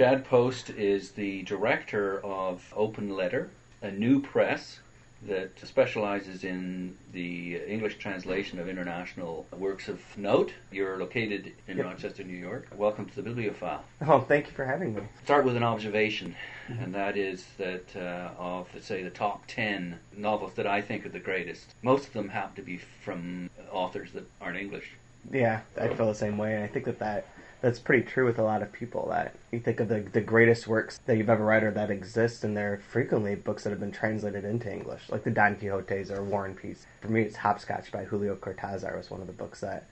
Chad 0.00 0.24
Post 0.24 0.70
is 0.70 1.10
the 1.10 1.42
director 1.42 2.24
of 2.24 2.72
Open 2.74 3.14
Letter, 3.14 3.50
a 3.82 3.90
new 3.90 4.18
press 4.18 4.78
that 5.26 5.50
specializes 5.62 6.42
in 6.42 6.96
the 7.12 7.56
English 7.66 7.98
translation 7.98 8.58
of 8.58 8.66
international 8.66 9.44
works 9.58 9.88
of 9.88 10.00
note. 10.16 10.54
You're 10.72 10.96
located 10.96 11.52
in 11.68 11.76
Yep. 11.76 11.84
Rochester, 11.84 12.24
New 12.24 12.38
York. 12.38 12.68
Welcome 12.74 13.10
to 13.10 13.20
the 13.20 13.28
BiblioFile. 13.28 13.80
Oh, 14.06 14.20
thank 14.20 14.46
you 14.46 14.52
for 14.52 14.64
having 14.64 14.94
me. 14.94 15.02
Start 15.24 15.44
with 15.44 15.54
an 15.54 15.62
observation, 15.62 16.34
and 16.68 16.94
that 16.94 17.18
is 17.18 17.44
that 17.58 17.94
uh, 17.94 18.30
of, 18.38 18.68
let's 18.72 18.86
say, 18.86 19.02
the 19.02 19.10
top 19.10 19.42
10 19.48 19.98
novels 20.16 20.54
that 20.54 20.66
I 20.66 20.80
think 20.80 21.04
are 21.04 21.10
the 21.10 21.20
greatest, 21.20 21.74
most 21.82 22.06
of 22.06 22.14
them 22.14 22.30
happen 22.30 22.56
to 22.56 22.62
be 22.62 22.78
from 22.78 23.50
authors 23.70 24.12
that 24.12 24.24
aren't 24.40 24.56
English. 24.56 24.92
Yeah, 25.30 25.60
I 25.78 25.88
feel 25.88 26.06
the 26.06 26.14
same 26.14 26.38
way, 26.38 26.54
and 26.54 26.64
I 26.64 26.68
think 26.68 26.86
that, 26.86 26.98
that 27.00 27.26
that's 27.60 27.78
pretty 27.78 28.04
true 28.04 28.24
with 28.26 28.38
a 28.38 28.42
lot 28.42 28.62
of 28.62 28.72
people. 28.72 29.08
That 29.08 29.34
you 29.50 29.60
think 29.60 29.80
of 29.80 29.88
the 29.88 30.00
the 30.00 30.20
greatest 30.20 30.66
works 30.66 30.98
that 31.06 31.16
you've 31.16 31.30
ever 31.30 31.44
read 31.44 31.62
or 31.62 31.70
that 31.72 31.90
exist, 31.90 32.44
and 32.44 32.56
they're 32.56 32.80
frequently 32.88 33.34
books 33.34 33.64
that 33.64 33.70
have 33.70 33.80
been 33.80 33.92
translated 33.92 34.44
into 34.44 34.72
English, 34.72 35.02
like 35.08 35.24
the 35.24 35.30
Don 35.30 35.56
Quixotes 35.56 36.10
or 36.10 36.22
War 36.22 36.46
and 36.46 36.56
Peace. 36.56 36.86
For 37.00 37.08
me, 37.08 37.22
it's 37.22 37.36
Hopscotch 37.36 37.92
by 37.92 38.04
Julio 38.04 38.36
Cortázar 38.36 38.96
was 38.96 39.10
one 39.10 39.20
of 39.20 39.26
the 39.26 39.32
books 39.32 39.60
that 39.60 39.86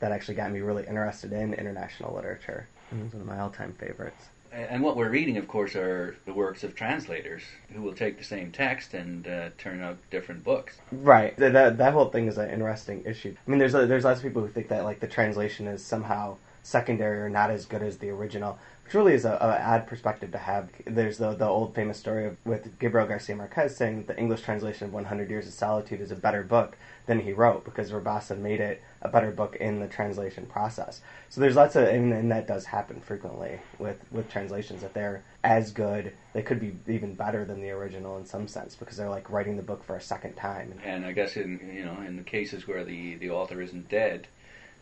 that 0.00 0.12
actually 0.12 0.34
got 0.34 0.52
me 0.52 0.60
really 0.60 0.86
interested 0.86 1.32
in 1.32 1.54
international 1.54 2.14
literature. 2.14 2.68
It 2.92 3.02
was 3.02 3.12
one 3.12 3.22
of 3.22 3.28
my 3.28 3.40
all 3.40 3.50
time 3.50 3.72
favorites. 3.72 4.28
And 4.52 4.84
what 4.84 4.96
we're 4.96 5.10
reading, 5.10 5.36
of 5.36 5.48
course, 5.48 5.74
are 5.74 6.14
the 6.26 6.32
works 6.32 6.62
of 6.62 6.76
translators 6.76 7.42
who 7.72 7.82
will 7.82 7.92
take 7.92 8.18
the 8.18 8.24
same 8.24 8.52
text 8.52 8.94
and 8.94 9.26
uh, 9.26 9.48
turn 9.58 9.82
out 9.82 9.96
different 10.12 10.44
books. 10.44 10.76
Right. 10.92 11.36
That, 11.38 11.54
that 11.54 11.78
that 11.78 11.92
whole 11.92 12.08
thing 12.10 12.28
is 12.28 12.38
an 12.38 12.50
interesting 12.50 13.02
issue. 13.04 13.34
I 13.34 13.50
mean, 13.50 13.58
there's 13.58 13.72
there's 13.72 14.04
lots 14.04 14.20
of 14.20 14.24
people 14.24 14.42
who 14.42 14.48
think 14.48 14.68
that 14.68 14.84
like 14.84 15.00
the 15.00 15.08
translation 15.08 15.66
is 15.66 15.84
somehow 15.84 16.36
secondary 16.64 17.20
or 17.20 17.28
not 17.28 17.50
as 17.50 17.66
good 17.66 17.82
as 17.82 17.98
the 17.98 18.10
original, 18.10 18.58
which 18.84 18.94
really 18.94 19.12
is 19.12 19.24
a, 19.24 19.32
a 19.32 19.62
odd 19.62 19.86
perspective 19.86 20.32
to 20.32 20.38
have. 20.38 20.70
There's 20.86 21.18
the 21.18 21.34
the 21.34 21.46
old 21.46 21.74
famous 21.74 21.98
story 21.98 22.26
of, 22.26 22.36
with 22.44 22.78
Gabriel 22.80 23.06
Garcia 23.06 23.36
Marquez 23.36 23.76
saying 23.76 23.98
that 23.98 24.08
the 24.08 24.18
English 24.18 24.42
translation 24.42 24.88
of 24.88 24.92
100 24.92 25.30
Years 25.30 25.46
of 25.46 25.52
Solitude 25.52 26.00
is 26.00 26.10
a 26.10 26.16
better 26.16 26.42
book 26.42 26.76
than 27.06 27.20
he 27.20 27.32
wrote 27.32 27.64
because 27.64 27.92
Rabassa 27.92 28.36
made 28.36 28.60
it 28.60 28.82
a 29.02 29.08
better 29.08 29.30
book 29.30 29.56
in 29.56 29.78
the 29.78 29.86
translation 29.86 30.46
process. 30.46 31.02
So 31.28 31.40
there's 31.40 31.56
lots 31.56 31.76
of 31.76 31.86
and, 31.86 32.12
and 32.12 32.30
that 32.32 32.48
does 32.48 32.64
happen 32.64 33.00
frequently 33.00 33.60
with 33.78 34.00
with 34.10 34.30
translations 34.30 34.80
that 34.80 34.94
they're 34.94 35.22
as 35.44 35.70
good, 35.70 36.14
they 36.32 36.42
could 36.42 36.58
be 36.58 36.74
even 36.92 37.14
better 37.14 37.44
than 37.44 37.60
the 37.60 37.70
original 37.70 38.16
in 38.16 38.24
some 38.24 38.48
sense 38.48 38.74
because 38.74 38.96
they're 38.96 39.10
like 39.10 39.30
writing 39.30 39.56
the 39.56 39.62
book 39.62 39.84
for 39.84 39.96
a 39.96 40.00
second 40.00 40.34
time. 40.34 40.80
And 40.82 41.04
I 41.04 41.12
guess 41.12 41.36
in 41.36 41.60
you 41.74 41.84
know 41.84 42.00
in 42.00 42.16
the 42.16 42.22
cases 42.22 42.66
where 42.66 42.84
the, 42.84 43.16
the 43.16 43.30
author 43.30 43.60
isn't 43.60 43.90
dead, 43.90 44.26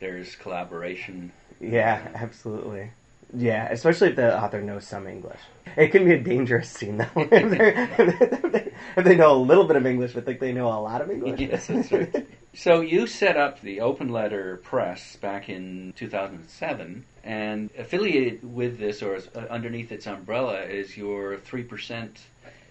there's 0.02 0.36
collaboration. 0.36 1.32
Yeah, 1.60 2.06
absolutely. 2.14 2.90
Yeah, 3.34 3.68
especially 3.70 4.10
if 4.10 4.16
the 4.16 4.38
author 4.38 4.60
knows 4.60 4.86
some 4.86 5.06
English. 5.06 5.40
It 5.76 5.88
can 5.88 6.04
be 6.04 6.12
a 6.12 6.20
dangerous 6.20 6.68
scene 6.68 6.98
though. 6.98 7.06
if, 7.16 8.52
they, 8.52 8.72
if 8.96 9.04
they 9.04 9.16
know 9.16 9.32
a 9.34 9.38
little 9.38 9.64
bit 9.64 9.76
of 9.76 9.86
English 9.86 10.12
but 10.12 10.26
think 10.26 10.38
they 10.38 10.52
know 10.52 10.68
a 10.68 10.80
lot 10.80 11.00
of 11.00 11.10
English. 11.10 11.40
Yes, 11.40 11.66
that's 11.66 11.90
right. 11.90 12.26
So 12.54 12.80
you 12.82 13.06
set 13.06 13.38
up 13.38 13.62
the 13.62 13.80
Open 13.80 14.10
Letter 14.10 14.58
Press 14.62 15.16
back 15.16 15.48
in 15.48 15.94
2007, 15.96 17.04
and 17.24 17.70
affiliated 17.78 18.54
with 18.54 18.78
this 18.78 19.02
or 19.02 19.16
uh, 19.34 19.38
underneath 19.48 19.90
its 19.92 20.06
umbrella 20.06 20.60
is 20.62 20.94
your 20.96 21.38
three 21.38 21.62
percent. 21.62 22.20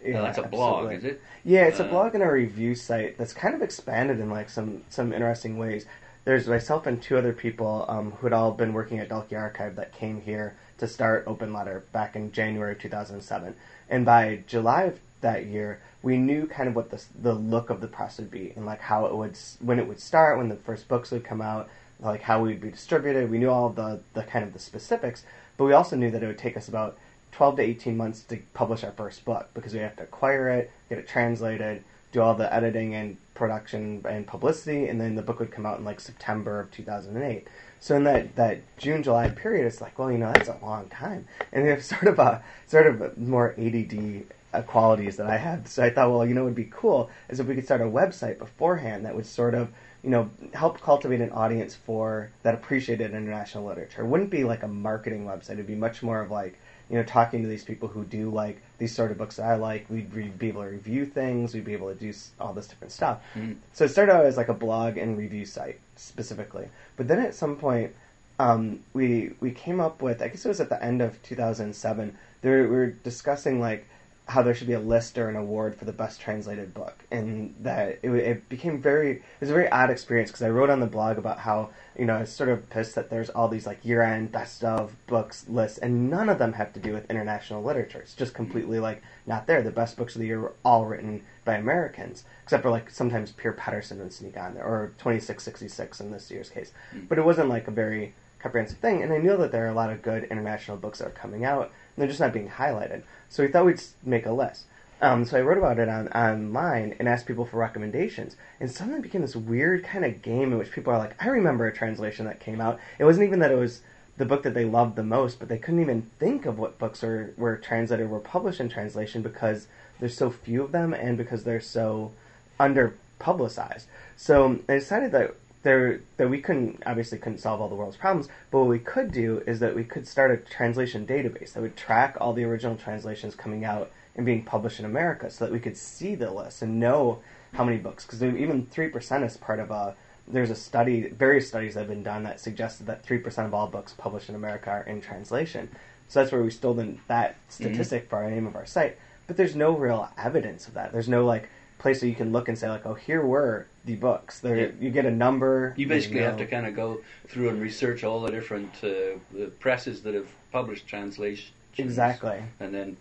Yeah, 0.06 0.22
that's 0.22 0.38
a 0.38 0.44
blog, 0.44 0.94
is 0.94 1.04
it? 1.04 1.22
Yeah, 1.44 1.66
it's 1.66 1.80
a 1.80 1.86
Uh, 1.86 1.90
blog 1.90 2.14
and 2.16 2.24
a 2.24 2.32
review 2.32 2.76
site 2.76 3.18
that's 3.18 3.34
kind 3.34 3.56
of 3.56 3.62
expanded 3.64 4.20
in 4.20 4.30
like 4.30 4.50
some 4.50 4.84
some 4.90 5.14
interesting 5.14 5.58
ways. 5.58 5.86
There's 6.24 6.48
myself 6.48 6.86
and 6.86 7.02
two 7.02 7.18
other 7.18 7.34
people 7.34 7.86
um, 7.88 8.12
who 8.12 8.28
had 8.28 8.34
all 8.34 8.52
been 8.52 8.74
working 8.74 9.00
at 9.00 9.10
Dalkey 9.10 9.36
Archive 9.36 9.76
that 9.78 9.92
came 9.92 10.22
here 10.22 10.56
to 10.78 10.88
start 10.88 11.24
Open 11.26 11.52
Letter 11.52 11.84
back 11.92 12.16
in 12.16 12.32
January 12.32 12.74
of 12.74 12.80
2007, 12.80 13.56
and 13.90 14.06
by 14.06 14.44
July 14.46 14.84
of 14.84 15.00
that 15.22 15.48
year, 15.48 15.82
we 16.04 16.18
knew 16.18 16.46
kind 16.46 16.70
of 16.70 16.76
what 16.76 16.92
the 16.92 17.04
the 17.20 17.34
look 17.34 17.72
of 17.72 17.82
the 17.82 17.88
press 17.88 18.18
would 18.20 18.30
be 18.30 18.54
and 18.56 18.66
like 18.68 18.82
how 18.82 19.06
it 19.08 19.16
would 19.16 19.36
when 19.60 19.80
it 19.80 19.88
would 19.88 20.00
start, 20.00 20.38
when 20.38 20.50
the 20.50 20.56
first 20.56 20.88
books 20.88 21.10
would 21.10 21.24
come 21.24 21.42
out, 21.42 21.68
like 22.00 22.22
how 22.22 22.42
we'd 22.42 22.62
be 22.62 22.70
distributed. 22.70 23.32
We 23.32 23.40
knew 23.40 23.50
all 23.50 23.70
the 23.70 24.02
the 24.14 24.24
kind 24.24 24.46
of 24.46 24.54
the 24.54 24.60
specifics, 24.60 25.24
but 25.58 25.66
we 25.66 25.74
also 25.74 25.96
knew 25.96 26.12
that 26.12 26.22
it 26.22 26.28
would 26.28 26.38
take 26.38 26.58
us 26.58 26.68
about 26.68 27.00
12 27.32 27.56
to 27.56 27.62
18 27.64 27.98
months 27.98 28.22
to 28.24 28.38
publish 28.54 28.84
our 28.84 28.92
first 28.92 29.26
book 29.26 29.50
because 29.56 29.74
we 29.74 29.80
have 29.80 29.96
to 29.96 30.04
acquire 30.04 30.50
it, 30.50 30.72
get 30.90 31.00
it 31.00 31.08
translated, 31.08 31.84
do 32.12 32.22
all 32.22 32.34
the 32.34 32.54
editing 32.54 32.96
and 32.96 33.18
production 33.34 34.04
and 34.08 34.28
publicity, 34.28 34.88
and 34.88 35.00
then 35.00 35.16
the 35.16 35.22
book 35.22 35.40
would 35.40 35.52
come 35.52 35.66
out 35.66 35.80
in 35.80 35.86
like 35.86 36.00
September 36.00 36.60
of 36.60 36.72
2008. 36.72 37.48
So 37.80 37.96
in 37.96 38.04
that, 38.04 38.36
that 38.36 38.62
June 38.78 39.02
July 39.02 39.30
period, 39.30 39.66
it's 39.66 39.82
like, 39.82 39.98
well, 39.98 40.12
you 40.12 40.18
know, 40.18 40.32
that's 40.32 40.50
a 40.50 40.58
long 40.62 40.88
time, 40.90 41.28
and 41.52 41.68
have 41.68 41.84
sort 41.96 42.08
of 42.08 42.20
a 42.20 42.44
sort 42.68 42.88
of 42.88 43.18
more 43.18 43.56
ADD 43.58 44.26
uh, 44.54 44.62
qualities 44.62 45.18
that 45.18 45.28
I 45.28 45.38
had. 45.38 45.68
So 45.68 45.84
I 45.84 45.90
thought, 45.90 46.12
well, 46.12 46.26
you 46.26 46.34
know, 46.34 46.44
would 46.44 46.56
be 46.56 46.70
cool 46.72 47.10
is 47.30 47.40
if 47.40 47.48
we 47.48 47.56
could 47.56 47.66
start 47.66 47.82
a 47.82 47.86
website 47.86 48.38
beforehand 48.38 49.06
that 49.06 49.16
would 49.16 49.26
sort 49.26 49.56
of 49.56 49.70
you 50.04 50.10
know, 50.10 50.30
help 50.54 50.82
cultivate 50.82 51.22
an 51.22 51.32
audience 51.32 51.76
for 51.76 52.32
that 52.44 52.56
appreciated 52.56 53.12
international 53.12 53.66
literature. 53.66 54.02
It 54.02 54.08
wouldn't 54.08 54.32
be 54.32 54.44
like 54.44 54.64
a 54.64 54.68
marketing 54.68 55.26
website. 55.26 55.52
It'd 55.52 55.68
be 55.68 55.76
much 55.76 56.02
more 56.02 56.22
of 56.22 56.32
like, 56.32 56.60
you 56.90 56.98
know, 56.98 57.04
talking 57.04 57.44
to 57.44 57.48
these 57.48 57.64
people 57.64 57.88
who 57.88 58.04
do 58.04 58.32
like 58.32 58.62
these 58.82 58.96
sort 58.96 59.12
of 59.12 59.18
books 59.20 59.36
that 59.36 59.46
I 59.46 59.56
like. 59.56 59.86
We'd 59.92 60.12
re- 60.12 60.28
be 60.30 60.48
able 60.48 60.64
to 60.64 60.70
review 60.70 61.06
things. 61.06 61.54
We'd 61.54 61.64
be 61.66 61.74
able 61.74 61.90
to 61.90 62.00
do 62.00 62.10
s- 62.10 62.32
all 62.40 62.52
this 62.52 62.66
different 62.68 62.92
stuff. 62.92 63.22
Mm. 63.36 63.58
So 63.74 63.86
it 63.86 63.90
started 63.90 64.12
out 64.12 64.26
as 64.26 64.38
like 64.38 64.50
a 64.50 64.56
blog 64.56 64.98
and 64.98 65.16
review 65.18 65.46
site 65.46 65.80
specifically. 65.96 66.68
But 66.98 67.08
then 67.08 67.20
at 67.20 67.36
some 67.36 67.56
point, 67.58 67.94
um, 68.40 68.80
we 68.94 69.34
we 69.40 69.52
came 69.52 69.80
up 69.80 70.02
with 70.02 70.20
I 70.22 70.30
guess 70.30 70.44
it 70.46 70.48
was 70.48 70.60
at 70.60 70.70
the 70.70 70.84
end 70.84 71.00
of 71.02 71.22
2007. 71.22 72.18
There 72.42 72.64
we 72.64 72.70
were 72.70 72.88
discussing 72.88 73.60
like 73.60 73.86
how 74.32 74.42
there 74.42 74.56
should 74.56 74.68
be 74.68 74.74
a 74.74 74.80
list 74.80 75.18
or 75.18 75.28
an 75.28 75.36
award 75.36 75.76
for 75.76 75.84
the 75.84 75.92
best 75.92 76.22
translated 76.22 76.74
book, 76.74 77.04
and 77.12 77.54
that 77.60 78.00
it, 78.02 78.10
it 78.10 78.50
became 78.50 78.82
very 78.82 79.12
it 79.12 79.24
was 79.42 79.50
a 79.50 79.54
very 79.54 79.70
odd 79.70 79.90
experience 79.90 80.32
because 80.32 80.42
I 80.42 80.50
wrote 80.50 80.70
on 80.70 80.80
the 80.80 80.88
blog 80.88 81.18
about 81.18 81.40
how 81.40 81.72
you 82.00 82.06
know 82.06 82.16
I 82.16 82.22
was 82.22 82.32
sort 82.32 82.48
of 82.48 82.70
pissed 82.70 82.96
that 82.96 83.10
there's 83.10 83.30
all 83.30 83.50
these 83.50 83.68
like 83.68 83.84
year 83.84 84.02
end 84.02 84.32
best 84.32 84.64
of 84.64 84.96
books 85.06 85.46
lists, 85.50 85.80
and 85.80 86.10
none 86.10 86.30
of 86.30 86.40
them 86.40 86.54
have 86.54 86.72
to 86.74 86.80
do 86.80 86.94
with 86.94 87.12
international 87.12 87.62
literature. 87.62 88.00
It's 88.00 88.16
just 88.16 88.34
completely 88.34 88.80
like 88.80 89.04
not 89.26 89.48
there. 89.48 89.62
The 89.62 89.70
best 89.70 89.98
books 89.98 90.16
of 90.16 90.22
the 90.22 90.28
year 90.28 90.40
were 90.40 90.54
all 90.64 90.86
written 90.86 91.24
by 91.44 91.56
Americans, 91.56 92.24
except 92.44 92.64
for 92.64 92.70
like 92.70 92.90
sometimes 92.90 93.32
Per 93.32 93.54
Petterson 93.54 93.98
would 93.98 94.14
sneak 94.14 94.38
on 94.38 94.54
there, 94.54 94.64
or 94.64 94.94
2666 95.00 96.00
in 96.00 96.12
this 96.12 96.32
year's 96.32 96.50
case. 96.50 96.72
Mm. 96.96 97.10
But 97.10 97.18
it 97.18 97.26
wasn't 97.26 97.50
like 97.50 97.68
a 97.68 97.72
very 97.72 98.14
comprehensive 98.40 98.78
thing, 98.78 99.04
and 99.04 99.12
I 99.12 99.18
knew 99.18 99.36
that 99.36 99.52
there 99.52 99.66
are 99.66 99.72
a 99.72 99.74
lot 99.74 99.92
of 99.92 100.02
good 100.02 100.24
international 100.24 100.78
books 100.78 101.00
that 101.00 101.10
are 101.10 101.12
coming 101.12 101.44
out, 101.44 101.72
they're 101.98 102.08
just 102.08 102.20
not 102.20 102.34
being 102.34 102.50
highlighted. 102.50 103.04
So 103.30 103.44
we 103.44 103.50
thought 103.50 103.66
we'd 103.66 103.82
make 104.04 104.26
a 104.26 104.32
list. 104.32 104.66
Um, 105.02 105.26
so 105.26 105.38
I 105.38 105.42
wrote 105.42 105.58
about 105.58 105.80
it 105.80 105.90
on 105.90 106.10
online 106.10 106.96
and 107.00 107.10
asked 107.10 107.26
people 107.26 107.46
for 107.46 107.58
recommendations, 107.58 108.36
and 108.60 108.70
suddenly 108.70 109.02
became 109.02 109.22
this 109.22 109.36
weird 109.36 109.84
kind 109.84 110.06
of 110.06 110.22
game 110.22 110.52
in 110.52 110.60
which 110.60 110.72
people 110.72 110.94
are 110.94 111.00
like, 111.00 111.16
"I 111.24 111.28
remember 111.30 111.66
a 111.66 111.74
translation 111.74 112.26
that 112.26 112.40
came 112.40 112.62
out." 112.62 112.80
It 113.00 113.06
wasn't 113.06 113.26
even 113.26 113.40
that 113.40 113.52
it 113.52 113.58
was 113.58 113.82
the 114.18 114.26
book 114.26 114.44
that 114.44 114.54
they 114.54 114.66
loved 114.66 114.96
the 114.96 115.04
most, 115.04 115.40
but 115.40 115.50
they 115.50 115.58
couldn't 115.58 115.82
even 115.82 116.04
think 116.20 116.46
of 116.46 116.60
what 116.60 116.78
books 116.78 117.02
were 117.02 117.34
were 117.36 117.58
translated 117.58 118.06
or 118.06 118.10
were 118.10 118.20
published 118.20 118.60
in 118.60 118.70
translation 118.70 119.24
because 119.24 119.68
there's 120.00 120.16
so 120.16 120.30
few 120.30 120.62
of 120.64 120.72
them 120.72 120.94
and 120.94 121.18
because 121.18 121.44
they're 121.44 121.60
so 121.60 122.12
under 122.60 122.94
publicized. 123.18 123.88
So 124.18 124.60
I 124.70 124.74
decided 124.76 125.12
that 125.14 125.36
there 125.64 126.02
that 126.18 126.30
we 126.30 126.42
couldn't 126.42 126.82
obviously 126.86 127.18
couldn't 127.18 127.40
solve 127.40 127.62
all 127.62 127.70
the 127.70 127.76
world's 127.76 127.98
problems, 127.98 128.28
but 128.50 128.60
what 128.60 128.68
we 128.68 128.80
could 128.80 129.12
do 129.12 129.44
is 129.46 129.60
that 129.60 129.76
we 129.76 129.84
could 129.84 130.08
start 130.08 130.32
a 130.32 130.38
translation 130.38 131.06
database 131.06 131.54
that 131.54 131.62
would 131.62 131.78
track 131.78 132.18
all 132.20 132.34
the 132.34 132.44
original 132.44 132.76
translations 132.76 133.36
coming 133.36 133.64
out 133.64 133.92
and 134.16 134.26
being 134.26 134.44
published 134.44 134.80
in 134.80 134.86
America, 134.86 135.30
so 135.30 135.46
that 135.46 135.54
we 135.54 135.60
could 135.60 135.78
see 135.78 136.16
the 136.16 136.32
list 136.32 136.62
and 136.62 136.80
know 136.80 137.20
how 137.54 137.64
many 137.64 137.78
books. 137.78 138.06
Because 138.06 138.22
even 138.24 138.66
three 138.66 138.90
percent 138.90 139.24
is 139.24 139.38
part 139.38 139.60
of 139.60 139.72
a. 139.72 139.96
There's 140.28 140.52
a 140.52 140.56
study, 140.56 141.10
various 141.10 141.48
studies 141.48 141.74
that 141.74 141.82
have 141.82 141.90
been 141.90 142.04
done 142.04 142.24
that 142.24 142.40
suggested 142.40 142.86
that 142.88 143.04
three 143.04 143.18
percent 143.18 143.48
of 143.48 143.54
all 143.54 143.68
books 143.68 143.94
published 143.94 144.30
in 144.30 144.36
America 144.36 144.70
are 144.70 144.84
in 144.84 145.02
translation. 145.02 145.70
So 146.08 146.20
that's 146.20 146.32
where 146.32 146.44
we 146.44 146.52
stole 146.52 146.74
the, 146.74 146.96
that 147.08 147.32
mm-hmm. 147.32 147.50
statistic 147.50 148.10
for 148.10 148.18
our 148.18 148.30
name 148.30 148.48
of 148.48 148.56
our 148.56 148.66
site. 148.66 148.98
But 149.28 149.38
there's 149.38 149.56
no 149.56 149.72
real 149.72 150.10
evidence 150.18 150.68
of 150.68 150.74
that. 150.76 150.92
There's 150.92 151.08
no 151.10 151.26
like 151.26 151.50
place 151.82 152.02
where 152.02 152.10
you 152.10 152.16
can 152.16 152.32
look 152.32 152.48
and 152.48 152.58
say 152.58 152.70
like, 152.70 152.86
oh, 152.86 152.94
here 152.94 153.26
were 153.26 153.66
the 153.86 153.96
books. 153.96 154.40
There, 154.40 154.56
Yeah. 154.56 154.72
you 154.80 154.92
get 154.92 155.06
a 155.06 155.12
number. 155.12 155.74
You 155.76 155.88
basically 155.88 156.20
know. 156.20 156.28
have 156.28 156.38
to 156.38 156.46
kind 156.46 156.68
of 156.68 156.76
go 156.76 157.02
through 157.28 157.50
and 157.50 157.60
research 157.60 158.04
all 158.04 158.22
the 158.22 158.32
different 158.32 158.72
uh, 158.84 159.18
the 159.34 159.52
presses 159.60 160.04
that 160.04 160.14
have 160.14 160.30
published 160.52 160.88
translations. 160.88 161.52
exactly. 161.78 162.44
And 162.60 162.74
then 162.74 162.98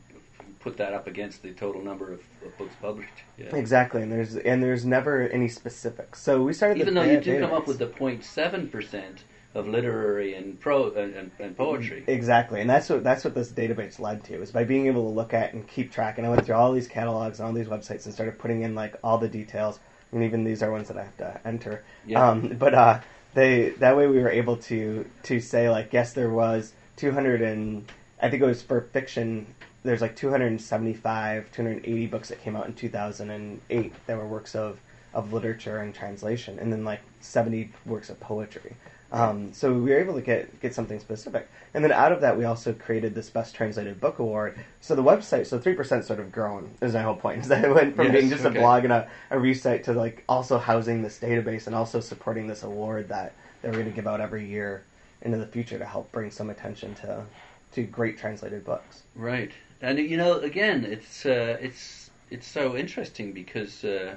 put 0.60 0.76
that 0.78 0.92
up 0.92 1.06
against 1.06 1.42
the 1.42 1.52
total 1.52 1.82
number 1.82 2.12
of, 2.12 2.20
of 2.44 2.56
books 2.58 2.74
published. 2.80 3.12
Yeah. 3.38 3.54
Exactly, 3.54 4.02
and 4.02 4.10
there's 4.10 4.36
and 4.36 4.62
there's 4.62 4.84
never 4.84 5.28
any 5.28 5.48
specifics. 5.48 6.20
So 6.20 6.42
we 6.42 6.52
started. 6.54 6.78
Even 6.78 6.94
though 6.94 7.02
you 7.02 7.20
do 7.20 7.38
come 7.40 7.52
up 7.52 7.66
with 7.66 7.78
the 7.78 7.86
0.7 7.86 8.70
percent 8.70 9.24
of 9.54 9.66
literary 9.66 10.34
and 10.34 10.58
pro 10.60 10.92
and, 10.92 11.30
and, 11.38 11.56
poetry. 11.56 12.04
Exactly, 12.06 12.60
and 12.60 12.70
that's 12.70 12.88
what 12.88 13.02
that's 13.02 13.24
what 13.24 13.34
this 13.34 13.50
database 13.50 13.98
led 13.98 14.22
to 14.24 14.40
is 14.42 14.52
by 14.52 14.64
being 14.64 14.86
able 14.86 15.02
to 15.02 15.14
look 15.14 15.34
at 15.34 15.52
and 15.54 15.66
keep 15.66 15.92
track. 15.92 16.18
And 16.18 16.26
I 16.26 16.30
went 16.30 16.46
through 16.46 16.54
all 16.54 16.72
these 16.72 16.86
catalogs 16.86 17.40
and 17.40 17.46
all 17.46 17.52
these 17.52 17.66
websites 17.66 18.04
and 18.04 18.14
started 18.14 18.38
putting 18.38 18.62
in 18.62 18.74
like 18.74 18.96
all 19.02 19.18
the 19.18 19.28
details. 19.28 19.80
And 20.12 20.24
even 20.24 20.44
these 20.44 20.62
are 20.62 20.70
ones 20.70 20.88
that 20.88 20.96
I 20.96 21.04
have 21.04 21.16
to 21.18 21.40
enter. 21.44 21.84
Yeah. 22.06 22.28
Um, 22.28 22.56
but 22.58 22.74
uh, 22.74 23.00
they 23.34 23.70
that 23.78 23.96
way 23.96 24.06
we 24.06 24.18
were 24.20 24.30
able 24.30 24.56
to 24.56 25.04
to 25.24 25.40
say 25.40 25.68
like 25.68 25.92
yes, 25.92 26.12
there 26.12 26.30
was 26.30 26.72
200 26.96 27.42
and 27.42 27.90
I 28.22 28.30
think 28.30 28.42
it 28.42 28.46
was 28.46 28.62
for 28.62 28.80
fiction. 28.80 29.46
There's 29.82 30.02
like 30.02 30.14
275, 30.14 31.50
280 31.52 32.06
books 32.06 32.28
that 32.28 32.42
came 32.42 32.54
out 32.54 32.66
in 32.66 32.74
2008 32.74 33.92
that 34.06 34.16
were 34.16 34.26
works 34.26 34.54
of 34.54 34.78
of 35.12 35.32
literature 35.32 35.78
and 35.78 35.92
translation, 35.92 36.58
and 36.60 36.72
then 36.72 36.84
like 36.84 37.00
70 37.20 37.72
works 37.84 38.10
of 38.10 38.20
poetry. 38.20 38.76
Um, 39.12 39.52
so 39.52 39.72
we 39.72 39.90
were 39.90 39.98
able 39.98 40.14
to 40.14 40.20
get 40.20 40.60
get 40.60 40.72
something 40.74 41.00
specific, 41.00 41.48
and 41.74 41.82
then 41.82 41.90
out 41.90 42.12
of 42.12 42.20
that, 42.20 42.38
we 42.38 42.44
also 42.44 42.72
created 42.72 43.14
this 43.14 43.28
best 43.28 43.54
translated 43.54 44.00
book 44.00 44.20
award. 44.20 44.58
So 44.80 44.94
the 44.94 45.02
website, 45.02 45.46
so 45.46 45.58
three 45.58 45.74
percent 45.74 46.04
sort 46.04 46.20
of 46.20 46.30
grown 46.30 46.70
is 46.80 46.94
my 46.94 47.02
whole 47.02 47.16
point. 47.16 47.40
Is 47.42 47.48
that 47.52 47.64
it 47.64 47.74
went 47.74 47.96
from 47.96 48.06
Yes, 48.06 48.14
being 48.14 48.30
just 48.30 48.44
okay. 48.44 48.56
a 48.56 48.60
blog 48.60 48.84
and 48.84 48.92
a, 48.92 49.08
a 49.30 49.38
resite 49.38 49.84
to 49.84 49.92
like 49.92 50.22
also 50.28 50.58
housing 50.58 51.02
this 51.02 51.18
database 51.18 51.66
and 51.66 51.74
also 51.74 51.98
supporting 52.00 52.46
this 52.46 52.62
award 52.62 53.08
that 53.08 53.32
that 53.62 53.68
we're 53.72 53.78
going 53.78 53.90
to 53.90 53.96
give 53.96 54.06
out 54.06 54.20
every 54.20 54.46
year 54.46 54.84
into 55.22 55.38
the 55.38 55.46
future 55.46 55.78
to 55.78 55.84
help 55.84 56.10
bring 56.12 56.30
some 56.30 56.48
attention 56.50 56.94
to 56.96 57.24
to 57.72 57.82
great 57.82 58.16
translated 58.18 58.64
books. 58.64 59.02
Right, 59.16 59.50
and 59.80 59.98
you 59.98 60.16
know, 60.16 60.38
again, 60.38 60.84
it's 60.84 61.26
uh, 61.26 61.56
it's 61.60 62.10
it's 62.30 62.46
so 62.46 62.76
interesting 62.76 63.32
because 63.32 63.82
uh, 63.84 64.14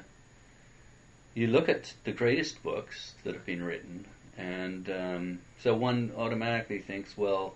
you 1.34 1.48
look 1.48 1.68
at 1.68 1.94
the 2.04 2.12
greatest 2.12 2.62
books 2.62 3.16
that 3.24 3.34
have 3.34 3.46
been 3.46 3.64
written, 3.64 4.06
and 4.38 4.90
um, 4.90 5.40
so 5.60 5.76
one 5.76 6.12
automatically 6.18 6.80
thinks, 6.80 7.18
well, 7.18 7.54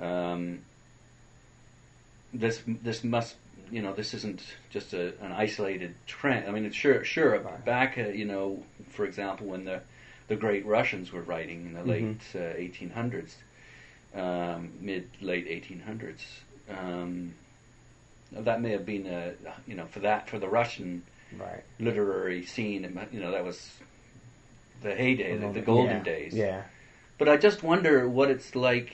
um, 0.00 0.60
this 2.32 2.62
this 2.66 3.04
must 3.04 3.36
you 3.70 3.82
know 3.82 3.92
this 3.94 4.14
isn't 4.14 4.42
just 4.70 4.92
a, 4.94 5.08
an 5.22 5.32
isolated 5.32 5.94
trend. 6.06 6.48
I 6.48 6.50
mean, 6.52 6.64
it's 6.64 6.76
sure 6.76 7.04
sure 7.04 7.38
back 7.64 7.98
uh, 7.98 8.08
you 8.08 8.24
know, 8.24 8.62
for 8.90 9.04
example, 9.04 9.46
when 9.46 9.64
the 9.64 9.80
the 10.28 10.36
great 10.36 10.64
Russians 10.66 11.12
were 11.12 11.22
writing 11.22 11.66
in 11.66 11.72
the 11.74 11.82
late 11.84 12.20
Mhm. 12.32 12.34
uh, 12.34 12.56
1800s, 12.56 13.34
um, 14.14 14.72
mid 14.80 15.08
late 15.20 15.46
1800s. 15.46 16.20
Um, 16.70 17.34
that 18.32 18.62
may 18.62 18.70
have 18.70 18.86
been 18.86 19.06
a 19.06 19.34
you 19.66 19.74
know 19.74 19.86
for 19.86 20.00
that 20.00 20.28
for 20.28 20.38
the 20.38 20.48
Russian 20.48 21.02
Right. 21.38 21.64
literary 21.80 22.44
scene. 22.44 22.82
You 23.12 23.20
know 23.20 23.30
that 23.32 23.44
was 23.44 23.78
the 24.82 24.94
heyday, 24.94 25.36
the, 25.36 25.48
the 25.48 25.60
Yeah. 25.60 25.64
golden 25.64 26.02
days. 26.02 26.34
Yeah. 26.34 26.62
But 27.18 27.28
I 27.28 27.36
just 27.36 27.62
wonder 27.62 28.08
what 28.08 28.30
it's 28.30 28.54
like 28.54 28.92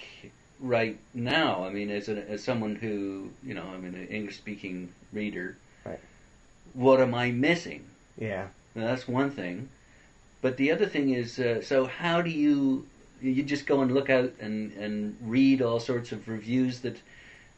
right 0.60 0.98
now. 1.14 1.64
I 1.64 1.70
mean, 1.70 1.90
as, 1.90 2.08
a, 2.08 2.28
as 2.28 2.42
someone 2.44 2.74
who, 2.76 3.30
you 3.44 3.54
know, 3.54 3.64
I'm 3.74 3.84
an 3.84 4.06
English 4.10 4.36
speaking 4.36 4.92
reader, 5.12 5.56
Right. 5.84 6.00
what 6.74 7.00
am 7.00 7.14
I 7.14 7.30
missing? 7.30 7.84
Yeah. 8.18 8.48
Now, 8.74 8.86
that's 8.86 9.08
one 9.08 9.30
thing. 9.30 9.68
But 10.42 10.56
the 10.56 10.70
other 10.70 10.86
thing 10.86 11.10
is, 11.10 11.38
uh, 11.38 11.62
so 11.62 11.86
how 11.86 12.22
do 12.22 12.30
you, 12.30 12.86
you 13.22 13.42
just 13.42 13.66
go 13.66 13.80
and 13.82 13.92
look 13.92 14.10
out 14.10 14.32
and, 14.40 14.72
and 14.74 15.16
read 15.22 15.62
all 15.62 15.80
sorts 15.80 16.12
of 16.12 16.28
reviews 16.28 16.80
that, 16.80 16.96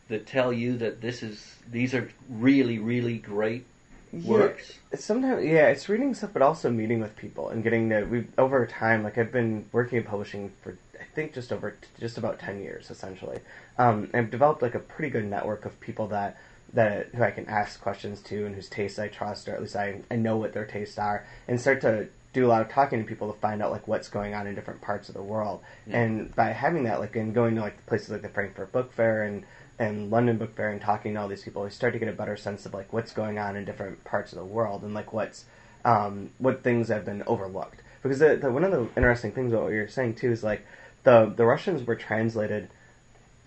that 0.08 0.26
tell 0.26 0.52
you 0.52 0.76
that 0.78 1.00
this 1.00 1.22
is, 1.22 1.56
these 1.70 1.94
are 1.94 2.10
really, 2.28 2.78
really 2.78 3.18
great 3.18 3.64
works? 4.12 4.74
It's 4.92 5.04
sometimes 5.04 5.44
yeah, 5.44 5.68
it's 5.68 5.88
reading 5.88 6.14
stuff, 6.14 6.30
but 6.32 6.42
also 6.42 6.70
meeting 6.70 7.00
with 7.00 7.16
people 7.16 7.48
and 7.48 7.62
getting 7.62 7.88
to. 7.90 8.04
We 8.04 8.26
over 8.38 8.66
time, 8.66 9.02
like 9.02 9.18
I've 9.18 9.32
been 9.32 9.66
working 9.72 9.98
in 9.98 10.04
publishing 10.04 10.52
for 10.62 10.76
I 11.00 11.04
think 11.14 11.32
just 11.32 11.52
over 11.52 11.76
just 11.98 12.18
about 12.18 12.38
ten 12.38 12.60
years 12.62 12.90
essentially. 12.90 13.40
Um, 13.78 14.10
I've 14.12 14.30
developed 14.30 14.62
like 14.62 14.74
a 14.74 14.80
pretty 14.80 15.10
good 15.10 15.24
network 15.24 15.64
of 15.64 15.78
people 15.80 16.08
that 16.08 16.38
that 16.72 17.08
who 17.14 17.22
I 17.22 17.30
can 17.30 17.46
ask 17.46 17.80
questions 17.80 18.20
to 18.22 18.46
and 18.46 18.54
whose 18.54 18.68
tastes 18.68 18.98
I 18.98 19.08
trust, 19.08 19.48
or 19.48 19.54
at 19.54 19.60
least 19.60 19.76
I 19.76 20.00
I 20.10 20.16
know 20.16 20.36
what 20.36 20.52
their 20.52 20.66
tastes 20.66 20.98
are, 20.98 21.26
and 21.48 21.60
start 21.60 21.80
to 21.82 22.08
do 22.32 22.46
a 22.46 22.48
lot 22.48 22.62
of 22.62 22.68
talking 22.68 23.00
to 23.00 23.04
people 23.04 23.32
to 23.32 23.38
find 23.40 23.60
out 23.62 23.72
like 23.72 23.88
what's 23.88 24.08
going 24.08 24.34
on 24.34 24.46
in 24.46 24.54
different 24.54 24.80
parts 24.80 25.08
of 25.08 25.14
the 25.14 25.22
world. 25.22 25.60
Yeah. 25.86 26.00
And 26.00 26.34
by 26.34 26.50
having 26.50 26.84
that, 26.84 27.00
like 27.00 27.16
and 27.16 27.34
going 27.34 27.56
to 27.56 27.60
like 27.60 27.84
places 27.86 28.10
like 28.10 28.22
the 28.22 28.28
Frankfurt 28.28 28.72
Book 28.72 28.92
Fair 28.92 29.24
and 29.24 29.44
and 29.80 30.10
London 30.10 30.36
Book 30.36 30.54
Fair 30.54 30.68
and 30.68 30.80
talking 30.80 31.14
to 31.14 31.20
all 31.20 31.26
these 31.26 31.42
people, 31.42 31.64
you 31.64 31.70
start 31.70 31.94
to 31.94 31.98
get 31.98 32.08
a 32.08 32.12
better 32.12 32.36
sense 32.36 32.66
of 32.66 32.74
like 32.74 32.92
what's 32.92 33.12
going 33.12 33.38
on 33.38 33.56
in 33.56 33.64
different 33.64 34.04
parts 34.04 34.30
of 34.30 34.38
the 34.38 34.44
world 34.44 34.82
and 34.82 34.92
like 34.92 35.14
what's 35.14 35.46
um, 35.86 36.30
what 36.36 36.62
things 36.62 36.88
have 36.88 37.06
been 37.06 37.22
overlooked. 37.26 37.80
Because 38.02 38.18
the, 38.18 38.36
the, 38.36 38.52
one 38.52 38.62
of 38.62 38.72
the 38.72 38.86
interesting 38.94 39.32
things 39.32 39.52
about 39.52 39.64
what 39.64 39.72
you're 39.72 39.88
saying 39.88 40.16
too 40.16 40.30
is 40.30 40.44
like 40.44 40.66
the 41.04 41.32
the 41.34 41.46
Russians 41.46 41.86
were 41.86 41.96
translated, 41.96 42.68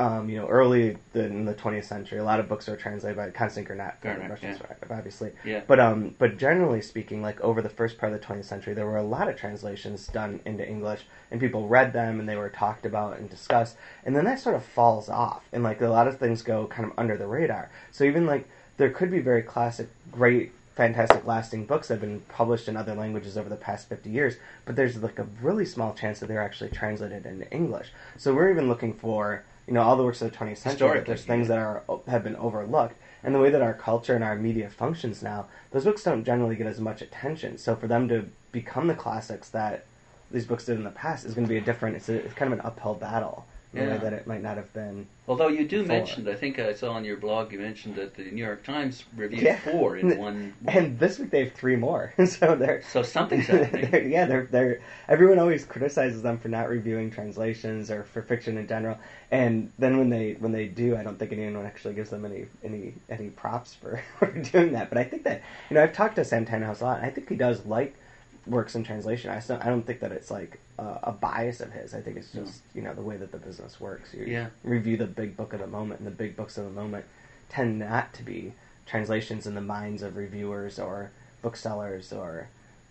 um, 0.04 0.30
you 0.30 0.36
know, 0.36 0.48
early 0.48 0.98
the, 1.14 1.24
in 1.26 1.46
the 1.46 1.54
20th 1.54 1.86
century. 1.86 2.20
A 2.20 2.24
lot 2.24 2.42
of 2.42 2.50
books 2.50 2.68
are 2.68 2.76
translated 2.76 3.16
by 3.16 3.30
Constance 3.30 3.68
Garnett, 3.68 4.02
Garnett, 4.02 4.30
Russians, 4.30 4.60
obviously. 4.90 5.32
Yeah. 5.46 5.62
But 5.66 5.80
um, 5.80 6.14
but 6.20 6.38
generally 6.38 6.82
speaking, 6.82 7.22
like 7.22 7.40
over 7.40 7.62
the 7.62 7.70
first 7.70 7.98
part 7.98 8.12
of 8.12 8.20
the 8.20 8.26
20th 8.26 8.44
century, 8.44 8.74
there 8.74 8.86
were 8.86 8.98
a 8.98 9.04
lot 9.04 9.30
of 9.30 9.38
translations 9.38 10.08
done 10.08 10.42
into 10.46 10.68
English, 10.68 11.06
and 11.32 11.40
people 11.40 11.70
read 11.70 11.94
them, 11.94 12.20
and 12.20 12.28
they 12.28 12.36
were 12.36 12.50
talked 12.50 12.86
about 12.86 13.18
and 13.18 13.30
discussed, 13.30 13.78
and 14.04 14.14
then 14.14 14.26
that 14.26 14.42
sort 14.42 14.58
of 14.58 14.66
falls 14.66 15.08
off, 15.08 15.44
and 15.54 15.64
like 15.64 15.80
a 15.80 15.88
lot 15.88 16.08
of 16.08 16.20
things 16.20 16.42
go 16.42 16.68
kind 16.68 16.92
of 16.92 17.00
under 17.00 17.16
the 17.16 17.28
radar. 17.28 17.70
So 17.92 18.04
even 18.04 18.26
like 18.26 18.50
there 18.76 18.90
could 18.90 19.10
be 19.10 19.22
very 19.22 19.42
classic, 19.42 19.88
great, 20.12 20.52
fantastic, 20.76 21.26
lasting 21.26 21.66
books 21.66 21.88
that 21.88 21.94
have 21.94 22.02
been 22.02 22.20
published 22.28 22.68
in 22.68 22.76
other 22.76 22.94
languages 22.94 23.38
over 23.38 23.48
the 23.48 23.56
past 23.56 23.88
50 23.88 24.10
years, 24.10 24.36
but 24.66 24.76
there's 24.76 25.02
like 25.02 25.20
a 25.20 25.28
really 25.42 25.66
small 25.66 25.94
chance 25.94 26.20
that 26.20 26.28
they're 26.28 26.44
actually 26.44 26.72
translated 26.72 27.26
into 27.26 27.50
English. 27.54 27.94
So 28.18 28.34
we're 28.34 28.52
even 28.52 28.68
looking 28.68 28.94
for 28.94 29.44
you 29.68 29.74
know 29.74 29.82
all 29.82 29.96
the 29.96 30.04
works 30.04 30.22
of 30.22 30.32
the 30.32 30.38
20th 30.38 30.58
century. 30.58 31.02
There's 31.06 31.24
things 31.26 31.48
that 31.48 31.58
are 31.58 31.84
have 32.08 32.24
been 32.24 32.36
overlooked, 32.36 32.96
and 33.24 33.34
the 33.34 33.40
way 33.40 33.50
that 33.50 33.62
our 33.62 33.74
culture 33.74 34.16
and 34.16 34.24
our 34.24 34.36
media 34.36 34.70
functions 34.70 35.22
now, 35.22 35.48
those 35.72 35.86
books 35.86 36.04
don't 36.04 36.24
generally 36.24 36.56
get 36.56 36.68
as 36.68 36.80
much 36.80 37.02
attention. 37.02 37.58
So 37.58 37.76
for 37.76 37.88
them 37.88 38.08
to 38.10 38.26
become 38.52 38.88
the 38.88 38.96
classics 38.96 39.50
that 39.50 39.86
these 40.32 40.46
books 40.46 40.66
did 40.66 40.78
in 40.78 40.84
the 40.84 40.92
past 40.92 41.26
is 41.26 41.34
going 41.34 41.46
to 41.46 41.50
be 41.50 41.58
a 41.58 41.62
different. 41.62 41.96
It's, 41.96 42.10
a, 42.10 42.16
it's 42.16 42.34
kind 42.34 42.52
of 42.52 42.60
an 42.60 42.66
uphill 42.66 42.96
battle 42.96 43.46
Yeah. 43.74 43.90
way 43.94 43.98
that 43.98 44.14
it 44.14 44.28
might 44.28 44.44
not 44.44 44.58
have 44.58 44.72
been. 44.74 45.08
Although 45.28 45.48
you 45.48 45.66
do 45.68 45.80
Four. 45.86 45.96
mention, 45.96 46.28
I 46.28 46.36
think 46.36 46.60
I 46.60 46.74
saw 46.74 46.92
on 46.92 47.06
your 47.06 47.16
blog, 47.18 47.52
you 47.54 47.60
mentioned 47.60 47.96
that 47.96 48.14
the 48.14 48.24
New 48.24 48.44
York 48.44 48.64
Times 48.64 49.04
reviewed 49.16 49.42
Yeah. 49.42 49.58
four 49.60 49.98
in 49.98 50.18
one. 50.20 50.54
And 50.68 51.00
this 51.00 51.18
week 51.18 51.32
they 51.32 51.46
have 51.46 51.54
three 51.54 51.76
more, 51.76 52.14
so 52.26 52.56
they're 52.56 52.84
So 52.92 53.02
something's 53.04 53.48
happening. 53.48 53.90
they're- 53.90 54.04
yeah, 54.08 54.26
they're 54.26 54.48
they're 54.52 54.80
everyone 55.08 55.40
always 55.40 55.66
criticizes 55.66 56.22
them 56.22 56.38
for 56.38 56.50
not 56.50 56.70
reviewing 56.70 57.10
translations 57.10 57.90
or 57.90 58.04
for 58.04 58.22
fiction 58.22 58.58
in 58.58 58.68
general. 58.68 58.98
And 59.32 59.72
then 59.80 59.98
when 59.98 60.10
they 60.10 60.34
when 60.34 60.52
they 60.52 60.68
do, 60.68 60.96
I 60.96 61.04
don't 61.04 61.18
think 61.18 61.32
anyone 61.32 61.66
actually 61.66 61.96
gives 61.96 62.10
them 62.12 62.26
any 62.26 62.46
any 62.64 62.94
any 63.10 63.30
props 63.30 63.74
for, 63.74 64.02
for 64.20 64.28
doing 64.28 64.74
that. 64.74 64.90
But 64.90 64.98
I 65.00 65.04
think 65.06 65.24
that 65.24 65.42
you 65.70 65.76
know 65.76 65.84
I've 65.84 65.94
talked 65.94 66.18
to 66.18 66.26
Sam 66.26 66.46
Tanenhaus 66.46 66.82
a 66.82 66.86
lot. 66.86 66.98
And 66.98 67.06
I 67.06 67.10
think 67.10 67.30
he 67.30 67.36
does 67.36 67.66
like 67.66 67.96
works 68.46 68.76
in 68.76 68.84
translation. 68.84 69.30
I 69.32 69.40
still, 69.40 69.58
I 69.62 69.66
don't 69.68 69.86
think 69.86 70.00
that 70.02 70.12
it's 70.12 70.30
like 70.32 70.60
a, 70.78 71.00
a 71.04 71.12
bias 71.12 71.62
of 71.62 71.72
his. 71.72 71.94
I 71.94 72.02
think 72.02 72.18
it's 72.18 72.32
just 72.32 72.62
you 72.76 72.82
know 72.82 72.94
the 72.94 73.02
way 73.02 73.18
that 73.18 73.32
the 73.32 73.38
business 73.38 73.80
works. 73.80 74.14
You 74.14 74.26
Yeah. 74.26 74.48
review 74.64 74.98
the 74.98 75.06
big 75.08 75.38
book 75.38 75.54
of 75.54 75.60
the 75.60 75.68
moment, 75.68 76.00
and 76.00 76.08
the 76.08 76.12
big 76.12 76.36
books 76.36 76.58
of 76.58 76.66
the 76.66 76.72
moment 76.72 77.06
tend 77.50 77.80
not 77.80 78.14
to 78.16 78.24
be 78.24 78.54
translations 78.86 79.48
in 79.48 79.56
the 79.56 79.62
minds 79.62 80.02
of 80.02 80.18
reviewers 80.18 80.78
or 80.80 81.12
booksellers 81.42 82.12
or 82.12 82.48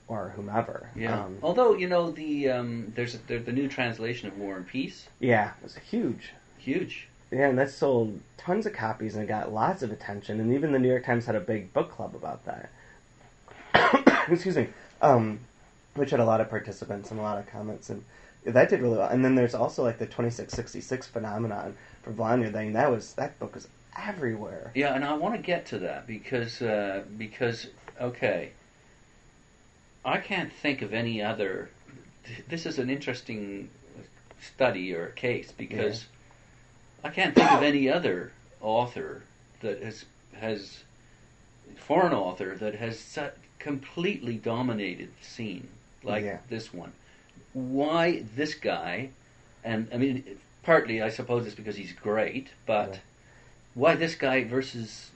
or 0.09 0.32
whomever. 0.37 0.90
Yeah. 0.97 1.25
Um, 1.25 1.38
Although 1.42 1.75
you 1.75 1.88
know 1.88 2.11
the 2.11 2.49
um, 2.50 2.92
there's 2.94 3.14
a, 3.14 3.18
there, 3.26 3.38
the 3.38 3.52
new 3.52 3.68
translation 3.68 4.28
of 4.28 4.38
War 4.38 4.56
and 4.56 4.66
Peace, 4.66 5.09
yeah, 5.21 5.52
it 5.59 5.62
was 5.62 5.76
huge. 5.76 6.30
huge. 6.59 7.09
Yeah, 7.30 7.49
and 7.49 7.59
that 7.59 7.71
sold 7.71 8.21
tons 8.37 8.66
of 8.66 8.75
copies 8.75 9.16
and 9.16 9.26
got 9.26 9.52
lots 9.54 9.82
of 9.82 9.90
attention. 9.90 10.38
And 10.38 10.52
even 10.52 10.73
the 10.73 10.78
New 10.78 10.88
York 10.88 11.06
Times 11.06 11.25
had 11.25 11.35
a 11.35 11.40
big 11.40 11.73
book 11.73 11.90
club 11.90 12.14
about 12.14 12.44
that. 12.44 12.68
Excuse 14.30 14.56
me. 14.56 14.68
Um, 15.02 15.40
which 15.94 16.11
had 16.11 16.21
a 16.21 16.25
lot 16.25 16.40
of 16.40 16.49
participants 16.49 17.11
and 17.11 17.21
a 17.21 17.23
lot 17.23 17.38
of 17.38 17.47
comments, 17.47 17.90
and 17.90 18.02
that 18.44 18.68
did 18.71 18.80
really 18.80 18.97
well. 18.97 19.09
And 19.09 19.25
then 19.25 19.35
there's 19.35 19.54
also 19.54 19.82
like 19.82 19.99
the 19.99 20.06
2666 20.06 21.06
phenomenon 21.09 21.76
for 22.02 22.12
Vladimir. 22.12 22.49
I 22.56 22.64
mean, 22.64 22.73
that 22.73 22.90
was 22.90 23.12
that 23.14 23.38
book 23.38 23.54
was 23.54 23.68
everywhere. 23.99 24.71
Yeah, 24.75 24.94
and 24.94 25.04
I 25.04 25.14
want 25.14 25.35
to 25.35 25.42
get 25.42 25.66
to 25.66 25.78
that 25.80 26.06
because 26.06 26.62
uh, 26.62 27.02
because 27.18 27.66
okay, 28.00 28.52
I 30.04 30.18
can't 30.18 30.52
think 30.52 30.82
of 30.82 30.94
any 30.94 31.23
other. 31.23 31.71
This 32.49 32.66
is 32.66 32.78
an 32.78 32.88
interesting 32.88 33.68
study 34.40 34.94
or 34.94 35.09
case 35.09 35.52
because 35.52 36.06
I 37.04 37.11
can't 37.11 37.35
think 37.35 37.50
of 37.50 37.62
any 37.62 37.88
other 37.88 38.32
author 38.61 39.23
that 39.61 39.82
has 39.82 40.04
has 40.35 40.82
foreign 41.76 42.12
author 42.12 42.56
that 42.56 42.76
has 42.76 42.99
completely 43.62 44.35
dominated 44.37 45.09
the 45.21 45.25
scene 45.25 45.69
like 46.02 46.25
Yeah. 46.25 46.38
this 46.49 46.75
one. 46.75 46.92
Why 47.52 48.25
this 48.35 48.54
guy? 48.54 49.11
And 49.64 49.88
I 49.95 49.99
mean, 49.99 50.38
partly 50.62 51.00
I 51.00 51.09
suppose 51.09 51.47
it's 51.47 51.54
because 51.54 51.76
he's 51.76 51.92
great, 51.92 52.49
but 52.66 52.88
Right. 52.88 53.00
why 53.75 53.95
this 53.95 54.14
guy 54.14 54.45
versus 54.45 55.11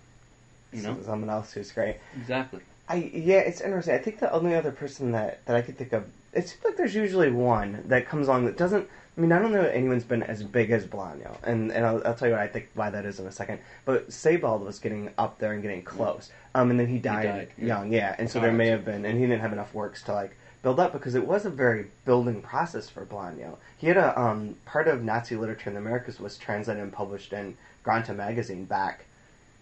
you 0.73 0.83
know 0.83 0.97
someone 1.05 1.31
else 1.31 1.53
who's 1.53 1.73
great. 1.73 1.97
exactly 2.17 2.61
I 2.89 3.11
yeah, 3.13 3.39
it's 3.39 3.61
interesting. 3.61 3.95
I 3.95 3.99
think 3.99 4.21
the 4.21 4.33
only 4.33 4.55
other 4.55 4.71
person 4.71 5.13
that, 5.13 5.45
that 5.47 5.57
I 5.57 5.63
could 5.63 5.77
think 5.77 5.93
of, 5.93 6.05
it 6.33 6.49
seems 6.49 6.65
like 6.65 6.77
there's 6.77 6.95
usually 6.95 7.31
one 7.31 7.83
that 7.87 8.07
comes 8.07 8.29
along 8.29 8.47
that 8.47 8.57
doesn't. 8.57 8.89
I 9.17 9.21
mean, 9.21 9.33
I 9.33 9.39
don't 9.39 9.53
know 9.53 9.63
that 9.63 9.75
anyone's 9.75 10.05
been 10.05 10.23
as 10.23 10.43
big 10.43 10.71
as 10.71 10.85
Bolaño, 10.85 11.37
and 11.43 11.73
and 11.73 11.85
I'll, 11.85 12.07
I'll 12.07 12.15
tell 12.15 12.29
you 12.29 12.35
what 12.35 12.43
I 12.43 12.49
think 12.49 12.69
why 12.75 12.91
that 12.91 13.05
is 13.05 13.19
in 13.19 13.27
a 13.27 13.33
second. 13.33 13.61
But 13.85 14.13
Sebald 14.13 14.63
was 14.63 14.79
getting 14.79 15.11
up 15.19 15.39
there 15.39 15.53
and 15.53 15.63
getting 15.63 15.83
close, 15.83 16.31
um, 16.55 16.71
and 16.71 16.79
then 16.79 16.87
he 16.87 16.99
died, 16.99 17.25
died, 17.25 17.49
yeah. 17.59 17.67
young, 17.67 17.93
yeah, 17.93 18.15
and 18.19 18.31
so 18.31 18.41
there 18.41 18.53
may 18.53 18.69
have 18.69 18.85
been, 18.85 19.05
and 19.05 19.19
he 19.19 19.27
didn't 19.27 19.41
have 19.41 19.53
enough 19.53 19.73
works 19.75 20.03
to 20.05 20.13
like 20.13 20.37
build 20.63 20.79
up 20.79 20.93
because 20.93 21.15
it 21.15 21.27
was 21.27 21.47
a 21.47 21.51
very 21.51 21.87
building 22.05 22.43
process 22.43 22.89
for 22.89 23.07
Bolaño. 23.07 23.57
He 23.79 23.87
had 23.87 23.97
a 23.97 24.21
um, 24.21 24.57
part 24.65 24.87
of 24.87 25.03
Nazi 25.03 25.35
literature 25.37 25.71
in 25.71 25.75
the 25.75 25.81
Americas 25.81 26.21
was 26.21 26.37
translated 26.37 26.83
and 26.83 26.93
published 26.93 27.33
in 27.33 27.57
Granta 27.83 28.13
magazine 28.13 28.65
back 28.65 29.07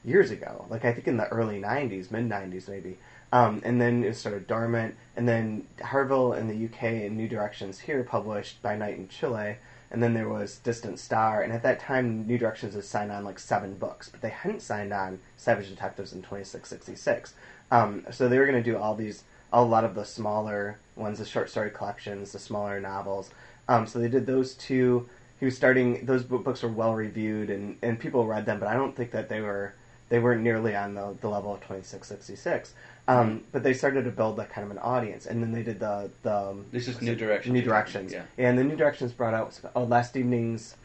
years 0.05 0.31
ago, 0.31 0.67
like 0.69 0.85
I 0.85 0.93
think 0.93 1.07
in 1.07 1.17
the 1.17 1.29
early 1.29 1.61
'90s, 1.61 2.11
mid 2.11 2.29
'90s 2.29 2.69
maybe. 2.69 2.99
Um, 3.35 3.61
and 3.65 3.81
then 3.81 4.05
it 4.05 4.15
started 4.15 4.47
dormant, 4.47 4.95
and 5.17 5.27
then 5.27 5.67
Harvill 5.81 6.39
in 6.39 6.47
the 6.47 6.67
UK 6.67 7.05
and 7.05 7.17
New 7.17 7.27
Directions 7.27 7.81
here 7.81 8.05
published 8.05 8.63
by 8.63 8.77
Night 8.77 8.97
in 8.97 9.09
Chile, 9.09 9.57
and 9.91 10.01
then 10.01 10.15
there 10.15 10.29
was 10.29 10.59
Distant 10.59 11.01
Star, 11.01 11.43
and 11.43 11.53
at 11.53 11.65
that 11.65 11.81
time 11.81 12.29
New 12.29 12.39
Directions 12.39 12.77
had 12.77 12.85
signed 12.85 13.11
on 13.11 13.25
like 13.25 13.41
seven 13.41 13.75
books, 13.75 14.09
but 14.09 14.21
they 14.21 14.29
hadn't 14.29 14.63
signed 14.63 14.93
on 14.93 15.19
Savage 15.37 15.69
Detectives 15.69 16.13
in 16.13 16.23
2666. 16.23 17.35
Um, 17.73 18.07
so 18.13 18.29
they 18.29 18.39
were 18.39 18.47
going 18.47 18.63
to 18.63 18.71
do 18.71 18.79
all 18.79 18.95
these, 18.95 19.25
a 19.53 19.65
lot 19.65 19.83
of 19.83 19.97
the 19.97 20.05
smaller 20.05 20.79
ones, 20.95 21.19
the 21.19 21.25
short 21.25 21.51
story 21.51 21.71
collections, 21.71 22.31
the 22.31 22.39
smaller 22.39 22.79
novels. 22.79 23.31
Um, 23.69 23.89
so 23.89 23.99
they 23.99 24.07
did 24.07 24.27
those 24.27 24.55
two. 24.55 25.09
He 25.41 25.45
was 25.45 25.57
starting; 25.57 26.07
those 26.07 26.23
books 26.23 26.63
were 26.63 26.69
well 26.69 26.95
reviewed, 26.95 27.51
and, 27.51 27.79
and 27.83 27.99
people 27.99 28.29
read 28.29 28.47
them, 28.47 28.61
but 28.61 28.69
I 28.69 28.75
don't 28.75 28.95
think 28.95 29.11
that 29.11 29.29
they 29.29 29.41
were 29.41 29.75
they 30.09 30.19
weren't 30.19 30.43
nearly 30.43 30.77
on 30.77 30.95
the, 30.95 31.17
the 31.21 31.29
level 31.29 31.55
of 31.55 31.61
2666. 31.61 32.75
Um, 33.07 33.43
but 33.53 33.63
they 33.63 33.75
started 33.75 34.05
to 34.05 34.11
build 34.11 34.39
like 34.39 34.51
kind 34.51 34.65
of 34.65 34.71
an 34.71 34.79
audience, 34.79 35.27
and 35.27 35.43
then 35.43 35.53
they 35.53 35.63
did 35.63 35.79
the 35.81 36.11
the. 36.23 36.35
Um, 36.35 36.67
This 36.73 36.89
is 36.89 37.03
New 37.03 37.15
Directions. 37.15 37.53
New 37.53 37.63
Directions, 37.63 38.13
Yeah. 38.13 38.23
and 38.39 38.59
the 38.59 38.65
New 38.65 38.77
Directions 38.77 39.13
brought 39.13 39.35
out 39.35 39.59
oh, 39.77 39.85
Last 39.85 40.17
Evenings, 40.17 40.77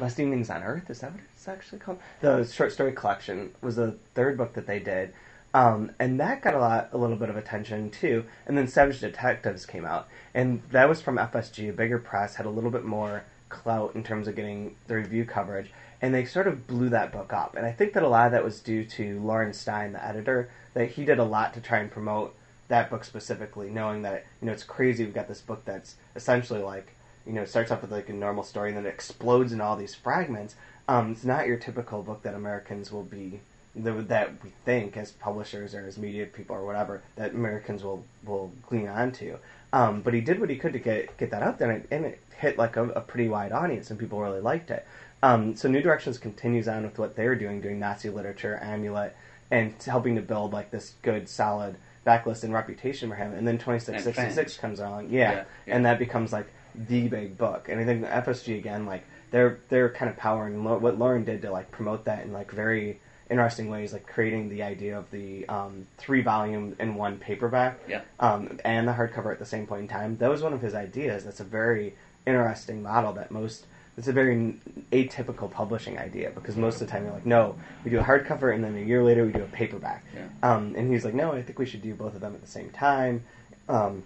Last 0.00 0.18
Evenings 0.18 0.50
on 0.50 0.62
Earth. 0.64 0.90
Is 0.90 1.00
that 1.00 1.12
what 1.12 1.20
it's 1.34 1.46
actually 1.46 1.78
called? 1.78 1.98
The 2.20 2.44
short 2.44 2.72
story 2.72 2.92
collection 2.92 3.52
was 3.62 3.76
the 3.76 3.94
third 4.14 4.36
book 4.36 4.54
that 4.54 4.66
they 4.66 4.80
did, 4.80 5.12
um, 5.54 5.92
and 6.00 6.18
that 6.18 6.42
got 6.42 6.54
a 6.54 6.58
lot, 6.58 6.88
a 6.92 6.98
little 6.98 7.16
bit 7.16 7.30
of 7.30 7.36
attention 7.36 7.90
too. 7.90 8.24
And 8.46 8.58
then 8.58 8.66
Savage 8.66 8.98
Detectives 9.00 9.64
came 9.64 9.84
out, 9.84 10.08
and 10.34 10.62
that 10.72 10.88
was 10.88 11.00
from 11.00 11.16
FSG, 11.16 11.70
a 11.70 11.72
bigger 11.72 11.98
press, 12.00 12.34
had 12.34 12.46
a 12.46 12.50
little 12.50 12.70
bit 12.72 12.84
more 12.84 13.22
clout 13.50 13.94
in 13.94 14.02
terms 14.02 14.26
of 14.26 14.34
getting 14.34 14.74
the 14.88 14.96
review 14.96 15.24
coverage, 15.24 15.70
and 16.00 16.14
they 16.14 16.24
sort 16.24 16.46
of 16.46 16.66
blew 16.66 16.88
that 16.90 17.12
book 17.12 17.32
up. 17.32 17.56
And 17.56 17.66
I 17.66 17.72
think 17.72 17.92
that 17.94 18.02
a 18.02 18.08
lot 18.08 18.26
of 18.26 18.32
that 18.32 18.44
was 18.44 18.60
due 18.60 18.84
to 18.84 19.20
Lorin 19.20 19.52
Stein, 19.52 19.92
the 19.92 20.04
editor, 20.04 20.50
that 20.74 20.90
he 20.90 21.04
did 21.04 21.18
a 21.18 21.24
lot 21.24 21.54
to 21.54 21.60
try 21.60 21.78
and 21.78 21.90
promote 21.90 22.34
that 22.68 22.90
book 22.90 23.04
specifically, 23.04 23.70
knowing 23.70 24.02
that 24.02 24.26
you 24.40 24.46
know 24.46 24.52
it's 24.52 24.62
crazy. 24.62 25.04
We've 25.04 25.14
got 25.14 25.28
this 25.28 25.40
book 25.40 25.64
that's 25.64 25.96
essentially 26.14 26.62
like 26.62 26.94
you 27.26 27.32
know 27.32 27.42
it 27.42 27.48
starts 27.48 27.70
off 27.70 27.82
with 27.82 27.92
like 27.92 28.08
a 28.08 28.12
normal 28.12 28.44
story 28.44 28.68
and 28.68 28.78
then 28.78 28.86
it 28.86 28.90
explodes 28.94 29.52
in 29.52 29.60
all 29.60 29.76
these 29.76 29.94
fragments. 29.94 30.54
Um, 30.86 31.12
it's 31.12 31.24
not 31.24 31.46
your 31.46 31.56
typical 31.56 32.02
book 32.02 32.22
that 32.22 32.34
Americans 32.34 32.92
will 32.92 33.02
be 33.02 33.40
that 33.74 34.32
we 34.42 34.50
think 34.64 34.96
as 34.96 35.12
publishers 35.12 35.74
or 35.74 35.86
as 35.86 35.98
media 35.98 36.26
people 36.26 36.56
or 36.56 36.64
whatever 36.64 37.02
that 37.16 37.32
Americans 37.32 37.82
will 37.82 38.04
will 38.24 38.50
glean 38.68 38.88
onto. 38.88 39.38
Um, 39.72 40.00
but 40.00 40.14
he 40.14 40.20
did 40.20 40.40
what 40.40 40.50
he 40.50 40.56
could 40.56 40.72
to 40.72 40.78
get 40.78 41.16
get 41.18 41.30
that 41.30 41.42
out 41.42 41.58
there, 41.58 41.70
and 41.70 41.84
it, 41.84 41.88
and 41.90 42.04
it 42.06 42.20
hit 42.38 42.58
like 42.58 42.76
a, 42.76 42.84
a 42.90 43.00
pretty 43.00 43.28
wide 43.28 43.52
audience, 43.52 43.90
and 43.90 43.98
people 43.98 44.20
really 44.20 44.40
liked 44.40 44.70
it. 44.70 44.86
Um, 45.22 45.56
so 45.56 45.68
New 45.68 45.82
Directions 45.82 46.18
continues 46.18 46.68
on 46.68 46.84
with 46.84 46.98
what 46.98 47.16
they're 47.16 47.34
doing, 47.34 47.60
doing 47.60 47.78
Nazi 47.80 48.08
literature, 48.10 48.58
Amulet, 48.62 49.16
and 49.50 49.74
helping 49.82 50.14
to 50.16 50.22
build 50.22 50.52
like 50.52 50.70
this 50.70 50.94
good, 51.02 51.28
solid 51.28 51.76
backlist 52.06 52.44
and 52.44 52.52
reputation 52.54 53.08
for 53.08 53.16
him. 53.16 53.32
And 53.34 53.46
then 53.46 53.58
Twenty 53.58 53.80
Six 53.80 54.04
Sixty 54.04 54.30
Six 54.30 54.56
comes 54.56 54.78
along, 54.80 55.10
yeah, 55.10 55.32
Yeah, 55.32 55.44
yeah. 55.66 55.76
and 55.76 55.84
that 55.86 55.98
becomes 55.98 56.32
like 56.32 56.46
the 56.74 57.08
big 57.08 57.36
book. 57.36 57.68
And 57.68 57.80
I 57.80 57.84
think 57.84 58.04
FSG 58.04 58.56
again, 58.58 58.86
like 58.86 59.04
they're 59.30 59.58
they're 59.68 59.90
kind 59.90 60.10
of 60.10 60.16
powering 60.16 60.64
Lo- 60.64 60.78
what 60.78 60.98
Lorin 60.98 61.24
did 61.24 61.42
to 61.42 61.50
like 61.50 61.70
promote 61.70 62.04
that 62.04 62.24
in 62.24 62.32
like 62.32 62.50
very 62.52 63.00
interesting 63.30 63.68
ways, 63.68 63.92
like 63.92 64.06
creating 64.06 64.48
the 64.48 64.62
idea 64.62 64.96
of 64.96 65.10
the 65.10 65.46
um, 65.50 65.86
three 65.98 66.22
volume 66.22 66.74
in 66.78 66.94
one 66.94 67.18
paperback 67.18 67.78
Yeah. 67.86 68.00
um, 68.20 68.58
and 68.64 68.88
the 68.88 68.92
hardcover 68.92 69.30
at 69.32 69.38
the 69.38 69.44
same 69.44 69.66
point 69.66 69.82
in 69.82 69.88
time. 69.88 70.16
That 70.16 70.30
was 70.30 70.42
one 70.42 70.54
of 70.54 70.62
his 70.62 70.74
ideas. 70.74 71.24
That's 71.24 71.40
a 71.40 71.44
very 71.44 71.94
interesting 72.26 72.82
model 72.82 73.12
that 73.14 73.30
most. 73.30 73.66
It's 73.98 74.08
a 74.08 74.12
very 74.12 74.54
atypical 74.92 75.50
publishing 75.50 75.98
idea 75.98 76.30
because 76.30 76.56
most 76.56 76.80
of 76.80 76.86
the 76.86 76.92
time 76.92 77.04
you're 77.04 77.12
like, 77.12 77.26
no, 77.26 77.56
we 77.84 77.90
do 77.90 77.98
a 77.98 78.02
hardcover 78.02 78.54
and 78.54 78.62
then 78.62 78.76
a 78.76 78.80
year 78.80 79.02
later 79.02 79.26
we 79.26 79.32
do 79.32 79.42
a 79.42 79.46
paperback. 79.46 80.04
Yeah. 80.14 80.28
Um, 80.42 80.74
and 80.76 80.90
he's 80.90 81.04
like, 81.04 81.14
no, 81.14 81.32
I 81.32 81.42
think 81.42 81.58
we 81.58 81.66
should 81.66 81.82
do 81.82 81.94
both 81.94 82.14
of 82.14 82.20
them 82.20 82.32
at 82.32 82.40
the 82.40 82.46
same 82.46 82.70
time 82.70 83.24
um, 83.68 84.04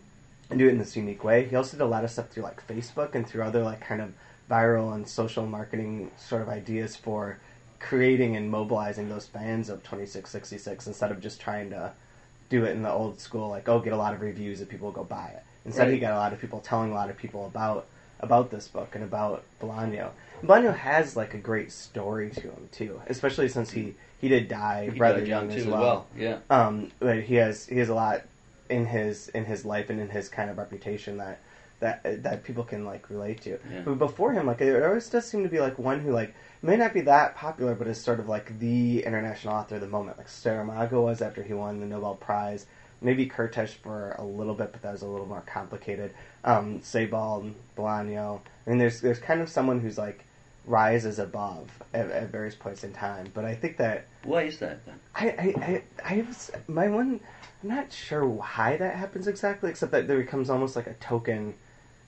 and 0.49 0.58
do 0.58 0.66
it 0.66 0.70
in 0.70 0.78
this 0.78 0.96
unique 0.96 1.22
way. 1.22 1.44
He 1.44 1.54
also 1.54 1.76
did 1.76 1.82
a 1.82 1.87
lot 1.87 2.04
of 2.04 2.11
stuff 2.11 2.30
through 2.30 2.42
like 2.42 2.66
Facebook 2.66 3.14
and 3.14 3.28
through 3.28 3.42
other 3.42 3.62
like 3.62 3.82
kind 3.82 4.00
of 4.00 4.14
viral 4.50 4.94
and 4.94 5.06
social 5.06 5.46
marketing 5.46 6.11
sort 6.16 6.40
of 6.40 6.49
ideas 6.49 6.96
for 6.96 7.38
creating 7.78 8.34
and 8.34 8.50
mobilizing 8.50 9.11
those 9.11 9.26
fans 9.26 9.68
of 9.68 9.80
2666 9.82 10.87
instead 10.87 11.11
of 11.11 11.20
just 11.20 11.38
trying 11.38 11.68
to 11.68 11.92
do 12.49 12.64
it 12.64 12.70
in 12.70 12.82
the 12.82 12.90
old 12.90 13.18
school 13.18 13.49
like 13.49 13.68
oh 13.68 13.80
get 13.80 13.92
a 13.92 13.96
lot 13.96 14.14
of 14.14 14.20
reviews 14.20 14.61
and 14.61 14.68
people 14.68 14.87
will 14.87 14.92
go 14.92 15.04
buy 15.04 15.26
it. 15.37 15.42
Instead, 15.64 15.92
he 15.92 15.99
got 15.99 16.12
a 16.12 16.16
lot 16.16 16.32
of 16.32 16.40
people 16.40 16.61
telling 16.61 16.90
a 16.90 16.94
lot 16.94 17.08
of 17.08 17.16
people 17.16 17.46
about 17.46 17.87
about 18.22 18.50
this 18.50 18.68
book 18.68 18.94
and 18.94 19.04
about 19.04 19.42
Bolaño. 19.60 20.10
Bolaño 20.44 20.74
has 20.76 21.16
like 21.16 21.34
a 21.34 21.38
great 21.38 21.70
story 21.72 22.30
to 22.30 22.40
him 22.42 22.68
too, 22.72 23.00
especially 23.08 23.48
since 23.48 23.70
he 23.70 23.94
he 24.20 24.28
did 24.28 24.48
die 24.48 24.90
He 24.92 24.98
rather 24.98 25.18
died 25.18 25.28
young 25.28 25.48
too 25.48 25.54
as 25.56 25.62
as 25.62 25.66
well. 25.68 25.80
well. 25.80 26.06
Yeah. 26.16 26.38
Um, 26.50 26.90
but 27.00 27.20
he 27.22 27.34
has 27.36 27.66
he 27.66 27.78
has 27.78 27.88
a 27.88 27.94
lot 27.94 28.22
in 28.70 28.86
his 28.86 29.28
in 29.28 29.44
his 29.44 29.64
life 29.64 29.90
and 29.90 30.00
in 30.00 30.08
his 30.08 30.28
kind 30.28 30.48
of 30.50 30.58
reputation 30.58 31.18
that 31.18 31.40
that 31.80 32.22
that 32.22 32.44
people 32.44 32.64
can 32.64 32.84
like 32.84 33.10
relate 33.10 33.40
to. 33.42 33.50
Yeah. 33.70 33.82
But 33.84 33.98
before 33.98 34.32
him, 34.32 34.46
like 34.46 34.58
there 34.58 34.88
always 34.88 35.08
does 35.08 35.26
seem 35.26 35.42
to 35.42 35.48
be 35.48 35.60
like 35.60 35.78
one 35.78 36.00
who 36.00 36.12
like 36.12 36.34
may 36.62 36.76
not 36.76 36.94
be 36.94 37.00
that 37.02 37.34
popular, 37.34 37.74
but 37.74 37.88
is 37.88 38.00
sort 38.00 38.20
of 38.20 38.28
like 38.28 38.58
the 38.60 39.04
international 39.04 39.54
author 39.54 39.74
of 39.76 39.80
the 39.80 39.88
moment. 39.88 40.18
Like 40.18 40.28
Saramago 40.28 41.02
was 41.02 41.20
after 41.20 41.42
he 41.42 41.52
won 41.54 41.80
the 41.80 41.86
Nobel 41.86 42.14
Prize. 42.14 42.66
Maybe 43.02 43.26
Kertész 43.26 43.71
for 43.71 44.12
a 44.18 44.25
little 44.25 44.54
bit, 44.54 44.73
but 44.73 44.82
that 44.82 44.92
was 44.92 45.02
a 45.02 45.06
little 45.06 45.26
more 45.26 45.42
complicated. 45.42 46.12
Um, 46.44 46.80
Sebald, 46.82 47.52
Bolaño. 47.76 48.40
I 48.66 48.71
mean, 48.71 48.78
there's 48.78 49.00
there's 49.00 49.18
kind 49.18 49.40
of 49.40 49.49
someone 49.49 49.80
who's 49.80 49.99
like 49.99 50.25
rises 50.66 51.18
above 51.18 51.68
at, 51.92 52.11
at 52.11 52.30
various 52.30 52.54
points 52.54 52.85
in 52.85 52.92
time. 52.92 53.30
But 53.35 53.44
I 53.44 53.54
think 53.54 53.76
that 53.78 54.06
Why 54.25 54.42
is 54.42 54.59
that 54.59 54.85
then? 54.87 55.00
I, 55.14 55.28
I, 55.28 55.54
I, 55.64 55.82
I 56.04 56.25
was, 56.26 56.50
my 56.68 56.88
one, 56.88 57.21
I'm 57.62 57.68
not 57.68 57.92
sure 57.92 58.25
why 58.26 58.76
that 58.76 58.97
happens 58.97 59.26
exactly, 59.26 59.71
except 59.71 59.92
that 59.92 60.06
there 60.06 60.18
becomes 60.18 60.50
almost 60.50 60.76
like 60.76 60.87
a 60.87 60.94
token 60.94 61.54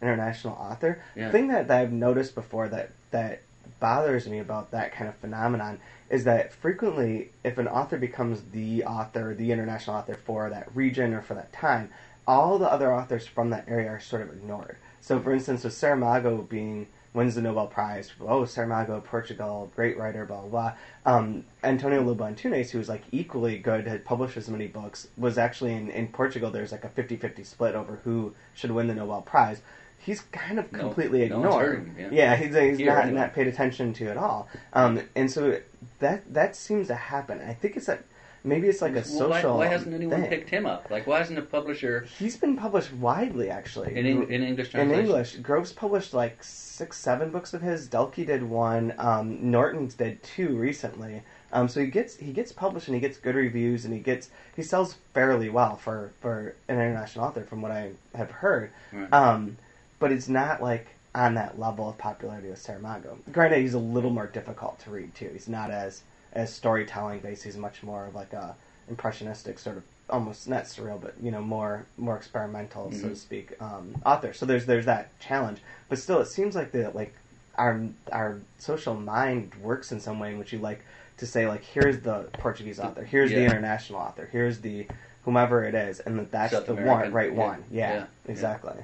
international 0.00 0.54
author. 0.54 1.02
Yeah. 1.16 1.26
The 1.26 1.32
thing 1.32 1.48
that, 1.48 1.68
that 1.68 1.80
I've 1.80 1.92
noticed 1.92 2.34
before 2.34 2.68
that, 2.68 2.90
that 3.10 3.42
bothers 3.84 4.26
me 4.26 4.38
about 4.38 4.70
that 4.70 4.92
kind 4.92 5.10
of 5.10 5.14
phenomenon 5.16 5.78
is 6.08 6.24
that 6.24 6.54
frequently, 6.54 7.30
if 7.44 7.58
an 7.58 7.68
author 7.68 7.98
becomes 7.98 8.40
the 8.52 8.82
author, 8.82 9.34
the 9.34 9.52
international 9.52 9.96
author 9.96 10.14
for 10.24 10.48
that 10.48 10.74
region 10.74 11.12
or 11.12 11.20
for 11.20 11.34
that 11.34 11.52
time, 11.52 11.90
all 12.26 12.58
the 12.58 12.72
other 12.72 12.90
authors 12.90 13.26
from 13.26 13.50
that 13.50 13.66
area 13.68 13.90
are 13.90 14.00
sort 14.00 14.22
of 14.22 14.30
ignored. 14.30 14.78
So, 15.02 15.20
for 15.20 15.34
instance, 15.34 15.64
with 15.64 15.74
Saramago 15.74 16.48
being 16.48 16.86
wins 17.12 17.34
the 17.34 17.42
Nobel 17.42 17.66
Prize, 17.66 18.10
oh, 18.22 18.44
Saramago, 18.44 19.04
Portugal, 19.04 19.70
great 19.76 19.98
writer, 19.98 20.24
blah 20.24 20.40
blah 20.40 20.48
blah. 20.48 20.72
Um, 21.04 21.44
Antonio 21.62 22.00
Lobo 22.00 22.24
Antunes, 22.24 22.70
who 22.70 22.78
was 22.78 22.88
like 22.88 23.02
equally 23.12 23.58
good, 23.58 23.86
had 23.86 24.06
published 24.06 24.38
as 24.38 24.48
many 24.48 24.66
books, 24.66 25.08
was 25.18 25.36
actually 25.36 25.74
in, 25.74 25.90
in 25.90 26.08
Portugal. 26.08 26.50
There's 26.50 26.72
like 26.72 26.84
a 26.84 26.88
50-50 26.88 27.44
split 27.44 27.74
over 27.74 28.00
who 28.04 28.34
should 28.54 28.70
win 28.70 28.86
the 28.86 28.94
Nobel 28.94 29.20
Prize. 29.20 29.60
He's 30.04 30.20
kind 30.32 30.58
of 30.58 30.70
completely 30.72 31.20
no 31.28 31.36
ignored. 31.38 31.66
heard 31.66 31.96
him, 31.96 32.12
yeah. 32.12 32.36
he's, 32.36 32.54
he's 32.54 32.78
Here, 32.78 32.94
not 32.94 33.04
anyway. 33.04 33.20
not 33.20 33.32
paid 33.34 33.46
attention 33.46 33.92
to 33.94 34.08
at 34.10 34.16
all. 34.16 34.48
Um, 34.72 35.00
and 35.14 35.30
so 35.30 35.58
that 36.00 36.32
that 36.34 36.54
seems 36.56 36.88
to 36.88 36.94
happen. 36.94 37.40
I 37.40 37.54
think 37.54 37.76
it's 37.76 37.86
that 37.86 38.04
maybe 38.44 38.68
it's 38.68 38.82
like 38.82 38.92
a 38.92 39.02
Well, 39.16 39.30
why, 39.30 39.40
social. 39.40 39.56
why 39.58 39.66
hasn't 39.68 39.94
anyone 39.94 40.20
thing. 40.20 40.28
picked 40.28 40.50
him 40.50 40.66
up? 40.66 40.90
Like, 40.90 41.06
why 41.06 41.18
hasn't 41.18 41.38
a 41.38 41.42
publisher 41.42 42.06
He's 42.18 42.36
been 42.36 42.56
published 42.56 42.92
widely, 42.92 43.48
actually. 43.48 43.96
in, 43.96 44.06
in 44.30 44.42
English 44.42 44.74
In? 44.74 44.90
English, 44.90 45.36
Groves 45.36 45.72
published 45.72 46.12
like 46.12 46.36
six, 46.44 46.98
seven 46.98 47.30
books 47.30 47.54
of 47.54 47.62
his. 47.62 47.88
Dalkey 47.88 48.26
did 48.26 48.42
one. 48.42 48.92
Um, 48.98 49.50
Norton's 49.50 49.94
did 49.94 50.22
two 50.22 50.56
recently. 50.56 51.22
Um, 51.52 51.68
so 51.68 51.80
he 51.80 51.86
gets 51.86 52.16
he 52.16 52.32
gets 52.32 52.50
published 52.52 52.88
and 52.88 52.96
he 52.96 53.00
gets 53.00 53.16
good 53.16 53.36
reviews 53.36 53.84
and 53.84 53.94
he 53.94 54.00
gets 54.00 54.28
he 54.56 54.62
sells 54.62 54.96
fairly 55.14 55.48
well 55.48 55.76
for 55.76 56.10
for 56.20 56.56
an 56.68 56.74
international 56.76 57.24
author 57.26 57.44
from 57.44 57.62
what 57.62 57.70
I 57.70 57.92
have 58.16 58.30
heard. 58.30 58.70
Right. 58.92 59.10
Um, 59.12 59.56
but 60.04 60.12
it's 60.12 60.28
not 60.28 60.62
like 60.62 60.86
on 61.14 61.32
that 61.32 61.58
level 61.58 61.88
of 61.88 61.96
popularity 61.96 62.50
with 62.50 62.62
Saramago. 62.62 63.16
Granted, 63.32 63.60
he's 63.62 63.72
a 63.72 63.78
little 63.78 64.10
more 64.10 64.26
difficult 64.26 64.78
to 64.80 64.90
read 64.90 65.14
too. 65.14 65.30
He's 65.32 65.48
not 65.48 65.70
as 65.70 66.02
as 66.34 66.52
storytelling 66.52 67.20
based. 67.20 67.42
He's 67.42 67.56
much 67.56 67.82
more 67.82 68.04
of 68.04 68.14
like 68.14 68.34
a 68.34 68.54
impressionistic 68.90 69.58
sort 69.58 69.78
of 69.78 69.82
almost 70.10 70.46
not 70.46 70.64
surreal, 70.64 71.00
but 71.00 71.14
you 71.22 71.30
know 71.30 71.40
more 71.40 71.86
more 71.96 72.18
experimental, 72.18 72.92
so 72.92 72.98
to 72.98 73.06
Mhm. 73.06 73.16
speak, 73.16 73.62
um, 73.62 73.94
author. 74.04 74.34
So 74.34 74.44
there's 74.44 74.66
there's 74.66 74.84
that 74.84 75.18
challenge. 75.20 75.62
But 75.88 75.98
still, 75.98 76.20
it 76.20 76.26
seems 76.26 76.54
like 76.54 76.72
the 76.72 76.90
like 76.90 77.14
our 77.56 77.80
our 78.12 78.40
social 78.58 78.92
mind 78.94 79.54
works 79.62 79.90
in 79.90 80.00
some 80.00 80.18
way 80.18 80.32
in 80.32 80.38
which 80.38 80.52
you 80.52 80.58
like 80.58 80.84
to 81.16 81.26
say 81.26 81.46
like 81.48 81.64
here's 81.64 82.00
the 82.00 82.28
Portuguese 82.34 82.78
author, 82.78 83.04
here's 83.04 83.30
the 83.30 83.42
international 83.42 84.00
author, 84.00 84.28
here's 84.30 84.60
the 84.60 84.86
whomever 85.24 85.64
it 85.64 85.74
is, 85.74 86.00
and 86.00 86.18
that 86.18 86.30
that's 86.30 86.52
South 86.52 86.66
the 86.66 86.74
one 86.74 87.10
right 87.10 87.32
yeah. 87.32 87.38
one. 87.38 87.64
Yeah, 87.70 87.88
Yeah, 87.88 87.94
yeah. 88.00 88.30
exactly. 88.30 88.82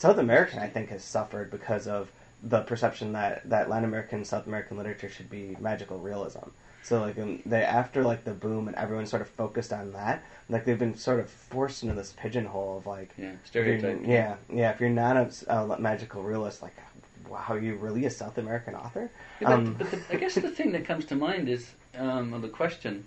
South 0.00 0.16
American, 0.16 0.58
I 0.60 0.66
think, 0.66 0.88
has 0.88 1.04
suffered 1.04 1.50
because 1.50 1.86
of 1.86 2.10
the 2.42 2.62
perception 2.62 3.12
that 3.12 3.46
that 3.50 3.68
Latin 3.68 3.84
American, 3.84 4.24
South 4.24 4.46
American 4.46 4.78
literature 4.78 5.10
should 5.10 5.28
be 5.28 5.58
magical 5.60 5.98
realism. 5.98 6.38
So 6.82 7.02
like 7.02 7.16
they 7.44 7.62
after 7.62 8.02
like 8.02 8.24
the 8.24 8.32
boom 8.32 8.66
and 8.68 8.76
everyone 8.78 9.04
sort 9.04 9.20
of 9.20 9.28
focused 9.28 9.74
on 9.74 9.92
that, 9.92 10.24
like 10.48 10.64
they've 10.64 10.78
been 10.78 10.96
sort 10.96 11.20
of 11.20 11.28
forced 11.28 11.82
into 11.82 11.94
this 11.94 12.14
pigeonhole 12.16 12.78
of 12.78 12.86
like 12.86 13.10
Yeah, 13.18 13.24
if 13.44 13.54
you're- 13.54 13.78
stereotype. 13.78 14.00
Yeah, 14.06 14.36
yeah. 14.50 14.70
If 14.72 14.80
you're 14.80 14.88
not 14.88 15.18
a, 15.18 15.54
a 15.54 15.78
magical 15.78 16.22
realist, 16.22 16.62
like 16.62 16.74
wow, 17.28 17.44
are 17.50 17.58
you 17.58 17.76
really 17.76 18.06
a 18.06 18.10
South 18.10 18.38
American 18.38 18.74
author? 18.74 19.10
Yeah, 19.42 19.48
but, 19.48 19.52
Um, 19.52 19.74
but 19.74 19.90
the, 19.90 20.00
I 20.10 20.16
guess 20.16 20.34
the 20.36 20.50
thing 20.58 20.72
that 20.72 20.86
comes 20.86 21.04
to 21.06 21.14
mind 21.14 21.50
is 21.50 21.68
um, 21.98 22.40
the 22.40 22.48
question. 22.48 23.06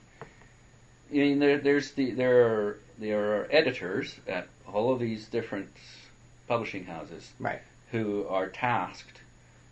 I 1.12 1.16
mean, 1.16 1.40
there, 1.40 1.58
there's 1.58 1.92
the 1.94 2.12
there 2.12 2.46
are 2.46 2.78
there 3.00 3.42
are 3.42 3.48
editors 3.52 4.16
at 4.28 4.48
all 4.72 4.94
of 4.94 5.00
these 5.00 5.26
different 5.26 5.70
publishing 6.48 6.86
houses 6.86 7.32
Right. 7.40 7.62
who 7.92 8.28
are 8.28 8.48
tasked 8.48 9.22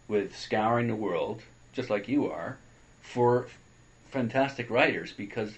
with 0.07 0.35
scouring 0.35 0.87
the 0.87 0.95
world, 0.95 1.41
just 1.73 1.89
like 1.89 2.07
you 2.07 2.29
are, 2.29 2.57
for 3.01 3.47
fantastic 4.09 4.69
writers. 4.69 5.11
Because, 5.13 5.53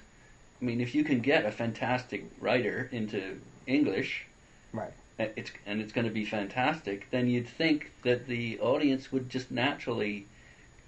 I 0.62 0.66
mean, 0.66 0.80
if 0.82 0.94
you 0.96 1.04
can 1.04 1.20
get 1.22 1.46
a 1.46 1.52
fantastic 1.52 2.26
writer 2.40 2.90
into 2.92 3.40
English, 3.68 4.26
Right. 4.72 4.94
Eh, 5.20 5.30
it's 5.36 5.52
and 5.68 5.80
it's 5.82 5.94
going 5.94 6.08
to 6.08 6.14
be 6.14 6.26
fantastic, 6.26 7.08
then 7.12 7.28
you'd 7.30 7.48
think 7.48 7.92
that 8.04 8.26
the 8.28 8.60
audience 8.60 9.12
would 9.12 9.30
just 9.30 9.52
naturally 9.52 10.26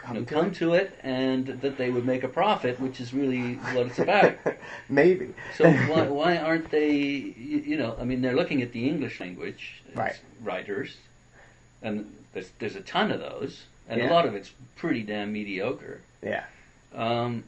Come 0.05 0.15
you 0.17 0.21
know, 0.21 0.25
to 0.27 0.33
come 0.33 0.45
it. 0.47 0.55
to 0.55 0.73
it, 0.75 0.99
and 1.03 1.47
that 1.47 1.77
they 1.77 1.89
would 1.89 2.05
make 2.05 2.23
a 2.23 2.27
profit, 2.27 2.79
which 2.79 2.99
is 3.01 3.13
really 3.13 3.55
what 3.55 3.87
it's 3.87 3.97
about. 3.99 4.35
Maybe. 4.89 5.33
So 5.57 5.69
why, 5.71 6.03
why 6.07 6.37
aren't 6.37 6.69
they? 6.69 6.91
You, 6.91 7.57
you 7.65 7.77
know, 7.77 7.95
I 7.99 8.03
mean, 8.03 8.21
they're 8.21 8.35
looking 8.35 8.61
at 8.61 8.71
the 8.71 8.87
English 8.87 9.19
language 9.19 9.81
Right. 9.95 10.19
writers, 10.43 10.97
and 11.81 12.13
there's 12.33 12.51
there's 12.59 12.75
a 12.75 12.81
ton 12.81 13.11
of 13.11 13.19
those, 13.19 13.63
and 13.89 13.99
Yeah. 13.99 14.09
a 14.09 14.13
lot 14.13 14.25
of 14.27 14.35
it's 14.35 14.51
pretty 14.75 15.01
damn 15.03 15.33
mediocre. 15.33 16.01
yeah. 16.21 16.43
Um, 16.93 17.43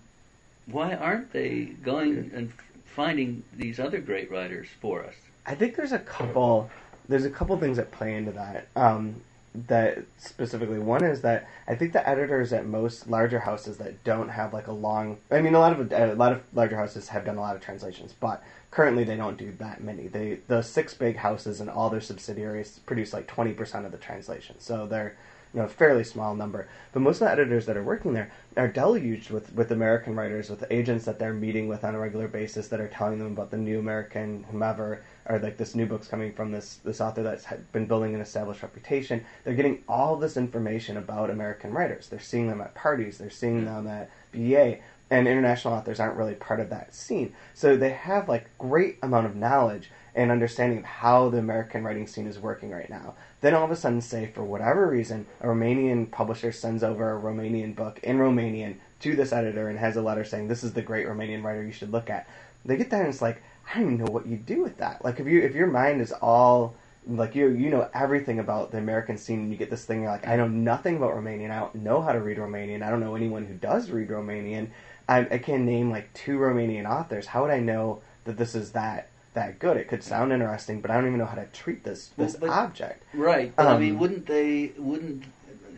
why 0.65 0.95
aren't 0.95 1.31
they 1.31 1.65
going 1.83 2.31
and 2.35 2.51
finding 2.83 3.43
these 3.55 3.79
other 3.79 3.99
great 3.99 4.29
writers 4.31 4.67
for 4.81 5.03
us? 5.05 5.13
I 5.45 5.55
think 5.55 5.75
there's 5.77 5.93
a 5.93 5.99
couple 5.99 6.69
there's 7.07 7.23
a 7.23 7.29
couple 7.29 7.55
things 7.57 7.77
that 7.77 7.91
play 7.91 8.15
into 8.15 8.31
that. 8.31 8.67
Um, 8.75 9.21
that 9.67 10.05
specifically 10.17 10.77
one 10.77 11.03
is 11.03 11.21
that 11.21 11.47
I 11.67 11.75
think 11.75 11.93
the 11.93 12.07
editors 12.07 12.53
at 12.53 12.65
most 12.65 13.09
larger 13.09 13.39
houses 13.39 13.77
that 13.77 14.03
don't 14.03 14.29
have 14.29 14.53
like 14.53 14.67
a 14.67 14.71
long 14.71 15.17
I 15.31 15.41
mean 15.41 15.55
a 15.55 15.59
lot 15.59 15.79
of 15.79 15.91
uh, 15.91 16.13
a 16.13 16.15
lot 16.15 16.31
of 16.31 16.43
larger 16.53 16.75
houses 16.75 17.07
have 17.09 17.25
done 17.25 17.37
a 17.37 17.41
lot 17.41 17.55
of 17.55 17.61
translations, 17.61 18.13
but 18.13 18.43
currently 18.71 19.03
they 19.03 19.15
don't 19.15 19.37
do 19.37 19.51
that 19.59 19.83
many. 19.83 20.07
They 20.07 20.39
the 20.47 20.61
six 20.61 20.93
big 20.93 21.17
houses 21.17 21.59
and 21.59 21.69
all 21.69 21.89
their 21.89 22.01
subsidiaries 22.01 22.79
produce 22.85 23.13
like 23.13 23.27
20% 23.27 23.85
of 23.85 23.91
the 23.91 23.97
translations. 23.97 24.63
So 24.63 24.85
they're 24.85 25.17
you 25.53 25.59
know, 25.59 25.65
a 25.65 25.69
fairly 25.69 26.03
small 26.03 26.35
number. 26.35 26.67
But 26.91 27.01
most 27.01 27.15
of 27.15 27.27
the 27.27 27.31
editors 27.31 27.65
that 27.65 27.77
are 27.77 27.83
working 27.83 28.13
there 28.13 28.31
are 28.57 28.67
deluged 28.67 29.29
with, 29.29 29.53
with 29.53 29.71
American 29.71 30.15
writers, 30.15 30.49
with 30.49 30.63
agents 30.69 31.05
that 31.05 31.19
they're 31.19 31.33
meeting 31.33 31.67
with 31.67 31.83
on 31.83 31.95
a 31.95 31.99
regular 31.99 32.27
basis 32.27 32.67
that 32.67 32.81
are 32.81 32.87
telling 32.87 33.19
them 33.19 33.31
about 33.31 33.51
the 33.51 33.57
new 33.57 33.79
American 33.79 34.45
whomever, 34.51 35.03
or 35.29 35.39
like 35.39 35.57
this 35.57 35.75
new 35.75 35.85
book's 35.85 36.07
coming 36.07 36.31
from 36.33 36.51
this, 36.51 36.75
this 36.83 37.01
author 37.01 37.23
that's 37.23 37.45
been 37.71 37.85
building 37.85 38.15
an 38.15 38.21
established 38.21 38.63
reputation. 38.63 39.25
They're 39.43 39.53
getting 39.53 39.83
all 39.87 40.15
this 40.15 40.37
information 40.37 40.97
about 40.97 41.29
American 41.29 41.73
writers. 41.73 42.07
They're 42.07 42.19
seeing 42.19 42.47
them 42.47 42.61
at 42.61 42.75
parties, 42.75 43.17
they're 43.17 43.29
seeing 43.29 43.65
them 43.65 43.87
at 43.87 44.09
BEA, 44.31 44.81
and 45.09 45.27
international 45.27 45.73
authors 45.73 45.99
aren't 45.99 46.17
really 46.17 46.35
part 46.35 46.59
of 46.59 46.69
that 46.69 46.93
scene. 46.93 47.33
So 47.53 47.75
they 47.75 47.91
have 47.91 48.29
like 48.29 48.49
great 48.57 48.97
amount 49.01 49.25
of 49.25 49.35
knowledge 49.35 49.89
and 50.15 50.31
understanding 50.31 50.79
of 50.79 50.85
how 50.85 51.29
the 51.29 51.37
American 51.37 51.83
writing 51.83 52.07
scene 52.07 52.27
is 52.27 52.39
working 52.39 52.71
right 52.71 52.89
now. 52.89 53.13
Then 53.41 53.53
all 53.53 53.65
of 53.65 53.71
a 53.71 53.75
sudden, 53.75 54.01
say 54.01 54.25
for 54.33 54.43
whatever 54.43 54.87
reason, 54.87 55.27
a 55.41 55.45
Romanian 55.45 56.09
publisher 56.09 56.51
sends 56.51 56.83
over 56.83 57.15
a 57.15 57.21
Romanian 57.21 57.75
book 57.75 57.99
in 58.01 58.17
Romanian 58.17 58.77
to 59.01 59.15
this 59.15 59.31
editor 59.31 59.69
and 59.69 59.77
has 59.77 59.95
a 59.95 60.01
letter 60.01 60.23
saying 60.23 60.47
this 60.47 60.63
is 60.63 60.73
the 60.73 60.81
great 60.81 61.05
Romanian 61.05 61.43
writer 61.43 61.63
you 61.63 61.71
should 61.71 61.91
look 61.91 62.09
at. 62.09 62.27
They 62.65 62.77
get 62.77 62.89
that 62.89 63.01
and 63.01 63.09
it's 63.09 63.21
like 63.21 63.41
I 63.69 63.79
don't 63.79 63.93
even 63.93 64.05
know 64.05 64.11
what 64.11 64.25
you 64.25 64.37
do 64.37 64.63
with 64.63 64.77
that. 64.77 65.03
Like 65.03 65.19
if 65.19 65.27
you 65.27 65.41
if 65.41 65.53
your 65.55 65.67
mind 65.67 66.01
is 66.01 66.11
all 66.11 66.75
like 67.07 67.35
you 67.35 67.49
you 67.49 67.69
know 67.69 67.89
everything 67.93 68.39
about 68.39 68.71
the 68.71 68.77
American 68.77 69.17
scene 69.17 69.39
and 69.39 69.51
you 69.51 69.57
get 69.57 69.69
this 69.69 69.85
thing 69.85 70.01
you're 70.01 70.11
like 70.11 70.27
I 70.27 70.35
know 70.35 70.47
nothing 70.47 70.97
about 70.97 71.11
Romanian. 71.15 71.51
I 71.51 71.59
don't 71.59 71.75
know 71.75 72.01
how 72.01 72.11
to 72.13 72.19
read 72.19 72.37
Romanian. 72.37 72.81
I 72.83 72.89
don't 72.89 72.99
know 72.99 73.15
anyone 73.15 73.45
who 73.45 73.53
does 73.55 73.89
read 73.91 74.09
Romanian. 74.09 74.67
I, 75.09 75.19
I 75.19 75.37
can 75.37 75.65
name 75.65 75.89
like 75.89 76.13
two 76.13 76.37
Romanian 76.37 76.85
authors. 76.89 77.27
How 77.27 77.41
would 77.43 77.51
I 77.51 77.59
know 77.59 78.01
that 78.25 78.37
this 78.37 78.55
is 78.55 78.71
that 78.73 79.07
that 79.33 79.59
good? 79.59 79.77
It 79.77 79.87
could 79.87 80.03
sound 80.03 80.31
interesting, 80.33 80.81
but 80.81 80.91
I 80.91 80.95
don't 80.95 81.07
even 81.07 81.19
know 81.19 81.25
how 81.25 81.35
to 81.35 81.45
treat 81.47 81.83
this 81.83 82.09
this 82.17 82.33
Well, 82.39 82.49
but- 82.51 82.57
object. 82.57 83.03
Right, 83.13 83.53
but 83.55 83.67
I 83.67 83.73
Um, 83.75 83.81
mean, 83.81 83.99
wouldn't 83.99 84.25
they? 84.25 84.71
Wouldn't 84.77 85.23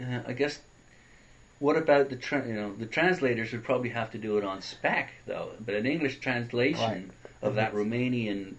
uh, 0.01 0.19
I 0.27 0.33
guess? 0.33 0.59
What 1.59 1.75
about 1.75 2.09
the 2.09 2.15
tra- 2.15 2.47
you 2.47 2.53
know 2.53 2.73
the 2.73 2.85
translators 2.85 3.51
would 3.51 3.63
probably 3.63 3.89
have 3.89 4.11
to 4.11 4.17
do 4.17 4.37
it 4.37 4.43
on 4.45 4.61
spec 4.61 5.11
though, 5.25 5.49
but 5.63 5.75
an 5.75 5.85
English 5.85 6.19
translation 6.19 7.11
of 7.41 7.55
that 7.55 7.73
Romanian 7.73 8.55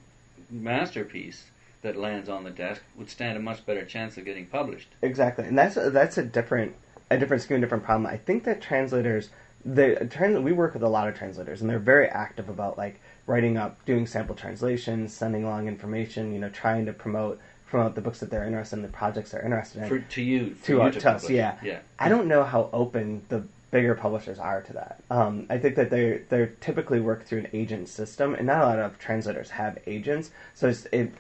masterpiece 0.51 1.45
that 1.83 1.97
lands 1.97 2.29
on 2.29 2.45
the 2.45 2.51
desk 2.51 2.83
would 2.97 3.09
stand 3.09 3.37
a 3.37 3.41
much 3.41 3.65
better 3.65 3.85
chance 3.85 4.17
of 4.19 4.25
getting 4.25 4.47
published. 4.47 4.89
Exactly, 5.03 5.47
and 5.47 5.57
that's 5.59 5.77
that's 5.77 6.19
a 6.19 6.23
different 6.25 6.75
a 7.11 7.19
different 7.19 7.43
scheme, 7.43 7.59
a 7.59 7.61
different 7.61 7.85
problem. 7.85 8.07
I 8.07 8.17
think 8.17 8.45
that 8.45 8.61
translators, 8.61 9.31
the 9.65 10.07
trans, 10.11 10.39
we 10.39 10.53
work 10.53 10.75
with 10.75 10.83
a 10.83 10.89
lot 10.89 11.09
of 11.09 11.17
translators, 11.17 11.61
and 11.61 11.71
they're 11.71 11.79
very 11.79 12.09
active 12.09 12.49
about 12.49 12.77
like 12.79 13.01
writing 13.27 13.57
up, 13.57 13.85
doing 13.85 14.07
sample 14.07 14.35
translations, 14.35 15.13
sending 15.13 15.45
along 15.45 15.69
information, 15.69 16.33
you 16.33 16.39
know, 16.41 16.49
trying 16.51 16.87
to 16.87 16.93
promote 16.93 17.41
promote 17.67 17.95
the 17.95 18.01
books 18.01 18.19
that 18.19 18.31
they're 18.31 18.45
interested 18.45 18.77
in, 18.77 18.83
the 18.83 18.89
projects 18.89 19.31
they're 19.31 19.45
interested 19.45 19.83
in. 19.83 19.89
For 19.89 19.99
to 20.01 20.23
you, 20.23 20.57
To 20.65 20.73
you 20.73 20.83
us- 20.83 20.95
to 20.95 21.01
to 21.01 21.11
us, 21.11 21.31
yeah. 21.31 21.57
yeah. 21.63 21.79
I 22.01 22.09
don't 22.09 22.27
know 22.27 22.43
how 22.43 22.69
open 22.73 23.23
the 23.29 23.45
bigger 23.71 23.95
publishers 23.95 24.39
are 24.39 24.63
to 24.63 24.73
that. 24.73 25.03
Um, 25.11 25.47
I 25.49 25.59
think 25.59 25.77
that 25.77 25.91
they 25.91 26.23
they 26.29 26.51
typically 26.61 27.01
work 27.01 27.25
through 27.25 27.41
an 27.41 27.49
agent 27.53 27.89
system, 27.89 28.35
and 28.35 28.47
not 28.47 28.63
a 28.63 28.67
lot 28.67 28.79
of 28.79 28.99
translators 28.99 29.51
have 29.51 29.79
agents. 29.87 30.31
So 30.55 30.69
it, 30.69 31.15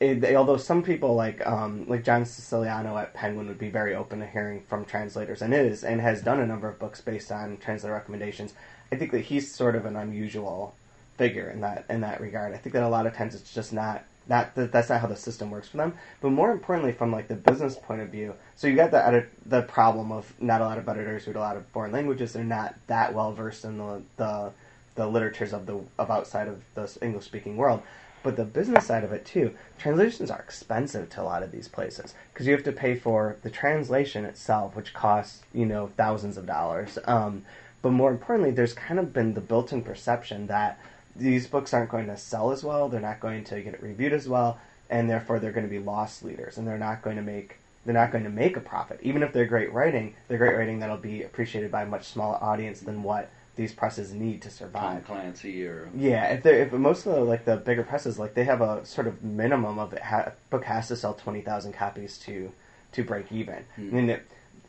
it 0.00 0.20
they, 0.20 0.36
although 0.36 0.56
some 0.56 0.82
people 0.82 1.14
like 1.14 1.44
um, 1.46 1.86
like 1.88 2.04
John 2.04 2.24
Siciliano 2.24 2.96
at 2.98 3.14
Penguin 3.14 3.48
would 3.48 3.58
be 3.58 3.70
very 3.70 3.94
open 3.94 4.20
to 4.20 4.26
hearing 4.26 4.62
from 4.68 4.84
translators, 4.84 5.42
and 5.42 5.54
is 5.54 5.84
and 5.84 6.00
has 6.00 6.22
done 6.22 6.40
a 6.40 6.46
number 6.46 6.68
of 6.68 6.78
books 6.78 7.00
based 7.00 7.32
on 7.32 7.56
translator 7.58 7.94
recommendations. 7.94 8.54
I 8.92 8.96
think 8.96 9.10
that 9.12 9.22
he's 9.22 9.52
sort 9.52 9.74
of 9.74 9.84
an 9.84 9.96
unusual 9.96 10.74
figure 11.16 11.50
in 11.50 11.60
that 11.62 11.86
in 11.88 12.02
that 12.02 12.20
regard. 12.20 12.54
I 12.54 12.58
think 12.58 12.74
that 12.74 12.82
a 12.82 12.88
lot 12.88 13.06
of 13.06 13.14
times 13.14 13.34
it's 13.34 13.52
just 13.52 13.72
not 13.72 14.04
not 14.28 14.54
that 14.54 14.72
that's 14.72 14.88
not 14.88 15.00
how 15.00 15.06
the 15.06 15.16
system 15.16 15.50
works 15.50 15.68
for 15.68 15.76
them. 15.76 15.94
But 16.20 16.30
more 16.30 16.50
importantly, 16.50 16.92
from 16.92 17.12
like 17.12 17.28
the 17.28 17.36
business 17.36 17.76
point 17.76 18.00
of 18.00 18.08
view, 18.08 18.34
so 18.54 18.66
you 18.66 18.76
got 18.76 18.90
the 18.90 19.06
edit, 19.06 19.30
the 19.44 19.62
problem 19.62 20.12
of 20.12 20.32
not 20.40 20.60
a 20.60 20.64
lot 20.64 20.78
of 20.78 20.88
editors 20.88 21.26
read 21.26 21.36
a 21.36 21.40
lot 21.40 21.56
of 21.56 21.66
foreign 21.66 21.92
languages. 21.92 22.32
They're 22.32 22.44
not 22.44 22.74
that 22.86 23.14
well 23.14 23.32
versed 23.32 23.64
in 23.64 23.78
the 23.78 24.02
the 24.16 24.52
the 24.96 25.06
literatures 25.06 25.52
of 25.52 25.66
the 25.66 25.80
of 25.98 26.10
outside 26.10 26.48
of 26.48 26.62
the 26.74 26.90
English 27.02 27.24
speaking 27.24 27.56
world. 27.56 27.82
But 28.22 28.36
the 28.36 28.44
business 28.44 28.86
side 28.86 29.04
of 29.04 29.12
it 29.12 29.24
too, 29.24 29.54
translations 29.78 30.32
are 30.32 30.40
expensive 30.40 31.08
to 31.10 31.22
a 31.22 31.24
lot 31.24 31.44
of 31.44 31.52
these 31.52 31.68
places 31.68 32.12
because 32.32 32.46
you 32.46 32.52
have 32.54 32.64
to 32.64 32.72
pay 32.72 32.96
for 32.96 33.36
the 33.42 33.50
translation 33.50 34.24
itself, 34.24 34.74
which 34.74 34.92
costs 34.92 35.42
you 35.54 35.66
know 35.66 35.88
thousands 35.96 36.36
of 36.36 36.46
dollars. 36.46 36.98
Um, 37.04 37.44
but 37.82 37.92
more 37.92 38.10
importantly, 38.10 38.50
there's 38.50 38.72
kind 38.72 38.98
of 38.98 39.12
been 39.12 39.34
the 39.34 39.40
built-in 39.40 39.82
perception 39.82 40.48
that 40.48 40.80
these 41.18 41.46
books 41.46 41.72
aren't 41.74 41.90
going 41.90 42.06
to 42.06 42.16
sell 42.16 42.50
as 42.52 42.62
well, 42.64 42.88
they're 42.88 43.00
not 43.00 43.20
going 43.20 43.44
to 43.44 43.60
get 43.60 43.82
reviewed 43.82 44.12
as 44.12 44.28
well, 44.28 44.58
and 44.90 45.08
therefore 45.08 45.38
they're 45.38 45.52
going 45.52 45.66
to 45.66 45.70
be 45.70 45.78
loss 45.78 46.22
leaders, 46.22 46.58
and 46.58 46.66
they're 46.66 46.78
not 46.78 47.02
going 47.02 47.16
to 47.16 47.22
make 47.22 47.58
they're 47.84 47.94
not 47.94 48.10
going 48.10 48.24
to 48.24 48.30
make 48.30 48.56
a 48.56 48.60
profit. 48.60 48.98
Even 49.02 49.22
if 49.22 49.32
they're 49.32 49.46
great 49.46 49.72
writing, 49.72 50.14
they're 50.26 50.38
great 50.38 50.56
writing 50.56 50.80
that'll 50.80 50.96
be 50.96 51.22
appreciated 51.22 51.70
by 51.70 51.82
a 51.82 51.86
much 51.86 52.04
smaller 52.04 52.36
audience 52.42 52.80
than 52.80 53.04
what 53.04 53.30
these 53.54 53.72
presses 53.72 54.12
need 54.12 54.42
to 54.42 54.48
Tom 54.48 54.56
survive. 54.56 55.04
Clancy 55.04 55.64
or 55.64 55.88
Yeah, 55.96 56.24
if 56.26 56.42
they 56.42 56.60
if 56.62 56.72
most 56.72 57.06
of 57.06 57.14
the 57.14 57.20
like 57.20 57.44
the 57.44 57.56
bigger 57.56 57.82
presses 57.84 58.18
like 58.18 58.34
they 58.34 58.44
have 58.44 58.60
a 58.60 58.84
sort 58.84 59.06
of 59.06 59.22
minimum 59.22 59.78
of 59.78 59.92
it 59.92 60.02
ha- 60.02 60.32
book 60.50 60.64
has 60.64 60.88
to 60.88 60.96
sell 60.96 61.14
twenty 61.14 61.40
thousand 61.40 61.72
copies 61.72 62.18
to 62.18 62.52
to 62.92 63.04
break 63.04 63.32
even. 63.32 63.64
Hmm. 63.76 63.88
I 63.88 63.92
mean, 63.92 64.10
it, 64.10 64.26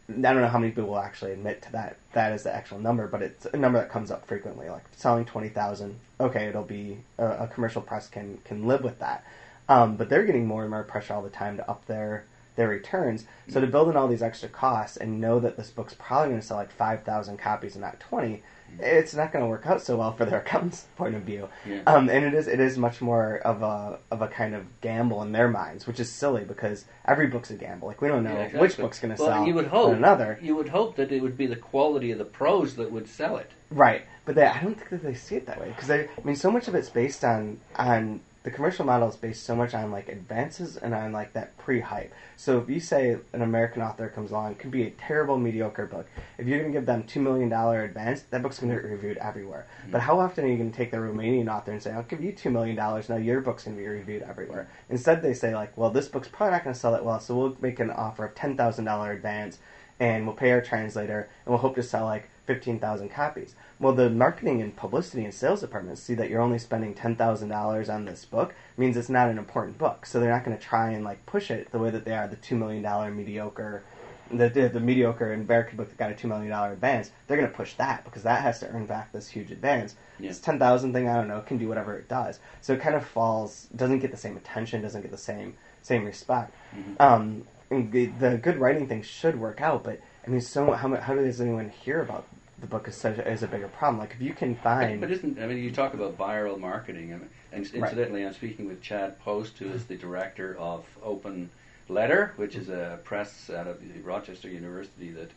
I 0.10 0.13
don't 0.13 0.41
know 0.41 0.47
how 0.47 0.60
many 0.60 0.71
people 0.71 0.91
will 0.91 0.99
actually 0.99 1.33
admit 1.33 1.62
to 1.63 1.71
that 1.73 1.97
that 2.13 2.31
is 2.31 2.43
the 2.43 2.55
actual 2.55 2.79
number, 2.79 3.07
but 3.07 3.21
it's 3.21 3.45
a 3.47 3.57
number 3.57 3.79
that 3.79 3.89
comes 3.89 4.10
up 4.10 4.25
frequently. 4.25 4.69
Like 4.69 4.86
selling 4.95 5.25
twenty 5.25 5.49
thousand, 5.49 5.99
okay, 6.19 6.45
it'll 6.47 6.63
be 6.63 6.99
a, 7.17 7.25
a 7.25 7.47
commercial 7.47 7.82
press 7.82 8.08
can 8.08 8.38
can 8.43 8.65
live 8.67 8.84
with 8.84 8.99
that, 8.99 9.23
um, 9.69 9.95
but 9.97 10.10
they're 10.10 10.25
getting 10.25 10.45
more 10.45 10.62
and 10.62 10.71
more 10.71 10.84
pressure 10.84 11.13
all 11.13 11.21
the 11.21 11.30
time 11.30 11.58
to 11.58 11.69
up 11.69 11.86
their 11.86 12.25
their 12.57 12.67
returns. 12.67 13.23
So 13.47 13.61
to 13.61 13.67
build 13.67 13.87
in 13.87 13.95
all 13.95 14.09
these 14.09 14.21
extra 14.21 14.49
costs 14.49 14.97
and 14.97 15.21
know 15.21 15.39
that 15.39 15.55
this 15.55 15.69
book's 15.69 15.93
probably 15.97 16.31
going 16.31 16.41
to 16.41 16.45
sell 16.45 16.57
like 16.57 16.71
five 16.71 17.03
thousand 17.03 17.37
copies 17.37 17.75
and 17.75 17.81
not 17.81 17.99
twenty, 18.01 18.43
it's 18.79 19.13
not 19.13 19.31
going 19.31 19.45
to 19.45 19.49
work 19.49 19.65
out 19.65 19.81
so 19.81 19.95
well 19.95 20.11
for 20.11 20.25
their 20.25 20.39
accountant's 20.45 20.85
point 20.97 21.15
of 21.15 21.21
view. 21.21 21.47
Yeah. 21.65 21.83
Um, 21.87 22.09
and 22.09 22.25
it 22.25 22.33
is 22.33 22.47
it 22.47 22.59
is 22.59 22.77
much 22.77 22.99
more 22.99 23.37
of 23.37 23.61
a 23.61 23.99
of 24.11 24.21
a 24.21 24.27
kind 24.27 24.53
of 24.53 24.65
gamble 24.81 25.21
in 25.21 25.31
their 25.31 25.47
minds, 25.47 25.87
which 25.87 25.99
is 25.99 26.11
silly 26.11 26.43
because 26.43 26.83
every 27.05 27.27
book's 27.27 27.51
a 27.51 27.55
gamble. 27.55 27.87
Like 27.87 28.01
we 28.01 28.09
don't 28.09 28.23
know 28.23 28.33
Yeah, 28.33 28.59
which 28.59 28.75
book's 28.75 28.99
going 28.99 29.15
to 29.15 29.21
well, 29.21 29.31
sell 29.31 29.47
you 29.47 29.53
would 29.53 29.67
hope 29.67 29.93
another. 29.93 30.37
You 30.41 30.55
would 30.55 30.69
hope 30.69 30.97
that 30.97 31.11
it 31.11 31.21
would 31.21 31.37
be 31.37 31.47
the 31.47 31.55
quality 31.55 32.11
of 32.11 32.17
the 32.17 32.25
prose 32.25 32.75
that 32.75 32.91
would 32.91 33.07
sell 33.07 33.37
it. 33.37 33.51
Right, 33.69 34.03
but 34.25 34.35
they, 34.35 34.45
I 34.45 34.61
don't 34.61 34.75
think 34.75 34.89
that 34.89 35.03
they 35.03 35.13
see 35.13 35.35
it 35.35 35.45
that 35.45 35.59
way 35.59 35.67
because 35.69 35.89
I 35.89 36.07
mean, 36.23 36.35
so 36.35 36.51
much 36.51 36.67
of 36.67 36.75
it's 36.75 36.89
based 36.89 37.23
on 37.23 37.59
on 37.75 38.19
the 38.47 38.53
commercial 38.53 38.86
model 38.86 39.10
is 39.10 39.17
based 39.17 39.43
so 39.43 39.53
much 39.53 39.73
on 39.73 39.91
like 39.91 40.07
advances 40.07 40.77
and 40.77 40.95
on 40.95 41.12
like 41.12 41.33
that 41.33 41.57
pre-hype. 41.57 42.13
So 42.38 42.60
if 42.60 42.69
you 42.69 42.79
say 42.79 43.17
an 43.33 43.41
American 43.41 43.81
author 43.81 44.07
comes 44.07 44.31
along, 44.31 44.53
it 44.53 44.60
could 44.60 44.71
be 44.71 44.83
a 44.83 44.89
terrible, 44.91 45.38
mediocre 45.38 45.86
book. 45.86 46.07
If 46.38 46.47
you're 46.47 46.60
going 46.60 46.71
to 46.71 46.79
give 46.79 46.86
them 46.86 47.03
two 47.03 47.19
million 47.19 47.49
dollar 47.49 47.83
advance, 47.83 48.21
that 48.29 48.41
book's 48.41 48.60
going 48.60 48.73
to 48.73 48.81
get 48.81 48.89
reviewed 48.89 49.17
everywhere. 49.17 49.67
Mm-hmm. 49.81 49.91
But 49.91 49.99
how 49.99 50.21
often 50.21 50.45
are 50.45 50.47
you 50.47 50.55
going 50.55 50.71
to 50.71 50.77
take 50.77 50.91
the 50.91 50.97
Romanian 50.97 51.53
author 51.53 51.73
and 51.73 51.83
say, 51.83 51.91
"I'll 51.91 52.03
give 52.03 52.23
you 52.23 52.31
two 52.31 52.49
million 52.49 52.77
dollars 52.77 53.10
now, 53.10 53.17
your 53.17 53.41
book's 53.41 53.65
going 53.65 53.75
to 53.75 53.83
be 53.83 53.89
reviewed 53.89 54.21
everywhere"? 54.21 54.69
Instead, 54.89 55.21
they 55.21 55.33
say 55.33 55.53
like, 55.53 55.77
"Well, 55.77 55.89
this 55.89 56.07
book's 56.07 56.29
probably 56.29 56.53
not 56.53 56.63
going 56.63 56.73
to 56.73 56.79
sell 56.79 56.93
that 56.93 57.03
well, 57.03 57.19
so 57.19 57.36
we'll 57.36 57.57
make 57.60 57.81
an 57.81 57.91
offer 57.91 58.23
of 58.23 58.36
ten 58.36 58.55
thousand 58.55 58.86
dollar 58.86 59.12
advance." 59.12 59.60
and 59.99 60.27
we'll 60.27 60.36
pay 60.36 60.51
our 60.51 60.62
translator, 60.62 61.27
and 61.43 61.51
we'll 61.51 61.57
hope 61.57 61.75
to 61.75 61.83
sell 61.83 62.05
like 62.05 62.29
15,000 62.45 63.10
copies. 63.10 63.55
Well, 63.79 63.93
the 63.93 64.09
marketing 64.09 64.61
and 64.61 64.75
publicity 64.75 65.23
and 65.23 65.33
sales 65.33 65.61
departments 65.61 66.01
see 66.01 66.15
that 66.15 66.29
you're 66.29 66.41
only 66.41 66.57
spending 66.57 66.95
$10,000 66.95 67.93
on 67.93 68.05
this 68.05 68.25
book 68.25 68.55
means 68.75 68.97
it's 68.97 69.09
not 69.09 69.29
an 69.29 69.37
important 69.37 69.77
book. 69.77 70.05
So 70.05 70.19
they're 70.19 70.31
not 70.31 70.43
going 70.43 70.57
to 70.57 70.63
try 70.63 70.91
and 70.91 71.03
like 71.03 71.25
push 71.25 71.51
it 71.51 71.71
the 71.71 71.77
way 71.77 71.91
that 71.91 72.03
they 72.03 72.13
are 72.13 72.27
the 72.27 72.37
$2 72.37 72.57
million 72.57 73.15
mediocre 73.15 73.83
the, 74.31 74.49
the, 74.49 74.67
the 74.69 74.79
mediocre 74.79 75.33
American 75.33 75.77
book 75.77 75.89
that 75.89 75.97
got 75.97 76.11
a 76.11 76.13
$2 76.13 76.25
million 76.25 76.51
advance. 76.51 77.11
They're 77.27 77.37
going 77.37 77.49
to 77.49 77.55
push 77.55 77.73
that 77.75 78.03
because 78.03 78.23
that 78.23 78.41
has 78.41 78.59
to 78.59 78.67
earn 78.69 78.85
back 78.85 79.11
this 79.11 79.29
huge 79.29 79.51
advance. 79.51 79.95
Yeah. 80.19 80.29
This 80.29 80.39
10,000 80.39 80.93
thing, 80.93 81.07
I 81.07 81.15
don't 81.15 81.27
know, 81.27 81.41
can 81.41 81.57
do 81.57 81.67
whatever 81.67 81.97
it 81.97 82.07
does. 82.07 82.39
So 82.61 82.73
it 82.73 82.81
kind 82.81 82.95
of 82.95 83.05
falls, 83.05 83.67
doesn't 83.75 83.99
get 83.99 84.11
the 84.11 84.17
same 84.17 84.37
attention, 84.37 84.81
doesn't 84.81 85.01
get 85.01 85.11
the 85.11 85.17
same 85.17 85.55
same 85.81 86.03
respect. 86.03 86.53
Mm-hmm. 86.75 86.93
Um, 86.99 87.91
the, 87.91 88.07
the 88.07 88.37
good 88.37 88.57
writing 88.57 88.87
thing 88.87 89.01
should 89.03 89.39
work 89.39 89.61
out, 89.61 89.85
but 89.85 90.01
I 90.25 90.29
mean, 90.29 90.41
so 90.41 90.71
how 90.71 90.93
how 90.95 91.15
does 91.15 91.39
anyone 91.39 91.69
hear 91.69 92.01
about 92.01 92.25
the 92.59 92.67
book 92.67 92.87
is 92.87 92.95
such 92.95 93.19
is 93.19 93.43
a 93.43 93.47
bigger 93.47 93.67
problem? 93.67 93.99
Like 93.99 94.13
if 94.13 94.21
you 94.21 94.33
can 94.33 94.55
find, 94.55 94.99
but 94.99 95.11
isn't 95.11 95.39
I 95.39 95.47
mean, 95.47 95.57
you 95.57 95.71
talk 95.71 95.93
about 95.93 96.17
viral 96.17 96.59
marketing, 96.59 97.13
and 97.13 97.29
incidentally, 97.53 98.23
right. 98.23 98.29
I'm 98.29 98.33
speaking 98.33 98.67
with 98.67 98.81
Chad 98.81 99.19
Post, 99.19 99.57
who 99.59 99.69
is 99.69 99.85
the 99.85 99.95
director 99.95 100.57
of 100.57 100.85
Open 101.03 101.49
Letter, 101.89 102.33
which 102.35 102.55
is 102.55 102.69
a 102.69 102.99
press 103.03 103.49
out 103.49 103.67
of 103.67 103.81
Rochester 104.03 104.49
University 104.49 105.11
that 105.11 105.29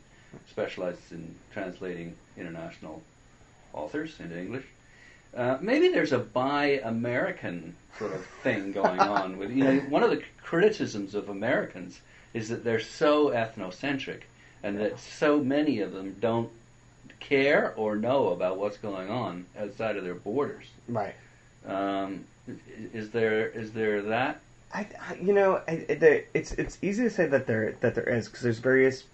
specializes 0.48 1.12
in 1.12 1.34
translating 1.52 2.16
international 2.36 3.02
authors 3.72 4.18
into 4.18 4.38
English. 4.38 4.64
Uh, 5.36 5.58
maybe 5.60 5.88
there's 5.88 6.12
a 6.12 6.18
buy 6.18 6.80
American 6.84 7.76
sort 7.98 8.12
of 8.14 8.24
thing 8.42 8.72
going 8.72 8.98
on 9.00 9.38
with 9.38 9.50
you 9.50 9.64
know 9.64 9.80
one 9.88 10.02
of 10.02 10.10
the 10.10 10.22
criticisms 10.42 11.14
of 11.14 11.28
Americans 11.28 12.00
is 12.32 12.48
that 12.48 12.64
they're 12.64 12.80
so 12.80 13.28
ethnocentric 13.28 14.22
and 14.62 14.78
that 14.78 14.98
so 14.98 15.38
many 15.38 15.80
of 15.80 15.92
them 15.92 16.16
don't 16.20 16.50
care 17.20 17.74
or 17.76 17.96
know 17.96 18.28
about 18.30 18.58
what's 18.58 18.78
going 18.78 19.10
on 19.10 19.46
outside 19.58 19.96
of 19.96 20.04
their 20.04 20.14
borders. 20.14 20.66
Right. 20.88 21.14
Um, 21.66 22.24
is 22.92 23.10
there 23.10 23.48
is 23.48 23.72
there 23.72 24.02
that? 24.02 24.40
I, 24.72 24.86
you 25.20 25.32
know 25.32 25.60
I, 25.66 25.84
it's 26.32 26.52
it's 26.52 26.78
easy 26.82 27.04
to 27.04 27.10
say 27.10 27.26
that 27.26 27.46
there 27.46 27.76
that 27.80 27.94
there 27.94 28.08
is 28.08 28.28
because 28.28 28.42
there's 28.42 28.58
various 28.58 29.04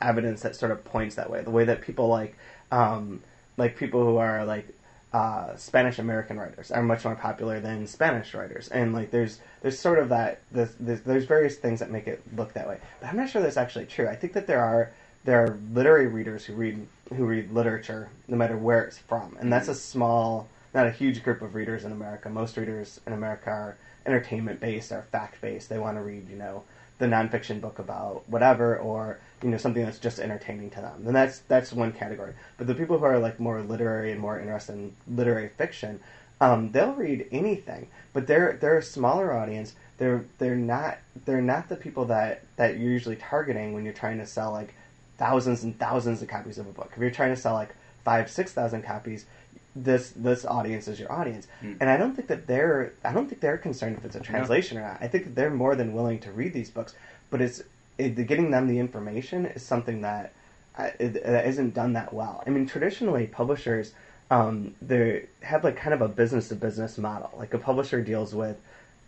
evidence 0.00 0.42
that 0.42 0.56
sort 0.56 0.72
of 0.72 0.84
points 0.84 1.14
that 1.16 1.30
way. 1.30 1.42
The 1.42 1.50
way 1.50 1.64
that 1.64 1.80
people 1.80 2.08
like 2.08 2.36
um, 2.70 3.22
like 3.56 3.76
people 3.76 4.04
who 4.04 4.16
are 4.16 4.44
like 4.44 4.68
uh, 5.12 5.56
Spanish 5.56 5.98
American 5.98 6.38
writers 6.38 6.70
are 6.70 6.82
much 6.82 7.04
more 7.04 7.14
popular 7.14 7.60
than 7.60 7.86
Spanish 7.86 8.34
writers, 8.34 8.68
and 8.68 8.92
like 8.92 9.10
there's 9.10 9.40
there's 9.62 9.78
sort 9.78 9.98
of 9.98 10.08
that 10.10 10.40
there's, 10.52 10.74
there's 10.78 11.24
various 11.24 11.56
things 11.56 11.80
that 11.80 11.90
make 11.90 12.06
it 12.06 12.22
look 12.36 12.52
that 12.54 12.68
way. 12.68 12.78
But 13.00 13.08
I'm 13.08 13.16
not 13.16 13.30
sure 13.30 13.40
that's 13.40 13.56
actually 13.56 13.86
true. 13.86 14.08
I 14.08 14.16
think 14.16 14.32
that 14.34 14.46
there 14.46 14.62
are 14.62 14.92
there 15.26 15.44
are 15.44 15.58
literary 15.74 16.06
readers 16.06 16.44
who 16.44 16.54
read 16.54 16.86
who 17.14 17.26
read 17.26 17.52
literature 17.52 18.08
no 18.28 18.36
matter 18.36 18.56
where 18.56 18.84
it's 18.84 18.96
from, 18.98 19.36
and 19.38 19.52
that's 19.52 19.68
a 19.68 19.74
small, 19.74 20.48
not 20.72 20.86
a 20.86 20.90
huge 20.90 21.22
group 21.22 21.42
of 21.42 21.54
readers 21.54 21.84
in 21.84 21.92
America. 21.92 22.30
Most 22.30 22.56
readers 22.56 23.00
in 23.06 23.12
America 23.12 23.50
are 23.50 23.76
entertainment 24.06 24.60
based, 24.60 24.92
are 24.92 25.02
fact 25.02 25.40
based. 25.40 25.68
They 25.68 25.78
want 25.78 25.96
to 25.98 26.02
read 26.02 26.28
you 26.30 26.36
know 26.36 26.62
the 26.98 27.06
nonfiction 27.06 27.60
book 27.60 27.80
about 27.80 28.22
whatever, 28.28 28.78
or 28.78 29.18
you 29.42 29.50
know 29.50 29.58
something 29.58 29.84
that's 29.84 29.98
just 29.98 30.20
entertaining 30.20 30.70
to 30.70 30.80
them. 30.80 31.02
And 31.06 31.14
that's 31.14 31.40
that's 31.40 31.72
one 31.72 31.92
category. 31.92 32.32
But 32.56 32.68
the 32.68 32.74
people 32.74 32.98
who 32.98 33.04
are 33.04 33.18
like 33.18 33.40
more 33.40 33.60
literary 33.60 34.12
and 34.12 34.20
more 34.20 34.38
interested 34.38 34.74
in 34.74 34.94
literary 35.08 35.48
fiction, 35.48 35.98
um, 36.40 36.70
they'll 36.70 36.94
read 36.94 37.26
anything. 37.32 37.88
But 38.12 38.28
they're 38.28 38.58
they're 38.60 38.78
a 38.78 38.82
smaller 38.82 39.32
audience. 39.32 39.74
They're 39.98 40.24
they're 40.38 40.54
not 40.54 40.98
they're 41.24 41.42
not 41.42 41.68
the 41.68 41.76
people 41.76 42.04
that 42.04 42.44
that 42.56 42.78
you're 42.78 42.92
usually 42.92 43.16
targeting 43.16 43.74
when 43.74 43.84
you're 43.84 43.92
trying 43.92 44.18
to 44.18 44.26
sell 44.26 44.52
like 44.52 44.72
thousands 45.18 45.62
and 45.64 45.78
thousands 45.78 46.22
of 46.22 46.28
copies 46.28 46.58
of 46.58 46.66
a 46.66 46.72
book. 46.72 46.92
If 46.94 47.00
you're 47.00 47.10
trying 47.10 47.34
to 47.34 47.40
sell 47.40 47.54
like 47.54 47.74
five 48.04 48.30
six 48.30 48.52
thousand 48.52 48.82
copies, 48.82 49.26
this 49.74 50.12
this 50.16 50.44
audience 50.44 50.88
is 50.88 50.98
your 50.98 51.12
audience. 51.12 51.46
Mm. 51.62 51.76
And 51.80 51.90
I 51.90 51.96
don't 51.96 52.14
think 52.14 52.28
that 52.28 52.46
they're 52.46 52.92
I 53.04 53.12
don't 53.12 53.28
think 53.28 53.40
they're 53.40 53.58
concerned 53.58 53.96
if 53.96 54.04
it's 54.04 54.16
a 54.16 54.20
translation 54.20 54.78
no. 54.78 54.84
or 54.84 54.88
not. 54.88 54.98
I 55.00 55.08
think 55.08 55.24
that 55.24 55.34
they're 55.34 55.50
more 55.50 55.76
than 55.76 55.92
willing 55.92 56.18
to 56.20 56.32
read 56.32 56.52
these 56.52 56.70
books, 56.70 56.94
but 57.30 57.40
it's 57.40 57.62
it, 57.98 58.14
getting 58.26 58.50
them 58.50 58.68
the 58.68 58.78
information 58.78 59.46
is 59.46 59.62
something 59.62 60.02
that 60.02 60.32
uh, 60.76 60.90
it, 61.00 61.16
it 61.16 61.46
isn't 61.46 61.74
done 61.74 61.94
that 61.94 62.12
well. 62.12 62.42
I 62.46 62.50
mean, 62.50 62.66
traditionally 62.66 63.26
publishers 63.26 63.92
um, 64.30 64.74
they 64.82 65.26
have 65.42 65.64
like 65.64 65.76
kind 65.76 65.94
of 65.94 66.00
a 66.00 66.08
business 66.08 66.48
to 66.48 66.56
business 66.56 66.98
model. 66.98 67.30
Like 67.36 67.54
a 67.54 67.58
publisher 67.58 68.00
deals 68.00 68.34
with 68.34 68.56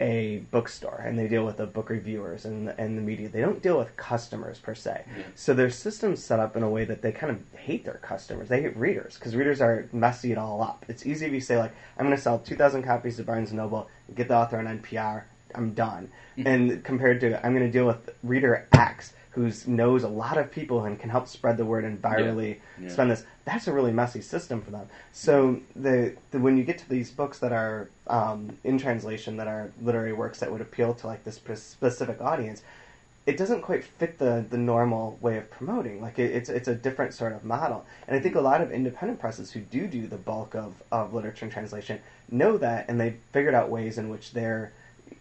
a 0.01 0.39
bookstore 0.51 1.03
and 1.05 1.19
they 1.19 1.27
deal 1.27 1.45
with 1.45 1.57
the 1.57 1.67
book 1.67 1.91
reviewers 1.91 2.45
and 2.45 2.69
the, 2.69 2.81
and 2.81 2.97
the 2.97 3.03
media. 3.03 3.29
They 3.29 3.41
don't 3.41 3.63
deal 3.63 3.79
with 3.79 3.97
customers 3.97 4.59
per 4.59 4.75
se. 4.75 5.05
Yeah. 5.07 5.25
So 5.35 5.55
their 5.55 5.71
system's 5.71 6.23
set 6.23 6.39
up 6.39 6.57
in 6.57 6.63
a 6.63 6.71
way 6.71 6.85
that 6.85 7.03
they 7.03 7.13
kind 7.13 7.33
of 7.33 7.59
hate 7.59 7.85
their 7.85 7.95
customers. 7.95 8.49
They 8.49 8.63
hate 8.63 8.77
readers 8.77 9.17
because 9.17 9.35
readers 9.35 9.61
are 9.61 9.89
messy 9.93 10.33
it 10.33 10.39
all 10.39 10.63
up. 10.63 10.85
It's 10.89 11.05
easy 11.05 11.27
if 11.27 11.33
you 11.33 11.41
say 11.41 11.59
like, 11.59 11.73
I'm 11.99 12.07
going 12.07 12.17
to 12.17 12.23
sell 12.23 12.39
2,000 12.39 12.83
copies 12.83 13.17
to 13.17 13.25
Barnes 13.25 13.51
and 13.51 13.59
Noble, 13.59 13.89
get 14.15 14.29
the 14.29 14.37
author 14.37 14.59
on 14.59 14.67
NPR, 14.67 15.25
I'm 15.55 15.75
done. 15.75 16.11
Mm-hmm. 16.37 16.47
And 16.47 16.85
compared 16.85 17.21
to 17.21 17.45
I'm 17.45 17.55
going 17.55 17.67
to 17.67 17.73
deal 17.73 17.87
with 17.87 18.11
reader 18.23 18.69
X 18.73 19.13
who 19.39 19.53
knows 19.71 20.03
a 20.03 20.09
lot 20.09 20.37
of 20.37 20.51
people 20.51 20.85
and 20.85 20.99
can 20.99 21.11
help 21.11 21.29
spread 21.29 21.57
the 21.57 21.65
word 21.65 21.85
and 21.85 22.03
virally 22.03 22.57
yeah. 22.57 22.87
Yeah. 22.87 22.89
spend 22.89 23.11
this. 23.13 23.25
That's 23.45 23.69
a 23.69 23.73
really 23.73 23.93
messy 23.93 24.21
system 24.21 24.61
for 24.61 24.73
them. 24.73 24.89
So 25.13 25.61
the, 25.77 26.17
the 26.33 26.41
when 26.41 26.57
you 26.57 26.65
get 26.65 26.79
to 26.79 26.89
these 26.89 27.11
books 27.11 27.39
that 27.39 27.53
are 27.53 27.89
um, 28.09 28.57
in 28.65 28.79
translation, 28.79 29.37
that 29.37 29.47
are 29.47 29.71
literary 29.81 30.13
works 30.13 30.41
that 30.41 30.51
would 30.51 30.61
appeal 30.61 30.93
to 30.95 31.07
like 31.07 31.23
this 31.23 31.37
specific 31.37 32.21
audience, 32.21 32.63
it 33.27 33.37
doesn't 33.37 33.63
quite 33.63 33.85
fit 33.85 34.19
the, 34.19 34.45
the 34.51 34.59
normal 34.59 35.17
way 35.21 35.37
of 35.37 35.49
promoting. 35.51 36.03
Like 36.03 36.19
it, 36.19 36.33
it's 36.33 36.49
it's 36.49 36.67
a 36.67 36.75
different 36.75 37.15
sort 37.15 37.33
of 37.33 37.45
model. 37.45 37.87
And 38.09 38.17
I 38.17 38.21
think 38.21 38.35
a 38.35 38.41
lot 38.41 38.61
of 38.61 38.73
independent 38.73 39.21
presses 39.21 39.53
who 39.53 39.61
do 39.61 39.87
do 39.87 40.09
the 40.09 40.17
bulk 40.17 40.57
of, 40.57 40.83
of 40.91 41.15
literature 41.15 41.45
and 41.45 41.53
translation 41.53 42.01
know 42.29 42.59
that, 42.59 42.89
and 42.89 43.01
they've 43.01 43.19
figured 43.33 43.55
out 43.55 43.71
ways 43.71 43.99
in 43.99 44.09
which 44.09 44.33
they're 44.33 44.73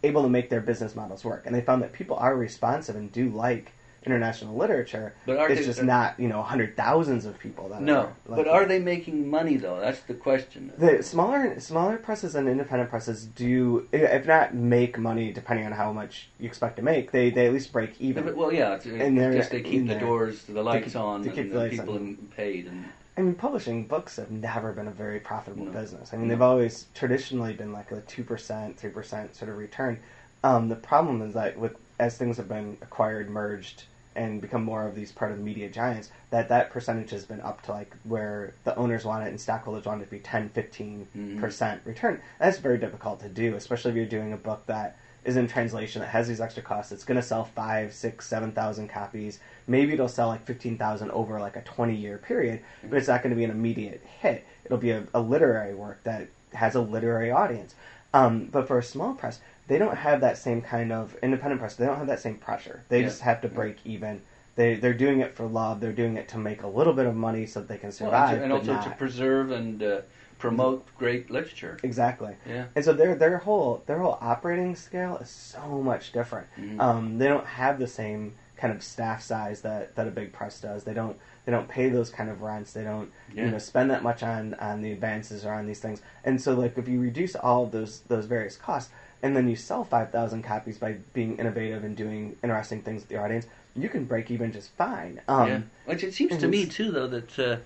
able 0.01 0.23
to 0.23 0.29
make 0.29 0.49
their 0.49 0.61
business 0.61 0.95
models 0.95 1.23
work. 1.23 1.43
And 1.45 1.53
they 1.53 1.61
found 1.61 1.83
that 1.83 1.93
people 1.93 2.17
are 2.17 2.35
responsive 2.35 2.95
and 2.95 3.11
do 3.11 3.29
like 3.29 3.73
international 4.07 4.55
literature. 4.55 5.13
But 5.25 5.37
are 5.37 5.49
it's 5.49 5.61
they, 5.61 5.67
just 5.67 5.83
not 5.83 6.17
you 6.17 6.29
know 6.29 6.41
hundred 6.41 6.77
thousands 6.77 7.25
of 7.25 7.37
people 7.37 7.67
that 7.69 7.81
no. 7.81 7.99
Are 7.99 8.15
like 8.27 8.37
but 8.37 8.47
are 8.47 8.65
they 8.65 8.79
making 8.79 9.29
money 9.29 9.57
though? 9.57 9.79
That's 9.79 9.99
the 10.01 10.13
question. 10.13 10.71
The 10.77 11.03
smaller 11.03 11.59
smaller 11.59 11.97
presses 11.97 12.35
and 12.35 12.47
independent 12.47 12.89
presses 12.89 13.25
do, 13.25 13.87
if 13.91 14.25
not 14.25 14.55
make 14.55 14.97
money, 14.97 15.33
depending 15.33 15.65
on 15.65 15.73
how 15.73 15.91
much 15.91 16.29
you 16.39 16.47
expect 16.47 16.77
to 16.77 16.81
make, 16.81 17.11
they, 17.11 17.29
they 17.29 17.47
at 17.47 17.53
least 17.53 17.73
break 17.73 17.99
even. 17.99 18.23
Yeah, 18.23 18.29
but, 18.29 18.37
well, 18.37 18.53
yeah, 18.53 18.75
it's, 18.75 18.85
and 18.85 19.19
it's 19.19 19.35
just 19.35 19.51
they 19.51 19.61
keep 19.61 19.87
the 19.87 19.99
doors, 19.99 20.43
the 20.43 20.63
lights 20.63 20.93
to, 20.93 20.99
on, 20.99 21.23
to 21.23 21.29
keep 21.29 21.51
and 21.51 21.53
the, 21.53 21.69
people 21.69 21.95
on. 21.95 22.15
paid. 22.35 22.67
And 22.67 22.85
I 23.17 23.21
mean, 23.21 23.35
publishing 23.35 23.87
books 23.87 24.15
have 24.17 24.31
never 24.31 24.71
been 24.71 24.87
a 24.87 24.91
very 24.91 25.19
profitable 25.19 25.65
no. 25.65 25.71
business. 25.71 26.13
I 26.13 26.17
mean, 26.17 26.27
no. 26.27 26.35
they've 26.35 26.41
always 26.41 26.85
traditionally 26.93 27.53
been 27.53 27.73
like 27.73 27.91
a 27.91 28.01
two 28.01 28.23
percent, 28.23 28.79
three 28.79 28.91
percent 28.91 29.35
sort 29.35 29.49
of 29.49 29.57
return. 29.57 29.99
Um, 30.43 30.69
the 30.69 30.75
problem 30.75 31.21
is 31.21 31.33
that 31.33 31.57
with 31.57 31.75
as 31.99 32.17
things 32.17 32.37
have 32.37 32.47
been 32.47 32.77
acquired, 32.81 33.29
merged, 33.29 33.83
and 34.17 34.41
become 34.41 34.63
more 34.63 34.87
of 34.87 34.95
these 34.95 35.11
part 35.11 35.31
of 35.31 35.37
the 35.37 35.43
media 35.43 35.69
giants, 35.69 36.09
that 36.31 36.49
that 36.49 36.71
percentage 36.71 37.11
has 37.11 37.23
been 37.23 37.39
up 37.41 37.61
to 37.63 37.71
like 37.71 37.95
where 38.03 38.53
the 38.63 38.75
owners 38.75 39.05
want 39.05 39.23
it 39.23 39.29
and 39.29 39.39
stockholders 39.39 39.85
want 39.85 40.01
it 40.01 40.05
to 40.05 40.11
be 40.11 40.19
10, 40.19 40.49
15 40.49 41.07
mm-hmm. 41.15 41.39
percent 41.39 41.81
return. 41.85 42.19
That's 42.39 42.57
very 42.57 42.77
difficult 42.77 43.19
to 43.21 43.29
do, 43.29 43.55
especially 43.55 43.91
if 43.91 43.97
you're 43.97 44.05
doing 44.05 44.33
a 44.33 44.37
book 44.37 44.65
that 44.65 44.97
is 45.23 45.37
in 45.37 45.47
translation 45.47 46.01
that 46.01 46.07
has 46.07 46.27
these 46.27 46.41
extra 46.41 46.63
costs. 46.63 46.91
It's 46.91 47.03
going 47.03 47.19
to 47.19 47.25
sell 47.25 47.45
five, 47.45 47.93
six, 47.93 48.27
seven 48.27 48.51
thousand 48.51 48.87
copies. 48.87 49.39
Maybe 49.67 49.93
it'll 49.93 50.07
sell 50.07 50.29
like 50.29 50.45
fifteen 50.45 50.77
thousand 50.77 51.11
over 51.11 51.39
like 51.39 51.55
a 51.55 51.61
twenty 51.61 51.95
year 51.95 52.17
period, 52.17 52.61
but 52.83 52.97
it's 52.97 53.07
not 53.07 53.21
going 53.21 53.31
to 53.31 53.37
be 53.37 53.43
an 53.43 53.51
immediate 53.51 54.01
hit. 54.19 54.45
It'll 54.65 54.77
be 54.77 54.91
a, 54.91 55.05
a 55.13 55.19
literary 55.19 55.75
work 55.75 56.03
that 56.03 56.29
has 56.53 56.75
a 56.75 56.81
literary 56.81 57.29
audience. 57.29 57.75
Um, 58.13 58.45
but 58.45 58.67
for 58.67 58.79
a 58.79 58.83
small 58.83 59.13
press, 59.13 59.39
they 59.67 59.77
don't 59.77 59.95
have 59.97 60.21
that 60.21 60.37
same 60.37 60.61
kind 60.61 60.91
of 60.91 61.15
independent 61.21 61.59
press. 61.59 61.75
They 61.75 61.85
don't 61.85 61.97
have 61.97 62.07
that 62.07 62.21
same 62.21 62.35
pressure. 62.35 62.83
They 62.89 63.01
yeah. 63.01 63.07
just 63.07 63.21
have 63.21 63.41
to 63.41 63.47
break 63.47 63.77
even. 63.85 64.21
They 64.55 64.75
they're 64.75 64.93
doing 64.93 65.19
it 65.19 65.35
for 65.35 65.45
love. 65.45 65.79
They're 65.79 65.93
doing 65.93 66.17
it 66.17 66.27
to 66.29 66.37
make 66.37 66.63
a 66.63 66.67
little 66.67 66.93
bit 66.93 67.05
of 67.05 67.15
money 67.15 67.45
so 67.45 67.59
that 67.59 67.67
they 67.67 67.77
can 67.77 67.91
survive, 67.91 68.37
well, 68.37 68.43
and, 68.43 68.53
also 68.53 68.73
not. 68.73 68.83
to 68.83 68.89
preserve 68.91 69.51
and 69.51 69.83
uh, 69.83 70.01
promote 70.39 70.85
great 70.97 71.29
literature. 71.29 71.77
Exactly. 71.83 72.35
Yeah. 72.47 72.65
And 72.75 72.83
so 72.83 72.93
their 72.93 73.15
their 73.15 73.37
whole 73.37 73.83
their 73.85 73.99
whole 73.99 74.17
operating 74.21 74.75
scale 74.75 75.17
is 75.17 75.29
so 75.29 75.81
much 75.81 76.11
different. 76.11 76.47
Mm-hmm. 76.57 76.81
Um, 76.81 77.17
they 77.17 77.27
don't 77.27 77.45
have 77.45 77.77
the 77.79 77.87
same 77.87 78.33
kind 78.57 78.73
of 78.73 78.83
staff 78.83 79.21
size 79.21 79.61
that, 79.61 79.95
that 79.95 80.07
a 80.07 80.11
big 80.11 80.33
press 80.33 80.59
does. 80.59 80.83
They 80.83 80.93
don't 80.93 81.17
they 81.45 81.51
don't 81.51 81.67
pay 81.67 81.89
those 81.89 82.09
kind 82.09 82.29
of 82.29 82.41
rents. 82.41 82.73
They 82.73 82.83
don't 82.83 83.11
yeah. 83.33 83.45
you 83.45 83.51
know 83.51 83.59
spend 83.59 83.91
that 83.91 84.03
much 84.03 84.23
on 84.23 84.53
on 84.55 84.81
the 84.81 84.91
advances 84.91 85.45
or 85.45 85.53
on 85.53 85.67
these 85.67 85.79
things. 85.79 86.01
And 86.23 86.41
so 86.41 86.53
like 86.53 86.77
if 86.77 86.87
you 86.87 86.99
reduce 86.99 87.35
all 87.35 87.63
of 87.63 87.71
those 87.71 87.99
those 88.01 88.25
various 88.25 88.57
costs, 88.57 88.91
and 89.23 89.35
then 89.35 89.47
you 89.49 89.55
sell 89.55 89.83
5,000 89.83 90.43
copies 90.43 90.77
by 90.77 90.97
being 91.13 91.37
innovative 91.37 91.83
and 91.83 91.95
doing 91.95 92.35
interesting 92.43 92.81
things 92.81 93.01
with 93.01 93.09
the 93.09 93.17
audience, 93.17 93.47
you 93.75 93.89
can 93.89 94.05
break 94.05 94.31
even 94.31 94.51
just 94.51 94.69
fine. 94.71 95.21
Um, 95.27 95.47
yeah. 95.47 95.61
Which 95.85 96.03
it 96.03 96.13
seems 96.13 96.37
to 96.37 96.47
me 96.47 96.65
too, 96.65 96.91
though, 96.91 97.07
that 97.07 97.39
uh, 97.39 97.57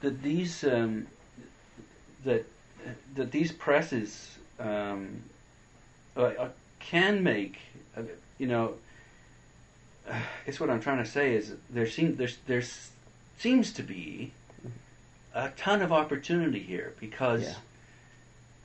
that 0.00 0.22
these 0.22 0.64
um, 0.64 1.06
that 2.24 2.44
that 3.14 3.30
these 3.30 3.52
presses 3.52 4.38
um, 4.58 5.22
uh, 6.16 6.20
uh, 6.20 6.48
can 6.78 7.22
make, 7.22 7.58
uh, 7.96 8.02
you 8.38 8.46
know. 8.46 8.74
I 10.10 10.22
guess 10.46 10.58
what 10.58 10.70
I'm 10.70 10.80
trying 10.80 10.98
to 11.04 11.08
say 11.08 11.34
is 11.34 11.52
there 11.68 11.86
seems 11.86 12.18
there's 12.18 12.38
there's 12.46 12.90
seems 13.38 13.72
to 13.74 13.82
be 13.82 14.32
a 15.34 15.50
ton 15.50 15.82
of 15.82 15.92
opportunity 15.92 16.58
here 16.60 16.94
because 16.98 17.42
Yeah. 17.42 17.54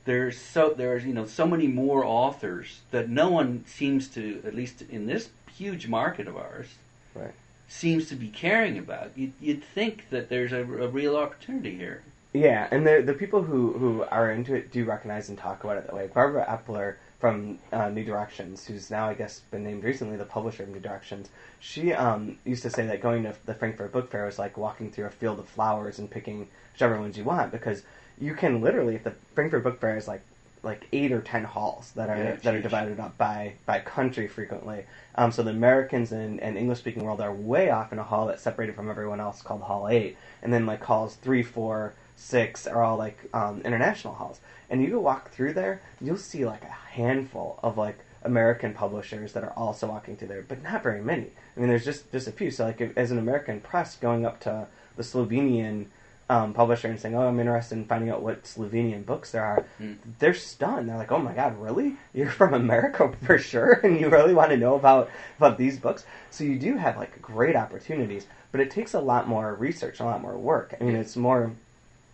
There's 0.06 0.40
so 0.40 0.72
there's 0.76 1.04
you 1.04 1.12
know 1.12 1.26
so 1.26 1.46
many 1.46 1.66
more 1.66 2.04
authors 2.04 2.80
that 2.90 3.08
no 3.10 3.28
one 3.28 3.64
seems 3.66 4.08
to 4.08 4.42
at 4.46 4.54
least 4.54 4.82
in 4.88 5.06
this 5.06 5.28
huge 5.54 5.86
market 5.88 6.26
of 6.26 6.36
ours 6.36 6.66
Right. 7.14 7.32
seems 7.68 8.08
to 8.10 8.14
be 8.14 8.28
caring 8.28 8.76
about. 8.78 9.10
You'd, 9.16 9.32
you'd 9.40 9.64
think 9.64 10.10
that 10.10 10.28
there's 10.28 10.52
a, 10.52 10.60
a 10.60 10.88
real 10.88 11.16
opportunity 11.16 11.74
here. 11.74 12.02
Yeah, 12.34 12.68
and 12.70 12.86
the 12.86 13.00
the 13.00 13.14
people 13.14 13.42
who, 13.42 13.72
who 13.72 14.04
are 14.10 14.30
into 14.30 14.54
it 14.54 14.70
do 14.70 14.84
recognize 14.84 15.30
and 15.30 15.38
talk 15.38 15.64
about 15.64 15.78
it 15.78 15.86
that 15.86 15.94
way. 15.94 16.08
Barbara 16.12 16.44
Epler 16.46 16.96
from 17.18 17.58
uh, 17.72 17.88
New 17.88 18.04
Directions, 18.04 18.66
who's 18.66 18.90
now 18.90 19.08
I 19.08 19.14
guess 19.14 19.40
been 19.50 19.64
named 19.64 19.82
recently 19.84 20.18
the 20.18 20.26
publisher 20.26 20.64
of 20.64 20.68
New 20.68 20.80
Directions, 20.80 21.30
she 21.60 21.94
um, 21.94 22.36
used 22.44 22.62
to 22.64 22.70
say 22.70 22.84
that 22.86 23.00
going 23.00 23.22
to 23.22 23.34
the 23.46 23.54
Frankfurt 23.54 23.90
Book 23.92 24.10
Fair 24.10 24.28
is 24.28 24.38
like 24.38 24.58
walking 24.58 24.90
through 24.92 25.06
a 25.06 25.10
field 25.10 25.38
of 25.38 25.48
flowers 25.48 25.98
and 25.98 26.10
picking 26.10 26.46
whichever 26.74 27.00
ones 27.00 27.16
you 27.16 27.24
want 27.24 27.50
because 27.50 27.82
you 28.18 28.34
can 28.34 28.60
literally 28.60 28.94
if 28.94 29.04
the 29.04 29.12
Frankfurt 29.34 29.62
Book 29.62 29.80
Fair 29.80 29.96
is 29.96 30.08
like 30.08 30.22
like 30.62 30.86
eight 30.92 31.12
or 31.12 31.20
ten 31.20 31.44
halls 31.44 31.92
that 31.94 32.08
are 32.10 32.16
Yeah, 32.16 32.36
that 32.36 32.54
are 32.54 32.60
divided 32.60 32.98
up 32.98 33.16
by 33.16 33.54
by 33.66 33.80
country 33.80 34.26
frequently. 34.26 34.84
Um, 35.14 35.32
so 35.32 35.42
the 35.42 35.50
Americans 35.50 36.12
and, 36.12 36.40
and 36.40 36.58
English 36.58 36.78
speaking 36.78 37.04
world 37.04 37.20
are 37.20 37.32
way 37.32 37.70
off 37.70 37.92
in 37.92 37.98
a 37.98 38.02
hall 38.02 38.26
that's 38.26 38.42
separated 38.42 38.74
from 38.74 38.90
everyone 38.90 39.20
else 39.20 39.42
called 39.42 39.62
Hall 39.62 39.88
Eight, 39.88 40.16
and 40.42 40.52
then 40.52 40.66
like 40.66 40.82
halls 40.82 41.14
three, 41.16 41.42
four, 41.42 41.94
six 42.16 42.66
are 42.66 42.82
all 42.82 42.96
like 42.96 43.18
um, 43.32 43.62
international 43.64 44.14
halls. 44.14 44.40
And 44.68 44.82
you 44.82 44.90
go 44.90 45.00
walk 45.00 45.30
through 45.30 45.52
there, 45.52 45.80
you'll 46.00 46.16
see 46.16 46.44
like 46.44 46.64
a 46.64 46.66
handful 46.66 47.60
of 47.62 47.78
like 47.78 47.98
American 48.24 48.74
publishers 48.74 49.32
that 49.34 49.44
are 49.44 49.52
also 49.52 49.86
walking 49.86 50.16
through 50.16 50.28
there, 50.28 50.44
but 50.46 50.62
not 50.62 50.82
very 50.82 51.00
many. 51.00 51.30
I 51.56 51.60
mean, 51.60 51.68
there's 51.68 51.84
just 51.84 52.10
just 52.10 52.26
a 52.26 52.32
few. 52.32 52.50
So 52.50 52.64
like 52.64 52.80
if, 52.80 52.96
as 52.98 53.10
an 53.10 53.18
American 53.18 53.60
press 53.60 53.96
going 53.96 54.26
up 54.26 54.40
to 54.40 54.66
the 54.96 55.02
Slovenian 55.02 55.86
um, 56.28 56.52
publisher 56.54 56.88
and 56.88 56.98
saying, 56.98 57.14
"Oh, 57.14 57.28
I'm 57.28 57.38
interested 57.38 57.76
in 57.78 57.84
finding 57.86 58.10
out 58.10 58.22
what 58.22 58.42
Slovenian 58.44 59.06
books 59.06 59.30
there 59.30 59.44
are," 59.44 59.64
Mm. 59.80 59.96
they're 60.18 60.34
stunned. 60.34 60.88
They're 60.88 60.96
like, 60.96 61.12
"Oh 61.12 61.18
my 61.18 61.32
God, 61.32 61.56
really? 61.60 61.96
You're 62.12 62.30
from 62.30 62.52
America 62.54 63.12
for 63.22 63.38
sure, 63.38 63.74
and 63.84 64.00
you 64.00 64.08
really 64.08 64.34
want 64.34 64.50
to 64.50 64.56
know 64.56 64.74
about 64.74 65.08
about 65.38 65.56
these 65.58 65.78
books?" 65.78 66.04
So 66.30 66.42
you 66.44 66.58
do 66.58 66.76
have 66.76 66.96
like 66.96 67.22
great 67.22 67.54
opportunities, 67.56 68.26
but 68.50 68.60
it 68.60 68.70
takes 68.70 68.92
a 68.94 69.00
lot 69.00 69.28
more 69.28 69.54
research, 69.54 70.00
a 70.00 70.04
lot 70.04 70.20
more 70.20 70.36
work. 70.36 70.74
I 70.80 70.84
mean, 70.84 70.96
it's 70.96 71.16
more. 71.16 71.52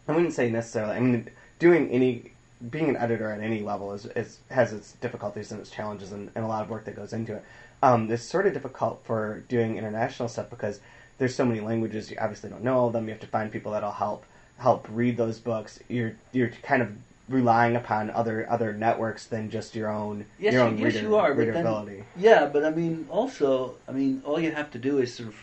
I 0.06 0.12
wouldn't 0.12 0.34
say 0.34 0.50
necessarily. 0.50 0.96
I 0.96 1.00
mean, 1.00 1.30
doing 1.58 1.88
any 1.90 2.32
being 2.70 2.88
an 2.88 2.96
editor 2.96 3.30
at 3.32 3.40
any 3.40 3.60
level 3.60 3.92
is, 3.92 4.06
is 4.06 4.38
has 4.50 4.72
its 4.72 4.92
difficulties 5.00 5.50
and 5.52 5.60
its 5.60 5.70
challenges 5.70 6.12
and, 6.12 6.30
and 6.34 6.44
a 6.44 6.48
lot 6.48 6.62
of 6.62 6.70
work 6.70 6.84
that 6.84 6.94
goes 6.94 7.12
into 7.12 7.34
it. 7.34 7.44
Um, 7.82 8.08
it's 8.12 8.22
sort 8.22 8.46
of 8.46 8.52
difficult 8.52 9.00
for 9.04 9.42
doing 9.48 9.76
international 9.78 10.28
stuff 10.28 10.48
because 10.50 10.78
there's 11.18 11.34
so 11.34 11.44
many 11.44 11.60
languages 11.60 12.10
you 12.10 12.16
obviously 12.20 12.50
don't 12.50 12.64
know 12.64 12.78
all 12.78 12.86
of 12.88 12.92
them. 12.92 13.04
You 13.06 13.12
have 13.12 13.20
to 13.20 13.26
find 13.26 13.50
people 13.50 13.72
that'll 13.72 13.92
help 13.92 14.24
help 14.58 14.86
read 14.90 15.16
those 15.16 15.38
books. 15.38 15.78
You're 15.88 16.16
you're 16.32 16.50
kind 16.62 16.82
of 16.82 16.92
relying 17.28 17.76
upon 17.76 18.10
other 18.10 18.48
other 18.50 18.72
networks 18.72 19.26
than 19.26 19.50
just 19.50 19.74
your 19.74 19.88
own 19.88 20.26
Yes, 20.38 20.52
your 20.54 20.62
own 20.62 20.78
yes, 20.78 20.94
reader, 20.94 21.08
you 21.08 21.16
are, 21.16 21.34
but 21.34 21.52
then-. 21.52 22.04
Yeah, 22.16 22.46
but 22.46 22.64
I 22.64 22.70
mean, 22.70 23.06
also, 23.10 23.76
I 23.88 23.92
mean, 23.92 24.22
all 24.24 24.40
you 24.40 24.52
have 24.52 24.70
to 24.72 24.78
do 24.78 24.98
is 24.98 25.14
sort 25.14 25.28
of 25.28 25.36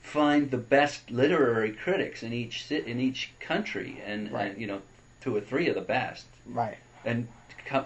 find 0.00 0.50
the 0.50 0.58
best 0.58 1.10
literary 1.10 1.72
critics 1.72 2.22
in 2.22 2.32
each 2.32 2.70
in 2.70 3.00
each 3.00 3.32
country, 3.40 4.02
and, 4.04 4.30
Right. 4.30 4.50
and 4.52 4.60
you 4.60 4.66
know, 4.66 4.82
two 5.20 5.34
or 5.34 5.40
three 5.40 5.68
of 5.68 5.74
the 5.74 5.80
best, 5.80 6.26
Right. 6.46 6.76
and 7.04 7.26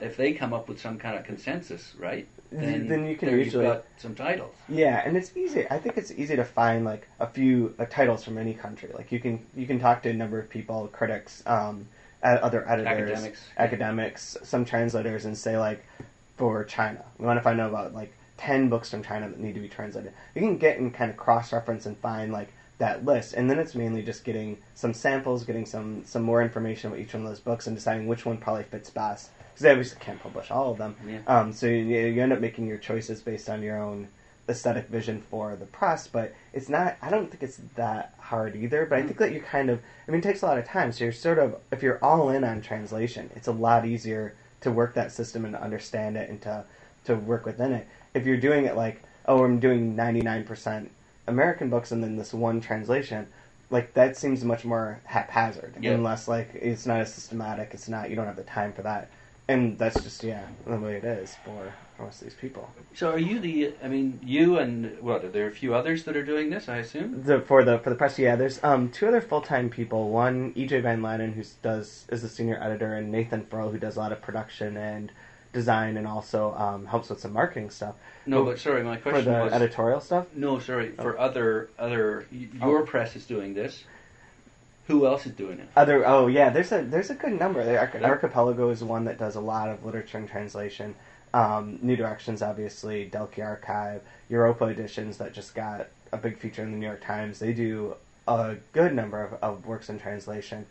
if 0.03 0.17
they 0.17 0.33
come 0.33 0.53
up 0.53 0.69
with 0.69 0.81
some 0.81 0.99
kind 0.99 1.17
of 1.17 1.25
consensus, 1.25 1.95
right? 1.99 2.27
Then, 2.51 2.89
Then 2.89 3.07
you 3.07 3.17
can 3.17 3.29
usually- 3.31 3.67
got 3.67 3.85
some 3.99 4.15
titles. 4.15 4.55
Yeah, 4.69 5.03
and 5.05 5.17
it's 5.17 5.37
easy. 5.37 5.67
I 5.71 5.79
think 5.79 5.99
it's 5.99 6.11
easy 6.13 6.37
to 6.37 6.45
find 6.45 6.85
like 6.85 7.07
a 7.21 7.27
few 7.27 7.75
uh, 7.79 7.85
titles 7.85 8.25
from 8.25 8.39
any 8.39 8.55
country. 8.55 8.91
Like 8.95 9.13
you 9.13 9.21
can 9.21 9.45
you 9.55 9.67
can 9.67 9.79
talk 9.79 10.03
to 10.05 10.11
a 10.11 10.15
number 10.15 10.39
of 10.39 10.49
people, 10.49 10.89
critics, 10.89 11.43
um, 11.47 11.87
other 12.23 12.69
editors, 12.69 12.87
Academics. 13.11 13.41
academics, 13.59 14.37
some 14.43 14.65
translators, 14.65 15.25
and 15.27 15.37
say 15.37 15.59
like 15.59 15.85
for 16.37 16.65
China, 16.65 17.05
we 17.19 17.27
want 17.27 17.39
to 17.39 17.43
find 17.43 17.61
out 17.61 17.69
about 17.71 17.93
like 17.95 18.13
ten 18.39 18.69
books 18.71 18.91
from 18.91 19.03
China 19.03 19.29
that 19.29 19.39
need 19.39 19.55
to 19.55 19.61
be 19.61 19.69
translated. 19.69 20.13
You 20.35 20.41
can 20.41 20.57
get 20.57 20.79
and 20.79 20.93
kind 20.95 21.11
of 21.11 21.17
cross 21.19 21.53
reference 21.53 21.85
and 21.85 21.99
find 21.99 22.33
like 22.33 22.49
that 22.79 23.05
list, 23.05 23.35
and 23.35 23.51
then 23.51 23.59
it's 23.59 23.75
mainly 23.75 24.03
just 24.03 24.25
getting 24.25 24.57
some 24.75 24.95
samples, 24.95 25.45
getting 25.45 25.67
some 25.67 26.03
some 26.07 26.23
more 26.23 26.41
information 26.41 26.89
about 26.89 27.01
each 27.01 27.13
one 27.13 27.25
of 27.25 27.29
those 27.29 27.41
books, 27.41 27.67
and 27.67 27.77
deciding 27.77 28.07
which 28.07 28.25
one 28.25 28.39
probably 28.39 28.63
fits 28.65 28.89
best. 28.89 29.31
Because 29.59 29.64
they 29.64 29.71
obviously 29.73 29.99
can't 29.99 30.23
publish 30.23 30.53
all 30.53 30.71
of 30.71 30.79
them. 30.79 30.94
Yeah. 31.05 31.18
Um, 31.27 31.53
so 31.53 31.66
you, 31.66 31.83
you 31.83 32.23
end 32.23 32.33
up 32.33 32.38
making 32.38 32.68
your 32.68 32.79
choices 32.79 33.21
based 33.21 33.49
on 33.49 33.61
your 33.61 33.77
own 33.77 34.07
aesthetic 34.49 34.87
vision 34.87 35.21
for 35.21 35.57
the 35.57 35.66
press, 35.66 36.07
but 36.07 36.33
it's 36.53 36.68
not. 36.68 36.97
I 37.03 37.11
don't 37.11 37.29
think 37.29 37.42
it's 37.42 37.59
that 37.75 38.14
hard 38.21 38.55
either. 38.55 38.87
But 38.87 39.01
I 39.01 39.03
think 39.03 39.18
that 39.18 39.33
you 39.33 39.40
kind 39.40 39.68
of. 39.68 39.81
I 40.07 40.12
mean, 40.12 40.21
it 40.21 40.23
takes 40.23 40.42
a 40.42 40.47
lot 40.47 40.59
of 40.59 40.64
time. 40.64 40.92
So 40.92 41.03
you're 41.03 41.12
sort 41.12 41.40
of 41.40 41.57
if 41.73 41.83
you're 41.83 41.99
all 42.05 42.29
in 42.29 42.44
on 42.44 42.61
translation, 42.61 43.31
it's 43.35 43.49
a 43.49 43.53
lot 43.53 43.85
easier 43.85 44.37
to 44.61 44.71
work 44.71 44.94
that 44.94 45.11
system 45.11 45.44
and 45.44 45.57
understand 45.57 46.16
it 46.16 46.31
and 46.31 46.40
to 46.42 46.64
to 47.07 47.16
work 47.16 47.44
within 47.44 47.73
it. 47.73 47.88
If 48.14 48.27
you're 48.27 48.37
doing 48.37 48.64
it 48.66 48.77
like, 48.77 49.03
oh, 49.27 49.42
I'm 49.42 49.59
doing 49.59 49.97
99% 49.97 50.88
American 51.27 51.68
books 51.68 51.90
and 51.90 52.01
then 52.01 52.16
this 52.16 52.33
one 52.33 52.61
translation, 52.61 53.27
like 53.71 53.92
that 53.94 54.16
seems 54.16 54.44
much 54.44 54.64
more 54.64 55.01
haphazard 55.03 55.75
and 55.83 56.05
less 56.05 56.29
like 56.29 56.51
it's 56.55 56.87
not 56.87 57.01
as 57.01 57.12
systematic. 57.12 57.71
It's 57.73 57.88
not. 57.88 58.09
You 58.09 58.14
don't 58.14 58.27
have 58.27 58.37
the 58.37 58.44
time 58.44 58.73
for 58.73 58.83
that. 58.83 59.11
And 59.51 59.79
that's 59.79 60.03
just 60.03 60.23
yeah 60.23 60.45
the 60.67 60.77
way 60.79 60.97
it 60.97 61.05
is 61.05 61.35
for 61.43 61.73
most 61.99 62.21
of 62.21 62.27
these 62.29 62.37
people. 62.37 62.71
So, 62.95 63.13
are 63.13 63.19
you 63.19 63.41
the? 63.41 63.73
I 63.83 63.89
mean, 63.89 64.21
you 64.23 64.59
and 64.59 64.99
what? 65.01 65.25
Are 65.25 65.31
there 65.31 65.49
a 65.49 65.53
few 65.53 65.75
others 65.75 66.05
that 66.05 66.17
are 66.17 66.25
doing 66.25 66.51
this? 66.51 66.69
I 66.69 66.77
assume. 66.77 67.23
The, 67.25 67.41
for 67.41 67.65
the 67.65 67.79
for 67.79 67.89
the 67.89 67.97
press, 67.97 68.19
yeah. 68.19 68.37
There's 68.37 68.63
um 68.63 68.91
two 68.91 69.09
other 69.09 69.23
full 69.23 69.41
time 69.41 69.71
people. 69.71 70.11
One 70.11 70.53
EJ 70.53 70.83
Van 70.83 71.01
Lanen, 71.01 71.33
who 71.33 71.43
does 71.63 72.05
is 72.11 72.21
the 72.21 72.29
senior 72.29 72.63
editor, 72.63 72.93
and 72.95 73.11
Nathan 73.11 73.47
Furl, 73.47 73.71
who 73.71 73.79
does 73.79 73.97
a 73.97 74.01
lot 74.01 74.13
of 74.13 74.21
production 74.21 74.77
and 74.77 75.11
design, 75.55 75.97
and 75.97 76.07
also 76.07 76.53
um, 76.55 76.85
helps 76.85 77.09
with 77.09 77.19
some 77.21 77.33
marketing 77.33 77.71
stuff. 77.71 77.95
No, 78.27 78.45
but 78.45 78.59
sorry, 78.59 78.83
my 78.83 78.99
for 78.99 79.13
question 79.13 79.33
the 79.33 79.41
was. 79.45 79.53
editorial 79.55 80.01
stuff. 80.01 80.27
No, 80.35 80.59
sorry. 80.59 80.91
For 80.91 81.19
other 81.19 81.71
other, 81.79 82.27
your 82.31 82.81
Oh. 82.81 82.85
press 82.85 83.17
is 83.17 83.25
doing 83.25 83.55
this. 83.55 83.85
Who 84.88 85.07
else 85.07 85.27
is 85.27 85.33
doing 85.33 85.61
it? 85.61 85.68
Other 85.77 86.07
oh 86.07 86.27
yeah, 86.29 86.48
there's 86.48 86.72
a 86.72 86.83
there's 86.83 87.11
a 87.11 87.14
good 87.14 87.38
number. 87.38 87.62
The 87.62 87.79
Arch- 87.79 87.94
Archipelago 88.03 88.70
is 88.70 88.83
one 88.83 89.05
that 89.05 89.18
does 89.18 89.37
a 89.37 89.40
lot 89.40 89.68
of 89.68 89.85
literature 89.85 90.16
and 90.16 90.27
translation. 90.27 90.94
Um, 91.35 91.79
New 91.83 91.94
Directions, 91.94 92.40
obviously, 92.40 93.09
Dalkey 93.12 93.44
Archive, 93.44 94.01
Europa 94.31 94.64
Editions 94.64 95.18
that 95.18 95.35
just 95.35 95.55
got 95.55 95.88
a 96.11 96.16
big 96.16 96.38
feature 96.38 96.62
in 96.62 96.72
the 96.72 96.79
New 96.79 96.87
York 96.87 97.03
Times. 97.03 97.38
They 97.38 97.53
do 97.53 97.96
a 98.27 98.57
good 98.72 98.94
number 98.94 99.22
of, 99.22 99.35
of 99.42 99.66
works 99.66 99.90
in 99.90 99.98
translation. 99.98 100.64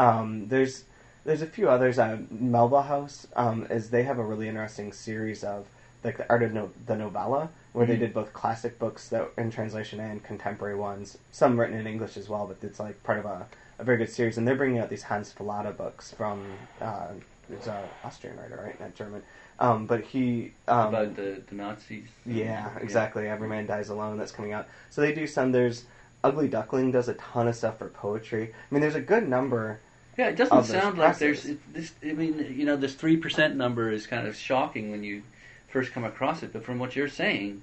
Um, 0.00 0.48
there's 0.48 0.82
there's 1.24 1.42
a 1.42 1.46
few 1.46 1.70
others. 1.70 1.96
Uh, 1.96 2.18
Melville 2.28 2.82
House 2.82 3.28
um, 3.36 3.68
is 3.70 3.90
they 3.90 4.02
have 4.02 4.18
a 4.18 4.24
really 4.24 4.48
interesting 4.48 4.92
series 4.92 5.44
of 5.44 5.66
like 6.02 6.16
the 6.16 6.28
art 6.28 6.42
of 6.42 6.52
no, 6.52 6.70
the 6.86 6.96
novella, 6.96 7.50
where 7.72 7.86
they 7.86 7.96
Mhm. 7.96 8.00
did 8.00 8.14
both 8.14 8.32
classic 8.32 8.78
books 8.78 9.08
that 9.10 9.30
in 9.38 9.50
translation 9.50 10.00
and 10.00 10.22
contemporary 10.24 10.74
ones. 10.74 11.18
Some 11.30 11.58
written 11.58 11.76
in 11.78 11.86
English 11.86 12.16
as 12.16 12.28
well, 12.28 12.46
but 12.46 12.56
it's 12.66 12.80
like 12.80 13.02
part 13.04 13.18
of 13.18 13.24
a, 13.26 13.46
a 13.78 13.84
very 13.84 13.96
good 13.98 14.10
series. 14.10 14.38
And 14.38 14.46
they're 14.46 14.56
bringing 14.56 14.78
out 14.80 14.90
these 14.90 15.04
Hans 15.04 15.32
Fallada 15.32 15.76
books 15.76 16.12
from 16.12 16.44
uh, 16.80 17.08
it's 17.52 17.66
a 17.66 17.88
Austrian 18.04 18.36
writer, 18.38 18.60
right, 18.64 18.78
not 18.80 18.94
German. 18.94 19.22
Um, 19.58 19.86
but 19.86 20.02
he 20.02 20.52
um, 20.68 20.88
About 20.88 21.16
the, 21.16 21.42
the 21.48 21.54
Nazis. 21.54 22.04
yeah, 22.24 22.70
exactly. 22.80 23.28
Every 23.28 23.48
Man 23.48 23.66
Dies 23.66 23.88
Alone 23.90 24.16
that's 24.16 24.32
coming 24.32 24.52
out. 24.52 24.66
So 24.88 25.00
they 25.00 25.12
do 25.12 25.26
some. 25.26 25.52
There's 25.52 25.84
Ugly 26.24 26.48
Duckling 26.48 26.92
does 26.92 27.08
a 27.08 27.14
ton 27.14 27.46
of 27.48 27.54
stuff 27.56 27.78
for 27.78 27.88
poetry. 27.88 28.52
I 28.52 28.74
mean, 28.74 28.80
there's 28.80 28.94
a 28.94 29.00
good 29.00 29.28
number. 29.28 29.80
Yeah, 30.16 30.28
it 30.28 30.36
doesn't 30.36 30.64
sound 30.64 30.98
like 30.98 31.18
there's 31.18 31.44
it, 31.46 31.58
this. 31.72 31.92
I 32.02 32.12
mean, 32.12 32.54
you 32.56 32.64
know, 32.64 32.76
this 32.76 32.94
three 32.94 33.16
percent 33.16 33.56
number 33.56 33.90
is 33.90 34.06
kind 34.06 34.26
of 34.26 34.34
shocking 34.36 34.90
when 34.90 35.02
you 35.04 35.22
first 35.70 35.92
come 35.92 36.04
across 36.04 36.42
it. 36.42 36.52
But 36.52 36.64
from 36.64 36.78
what 36.78 36.96
you're 36.96 37.08
saying, 37.08 37.62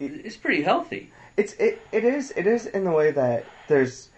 it's 0.00 0.36
pretty 0.36 0.62
healthy. 0.62 1.10
It's 1.36 1.52
it 1.54 1.80
it 1.92 2.04
is 2.04 2.32
it 2.36 2.46
is 2.46 2.66
in 2.66 2.84
the 2.84 2.90
way 2.90 3.10
that 3.10 3.44
there's 3.68 4.08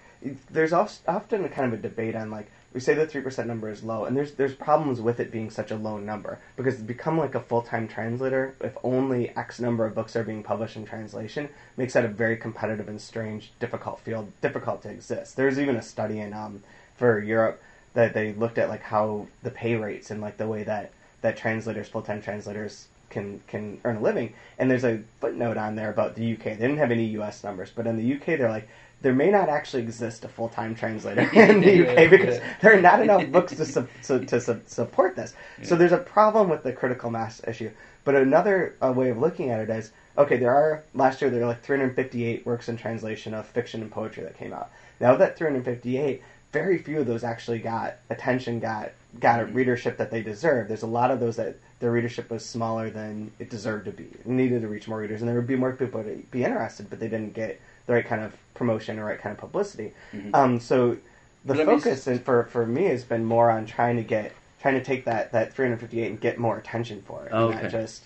there's 0.51 0.73
often 0.73 1.45
a 1.45 1.49
kind 1.49 1.73
of 1.73 1.79
a 1.79 1.83
debate 1.83 2.15
on 2.15 2.31
like 2.31 2.51
we 2.73 2.81
say 2.81 2.95
the 2.95 3.07
three 3.07 3.21
percent 3.21 3.47
number 3.47 3.71
is 3.71 3.85
low, 3.85 4.05
and 4.05 4.17
there's 4.17 4.33
there's 4.33 4.55
problems 4.55 5.01
with 5.01 5.21
it 5.21 5.31
being 5.31 5.49
such 5.49 5.71
a 5.71 5.77
low 5.77 5.97
number 5.97 6.41
because 6.57 6.77
to 6.77 6.83
become 6.83 7.17
like 7.17 7.37
a 7.37 7.41
full 7.41 7.63
time 7.63 7.87
translator, 7.87 8.55
if 8.61 8.77
only 8.83 9.31
X 9.37 9.61
number 9.61 9.87
of 9.87 9.95
books 9.95 10.17
are 10.17 10.25
being 10.25 10.43
published 10.43 10.77
in 10.77 10.85
translation, 10.85 11.49
makes 11.77 11.93
that 11.93 12.05
a 12.05 12.09
very 12.09 12.37
competitive 12.37 12.89
and 12.89 13.01
strange, 13.01 13.53
difficult 13.61 14.01
field, 14.01 14.33
difficult 14.41 14.83
to 14.83 14.91
exist. 14.91 15.37
There's 15.37 15.59
even 15.59 15.77
a 15.77 15.83
study 15.83 16.19
in 16.19 16.33
um 16.33 16.63
for 16.97 17.21
Europe 17.21 17.63
that 17.95 18.13
they 18.13 18.33
looked 18.33 18.59
at 18.59 18.69
like 18.69 18.83
how 18.83 19.29
the 19.45 19.51
pay 19.51 19.77
rates 19.77 20.11
and 20.11 20.21
like 20.21 20.37
the 20.37 20.49
way 20.49 20.65
that 20.65 20.91
that 21.21 21.37
translators, 21.37 21.89
full 21.89 22.03
time 22.03 22.21
translators, 22.21 22.89
can 23.15 23.41
can 23.47 23.81
earn 23.85 23.97
a 23.97 24.01
living. 24.01 24.35
And 24.59 24.71
there's 24.71 24.85
a 24.85 25.03
footnote 25.21 25.57
on 25.57 25.77
there 25.77 25.91
about 25.91 26.15
the 26.17 26.35
UK. 26.35 26.45
They 26.45 26.57
didn't 26.57 26.79
have 26.79 26.91
any 26.91 27.07
US 27.21 27.43
numbers, 27.43 27.71
but 27.75 27.87
in 27.87 27.97
the 27.97 28.15
UK, 28.15 28.39
they're 28.39 28.51
like 28.51 28.69
there 29.01 29.15
may 29.15 29.31
not 29.31 29.49
actually 29.51 29.83
exist 29.83 30.25
a 30.25 30.29
full 30.29 30.49
time 30.49 30.75
translator 30.75 31.21
in 31.33 31.61
the 31.61 31.87
UK 31.87 32.11
because 32.11 32.41
there 32.61 32.77
are 32.77 32.81
not 32.81 33.01
enough 33.01 33.31
books 33.31 33.55
to 33.55 33.65
su- 33.65 33.89
to, 34.03 34.25
to 34.27 34.41
su- 34.41 34.61
support 34.67 35.15
this. 35.17 35.35
So 35.63 35.77
there's 35.77 35.93
a 35.93 35.99
problem 35.99 36.49
with 36.49 36.63
the 36.63 36.73
critical 36.73 37.11
mass 37.11 37.41
issue. 37.47 37.71
But 38.05 38.17
another 38.17 38.77
uh, 38.83 38.93
way 38.93 39.11
of 39.11 39.19
looking 39.19 39.51
at 39.51 39.61
it 39.61 39.71
is 39.71 39.93
okay. 40.19 40.37
There 40.37 40.55
are 40.55 40.85
last 40.95 41.21
year 41.23 41.31
there 41.31 41.41
were 41.41 41.47
like 41.47 41.63
358 41.63 42.45
works 42.45 42.69
in 42.69 42.77
translation 42.77 43.33
of 43.35 43.47
fiction 43.47 43.81
and 43.83 43.91
poetry 43.91 44.25
that 44.25 44.37
came 44.39 44.53
out. 44.53 44.71
Now 45.01 45.13
of 45.13 45.19
that 45.21 45.37
358, 45.37 46.23
very 46.53 46.79
few 46.79 47.01
of 47.01 47.07
those 47.07 47.25
actually 47.25 47.59
got 47.59 47.97
attention, 48.11 48.61
got 48.61 48.93
got 49.21 49.41
a 49.41 49.45
readership 49.47 49.99
that 49.99 50.11
they 50.11 50.23
deserve. 50.23 50.69
There's 50.69 50.83
a 50.83 50.87
lot 50.87 51.11
of 51.11 51.21
those 51.21 51.37
that 51.37 51.57
their 51.85 51.93
readership 51.93 52.31
was 52.31 52.43
smaller 52.43 52.89
than 52.89 53.31
it 53.39 53.51
deserved 53.51 53.85
to 53.85 53.91
be. 53.91 54.05
It 54.05 54.25
needed 54.27 54.63
to 54.63 54.69
reach 54.69 54.89
more 54.89 54.99
readers, 55.01 55.21
and 55.21 55.29
there 55.29 55.37
would 55.37 55.47
be 55.47 55.55
more 55.55 55.71
people 55.75 56.03
to 56.03 56.17
be 56.31 56.43
interested, 56.43 56.89
but 56.89 56.99
they 56.99 57.09
didn't 57.09 57.35
get 57.35 57.61
the 57.85 57.93
right 57.93 58.07
kind 58.07 58.23
of 58.25 58.33
promotion 58.55 58.99
or 58.99 59.05
right 59.05 59.21
kind 59.21 59.35
of 59.35 59.39
publicity. 59.39 59.93
Mhm. 60.15 60.35
Um, 60.35 60.61
so 60.61 60.97
the 61.45 61.55
me 61.57 61.65
focus 61.67 62.09
s- 62.09 62.21
for 62.21 62.45
for 62.45 62.65
me 62.65 62.85
has 62.85 63.05
been 63.05 63.27
more 63.27 63.51
on 63.51 63.67
trying 63.67 63.97
to 63.97 64.03
get 64.03 64.33
trying 64.63 64.77
to 64.77 64.83
take 64.83 65.05
that 65.05 65.33
that 65.33 65.53
358 65.53 66.09
and 66.09 66.19
get 66.19 66.39
more 66.39 66.57
attention 66.57 67.03
for 67.03 67.27
it, 67.27 67.33
Oh, 67.35 67.49
and 67.49 67.55
okay. 67.57 67.63
not 67.65 67.71
just 67.71 68.05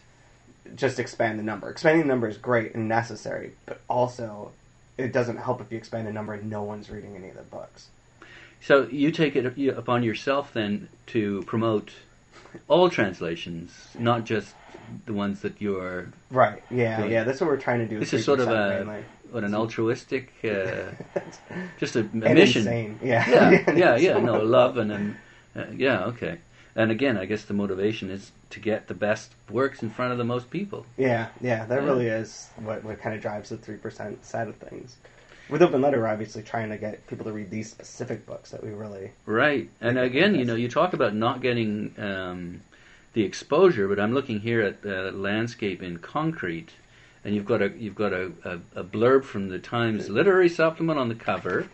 just 0.75 0.99
expand 0.99 1.38
the 1.38 1.45
number. 1.45 1.71
Expanding 1.71 2.03
the 2.03 2.09
number 2.09 2.27
is 2.27 2.37
great 2.37 2.75
and 2.75 2.88
necessary, 2.88 3.53
but 3.64 3.81
also 3.88 4.51
it 4.97 5.12
doesn't 5.12 5.37
help 5.37 5.61
if 5.61 5.71
you 5.71 5.79
expand 5.79 6.05
the 6.09 6.12
number 6.12 6.33
and 6.35 6.51
no 6.51 6.64
one's 6.64 6.91
reading 6.91 7.14
any 7.14 7.29
of 7.29 7.37
the 7.37 7.43
books. 7.45 7.87
So 8.61 8.88
you 8.91 9.12
take 9.12 9.37
it 9.37 9.47
upon 9.69 10.03
yourself 10.03 10.53
then 10.53 10.88
to 11.07 11.45
promote 11.47 11.93
all 12.68 12.90
translations, 12.90 13.71
not 13.99 14.25
just 14.25 14.55
the 15.07 15.12
ones 15.12 15.40
that 15.42 15.61
you're. 15.61 16.09
Right. 16.31 16.62
Yeah. 16.71 17.03
Good. 17.03 17.11
Yeah. 17.11 17.25
That's 17.25 17.40
what 17.40 17.49
we're 17.49 17.57
trying 17.61 17.81
to 17.81 17.87
do. 17.87 18.01
This 18.01 18.12
is 18.12 18.25
sort 18.25 18.40
of 18.40 18.49
a 18.49 18.85
mainly. 18.85 19.05
what 19.31 19.44
an 19.44 19.55
altruistic, 19.55 20.33
uh, 20.44 20.92
just 21.79 21.97
a, 21.97 22.01
a 22.01 22.05
mission. 22.35 22.62
insane. 22.62 22.99
Yeah. 23.03 23.29
Yeah, 23.29 23.71
yeah, 23.75 23.97
yeah. 23.97 24.18
No, 24.18 24.38
love 24.42 24.77
and 24.79 24.92
um, 24.92 25.16
uh, 25.55 25.64
yeah, 25.77 26.05
okay. 26.07 26.38
And 26.77 26.90
again, 26.92 27.16
I 27.16 27.25
guess 27.25 27.44
the 27.44 27.55
motivation 27.55 28.09
is 28.11 28.31
to 28.51 28.61
get 28.61 28.87
the 28.87 28.94
best 28.94 29.33
works 29.51 29.83
in 29.83 29.90
front 29.90 30.12
of 30.12 30.18
the 30.18 30.25
most 30.25 30.49
people. 30.49 30.87
Yeah, 30.97 31.29
yeah, 31.40 31.64
that 31.66 31.83
Yeah. 31.83 31.87
really 31.88 32.07
is 32.07 32.49
what, 32.57 32.85
what 32.85 33.01
kind 33.01 33.16
of 33.16 33.21
drives 33.21 33.49
the 33.51 33.57
three 33.57 33.77
percent 33.77 34.25
side 34.25 34.49
of 34.49 34.57
things. 34.57 34.97
With 35.50 35.62
Open 35.62 35.80
Letter, 35.80 36.00
we're 36.00 36.08
obviously 36.08 36.42
trying 36.42 36.68
to 36.70 36.76
get 36.76 37.06
people 37.06 37.24
to 37.24 37.32
read 37.32 37.50
these 37.50 37.70
specific 37.70 38.26
books 38.26 38.50
that 38.50 38.62
we 38.62 38.70
really. 38.70 39.12
Right. 39.24 39.70
And 39.80 39.98
again, 39.98 40.34
you 40.34 40.44
know, 40.44 40.54
you 40.54 40.68
talk 40.68 40.92
about 40.92 41.14
not 41.14 41.40
getting 41.40 41.94
um, 41.96 42.61
the 43.14 43.22
exposure, 43.22 43.88
but 43.88 43.98
I'm 43.98 44.12
looking 44.12 44.40
here 44.40 44.61
at 44.61 44.84
uh, 44.84 45.11
landscape 45.12 45.82
in 45.82 45.98
concrete, 45.98 46.72
and 47.24 47.34
you've 47.34 47.46
got 47.46 47.62
a 47.62 47.70
you've 47.70 47.94
got 47.94 48.12
a, 48.12 48.32
a, 48.44 48.80
a 48.80 48.84
blurb 48.84 49.24
from 49.24 49.48
the 49.48 49.58
Times 49.58 50.11
Literary 50.11 50.50
Supplement 50.50 50.98
on 50.98 51.08
the 51.08 51.14
cover, 51.14 51.66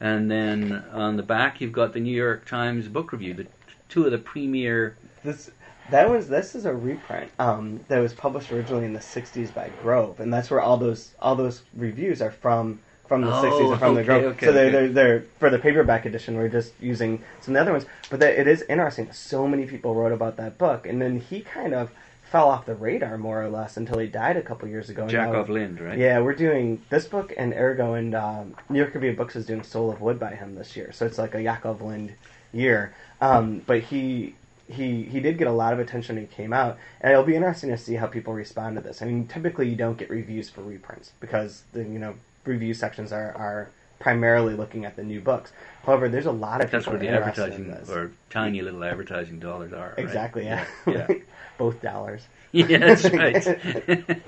and 0.00 0.30
then 0.30 0.84
on 0.92 1.16
the 1.16 1.22
back 1.22 1.60
you've 1.60 1.72
got 1.72 1.92
the 1.92 2.00
New 2.00 2.16
York 2.16 2.46
Times 2.46 2.88
Book 2.88 3.12
Review, 3.12 3.34
the 3.34 3.46
two 3.90 4.06
of 4.06 4.10
the 4.10 4.18
premier. 4.18 4.96
This 5.22 5.50
that 5.90 6.08
was 6.08 6.28
this 6.28 6.54
is 6.54 6.64
a 6.64 6.74
reprint 6.74 7.30
um, 7.38 7.80
that 7.88 7.98
was 7.98 8.14
published 8.14 8.50
originally 8.52 8.86
in 8.86 8.94
the 8.94 9.00
'60s 9.00 9.52
by 9.52 9.70
Grove, 9.82 10.18
and 10.18 10.32
that's 10.32 10.50
where 10.50 10.62
all 10.62 10.78
those 10.78 11.12
all 11.20 11.36
those 11.36 11.62
reviews 11.74 12.22
are 12.22 12.30
from 12.30 12.80
from 13.08 13.22
the 13.22 13.28
Oh, 13.34 13.42
'60s 13.42 13.70
and 13.72 13.78
from 13.80 13.94
the 13.94 14.00
okay, 14.00 14.06
Grove. 14.06 14.24
okay, 14.34 14.46
so 14.46 14.52
they're, 14.52 14.66
okay. 14.66 14.72
they're 14.72 14.88
they're 14.88 15.24
for 15.38 15.50
the 15.50 15.58
paperback 15.58 16.04
edition. 16.06 16.36
We're 16.36 16.48
just 16.48 16.72
using 16.80 17.22
some 17.40 17.52
of 17.52 17.54
the 17.54 17.60
other 17.62 17.72
ones, 17.72 17.86
but 18.10 18.20
that, 18.20 18.38
it 18.38 18.46
is 18.46 18.62
interesting. 18.68 19.10
So 19.12 19.48
many 19.48 19.66
people 19.66 19.94
wrote 19.94 20.12
about 20.12 20.36
that 20.36 20.58
book, 20.58 20.86
and 20.86 21.00
then 21.00 21.20
he 21.20 21.40
kind 21.40 21.74
of 21.74 21.90
fell 22.30 22.48
off 22.50 22.66
the 22.66 22.74
radar 22.74 23.16
more 23.16 23.42
or 23.42 23.48
less 23.48 23.78
until 23.78 23.98
he 23.98 24.06
died 24.06 24.36
a 24.36 24.42
couple 24.42 24.68
years 24.68 24.90
ago. 24.90 25.04
and 25.04 25.12
now- 25.12 25.32
Jakov 25.32 25.48
Lind, 25.48 25.80
right? 25.80 25.96
Yeah, 25.96 26.20
we're 26.20 26.34
doing 26.34 26.82
this 26.90 27.06
book 27.06 27.32
and 27.38 27.54
Ergo 27.54 27.94
and 27.94 28.14
um, 28.14 28.54
New 28.68 28.78
York 28.78 28.92
Review 28.94 29.10
of 29.12 29.16
Books 29.16 29.34
is 29.34 29.46
doing 29.46 29.62
Soul 29.62 29.90
of 29.90 30.02
Wood 30.02 30.20
by 30.20 30.34
him 30.34 30.54
this 30.54 30.76
year, 30.76 30.92
so 30.92 31.06
it's 31.06 31.16
like 31.16 31.34
a 31.34 31.38
Jakov 31.38 31.80
Lind 31.80 32.12
year. 32.52 32.94
Um, 33.22 33.62
but 33.66 33.80
he 33.80 34.34
he 34.70 35.04
he 35.04 35.20
did 35.20 35.38
get 35.38 35.46
a 35.48 35.52
lot 35.52 35.72
of 35.72 35.78
attention 35.78 36.16
when 36.16 36.26
he 36.26 36.34
came 36.34 36.52
out, 36.52 36.76
and 37.00 37.10
it'll 37.10 37.24
be 37.24 37.34
interesting 37.34 37.70
to 37.70 37.78
see 37.78 37.94
how 37.94 38.06
people 38.06 38.34
respond 38.34 38.76
to 38.76 38.82
this. 38.82 39.00
I 39.00 39.06
mean, 39.06 39.26
typically 39.26 39.66
you 39.66 39.76
don't 39.76 39.96
get 39.96 40.10
reviews 40.10 40.50
for 40.50 40.60
reprints 40.62 41.12
because 41.20 41.62
the 41.72 41.80
you 41.82 41.98
know 41.98 42.14
review 42.48 42.74
sections 42.74 43.12
are 43.12 43.32
are 43.36 43.70
primarily 44.00 44.54
looking 44.54 44.84
at 44.84 44.96
the 44.96 45.02
new 45.02 45.20
books. 45.20 45.52
However, 45.84 46.08
there's 46.08 46.26
a 46.26 46.32
lot 46.32 46.62
of 46.62 46.70
That's 46.70 46.86
where 46.86 46.98
the 46.98 47.08
advertising 47.08 47.70
or 47.90 48.12
tiny 48.30 48.60
little 48.62 48.82
advertising 48.84 49.38
dollars 49.40 49.72
are. 49.72 49.88
right? 49.96 49.98
Exactly, 49.98 50.44
yeah. 50.44 50.64
Yeah. 50.86 51.06
Both 51.58 51.82
dollars. 51.82 52.22
yeah, 52.52 52.78
that's 52.78 53.04
right. 53.10 53.44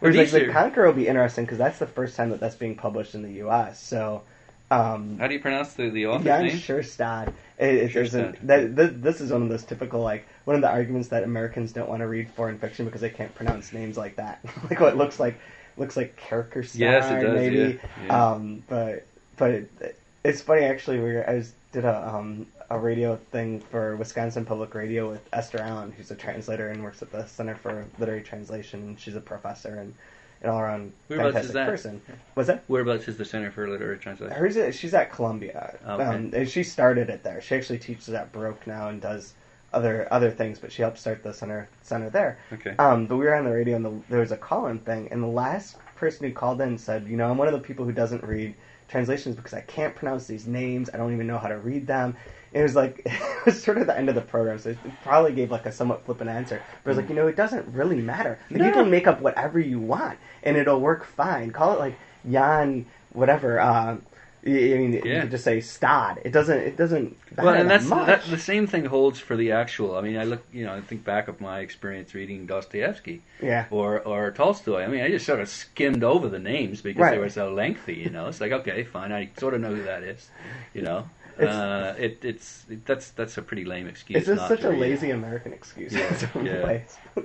Whereas 0.00 0.16
like 0.16 0.26
These 0.26 0.32
the 0.32 0.48
are- 0.48 0.52
Conqueror 0.52 0.86
will 0.86 0.92
be 0.94 1.06
interesting 1.08 1.44
because 1.44 1.58
that's 1.58 1.78
the 1.78 1.86
first 1.86 2.16
time 2.16 2.30
that 2.30 2.40
that's 2.40 2.54
being 2.56 2.76
published 2.76 3.14
in 3.14 3.22
the 3.22 3.32
U.S. 3.44 3.78
So, 3.82 4.22
um, 4.70 5.18
How 5.18 5.26
do 5.28 5.34
you 5.34 5.40
pronounce 5.40 5.74
the, 5.74 5.90
the 5.90 6.06
author's 6.06 6.24
Jan 6.24 6.44
name? 6.46 6.56
Kjærstad. 6.56 7.28
It, 7.58 7.74
it, 7.74 7.92
there's 7.94 8.14
an, 8.14 8.36
that, 8.44 8.76
th- 8.76 8.92
this 8.96 9.20
is 9.20 9.30
one 9.32 9.42
of 9.42 9.48
those 9.48 9.64
typical 9.64 10.00
like 10.00 10.26
one 10.44 10.56
of 10.56 10.62
the 10.62 10.70
arguments 10.70 11.08
that 11.08 11.24
Americans 11.24 11.72
don't 11.72 11.88
want 11.88 12.00
to 12.00 12.06
read 12.08 12.30
foreign 12.30 12.58
fiction 12.58 12.84
because 12.86 13.00
they 13.02 13.10
can't 13.10 13.34
pronounce 13.34 13.72
names 13.72 13.96
like 13.96 14.16
that. 14.16 14.40
like 14.70 14.80
what 14.80 14.96
looks 14.96 15.18
like 15.20 15.38
looks 15.78 15.96
like 15.96 16.16
Kierkegaard, 16.16 16.68
Yes, 16.74 17.10
it 17.10 17.24
does, 17.24 17.34
maybe. 17.34 17.56
yeah, 17.56 18.06
yeah. 18.06 18.30
Um, 18.30 18.62
but 18.68 19.06
but 19.36 19.50
it, 19.50 19.96
it's 20.24 20.40
funny 20.40 20.62
actually. 20.64 21.00
We 21.00 21.18
I 21.18 21.34
was 21.34 21.52
did 21.72 21.84
a 21.84 22.08
um, 22.14 22.46
a 22.70 22.78
radio 22.78 23.16
thing 23.30 23.60
for 23.60 23.96
Wisconsin 23.96 24.44
Public 24.44 24.74
Radio 24.74 25.10
with 25.10 25.26
Esther 25.32 25.58
Allen, 25.60 25.92
who's 25.92 26.10
a 26.10 26.14
translator 26.16 26.68
and 26.68 26.82
works 26.82 27.02
at 27.02 27.10
the 27.10 27.26
Center 27.26 27.54
for 27.54 27.86
Literary 27.98 28.22
Translation. 28.22 28.80
And 28.80 29.00
she's 29.00 29.16
a 29.16 29.20
professor 29.20 29.78
and 29.80 29.94
an 30.42 30.50
all 30.50 30.60
around 30.60 30.92
fantastic 31.08 31.54
person. 31.54 32.00
Was 32.34 32.46
that? 32.46 32.62
Whereabouts 32.68 33.08
is 33.08 33.16
the 33.16 33.24
Center 33.24 33.50
for 33.50 33.68
Literary 33.68 33.98
Translation? 33.98 34.36
Hers 34.36 34.76
she's 34.76 34.94
at 34.94 35.12
Columbia. 35.12 35.76
Okay. 35.86 36.04
Um, 36.04 36.30
and 36.32 36.48
she 36.48 36.62
started 36.62 37.10
it 37.10 37.22
there. 37.22 37.40
She 37.40 37.54
actually 37.54 37.78
teaches 37.78 38.10
at 38.10 38.32
Baruch 38.32 38.66
now 38.66 38.88
and 38.88 39.00
does 39.00 39.34
other 39.78 40.08
other 40.10 40.30
things, 40.30 40.58
but 40.58 40.70
she 40.72 40.82
helped 40.82 40.98
start 40.98 41.22
the 41.22 41.32
center 41.32 41.68
center 41.82 42.10
there. 42.10 42.38
Okay. 42.52 42.74
Um, 42.78 43.06
but 43.06 43.16
we 43.16 43.24
were 43.24 43.34
on 43.34 43.44
the 43.44 43.52
radio 43.52 43.76
and 43.76 43.84
the, 43.84 43.92
there 44.08 44.20
was 44.20 44.32
a 44.32 44.36
call-in 44.36 44.78
thing, 44.80 45.08
and 45.10 45.22
the 45.22 45.26
last 45.26 45.76
person 45.96 46.26
who 46.26 46.34
called 46.34 46.60
in 46.60 46.76
said, 46.78 47.06
"You 47.06 47.16
know, 47.16 47.30
I'm 47.30 47.38
one 47.38 47.48
of 47.48 47.54
the 47.54 47.60
people 47.60 47.84
who 47.84 47.92
doesn't 47.92 48.22
read 48.24 48.54
translations 48.88 49.36
because 49.36 49.54
I 49.54 49.60
can't 49.62 49.94
pronounce 49.94 50.26
these 50.26 50.46
names. 50.46 50.90
I 50.92 50.96
don't 50.96 51.12
even 51.12 51.26
know 51.26 51.38
how 51.38 51.48
to 51.48 51.58
read 51.58 51.86
them." 51.86 52.16
It 52.52 52.62
was 52.62 52.74
like 52.74 53.02
it 53.06 53.46
was 53.46 53.62
sort 53.62 53.78
of 53.78 53.86
the 53.86 53.96
end 53.96 54.08
of 54.08 54.14
the 54.14 54.20
program, 54.20 54.58
so 54.58 54.70
it 54.70 54.78
probably 55.02 55.32
gave 55.32 55.50
like 55.50 55.66
a 55.66 55.72
somewhat 55.72 56.04
flippant 56.04 56.30
answer. 56.30 56.62
But 56.82 56.90
it 56.90 56.92
was 56.92 56.96
like, 56.98 57.08
you 57.08 57.14
know, 57.14 57.26
it 57.26 57.36
doesn't 57.36 57.66
really 57.74 58.00
matter. 58.00 58.38
Like, 58.50 58.62
You 58.62 58.72
can 58.72 58.90
make 58.90 59.06
up 59.06 59.20
whatever 59.20 59.60
you 59.60 59.78
want, 59.78 60.18
and 60.42 60.56
it'll 60.56 60.80
work 60.80 61.04
fine. 61.04 61.50
Call 61.50 61.74
it 61.74 61.78
like 61.78 61.98
Jan, 62.30 62.86
whatever. 63.12 63.60
Um, 63.60 64.02
I 64.48 64.78
mean, 64.78 64.92
you 64.94 65.02
Yeah. 65.04 65.20
could 65.22 65.30
just 65.30 65.44
say 65.44 65.60
Stad. 65.60 66.20
It 66.24 66.32
doesn't. 66.32 66.58
It 66.58 66.76
doesn't. 66.76 67.16
Matter 67.36 67.46
Well, 67.46 67.54
and 67.54 67.70
that's 67.70 67.88
that, 67.88 68.24
the 68.24 68.38
same 68.38 68.66
thing 68.66 68.84
holds 68.84 69.18
for 69.20 69.36
the 69.36 69.52
actual. 69.52 69.96
I 69.96 70.00
mean, 70.00 70.16
I 70.18 70.24
look, 70.24 70.42
you 70.52 70.64
know, 70.66 70.74
I 70.74 70.80
think 70.80 71.04
back 71.04 71.28
of 71.28 71.40
my 71.40 71.60
experience 71.60 72.14
reading 72.14 72.46
Dostoevsky 72.46 73.22
yeah. 73.42 73.66
or 73.70 74.00
or 74.00 74.30
Tolstoy. 74.30 74.82
I 74.82 74.86
mean, 74.88 75.02
I 75.02 75.08
just 75.08 75.26
sort 75.26 75.40
of 75.40 75.48
skimmed 75.48 76.04
over 76.04 76.28
the 76.28 76.38
names 76.38 76.80
because 76.82 77.00
Right. 77.00 77.12
they 77.12 77.18
were 77.18 77.30
so 77.30 77.52
lengthy. 77.52 77.94
You 77.94 78.10
know, 78.10 78.26
it's 78.28 78.40
like 78.40 78.52
okay, 78.52 78.84
fine, 78.84 79.12
I 79.12 79.30
sort 79.38 79.54
of 79.54 79.60
know 79.60 79.74
who 79.74 79.82
that 79.84 80.02
is. 80.02 80.28
You 80.74 80.82
know, 80.82 81.08
It's- 81.38 81.54
uh, 81.54 81.94
it, 81.98 82.24
it's 82.24 82.64
it, 82.70 82.84
that's 82.86 83.10
that's 83.10 83.38
a 83.38 83.42
pretty 83.42 83.64
lame 83.64 83.86
excuse. 83.88 84.18
It's 84.18 84.26
just 84.28 84.48
such 84.48 84.64
a 84.64 84.70
read. 84.70 84.80
lazy 84.80 85.10
American 85.10 85.52
excuse 85.52 85.92
Yeah, 85.92 86.26
yeah. 86.42 86.78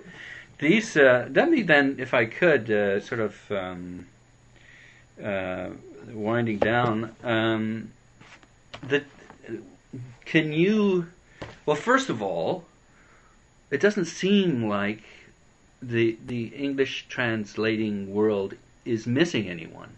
These 0.59 0.95
uh, 0.97 1.27
let 1.33 1.49
me 1.49 1.63
then, 1.63 1.95
if 1.99 2.13
I 2.13 2.25
could, 2.25 2.69
uh, 2.71 2.99
sort 3.01 3.19
of 3.21 3.35
um, 3.51 4.05
uh, 5.21 5.69
winding 6.07 6.59
down. 6.59 7.15
Um, 7.23 7.91
the 8.87 9.03
can 10.25 10.51
you? 10.53 11.07
Well, 11.65 11.75
first 11.75 12.09
of 12.09 12.21
all, 12.21 12.65
it 13.71 13.79
doesn't 13.79 14.05
seem 14.05 14.67
like 14.67 15.03
the 15.81 16.17
the 16.25 16.47
English 16.47 17.05
translating 17.09 18.13
world 18.13 18.55
is 18.85 19.05
missing 19.05 19.49
anyone. 19.49 19.89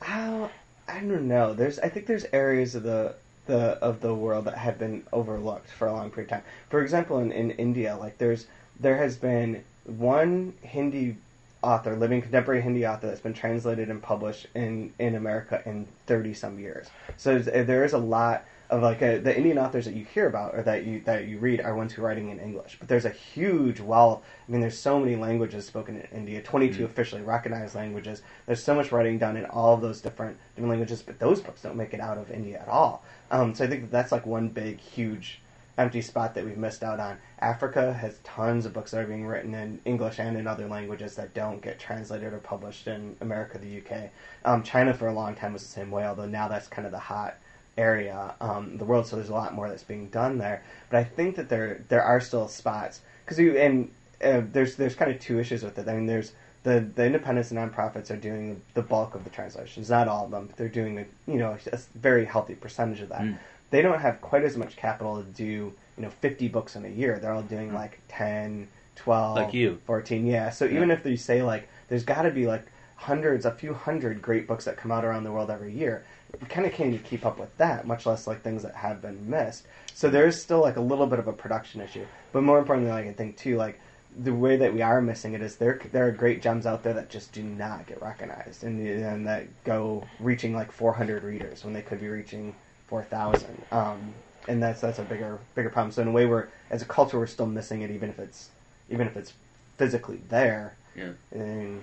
How 0.00 0.50
I 0.88 1.00
don't 1.00 1.28
know. 1.28 1.54
There's 1.54 1.78
I 1.78 1.88
think 1.88 2.06
there's 2.06 2.26
areas 2.32 2.74
of 2.74 2.82
the 2.82 3.14
the 3.46 3.78
of 3.82 4.00
the 4.00 4.14
world 4.14 4.44
that 4.46 4.58
have 4.58 4.78
been 4.78 5.02
overlooked 5.12 5.70
for 5.70 5.88
a 5.88 5.92
long 5.92 6.10
period 6.10 6.32
of 6.32 6.38
time. 6.38 6.44
For 6.68 6.82
example, 6.82 7.18
in, 7.18 7.32
in 7.32 7.50
India, 7.52 7.96
like 7.96 8.18
there's 8.18 8.46
there 8.78 8.96
has 8.96 9.16
been 9.16 9.64
one 9.84 10.54
Hindi 10.62 11.16
author, 11.62 11.94
living 11.96 12.22
contemporary 12.22 12.62
Hindi 12.62 12.86
author 12.86 13.06
that's 13.08 13.20
been 13.20 13.34
translated 13.34 13.90
and 13.90 14.02
published 14.02 14.46
in 14.54 14.92
in 14.98 15.14
America 15.14 15.62
in 15.66 15.86
thirty 16.06 16.34
some 16.34 16.58
years. 16.58 16.88
So 17.16 17.38
there's- 17.38 17.92
a 17.92 17.98
lot 17.98 18.44
of 18.70 18.82
like 18.82 19.02
uh 19.02 19.18
the 19.18 19.36
Indian 19.36 19.58
authors 19.58 19.84
that 19.84 19.94
you 19.94 20.04
hear 20.04 20.28
about 20.28 20.54
or 20.54 20.62
that 20.62 20.84
you 20.84 21.00
that 21.00 21.26
you 21.26 21.38
read 21.38 21.60
are 21.60 21.74
ones 21.74 21.92
who 21.92 22.02
are 22.02 22.06
writing 22.06 22.30
in 22.30 22.38
English. 22.38 22.76
But 22.78 22.88
there's 22.88 23.04
a 23.04 23.10
huge 23.10 23.80
wealth. 23.80 24.22
I 24.48 24.52
mean, 24.52 24.60
there's 24.60 24.78
so 24.78 25.00
many 25.00 25.16
languages 25.16 25.66
spoken 25.66 25.96
in 25.96 26.06
India. 26.16 26.40
22 26.40 26.82
Mhm. 26.82 26.84
officially 26.84 27.22
recognized 27.22 27.74
languages. 27.74 28.22
There's 28.46 28.62
so 28.62 28.74
much 28.76 28.92
writing 28.92 29.18
done 29.18 29.36
in 29.36 29.44
all 29.46 29.74
of 29.74 29.80
those 29.80 30.00
different 30.00 30.36
different 30.54 30.70
languages, 30.70 31.02
but 31.02 31.18
those 31.18 31.40
books 31.40 31.62
don't 31.62 31.76
make 31.76 31.92
it 31.94 32.00
out 32.00 32.16
of 32.16 32.30
India 32.30 32.60
at 32.60 32.68
all. 32.68 33.02
Um, 33.32 33.54
so 33.54 33.64
I 33.64 33.66
think 33.66 33.82
that 33.82 33.90
that's 33.90 34.12
like 34.12 34.24
one 34.24 34.48
big, 34.48 34.78
huge 34.78 35.40
empty 35.78 36.02
spot 36.02 36.34
that 36.34 36.44
we've 36.44 36.58
missed 36.58 36.82
out 36.82 37.00
on. 37.00 37.18
Africa 37.40 37.92
has 37.92 38.18
tons 38.24 38.66
of 38.66 38.72
books 38.72 38.90
that 38.90 39.00
are 39.00 39.06
being 39.06 39.26
written 39.26 39.54
in 39.54 39.80
English 39.84 40.18
and 40.18 40.36
in 40.36 40.46
other 40.46 40.68
languages 40.68 41.16
that 41.16 41.32
don't 41.34 41.62
get 41.62 41.78
translated 41.78 42.32
or 42.32 42.38
published 42.38 42.86
in 42.86 43.16
America, 43.20 43.58
the 43.58 43.78
UK. 43.78 44.10
Um, 44.44 44.62
China 44.62 44.92
for 44.92 45.08
a 45.08 45.12
long 45.12 45.34
time 45.34 45.52
was 45.52 45.62
the 45.62 45.68
same 45.68 45.90
way, 45.90 46.04
although 46.04 46.26
now 46.26 46.48
that's 46.48 46.68
kind 46.68 46.86
of 46.86 46.92
the 46.92 46.98
hot 46.98 47.36
area 47.78 48.34
um, 48.40 48.76
the 48.76 48.84
world. 48.84 49.06
So 49.06 49.16
there's 49.16 49.30
a 49.30 49.34
lot 49.34 49.54
more 49.54 49.68
that's 49.68 49.82
being 49.82 50.08
done 50.08 50.38
there. 50.38 50.62
But 50.90 50.98
I 50.98 51.04
think 51.04 51.36
that 51.36 51.48
there 51.48 51.82
there 51.88 52.02
are 52.02 52.20
still 52.20 52.48
spots 52.48 53.00
because 53.24 53.38
and 53.38 53.90
uh, 54.22 54.42
there's 54.52 54.76
there's 54.76 54.94
kind 54.94 55.10
of 55.10 55.18
two 55.18 55.40
issues 55.40 55.62
with 55.62 55.78
it. 55.78 55.88
I 55.88 55.94
mean, 55.94 56.06
there's 56.06 56.32
the 56.62 56.80
the 56.94 57.06
independents 57.06 57.50
and 57.50 57.58
nonprofits 57.58 58.10
are 58.10 58.16
doing 58.16 58.60
the 58.74 58.82
bulk 58.82 59.14
of 59.14 59.24
the 59.24 59.30
translations, 59.30 59.90
not 59.90 60.08
all 60.08 60.26
of 60.26 60.30
them, 60.30 60.46
but 60.46 60.56
they're 60.56 60.68
doing 60.68 60.98
a, 60.98 61.06
you 61.30 61.38
know 61.38 61.56
a 61.72 61.78
very 61.94 62.24
healthy 62.24 62.54
percentage 62.54 63.00
of 63.00 63.08
that. 63.08 63.22
Mm. 63.22 63.38
They 63.70 63.82
don't 63.82 64.00
have 64.00 64.20
quite 64.20 64.44
as 64.44 64.56
much 64.56 64.76
capital 64.76 65.22
to 65.22 65.28
do 65.28 65.44
you 65.44 65.74
know 65.98 66.10
50 66.10 66.48
books 66.48 66.76
in 66.76 66.84
a 66.84 66.88
year. 66.88 67.18
They're 67.18 67.32
all 67.32 67.42
doing 67.42 67.70
mm. 67.70 67.74
like 67.74 68.00
10, 68.08 68.68
12, 68.96 69.36
like 69.36 69.54
you. 69.54 69.78
14. 69.86 70.26
Yeah. 70.26 70.50
So 70.50 70.64
yeah. 70.64 70.76
even 70.76 70.90
if 70.90 71.04
you 71.04 71.16
say 71.16 71.42
like 71.42 71.68
there's 71.88 72.04
got 72.04 72.22
to 72.22 72.30
be 72.30 72.46
like 72.46 72.66
hundreds, 72.96 73.46
a 73.46 73.50
few 73.50 73.72
hundred 73.72 74.20
great 74.20 74.46
books 74.46 74.64
that 74.66 74.76
come 74.76 74.92
out 74.92 75.04
around 75.04 75.24
the 75.24 75.32
world 75.32 75.50
every 75.50 75.72
year. 75.72 76.04
you 76.40 76.46
kind 76.46 76.66
of 76.66 76.72
can't 76.72 76.92
even 76.92 77.04
keep 77.04 77.24
up 77.24 77.38
with 77.38 77.56
that, 77.56 77.86
much 77.86 78.06
less 78.06 78.26
like 78.26 78.42
things 78.42 78.62
that 78.62 78.74
have 78.74 79.00
been 79.00 79.28
missed. 79.28 79.66
So 79.94 80.10
there's 80.10 80.40
still 80.40 80.60
like 80.60 80.76
a 80.76 80.80
little 80.80 81.06
bit 81.06 81.18
of 81.18 81.26
a 81.26 81.32
production 81.32 81.80
issue. 81.80 82.06
But 82.32 82.42
more 82.42 82.58
importantly, 82.58 82.92
like, 82.92 83.06
I 83.06 83.12
think 83.12 83.36
too, 83.36 83.56
like 83.56 83.80
the 84.18 84.34
way 84.34 84.56
that 84.56 84.72
we 84.74 84.82
are 84.82 85.00
missing 85.00 85.34
it 85.34 85.40
is 85.40 85.56
there 85.56 85.80
there 85.92 86.06
are 86.06 86.10
great 86.10 86.42
gems 86.42 86.66
out 86.66 86.82
there 86.82 86.94
that 86.94 87.08
just 87.08 87.32
do 87.32 87.42
not 87.42 87.86
get 87.86 88.02
recognized 88.02 88.64
and, 88.64 88.84
and 88.86 89.26
that 89.26 89.46
go 89.62 90.04
reaching 90.18 90.52
like 90.52 90.72
400 90.72 91.22
readers 91.22 91.64
when 91.64 91.72
they 91.72 91.82
could 91.82 92.00
be 92.00 92.08
reaching 92.08 92.54
4,000. 92.90 93.62
Um, 93.72 94.12
and 94.48 94.62
that's 94.62 94.80
that's 94.80 94.98
a 94.98 95.02
bigger 95.02 95.38
bigger 95.54 95.70
problem. 95.70 95.92
So 95.92 96.02
in 96.02 96.08
a 96.08 96.10
way, 96.10 96.26
we're 96.26 96.48
as 96.70 96.82
a 96.82 96.86
culture 96.86 97.18
we're 97.18 97.26
still 97.26 97.46
missing 97.46 97.82
it, 97.82 97.90
even 97.90 98.10
if 98.10 98.18
it's 98.18 98.50
even 98.90 99.06
if 99.06 99.16
it's 99.16 99.32
physically 99.78 100.20
there. 100.28 100.74
Yeah. 100.96 101.12
And 101.30 101.82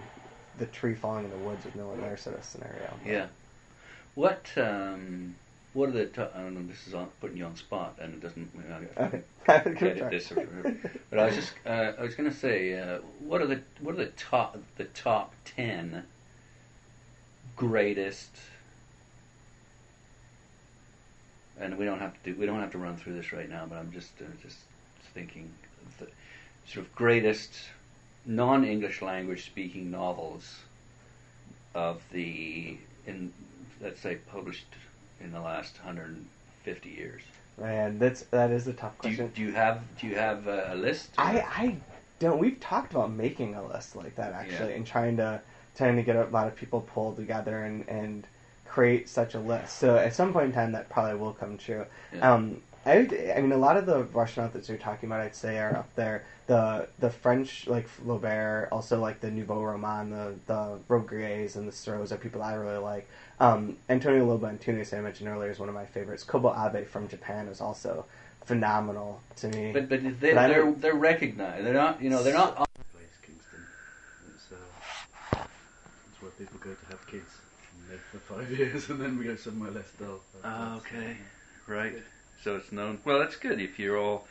the 0.60 0.66
tree 0.68 0.96
falling 0.96 1.26
in 1.26 1.32
the 1.32 1.38
woods 1.38 1.64
with 1.66 1.76
no 1.76 1.88
one 1.88 2.02
there 2.02 2.18
sort 2.18 2.38
of 2.38 2.44
scenario. 2.44 2.94
Yeah. 3.06 3.28
What 4.16 4.50
um, 4.58 5.36
what 5.74 5.90
are 5.90 5.94
the? 5.94 6.06
T- 6.08 6.22
I 6.22 6.40
don't 6.40 6.56
know. 6.56 6.68
This 6.68 6.88
is 6.88 6.94
on, 6.94 7.08
putting 7.22 7.38
you 7.38 7.46
on 7.46 7.56
spot, 7.56 7.98
and 8.02 8.16
it 8.16 8.22
doesn't. 8.22 8.50
okay. 8.98 9.24
edit 9.48 10.10
this, 10.10 10.34
but 11.10 11.20
I 11.20 11.26
was 11.28 11.36
just. 11.36 11.54
Uh, 11.66 11.94
I 11.98 12.02
was 12.02 12.16
going 12.16 12.30
to 12.30 12.36
say, 12.36 12.78
uh, 12.78 13.00
what 13.20 13.42
are 13.42 13.48
the 13.48 13.62
what 13.80 13.94
are 13.94 14.00
the 14.00 14.08
top 14.08 14.58
the 14.76 14.86
top 14.86 15.34
ten 15.46 16.04
greatest? 17.56 18.32
And 21.60 21.78
we 21.78 21.86
don't 21.86 22.00
have 22.00 22.14
to 22.14 22.32
do. 22.32 22.40
We 22.40 22.46
don't 22.46 22.60
have 22.60 22.72
to 22.72 22.78
run 22.78 22.98
through 22.98 23.14
this 23.14 23.34
right 23.34 23.50
now. 23.50 23.66
But 23.68 23.78
I'm 23.78 23.92
just 23.92 24.12
uh, 24.22 24.26
just 24.42 24.58
thinking, 25.14 25.50
the 26.00 26.08
sort 26.68 26.86
of 26.86 26.96
greatest 26.96 27.54
non-English 28.26 29.02
language 29.02 29.46
speaking 29.46 29.90
novels 29.90 30.56
of 31.74 32.02
the 32.12 32.78
in 33.06 33.32
let's 33.82 34.02
say 34.02 34.16
published 34.32 34.66
in 35.22 35.32
the 35.32 35.40
last 35.40 35.78
150 35.78 36.90
years? 36.90 37.22
Man, 37.58 37.98
that's 37.98 38.22
that 38.24 38.52
is 38.52 38.68
a 38.68 38.74
tough 38.74 38.98
question. 39.00 39.32
Do 39.34 39.42
you, 39.42 39.48
do 39.48 39.52
you 39.52 39.56
have 39.56 39.82
do 40.00 40.08
you 40.08 40.16
have 40.16 40.48
a, 40.48 40.76
list? 40.76 41.10
I 41.18 41.40
I 41.40 41.76
don't. 42.20 42.38
We've 42.38 42.60
talked 42.60 42.92
about 42.92 43.12
making 43.12 43.56
a 43.56 43.66
list 43.66 43.96
like 43.96 44.16
that 44.16 44.34
actually, 44.34 44.72
yeah. 44.72 44.76
and 44.76 44.86
trying 44.86 45.18
to 45.18 45.42
trying 45.76 45.96
to 45.96 46.04
get 46.04 46.16
a 46.16 46.26
lot 46.26 46.48
of 46.48 46.56
people 46.56 46.82
pulled 46.82 47.16
together 47.16 47.64
and 47.64 47.88
and 47.88 48.28
create 48.78 49.10
such 49.10 49.34
a 49.34 49.40
list. 49.40 49.80
So 49.80 49.98
at 49.98 50.14
some 50.14 50.32
point 50.32 50.46
in 50.46 50.52
time, 50.52 50.72
that 50.74 50.88
probably 50.88 51.18
will 51.18 51.34
come 51.34 51.58
true. 51.58 51.84
Yeah. 52.14 52.32
Um, 52.32 52.62
I, 52.86 53.34
I 53.36 53.42
mean, 53.42 53.52
a 53.52 53.58
lot 53.58 53.76
of 53.76 53.88
the 53.88 54.04
Russian 54.14 54.44
authors 54.44 54.70
you're 54.70 54.78
talking 54.78 55.10
about, 55.10 55.20
I'd 55.22 55.36
say, 55.36 55.58
are 55.58 55.76
up 55.76 55.90
there. 55.96 56.26
The 56.46 56.88
the 57.00 57.10
French, 57.10 57.66
like 57.66 57.90
Flaubert, 57.90 58.70
also 58.72 59.02
like 59.02 59.20
the 59.20 59.32
Nouveau 59.32 59.64
Roman, 59.64 60.12
the 60.12 60.36
the 60.46 60.80
Robbe-Grilles 60.88 61.56
and 61.56 61.68
the 61.68 61.72
Thoreaus 61.72 62.12
are 62.12 62.18
people 62.18 62.44
I 62.44 62.54
really 62.54 62.78
like. 62.78 63.10
Um, 63.40 63.78
Antonio 63.90 64.24
Lobo 64.24 64.48
Antunes, 64.48 64.96
I 64.96 65.02
mentioned 65.02 65.28
earlier, 65.28 65.50
is 65.50 65.58
one 65.58 65.70
of 65.70 65.76
my 65.76 65.88
favorites. 65.88 66.24
Kobo 66.24 66.54
Abe 66.54 66.88
from 66.88 67.08
Japan 67.08 67.48
is 67.48 67.60
also 67.60 68.06
phenomenal 68.46 69.20
to 69.38 69.48
me. 69.50 69.72
But 69.74 69.90
but, 69.90 70.04
they, 70.22 70.34
but 70.36 70.48
they're 70.48 70.72
they're 70.72 70.94
recognized. 70.94 71.66
They're 71.66 71.74
not 71.74 72.00
you 72.00 72.12
know 72.12 72.22
they're 72.22 72.42
not. 72.44 72.56
Place 72.94 73.18
Kingston. 73.26 73.60
It's, 74.36 74.50
uh, 74.54 75.44
it's 76.12 76.22
where 76.22 76.32
people 76.38 76.60
go 76.60 76.74
to 76.74 76.86
have 76.92 77.06
kids 77.08 77.32
and 77.74 77.92
live 77.92 78.02
for 78.12 78.17
five 78.28 78.52
years, 78.58 78.90
and 78.90 79.00
then 79.00 79.18
we 79.18 79.26
go 79.26 79.36
somewhere 79.36 79.72
less 79.72 79.90
dull. 80.00 80.20
Ah, 80.44 80.78
okay, 80.78 81.18
right 81.68 81.96
so 82.44 82.56
it's 82.56 82.72
known. 82.72 83.00
Well, 83.04 83.20
that's 83.20 83.36
good. 83.36 83.60
If 83.60 83.80
you're 83.80 83.98
all 83.98 84.26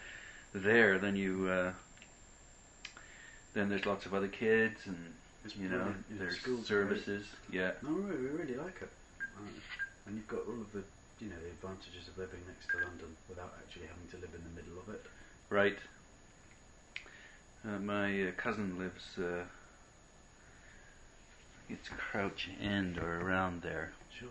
there, 0.55 0.99
then 0.99 1.17
you 1.17 1.49
uh, 1.49 1.73
then 3.55 3.69
there's 3.69 3.87
lots 3.87 4.07
of 4.07 4.15
other 4.15 4.29
kids, 4.29 4.87
and 4.87 4.97
it's 5.45 5.57
you 5.57 5.69
know 5.69 5.95
there's 6.11 6.39
services. 6.65 7.27
Yeah. 7.53 7.73
No, 7.83 7.91
we 7.91 8.15
really 8.29 8.55
like 8.55 8.81
it, 8.81 8.91
and 10.07 10.17
you've 10.17 10.29
got 10.29 10.41
all 10.47 10.61
of 10.61 10.73
the 10.73 10.83
you 11.21 11.29
know 11.31 11.37
the 11.43 11.51
advantages 11.51 12.09
of 12.09 12.17
living 12.19 12.41
next 12.47 12.71
to 12.71 12.77
London 12.79 13.17
without 13.29 13.53
actually 13.59 13.87
having 13.87 14.09
to 14.11 14.17
live 14.17 14.35
in 14.35 14.43
the 14.45 14.63
middle 14.63 14.81
of 14.81 14.95
it. 14.95 15.05
Right. 15.51 15.79
Uh, 17.67 17.79
my 17.81 18.29
uh, 18.29 18.31
cousin 18.37 18.79
lives. 18.79 19.19
Uh, 21.69 21.73
it's 21.73 21.89
Crouch 21.89 22.49
End 22.61 22.99
or 22.99 23.21
around 23.21 23.63
there. 23.63 23.93
Sure. 24.19 24.29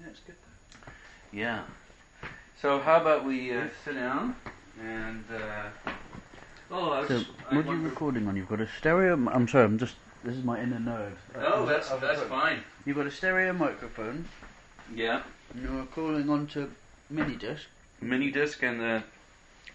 Yeah, 0.00 0.06
it's 0.10 0.20
good 0.20 0.36
though. 0.42 0.92
Yeah. 1.32 1.62
So 2.60 2.80
how 2.80 3.00
about 3.00 3.24
we 3.24 3.52
uh, 3.52 3.68
sit 3.84 3.94
down 3.94 4.36
and. 4.80 5.24
Uh, 5.32 5.90
oh, 6.70 6.90
I 6.90 7.00
was, 7.00 7.08
so, 7.08 7.22
I 7.50 7.56
what 7.56 7.66
are 7.66 7.76
you 7.76 7.82
recording 7.82 8.26
on? 8.26 8.36
You've 8.36 8.48
got 8.48 8.60
a 8.60 8.68
stereo. 8.78 9.14
I'm 9.30 9.48
sorry, 9.48 9.64
I'm 9.64 9.78
just. 9.78 9.94
This 10.24 10.34
is 10.34 10.44
my 10.44 10.60
inner 10.60 10.78
nerd. 10.78 11.12
Oh, 11.36 11.64
that's 11.64 11.88
that's 11.88 12.20
fine. 12.22 12.58
You've 12.84 12.96
got 12.96 13.06
a 13.06 13.10
stereo 13.10 13.52
microphone. 13.52 14.26
Yeah. 14.94 15.22
And 15.52 15.62
you're 15.62 15.80
recording 15.80 16.28
onto 16.28 16.70
mini 17.08 17.36
disc. 17.36 17.64
Mini 18.00 18.30
disc 18.30 18.62
and 18.62 18.82
a 18.82 19.04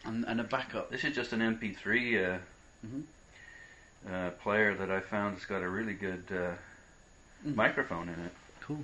and, 0.06 0.26
and 0.26 0.42
a 0.42 0.44
backup. 0.44 0.92
This 0.92 1.06
is 1.06 1.16
just 1.16 1.32
an 1.32 1.40
MP3 1.40 1.78
uh, 1.78 2.38
mm-hmm. 2.86 3.02
uh, 4.14 4.30
player 4.32 4.76
that 4.76 4.92
I 4.92 5.00
found 5.00 5.38
It's 5.38 5.46
got 5.46 5.64
a 5.64 5.70
really 5.70 5.94
good 5.94 6.26
uh, 6.30 6.52
mm. 7.46 7.56
microphone 7.56 8.10
in 8.10 8.16
it. 8.26 8.32
Cool. 8.62 8.84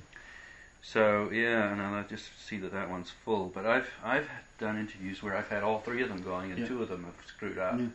So 0.81 1.29
yeah, 1.31 1.71
and 1.71 1.81
I 1.81 2.03
just 2.03 2.25
see 2.47 2.57
that 2.57 2.71
that 2.71 2.89
one's 2.89 3.11
full. 3.25 3.51
But 3.53 3.65
I've 3.65 3.89
I've 4.03 4.29
done 4.59 4.77
interviews 4.77 5.21
where 5.21 5.35
I've 5.35 5.49
had 5.49 5.63
all 5.63 5.79
three 5.79 6.01
of 6.01 6.09
them 6.09 6.21
going, 6.23 6.51
and 6.51 6.59
yeah. 6.59 6.67
two 6.67 6.81
of 6.81 6.89
them 6.89 7.03
have 7.03 7.15
screwed 7.27 7.57
up. 7.57 7.79
Yeah. 7.79 7.87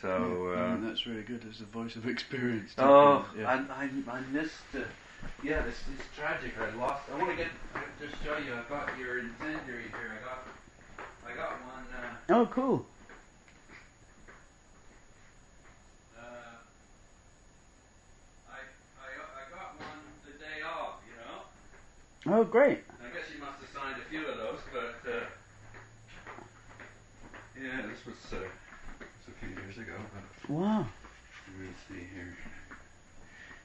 So 0.00 0.52
yeah, 0.54 0.62
uh, 0.62 0.76
that's 0.80 1.06
really 1.06 1.22
good. 1.22 1.42
It's 1.48 1.60
a 1.60 1.64
voice 1.64 1.96
of 1.96 2.06
experience. 2.06 2.72
Oh, 2.78 3.28
yeah. 3.38 3.48
I, 3.48 3.84
I 3.84 3.88
I 4.10 4.20
missed. 4.32 4.52
it. 4.74 4.86
yeah, 5.42 5.62
this 5.62 5.74
is 5.74 6.04
tragic. 6.16 6.54
I 6.58 6.74
lost. 6.76 7.02
I 7.12 7.18
want 7.18 7.30
to 7.30 7.36
get 7.36 7.48
just 8.00 8.22
show 8.24 8.36
you. 8.36 8.52
I 8.52 8.68
got 8.68 8.90
your 8.98 9.20
incendiary 9.20 9.84
here. 9.84 10.18
I 10.20 10.24
got 10.24 10.46
I 11.26 11.36
got 11.36 11.50
one. 11.62 11.84
Uh, 11.94 12.40
oh, 12.40 12.46
cool. 12.46 12.84
Oh, 22.26 22.44
great. 22.44 22.78
I 23.00 23.14
guess 23.14 23.26
you 23.34 23.40
must 23.40 23.58
have 23.60 23.82
signed 23.82 24.00
a 24.00 24.08
few 24.08 24.26
of 24.26 24.36
those, 24.36 24.60
but 24.72 25.10
uh, 25.10 25.24
yeah, 27.60 27.82
this 27.82 28.06
was 28.06 28.32
uh, 28.32 28.44
a 28.46 29.44
few 29.44 29.48
years 29.48 29.78
ago. 29.78 29.94
wow. 30.48 30.86
Let 31.48 31.66
me 31.66 31.74
see 31.88 32.06
here. 32.14 32.36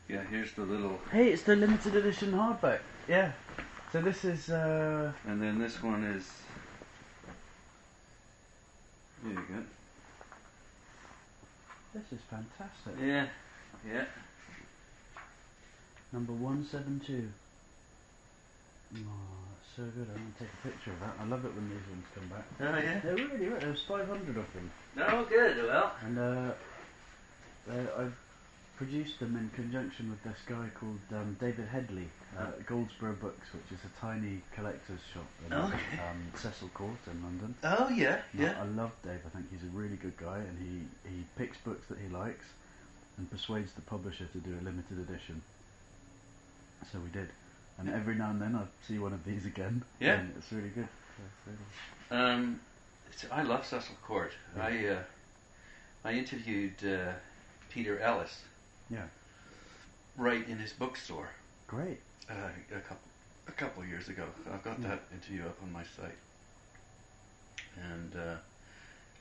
Yeah, 0.10 0.24
here's 0.30 0.54
the 0.54 0.64
little. 0.64 1.00
Hey, 1.12 1.32
it's 1.32 1.44
the 1.44 1.56
limited 1.56 1.96
edition 1.96 2.32
hardback. 2.32 2.80
Yeah. 3.08 3.34
So 3.92 4.02
this 4.02 4.26
is. 4.26 4.50
Uh... 4.50 5.12
And 5.28 5.42
then 5.42 5.60
this 5.60 5.84
one 5.84 6.04
is. 6.04 6.28
There 9.24 9.34
you 9.34 9.40
go. 9.40 9.64
This 11.94 12.12
is 12.12 12.20
fantastic. 12.30 12.94
Yeah. 13.02 13.28
Yeah. 13.88 14.06
Number 16.12 16.34
one 16.34 16.66
seven 16.66 17.02
two. 17.06 17.28
Oh, 18.96 19.00
so 19.76 19.84
good. 19.84 20.08
I'm 20.10 20.16
going 20.16 20.34
to 20.34 20.40
take 20.40 20.54
a 20.64 20.68
picture 20.68 20.92
of 20.92 21.00
that. 21.02 21.16
I 21.20 21.26
love 21.26 21.46
it 21.46 21.54
when 21.54 21.70
these 21.70 21.88
ones 21.90 22.06
come 22.16 22.28
back. 22.28 22.46
Oh, 22.60 22.78
yeah? 22.78 23.00
They're 23.04 23.16
really 23.16 23.46
good. 23.46 23.62
There's 23.62 23.82
500 23.82 24.38
of 24.38 24.54
them. 24.54 24.72
Oh, 24.98 25.26
good. 25.26 25.58
Well. 25.66 25.92
And 26.06 26.18
uh, 26.18 26.52
I've 27.70 28.18
produced 28.78 29.20
them 29.20 29.36
in 29.36 29.50
conjunction 29.56 30.10
with 30.10 30.24
this 30.24 30.38
guy 30.46 30.70
called 30.80 31.00
um, 31.12 31.36
David 31.40 31.68
Headley 31.68 32.08
at 32.38 32.66
Goldsboro 32.68 33.14
Books, 33.14 33.48
which 33.54 33.78
is 33.78 33.84
a 33.86 34.00
tiny 34.00 34.42
collector's 34.56 35.00
shop 35.14 35.26
in 35.46 35.54
okay. 35.54 36.00
um, 36.10 36.32
Cecil 36.36 36.70
Court 36.74 37.00
in 37.12 37.24
London. 37.24 37.56
Oh, 37.64 37.90
yeah, 37.90 38.22
yeah. 38.34 38.56
I, 38.60 38.64
I 38.64 38.66
love 38.68 38.92
Dave. 39.04 39.20
I 39.26 39.30
think 39.30 39.50
he's 39.52 39.64
a 39.64 39.76
really 39.76 39.96
good 39.96 40.16
guy, 40.18 40.38
and 40.38 40.58
he, 40.60 41.10
he 41.10 41.24
picks 41.38 41.58
books 41.58 41.88
that 41.90 41.98
he 41.98 42.08
likes 42.14 42.46
and 43.18 43.30
persuades 43.30 43.74
the 43.74 43.82
publisher 43.82 44.26
to 44.26 44.38
do 44.38 44.52
a 44.62 44.64
limited 44.64 45.00
edition. 45.00 45.42
So 46.92 47.00
we 47.00 47.10
did 47.10 47.30
and 47.80 47.90
every 47.90 48.16
now 48.16 48.30
and 48.30 48.42
then 48.42 48.56
I 48.56 48.64
see 48.88 49.00
one 49.00 49.14
of 49.14 49.24
these 49.24 49.46
again. 49.46 49.84
Yeah, 50.00 50.22
it's 50.38 50.52
really 50.52 50.70
good. 50.70 50.88
Um, 52.12 52.60
So 53.16 53.28
I 53.32 53.44
love 53.44 53.66
Cecil 53.66 53.96
Court. 54.04 54.32
I 54.60 54.88
uh, 54.88 55.04
I 56.06 56.12
interviewed 56.14 56.84
uh, 56.84 57.14
Peter 57.70 58.00
Ellis 58.00 58.44
Yeah. 58.90 59.08
right 60.18 60.48
in 60.48 60.58
his 60.58 60.74
bookstore 60.74 61.30
Great. 61.68 62.00
uh, 62.30 62.50
a 62.76 62.80
couple 62.80 63.10
a 63.48 63.52
couple 63.52 63.84
of 63.84 63.90
years 63.90 64.08
ago. 64.10 64.26
I've 64.52 64.64
got 64.64 64.80
Yeah. 64.80 64.90
that 64.90 65.02
interview 65.14 65.46
up 65.46 65.58
on 65.64 65.72
my 65.72 65.84
site. 65.84 66.18
And 67.92 68.16
uh, 68.16 68.36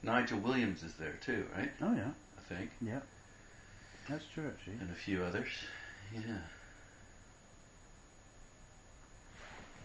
Nigel 0.02 0.38
Williams 0.38 0.82
is 0.82 0.94
there 0.94 1.14
too, 1.20 1.46
right? 1.56 1.70
Oh 1.82 1.94
yeah. 1.94 2.10
I 2.38 2.54
think, 2.54 2.70
Yeah. 2.80 3.00
That's 4.08 4.24
true 4.34 4.46
actually. 4.48 4.76
and 4.80 4.90
a 4.90 4.94
few 4.94 5.24
others. 5.24 5.48
Yeah. 6.14 6.38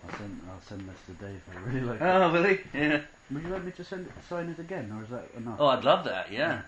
I'll 0.04 0.18
send 0.18 0.42
I'll 0.50 0.62
send 0.62 0.90
this 0.90 0.98
to 1.08 1.26
Dave. 1.26 1.42
I 1.52 1.60
really 1.70 1.82
like 1.82 2.02
it. 2.02 2.04
Oh, 2.04 2.32
really? 2.32 2.60
Yeah. 2.74 3.02
Would 3.32 3.44
you 3.44 3.50
like 3.50 3.64
me 3.64 3.72
to 3.72 3.84
send 3.84 4.08
it, 4.08 4.14
sign 4.28 4.50
it 4.50 4.60
again, 4.60 4.92
or 4.92 5.04
is 5.04 5.10
that 5.10 5.30
enough? 5.38 5.58
Oh, 5.60 5.68
I'd 5.68 5.84
love 5.84 6.04
that. 6.06 6.32
Yeah. 6.32 6.62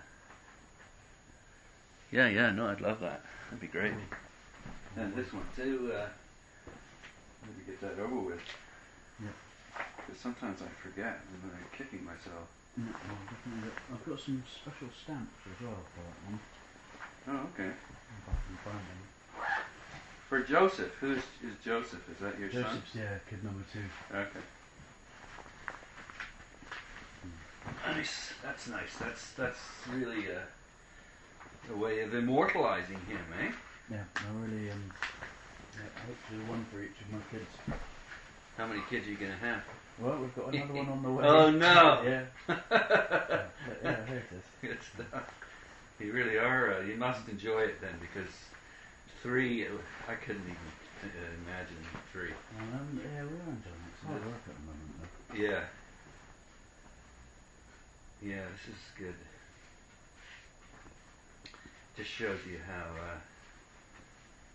Yeah, 2.10 2.28
yeah. 2.28 2.50
No, 2.50 2.68
I'd 2.68 2.80
love 2.80 3.00
that. 3.00 3.22
That'd 3.46 3.60
be 3.60 3.66
great. 3.66 3.92
And 4.96 5.14
this 5.14 5.32
one 5.32 5.44
too. 5.56 5.92
Uh, 5.94 6.06
maybe 7.42 7.66
get 7.66 7.80
that 7.80 8.02
over 8.02 8.20
with. 8.20 8.40
Yeah. 9.20 9.28
Because 9.96 10.20
sometimes 10.20 10.60
I 10.62 10.68
forget 10.82 11.20
and 11.42 11.50
I'm 11.52 11.66
kicking 11.76 12.04
myself. 12.04 12.48
I've 12.76 14.04
got 14.06 14.20
some 14.20 14.42
special 14.62 14.88
stamps 15.02 15.32
as 15.46 15.64
well 15.64 15.78
for 15.94 16.02
that 16.02 16.18
one. 16.26 16.40
Oh, 17.26 17.48
okay. 17.54 17.70
If 17.70 18.28
I 18.28 18.34
can 18.34 18.56
find 18.64 18.78
them. 18.78 19.00
For 20.28 20.40
Joseph, 20.40 20.92
who's 21.00 21.18
is 21.18 21.54
Joseph? 21.64 22.00
Is 22.10 22.18
that 22.20 22.38
your 22.38 22.48
Joseph's, 22.48 22.94
yeah, 22.94 23.18
kid 23.28 23.44
number 23.44 23.62
two. 23.72 23.80
Okay. 24.14 24.40
Nice. 27.86 28.32
That's 28.42 28.68
nice. 28.68 28.96
That's 28.98 29.32
that's 29.32 29.58
really 29.92 30.26
a, 30.28 30.42
a 31.72 31.76
way 31.76 32.00
of 32.00 32.14
immortalizing 32.14 32.98
him, 33.08 33.20
eh? 33.40 33.52
Yeah, 33.90 34.04
I 34.16 34.20
really 34.40 34.70
um. 34.70 34.92
Yeah, 35.76 35.88
I 35.96 36.06
hope 36.06 36.16
to 36.28 36.34
do 36.34 36.50
one 36.50 36.64
for 36.72 36.80
each 36.80 37.00
of 37.00 37.12
my 37.12 37.18
kids. 37.30 37.78
How 38.56 38.66
many 38.66 38.80
kids 38.88 39.06
are 39.06 39.10
you 39.10 39.16
gonna 39.16 39.36
have? 39.36 39.62
Well, 39.98 40.18
we've 40.18 40.34
got 40.34 40.54
another 40.54 40.74
one 40.74 40.88
on 40.88 41.02
the 41.02 41.10
way. 41.12 41.24
Oh, 41.24 41.50
no. 41.50 42.02
yeah. 42.04 42.24
yeah, 42.48 43.42
yeah, 43.82 44.06
here 44.06 44.22
it 44.30 44.34
is. 44.34 44.44
Good 44.60 44.78
stuff. 44.94 45.34
You 46.00 46.12
really 46.12 46.38
are. 46.38 46.74
Uh, 46.74 46.80
you 46.82 46.96
must 46.96 47.28
enjoy 47.28 47.60
it 47.60 47.80
then, 47.80 47.94
because 48.00 48.32
three, 49.24 49.66
I 50.06 50.14
couldn't 50.16 50.44
even 50.44 50.70
uh, 51.02 51.08
imagine 51.48 51.80
three. 52.12 52.28
Um, 52.60 53.00
yeah, 53.02 53.22
we 53.22 53.40
are 53.40 53.48
enjoying 53.48 53.56
it. 53.56 53.96
It's 53.96 54.04
hard 54.06 54.20
work 54.20 54.44
at 54.46 54.54
the 54.54 54.60
moment, 54.68 54.92
though. 55.00 55.34
Yeah. 55.34 55.64
Yeah, 58.22 58.44
this 58.52 58.68
is 58.68 58.82
good. 58.98 59.16
Just 61.96 62.10
shows 62.10 62.40
you 62.46 62.58
how 62.66 62.84
uh, 63.00 63.18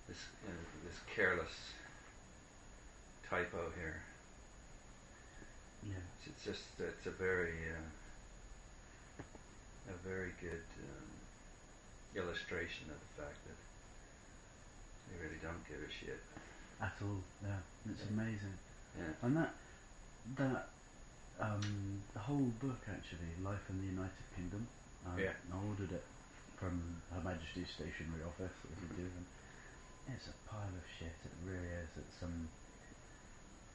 this 0.07 0.21
uh, 0.47 0.51
this 0.85 0.99
careless 1.15 1.73
typo 3.27 3.71
here. 3.75 4.03
Yeah. 5.81 6.03
It's, 6.19 6.27
it's 6.27 6.45
just 6.45 6.79
it's 6.79 7.07
a 7.07 7.11
very 7.11 7.57
uh, 7.73 9.23
a 9.89 10.07
very 10.07 10.33
good 10.39 10.65
um, 10.77 11.09
illustration 12.15 12.85
of 12.91 12.99
the 12.99 13.23
fact 13.23 13.37
that 13.47 13.57
they 15.09 15.17
really 15.17 15.39
don't 15.41 15.63
give 15.67 15.81
a 15.81 15.91
shit. 15.91 16.21
At 16.81 16.95
all, 17.01 17.23
yeah. 17.43 17.59
It's 17.89 18.01
Yeah. 18.01 18.07
amazing. 18.15 18.57
Yeah. 18.97 19.13
And 19.21 19.35
that, 19.37 19.53
that, 20.37 20.69
um, 21.39 22.03
the 22.13 22.19
whole 22.19 22.51
book 22.61 22.79
actually, 22.87 23.35
Life 23.43 23.69
in 23.69 23.79
the 23.79 23.87
United 23.87 24.25
Kingdom. 24.35 24.67
Um, 25.05 25.19
Yeah. 25.19 25.33
I 25.51 25.57
ordered 25.57 25.91
it 25.91 26.05
from 26.57 27.01
Her 27.11 27.21
Majesty's 27.21 27.69
Stationery 27.75 28.23
Office, 28.23 28.51
as 28.71 28.77
you 28.81 28.87
do, 28.95 29.07
and 29.15 29.25
it's 30.07 30.27
a 30.27 30.35
pile 30.49 30.67
of 30.75 30.83
shit. 30.99 31.15
It 31.25 31.31
really 31.43 31.67
is. 31.67 31.89
It's 31.97 32.23
um, 32.23 32.49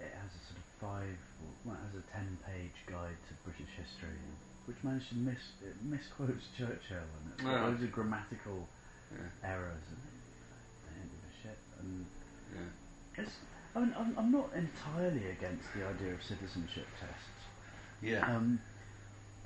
it 0.01 0.12
has 0.12 0.30
a 0.35 0.43
sort 0.51 0.59
of 0.59 0.66
five, 0.80 1.18
well, 1.64 1.76
it 1.76 1.85
has 1.87 1.95
a 1.95 2.05
ten-page 2.12 2.74
guide 2.91 3.16
to 3.28 3.35
British 3.45 3.70
history, 3.78 4.18
which 4.66 4.76
managed 4.82 5.09
to 5.11 5.14
miss 5.16 5.39
it 5.62 5.80
misquotes 5.82 6.45
Churchill, 6.59 7.09
and 7.22 7.32
it's 7.32 7.43
Oh. 7.43 7.70
loads 7.70 7.82
of 7.82 7.93
grammatical 7.93 8.68
Yeah. 9.11 9.30
errors, 9.43 9.82
and 9.89 10.03
they 10.03 10.91
don't 10.99 11.11
give 11.11 11.24
a 11.24 11.32
shit. 11.43 11.59
And 11.85 12.07
Yeah. 12.55 13.22
it's, 13.22 13.32
I 13.76 13.80
mean, 13.80 13.95
I'm, 13.99 14.18
I'm 14.18 14.30
not 14.32 14.51
entirely 14.55 15.30
against 15.30 15.72
the 15.74 15.85
idea 15.87 16.14
of 16.14 16.22
citizenship 16.22 16.87
tests. 16.99 17.49
Yeah. 18.01 18.24
Um, 18.37 18.61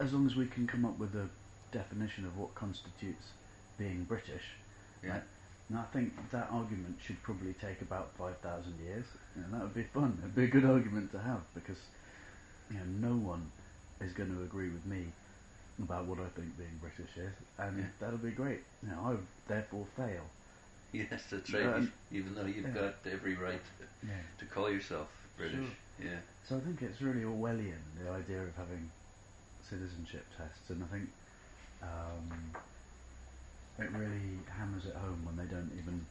as 0.00 0.12
long 0.12 0.26
as 0.26 0.36
we 0.36 0.46
can 0.46 0.66
come 0.66 0.84
up 0.84 0.98
with 0.98 1.14
a 1.14 1.28
definition 1.72 2.24
of 2.24 2.36
what 2.38 2.54
constitutes 2.54 3.24
being 3.78 4.04
British. 4.04 4.44
yeah. 5.02 5.10
right? 5.10 5.22
And 5.68 5.78
I 5.78 5.84
think 5.92 6.12
that 6.30 6.48
argument 6.50 6.96
should 7.04 7.22
probably 7.22 7.52
take 7.54 7.82
about 7.82 8.16
5,000 8.16 8.78
years. 8.80 9.04
And 9.34 9.52
that 9.52 9.60
would 9.60 9.74
be 9.74 9.82
fun. 9.84 10.16
It'd 10.22 10.34
be 10.34 10.44
a 10.44 10.48
good 10.48 10.64
argument 10.64 11.12
to 11.12 11.18
have 11.18 11.42
because 11.54 11.76
you 12.70 12.78
know, 12.78 13.10
no 13.10 13.16
one 13.16 13.50
is 14.00 14.12
going 14.12 14.34
to 14.34 14.42
agree 14.42 14.70
with 14.70 14.84
me 14.86 15.06
about 15.82 16.06
what 16.06 16.18
I 16.18 16.28
think 16.40 16.56
being 16.56 16.78
British 16.80 17.16
is. 17.16 17.34
And 17.58 17.78
Yeah. 17.78 17.84
that'll 18.00 18.18
be 18.18 18.30
great. 18.30 18.60
You 18.82 18.90
know, 18.90 19.00
I 19.04 19.10
would 19.10 19.26
therefore 19.46 19.86
fail. 19.96 20.24
Yes, 20.92 21.22
that's 21.30 21.52
right. 21.52 21.66
Um, 21.66 21.92
Even 22.10 22.34
though 22.34 22.46
you've 22.46 22.66
yeah. 22.68 22.82
got 22.82 22.94
every 23.10 23.34
right 23.34 23.60
Yeah. 24.02 24.14
to 24.38 24.44
call 24.46 24.70
yourself 24.70 25.08
British. 25.36 25.56
Sure. 25.56 26.08
Yeah. 26.10 26.18
So 26.48 26.56
I 26.56 26.60
think 26.60 26.80
it's 26.82 27.02
really 27.02 27.22
Orwellian, 27.22 27.82
the 28.02 28.10
idea 28.10 28.40
of 28.42 28.56
having 28.56 28.90
citizenship 29.68 30.24
tests, 30.36 30.70
and 30.70 30.82
I 30.82 30.86
think 30.86 31.08
um, 31.82 32.54
it 33.78 33.90
really 33.92 34.38
hammers 34.56 34.86
it 34.86 34.94
home 34.94 35.24
when 35.26 35.36
they 35.36 35.52
don't 35.52 35.70
even 35.78 36.06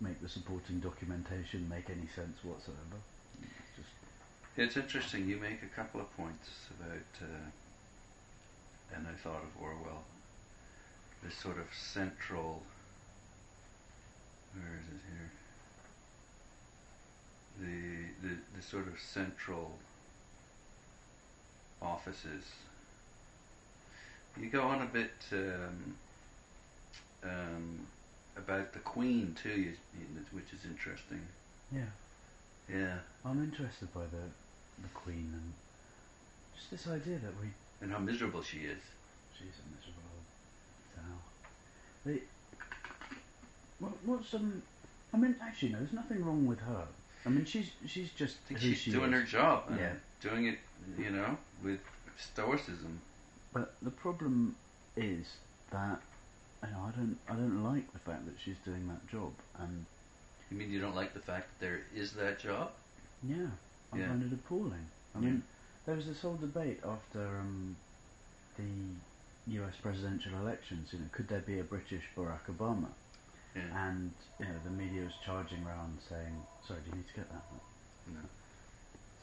make 0.00 0.20
the 0.22 0.28
supporting 0.28 0.78
documentation 0.80 1.68
make 1.68 1.90
any 1.90 2.06
sense 2.14 2.38
whatsoever. 2.44 2.98
It's 3.42 3.76
just 3.76 3.90
It's 4.56 4.76
interesting. 4.76 5.28
You 5.28 5.38
make 5.38 5.62
a 5.62 5.74
couple 5.74 6.00
of 6.00 6.16
points 6.16 6.48
about, 6.78 7.28
uh, 7.28 8.94
and 8.96 9.06
I 9.08 9.14
thought 9.22 9.42
of 9.42 9.60
Orwell, 9.60 10.04
this 11.24 11.34
sort 11.34 11.58
of 11.58 11.66
central. 11.74 12.62
Where 14.54 14.74
is 14.80 14.86
it 14.88 15.02
here? 15.10 15.30
The 18.22 18.28
the 18.28 18.34
the 18.56 18.62
sort 18.62 18.86
of 18.88 18.98
central 19.00 19.72
offices. 21.80 22.44
You 24.40 24.48
go 24.48 24.62
on 24.62 24.80
a 24.82 24.86
bit 24.86 25.12
um, 25.32 25.94
um, 27.22 27.80
about 28.36 28.72
the 28.72 28.78
Queen 28.78 29.36
too, 29.40 29.74
you, 29.98 30.06
which 30.32 30.52
is 30.52 30.64
interesting. 30.64 31.20
yeah. 31.72 31.90
Yeah, 32.72 32.98
I'm 33.24 33.42
interested 33.42 33.92
by 33.92 34.02
the 34.02 34.24
the 34.82 34.88
Queen 34.94 35.28
and 35.34 35.52
just 36.56 36.70
this 36.70 36.86
idea 36.86 37.18
that 37.18 37.32
we 37.40 37.48
and 37.80 37.92
how 37.92 37.98
miserable 37.98 38.42
she 38.42 38.58
is. 38.58 38.78
she's 39.36 39.58
a 39.58 39.66
miserable 39.76 40.06
old 40.14 40.24
sow. 42.04 42.20
What, 43.82 43.92
what's 44.06 44.32
um 44.34 44.62
I 45.12 45.16
mean 45.16 45.34
actually 45.42 45.72
no, 45.72 45.78
there's 45.78 45.92
nothing 45.92 46.24
wrong 46.24 46.46
with 46.46 46.60
her. 46.60 46.86
I 47.26 47.28
mean 47.30 47.44
she's 47.44 47.72
she's 47.86 48.10
just 48.12 48.36
who 48.48 48.56
she's 48.58 48.78
she 48.80 48.90
doing 48.92 49.12
is. 49.12 49.20
her 49.20 49.26
job 49.26 49.64
and 49.68 49.78
Yeah. 49.78 49.92
doing 50.20 50.46
it, 50.46 50.58
you 50.96 51.10
know, 51.10 51.36
with 51.64 51.80
stoicism. 52.16 53.00
But 53.52 53.74
the 53.82 53.90
problem 53.90 54.56
is 54.96 55.26
that 55.72 56.00
you 56.64 56.70
know, 56.70 56.82
I 56.88 56.90
don't 56.96 57.18
I 57.28 57.32
don't 57.34 57.64
like 57.64 57.92
the 57.92 57.98
fact 57.98 58.24
that 58.26 58.36
she's 58.38 58.58
doing 58.64 58.86
that 58.88 59.04
job 59.08 59.32
and 59.58 59.84
You 60.50 60.56
mean 60.58 60.70
you 60.70 60.80
don't 60.80 60.94
like 60.94 61.12
the 61.12 61.20
fact 61.32 61.48
that 61.50 61.64
there 61.66 61.80
is 61.94 62.12
that 62.12 62.38
job? 62.38 62.70
yeah, 63.22 63.48
I 63.92 63.98
Yeah. 63.98 64.08
find 64.08 64.22
it 64.22 64.32
appalling. 64.32 64.86
I 65.14 65.18
Yeah. 65.18 65.24
mean 65.26 65.42
there 65.86 65.96
was 65.96 66.06
this 66.06 66.20
whole 66.22 66.36
debate 66.36 66.80
after 66.84 67.24
um, 67.40 67.76
the 68.56 68.70
US 69.58 69.74
presidential 69.82 70.34
elections, 70.38 70.92
you 70.92 71.00
know, 71.00 71.06
could 71.10 71.26
there 71.28 71.40
be 71.52 71.58
a 71.58 71.64
British 71.64 72.04
Barack 72.16 72.46
Obama? 72.56 72.88
Yeah. 73.54 73.88
And 73.88 74.12
you 74.38 74.46
know, 74.46 74.58
the 74.64 74.70
media 74.70 75.02
was 75.04 75.14
charging 75.24 75.64
around 75.66 75.98
saying, 76.08 76.42
"Sorry, 76.66 76.80
do 76.84 76.90
you 76.90 76.96
need 76.96 77.08
to 77.08 77.14
get 77.14 77.28
that?" 77.30 77.42
No. 78.14 78.20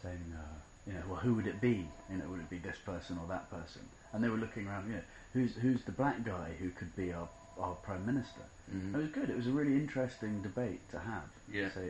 Saying, 0.04 0.34
uh, 0.34 0.58
you 0.88 0.94
know, 0.94 1.02
well, 1.08 1.18
who 1.20 1.34
would 1.36 1.48
it 1.48 1.60
be? 1.60 1.88
You 2.10 2.18
know, 2.18 2.26
would 2.30 2.40
it 2.40 2.50
be 2.50 2.58
this 2.60 2.78
person 2.86 3.18
or 3.18 3.28
that 3.28 3.50
person? 3.52 3.82
And 4.14 4.24
they 4.24 4.30
were 4.30 4.38
looking 4.38 4.68
around, 4.68 4.88
you 4.88 4.96
know, 4.96 5.02
who's 5.34 5.56
who's 5.56 5.84
the 5.84 5.92
black 5.92 6.24
guy 6.24 6.52
who 6.60 6.70
could 6.70 6.96
be 6.96 7.12
our 7.14 7.28
our 7.60 7.76
prime 7.76 8.06
minister? 8.06 8.42
Mhm. 8.74 8.94
It 8.94 8.98
was 8.98 9.10
good. 9.10 9.30
It 9.30 9.36
was 9.36 9.48
a 9.48 9.52
really 9.52 9.76
interesting 9.76 10.42
debate 10.42 10.88
to 10.92 11.00
have. 11.00 11.30
Yeah. 11.52 11.70
So, 11.74 11.90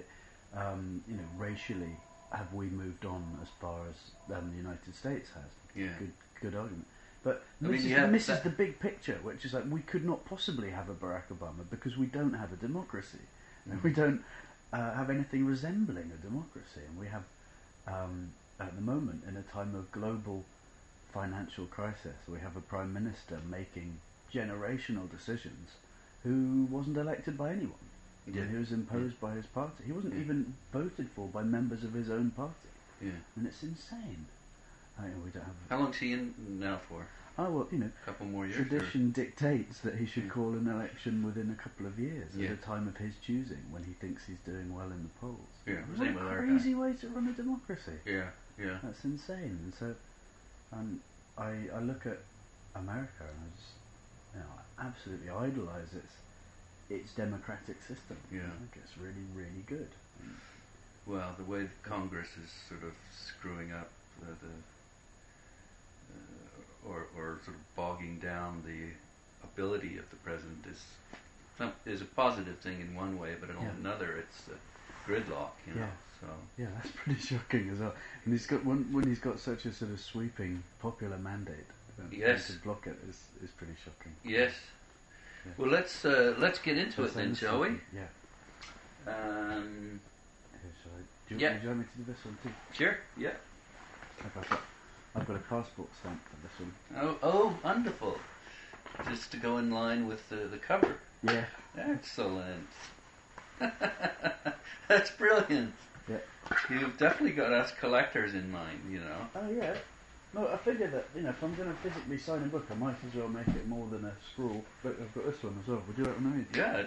um, 0.56 1.04
you 1.08 1.16
know, 1.18 1.28
racially, 1.38 1.98
have 2.32 2.52
we 2.54 2.68
moved 2.68 3.06
on 3.06 3.38
as 3.42 3.50
far 3.50 3.82
as 3.88 4.36
um, 4.36 4.50
the 4.52 4.58
United 4.58 4.96
States 4.96 5.30
has? 5.36 5.52
Yeah. 5.76 5.94
Good, 6.00 6.14
good 6.42 6.56
argument. 6.56 6.88
But 7.24 7.44
I 7.62 7.64
mean, 7.66 7.72
misses, 7.74 7.92
have 7.92 8.12
misses 8.12 8.28
that- 8.28 8.44
the 8.46 8.50
big 8.50 8.80
picture, 8.80 9.20
which 9.24 9.44
is 9.46 9.54
like 9.54 9.66
we 9.70 9.82
could 9.82 10.06
not 10.06 10.26
possibly 10.26 10.70
have 10.72 10.90
a 10.90 10.94
Barack 10.94 11.24
Obama 11.32 11.64
because 11.70 11.98
we 11.98 12.06
don't 12.06 12.34
have 12.34 12.54
a 12.54 12.56
democracy. 12.56 13.20
Mm. 13.70 13.84
We 13.84 13.92
don't 13.94 14.24
uh, 14.72 14.94
have 14.94 15.10
anything 15.10 15.46
resembling 15.46 16.12
a 16.14 16.18
democracy, 16.26 16.82
and 16.88 16.98
we 16.98 17.08
have 17.08 17.24
um, 17.88 18.30
at 18.60 18.74
the 18.76 18.82
moment 18.82 19.24
in 19.28 19.36
a 19.36 19.42
time 19.42 19.76
of 19.76 19.92
global 19.92 20.46
financial 21.14 21.66
crisis. 21.66 22.16
We 22.28 22.40
have 22.40 22.56
a 22.56 22.62
prime 22.62 22.94
minister 22.94 23.40
making 23.50 24.00
generational 24.34 25.10
decisions 25.10 25.72
who 26.24 26.68
wasn't 26.70 26.98
elected 26.98 27.38
by 27.38 27.52
anyone. 27.52 27.74
Yeah. 28.32 28.44
He 28.46 28.58
was 28.58 28.72
imposed 28.72 29.20
by 29.20 29.34
his 29.34 29.46
party. 29.48 29.84
He 29.86 29.92
wasn't 29.92 30.14
Yeah. 30.14 30.22
even 30.22 30.54
voted 30.72 31.10
for 31.16 31.28
by 31.28 31.42
members 31.44 31.84
of 31.84 31.94
his 31.94 32.10
own 32.12 32.30
party, 32.32 32.70
Yeah. 33.02 33.12
and 33.36 33.48
it's 33.48 33.64
insane. 33.64 34.26
I 35.00 35.04
mean, 35.04 35.24
we 35.24 35.30
don't 35.32 35.44
have. 35.44 35.54
How 35.70 35.78
long's 35.80 35.98
he 35.98 36.14
in 36.14 36.34
now 36.60 36.80
for? 36.88 37.06
Oh 37.38 37.50
well, 37.50 37.68
you 37.72 37.78
know, 37.80 37.90
A 38.04 38.06
couple 38.06 38.26
more 38.26 38.46
years. 38.46 38.60
or- 38.60 38.66
tradition 38.66 39.12
dictates 39.12 39.80
that 39.80 39.96
he 39.96 40.06
should 40.06 40.26
Yeah. 40.26 40.30
call 40.32 40.54
an 40.54 40.68
election 40.68 41.24
within 41.24 41.50
a 41.52 41.56
couple 41.56 41.86
of 41.86 41.98
years 41.98 42.36
Yeah. 42.36 42.50
at 42.50 42.54
a 42.54 42.58
time 42.58 42.88
of 42.88 42.98
his 42.98 43.16
choosing 43.26 43.64
when 43.72 43.84
he 43.84 43.94
thinks 43.94 44.26
he's 44.26 44.40
doing 44.40 44.74
well 44.76 44.92
in 44.92 45.04
the 45.04 45.10
polls. 45.22 45.48
Yeah, 45.66 45.82
what 45.96 46.08
a 46.10 46.38
crazy 46.38 46.76
way 46.76 46.94
to 46.94 47.08
run 47.10 47.28
a 47.28 47.32
democracy. 47.32 47.98
Yeah. 48.06 48.32
Yeah. 48.58 48.80
That's 48.84 49.06
insane. 49.06 49.58
And 49.64 49.74
so, 49.74 49.96
um, 50.74 51.00
I 51.38 51.70
I 51.74 51.80
look 51.80 52.06
at 52.06 52.20
America 52.76 53.24
and 53.24 53.40
I 53.46 53.56
just, 53.56 53.72
you 54.36 54.40
know, 54.42 54.48
I 54.78 54.88
absolutely 54.88 55.30
idolise 55.30 55.94
its 55.94 56.14
its 56.90 57.14
democratic 57.14 57.82
system. 57.84 58.18
Yeah. 58.32 58.48
I 58.48 58.58
think 58.58 58.72
it's 58.84 58.98
really 58.98 59.26
really 59.34 59.64
good. 59.66 59.92
And 60.22 60.36
Well, 61.06 61.34
the 61.38 61.46
way 61.46 61.70
Congress 61.84 62.28
is 62.44 62.52
sort 62.68 62.84
of 62.84 62.94
screwing 63.14 63.72
up 63.72 63.90
the, 64.20 64.26
the 64.46 64.52
or 66.88 67.08
or 67.18 67.40
sort 67.46 67.58
of 67.58 67.76
bogging 67.76 68.20
down 68.20 68.64
the 68.66 68.90
ability 69.48 69.98
of 69.98 70.10
the 70.10 70.16
president 70.18 70.66
is 70.70 70.82
some, 71.58 71.72
is 71.86 72.02
a 72.02 72.06
positive 72.06 72.58
thing 72.60 72.80
in 72.82 72.96
one 72.96 73.20
way, 73.20 73.36
but 73.40 73.50
in 73.50 73.56
Yeah. 73.58 73.70
another 73.80 74.18
it's 74.18 74.48
a 74.48 75.10
gridlock. 75.10 75.52
You 75.68 75.74
know. 75.76 75.82
Yeah. 75.82 75.90
So 76.22 76.28
yeah, 76.58 76.68
that's 76.76 76.92
pretty 77.04 77.20
shocking 77.20 77.70
as 77.70 77.80
well. 77.80 77.94
And 78.26 78.34
he's 78.34 78.46
got 78.48 78.64
when 78.66 78.92
when 78.94 79.06
he's 79.08 79.20
got 79.20 79.40
such 79.40 79.66
a 79.66 79.74
sort 79.74 79.92
of 79.92 80.00
sweeping 80.00 80.64
popular 80.82 81.18
mandate. 81.18 81.66
Yes. 82.12 82.48
To 82.48 82.54
block 82.60 82.88
it 82.88 82.98
is 83.10 83.18
is 83.44 83.50
pretty 83.52 83.74
shocking. 83.84 84.14
yes. 84.24 84.54
Yeah. 85.46 85.52
Well, 85.58 85.70
let's 85.70 86.04
uh, 86.06 86.36
let's 86.38 86.60
get 86.60 86.78
into 86.78 87.04
it 87.04 87.14
then, 87.14 87.34
shall 87.36 87.60
we? 87.62 87.70
Yeah. 87.94 88.08
Um, 89.08 90.00
I, 90.54 90.60
do, 91.30 91.36
you, 91.36 91.42
Yeah. 91.42 91.54
would 91.54 91.64
you 91.64 91.70
like 91.70 91.78
me 91.78 91.84
to 91.86 91.98
do 91.98 92.04
this 92.12 92.26
one 92.26 92.38
too? 92.44 92.50
sure. 92.74 92.98
Yeah. 93.18 93.32
I've 95.16 95.28
got 95.28 95.36
a 95.36 95.40
passport 95.40 95.90
stamp 96.00 96.22
for 96.30 96.36
this 96.42 96.60
one. 96.60 96.74
Oh, 97.02 97.18
oh, 97.24 97.58
wonderful. 97.64 98.18
Just 99.10 99.32
to 99.32 99.38
go 99.38 99.58
in 99.58 99.72
line 99.72 100.08
with 100.08 100.28
the, 100.30 100.36
the 100.36 100.58
cover. 100.58 100.96
Yeah. 101.24 101.46
Excellent. 101.78 102.68
That's 104.88 105.12
brilliant. 105.12 105.74
Yeah. 106.10 106.18
You've 106.70 106.98
definitely 106.98 107.36
got 107.36 107.54
us 107.54 107.72
collectors 107.80 108.34
in 108.34 108.52
mind, 108.52 108.82
you 108.90 109.00
know. 109.00 109.28
Oh 109.36 109.50
yeah. 109.50 109.76
No, 110.34 110.48
I 110.48 110.58
figured 110.58 110.92
that 110.94 111.08
you 111.16 111.22
know 111.22 111.30
if 111.30 111.44
I'm 111.44 111.56
going 111.56 111.70
to 111.70 111.76
physically 111.78 112.18
sign 112.18 112.44
a 112.44 112.46
book, 112.46 112.66
I 112.72 112.76
might 112.76 112.96
as 113.08 113.16
well 113.16 113.28
make 113.28 113.48
it 113.48 113.68
more 113.68 113.88
than 113.88 114.06
a 114.06 114.12
scroll. 114.34 114.64
But 114.84 114.98
I've 115.00 115.14
got 115.14 115.26
this 115.26 115.44
one 115.44 115.58
as 115.62 115.68
well. 115.68 115.84
Would 115.88 115.98
you 115.98 116.04
like 116.06 116.16
one 116.16 116.28
of 116.28 116.36
these? 116.36 116.58
Yeah. 116.58 116.84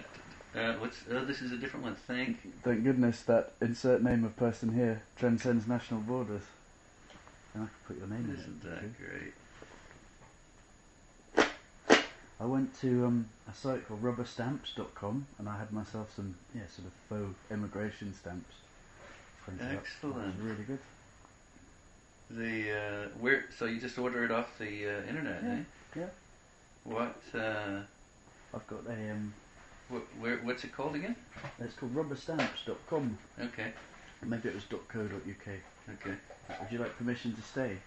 Uh, 0.55 0.73
what's 0.79 0.99
oh, 1.11 1.25
this 1.25 1.41
is 1.41 1.51
a 1.51 1.57
different 1.57 1.85
one. 1.85 1.95
Thank 1.95 2.43
you. 2.43 2.51
Thank 2.63 2.83
goodness 2.83 3.21
that 3.23 3.53
insert 3.61 4.03
name 4.03 4.23
of 4.23 4.35
person 4.35 4.73
here 4.73 5.01
transcends 5.15 5.67
national 5.67 6.01
borders. 6.01 6.43
And 7.53 7.63
I 7.63 7.65
can 7.67 7.75
put 7.87 7.97
your 7.97 8.07
name 8.07 8.25
in 8.29 8.39
Isn't 8.39 8.63
that 8.63 8.97
great? 8.97 9.33
I 12.39 12.45
went 12.45 12.77
to 12.81 13.05
um, 13.05 13.29
a 13.49 13.53
site 13.53 13.87
called 13.87 14.03
rubberstamps.com 14.03 15.27
and 15.37 15.47
I 15.47 15.57
had 15.57 15.71
myself 15.71 16.11
some 16.15 16.35
yeah 16.53 16.63
sort 16.67 16.87
of 16.87 16.93
faux 17.09 17.35
immigration 17.51 18.13
stamps. 18.13 18.55
Excellent. 19.59 20.35
Was 20.35 20.45
really 20.45 20.63
good. 20.63 20.79
The 22.31 22.71
uh, 22.71 23.07
where? 23.19 23.45
So 23.57 23.65
you 23.65 23.79
just 23.79 23.97
order 23.97 24.23
it 24.23 24.31
off 24.31 24.57
the 24.57 24.87
uh, 24.87 25.07
internet, 25.07 25.43
Yeah, 25.43 25.51
eh? 25.51 25.63
yeah. 25.95 26.09
What? 26.85 27.21
Uh, 27.33 27.81
I've 28.53 28.67
got 28.67 28.85
a 28.87 29.11
um, 29.11 29.33
wh- 29.89 30.21
where? 30.21 30.37
What's 30.37 30.63
it 30.63 30.73
called 30.73 30.95
again? 30.95 31.15
it's 31.59 31.75
called 31.75 31.93
rubberstamps.com. 31.95 33.17
Okay. 33.39 33.73
Maybe 34.25 34.49
it 34.49 34.55
was 34.55 34.63
.co.uk. 34.63 35.47
Okay. 35.89 36.15
Would 36.49 36.71
you 36.71 36.79
like 36.79 36.97
permission 36.97 37.33
to 37.35 37.41
stay? 37.41 37.77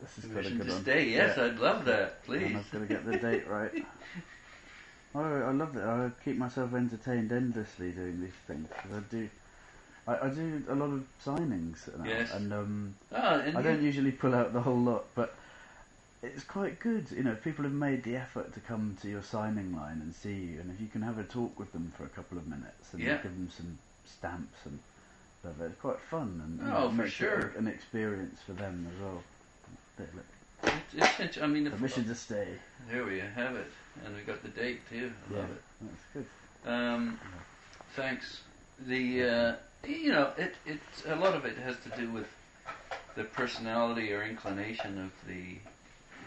This 0.00 0.18
is 0.24 0.30
quite 0.30 0.46
a 0.46 0.50
Permission 0.50 0.58
good 0.58 0.66
to 0.68 0.72
one. 0.74 0.82
stay. 0.82 1.08
Yes, 1.10 1.36
Yeah. 1.36 1.44
I'd 1.44 1.58
love 1.58 1.84
that. 1.86 2.24
Please. 2.24 2.54
I've 2.56 2.70
got 2.70 2.78
to 2.80 2.86
get 2.86 3.04
the 3.04 3.16
date 3.18 3.48
right. 3.48 3.72
Oh, 5.14 5.22
I 5.24 5.50
love 5.52 5.72
that. 5.74 5.84
I 5.88 6.10
keep 6.22 6.36
myself 6.36 6.74
entertained 6.74 7.32
endlessly 7.32 7.92
doing 7.92 8.20
these 8.20 8.30
things. 8.46 8.68
I 8.84 8.98
do, 9.10 9.28
I, 10.06 10.26
I 10.26 10.28
do 10.28 10.62
a 10.68 10.74
lot 10.74 10.90
of 10.90 11.02
signings 11.24 11.88
now, 11.98 12.04
Yes. 12.04 12.30
and 12.34 12.52
um, 12.52 12.94
Ah, 13.10 13.38
and 13.40 13.56
I 13.56 13.62
don't 13.62 13.82
usually 13.82 14.12
pull 14.12 14.34
out 14.34 14.52
the 14.52 14.60
whole 14.60 14.76
lot, 14.78 15.06
but 15.14 15.34
it's 16.22 16.44
quite 16.44 16.78
good. 16.78 17.10
You 17.10 17.22
know, 17.24 17.34
people 17.42 17.64
have 17.64 17.72
made 17.72 18.04
the 18.04 18.16
effort 18.16 18.52
to 18.52 18.60
come 18.60 18.98
to 19.00 19.08
your 19.08 19.22
signing 19.22 19.74
line 19.74 20.02
and 20.02 20.14
see 20.14 20.34
you, 20.34 20.60
and 20.60 20.70
if 20.70 20.78
you 20.80 20.88
can 20.88 21.00
have 21.02 21.18
a 21.18 21.24
talk 21.24 21.58
with 21.58 21.72
them 21.72 21.90
for 21.96 22.04
a 22.04 22.08
couple 22.10 22.36
of 22.36 22.46
minutes 22.46 22.92
and 22.92 23.02
Yeah. 23.02 23.14
give 23.14 23.22
them 23.34 23.50
some 23.56 23.78
stamps 24.06 24.58
and 24.66 24.78
stuff, 25.40 25.52
it's 25.60 25.80
quite 25.80 26.00
fun 26.00 26.40
and 26.60 26.72
Oh, 26.74 26.90
for 26.90 27.04
it 27.04 27.10
sure. 27.10 27.52
an 27.56 27.66
experience 27.68 28.40
for 28.46 28.52
them 28.52 28.86
as 28.92 29.02
well. 29.02 29.22
It's, 30.94 31.20
it's, 31.20 31.38
I 31.38 31.46
mean, 31.46 31.70
Permission 31.70 32.04
to 32.06 32.14
stay. 32.14 32.48
There 32.90 33.04
we 33.04 33.18
have 33.20 33.56
it, 33.56 33.70
and 34.04 34.14
we 34.16 34.22
got 34.22 34.42
the 34.42 34.48
date 34.48 34.80
too. 34.88 35.12
I 35.30 35.34
Yeah, 35.34 35.40
love 35.40 35.50
it. 35.50 35.62
that's 35.82 36.26
good. 36.64 36.70
Um, 36.70 37.18
thanks. 37.94 38.40
The 38.86 39.24
uh, 39.24 39.54
you 39.86 40.12
know 40.12 40.32
it 40.36 40.54
it's 40.66 41.04
a 41.06 41.16
lot 41.16 41.34
of 41.34 41.44
it 41.44 41.56
has 41.58 41.76
to 41.80 41.90
do 42.00 42.10
with 42.10 42.26
the 43.16 43.24
personality 43.24 44.12
or 44.12 44.22
inclination 44.22 44.98
of 44.98 45.10
the 45.28 45.56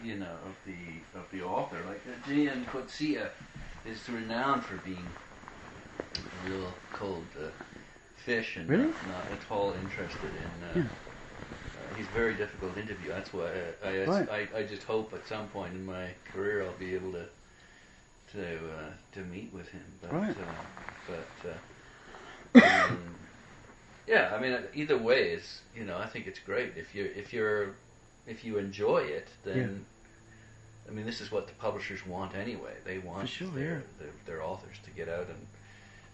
you 0.06 0.16
know 0.16 0.26
of 0.46 0.56
the 0.66 1.18
of 1.18 1.30
the 1.32 1.42
author. 1.42 1.78
Like 1.86 2.00
uh, 2.06 2.28
Gian 2.28 2.64
Coetzee 2.66 3.26
is 3.86 4.08
renowned 4.08 4.64
for 4.64 4.76
being 4.78 5.04
a 6.14 6.48
real 6.50 6.72
cold 6.92 7.24
uh, 7.38 7.48
fish 8.24 8.56
and 8.56 8.68
Really? 8.68 8.84
not, 8.84 9.06
not 9.06 9.24
at 9.32 9.50
all 9.50 9.72
interested 9.72 10.30
in. 10.44 10.64
Uh, 10.64 10.72
Yeah. 10.76 10.82
uh, 10.82 11.94
he's 11.96 12.06
very 12.08 12.34
difficult 12.34 12.74
to 12.74 12.80
interview. 12.80 13.08
That's 13.08 13.32
why 13.32 13.50
I 13.84 13.88
I, 13.88 14.06
Right. 14.06 14.28
I 14.30 14.40
I 14.58 14.62
just 14.64 14.84
hope 14.84 15.12
at 15.14 15.26
some 15.26 15.46
point 15.48 15.74
in 15.74 15.84
my 15.84 16.06
career 16.32 16.64
I'll 16.64 16.78
be 16.78 16.94
able 16.94 17.12
to 17.12 17.26
to 18.32 18.44
uh, 18.78 18.90
to 19.14 19.20
meet 19.20 19.52
with 19.52 19.68
him. 19.68 19.84
But 20.00 20.12
Right. 20.12 20.36
uh, 20.38 20.64
but 21.06 21.34
uh, 21.50 21.58
um, 22.92 23.16
yeah, 24.06 24.34
I 24.36 24.40
mean 24.40 24.58
either 24.74 24.98
way 24.98 25.30
is 25.32 25.62
you 25.74 25.84
know 25.84 25.98
I 25.98 26.06
think 26.06 26.26
it's 26.26 26.40
great 26.40 26.72
if 26.76 26.94
you 26.94 27.10
if 27.16 27.32
you're 27.32 27.74
if 28.26 28.44
you 28.44 28.58
enjoy 28.58 28.98
it 28.98 29.28
then. 29.44 29.86
I 30.88 30.90
mean, 30.90 31.06
this 31.06 31.20
is 31.20 31.30
what 31.30 31.46
the 31.46 31.54
publishers 31.54 32.04
want 32.04 32.34
anyway. 32.34 32.74
They 32.84 32.98
want 32.98 33.28
sure, 33.28 33.48
their, 33.50 33.64
yeah. 33.64 33.80
their 34.00 34.10
their 34.26 34.42
authors 34.42 34.76
to 34.84 34.90
get 34.90 35.08
out 35.08 35.28
and 35.28 35.46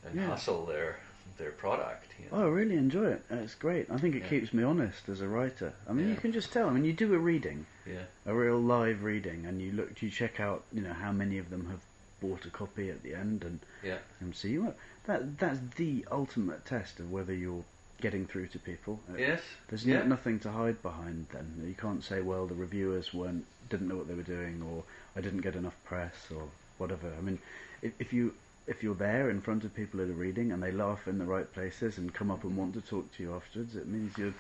and 0.05 0.21
Yeah. 0.21 0.27
hustle 0.29 0.67
their 0.67 0.99
their 1.37 1.51
product. 1.51 2.07
You 2.19 2.25
know? 2.31 2.43
Oh, 2.45 2.47
I 2.47 2.51
really 2.51 2.77
enjoy 2.77 3.13
it. 3.13 3.23
It's 3.31 3.55
great. 3.55 3.91
I 3.91 3.99
think 3.99 4.15
it 4.15 4.23
Yeah. 4.23 4.29
keeps 4.29 4.53
me 4.53 4.63
honest 4.63 5.09
as 5.09 5.21
a 5.21 5.29
writer. 5.29 5.73
I 5.89 5.93
mean, 5.93 6.09
you 6.09 6.17
can 6.17 6.33
just 6.33 6.53
tell. 6.53 6.69
I 6.69 6.73
mean, 6.73 6.85
you 6.85 6.93
do 6.93 7.15
a 7.15 7.19
reading, 7.19 7.67
Yeah, 7.87 8.05
a 8.27 8.35
real 8.35 8.59
live 8.59 9.03
reading, 9.03 9.47
and 9.47 9.61
you 9.61 9.73
look, 9.73 10.01
you 10.03 10.11
check 10.11 10.41
out, 10.41 10.65
you 10.73 10.81
know, 10.83 10.93
how 10.93 11.13
many 11.13 11.39
of 11.39 11.51
them 11.51 11.69
have 11.71 11.81
bought 12.21 12.45
a 12.47 12.51
copy 12.51 12.91
at 12.91 13.03
the 13.03 13.15
end, 13.15 13.45
and 13.45 13.61
yeah, 13.83 13.99
and 14.21 14.35
see 14.35 14.59
what 14.59 14.77
that 15.07 15.39
that's 15.39 15.61
the 15.77 16.05
ultimate 16.11 16.65
test 16.65 16.99
of 17.01 17.11
whether 17.11 17.33
you're 17.33 17.65
getting 18.01 18.27
through 18.27 18.47
to 18.49 18.59
people. 18.59 19.01
Yes. 19.17 19.41
There's 19.69 19.85
yeah. 19.85 20.01
no, 20.01 20.07
nothing 20.07 20.39
to 20.41 20.51
hide 20.51 20.83
behind. 20.83 21.27
Then 21.33 21.65
you 21.67 21.75
can't 21.75 22.05
say, 22.05 22.21
well, 22.21 22.47
the 22.47 22.55
reviewers 22.55 23.13
weren't 23.15 23.45
didn't 23.71 23.89
know 23.89 23.97
what 23.97 24.09
they 24.09 24.15
were 24.15 24.23
doing, 24.23 24.63
or 24.63 24.85
I 25.17 25.21
didn't 25.21 25.41
get 25.41 25.55
enough 25.55 25.77
press, 25.85 26.15
or 26.35 26.49
whatever. 26.79 27.13
I 27.17 27.21
mean, 27.21 27.39
if, 27.83 27.93
if 27.99 28.13
you 28.13 28.35
if 28.69 28.83
you're 28.83 28.95
there 28.95 29.31
in 29.31 29.41
front 29.41 29.65
of 29.65 29.75
people 29.75 30.01
at 30.01 30.09
a 30.09 30.13
reading 30.13 30.53
and 30.53 30.63
they 30.63 30.71
laugh 30.73 31.09
in 31.09 31.19
the 31.19 31.25
right 31.25 31.51
places 31.55 31.99
and 31.99 32.13
come 32.13 32.31
up 32.31 32.45
and 32.45 32.57
want 32.57 32.75
to 32.75 32.81
talk 32.83 33.11
to 33.17 33.23
you 33.23 33.35
afterwards, 33.35 33.75
it 33.77 33.89
means 33.89 34.17
you're 34.19 34.35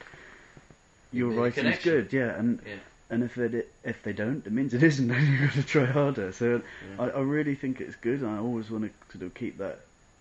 your 1.12 1.31
made 1.31 1.37
a 1.37 1.41
writing's 1.41 1.79
good. 1.83 2.12
Yeah, 2.12 2.39
and 2.39 2.61
Yeah. 2.66 2.74
and 3.11 3.22
if 3.24 3.39
it 3.39 3.72
if 3.85 4.03
they 4.03 4.12
don't, 4.12 4.47
it 4.47 4.53
means 4.53 4.74
it 4.74 4.83
isn't. 4.83 5.09
Then 5.12 5.26
you've 5.26 5.41
got 5.41 5.53
to 5.55 5.62
try 5.66 5.85
harder. 5.87 6.33
So 6.33 6.61
Yeah. 6.97 7.05
I, 7.05 7.09
I 7.09 7.20
really 7.20 7.55
think 7.55 7.81
it's 7.81 7.97
good. 7.97 8.20
and 8.20 8.29
I 8.31 8.39
always 8.39 8.70
want 8.70 8.85
to 8.85 9.12
sort 9.18 9.24
of 9.24 9.35
keep 9.35 9.59
that. 9.59 9.81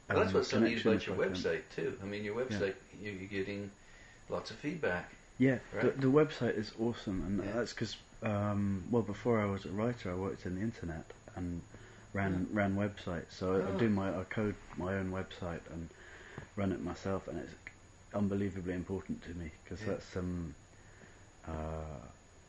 Well, 0.09 0.19
that's 0.19 0.29
um, 0.29 0.35
what's 0.35 0.49
so 0.49 0.59
neat 0.59 0.81
about 0.85 1.05
your 1.05 1.17
website 1.17 1.61
too. 1.75 1.97
I 2.01 2.05
mean, 2.05 2.23
your 2.23 2.35
website 2.35 2.75
you- 3.01 3.11
you're 3.11 3.27
getting 3.29 3.69
lots 4.29 4.51
of 4.51 4.57
feedback. 4.57 5.11
Yeah, 5.37 5.59
Right. 5.73 5.93
the, 5.99 6.07
the 6.07 6.11
website 6.11 6.57
is 6.57 6.71
awesome, 6.79 7.21
and 7.27 7.43
Yeah. 7.45 7.51
that's 7.57 7.73
because 7.73 7.97
um, 8.23 8.83
well, 8.89 9.03
before 9.03 9.39
I 9.39 9.45
was 9.45 9.65
a 9.65 9.69
writer, 9.69 10.09
I 10.11 10.15
worked 10.15 10.45
in 10.47 10.55
the 10.55 10.61
internet 10.61 11.05
and 11.35 11.61
ran 12.13 12.47
ran 12.51 12.75
websites. 12.75 13.31
So 13.31 13.55
I, 13.55 13.59
I 13.59 13.71
Oh. 13.71 13.77
do 13.77 13.89
my 13.89 14.09
I 14.19 14.23
code 14.25 14.55
my 14.77 14.93
own 14.95 15.11
website 15.11 15.61
and 15.71 15.89
run 16.55 16.71
it 16.71 16.81
myself, 16.83 17.27
and 17.27 17.37
it's 17.39 17.53
unbelievably 18.13 18.73
important 18.73 19.23
to 19.23 19.29
me 19.35 19.51
because 19.63 19.81
Yeah. 19.81 19.93
that's 19.93 20.15
um. 20.17 20.55
Uh, 21.47 21.51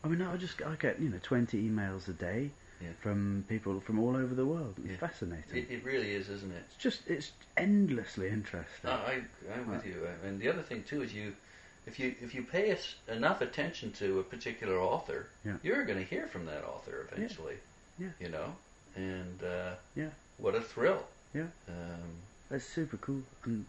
I 0.05 0.09
mean, 0.09 0.23
I 0.23 0.37
just 0.37 0.61
I 0.63 0.75
get 0.77 1.01
you 1.01 1.09
know 1.09 1.19
twenty 1.23 1.69
emails 1.69 2.09
a 2.09 2.13
day 2.13 2.51
Yeah. 2.81 2.91
from 3.01 3.45
people 3.49 3.81
from 3.81 3.99
all 3.99 4.17
over 4.17 4.35
the 4.35 4.47
world. 4.47 4.75
It's 4.79 4.91
Yeah. 4.91 4.97
fascinating. 5.09 5.57
It, 5.57 5.71
it 5.71 5.85
really 5.85 6.13
is, 6.15 6.29
isn't 6.29 6.53
it? 6.53 6.63
it's 6.67 6.77
just 6.77 7.07
it's 7.09 7.33
endlessly 7.57 8.29
interesting. 8.29 8.91
I, 8.91 8.95
I 8.95 9.23
I'm 9.55 9.69
with 9.71 9.85
you. 9.87 10.07
And 10.25 10.41
the 10.41 10.49
other 10.49 10.63
thing 10.63 10.85
too 10.85 11.03
is 11.03 11.13
you 11.13 11.35
if 11.87 11.99
you 11.99 12.15
if 12.21 12.35
you 12.35 12.43
pay 12.43 12.73
us 12.73 12.95
enough 13.09 13.41
attention 13.41 13.93
to 13.93 14.21
a 14.21 14.23
particular 14.23 14.79
author, 14.79 15.27
Yeah. 15.45 15.57
you're 15.63 15.85
going 15.85 15.99
to 15.99 16.05
hear 16.05 16.27
from 16.29 16.45
that 16.47 16.65
author 16.65 17.09
eventually. 17.11 17.57
Yeah. 17.99 18.11
You 18.21 18.29
know, 18.29 18.55
and 18.99 19.43
uh, 19.43 19.75
Yeah. 19.95 20.09
what 20.39 20.55
a 20.55 20.61
thrill. 20.61 21.05
Yeah. 21.35 21.47
Um, 21.69 22.11
That's 22.51 22.65
super 22.65 22.97
cool. 22.99 23.23
And 23.45 23.65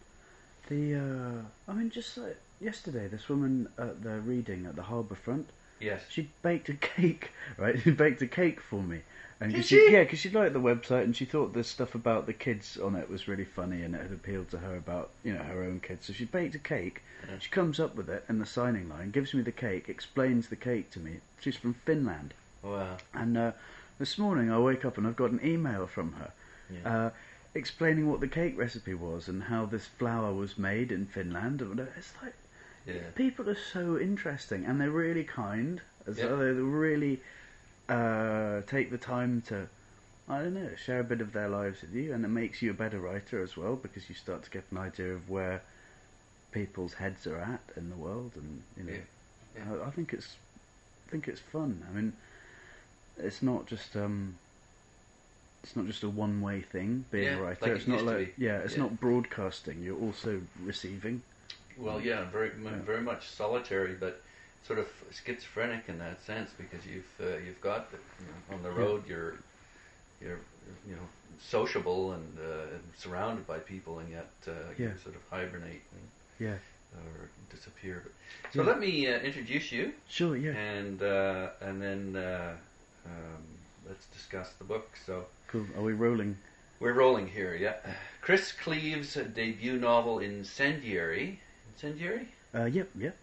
the, 0.68 0.94
uh, 0.96 1.70
I 1.70 1.74
mean, 1.74 1.90
just 1.90 2.16
like 2.18 2.36
yesterday, 2.60 3.08
this 3.08 3.28
woman 3.28 3.68
at 3.78 4.02
the 4.02 4.20
reading 4.20 4.66
at 4.66 4.76
the 4.76 4.82
harbour 4.82 5.14
front, 5.14 5.48
yes. 5.80 6.02
she 6.08 6.28
baked 6.42 6.68
a 6.68 6.74
cake, 6.74 7.30
right? 7.58 7.80
She 7.80 7.90
baked 7.90 8.22
a 8.22 8.26
cake 8.26 8.60
for 8.60 8.82
me. 8.82 9.00
And 9.42 9.52
Did 9.52 9.58
'cause 9.60 9.68
she? 9.68 9.90
Yeah, 9.90 10.02
because 10.04 10.18
she 10.18 10.28
liked 10.28 10.52
the 10.52 10.60
website 10.60 11.04
and 11.04 11.16
she 11.16 11.24
thought 11.24 11.54
the 11.54 11.64
stuff 11.64 11.94
about 11.94 12.26
the 12.26 12.34
kids 12.34 12.76
on 12.76 12.94
it 12.94 13.08
was 13.08 13.26
really 13.26 13.46
funny 13.46 13.82
and 13.82 13.94
it 13.94 14.02
had 14.02 14.12
appealed 14.12 14.50
to 14.50 14.58
her 14.58 14.76
about, 14.76 15.10
you 15.24 15.32
know, 15.32 15.42
her 15.42 15.62
own 15.62 15.80
kids. 15.80 16.06
So 16.06 16.12
she 16.12 16.26
baked 16.26 16.54
a 16.54 16.58
cake. 16.58 17.00
Yeah. 17.26 17.38
She 17.38 17.48
comes 17.50 17.80
up 17.80 17.94
with 17.94 18.10
it 18.10 18.24
in 18.28 18.38
the 18.38 18.44
signing 18.46 18.88
line, 18.90 19.10
gives 19.12 19.32
me 19.32 19.40
the 19.42 19.52
cake, 19.52 19.88
explains 19.88 20.48
the 20.48 20.56
cake 20.56 20.90
to 20.90 20.98
me. 21.00 21.20
She's 21.40 21.56
from 21.56 21.72
Finland. 21.72 22.34
Wow. 22.62 22.98
And 23.14 23.38
uh, 23.38 23.52
this 24.00 24.16
morning 24.18 24.50
I 24.50 24.58
wake 24.58 24.84
up 24.84 24.96
and 24.98 25.06
I've 25.06 25.14
got 25.14 25.30
an 25.30 25.40
email 25.44 25.86
from 25.86 26.14
her 26.14 26.32
Yeah. 26.72 27.06
uh, 27.06 27.10
explaining 27.54 28.08
what 28.10 28.20
the 28.20 28.28
cake 28.28 28.56
recipe 28.58 28.94
was 28.94 29.28
and 29.28 29.44
how 29.44 29.66
this 29.66 29.86
flour 29.86 30.32
was 30.32 30.56
made 30.58 30.90
in 30.90 31.06
Finland. 31.06 31.60
And 31.60 31.78
It's 31.96 32.12
like 32.22 32.32
yeah. 32.86 33.10
people 33.14 33.48
are 33.50 33.58
so 33.72 33.98
interesting 33.98 34.64
and 34.64 34.80
they're 34.80 34.90
really 34.90 35.24
kind. 35.24 35.80
As 36.06 36.16
Yeah. 36.18 36.26
well. 36.28 36.38
They 36.38 36.52
really 36.52 37.20
uh, 37.90 38.62
take 38.66 38.90
the 38.90 38.98
time 38.98 39.42
to, 39.48 39.68
I 40.28 40.38
don't 40.42 40.54
know, 40.54 40.70
share 40.76 41.00
a 41.00 41.04
bit 41.04 41.20
of 41.20 41.32
their 41.32 41.48
lives 41.48 41.82
with 41.82 41.92
you, 41.92 42.14
and 42.14 42.24
it 42.24 42.28
makes 42.28 42.62
you 42.62 42.70
a 42.70 42.74
better 42.74 42.98
writer 43.00 43.42
as 43.42 43.56
well 43.56 43.76
because 43.76 44.08
you 44.08 44.14
start 44.14 44.44
to 44.44 44.50
get 44.50 44.64
an 44.70 44.78
idea 44.78 45.12
of 45.12 45.28
where 45.28 45.60
people's 46.52 46.94
heads 46.94 47.26
are 47.26 47.36
at 47.38 47.60
in 47.76 47.90
the 47.90 47.96
world, 47.96 48.32
and 48.36 48.62
you 48.78 48.84
know, 48.84 48.92
Yeah. 48.92 49.58
Yeah. 49.58 49.82
I, 49.84 49.88
I 49.88 49.90
think 49.90 50.12
it's, 50.14 50.36
I 51.06 51.10
think 51.10 51.28
it's 51.28 51.40
fun. 51.40 51.84
I 51.90 51.94
mean, 51.94 52.12
it's 53.16 53.42
not 53.42 53.66
just 53.66 53.96
um. 53.96 54.34
It's 55.62 55.76
not 55.76 55.86
just 55.86 56.02
a 56.02 56.08
one-way 56.08 56.62
thing 56.62 57.04
being 57.10 57.24
Yeah, 57.24 57.36
a 57.36 57.42
writer. 57.42 57.58
like 57.66 57.72
it 57.72 57.76
it's 57.76 57.86
not 57.86 57.98
used 57.98 58.06
to 58.08 58.14
like 58.16 58.34
yeah, 58.38 58.58
it's 58.58 58.74
Yeah. 58.74 58.80
not 58.82 58.98
broadcasting. 59.00 59.82
You're 59.82 59.98
also 59.98 60.40
receiving. 60.58 61.22
Well, 61.78 62.00
yeah, 62.00 62.24
very 62.30 62.50
Yeah. 62.50 62.82
very 62.84 63.02
much 63.02 63.28
solitary, 63.28 63.94
but 63.94 64.22
sort 64.62 64.78
of 64.78 64.88
schizophrenic 65.10 65.88
in 65.88 65.98
that 65.98 66.20
sense 66.22 66.50
because 66.58 66.86
you've 66.86 67.12
uh, 67.20 67.36
you've 67.38 67.60
got 67.60 67.90
the, 67.90 67.96
you 68.20 68.26
know, 68.26 68.54
on 68.56 68.62
the 68.62 68.70
road 68.70 69.06
you're 69.06 69.34
you're 70.20 70.40
you 70.86 70.96
know 70.96 71.08
sociable 71.38 72.12
and, 72.12 72.38
uh, 72.38 72.74
and 72.74 72.82
surrounded 72.96 73.46
by 73.46 73.58
people, 73.58 73.98
and 74.00 74.10
yet 74.10 74.30
uh, 74.48 74.52
you 74.78 74.90
sort 75.02 75.16
of 75.16 75.22
hibernate 75.30 75.82
and 75.92 76.10
Yeah. 76.38 76.56
or 76.94 77.30
disappear. 77.50 78.02
But, 78.04 78.52
so 78.52 78.62
let 78.62 78.78
me 78.80 79.06
uh, 79.06 79.18
introduce 79.20 79.72
you, 79.72 79.92
Sure. 80.08 80.36
Yeah. 80.36 80.52
and 80.54 81.02
uh, 81.02 81.50
and 81.60 81.80
then 81.80 82.16
uh, 82.16 82.56
um, 83.06 83.42
let's 83.88 84.06
discuss 84.06 84.50
the 84.58 84.64
book. 84.64 84.90
So. 85.06 85.24
Cool. 85.48 85.66
Are 85.76 85.82
we 85.82 85.92
rolling? 85.92 86.36
We're 86.80 86.94
rolling 86.94 87.28
here, 87.28 87.54
yeah. 87.54 87.74
Chris 88.22 88.52
Cleave's 88.52 89.14
debut 89.14 89.76
novel, 89.76 90.18
Incendiary. 90.18 91.40
Incendiary? 91.74 92.28
Uh, 92.54 92.64
yep, 92.64 92.88
yep. 92.98 93.16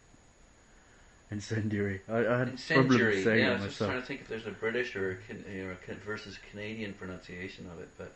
Incendiary. 1.31 2.01
I, 2.07 2.17
I 2.19 2.39
had 2.39 2.49
Incendiary. 2.49 2.97
problems 2.97 3.23
saying 3.23 3.39
Yeah, 3.39 3.49
I 3.49 3.53
was 3.55 3.63
just 3.63 3.77
trying 3.77 3.99
to 3.99 4.05
think 4.05 4.21
if 4.21 4.27
there's 4.27 4.45
a 4.45 4.51
British 4.51 4.95
or 4.95 5.11
a 5.11 5.15
can, 5.15 5.43
you 5.51 5.65
know, 5.65 5.71
a 5.71 5.75
can, 5.75 5.95
versus 6.05 6.37
Canadian 6.51 6.93
pronunciation 6.93 7.67
of 7.73 7.79
it, 7.79 7.89
but 7.97 8.11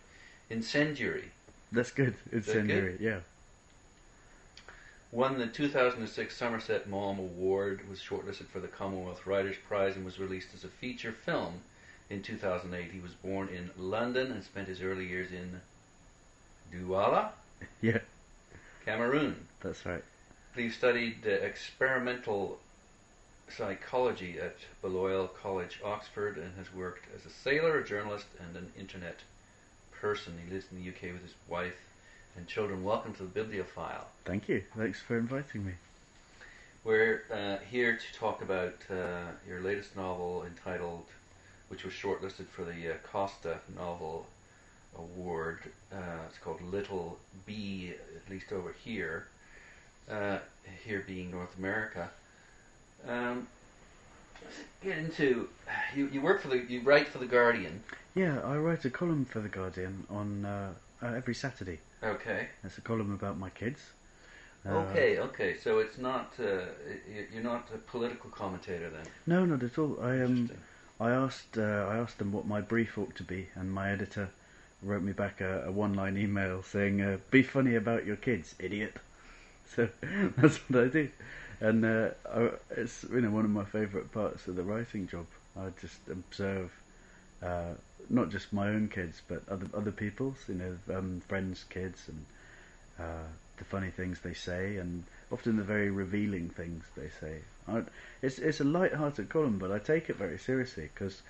Incendiary 0.50 1.26
That's 1.72 1.92
good. 1.92 2.14
that 2.30 2.38
Incendiary. 2.38 2.98
Yeah. 3.00 3.20
Won 5.12 5.38
the 5.38 5.48
2006 5.48 6.36
Somerset 6.36 6.90
Maugham 6.90 7.20
Award, 7.20 7.88
was 7.90 8.00
shortlisted 8.00 8.48
for 8.48 8.60
the 8.60 8.68
Commonwealth 8.68 9.26
Writers' 9.26 9.58
Prize, 9.68 9.96
and 9.96 10.06
was 10.06 10.20
released 10.20 10.54
as 10.54 10.64
a 10.64 10.68
feature 10.70 11.12
film 11.12 11.62
in 12.10 12.22
2008. 12.22 12.92
He 12.92 13.00
was 13.00 13.12
born 13.14 13.50
in 13.50 13.70
London 13.78 14.32
and 14.32 14.44
spent 14.44 14.68
his 14.68 14.82
early 14.82 15.08
years 15.08 15.32
in 15.32 15.62
Douala, 16.74 17.30
Yeah. 17.82 18.00
Cameroon. 18.86 19.36
That's 19.62 19.86
right. 19.86 20.04
He 20.56 20.70
studied 20.70 21.20
uh, 21.26 21.30
experimental 21.30 22.60
psychology 23.50 24.40
at 24.40 24.56
Balliol 24.82 25.28
College, 25.28 25.80
Oxford, 25.84 26.38
and 26.38 26.54
has 26.58 26.74
worked 26.74 27.06
as 27.16 27.26
a 27.26 27.30
sailor, 27.30 27.80
a 27.80 27.86
journalist, 27.86 28.26
and 28.40 28.56
an 28.56 28.72
internet 28.80 29.20
person. 29.92 30.34
He 30.46 30.54
lives 30.54 30.66
in 30.72 30.82
the 30.82 30.90
UK 30.90 31.14
with 31.14 31.22
his 31.24 31.36
wife 31.48 31.76
and 32.38 32.48
children. 32.48 32.84
Welcome 32.84 33.14
to 33.16 33.24
the 33.24 33.40
BiblioFile. 33.40 34.06
Thank 34.26 34.50
you. 34.50 34.64
Thanks 34.78 35.00
for 35.02 35.18
inviting 35.18 35.66
me. 35.66 35.74
We're 36.84 37.24
uh, 37.32 37.58
here 37.70 37.98
to 37.98 38.20
talk 38.20 38.42
about 38.42 38.76
uh, 38.90 39.32
your 39.48 39.62
latest 39.62 39.96
novel 39.96 40.46
entitled, 40.48 41.06
which 41.70 41.84
was 41.84 41.94
shortlisted 41.94 42.48
for 42.48 42.64
the 42.64 42.94
uh, 42.94 42.96
Costa 43.04 43.60
Novel 43.76 44.26
Award. 44.98 45.60
Uh, 45.94 45.98
it's 46.28 46.38
called 46.40 46.62
Little 46.62 47.18
Bee, 47.46 47.94
at 48.16 48.32
least 48.32 48.52
over 48.52 48.74
here. 48.84 49.28
Uh, 50.10 50.40
here 50.84 51.04
being 51.08 51.32
North 51.32 51.58
America. 51.58 52.10
Um, 53.08 53.48
let's 54.44 54.58
get 54.84 54.98
into 54.98 55.48
you. 55.96 56.10
You 56.12 56.22
work 56.22 56.42
for 56.42 56.50
the 56.50 56.58
you 56.58 56.82
write 56.82 57.08
for 57.08 57.20
the 57.20 57.26
Guardian. 57.26 57.84
Yeah, 58.16 58.42
I 58.42 58.58
write 58.58 58.84
a 58.86 58.90
column 58.90 59.26
for 59.26 59.40
the 59.40 59.48
Guardian 59.48 60.06
on 60.10 60.46
uh, 60.46 60.74
uh, 61.02 61.08
every 61.08 61.36
Saturday. 61.36 61.80
Okay. 62.04 62.48
It's 62.64 62.78
a 62.78 62.82
column 62.82 63.14
about 63.14 63.38
my 63.38 63.50
kids. 63.50 63.80
Uh, 64.66 64.70
Okay. 64.70 65.20
Okay. 65.20 65.58
So 65.58 65.80
it's 65.80 65.98
not 65.98 66.34
uh, 66.40 66.66
you're 67.34 67.44
not 67.44 67.70
a 67.74 67.78
political 67.78 68.30
commentator 68.30 68.90
then. 68.90 69.06
No, 69.28 69.46
not 69.46 69.64
at 69.64 69.78
all. 69.78 69.98
I 70.02 70.22
um, 70.22 70.50
I 71.00 71.12
asked 71.12 71.58
uh, 71.58 71.88
I 71.90 71.98
asked 71.98 72.18
them 72.20 72.32
what 72.32 72.48
my 72.48 72.62
brief 72.62 72.98
ought 72.98 73.16
to 73.16 73.24
be, 73.24 73.48
and 73.56 73.72
my 73.72 73.92
editor 73.92 74.30
wrote 74.84 75.04
me 75.04 75.14
back 75.14 75.42
a, 75.42 75.66
a 75.66 75.72
one-line 75.72 76.18
email 76.18 76.64
saying, 76.64 77.02
uh, 77.02 77.18
"Be 77.30 77.44
funny 77.44 77.76
about 77.76 78.06
your 78.06 78.18
kids, 78.18 78.56
idiot." 78.60 78.96
So 79.76 79.88
that's 80.38 80.58
what 80.70 80.84
I 80.84 80.88
do, 80.90 81.08
and 81.62 81.86
uh, 81.86 82.10
I, 82.30 82.50
it's 82.72 83.06
you 83.10 83.22
know 83.22 83.32
one 83.32 83.46
of 83.46 83.52
my 83.52 83.64
favourite 83.64 84.12
parts 84.12 84.48
of 84.50 84.58
the 84.58 84.64
writing 84.64 85.08
job. 85.08 85.28
I 85.58 85.70
just 85.80 86.00
observe 86.10 86.72
uh, 87.44 87.74
not 88.10 88.30
just 88.30 88.52
my 88.54 88.68
own 88.68 88.88
kids, 88.88 89.22
but 89.28 89.42
other 89.50 89.68
other 89.74 89.92
people's, 89.92 90.38
you 90.48 90.56
know, 90.56 90.98
um, 90.98 91.22
friends' 91.28 91.64
kids, 91.70 92.08
and 92.08 92.26
uh, 93.00 93.28
the 93.58 93.64
funny 93.64 93.90
things 93.90 94.20
they 94.20 94.34
say, 94.34 94.78
and 94.78 95.04
often 95.32 95.58
the 95.58 95.64
very 95.64 95.90
revealing 95.90 96.50
things 96.50 96.84
they 96.96 97.10
say. 97.20 97.40
I, 97.68 97.84
it's 98.22 98.40
it's 98.40 98.60
a 98.60 98.66
light-hearted 98.66 99.30
column, 99.30 99.58
but 99.58 99.72
I 99.72 99.80
take 99.80 100.10
it 100.10 100.18
very 100.18 100.38
seriously 100.38 100.90
because 100.94 101.22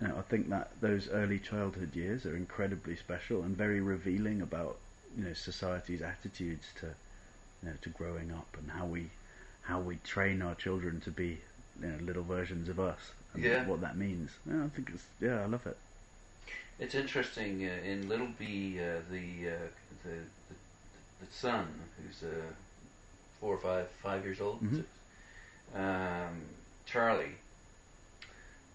you 0.00 0.08
know, 0.08 0.16
I 0.18 0.22
think 0.22 0.48
that 0.48 0.70
those 0.80 1.08
early 1.10 1.38
childhood 1.38 1.94
years 1.94 2.24
are 2.24 2.36
incredibly 2.36 2.96
special 2.96 3.42
and 3.42 3.56
very 3.56 3.80
revealing 3.80 4.40
about 4.40 4.76
you 5.16 5.24
know 5.24 5.34
society's 5.34 6.02
attitudes 6.02 6.66
to 6.80 6.86
you 6.86 7.68
know 7.68 7.74
to 7.82 7.88
growing 7.90 8.30
up 8.32 8.56
and 8.58 8.70
how 8.70 8.86
we 8.86 9.10
how 9.62 9.80
we 9.80 9.96
train 10.04 10.42
our 10.42 10.54
children 10.54 11.00
to 11.00 11.10
be 11.10 11.38
you 11.80 11.88
know 11.88 11.98
little 12.02 12.22
versions 12.22 12.68
of 12.68 12.80
us 12.80 13.12
and 13.34 13.44
Yeah. 13.44 13.64
what 13.64 13.80
that 13.80 13.96
means. 13.96 14.30
Yeah, 14.46 14.64
I 14.64 14.68
think 14.68 14.90
it's 14.94 15.04
yeah, 15.20 15.42
I 15.42 15.46
love 15.46 15.66
it. 15.66 15.76
It's 16.78 16.94
interesting 16.94 17.62
uh, 17.66 17.72
in 17.84 18.08
Little 18.08 18.28
Bee, 18.38 18.78
uh, 18.80 19.00
the, 19.10 19.50
uh, 19.50 19.68
the 20.04 20.14
the 20.48 20.54
the 21.20 21.32
son, 21.32 21.66
who's 21.98 22.22
uh, 22.22 22.52
four 23.40 23.54
or 23.54 23.58
five 23.58 23.88
five 24.02 24.24
years 24.24 24.40
old, 24.40 24.60
Mhm. 24.62 24.84
um, 25.74 26.40
Charlie. 26.86 27.34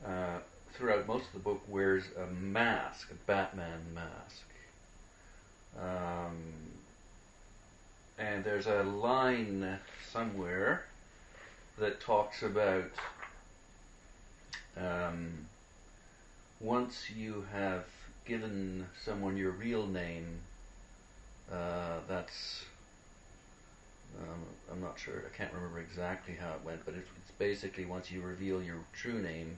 Uh, 0.06 0.38
throughout 0.74 1.08
most 1.08 1.26
of 1.28 1.34
the 1.34 1.40
book, 1.40 1.62
wears 1.68 2.04
a 2.18 2.28
mask, 2.28 3.10
a 3.12 3.16
Batman 3.26 3.82
mask. 3.94 4.44
Um, 5.80 6.54
and 8.18 8.44
there's 8.44 8.68
a 8.68 8.84
line 8.84 9.80
somewhere 10.12 10.86
that 11.78 12.00
talks 12.00 12.44
about 12.44 12.84
um, 14.78 15.46
once 16.60 17.10
you 17.16 17.46
have 17.54 17.86
given 18.26 18.86
someone 19.04 19.38
your 19.38 19.52
real 19.52 19.86
name, 19.88 20.40
uh, 21.52 22.00
that's 22.08 22.64
um, 24.22 24.40
I'm 24.72 24.82
not 24.82 24.98
sure. 24.98 25.24
I 25.32 25.38
can't 25.38 25.54
remember 25.54 25.80
exactly 25.80 26.36
how 26.40 26.50
it 26.50 26.62
went, 26.66 26.86
but 26.86 26.94
it's, 26.96 27.08
it's 27.22 27.32
basically 27.38 27.86
once 27.86 28.12
you 28.12 28.22
reveal 28.22 28.62
your 28.62 28.78
true 28.94 29.22
name, 29.22 29.58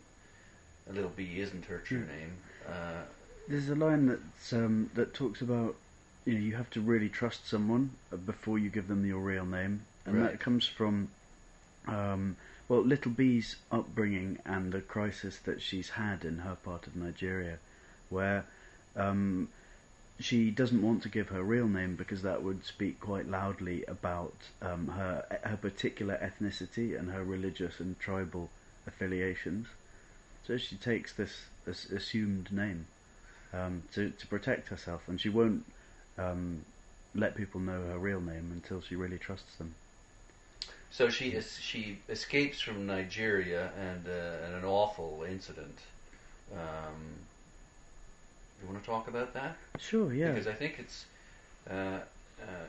a 0.89 0.93
Little 0.93 1.11
Bee 1.11 1.39
isn't 1.39 1.65
her 1.65 1.79
true 1.79 1.99
Hmm. 1.99 2.07
name. 2.07 2.37
Uh, 2.67 3.03
There's 3.47 3.69
a 3.69 3.75
line 3.75 4.07
that 4.07 4.19
um, 4.57 4.89
that 4.95 5.13
talks 5.13 5.41
about 5.41 5.75
you 6.25 6.33
know 6.33 6.39
you 6.39 6.55
have 6.55 6.69
to 6.71 6.81
really 6.81 7.09
trust 7.09 7.47
someone 7.47 7.91
uh, 8.11 8.17
before 8.17 8.57
you 8.59 8.69
give 8.69 8.87
them 8.87 9.05
your 9.05 9.19
real 9.19 9.45
name, 9.45 9.81
and 10.05 10.15
Right. 10.15 10.31
that 10.31 10.39
comes 10.39 10.65
from 10.65 11.09
um, 11.87 12.35
well 12.67 12.81
Little 12.81 13.11
Bee's 13.11 13.55
upbringing 13.71 14.39
and 14.45 14.71
the 14.71 14.81
crisis 14.81 15.37
that 15.39 15.61
she's 15.61 15.89
had 15.91 16.25
in 16.25 16.39
her 16.39 16.55
part 16.55 16.87
of 16.87 16.95
Nigeria, 16.95 17.59
where 18.09 18.45
um, 18.95 19.49
she 20.19 20.49
doesn't 20.49 20.81
want 20.81 21.03
to 21.03 21.09
give 21.09 21.29
her 21.29 21.43
real 21.43 21.67
name 21.67 21.95
because 21.95 22.23
that 22.23 22.43
would 22.43 22.65
speak 22.65 22.99
quite 22.99 23.29
loudly 23.29 23.83
about 23.87 24.33
um, 24.61 24.87
her 24.87 25.25
her 25.43 25.57
particular 25.57 26.17
ethnicity 26.17 26.97
and 26.97 27.11
her 27.11 27.23
religious 27.23 27.79
and 27.79 27.99
tribal 27.99 28.49
affiliations. 28.87 29.67
So 30.45 30.57
she 30.57 30.75
takes 30.77 31.13
this, 31.13 31.31
this 31.65 31.85
assumed 31.85 32.51
name 32.51 32.87
um, 33.53 33.83
to 33.93 34.09
to 34.11 34.27
protect 34.27 34.69
herself, 34.69 35.07
and 35.07 35.19
she 35.21 35.29
won't 35.29 35.65
um, 36.17 36.65
let 37.13 37.35
people 37.35 37.59
know 37.59 37.81
her 37.87 37.97
real 37.97 38.21
name 38.21 38.51
until 38.53 38.81
she 38.81 38.95
really 38.95 39.17
trusts 39.17 39.55
them. 39.57 39.75
So 40.91 41.09
she 41.09 41.35
es- 41.35 41.59
she 41.59 41.99
escapes 42.09 42.59
from 42.59 42.85
Nigeria 42.85 43.71
and, 43.77 44.07
uh, 44.07 44.45
and 44.45 44.55
an 44.55 44.65
awful 44.65 45.25
incident. 45.27 45.77
Um, 46.53 47.19
you 48.61 48.67
want 48.67 48.83
to 48.83 48.89
talk 48.89 49.07
about 49.07 49.33
that? 49.33 49.57
Sure, 49.79 50.11
yeah. 50.13 50.31
Because 50.31 50.47
I 50.47 50.53
think 50.53 50.77
it's, 50.79 51.05
uh, 51.69 51.99
uh, 52.41 52.67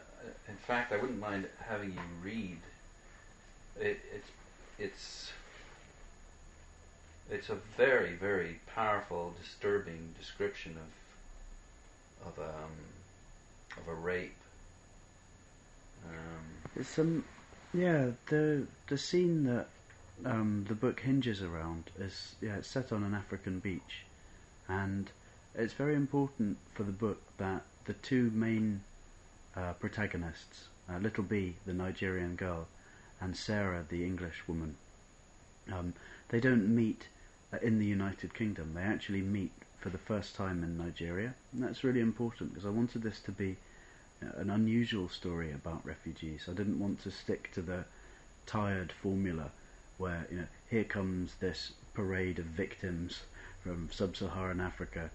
in 0.48 0.56
fact, 0.56 0.92
I 0.92 0.96
wouldn't 0.96 1.20
mind 1.20 1.46
having 1.66 1.92
you 1.92 2.00
read. 2.22 2.58
It, 3.80 4.00
it's 4.14 4.28
it's 4.78 5.32
it's 7.30 7.48
a 7.50 7.54
very 7.76 8.14
very 8.14 8.58
powerful, 8.74 9.34
disturbing 9.40 10.14
description 10.18 10.76
of 12.24 12.28
of 12.28 12.38
um, 12.38 12.72
of 13.76 13.88
a 13.88 13.94
rape. 13.94 14.34
Um, 16.06 16.84
some, 16.84 17.24
yeah. 17.72 18.10
The 18.28 18.66
the 18.88 18.98
scene 18.98 19.44
that 19.44 19.66
um, 20.24 20.64
the 20.68 20.74
book 20.74 21.00
hinges 21.00 21.42
around 21.42 21.90
is 21.98 22.34
yeah, 22.40 22.56
it's 22.56 22.68
set 22.68 22.92
on 22.92 23.04
an 23.04 23.14
African 23.14 23.58
beach, 23.58 24.04
and 24.68 25.10
it's 25.54 25.72
very 25.72 25.94
important 25.94 26.58
for 26.74 26.82
the 26.82 26.92
book 26.92 27.20
that 27.38 27.62
the 27.84 27.94
two 27.94 28.30
main 28.34 28.82
uh, 29.56 29.72
protagonists, 29.74 30.68
uh, 30.90 30.98
Little 30.98 31.24
Bee, 31.24 31.54
the 31.66 31.74
Nigerian 31.74 32.36
girl, 32.36 32.68
and 33.20 33.36
Sarah, 33.36 33.84
the 33.88 34.04
English 34.04 34.46
woman, 34.46 34.76
um, 35.72 35.94
they 36.28 36.40
don't 36.40 36.74
meet 36.74 37.06
uh, 37.52 37.58
in 37.62 37.78
the 37.78 37.86
United 37.86 38.34
Kingdom. 38.34 38.72
They 38.74 38.82
actually 38.82 39.22
meet 39.22 39.52
for 39.80 39.90
the 39.90 39.98
first 39.98 40.34
time 40.34 40.62
in 40.62 40.76
Nigeria, 40.76 41.34
and 41.52 41.62
that's 41.62 41.84
really 41.84 42.00
important 42.00 42.50
because 42.52 42.66
I 42.66 42.70
wanted 42.70 43.02
this 43.02 43.20
to 43.20 43.32
be 43.32 43.56
an 44.20 44.50
unusual 44.50 45.08
story 45.08 45.52
about 45.52 45.84
refugees. 45.84 46.46
I 46.48 46.52
didn't 46.52 46.78
want 46.78 47.02
to 47.02 47.10
stick 47.10 47.50
to 47.54 47.62
the 47.62 47.84
tired 48.46 48.92
formula 48.92 49.50
where 49.98 50.26
you 50.30 50.38
know 50.38 50.46
here 50.70 50.84
comes 50.84 51.34
this 51.36 51.72
parade 51.94 52.38
of 52.38 52.44
victims 52.46 53.20
from 53.62 53.88
sub-Saharan 53.92 54.60
Africa 54.60 55.10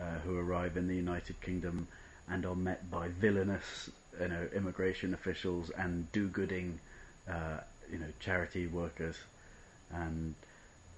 uh, 0.00 0.18
who 0.24 0.38
arrive 0.38 0.76
in 0.76 0.88
the 0.88 0.96
United 0.96 1.40
Kingdom 1.40 1.86
and 2.28 2.44
are 2.44 2.56
met 2.56 2.90
by 2.90 3.08
villainous 3.08 3.90
you 4.20 4.28
know 4.28 4.48
immigration 4.54 5.14
officials 5.14 5.70
and 5.70 6.10
do-gooding 6.12 6.78
uh, 7.28 7.58
you 7.90 7.98
know 7.98 8.06
charity 8.20 8.66
workers 8.66 9.16
and 9.92 10.34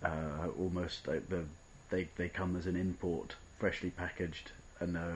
uh, 0.03 0.49
almost 0.59 1.07
like 1.07 1.29
the 1.29 1.45
they 1.91 2.09
they 2.17 2.29
come 2.29 2.57
as 2.57 2.67
an 2.67 2.77
import 2.77 3.35
freshly 3.59 3.91
packaged 3.91 4.53
and 4.81 4.97
uh, 4.97 5.15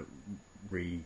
re 0.70 1.00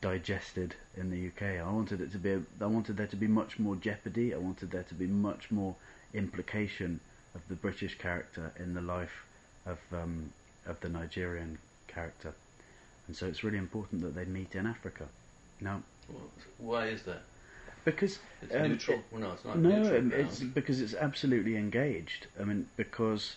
digested 0.00 0.74
in 0.96 1.10
the 1.10 1.26
UK. 1.28 1.60
I 1.66 1.70
wanted 1.70 2.00
it 2.00 2.12
to 2.12 2.18
be. 2.18 2.32
I 2.60 2.66
wanted 2.66 2.96
there 2.96 3.06
to 3.06 3.16
be 3.16 3.26
much 3.26 3.58
more 3.58 3.76
jeopardy. 3.76 4.34
I 4.34 4.38
wanted 4.38 4.70
there 4.70 4.84
to 4.84 4.94
be 4.94 5.06
much 5.06 5.50
more 5.50 5.74
implication 6.14 7.00
of 7.34 7.42
the 7.48 7.54
British 7.56 7.98
character 7.98 8.52
in 8.58 8.74
the 8.74 8.80
life 8.80 9.24
of 9.66 9.78
um, 9.92 10.32
of 10.66 10.80
the 10.80 10.88
Nigerian 10.88 11.58
character, 11.88 12.32
and 13.06 13.16
so 13.16 13.26
it's 13.26 13.42
really 13.44 13.58
important 13.58 14.02
that 14.02 14.14
they 14.14 14.24
meet 14.24 14.54
in 14.54 14.66
Africa. 14.66 15.06
Now, 15.60 15.82
why 16.58 16.86
is 16.86 17.02
that? 17.02 17.22
because 17.84 18.18
It's 18.42 18.54
Um, 18.54 18.68
neutral. 18.72 18.98
it- 18.98 19.04
well, 19.10 19.20
no, 19.22 19.32
it's 19.32 19.44
not 19.44 19.58
no, 19.58 19.68
neutral. 19.82 19.98
um, 19.98 20.12
it's 20.12 20.38
ground. 20.38 20.54
because 20.54 20.80
it's 20.80 20.94
absolutely 20.94 21.56
engaged. 21.56 22.26
I 22.38 22.44
mean, 22.44 22.68
because 22.76 23.36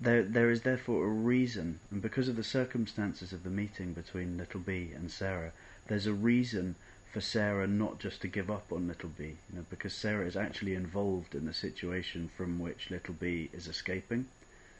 there 0.00 0.22
there 0.24 0.50
is 0.50 0.62
therefore 0.62 1.04
a 1.06 1.08
reason, 1.08 1.78
and 1.90 2.02
because 2.02 2.26
of 2.28 2.34
the 2.36 2.42
circumstances 2.44 3.32
of 3.32 3.44
the 3.44 3.50
meeting 3.50 3.92
between 3.92 4.36
Little 4.36 4.60
Bee 4.60 4.90
and 4.94 5.10
Sarah, 5.10 5.52
there's 5.88 6.06
a 6.06 6.12
reason 6.12 6.74
for 7.12 7.20
Sarah 7.20 7.66
not 7.66 7.98
just 7.98 8.22
to 8.22 8.28
give 8.28 8.50
up 8.50 8.72
on 8.72 8.88
Little 8.88 9.10
Bee. 9.10 9.36
You 9.50 9.56
know, 9.56 9.64
because 9.68 9.92
Sarah 9.92 10.26
is 10.26 10.36
actually 10.36 10.74
involved 10.74 11.34
in 11.34 11.46
the 11.46 11.52
situation 11.54 12.30
from 12.36 12.58
which 12.58 12.90
Little 12.90 13.14
Bee 13.14 13.50
is 13.52 13.66
escaping. 13.68 14.26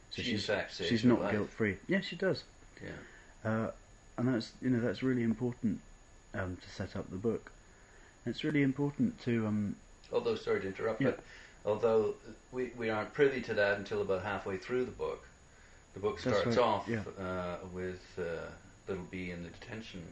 So 0.09 0.21
She 0.21 0.37
she's 0.37 0.49
she's 0.71 1.05
not 1.05 1.31
guilt 1.31 1.49
free. 1.49 1.77
Yes, 1.87 2.05
she 2.05 2.15
does. 2.15 2.43
Yeah. 2.83 3.49
Uh, 3.49 3.71
and 4.17 4.33
that's 4.33 4.51
you 4.61 4.69
know 4.69 4.79
that's 4.79 5.03
really 5.03 5.23
important 5.23 5.79
um, 6.33 6.57
to 6.61 6.69
set 6.69 6.95
up 6.95 7.09
the 7.09 7.17
book. 7.17 7.51
It's 8.25 8.43
really 8.43 8.61
important 8.61 9.19
to 9.23 9.47
um, 9.47 9.75
Although, 10.11 10.35
sorry 10.35 10.61
to 10.61 10.67
interrupt, 10.67 11.01
Yeah. 11.01 11.11
but 11.11 11.19
although 11.65 12.13
we, 12.51 12.71
we 12.77 12.89
aren't 12.89 13.13
privy 13.13 13.41
to 13.41 13.53
that 13.55 13.77
until 13.77 14.01
about 14.01 14.23
halfway 14.23 14.57
through 14.57 14.85
the 14.85 14.91
book, 14.91 15.25
the 15.93 15.99
book 15.99 16.19
starts 16.19 16.45
right, 16.45 16.57
off 16.57 16.87
yeah. 16.87 17.01
uh, 17.19 17.57
with 17.73 18.01
uh, 18.17 18.49
Little 18.87 19.05
Bee 19.09 19.31
in 19.31 19.43
the 19.43 19.49
detention. 19.49 20.03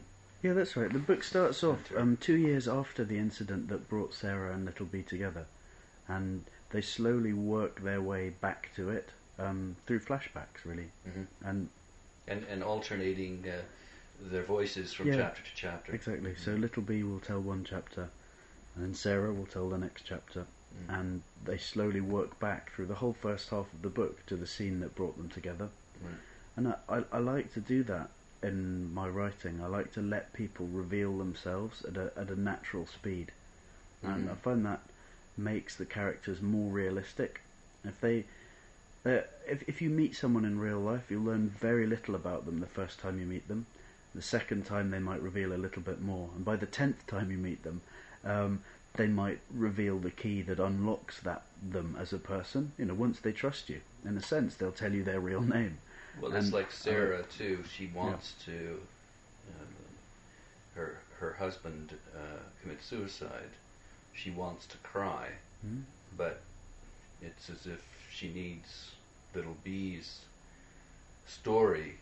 Yeah, 0.42 0.54
that's 0.54 0.76
right. 0.76 0.92
The 0.92 0.98
book 0.98 1.22
starts 1.22 1.62
off 1.62 1.78
um, 1.96 2.16
two 2.20 2.36
years 2.36 2.66
after 2.66 3.04
the 3.04 3.16
incident 3.18 3.68
that 3.68 3.88
brought 3.88 4.12
Sarah 4.12 4.52
and 4.52 4.64
Little 4.64 4.86
Bee 4.86 5.02
together, 5.02 5.46
and 6.08 6.44
they 6.70 6.80
slowly 6.80 7.32
work 7.32 7.80
their 7.82 8.00
way 8.02 8.30
back 8.30 8.70
to 8.76 8.90
it 8.90 9.08
um, 9.38 9.76
through 9.86 10.00
flashbacks, 10.00 10.64
really. 10.64 10.90
Mhm. 11.08 11.26
And 11.44 11.68
And, 12.26 12.44
and 12.50 12.62
alternating 12.62 13.44
uh, 13.48 13.62
their 14.30 14.42
voices 14.42 14.92
from 14.92 15.08
Yeah. 15.08 15.16
chapter 15.16 15.42
to 15.42 15.50
chapter. 15.54 15.92
exactly, 15.94 16.34
so 16.36 16.52
Little 16.52 16.82
Bee 16.82 17.02
will 17.04 17.20
tell 17.20 17.40
one 17.40 17.64
chapter, 17.64 18.08
and 18.74 18.84
then 18.84 18.94
Sarah 18.94 19.32
will 19.32 19.46
tell 19.46 19.68
the 19.68 19.78
next 19.78 20.02
chapter, 20.04 20.46
Mm. 20.88 20.98
and 21.00 21.22
they 21.44 21.58
slowly 21.58 22.00
work 22.00 22.38
back 22.40 22.72
through 22.72 22.86
the 22.86 22.94
whole 22.94 23.12
first 23.12 23.50
half 23.50 23.70
of 23.74 23.82
the 23.82 23.90
book 23.90 24.24
to 24.26 24.36
the 24.36 24.46
scene 24.46 24.80
that 24.80 24.94
brought 24.94 25.16
them 25.18 25.28
together. 25.28 25.68
Right. 26.02 26.14
And 26.56 26.68
I, 26.68 26.74
I, 26.88 27.04
I 27.12 27.18
like 27.18 27.52
to 27.54 27.60
do 27.60 27.82
that 27.84 28.08
in 28.42 28.92
my 28.92 29.08
writing. 29.08 29.60
I 29.62 29.66
like 29.66 29.92
to 29.94 30.02
let 30.02 30.32
people 30.32 30.66
reveal 30.66 31.18
themselves 31.18 31.84
at 31.84 31.96
a, 31.96 32.12
at 32.16 32.28
a 32.30 32.40
natural 32.40 32.86
speed. 32.86 33.30
And 34.02 34.28
Mhm. 34.28 34.32
I 34.32 34.34
find 34.34 34.66
that 34.66 34.80
makes 35.36 35.76
the 35.76 35.86
characters 35.86 36.42
more 36.42 36.72
realistic. 36.72 37.40
If 37.84 38.00
they, 38.00 38.24
uh, 39.06 39.22
if 39.46 39.62
if 39.68 39.80
you 39.82 39.90
meet 39.90 40.14
someone 40.16 40.44
in 40.44 40.58
real 40.58 40.80
life, 40.80 41.10
you'll 41.10 41.24
learn 41.24 41.48
very 41.50 41.86
little 41.86 42.14
about 42.14 42.44
them 42.46 42.60
the 42.60 42.66
first 42.66 42.98
time 43.00 43.18
you 43.18 43.26
meet 43.26 43.48
them. 43.48 43.66
The 44.14 44.22
second 44.22 44.66
time 44.66 44.90
they 44.90 44.98
might 44.98 45.22
reveal 45.22 45.52
a 45.52 45.56
little 45.56 45.82
bit 45.82 46.00
more, 46.02 46.28
and 46.36 46.44
by 46.44 46.56
the 46.56 46.66
tenth 46.66 47.06
time 47.06 47.30
you 47.30 47.38
meet 47.38 47.62
them, 47.62 47.80
um, 48.24 48.62
they 48.94 49.06
might 49.06 49.40
reveal 49.54 49.98
the 49.98 50.10
key 50.10 50.42
that 50.42 50.58
unlocks 50.60 51.18
that 51.20 51.42
them 51.62 51.96
as 51.98 52.12
a 52.12 52.18
person. 52.18 52.72
You 52.76 52.86
know, 52.86 52.94
once 52.94 53.20
they 53.20 53.32
trust 53.32 53.70
you, 53.70 53.80
in 54.04 54.16
a 54.18 54.22
sense, 54.22 54.54
they'll 54.56 54.70
tell 54.72 54.92
you 54.92 55.02
their 55.02 55.20
real 55.20 55.40
name. 55.42 55.78
Well, 56.20 56.34
it's 56.34 56.52
like 56.52 56.70
Sarah 56.70 57.22
too. 57.36 57.64
She 57.76 57.86
wants 57.86 58.34
to. 58.44 58.80
Um, 59.60 59.66
her 60.74 60.98
her 61.18 61.34
husband 61.38 61.94
uh, 62.14 62.38
commits 62.60 62.86
suicide. 62.86 63.50
She 64.14 64.30
wants 64.30 64.66
to 64.66 64.76
cry, 64.78 65.28
Hmm? 65.64 65.80
but 66.16 66.40
it's 67.22 67.48
as 67.50 67.66
if 67.66 67.82
she 68.10 68.28
needs 68.32 68.90
Little 69.34 69.56
Bee's 69.64 70.20
story 71.26 71.94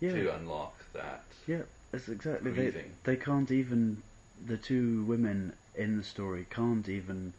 Yeah, 0.00 0.12
to 0.12 0.34
unlock 0.36 0.74
that. 0.92 1.24
yeah, 1.46 1.62
that's 1.90 2.08
exactly. 2.08 2.50
They, 2.52 2.84
they 3.04 3.16
can't 3.16 3.50
even 3.50 4.02
the 4.46 4.56
two 4.56 5.02
women 5.04 5.52
in 5.74 5.96
the 5.96 6.04
story 6.04 6.46
can't 6.50 6.88
even 6.88 7.32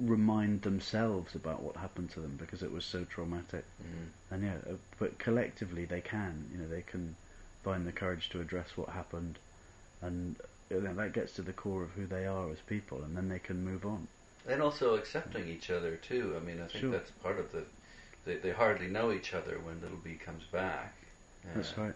remind 0.00 0.62
themselves 0.62 1.34
about 1.34 1.62
what 1.62 1.76
happened 1.76 2.10
to 2.12 2.20
them 2.20 2.36
because 2.38 2.62
it 2.62 2.70
was 2.72 2.84
so 2.84 3.04
traumatic. 3.04 3.64
Mhm. 3.82 4.06
And 4.30 4.42
yeah, 4.44 4.56
uh, 4.72 4.76
but 4.98 5.18
collectively 5.18 5.84
they 5.84 6.00
can. 6.00 6.48
You 6.52 6.58
know, 6.58 6.68
they 6.68 6.82
can 6.82 7.16
find 7.64 7.86
the 7.86 7.92
courage 7.92 8.28
to 8.30 8.40
address 8.40 8.76
what 8.76 8.90
happened, 8.90 9.38
and 10.00 10.36
uh, 10.70 10.78
then 10.80 10.96
that 10.96 11.12
gets 11.12 11.32
to 11.34 11.42
the 11.42 11.52
core 11.52 11.82
of 11.82 11.90
who 11.92 12.06
they 12.06 12.26
are 12.26 12.50
as 12.50 12.58
people, 12.60 13.02
and 13.02 13.16
then 13.16 13.28
they 13.28 13.38
can 13.38 13.64
move 13.64 13.84
on. 13.86 14.06
And 14.46 14.62
also 14.62 14.94
accepting 14.94 15.48
each 15.48 15.70
other 15.70 15.96
too. 15.96 16.34
I 16.36 16.40
mean, 16.44 16.56
I 16.60 16.66
think 16.66 16.80
Sure. 16.82 16.90
that's 16.90 17.10
part 17.10 17.38
of 17.38 17.52
the. 17.52 17.64
They, 18.24 18.36
they 18.36 18.50
hardly 18.50 18.88
know 18.88 19.10
each 19.12 19.32
other 19.34 19.58
when 19.58 19.80
Little 19.80 19.98
Bee 19.98 20.14
comes 20.16 20.44
back. 20.44 20.94
Uh, 21.44 21.48
That's 21.54 21.76
right. 21.78 21.94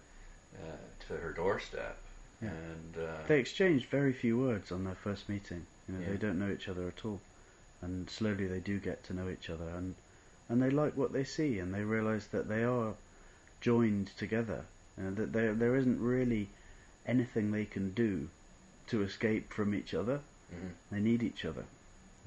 Uh, 0.63 0.77
to 1.09 1.17
her 1.17 1.33
doorstep, 1.33 1.99
Yeah. 2.43 2.51
and 2.51 2.97
uh, 2.99 3.27
They 3.27 3.39
exchange 3.41 3.87
very 3.87 4.13
few 4.13 4.39
words 4.39 4.71
on 4.73 4.85
their 4.85 4.95
first 4.95 5.29
meeting. 5.29 5.67
You 5.89 5.95
know, 5.95 6.01
Yeah. 6.01 6.11
they 6.11 6.17
don't 6.17 6.39
know 6.39 6.51
each 6.51 6.69
other 6.69 6.87
at 6.89 7.05
all, 7.05 7.21
and 7.83 8.09
slowly 8.09 8.47
they 8.47 8.61
do 8.61 8.79
get 8.79 9.05
to 9.05 9.13
know 9.15 9.29
each 9.29 9.51
other, 9.51 9.69
and 9.69 9.95
and 10.49 10.63
they 10.63 10.71
like 10.71 10.97
what 10.97 11.13
they 11.13 11.25
see, 11.25 11.59
and 11.59 11.75
they 11.75 11.83
realise 11.83 12.27
that 12.29 12.49
they 12.49 12.63
are 12.65 12.95
joined 13.61 14.09
together, 14.17 14.65
and 14.97 15.17
that 15.17 15.33
there 15.33 15.53
there 15.55 15.77
isn't 15.77 16.01
really 16.01 16.49
anything 17.07 17.51
they 17.51 17.65
can 17.65 17.93
do 17.93 18.29
to 18.87 19.03
escape 19.03 19.53
from 19.53 19.75
each 19.75 19.95
other. 19.95 20.21
mhm. 20.53 20.71
They 20.91 21.01
need 21.01 21.23
each 21.23 21.45
other. 21.45 21.65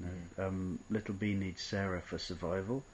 Mhm. 0.02 0.38
um, 0.46 0.78
Little 0.90 1.14
Bee 1.14 1.34
needs 1.34 1.62
Sarah 1.62 2.00
for 2.02 2.18
survival, 2.18 2.84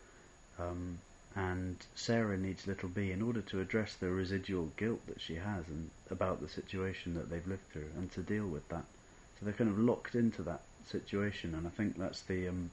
um, 0.58 0.98
and 1.34 1.76
Sarah 1.96 2.36
needs 2.36 2.66
Little 2.66 2.88
Bee 2.88 3.10
in 3.10 3.22
order 3.22 3.40
to 3.42 3.60
address 3.60 3.94
the 3.96 4.10
residual 4.10 4.66
guilt 4.76 5.04
that 5.06 5.20
she 5.20 5.34
has 5.36 5.66
and 5.68 5.90
about 6.10 6.40
the 6.40 6.48
situation 6.48 7.14
that 7.14 7.30
they've 7.30 7.46
lived 7.46 7.66
through 7.72 7.90
and 7.96 8.12
to 8.12 8.20
deal 8.22 8.46
with 8.46 8.68
that. 8.68 8.84
So 9.38 9.46
they're 9.46 9.54
kind 9.54 9.70
of 9.70 9.78
locked 9.78 10.14
into 10.14 10.42
that 10.42 10.60
situation, 10.88 11.54
and 11.54 11.66
I 11.66 11.70
think 11.70 11.98
that's 11.98 12.22
the 12.22 12.48
um, 12.48 12.70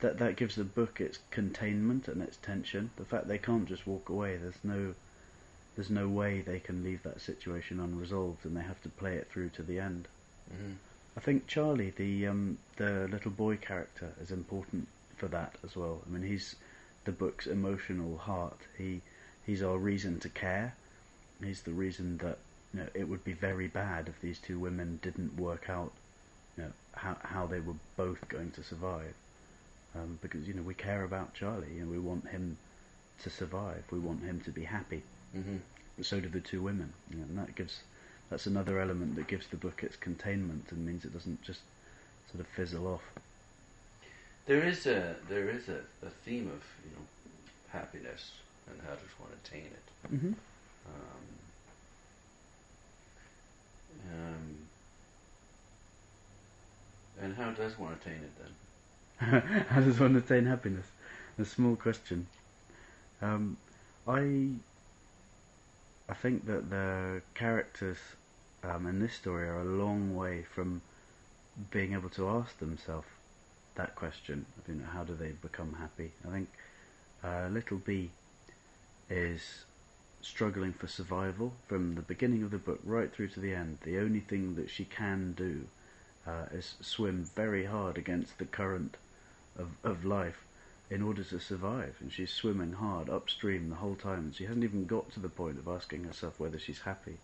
that 0.00 0.18
that 0.18 0.36
gives 0.36 0.56
the 0.56 0.64
book 0.64 1.00
its 1.00 1.18
containment 1.30 2.08
and 2.08 2.22
its 2.22 2.36
tension. 2.36 2.90
The 2.96 3.04
fact 3.04 3.28
they 3.28 3.38
can't 3.38 3.68
just 3.68 3.86
walk 3.86 4.08
away. 4.08 4.36
There's 4.36 4.62
no 4.62 4.94
there's 5.76 5.90
no 5.90 6.08
way 6.08 6.40
they 6.40 6.58
can 6.58 6.82
leave 6.82 7.02
that 7.04 7.20
situation 7.20 7.80
unresolved, 7.80 8.44
and 8.44 8.56
they 8.56 8.62
have 8.62 8.82
to 8.82 8.88
play 8.88 9.14
it 9.14 9.28
through 9.30 9.50
to 9.50 9.62
the 9.62 9.78
end. 9.78 10.08
Mm-hmm. 10.52 10.72
I 11.16 11.20
think 11.20 11.46
Charlie, 11.46 11.90
the 11.90 12.26
um, 12.26 12.58
the 12.76 13.08
little 13.08 13.30
boy 13.30 13.56
character, 13.56 14.12
is 14.20 14.30
important 14.30 14.88
for 15.16 15.26
that 15.28 15.56
as 15.64 15.76
well. 15.76 16.00
I 16.06 16.10
mean, 16.10 16.22
he's 16.22 16.54
the 17.04 17.12
book's 17.12 17.46
emotional 17.46 18.18
heart. 18.18 18.58
He 18.76 19.00
he's 19.44 19.62
our 19.62 19.78
reason 19.78 20.20
to 20.20 20.28
care. 20.28 20.74
He's 21.42 21.62
the 21.62 21.72
reason 21.72 22.18
that 22.18 22.38
you 22.72 22.80
know, 22.80 22.86
it 22.94 23.08
would 23.08 23.24
be 23.24 23.32
very 23.32 23.66
bad 23.66 24.08
if 24.08 24.20
these 24.20 24.38
two 24.38 24.58
women 24.58 25.00
didn't 25.02 25.38
work 25.38 25.68
out 25.68 25.92
you 26.58 26.64
know, 26.64 26.72
how 26.94 27.16
how 27.22 27.46
they 27.46 27.60
were 27.60 27.76
both 27.96 28.28
going 28.28 28.50
to 28.52 28.62
survive. 28.62 29.14
Um, 29.94 30.18
because 30.20 30.46
you 30.46 30.54
know 30.54 30.62
we 30.62 30.74
care 30.74 31.04
about 31.04 31.34
Charlie 31.34 31.78
and 31.78 31.90
we 31.90 31.98
want 31.98 32.28
him 32.28 32.58
to 33.22 33.30
survive. 33.30 33.84
We 33.90 33.98
want 33.98 34.22
him 34.22 34.40
to 34.40 34.50
be 34.50 34.64
happy. 34.64 35.02
Mm-hmm. 35.36 36.02
So 36.02 36.20
do 36.20 36.28
the 36.28 36.40
two 36.40 36.62
women, 36.62 36.92
you 37.10 37.16
know, 37.16 37.24
and 37.24 37.38
that 37.38 37.54
gives 37.54 37.80
that's 38.30 38.46
another 38.46 38.80
element 38.80 39.16
that 39.16 39.26
gives 39.26 39.46
the 39.46 39.56
book 39.56 39.82
its 39.82 39.96
containment 39.96 40.66
and 40.70 40.84
means 40.84 41.04
it 41.04 41.12
doesn't 41.12 41.42
just 41.42 41.60
sort 42.30 42.40
of 42.40 42.46
fizzle 42.48 42.86
off. 42.86 43.02
There 44.46 44.64
is 44.64 44.86
a 44.86 45.16
there 45.28 45.48
is 45.48 45.68
a, 45.68 45.80
a 46.06 46.10
theme 46.24 46.48
of 46.48 46.62
you 46.84 46.90
know 46.94 47.06
happiness 47.70 48.32
and 48.70 48.80
how 48.82 48.94
does 48.94 49.18
one 49.18 49.30
attain 49.44 49.66
it. 49.66 50.14
Mm-hmm. 50.14 50.32
Um, 50.86 51.24
um, 54.12 54.67
and 57.20 57.36
how 57.36 57.50
does 57.50 57.78
one 57.78 57.92
attain 57.92 58.22
it 58.22 58.32
then? 58.38 58.52
How 59.68 59.80
does 59.80 59.98
one 59.98 60.14
attain 60.14 60.46
happiness? 60.46 60.86
A 61.38 61.44
small 61.44 61.74
question. 61.74 62.26
Um, 63.20 63.56
I 64.06 64.50
I 66.08 66.14
think 66.14 66.46
that 66.46 66.70
the 66.70 67.22
characters 67.34 67.98
um, 68.62 68.86
in 68.86 69.00
this 69.00 69.14
story 69.14 69.48
are 69.48 69.60
a 69.60 69.64
long 69.64 70.14
way 70.14 70.44
from 70.54 70.82
being 71.70 71.92
able 71.92 72.08
to 72.10 72.28
ask 72.28 72.58
themselves 72.58 73.08
that 73.74 73.94
question 73.96 74.46
you 74.68 74.74
know 74.74 74.86
how 74.92 75.02
do 75.04 75.14
they 75.14 75.32
become 75.42 75.76
happy. 75.78 76.12
I 76.26 76.30
think 76.30 76.48
uh, 77.24 77.48
Little 77.50 77.78
Bee 77.78 78.10
is 79.10 79.64
struggling 80.20 80.72
for 80.72 80.86
survival 80.86 81.52
from 81.66 81.94
the 81.94 82.02
beginning 82.02 82.42
of 82.42 82.50
the 82.50 82.58
book 82.58 82.80
right 82.84 83.12
through 83.12 83.28
to 83.28 83.40
the 83.40 83.54
end. 83.54 83.78
The 83.82 83.98
only 83.98 84.20
thing 84.20 84.56
that 84.56 84.70
she 84.70 84.84
can 84.84 85.32
do 85.32 85.66
uh, 86.26 86.46
is 86.52 86.74
swim 86.80 87.24
very 87.34 87.64
hard 87.64 87.98
against 87.98 88.38
the 88.38 88.44
current 88.44 88.96
of, 89.58 89.68
of 89.82 90.04
life 90.04 90.44
in 90.90 91.02
order 91.02 91.22
to 91.22 91.38
survive. 91.38 91.96
And 92.00 92.12
she's 92.12 92.30
swimming 92.30 92.74
hard 92.74 93.08
upstream 93.08 93.68
the 93.68 93.76
whole 93.76 93.94
time, 93.94 94.18
and 94.18 94.34
she 94.34 94.44
hasn't 94.44 94.64
even 94.64 94.86
got 94.86 95.10
to 95.12 95.20
the 95.20 95.28
point 95.28 95.58
of 95.58 95.68
asking 95.68 96.04
herself 96.04 96.38
whether 96.38 96.58
she's 96.58 96.80
happy. 96.80 97.18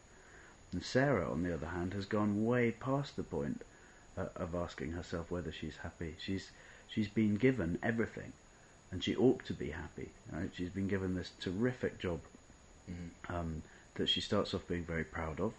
And 0.72 0.82
Sarah, 0.82 1.30
on 1.30 1.42
the 1.42 1.54
other 1.54 1.68
hand, 1.68 1.94
has 1.94 2.04
gone 2.04 2.44
way 2.44 2.70
past 2.72 3.16
the 3.16 3.22
point 3.22 3.62
uh, 4.18 4.26
of 4.36 4.54
asking 4.54 4.92
herself 4.92 5.30
whether 5.30 5.52
she's 5.52 5.76
happy. 5.76 6.16
She's 6.18 6.50
she's 6.88 7.08
been 7.08 7.36
given 7.36 7.78
everything, 7.82 8.32
and 8.90 9.02
she 9.02 9.16
ought 9.16 9.44
to 9.46 9.54
be 9.54 9.70
happy. 9.70 10.08
Right? 10.32 10.50
She's 10.54 10.70
been 10.70 10.88
given 10.88 11.14
this 11.14 11.30
terrific 11.40 11.98
job 11.98 12.20
Mm-hmm. 12.90 13.34
um, 13.34 13.62
that 13.94 14.08
she 14.08 14.20
starts 14.20 14.52
off 14.54 14.66
being 14.68 14.84
very 14.84 15.04
proud 15.04 15.40
of. 15.40 15.52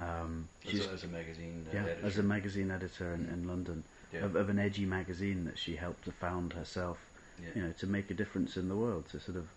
Um, 0.00 0.48
As, 0.66 0.86
a, 0.86 0.90
as 0.90 1.04
a 1.04 1.08
magazine 1.08 1.66
uh, 1.68 1.74
yeah, 1.74 1.82
editor. 1.82 2.06
as 2.06 2.18
a 2.18 2.22
magazine 2.22 2.70
editor 2.70 3.12
in, 3.12 3.28
in 3.28 3.46
London 3.46 3.84
yeah. 4.12 4.20
of, 4.24 4.36
of 4.36 4.48
an 4.48 4.58
edgy 4.58 4.86
magazine 4.86 5.44
that 5.44 5.58
she 5.58 5.76
helped 5.76 6.04
to 6.06 6.12
found 6.12 6.52
herself, 6.52 6.98
yeah. 7.38 7.48
you 7.54 7.62
know, 7.62 7.72
to 7.78 7.86
make 7.86 8.10
a 8.10 8.14
difference 8.14 8.56
in 8.56 8.68
the 8.68 8.76
world, 8.76 9.08
to 9.10 9.20
sort 9.20 9.36
of 9.36 9.48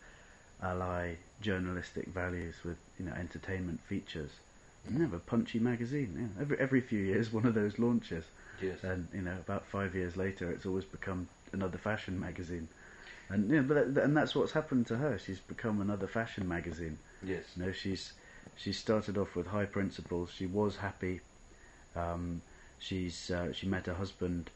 ally 0.61 1.15
journalistic 1.41 2.07
values 2.07 2.55
with, 2.63 2.77
you 2.99 3.05
know, 3.05 3.13
entertainment 3.13 3.79
features. 3.81 4.31
And 4.85 4.97
they 4.97 5.01
have 5.01 5.13
a 5.13 5.19
punchy 5.19 5.59
magazine. 5.59 6.13
Know, 6.35 6.41
every 6.41 6.59
every 6.59 6.81
few 6.81 6.99
years, 6.99 7.31
one 7.31 7.45
of 7.45 7.53
those 7.53 7.79
launches, 7.79 8.25
yes. 8.61 8.83
and 8.83 9.07
you 9.13 9.21
know, 9.21 9.37
about 9.39 9.65
five 9.65 9.95
years 9.95 10.17
later, 10.17 10.51
it's 10.51 10.65
always 10.65 10.83
become 10.83 11.29
another 11.53 11.77
fashion 11.77 12.19
magazine. 12.19 12.67
And 13.29 13.49
you 13.49 13.61
know, 13.61 13.63
but 13.63 14.03
and 14.03 14.15
that's 14.17 14.35
what's 14.35 14.51
happened 14.51 14.87
to 14.87 14.97
her. 14.97 15.17
She's 15.17 15.39
become 15.39 15.79
another 15.79 16.07
fashion 16.07 16.49
magazine. 16.49 16.97
yes. 17.23 17.43
You 17.55 17.65
know, 17.65 17.71
she's 17.71 18.11
she 18.57 18.73
started 18.73 19.17
off 19.17 19.35
with 19.35 19.47
high 19.47 19.65
principles. 19.65 20.31
She 20.35 20.45
was 20.45 20.77
happy. 20.77 21.21
Um, 21.95 22.41
she's 22.79 23.29
uh, 23.31 23.53
she 23.53 23.67
met 23.67 23.85
her 23.85 23.93
husband, 23.93 24.49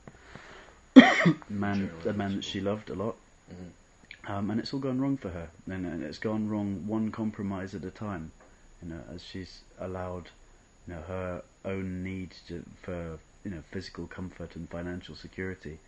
man, 1.49 1.91
a 2.05 2.13
man 2.13 2.35
that 2.37 2.43
she 2.43 2.59
loved 2.59 2.89
a 2.89 2.95
lot, 2.95 3.15
Mhm. 3.51 4.29
um, 4.29 4.51
and 4.51 4.59
it's 4.59 4.73
all 4.73 4.79
gone 4.79 4.99
wrong 4.99 5.17
for 5.17 5.29
her. 5.29 5.49
And, 5.67 5.85
and 5.85 6.03
it's 6.03 6.17
gone 6.19 6.49
wrong 6.49 6.87
one 6.87 7.11
compromise 7.11 7.75
at 7.75 7.83
a 7.83 7.91
time. 7.91 8.31
You 8.81 8.89
know, 8.89 9.01
as 9.13 9.23
she's 9.23 9.61
allowed, 9.79 10.29
you 10.87 10.93
know, 10.93 11.01
her 11.01 11.43
own 11.65 12.03
need 12.03 12.31
to, 12.47 12.63
for 12.81 13.19
you 13.43 13.51
know 13.51 13.61
physical 13.71 14.07
comfort 14.07 14.55
and 14.55 14.69
financial 14.69 15.15
security 15.15 15.79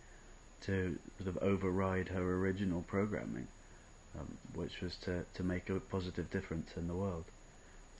to 0.62 0.98
sort 1.18 1.28
of 1.28 1.42
override 1.42 2.08
her 2.08 2.22
original 2.36 2.82
programming, 2.82 3.48
um, 4.18 4.36
which 4.54 4.80
was 4.82 4.96
to, 4.96 5.24
to 5.34 5.42
make 5.42 5.70
a 5.70 5.80
positive 5.80 6.30
difference 6.30 6.70
in 6.76 6.86
the 6.86 6.94
world. 6.94 7.24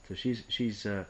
So 0.07 0.15
she's 0.15 0.43
she's 0.47 0.85
uh, 0.85 1.05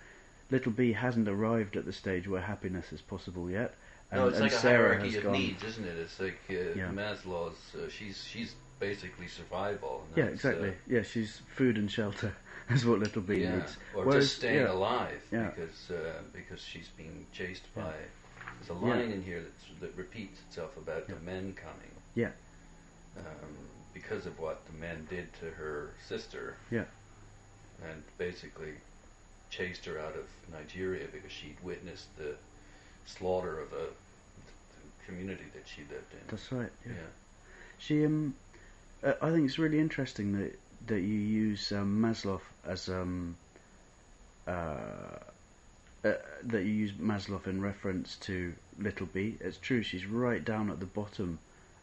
little 0.50 0.72
Bee 0.72 0.94
hasn't 0.94 1.28
arrived 1.28 1.76
at 1.78 1.86
the 1.86 1.94
stage 1.94 2.28
where 2.28 2.42
happiness 2.42 2.92
is 2.92 3.02
possible 3.02 3.50
yet. 3.50 3.74
And, 4.12 4.20
no, 4.22 4.28
it's 4.28 4.40
like 4.40 4.52
a 4.52 4.56
Sarah 4.56 4.90
hierarchy 4.90 5.08
has 5.08 5.18
of 5.18 5.24
gone, 5.24 5.34
needs, 5.34 5.64
isn't 5.64 5.86
it? 5.86 5.98
It's 5.98 6.20
like 6.20 6.40
uh, 6.50 6.54
Yeah. 6.76 6.90
Maslow's. 6.92 7.76
Uh, 7.76 7.90
she's 7.90 8.24
she's 8.24 8.54
basically 8.80 9.28
survival. 9.28 10.06
Yeah, 10.16 10.26
exactly. 10.26 10.70
Uh, 10.70 10.74
yeah, 10.88 11.02
she's 11.04 11.42
food 11.56 11.78
and 11.78 11.90
shelter 11.90 12.36
is 12.70 12.86
what 12.86 13.00
little 13.00 13.22
Bee 13.22 13.42
yeah, 13.44 13.56
needs. 13.58 13.78
or 13.96 14.06
Whereas- 14.06 14.26
just 14.26 14.38
staying 14.38 14.66
yeah, 14.66 14.72
alive 14.72 15.22
because 15.32 15.92
uh, 15.92 16.22
because 16.34 16.62
she's 16.62 16.90
being 16.98 17.26
chased 17.34 17.74
by. 17.74 17.94
There's 18.60 18.70
a 18.70 18.86
line 18.86 19.12
in 19.12 19.24
here 19.24 19.42
that's, 19.42 19.80
that 19.80 19.98
repeats 19.98 20.40
itself 20.48 20.78
about 20.78 21.08
the 21.08 21.16
men 21.26 21.56
coming. 21.56 21.92
Yeah. 22.14 22.30
Um, 23.18 23.24
because 23.94 24.26
of 24.28 24.38
what 24.40 24.62
the 24.68 24.74
men 24.78 25.08
did 25.10 25.34
to 25.40 25.46
her 25.52 25.92
sister. 26.08 26.56
Yeah. 26.70 26.84
And 27.90 28.04
basically 28.18 28.74
chased 29.50 29.86
her 29.86 30.00
out 30.00 30.16
of 30.16 30.26
Nigeria 30.54 31.08
because 31.12 31.32
she'd 31.32 31.58
witnessed 31.64 32.16
the 32.18 32.36
slaughter 33.06 33.60
of 33.60 33.74
a 33.74 33.88
community 35.06 35.46
that 35.54 35.64
she 35.68 35.82
lived 35.82 36.14
in. 36.14 36.20
That's 36.30 36.52
right. 36.52 36.70
yeah. 36.86 36.94
Yeah. 36.94 36.98
She 37.80 38.06
um, 38.06 38.36
uh, 39.04 39.14
I 39.22 39.32
think 39.32 39.48
it's 39.48 39.58
really 39.60 39.80
interesting 39.80 40.38
that 40.40 40.58
that 40.88 41.02
you 41.02 41.16
use 41.20 41.72
um, 41.72 42.00
Maslow 42.02 42.40
as 42.66 42.88
um, 42.90 43.36
uh, 44.48 44.52
uh, 44.52 46.14
that 46.44 46.64
you 46.64 46.72
use 46.72 46.92
Maslow 46.94 47.46
in 47.48 47.62
reference 47.62 48.16
to 48.18 48.54
Little 48.80 49.06
Bee. 49.08 49.38
It's 49.40 49.58
true. 49.58 49.84
She's 49.84 50.06
right 50.06 50.44
down 50.44 50.70
at 50.70 50.80
the 50.80 50.86
bottom 50.86 51.40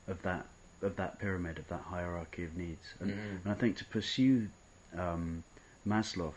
of 0.07 0.23
that 0.23 0.47
of 0.81 0.95
that 0.97 1.19
pyramid 1.19 1.59
of 1.59 1.67
that 1.69 1.81
hierarchy 1.81 2.45
of 2.45 2.57
needs, 2.57 2.95
and, 3.01 3.11
Mhm. 3.11 3.45
and 3.45 3.53
I 3.53 3.55
think 3.55 3.77
to 3.79 3.85
pursue 3.85 4.49
um, 4.97 5.43
Maslow, 5.89 6.35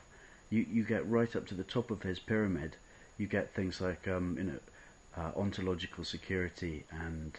you 0.50 0.66
you 0.72 0.84
get 0.84 1.08
right 1.10 1.36
up 1.36 1.46
to 1.48 1.56
the 1.56 1.64
top 1.64 1.92
of 1.92 2.02
his 2.04 2.20
pyramid. 2.20 2.76
You 3.18 3.28
get 3.28 3.54
things 3.54 3.82
like 3.82 4.08
um, 4.08 4.38
you 4.38 4.44
know 4.46 4.60
uh, 5.18 5.32
ontological 5.40 6.04
security 6.06 6.84
and 6.92 7.38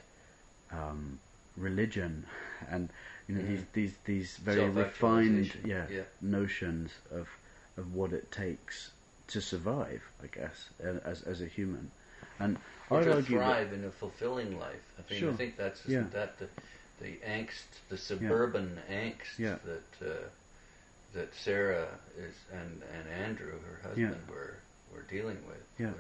um, 0.70 1.18
religion, 1.56 2.26
and 2.70 2.88
you 3.26 3.34
know 3.34 3.42
these 3.42 3.60
Mhm. 3.60 3.72
these 3.72 3.94
these 4.04 4.36
very 4.36 4.68
refined 4.68 5.52
yeah, 5.64 5.86
Yeah. 5.90 6.02
notions 6.20 6.90
of 7.10 7.28
of 7.76 7.94
what 7.94 8.12
it 8.12 8.30
takes 8.30 8.90
to 9.28 9.40
survive, 9.40 10.02
I 10.22 10.26
guess, 10.26 10.68
as 11.04 11.22
as 11.22 11.40
a 11.40 11.46
human. 11.46 11.90
And 12.38 12.58
I'd 12.90 13.04
to 13.04 13.22
thrive 13.22 13.72
in 13.72 13.84
a 13.84 13.90
fulfilling 13.90 14.58
life. 14.58 14.84
I 14.98 15.02
think 15.02 15.22
I 15.24 15.32
think 15.32 15.56
that's 15.56 15.86
Yeah. 15.86 16.04
that 16.12 16.38
the 16.38 16.48
the 17.00 17.16
angst, 17.26 17.64
the 17.88 17.96
suburban 17.96 18.78
angst 18.90 19.38
Yeah. 19.38 19.56
that 19.64 20.06
uh, 20.06 20.28
that 21.14 21.34
Sarah 21.34 21.88
is 22.18 22.34
and 22.52 22.82
and 22.96 23.08
Andrew, 23.24 23.52
her 23.52 23.88
husband, 23.88 24.16
were 24.28 24.54
were 24.92 25.02
dealing 25.10 25.38
with. 25.46 25.62
Yeah. 25.78 25.86
Was, 25.88 25.96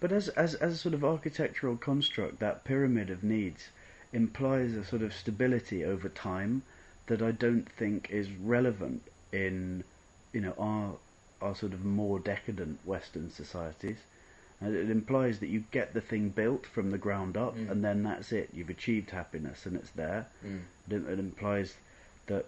But 0.00 0.12
as, 0.12 0.28
as 0.30 0.54
as 0.56 0.74
a 0.74 0.76
sort 0.78 0.94
of 0.94 1.04
architectural 1.04 1.76
construct, 1.76 2.38
that 2.40 2.64
pyramid 2.64 3.10
of 3.10 3.22
needs 3.22 3.68
implies 4.12 4.74
a 4.74 4.84
sort 4.84 5.02
of 5.02 5.14
stability 5.14 5.84
over 5.84 6.08
time 6.08 6.62
that 7.06 7.22
I 7.22 7.30
don't 7.30 7.68
think 7.70 8.10
is 8.10 8.30
relevant 8.30 9.02
in 9.32 9.84
you 10.32 10.40
know 10.40 10.54
our 10.58 10.94
our 11.40 11.54
sort 11.56 11.72
of 11.72 11.84
more 11.84 12.18
decadent 12.20 12.78
Western 12.84 13.30
societies. 13.30 13.98
And 14.60 14.76
it 14.76 14.90
implies 14.90 15.40
that 15.40 15.48
you 15.48 15.64
get 15.72 15.92
the 15.92 16.00
thing 16.00 16.28
built 16.28 16.66
from 16.66 16.92
the 16.92 16.98
ground 16.98 17.36
up, 17.36 17.56
Mm. 17.56 17.68
and 17.70 17.84
then 17.84 18.04
that's 18.04 18.30
it. 18.30 18.50
You've 18.52 18.70
achieved 18.70 19.10
happiness, 19.10 19.66
and 19.66 19.74
it's 19.74 19.90
there. 19.90 20.26
Mm. 20.46 20.60
It, 20.88 21.08
it 21.10 21.18
implies 21.18 21.74
that 22.28 22.46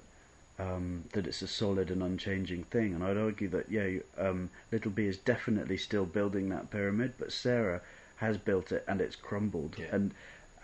um, 0.58 1.04
that 1.12 1.26
it's 1.26 1.42
a 1.42 1.48
solid 1.48 1.90
and 1.90 2.02
unchanging 2.02 2.64
thing. 2.64 2.94
And 2.94 3.02
I'd 3.02 3.16
argue 3.16 3.48
that 3.48 3.70
yeah, 3.70 3.98
um, 4.18 4.50
Little 4.70 4.90
Bee 4.90 5.06
is 5.06 5.18
definitely 5.18 5.76
still 5.76 6.06
building 6.06 6.48
that 6.50 6.70
pyramid, 6.70 7.14
but 7.18 7.32
Sarah 7.32 7.80
has 8.16 8.38
built 8.38 8.72
it 8.72 8.84
and 8.86 9.00
it's 9.00 9.16
crumbled. 9.16 9.76
Yeah. 9.78 9.86
And 9.92 10.14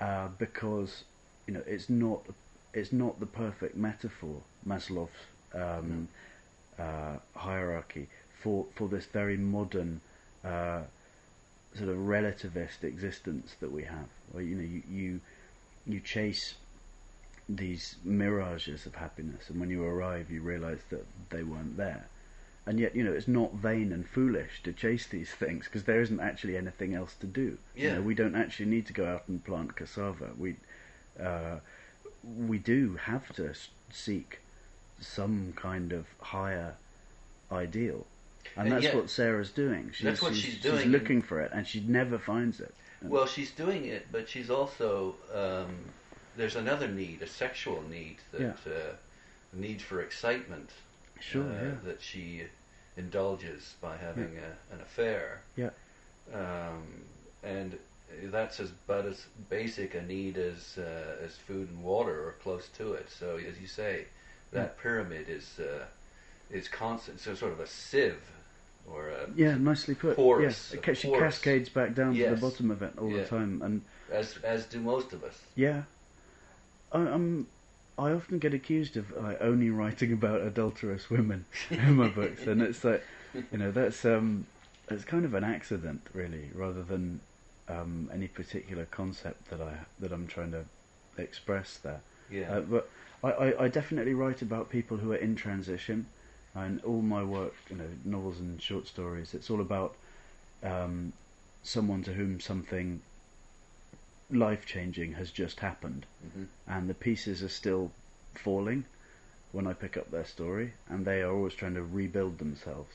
uh, 0.01 0.29
because 0.39 1.05
you 1.47 1.55
know 1.55 1.63
it's 1.67 1.91
not 1.91 2.23
it's 2.73 2.93
not 2.93 3.21
the 3.21 3.27
perfect 3.27 3.77
metaphor 3.77 4.41
Maslow's 4.67 5.11
um, 5.55 6.09
uh, 6.79 7.17
hierarchy 7.35 8.09
for 8.43 8.67
for 8.75 8.89
this 8.89 9.07
very 9.07 9.37
modern. 9.37 10.01
Uh, 10.45 10.83
sort 11.77 11.89
of 11.89 11.97
relativist 11.99 12.83
existence 12.83 13.55
that 13.61 13.71
we 13.71 13.85
have, 13.85 14.09
where 14.33 14.43
you 14.43 14.57
know 14.57 14.63
you 14.63 14.83
you, 14.91 15.21
you 15.87 16.01
chase 16.01 16.55
these 17.57 17.97
mirages 18.05 18.87
of 18.87 18.95
happiness, 18.95 19.51
and 19.51 19.59
when 19.61 19.71
you 19.71 19.85
arrive, 19.85 20.31
you 20.31 20.41
realise 20.43 20.81
that 20.91 21.05
they 21.31 21.43
weren't 21.43 21.77
there. 21.77 22.07
And 22.67 22.79
yet, 22.79 22.95
you 22.95 23.03
know, 23.03 23.13
it's 23.13 23.27
not 23.27 23.55
vain 23.55 23.93
and 23.93 24.07
foolish 24.07 24.63
to 24.65 24.73
chase 24.73 25.07
these 25.07 25.31
things 25.31 25.65
because 25.65 25.85
there 25.85 26.01
isn't 26.03 26.21
actually 26.21 26.57
anything 26.57 26.95
else 26.95 27.15
to 27.21 27.27
do. 27.27 27.59
You 27.75 27.89
Yeah. 27.89 27.95
know, 27.95 28.03
we 28.03 28.15
don't 28.15 28.37
actually 28.37 28.67
need 28.67 28.87
to 28.87 28.93
go 28.93 29.07
out 29.07 29.25
and 29.29 29.43
plant 29.45 29.75
cassava. 29.77 30.31
We 30.39 30.57
uh, 31.19 31.59
we 32.37 32.59
do 32.59 32.97
have 32.97 33.33
to 33.35 33.55
seek 33.91 34.41
some 35.01 35.53
kind 35.57 35.93
of 35.93 36.07
higher 36.21 36.75
ideal. 37.51 38.07
And, 38.57 38.67
And 38.67 38.73
that's 38.73 38.85
yet- 38.85 38.95
what 38.95 39.11
Sarah's 39.11 39.51
doing. 39.51 39.91
She's, 39.93 40.05
That's 40.05 40.23
what 40.23 40.35
she's 40.37 40.61
doing. 40.61 40.79
She's 40.83 40.87
looking 40.87 41.23
for 41.23 41.41
it, 41.41 41.51
and 41.53 41.67
she 41.67 41.81
never 41.81 42.19
finds 42.19 42.61
it. 42.61 42.75
Well, 43.03 43.27
she's 43.27 43.51
doing 43.51 43.87
it, 43.87 44.07
but 44.13 44.29
she's 44.29 44.51
also 44.51 45.15
um, 45.35 45.75
there's 46.37 46.57
another 46.57 46.89
need, 46.89 47.23
a 47.23 47.27
sexual 47.27 47.83
need 47.91 48.17
that 48.33 48.57
uh, 48.67 48.93
a 49.53 49.57
need 49.57 49.83
for 49.83 50.01
excitement. 50.01 50.71
Sure, 51.21 51.43
uh, 51.45 51.63
yeah. 51.63 51.71
That 51.85 52.01
she 52.03 52.43
indulges 52.97 53.75
by 53.81 53.97
having 53.97 54.39
a, 54.39 54.75
an 54.75 54.81
affair. 54.81 55.43
Yeah. 55.57 55.71
Um, 56.35 56.83
and 57.43 57.79
that's 58.25 58.61
as 58.61 58.71
but 58.87 59.07
as 59.07 59.27
basic 59.49 59.95
a 59.95 60.03
need 60.03 60.37
as 60.37 60.79
uh, 60.79 61.25
as 61.25 61.37
food 61.37 61.69
and 61.69 61.83
water, 61.83 62.27
or 62.29 62.35
close 62.43 62.69
to 62.79 62.93
it. 62.95 63.09
So, 63.11 63.37
as 63.37 63.61
you 63.61 63.67
say, 63.67 64.07
that 64.53 64.79
pyramid 64.79 65.27
is 65.29 65.59
uh, 65.59 65.85
is 66.51 66.69
constant. 66.69 67.21
So, 67.21 67.35
sort 67.35 67.53
of 67.53 67.61
a 67.61 67.67
sieve, 67.67 68.21
or 68.91 69.09
a, 69.09 69.29
Yeah, 69.35 69.57
nicely 69.57 69.95
put. 69.95 70.17
Force, 70.17 70.71
yeah, 70.73 70.79
it 70.79 70.83
ca- 70.83 70.95
she 70.95 71.09
force. 71.09 71.21
cascades 71.21 71.69
back 71.69 71.95
down 71.95 72.15
to 72.15 72.31
the 72.31 72.37
bottom 72.37 72.71
of 72.71 72.83
it 72.83 72.93
all 72.99 73.11
Yeah. 73.11 73.23
the 73.23 73.29
time, 73.29 73.63
and 73.63 73.83
as 74.11 74.37
as 74.43 74.67
do 74.67 74.81
most 74.81 75.13
of 75.13 75.23
us. 75.25 75.39
yeah, 75.55 75.83
I'm. 76.93 77.47
I 77.99 78.13
often 78.13 78.39
get 78.39 78.55
accused 78.55 78.97
of 78.97 79.15
like, 79.15 79.37
only 79.43 79.69
writing 79.69 80.11
about 80.15 80.41
adulterous 80.41 81.11
women 81.11 81.45
in 81.71 81.97
my 81.97 82.09
books, 82.09 82.47
and 82.47 82.63
it's 82.63 82.83
like, 82.83 83.05
you 83.35 83.59
know, 83.59 83.71
that's 83.71 84.05
um, 84.05 84.47
it's 84.89 85.05
kind 85.05 85.25
of 85.25 85.35
an 85.35 85.45
accident, 85.45 86.01
really, 86.15 86.51
rather 86.55 86.83
than 86.83 87.21
um, 87.69 88.11
any 88.13 88.27
particular 88.27 88.87
concept 88.87 89.51
that 89.51 89.61
I 89.61 89.75
that 90.01 90.13
I'm 90.13 90.27
trying 90.27 90.53
to 90.53 90.65
express 91.19 91.77
there. 91.77 92.01
Yeah. 92.31 92.57
Uh, 92.57 92.61
but 92.61 92.91
I, 93.23 93.31
I, 93.31 93.65
I 93.65 93.69
definitely 93.69 94.15
write 94.15 94.41
about 94.41 94.71
people 94.71 94.97
who 94.97 95.13
are 95.13 95.17
in 95.17 95.37
transition, 95.37 96.07
and 96.55 96.83
all 96.85 97.03
my 97.03 97.23
work, 97.23 97.55
you 97.69 97.77
know, 97.77 97.89
novels 98.05 98.41
and 98.41 98.61
short 98.63 98.87
stories, 98.87 99.35
it's 99.35 99.51
all 99.51 99.61
about 99.61 99.95
um, 100.63 101.13
someone 101.63 102.03
to 102.05 102.13
whom 102.13 102.41
something 102.41 103.01
life 104.31 104.67
changing 104.67 105.15
has 105.15 105.31
just 105.31 105.61
happened, 105.61 106.07
Mhm. 106.25 106.47
and 106.67 106.89
the 106.89 106.95
pieces 106.95 107.43
are 107.43 107.49
still 107.49 107.93
falling 108.35 108.85
when 109.53 109.67
I 109.67 109.73
pick 109.73 109.97
up 109.97 110.11
their 110.11 110.25
story, 110.25 110.75
and 110.89 111.05
they 111.05 111.23
are 111.23 111.33
always 111.33 111.55
trying 111.55 111.75
to 111.75 111.83
rebuild 111.83 112.39
themselves. 112.39 112.95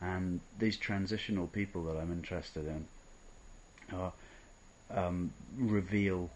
And 0.00 0.40
these 0.58 0.76
transitional 0.76 1.46
people 1.46 1.84
that 1.84 1.96
I'm 1.96 2.12
interested 2.12 2.66
in 2.66 2.88
are 3.92 4.12
um, 4.90 5.32
reveal 5.56 6.30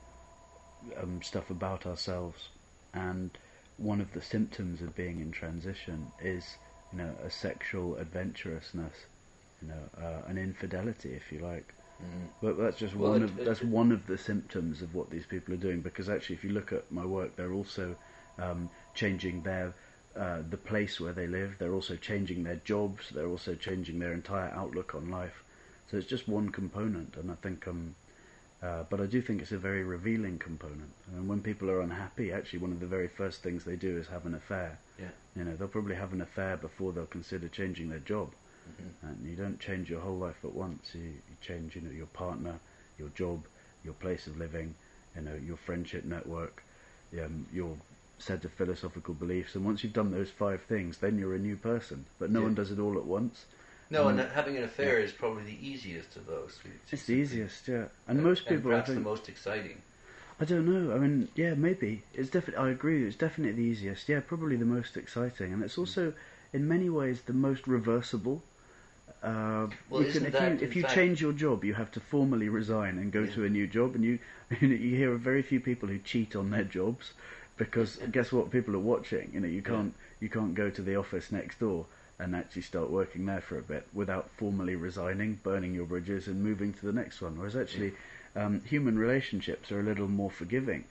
um, 0.96 1.22
stuff 1.22 1.50
about 1.50 1.86
ourselves, 1.86 2.48
and 2.94 3.36
one 3.76 4.00
of 4.00 4.12
the 4.12 4.22
symptoms 4.22 4.80
of 4.80 4.96
being 4.96 5.20
in 5.20 5.30
transition 5.30 6.12
is, 6.20 6.56
you 6.92 6.98
know, 6.98 7.14
a 7.22 7.30
sexual 7.30 7.96
adventurousness, 7.96 8.94
you 9.60 9.68
know, 9.68 9.90
uh, 10.00 10.22
an 10.26 10.38
infidelity, 10.38 11.14
if 11.14 11.30
you 11.32 11.40
like. 11.40 11.74
Mhm. 12.02 12.28
But 12.40 12.56
that's 12.58 12.78
just 12.78 12.94
Well, 12.94 13.12
one 13.12 13.22
it- 13.22 13.24
of 13.24 13.38
it- 13.40 13.44
that's 13.44 13.62
one 13.62 13.90
of 13.92 14.06
the 14.06 14.18
symptoms 14.18 14.82
of 14.82 14.94
what 14.94 15.10
these 15.10 15.26
people 15.26 15.54
are 15.54 15.58
doing. 15.58 15.80
Because 15.80 16.08
actually, 16.08 16.36
if 16.36 16.44
you 16.44 16.50
look 16.50 16.72
at 16.72 16.90
my 16.92 17.04
work, 17.04 17.36
they're 17.36 17.52
also 17.52 17.96
um, 18.38 18.70
changing 18.94 19.42
their 19.42 19.74
uh, 20.16 20.42
the 20.48 20.56
place 20.56 21.00
where 21.00 21.12
they 21.12 21.26
live. 21.26 21.56
They're 21.58 21.74
also 21.74 21.94
changing 21.96 22.42
their 22.44 22.56
jobs. 22.64 23.10
They're 23.10 23.28
also 23.28 23.54
changing 23.54 23.98
their 23.98 24.12
entire 24.12 24.50
outlook 24.50 24.94
on 24.94 25.10
life. 25.10 25.44
So 25.90 25.96
it's 25.96 26.06
just 26.06 26.26
one 26.28 26.50
component, 26.50 27.16
and 27.16 27.30
I 27.30 27.34
think 27.36 27.66
um, 27.68 27.94
uh, 28.62 28.84
but 28.90 29.00
I 29.00 29.06
do 29.06 29.20
think 29.22 29.42
it's 29.42 29.52
a 29.52 29.58
very 29.58 29.82
revealing 29.84 30.38
component. 30.38 30.92
And 31.14 31.28
when 31.28 31.40
people 31.42 31.70
are 31.70 31.80
unhappy, 31.80 32.32
actually, 32.32 32.58
one 32.60 32.72
of 32.72 32.80
the 32.80 32.86
very 32.86 33.06
first 33.08 33.42
things 33.42 33.64
they 33.64 33.76
do 33.76 33.96
is 33.98 34.06
have 34.08 34.26
an 34.26 34.34
affair. 34.34 34.78
Yeah. 34.98 35.10
You 35.36 35.44
know, 35.44 35.54
they'll 35.56 35.68
probably 35.68 35.94
have 35.94 36.12
an 36.12 36.20
affair 36.20 36.56
before 36.56 36.92
they'll 36.92 37.06
consider 37.06 37.48
changing 37.48 37.88
their 37.88 38.00
job. 38.00 38.32
Mhm. 38.68 39.08
And 39.10 39.26
you 39.26 39.36
don't 39.36 39.60
change 39.60 39.90
your 39.90 40.00
whole 40.00 40.16
life 40.16 40.44
at 40.44 40.52
once. 40.52 40.90
You, 40.94 41.00
you 41.02 41.36
change, 41.40 41.76
you 41.76 41.82
know, 41.82 41.90
your 41.90 42.06
partner, 42.06 42.58
your 42.98 43.08
job, 43.10 43.44
your 43.84 43.94
place 43.94 44.26
of 44.26 44.36
living, 44.38 44.74
you 45.14 45.22
know, 45.22 45.34
your 45.34 45.56
friendship 45.56 46.04
network, 46.04 46.62
um, 47.14 47.46
your 47.52 47.76
set 48.18 48.44
of 48.44 48.52
philosophical 48.52 49.14
beliefs. 49.14 49.54
And 49.54 49.64
once 49.64 49.82
you've 49.82 49.92
done 49.92 50.10
those 50.10 50.30
five 50.30 50.62
things, 50.62 50.98
then 50.98 51.18
you're 51.18 51.34
a 51.34 51.38
new 51.38 51.56
person. 51.56 52.06
But 52.18 52.30
no 52.30 52.40
Yeah. 52.40 52.44
one 52.46 52.54
does 52.54 52.70
it 52.70 52.78
all 52.78 52.96
at 52.98 53.04
once. 53.04 53.44
No, 53.90 54.08
Um, 54.08 54.18
and 54.18 54.30
having 54.32 54.56
an 54.56 54.64
affair 54.64 54.98
is 54.98 55.12
probably 55.12 55.44
the 55.44 55.66
easiest 55.66 56.16
of 56.16 56.26
those. 56.26 56.58
It's 56.90 57.06
the 57.06 57.14
easiest, 57.14 57.68
yeah. 57.68 57.86
And 58.06 58.22
most 58.22 58.46
people, 58.46 58.70
perhaps 58.70 58.88
think, 58.88 58.98
the 58.98 59.04
most 59.04 59.28
exciting. 59.28 59.80
I 60.40 60.44
don't 60.44 60.66
know. 60.66 60.94
I 60.94 60.98
mean, 60.98 61.28
yeah, 61.34 61.54
maybe 61.54 62.02
it's 62.12 62.28
definitely. 62.30 62.64
I 62.66 62.70
agree. 62.70 63.06
It's 63.06 63.16
definitely 63.16 63.62
the 63.62 63.68
easiest. 63.68 64.08
Yeah, 64.08 64.20
probably 64.20 64.56
the 64.56 64.66
most 64.66 64.96
exciting, 64.96 65.52
and 65.52 65.62
it's 65.62 65.78
also, 65.78 66.12
in 66.52 66.68
many 66.68 66.90
ways, 66.90 67.22
the 67.22 67.32
most 67.32 67.66
reversible. 67.66 68.42
Uh, 69.22 69.66
Well, 69.90 70.02
you 70.02 70.08
isn't 70.08 70.26
if 70.26 70.32
that, 70.32 70.60
you 70.60 70.66
if 70.66 70.76
you 70.76 70.82
fact- 70.82 70.94
change 70.94 71.20
your 71.20 71.32
job, 71.32 71.64
you 71.64 71.74
have 71.74 71.90
to 71.92 72.00
formally 72.00 72.48
resign 72.48 72.98
and 72.98 73.10
go 73.12 73.22
Yeah. 73.22 73.34
to 73.34 73.44
a 73.44 73.48
new 73.48 73.66
job, 73.66 73.94
and 73.96 74.04
you 74.04 74.18
you 74.60 74.68
hear 74.96 75.12
of 75.12 75.20
very 75.20 75.42
few 75.42 75.60
people 75.60 75.88
who 75.88 75.98
cheat 75.98 76.36
on 76.36 76.50
their 76.50 76.64
jobs 76.64 77.12
because 77.56 77.98
guess 78.12 78.30
what? 78.32 78.50
People 78.52 78.74
are 78.76 78.78
watching. 78.94 79.30
You 79.34 79.40
know, 79.40 79.48
you 79.48 79.62
can't 79.62 79.92
you 80.20 80.28
can't 80.28 80.54
go 80.54 80.70
to 80.70 80.82
the 80.82 80.94
office 80.96 81.32
next 81.32 81.58
door 81.58 81.86
and 82.20 82.34
actually 82.34 82.62
start 82.62 82.90
working 82.90 83.26
there 83.26 83.40
for 83.40 83.58
a 83.58 83.62
bit 83.62 83.86
without 83.92 84.28
formally 84.30 84.74
resigning, 84.76 85.38
burning 85.42 85.74
your 85.74 85.86
bridges, 85.86 86.26
and 86.28 86.42
moving 86.42 86.72
to 86.74 86.86
the 86.86 86.92
next 86.92 87.20
one. 87.20 87.36
Whereas 87.38 87.54
actually, 87.56 87.92
um, 88.36 88.60
human 88.64 88.98
relationships 88.98 89.70
are 89.72 89.80
a 89.80 89.84
little 89.84 90.08
more 90.08 90.30
forgiving. 90.30 90.84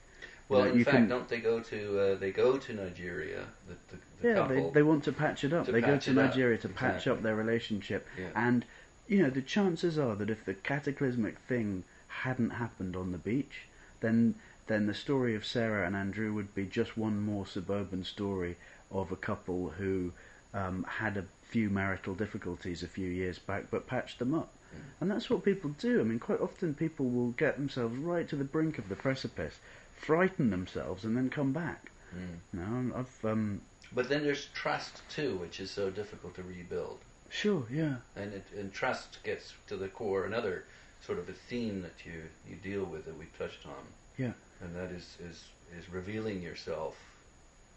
Well, 0.48 0.64
know, 0.64 0.70
in 0.70 0.78
you 0.78 0.84
fact, 0.84 0.96
can- 0.96 1.08
don't 1.08 1.28
they 1.28 1.40
go 1.40 1.60
to 1.60 2.00
uh, 2.00 2.14
they 2.16 2.30
go 2.30 2.56
to 2.56 2.72
Nigeria? 2.72 3.44
The, 3.66 3.74
the, 3.88 4.02
the 4.20 4.28
yeah, 4.28 4.34
couple. 4.34 4.56
they, 4.68 4.74
they 4.74 4.82
want 4.82 5.04
to 5.04 5.12
patch 5.12 5.44
it 5.44 5.52
up. 5.52 5.66
They 5.66 5.80
go 5.80 5.98
to 5.98 6.10
it 6.10 6.18
up, 6.18 6.24
Nigeria 6.30 6.58
to 6.58 6.68
patch 6.68 7.06
exactly. 7.06 7.12
up 7.12 7.22
their 7.22 7.36
relationship. 7.36 8.06
Yeah. 8.18 8.28
And, 8.34 8.64
you 9.06 9.22
know, 9.22 9.30
the 9.30 9.42
chances 9.42 9.98
are 9.98 10.14
that 10.16 10.30
if 10.30 10.44
the 10.44 10.54
cataclysmic 10.54 11.38
thing 11.40 11.84
hadn't 12.08 12.50
happened 12.50 12.96
on 12.96 13.12
the 13.12 13.18
beach, 13.18 13.66
then 14.00 14.34
then 14.66 14.86
the 14.86 14.94
story 14.94 15.34
of 15.34 15.46
Sarah 15.46 15.86
and 15.86 15.96
Andrew 15.96 16.32
would 16.34 16.54
be 16.54 16.66
just 16.66 16.96
one 16.96 17.20
more 17.20 17.46
suburban 17.46 18.04
story 18.04 18.56
of 18.90 19.10
a 19.10 19.16
couple 19.16 19.70
who 19.78 20.12
um, 20.54 20.84
had 20.88 21.16
a 21.16 21.24
few 21.42 21.70
marital 21.70 22.14
difficulties 22.14 22.82
a 22.82 22.88
few 22.88 23.08
years 23.08 23.38
back 23.38 23.64
but 23.70 23.86
patched 23.86 24.18
them 24.18 24.34
up. 24.34 24.52
Mm. 24.74 24.78
And 25.00 25.10
that's 25.10 25.30
what 25.30 25.42
people 25.42 25.70
do. 25.78 26.00
I 26.00 26.04
mean, 26.04 26.18
quite 26.18 26.40
often 26.40 26.74
people 26.74 27.06
will 27.06 27.30
get 27.30 27.56
themselves 27.56 27.96
right 27.96 28.28
to 28.28 28.36
the 28.36 28.44
brink 28.44 28.78
of 28.78 28.90
the 28.90 28.96
precipice, 28.96 29.54
frighten 29.98 30.50
themselves, 30.50 31.04
and 31.04 31.16
then 31.16 31.28
come 31.30 31.52
back. 31.52 31.90
Mm. 32.14 32.38
You 32.52 32.60
know, 32.60 32.96
I've 32.96 33.24
um, 33.24 33.60
But 33.92 34.08
then 34.08 34.22
there's 34.22 34.46
trust 34.54 35.02
too, 35.10 35.36
which 35.36 35.60
is 35.60 35.70
so 35.70 35.90
difficult 35.90 36.34
to 36.36 36.42
rebuild. 36.42 36.98
sure, 37.30 37.64
yeah. 37.70 37.96
And 38.16 38.32
it, 38.32 38.44
and 38.56 38.72
trust 38.72 39.22
gets 39.24 39.52
to 39.68 39.76
the 39.76 39.88
core. 39.88 40.24
Another 40.24 40.64
sort 41.04 41.18
of 41.18 41.28
a 41.28 41.32
theme 41.32 41.82
that 41.82 41.94
you, 42.04 42.22
you 42.48 42.56
deal 42.56 42.84
with 42.84 43.04
that 43.04 43.18
we 43.18 43.26
touched 43.38 43.66
on. 43.66 43.84
Yeah. 44.16 44.32
And 44.62 44.74
that 44.74 44.90
is 44.90 45.16
is, 45.20 45.44
is 45.78 45.88
revealing 45.92 46.42
yourself. 46.42 46.96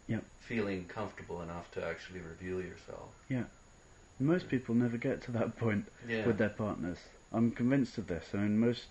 Yeah. 0.08 0.20
Feeling 0.40 0.86
comfortable 0.86 1.42
enough 1.42 1.70
to 1.72 1.84
actually 1.84 2.20
reveal 2.20 2.60
yourself. 2.60 3.10
Yeah. 3.28 3.44
Most 4.18 4.48
people 4.48 4.74
never 4.74 4.96
get 4.96 5.22
to 5.22 5.30
that 5.32 5.56
point 5.56 5.86
Yeah. 6.08 6.26
with 6.26 6.38
their 6.38 6.48
partners. 6.50 6.98
I'm 7.32 7.50
convinced 7.50 7.98
of 7.98 8.06
this. 8.08 8.24
I 8.34 8.38
mean, 8.38 8.58
most 8.58 8.86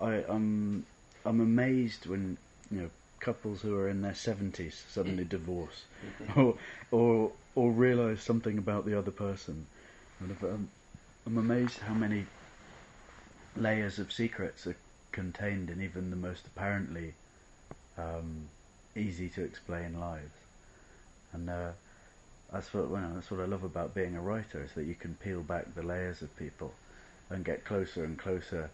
I, 0.00 0.24
I'm 0.28 0.84
I'm 1.24 1.40
amazed 1.40 2.06
when 2.06 2.36
you 2.70 2.82
know 2.82 2.90
couples 3.20 3.62
who 3.62 3.74
are 3.76 3.88
in 3.88 4.02
their 4.02 4.14
seventies 4.14 4.84
suddenly 4.90 5.24
divorce, 5.24 5.84
or 6.36 6.56
or 6.90 7.32
or 7.54 7.70
realise 7.70 8.22
something 8.22 8.58
about 8.58 8.84
the 8.86 8.98
other 8.98 9.10
person. 9.10 9.66
And 10.20 10.30
if, 10.30 10.42
um, 10.42 10.68
I'm 11.26 11.38
amazed 11.38 11.78
how 11.78 11.94
many 11.94 12.26
layers 13.56 13.98
of 13.98 14.12
secrets 14.12 14.66
are 14.66 14.76
contained 15.12 15.70
in 15.70 15.80
even 15.80 16.10
the 16.10 16.16
most 16.16 16.46
apparently 16.46 17.14
um, 17.96 18.48
easy 18.96 19.28
to 19.30 19.42
explain 19.42 19.98
lives. 19.98 20.34
And 21.32 21.48
uh, 21.48 21.70
that's 22.52 22.72
what 22.72 22.88
well, 22.88 23.10
that's 23.14 23.30
what 23.30 23.40
I 23.40 23.46
love 23.46 23.64
about 23.64 23.94
being 23.94 24.16
a 24.16 24.20
writer 24.20 24.62
is 24.62 24.72
that 24.72 24.84
you 24.84 24.94
can 24.94 25.14
peel 25.14 25.40
back 25.42 25.74
the 25.74 25.82
layers 25.82 26.22
of 26.22 26.36
people 26.36 26.72
and 27.30 27.44
get 27.44 27.64
closer 27.64 28.04
and 28.04 28.18
closer 28.18 28.70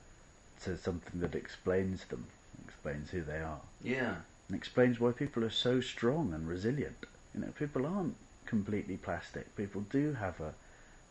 to 0.65 0.77
something 0.77 1.21
that 1.21 1.35
explains 1.35 2.05
them, 2.07 2.27
explains 2.67 3.11
who 3.11 3.23
they 3.23 3.39
are, 3.39 3.61
Yeah. 3.83 4.17
and 4.49 4.57
explains 4.57 4.99
why 5.01 5.13
people 5.13 5.45
are 5.45 5.51
so 5.51 5.81
strong 5.81 6.33
and 6.33 6.49
resilient. 6.49 7.07
You 7.35 7.41
know, 7.41 7.53
people 7.59 7.87
aren't 7.87 8.17
completely 8.47 8.97
plastic. 8.97 9.55
People 9.57 9.83
do 9.83 10.15
have 10.15 10.41
a, 10.41 10.55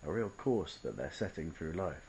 a 0.06 0.12
real 0.12 0.30
course 0.30 0.78
that 0.84 0.98
they're 0.98 1.12
setting 1.14 1.52
through 1.52 1.74
life. 1.74 2.06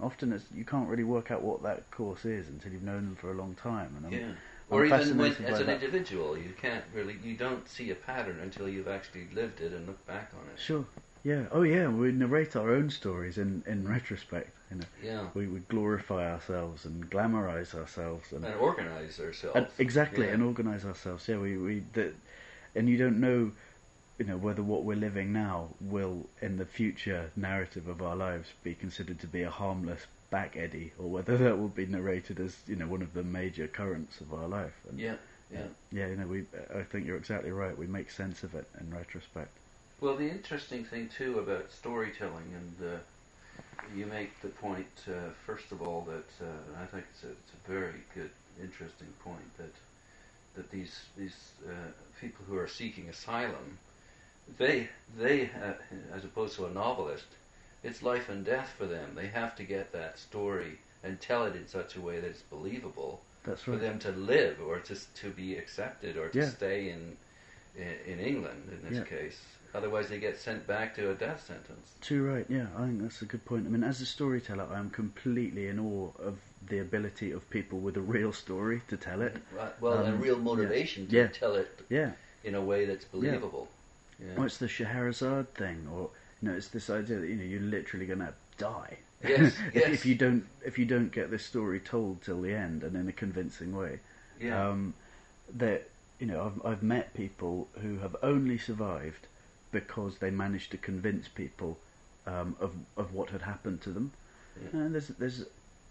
Often 0.00 0.32
it's, 0.32 0.44
you 0.54 0.64
can't 0.64 0.88
really 0.88 1.04
work 1.04 1.30
out 1.30 1.42
what 1.42 1.62
that 1.62 1.90
course 1.90 2.24
is 2.24 2.48
until 2.48 2.72
you've 2.72 2.82
known 2.82 3.04
them 3.04 3.16
for 3.16 3.30
a 3.30 3.34
long 3.34 3.54
time. 3.54 3.94
And 3.96 4.06
I'm, 4.06 4.12
Yeah. 4.12 4.28
I'm 4.70 4.78
Or 4.78 4.84
even 4.84 5.18
when, 5.18 5.36
as 5.44 5.60
an 5.60 5.66
that. 5.66 5.74
individual, 5.74 6.36
you 6.36 6.52
can't 6.60 6.84
really, 6.92 7.16
you 7.22 7.36
don't 7.36 7.68
see 7.68 7.90
a 7.90 7.94
pattern 7.94 8.40
until 8.40 8.68
you've 8.68 8.88
actually 8.88 9.28
lived 9.32 9.60
it 9.60 9.72
and 9.72 9.86
looked 9.86 10.06
back 10.06 10.32
on 10.34 10.48
it. 10.52 10.58
Sure. 10.60 10.84
Yeah. 11.24 11.44
Oh, 11.52 11.62
yeah. 11.62 11.88
We 11.88 12.12
narrate 12.12 12.54
our 12.54 12.70
own 12.70 12.90
stories 12.90 13.38
in, 13.38 13.62
in 13.66 13.88
retrospect. 13.88 14.50
You 14.70 14.76
know, 14.78 14.84
Yeah. 15.02 15.26
we, 15.34 15.46
we 15.46 15.60
glorify 15.60 16.30
ourselves 16.30 16.84
and 16.84 17.08
glamorize 17.10 17.74
ourselves 17.74 18.30
and, 18.32 18.44
And 18.44 18.54
organize 18.56 19.18
ourselves. 19.18 19.56
and 19.56 19.66
exactly 19.78 20.26
Yeah. 20.26 20.34
and 20.34 20.42
organize 20.42 20.84
ourselves. 20.84 21.26
Yeah. 21.26 21.38
We 21.38 21.56
we 21.56 21.82
the, 21.94 22.12
and 22.74 22.88
you 22.88 22.98
don't 22.98 23.20
know, 23.20 23.52
you 24.18 24.26
know, 24.26 24.36
whether 24.36 24.62
what 24.62 24.84
we're 24.84 24.96
living 24.98 25.32
now 25.32 25.68
will 25.80 26.26
in 26.42 26.58
the 26.58 26.66
future 26.66 27.30
narrative 27.36 27.88
of 27.88 28.02
our 28.02 28.16
lives 28.16 28.50
be 28.62 28.74
considered 28.74 29.18
to 29.20 29.26
be 29.26 29.42
a 29.42 29.50
harmless 29.50 30.06
back 30.30 30.56
eddy 30.56 30.92
or 30.98 31.08
whether 31.08 31.36
that 31.44 31.58
will 31.58 31.68
be 31.68 31.86
narrated 31.86 32.38
as 32.40 32.56
you 32.66 32.76
know 32.76 32.86
one 32.86 33.00
of 33.02 33.14
the 33.14 33.22
major 33.22 33.66
currents 33.66 34.20
of 34.20 34.34
our 34.34 34.46
life. 34.46 34.74
And, 34.90 35.00
Yeah. 35.00 35.16
Yeah. 35.50 35.66
Yeah. 35.90 36.08
You 36.08 36.16
know, 36.16 36.26
we. 36.26 36.44
I 36.74 36.82
think 36.82 37.06
you're 37.06 37.16
exactly 37.16 37.50
right. 37.50 37.76
We 37.78 37.86
make 37.86 38.10
sense 38.10 38.42
of 38.42 38.54
it 38.54 38.66
in 38.78 38.92
retrospect. 38.94 39.52
Well, 40.04 40.16
the 40.16 40.28
interesting 40.28 40.84
thing 40.84 41.08
too 41.16 41.38
about 41.38 41.70
storytelling, 41.72 42.44
and 42.54 42.90
uh, 42.90 42.98
you 43.96 44.04
make 44.04 44.38
the 44.42 44.48
point 44.48 44.86
uh, 45.08 45.30
first 45.46 45.72
of 45.72 45.80
all 45.80 46.02
that 46.02 46.44
uh, 46.46 46.82
I 46.82 46.84
think 46.84 47.04
it's 47.10 47.24
a, 47.24 47.28
it's 47.28 47.52
a 47.54 47.70
very 47.72 48.02
good, 48.14 48.28
interesting 48.62 49.08
point 49.24 49.56
that 49.56 49.72
that 50.56 50.70
these 50.70 50.94
these 51.16 51.34
uh, 51.66 51.72
people 52.20 52.44
who 52.46 52.58
are 52.58 52.68
seeking 52.68 53.08
asylum, 53.08 53.78
they 54.58 54.90
they 55.18 55.48
uh, 55.64 55.72
as 56.14 56.22
opposed 56.22 56.56
to 56.56 56.66
a 56.66 56.70
novelist, 56.70 57.24
it's 57.82 58.02
life 58.02 58.28
and 58.28 58.44
death 58.44 58.74
for 58.76 58.84
them. 58.84 59.14
They 59.14 59.28
have 59.28 59.56
to 59.56 59.62
get 59.62 59.90
that 59.92 60.18
story 60.18 60.76
and 61.02 61.18
tell 61.18 61.46
it 61.46 61.56
in 61.56 61.66
such 61.66 61.96
a 61.96 62.02
way 62.02 62.20
that 62.20 62.28
it's 62.28 62.42
believable 62.42 63.22
That's 63.46 63.62
for 63.62 63.76
them 63.76 63.98
to 64.00 64.10
live 64.10 64.58
or 64.68 64.80
to 64.80 64.96
to 65.22 65.30
be 65.30 65.56
accepted 65.56 66.18
or 66.18 66.28
to 66.28 66.38
Yeah. 66.40 66.50
stay 66.50 66.90
in, 66.90 67.16
in 67.74 67.94
in 68.12 68.20
England 68.20 68.68
in 68.70 68.86
this 68.86 68.98
Yeah. 68.98 69.18
case. 69.18 69.40
Otherwise, 69.74 70.08
they 70.08 70.18
get 70.20 70.38
sent 70.38 70.66
back 70.68 70.94
to 70.94 71.10
a 71.10 71.14
death 71.14 71.44
sentence. 71.46 71.90
Too 72.00 72.22
right, 72.24 72.46
yeah, 72.48 72.66
I 72.78 72.82
think 72.86 73.02
that's 73.02 73.22
a 73.22 73.24
good 73.24 73.44
point. 73.44 73.66
I 73.66 73.70
mean, 73.70 73.82
as 73.82 74.00
a 74.00 74.06
storyteller, 74.06 74.68
I 74.72 74.78
am 74.78 74.88
completely 74.90 75.66
in 75.66 75.80
awe 75.80 76.10
of 76.22 76.38
the 76.68 76.78
ability 76.78 77.32
of 77.32 77.48
people 77.50 77.80
with 77.80 77.96
a 77.96 78.00
real 78.00 78.32
story 78.32 78.82
to 78.88 78.96
tell 78.96 79.20
it. 79.20 79.36
Right. 79.52 79.72
Well, 79.80 79.98
Um, 79.98 80.06
and 80.14 80.22
real 80.22 80.38
motivation 80.38 81.08
to 81.08 81.16
Yeah. 81.16 81.26
tell 81.26 81.56
it 81.56 81.80
Yeah, 81.88 82.12
in 82.44 82.54
a 82.54 82.60
way 82.62 82.84
that's 82.84 83.04
believable. 83.04 83.68
Yeah. 84.20 84.36
or 84.36 84.46
it's 84.46 84.58
the 84.58 84.68
Scheherazade 84.68 85.52
thing, 85.54 85.88
or 85.92 86.08
you 86.40 86.48
know, 86.48 86.54
it's 86.56 86.68
this 86.68 86.88
idea 86.88 87.18
that 87.18 87.28
you 87.28 87.34
know 87.36 87.42
you're 87.44 87.60
literally 87.60 88.06
going 88.06 88.20
to 88.20 88.32
die. 88.58 88.98
Yes, 89.24 89.54
if, 89.68 89.74
yes. 89.74 89.88
if 89.88 90.06
you 90.06 90.14
don't, 90.14 90.46
if 90.64 90.78
you 90.78 90.84
don't 90.84 91.10
get 91.10 91.30
this 91.32 91.44
story 91.44 91.80
told 91.80 92.22
till 92.22 92.40
the 92.40 92.54
end 92.54 92.84
and 92.84 92.94
in 92.96 93.08
a 93.08 93.12
convincing 93.12 93.74
way, 93.74 93.98
yeah. 94.40 94.68
um, 94.68 94.94
that 95.52 95.88
you 96.20 96.26
know, 96.28 96.52
I've 96.64 96.64
I've 96.74 96.82
met 96.84 97.12
people 97.14 97.68
who 97.82 97.98
have 97.98 98.14
only 98.22 98.56
survived 98.56 99.26
because 99.74 100.18
they 100.18 100.30
managed 100.30 100.70
to 100.70 100.78
convince 100.78 101.28
people 101.28 101.76
um, 102.26 102.56
of 102.60 102.72
of 102.96 103.12
what 103.12 103.28
had 103.30 103.42
happened 103.42 103.82
to 103.82 103.90
them. 103.90 104.12
Yeah. 104.62 104.80
And 104.80 104.94
there's 104.94 105.08
there's 105.08 105.44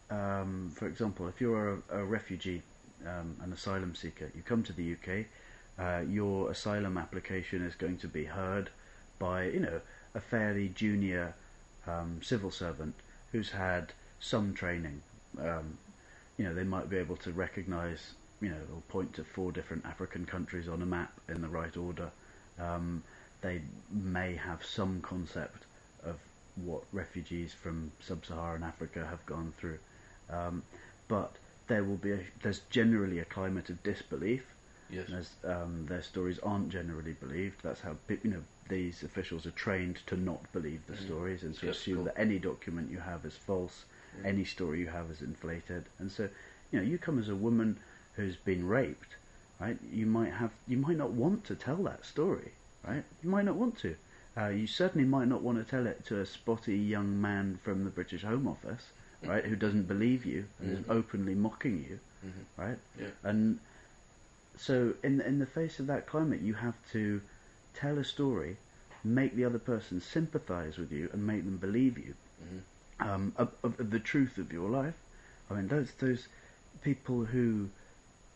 um, 0.09 0.71
for 0.75 0.87
example, 0.87 1.27
if 1.27 1.39
you're 1.41 1.81
a, 1.91 1.99
a 1.99 2.03
refugee, 2.03 2.61
um, 3.05 3.35
an 3.43 3.53
asylum 3.53 3.93
seeker, 3.93 4.31
you 4.35 4.41
come 4.41 4.63
to 4.63 4.73
the 4.73 4.93
UK, 4.93 5.25
uh, 5.77 6.01
your 6.07 6.51
asylum 6.51 6.97
application 6.97 7.61
is 7.63 7.75
going 7.75 7.97
to 7.97 8.07
be 8.07 8.25
heard 8.25 8.69
by 9.19 9.45
you 9.45 9.59
know 9.59 9.81
a 10.15 10.19
fairly 10.19 10.69
junior 10.69 11.35
um, 11.87 12.21
civil 12.23 12.51
servant 12.51 12.95
who's 13.31 13.51
had 13.51 13.91
some 14.19 14.53
training. 14.53 15.01
Um, 15.39 15.77
you 16.37 16.45
know, 16.45 16.53
they 16.53 16.63
might 16.63 16.89
be 16.89 16.97
able 16.97 17.17
to 17.17 17.31
recognise, 17.31 18.13
you 18.41 18.49
know, 18.49 18.63
or 18.73 18.81
point 18.89 19.13
to 19.15 19.23
four 19.23 19.51
different 19.51 19.85
African 19.85 20.25
countries 20.25 20.67
on 20.67 20.81
a 20.81 20.85
map 20.85 21.11
in 21.27 21.41
the 21.41 21.47
right 21.47 21.75
order. 21.75 22.09
Um, 22.59 23.03
they 23.43 23.61
may 23.91 24.35
have 24.35 24.65
some 24.65 25.01
concept 25.01 25.63
of 26.03 26.15
what 26.65 26.81
refugees 26.91 27.53
from 27.53 27.91
sub-Saharan 27.99 28.63
Africa 28.63 29.05
have 29.05 29.23
gone 29.25 29.53
through, 29.57 29.77
um, 30.29 30.63
but 31.07 31.31
there 31.67 31.83
will 31.83 31.97
be 31.97 32.11
a, 32.11 32.19
there's 32.41 32.61
generally 32.69 33.19
a 33.19 33.25
climate 33.25 33.69
of 33.69 33.83
disbelief 33.83 34.43
yes. 34.89 35.09
as 35.09 35.29
um, 35.45 35.85
their 35.87 36.01
stories 36.01 36.39
aren't 36.39 36.69
generally 36.69 37.13
believed. 37.13 37.61
That's 37.63 37.81
how 37.81 37.95
you 38.09 38.31
know 38.31 38.43
these 38.69 39.03
officials 39.03 39.45
are 39.45 39.51
trained 39.51 39.99
to 40.07 40.15
not 40.15 40.51
believe 40.53 40.85
the 40.87 40.93
Mhm. 40.93 41.05
stories 41.05 41.43
and 41.43 41.55
to 41.59 41.69
assume 41.69 41.95
cool. 41.97 42.05
that 42.05 42.19
any 42.19 42.39
document 42.39 42.89
you 42.91 42.99
have 42.99 43.25
is 43.25 43.35
false, 43.35 43.85
Yeah. 44.17 44.29
any 44.29 44.45
story 44.45 44.79
you 44.79 44.87
have 44.87 45.11
is 45.11 45.21
inflated. 45.21 45.83
And 45.99 46.11
so, 46.11 46.29
you 46.71 46.79
know, 46.79 46.85
you 46.85 46.97
come 46.97 47.19
as 47.19 47.29
a 47.29 47.35
woman 47.35 47.77
who's 48.15 48.37
been 48.37 48.65
raped, 48.67 49.15
right? 49.59 49.77
You 49.91 50.05
might 50.05 50.33
have 50.33 50.51
you 50.67 50.77
might 50.77 50.97
not 50.97 51.11
want 51.11 51.43
to 51.45 51.55
tell 51.55 51.83
that 51.83 52.05
story, 52.05 52.51
right? 52.87 53.03
You 53.23 53.29
might 53.29 53.45
not 53.45 53.55
want 53.55 53.77
to. 53.79 53.95
Uh, 54.35 54.47
you 54.47 54.65
certainly 54.67 55.07
might 55.07 55.27
not 55.27 55.41
want 55.41 55.57
to 55.59 55.63
tell 55.69 55.85
it 55.85 56.05
to 56.07 56.19
a 56.19 56.25
spotty 56.25 56.77
young 56.77 57.21
man 57.21 57.59
from 57.63 57.83
the 57.83 57.89
British 57.91 58.23
Home 58.23 58.47
Office, 58.47 58.89
right, 59.23 59.45
who 59.45 59.55
doesn't 59.55 59.87
believe 59.87 60.25
you 60.25 60.45
and 60.59 60.71
is 60.73 60.79
Mhm. 60.79 60.89
openly 60.89 61.35
mocking 61.35 61.83
you, 61.87 61.99
Mhm. 62.25 62.45
right? 62.57 62.79
Yeah. 62.99 63.09
And 63.23 63.59
so, 64.57 64.95
in 65.03 65.21
in 65.21 65.39
the 65.39 65.45
face 65.45 65.79
of 65.79 65.87
that 65.87 66.07
climate, 66.07 66.41
you 66.41 66.55
have 66.55 66.75
to 66.91 67.21
tell 67.73 67.97
a 67.97 68.03
story, 68.03 68.57
make 69.03 69.35
the 69.35 69.45
other 69.45 69.59
person 69.59 69.99
sympathise 70.01 70.77
with 70.77 70.91
you, 70.91 71.09
and 71.13 71.25
make 71.27 71.43
them 71.43 71.57
believe 71.57 71.97
you 71.97 72.15
Mhm. 72.43 73.05
um, 73.05 73.33
of, 73.37 73.53
of, 73.63 73.79
of 73.79 73.89
the 73.91 73.99
truth 73.99 74.37
of 74.37 74.51
your 74.53 74.69
life. 74.69 74.95
I 75.49 75.55
mean, 75.55 75.67
those 75.67 75.91
those 75.95 76.27
people 76.81 77.25
who 77.25 77.69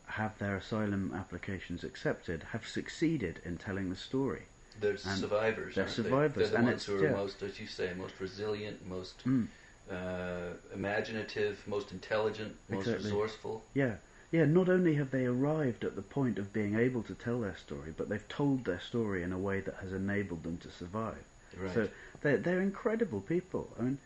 have 0.08 0.38
their 0.40 0.56
asylum 0.56 1.14
applications 1.16 1.84
accepted 1.84 2.44
have 2.52 2.68
succeeded 2.68 3.40
in 3.46 3.58
telling 3.58 3.90
the 3.90 3.96
story. 3.96 4.44
They're 4.80 4.98
survivors. 4.98 5.76
they're 5.76 5.86
aren't 5.86 5.96
survivors, 5.96 6.34
They? 6.36 6.42
They're 6.44 6.50
the 6.52 6.58
and 6.58 6.66
ones 6.68 6.84
it's- 6.84 7.00
who 7.00 7.06
are 7.06 7.10
yeah. 7.10 7.16
most, 7.18 7.42
as 7.44 7.60
you 7.60 7.68
say, 7.68 7.94
most 7.98 8.14
resilient, 8.20 8.88
most 8.88 9.26
Mm. 9.26 9.48
uh, 9.92 10.54
imaginative, 10.74 11.66
most 11.68 11.92
intelligent, 11.92 12.56
most 12.70 12.82
Exactly. 12.88 13.06
resourceful. 13.06 13.64
Yeah, 13.74 13.96
yeah. 14.32 14.46
Not 14.46 14.70
only 14.70 14.96
have 14.96 15.12
they 15.12 15.26
arrived 15.26 15.84
at 15.84 15.96
the 15.96 16.02
point 16.02 16.38
of 16.38 16.54
being 16.54 16.76
able 16.78 17.04
to 17.04 17.14
tell 17.16 17.40
their 17.42 17.56
story, 17.58 17.94
but 17.96 18.08
they've 18.10 18.28
told 18.28 18.66
their 18.66 18.80
story 18.80 19.24
in 19.24 19.32
a 19.32 19.38
way 19.40 19.62
that 19.62 19.76
has 19.76 19.92
enabled 19.94 20.44
them 20.44 20.58
to 20.60 20.72
survive. 20.72 21.24
Right. 21.58 21.74
So 21.74 21.90
they're, 22.22 22.38
they're 22.38 22.62
incredible 22.62 23.22
people. 23.22 23.70
I 23.80 23.82
mean, 23.84 23.98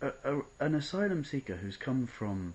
a, 0.00 0.12
a, 0.24 0.40
an 0.60 0.74
asylum 0.74 1.24
seeker 1.24 1.56
who's 1.56 1.76
come 1.76 2.06
from, 2.06 2.54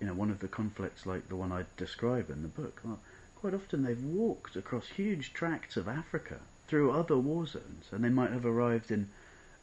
you 0.00 0.06
know, 0.06 0.14
one 0.14 0.30
of 0.30 0.40
the 0.40 0.48
conflicts 0.48 1.06
like 1.06 1.28
the 1.28 1.36
one 1.36 1.52
I 1.52 1.64
describe 1.76 2.30
in 2.30 2.42
the 2.42 2.48
book. 2.48 2.80
Well, 2.84 3.00
quite 3.36 3.54
often 3.54 3.82
they've 3.82 4.02
walked 4.02 4.56
across 4.56 4.88
huge 4.88 5.32
tracts 5.32 5.76
of 5.76 5.88
Africa 5.88 6.40
through 6.68 6.92
other 6.92 7.16
war 7.18 7.46
zones, 7.46 7.86
and 7.92 8.02
they 8.04 8.08
might 8.08 8.30
have 8.32 8.46
arrived 8.46 8.90
in. 8.90 9.08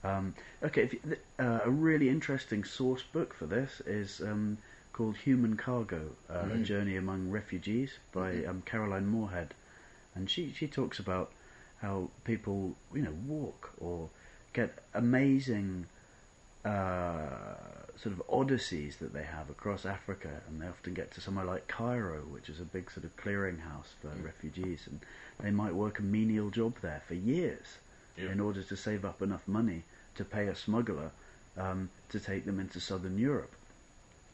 Um, 0.03 0.35
okay, 0.63 0.89
you, 0.91 1.17
uh, 1.39 1.61
a 1.65 1.69
really 1.71 2.09
interesting 2.09 2.63
source 2.63 3.01
book 3.03 3.33
for 3.33 3.45
this 3.47 3.81
is 3.85 4.21
um, 4.21 4.57
called 4.93 5.17
Human 5.17 5.55
Cargo: 5.57 6.11
uh, 6.29 6.33
A 6.53 6.57
Mhm. 6.57 6.63
Journey 6.65 6.95
Among 6.97 7.31
Refugees 7.31 7.97
by 8.11 8.33
Mhm. 8.33 8.49
um, 8.49 8.61
Caroline 8.65 9.07
Moorhead, 9.07 9.53
and 10.15 10.29
she 10.29 10.53
she 10.53 10.67
talks 10.67 10.99
about 10.99 11.31
how 11.81 12.09
people 12.25 12.75
you 12.93 13.01
know 13.01 13.15
walk 13.27 13.71
or 13.79 14.09
get 14.53 14.83
amazing 14.93 15.85
uh, 16.65 17.55
sort 18.01 18.13
of 18.13 18.21
odysseys 18.29 18.97
that 18.97 19.13
they 19.13 19.23
have 19.23 19.49
across 19.49 19.85
Africa, 19.85 20.41
and 20.47 20.61
they 20.61 20.67
often 20.67 20.93
get 20.93 21.11
to 21.11 21.21
somewhere 21.21 21.45
like 21.45 21.67
Cairo, 21.67 22.19
which 22.21 22.47
is 22.49 22.59
a 22.59 22.63
big 22.65 22.91
sort 22.91 23.03
of 23.05 23.15
clearinghouse 23.17 23.91
for 24.01 24.09
Mm. 24.09 24.23
refugees, 24.23 24.85
and 24.87 24.99
they 25.39 25.51
might 25.51 25.73
work 25.73 25.99
a 25.99 26.03
menial 26.03 26.49
job 26.49 26.75
there 26.81 27.01
for 27.07 27.15
years 27.15 27.77
Yeah. 28.15 28.31
in 28.31 28.39
order 28.39 28.61
to 28.63 28.75
save 28.77 29.03
up 29.05 29.21
enough 29.21 29.47
money 29.47 29.83
to 30.15 30.23
pay 30.25 30.47
a 30.47 30.55
smuggler 30.55 31.11
um, 31.57 31.89
to 32.09 32.19
take 32.19 32.45
them 32.45 32.59
into 32.59 32.79
southern 32.79 33.17
Europe. 33.17 33.53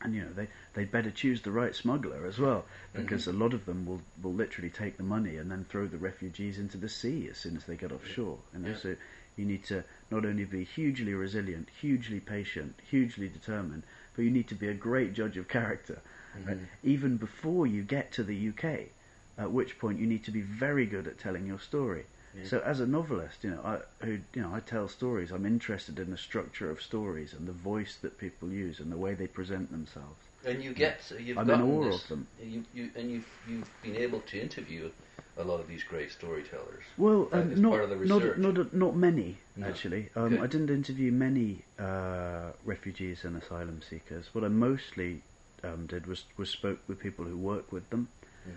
And 0.02 0.14
you 0.14 0.22
know 0.24 0.34
they 0.34 0.50
they 0.74 0.84
better 0.84 1.12
choose 1.12 1.42
the 1.44 1.52
right 1.52 1.74
smuggler 1.74 2.26
as 2.26 2.38
well, 2.38 2.66
because 2.94 3.26
a 3.28 3.32
lot 3.32 3.54
of 3.54 3.66
them 3.66 3.86
will, 3.86 4.02
will 4.22 4.34
literally 4.34 4.70
take 4.70 4.98
the 4.98 5.04
money 5.04 5.38
and 5.38 5.50
then 5.50 5.64
throw 5.64 5.88
the 5.88 5.98
refugees 5.98 6.58
into 6.58 6.78
the 6.78 6.90
sea 6.90 7.30
as 7.30 7.38
soon 7.38 7.56
as 7.56 7.64
they 7.64 7.78
get 7.78 7.94
offshore. 7.94 8.40
Know, 8.54 8.68
Yeah. 8.72 8.76
so 8.76 8.96
you 9.36 9.46
need 9.46 9.64
to 9.66 9.84
not 10.12 10.26
only 10.26 10.46
be 10.46 10.64
hugely 10.64 11.14
resilient, 11.14 11.70
hugely 11.80 12.20
patient, 12.20 12.80
hugely 12.90 13.28
determined, 13.28 13.84
but 14.16 14.24
you 14.24 14.32
need 14.32 14.48
to 14.50 14.56
be 14.56 14.68
a 14.68 14.74
great 14.74 15.14
judge 15.14 15.38
of 15.38 15.48
character, 15.48 16.02
mm-hmm. 16.38 16.48
right? 16.48 16.58
even 16.84 17.18
before 17.18 17.66
you 17.66 17.84
get 17.84 18.12
to 18.14 18.24
the 18.24 18.50
UK. 18.50 18.90
At 19.36 19.52
which 19.52 19.80
point 19.80 20.00
you 20.00 20.06
need 20.06 20.24
to 20.26 20.32
be 20.32 20.42
very 20.42 20.86
good 20.86 21.08
at 21.08 21.18
telling 21.18 21.48
your 21.48 21.60
story. 21.60 22.06
Yeah. 22.36 22.46
So 22.46 22.60
as 22.60 22.80
a 22.80 22.88
novelist, 22.88 23.44
you 23.44 23.52
know, 23.52 23.62
I 23.64 24.06
who 24.06 24.20
you 24.34 24.42
know 24.42 24.54
I 24.54 24.60
tell 24.60 24.88
stories. 24.88 25.32
I'm 25.32 25.46
interested 25.46 26.00
in 26.00 26.10
the 26.10 26.18
structure 26.18 26.70
of 26.70 26.82
stories 26.82 27.34
and 27.34 27.48
the 27.48 27.52
voice 27.52 27.98
that 28.02 28.18
people 28.18 28.50
use 28.50 28.80
and 28.80 28.92
the 28.92 28.98
way 28.98 29.14
they 29.14 29.28
present 29.28 29.72
themselves. 29.72 30.22
And 30.46 30.64
you 30.64 30.74
get 30.74 31.04
so 31.04 31.16
you've 31.16 31.38
I'm 31.38 31.50
in 31.50 31.62
awe 31.62 31.86
this, 31.86 32.04
of 32.04 32.10
them. 32.10 32.28
You, 32.42 32.64
you 32.74 32.90
and 32.96 33.12
you've 33.12 33.30
you've 33.48 33.70
been 33.84 33.96
able 33.96 34.22
to 34.22 34.42
interview 34.42 34.90
a 35.38 35.44
lot 35.44 35.60
of 35.60 35.68
these 35.68 35.84
great 35.84 36.12
storytellers. 36.12 36.84
Well, 36.98 37.28
um, 37.32 37.60
not, 37.62 37.72
part 37.72 37.84
of 37.84 37.90
the 38.00 38.06
not 38.06 38.38
not 38.38 38.74
not 38.74 38.96
many 38.96 39.38
No. 39.56 39.68
actually. 39.68 40.10
Um, 40.16 40.40
I 40.42 40.48
didn't 40.48 40.70
interview 40.70 41.12
many 41.12 41.64
uh, 41.80 42.52
refugees 42.64 43.24
and 43.24 43.42
asylum 43.42 43.82
seekers. 43.88 44.30
What 44.34 44.44
I 44.44 44.48
mostly 44.50 45.22
um, 45.64 45.88
did 45.88 46.06
was 46.08 46.26
was 46.38 46.50
spoke 46.50 46.80
with 46.88 47.00
people 47.00 47.26
who 47.26 47.38
work 47.38 47.72
with 47.72 47.90
them. 47.90 48.10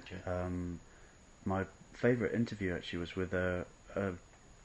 Okay. 0.05 0.31
Um, 0.31 0.81
my 1.45 1.65
favourite 1.95 2.35
interview 2.35 2.75
actually 2.75 2.99
was 2.99 3.17
with 3.17 3.33
a, 3.33 3.65
a 3.95 4.13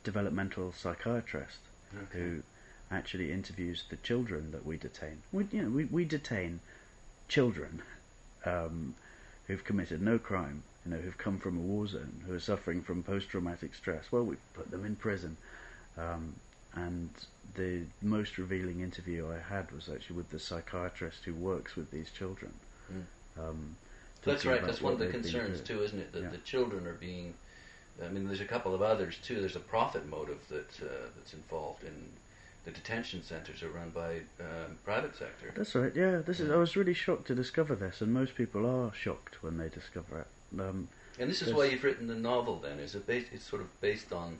developmental 0.03 0.73
psychiatrist 0.73 1.59
Okay. 1.95 2.19
who 2.19 2.43
actually 2.89 3.31
interviews 3.31 3.83
the 3.89 3.97
children 3.97 4.51
that 4.51 4.65
we 4.65 4.77
detain. 4.77 5.21
We, 5.31 5.47
you 5.51 5.61
know, 5.61 5.69
we, 5.69 5.85
we 5.85 6.05
detain 6.05 6.59
children 7.27 7.81
um, 8.45 8.95
who've 9.47 9.63
committed 9.63 10.01
no 10.01 10.17
crime, 10.17 10.63
you 10.85 10.91
know, 10.91 10.97
who've 10.97 11.17
come 11.17 11.39
from 11.39 11.57
a 11.57 11.61
war 11.61 11.87
zone, 11.87 12.23
who 12.25 12.33
are 12.33 12.39
suffering 12.39 12.81
from 12.81 13.03
post-traumatic 13.03 13.75
stress. 13.75 14.05
Well, 14.11 14.23
we 14.23 14.35
put 14.53 14.71
them 14.71 14.85
in 14.85 14.95
prison. 14.95 15.37
Um, 15.97 16.35
and 16.73 17.09
the 17.55 17.83
most 18.01 18.37
revealing 18.37 18.81
interview 18.81 19.27
I 19.29 19.53
had 19.53 19.71
was 19.71 19.89
actually 19.93 20.15
with 20.17 20.29
the 20.29 20.39
psychiatrist 20.39 21.25
who 21.25 21.33
works 21.33 21.75
with 21.75 21.91
these 21.91 22.09
children. 22.11 22.51
Mm. 22.91 23.03
Um, 23.43 23.75
That's 24.23 24.45
right. 24.45 24.65
That's 24.65 24.81
one 24.81 24.93
of 24.93 24.99
the 24.99 25.07
concerns 25.07 25.61
too, 25.61 25.83
isn't 25.83 25.99
it? 25.99 26.11
That 26.13 26.23
Yeah. 26.23 26.29
the 26.29 26.37
children 26.39 26.87
are 26.87 26.93
being. 26.93 27.33
I 28.03 28.07
mean, 28.07 28.25
there's 28.25 28.41
a 28.41 28.45
couple 28.45 28.73
of 28.73 28.81
others 28.81 29.17
too. 29.21 29.39
There's 29.39 29.57
a 29.57 29.59
profit 29.59 30.07
motive 30.09 30.39
that 30.49 30.81
uh, 30.81 31.09
that's 31.15 31.33
involved 31.33 31.83
in 31.83 31.93
the 32.63 32.71
detention 32.71 33.23
centres 33.23 33.63
are 33.63 33.69
run 33.69 33.89
by 33.89 34.17
um, 34.39 34.77
private 34.85 35.15
sector. 35.15 35.51
That's 35.55 35.75
right. 35.75 35.95
Yeah, 35.95 36.19
this 36.19 36.39
is. 36.39 36.47
Yeah. 36.47 36.55
I 36.55 36.57
was 36.57 36.75
really 36.75 36.93
shocked 36.93 37.27
to 37.27 37.35
discover 37.35 37.75
this, 37.75 38.01
and 38.01 38.13
most 38.13 38.35
people 38.35 38.65
are 38.65 38.93
shocked 38.93 39.43
when 39.43 39.57
they 39.57 39.67
discover 39.67 40.19
it. 40.19 40.27
Um, 40.59 40.87
And 41.19 41.29
this 41.29 41.41
is 41.41 41.53
why 41.53 41.65
you've 41.65 41.83
written 41.83 42.07
the 42.07 42.15
novel. 42.15 42.57
Then 42.59 42.79
is 42.79 42.95
it 42.95 43.05
based? 43.07 43.27
It's 43.33 43.45
sort 43.45 43.61
of 43.61 43.81
based 43.81 44.11
on 44.11 44.39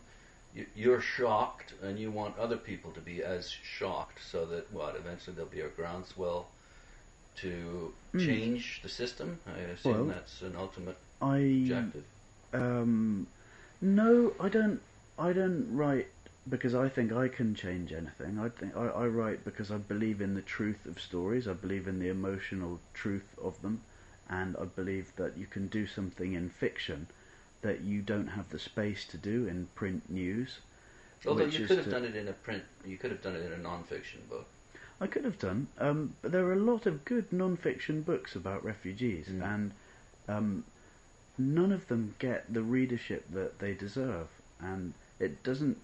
you, 0.55 0.65
you're 0.75 1.01
shocked, 1.01 1.73
and 1.81 1.97
you 1.99 2.11
want 2.11 2.37
other 2.37 2.57
people 2.57 2.91
to 2.91 2.99
be 2.99 3.23
as 3.23 3.49
shocked, 3.49 4.19
so 4.29 4.45
that 4.47 4.71
what 4.73 4.95
eventually 4.95 5.35
there'll 5.35 5.49
be 5.51 5.61
a 5.61 5.69
groundswell 5.69 6.47
to 7.37 7.93
Mm. 8.13 8.25
change 8.25 8.81
the 8.83 8.89
system. 8.89 9.39
I 9.47 9.59
assume 9.59 9.91
Well, 9.93 10.05
that's 10.05 10.41
an 10.41 10.55
ultimate 10.57 10.97
I 11.21 11.37
objective. 11.37 12.03
um, 12.53 13.27
no, 13.81 14.33
I 14.39 14.49
don't. 14.49 14.81
I 15.17 15.33
don't 15.33 15.73
write 15.75 16.07
because 16.49 16.73
I 16.73 16.89
think 16.89 17.11
I 17.13 17.27
can 17.27 17.53
change 17.55 17.93
anything. 17.93 18.39
I 18.39 18.49
think 18.49 18.75
I, 18.75 18.87
I 18.87 19.05
write 19.07 19.45
because 19.45 19.69
I 19.71 19.77
believe 19.77 20.19
in 20.19 20.33
the 20.33 20.41
truth 20.41 20.85
of 20.85 20.99
stories. 20.99 21.47
I 21.47 21.53
believe 21.53 21.87
in 21.87 21.99
the 21.99 22.07
emotional 22.09 22.79
truth 22.93 23.35
of 23.41 23.61
them, 23.61 23.81
and 24.31 24.55
I 24.57 24.63
believe 24.65 25.11
that 25.17 25.37
you 25.37 25.45
can 25.45 25.67
do 25.67 25.85
something 25.85 26.33
in 26.33 26.49
fiction 26.49 27.07
that 27.61 27.81
you 27.81 28.01
don't 28.01 28.27
have 28.29 28.49
the 28.49 28.57
space 28.57 29.05
to 29.05 29.17
do 29.17 29.45
in 29.47 29.67
print 29.75 30.09
news. 30.09 30.57
Although 31.27 31.45
you 31.45 31.67
could 31.67 31.77
have 31.77 31.91
done 31.91 32.05
it 32.05 32.15
in 32.15 32.27
a 32.27 32.33
print, 32.33 32.63
you 32.85 32.97
could 32.97 33.11
have 33.11 33.21
done 33.21 33.35
it 33.35 33.45
in 33.45 33.51
a 33.51 33.57
non-fiction 33.57 34.21
book. 34.29 34.47
I 34.99 35.07
could 35.07 35.25
have 35.25 35.37
done, 35.37 35.67
um, 35.79 36.15
but 36.21 36.31
there 36.31 36.45
are 36.45 36.53
a 36.53 36.67
lot 36.71 36.85
of 36.85 37.05
good 37.05 37.31
non-fiction 37.31 38.01
books 38.01 38.35
about 38.35 38.63
refugees, 38.63 39.27
Mm. 39.27 39.43
and 39.53 39.71
um, 40.27 40.63
none 41.37 41.71
of 41.71 41.87
them 41.87 42.15
get 42.19 42.51
the 42.51 42.61
readership 42.63 43.25
that 43.31 43.59
they 43.59 43.73
deserve. 43.73 44.27
And 44.59 44.93
it 45.19 45.43
doesn't, 45.43 45.77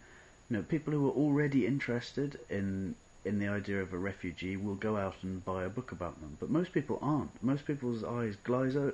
you 0.49 0.57
know, 0.57 0.63
people 0.63 0.93
who 0.93 1.07
are 1.07 1.13
already 1.13 1.65
interested 1.65 2.39
in 2.49 2.95
in 3.27 3.39
the 3.39 3.47
idea 3.47 3.81
of 3.81 3.93
a 3.93 3.97
refugee 3.97 4.55
will 4.57 4.75
go 4.75 4.97
out 4.97 5.15
and 5.23 5.43
buy 5.45 5.63
a 5.65 5.69
book 5.69 5.91
about 5.91 6.19
them, 6.21 6.37
but 6.39 6.49
most 6.49 6.71
people 6.71 6.97
aren't. 7.01 7.31
Most 7.43 7.65
people's 7.65 8.03
eyes 8.03 8.35
glaze, 8.43 8.75
o- 8.75 8.93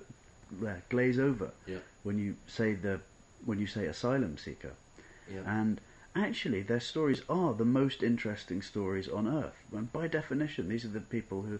glaze 0.89 1.19
over 1.19 1.51
Yeah. 1.67 1.77
when 2.03 2.17
you 2.19 2.35
say 2.47 2.73
the 2.73 2.99
when 3.45 3.59
you 3.59 3.67
say 3.67 3.85
asylum 3.85 4.37
seeker. 4.37 4.71
Yeah. 5.33 5.41
And 5.45 5.81
actually, 6.15 6.61
their 6.61 6.79
stories 6.79 7.21
are 7.29 7.53
the 7.53 7.65
most 7.65 8.01
interesting 8.03 8.61
stories 8.61 9.07
on 9.09 9.27
earth. 9.27 9.57
And 9.75 9.91
by 9.91 10.07
definition, 10.07 10.69
these 10.69 10.85
are 10.85 10.89
the 10.99 11.01
people 11.01 11.41
who 11.43 11.59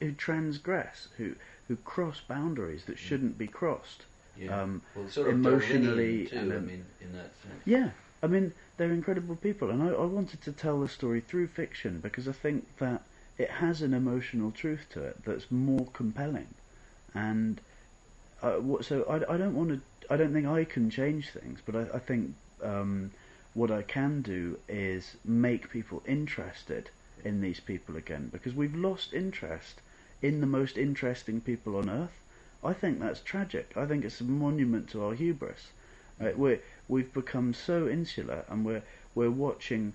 who 0.00 0.12
transgress, 0.12 1.08
who 1.18 1.34
who 1.68 1.76
cross 1.76 2.20
boundaries 2.20 2.84
that 2.86 2.98
shouldn't 2.98 3.36
be 3.38 3.46
crossed. 3.46 4.02
yeah. 4.38 4.62
um, 4.62 4.82
well, 4.94 5.08
sort 5.08 5.28
of 5.28 5.34
emotionally 5.34 6.26
too. 6.26 6.36
and 6.38 6.52
I 6.52 6.58
mean, 6.58 6.84
in 7.00 7.12
that 7.12 7.32
sense. 7.42 7.62
Yeah, 7.64 7.90
I 8.22 8.26
mean, 8.26 8.52
they're 8.80 8.92
incredible 8.92 9.36
people, 9.36 9.68
and 9.68 9.82
I, 9.82 9.88
I 9.88 10.06
wanted 10.06 10.40
to 10.40 10.52
tell 10.52 10.80
the 10.80 10.88
story 10.88 11.20
through 11.20 11.48
fiction 11.48 12.00
because 12.00 12.26
I 12.26 12.32
think 12.32 12.78
that 12.78 13.02
it 13.36 13.50
has 13.50 13.82
an 13.82 13.92
emotional 13.92 14.50
truth 14.50 14.86
to 14.94 15.04
it 15.04 15.22
that's 15.22 15.50
more 15.50 15.86
compelling. 15.92 16.48
And 17.12 17.60
uh, 18.42 18.60
so 18.80 19.04
I, 19.04 19.34
I 19.34 19.36
don't 19.36 19.54
want 19.54 19.68
to. 19.68 19.80
I 20.08 20.16
don't 20.16 20.32
think 20.32 20.46
I 20.46 20.64
can 20.64 20.88
change 20.88 21.28
things, 21.28 21.60
but 21.66 21.76
I, 21.76 21.96
I 21.96 21.98
think 21.98 22.32
um, 22.62 23.10
what 23.52 23.70
I 23.70 23.82
can 23.82 24.22
do 24.22 24.58
is 24.66 25.14
make 25.26 25.68
people 25.68 26.02
interested 26.06 26.88
in 27.22 27.42
these 27.42 27.60
people 27.60 27.98
again 27.98 28.30
because 28.32 28.54
we've 28.54 28.74
lost 28.74 29.12
interest 29.12 29.82
in 30.22 30.40
the 30.40 30.46
most 30.46 30.78
interesting 30.78 31.42
people 31.42 31.76
on 31.76 31.90
earth. 31.90 32.18
I 32.64 32.72
think 32.72 32.98
that's 32.98 33.20
tragic. 33.20 33.74
I 33.76 33.84
think 33.84 34.06
it's 34.06 34.22
a 34.22 34.24
monument 34.24 34.88
to 34.92 35.04
our 35.04 35.12
hubris. 35.12 35.66
Right? 36.18 36.38
We're, 36.38 36.60
we've 36.90 37.14
become 37.14 37.54
so 37.54 37.86
insular, 37.86 38.44
and 38.48 38.64
we're 38.64 38.82
we're 39.14 39.30
watching 39.30 39.92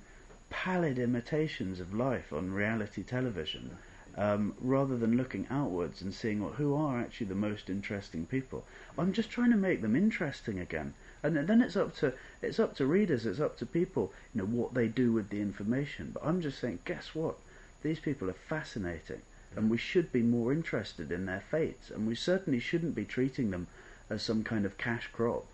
pallid 0.49 0.97
imitations 0.97 1.81
of 1.81 1.93
life 1.93 2.31
on 2.31 2.53
reality 2.53 3.03
television, 3.03 3.77
um, 4.17 4.55
rather 4.61 4.95
than 4.97 5.17
looking 5.17 5.45
outwards 5.49 6.01
and 6.01 6.13
seeing 6.13 6.39
who 6.39 6.73
are 6.73 7.01
actually 7.01 7.27
the 7.27 7.35
most 7.35 7.69
interesting 7.69 8.25
people. 8.25 8.63
I'm 8.97 9.11
just 9.11 9.29
trying 9.29 9.51
to 9.51 9.57
make 9.57 9.81
them 9.81 9.93
interesting 9.93 10.57
again, 10.57 10.93
and 11.21 11.35
then 11.35 11.61
it's 11.61 11.75
up 11.75 11.93
to 11.97 12.13
it's 12.41 12.59
up 12.59 12.77
to 12.77 12.85
readers, 12.85 13.25
it's 13.25 13.41
up 13.41 13.57
to 13.57 13.65
people, 13.65 14.13
you 14.33 14.41
know, 14.41 14.47
what 14.47 14.73
they 14.73 14.87
do 14.87 15.11
with 15.11 15.29
the 15.29 15.41
information. 15.41 16.11
But 16.13 16.25
I'm 16.25 16.39
just 16.41 16.59
saying, 16.59 16.79
guess 16.85 17.13
what? 17.13 17.35
These 17.83 17.99
people 17.99 18.29
are 18.29 18.41
fascinating, 18.47 19.21
and 19.53 19.69
we 19.69 19.77
should 19.77 20.13
be 20.13 20.21
more 20.21 20.53
interested 20.53 21.11
in 21.11 21.25
their 21.25 21.43
fates, 21.51 21.89
and 21.89 22.07
we 22.07 22.15
certainly 22.15 22.59
shouldn't 22.59 22.95
be 22.95 23.03
treating 23.03 23.51
them 23.51 23.67
as 24.09 24.23
some 24.23 24.45
kind 24.45 24.65
of 24.65 24.77
cash 24.77 25.09
crop 25.11 25.45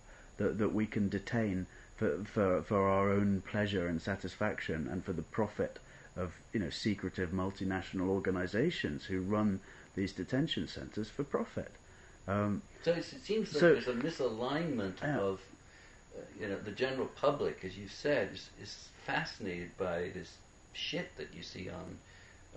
that 0.42 0.58
that 0.58 0.74
we 0.74 0.86
can 0.86 1.10
detain 1.10 1.68
for 1.96 2.24
for 2.26 2.62
for 2.64 2.88
our 2.88 3.10
own 3.12 3.42
pleasure 3.42 3.88
and 3.88 4.02
satisfaction, 4.02 4.88
and 4.92 5.04
for 5.06 5.14
the 5.14 5.22
profit 5.22 5.80
of 6.16 6.34
you 6.54 6.60
know 6.60 6.70
secretive 6.70 7.30
multinational 7.32 8.08
organisations 8.10 9.06
who 9.06 9.22
run 9.22 9.60
these 9.96 10.12
detention 10.14 10.68
centres 10.68 11.10
for 11.10 11.24
profit. 11.24 11.72
Um, 12.28 12.62
So 12.84 12.94
it 12.94 13.04
seems 13.04 13.54
like 13.54 13.60
So- 13.60 13.74
there's 13.74 13.88
a 13.88 13.94
misalignment 13.94 15.02
Yeah. 15.02 15.20
of, 15.20 15.42
uh, 16.16 16.22
you 16.40 16.48
know, 16.48 16.58
the 16.60 16.72
general 16.72 17.08
public, 17.08 17.64
as 17.66 17.78
you 17.78 17.88
said, 17.88 18.34
is, 18.34 18.50
is 18.62 18.90
fascinated 19.06 19.72
by 19.78 20.12
this 20.14 20.38
shit 20.74 21.16
that 21.18 21.34
you 21.34 21.44
see 21.44 21.70
on 21.70 21.98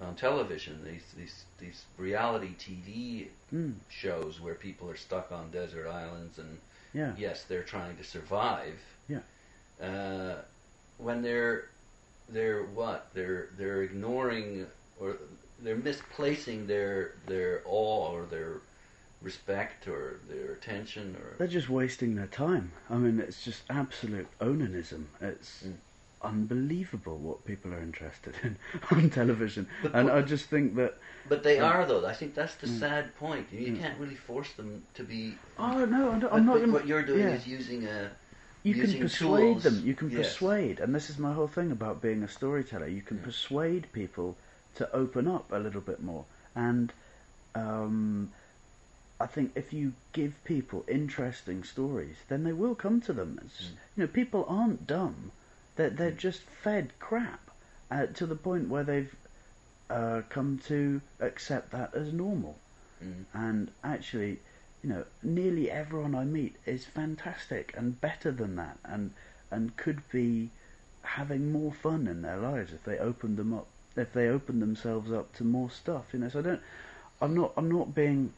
on 0.00 0.16
television. 0.16 0.84
These 0.84 1.06
these 1.16 1.44
these 1.58 1.84
reality 1.98 2.54
TV 2.58 3.28
mm, 3.52 3.74
shows 3.88 4.40
where 4.40 4.54
people 4.54 4.88
are 4.90 4.96
stuck 4.96 5.30
on 5.32 5.50
desert 5.50 5.86
islands 5.88 6.38
and 6.38 6.58
yeah, 6.94 7.12
yes, 7.18 7.44
they're 7.44 7.62
trying 7.62 7.96
to 7.96 8.04
survive. 8.04 8.78
Yeah. 9.08 9.18
Uh, 9.82 10.36
when 10.98 11.20
they're 11.22 11.66
they're 12.28 12.62
what 12.62 13.08
they're 13.12 13.48
they're 13.58 13.82
ignoring 13.82 14.66
or 15.00 15.16
they're 15.60 15.76
misplacing 15.76 16.66
their 16.66 17.12
their 17.26 17.62
awe 17.66 18.12
or 18.12 18.24
their 18.26 18.60
respect 19.20 19.88
or 19.88 20.20
their 20.28 20.52
attention 20.52 21.16
or 21.16 21.36
they're 21.38 21.46
just 21.46 21.68
wasting 21.68 22.14
their 22.14 22.26
time. 22.26 22.70
I 22.90 22.94
mean, 22.96 23.18
it's 23.18 23.42
just 23.44 23.62
absolute 23.68 24.28
onanism. 24.40 25.04
It's 25.20 25.64
Mm. 25.64 25.74
Unbelievable 26.24 27.18
what 27.18 27.44
people 27.44 27.72
are 27.74 27.82
interested 27.82 28.34
in 28.42 28.56
on 28.90 29.10
television, 29.10 29.66
But 29.82 29.94
and 29.94 30.10
I 30.10 30.22
just 30.22 30.46
think 30.46 30.74
that 30.76 30.94
But 31.28 31.42
they 31.42 31.56
Yeah. 31.56 31.70
are 31.70 31.86
though. 31.86 32.04
I 32.06 32.14
think 32.14 32.34
that's 32.34 32.56
the 32.56 32.66
Mm. 32.66 32.78
sad 32.80 33.14
point. 33.16 33.46
You, 33.52 33.72
Mm. 33.72 33.78
can't 33.80 33.98
really 33.98 34.16
force 34.30 34.52
them 34.54 34.82
to 34.94 35.02
be. 35.04 35.38
oh 35.58 35.84
no, 35.84 36.10
I'm, 36.10 36.20
But, 36.20 36.32
I'm 36.32 36.46
not. 36.46 36.60
but 36.60 36.70
what 36.70 36.86
you're 36.86 37.02
doing 37.12 37.20
yeah. 37.28 37.34
is 37.40 37.46
using 37.46 37.86
a. 37.86 38.10
you 38.62 38.74
can 38.74 38.92
persuade 39.06 39.40
tools. 39.60 39.62
them. 39.64 39.76
You 39.86 39.94
can 39.94 40.10
Yes. 40.10 40.20
persuade, 40.22 40.80
and 40.80 40.94
this 40.94 41.10
is 41.10 41.18
my 41.18 41.32
whole 41.32 41.48
thing 41.48 41.70
about 41.70 42.00
being 42.02 42.22
a 42.22 42.28
storyteller. 42.28 42.86
You 42.88 43.02
can 43.02 43.18
Yeah. 43.18 43.24
persuade 43.24 43.84
people 43.92 44.36
to 44.78 44.84
open 45.02 45.28
up 45.28 45.52
a 45.52 45.58
little 45.58 45.80
bit 45.90 46.00
more, 46.02 46.24
and 46.54 46.92
um, 47.54 48.32
I 49.20 49.26
think 49.26 49.52
if 49.54 49.72
you 49.72 49.92
give 50.12 50.42
people 50.44 50.84
interesting 50.88 51.62
stories, 51.64 52.16
then 52.28 52.42
they 52.44 52.52
will 52.52 52.74
come 52.74 53.00
to 53.02 53.12
them. 53.12 53.38
It's, 53.44 53.60
Mm. 53.60 53.76
You 53.96 54.00
know, 54.02 54.06
people 54.08 54.44
aren't 54.48 54.86
dumb; 54.86 55.30
they're 55.76 55.90
they're 55.90 56.10
just 56.10 56.40
fed 56.40 56.92
crap 56.98 57.50
uh, 57.90 58.06
to 58.06 58.26
the 58.26 58.36
point 58.36 58.68
where 58.68 58.84
they've 58.84 59.14
uh, 59.90 60.22
come 60.28 60.60
to 60.66 61.00
accept 61.20 61.70
that 61.72 61.94
as 61.94 62.12
normal. 62.12 62.56
Mm. 63.02 63.24
And 63.32 63.70
actually, 63.82 64.38
you 64.82 64.90
know, 64.90 65.04
nearly 65.22 65.70
everyone 65.70 66.14
I 66.14 66.24
meet 66.24 66.56
is 66.66 66.84
fantastic 66.84 67.74
and 67.76 68.00
better 68.00 68.30
than 68.30 68.56
that, 68.56 68.78
and 68.84 69.12
and 69.50 69.76
could 69.76 70.08
be 70.10 70.50
having 71.02 71.52
more 71.52 71.72
fun 71.72 72.06
in 72.06 72.22
their 72.22 72.38
lives 72.38 72.72
if 72.72 72.84
they 72.84 72.98
opened 72.98 73.36
them 73.36 73.52
up, 73.52 73.66
if 73.96 74.12
they 74.12 74.28
opened 74.28 74.62
themselves 74.62 75.12
up 75.12 75.34
to 75.36 75.44
more 75.44 75.70
stuff. 75.70 76.06
You 76.12 76.20
know, 76.20 76.28
so 76.28 76.40
I 76.40 76.42
don't. 76.42 76.60
I'm 77.20 77.34
not. 77.34 77.52
I'm 77.56 77.70
not 77.70 77.94
being. 77.94 78.32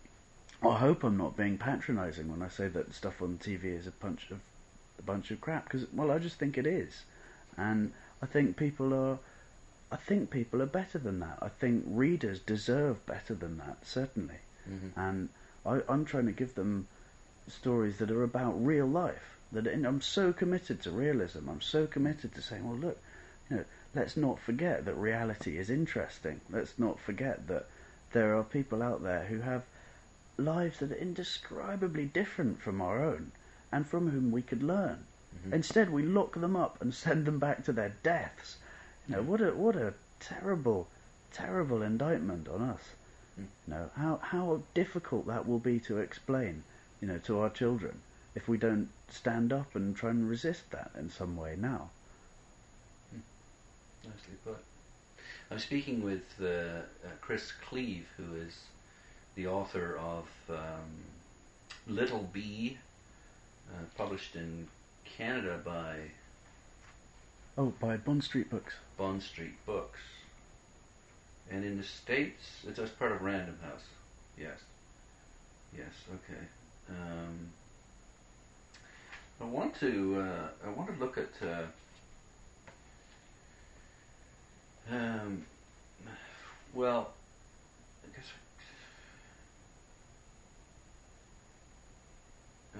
I 0.62 0.76
hope 0.76 1.04
I'm 1.04 1.16
not 1.16 1.36
being 1.36 1.58
patronising 1.58 2.30
when 2.30 2.42
I 2.42 2.48
say 2.48 2.68
that 2.68 2.94
stuff 2.94 3.20
on 3.20 3.38
TV 3.42 3.64
is 3.64 3.86
a 3.86 3.92
bunch 3.92 4.30
of 4.30 4.40
a 4.98 5.02
bunch 5.02 5.30
of 5.30 5.40
crap. 5.40 5.64
Because 5.64 5.86
well, 5.92 6.10
I 6.10 6.18
just 6.18 6.38
think 6.38 6.58
it 6.58 6.66
is, 6.66 7.04
and 7.56 7.92
I 8.22 8.26
think 8.26 8.56
people 8.56 8.92
are. 8.94 9.18
I 9.90 9.96
think 9.96 10.30
people 10.30 10.60
are 10.62 10.66
better 10.66 10.98
than 10.98 11.20
that. 11.20 11.38
I 11.40 11.48
think 11.48 11.84
readers 11.86 12.40
deserve 12.40 13.04
better 13.06 13.34
than 13.34 13.58
that, 13.58 13.86
certainly. 13.86 14.38
Mhm. 14.68 14.90
And 14.96 15.28
I, 15.64 15.80
I'm 15.88 16.04
trying 16.04 16.26
to 16.26 16.32
give 16.32 16.54
them 16.56 16.88
stories 17.48 17.98
that 17.98 18.10
are 18.10 18.24
about 18.24 18.64
real 18.64 18.86
life. 18.86 19.36
That 19.52 19.68
I'm 19.68 20.00
so 20.00 20.32
committed 20.32 20.82
to 20.82 20.90
realism. 20.90 21.48
I'm 21.48 21.60
so 21.60 21.86
committed 21.86 22.34
to 22.34 22.42
saying, 22.42 22.68
well, 22.68 22.76
look, 22.76 22.98
you 23.48 23.56
know, 23.58 23.64
let's 23.94 24.16
not 24.16 24.40
forget 24.40 24.84
that 24.86 24.94
reality 24.94 25.56
is 25.56 25.70
interesting. 25.70 26.40
Let's 26.50 26.76
not 26.78 26.98
forget 26.98 27.46
that 27.46 27.66
there 28.12 28.36
are 28.36 28.42
people 28.42 28.82
out 28.82 29.04
there 29.04 29.24
who 29.24 29.40
have 29.40 29.62
lives 30.36 30.80
that 30.80 30.90
are 30.90 30.96
indescribably 30.96 32.06
different 32.06 32.60
from 32.60 32.80
our 32.80 33.04
own, 33.04 33.30
and 33.70 33.86
from 33.86 34.10
whom 34.10 34.32
we 34.32 34.42
could 34.42 34.62
learn. 34.64 35.04
Mhm. 35.44 35.52
Instead, 35.52 35.90
we 35.90 36.02
lock 36.02 36.34
them 36.34 36.56
up 36.56 36.80
and 36.80 36.94
send 36.94 37.26
them 37.26 37.38
back 37.38 37.64
to 37.64 37.72
their 37.72 37.94
deaths. 38.02 38.56
You 39.08 39.16
know, 39.16 39.22
what 39.22 39.40
a 39.40 39.54
what 39.54 39.76
a 39.76 39.94
terrible, 40.20 40.88
terrible 41.32 41.82
indictment 41.82 42.48
on 42.48 42.62
us. 42.62 42.82
Mm. 43.38 43.46
You 43.66 43.74
know, 43.74 43.90
how 43.96 44.16
how 44.22 44.62
difficult 44.74 45.26
that 45.26 45.46
will 45.46 45.58
be 45.58 45.78
to 45.80 45.98
explain, 45.98 46.64
you 47.00 47.08
know, 47.08 47.18
to 47.18 47.40
our 47.40 47.50
children 47.50 48.00
if 48.34 48.48
we 48.48 48.58
don't 48.58 48.88
stand 49.10 49.52
up 49.52 49.74
and 49.74 49.96
try 49.96 50.10
and 50.10 50.28
resist 50.28 50.70
that 50.70 50.90
in 50.96 51.10
some 51.10 51.36
way 51.36 51.56
now. 51.56 51.90
Nicely 54.04 54.34
put. 54.44 54.58
I'm 55.50 55.58
speaking 55.58 56.02
with 56.02 56.24
uh, 56.40 56.46
uh, 56.46 56.82
Chris 57.20 57.52
Cleave, 57.68 58.06
who 58.16 58.34
is 58.36 58.54
the 59.36 59.46
author 59.46 59.96
of 59.98 60.26
um, 60.50 61.04
Little 61.86 62.28
Bee, 62.32 62.78
uh, 63.70 63.84
published 63.96 64.36
in 64.36 64.68
Canada 65.16 65.60
by 65.64 65.96
Oh, 67.58 67.72
by 67.80 67.96
Bond 67.96 68.22
Street 68.22 68.50
Books. 68.50 68.74
Bond 68.98 69.22
Street 69.22 69.64
Books. 69.64 70.00
And 71.50 71.64
in 71.64 71.78
the 71.78 71.84
States, 71.84 72.64
it's 72.68 72.78
as 72.78 72.90
part 72.90 73.12
of 73.12 73.22
Random 73.22 73.58
House. 73.62 73.84
Yes. 74.36 74.58
Yes, 75.74 75.88
okay. 76.14 76.40
Um, 76.90 77.48
I 79.40 79.44
want 79.44 79.78
to, 79.80 80.20
uh, 80.20 80.66
I 80.66 80.70
want 80.70 80.92
to 80.92 80.98
look 81.02 81.16
at, 81.16 81.30
uh, 81.46 81.64
um, 84.90 85.46
well, 86.74 87.12
I 88.04 88.16
guess, 88.16 88.26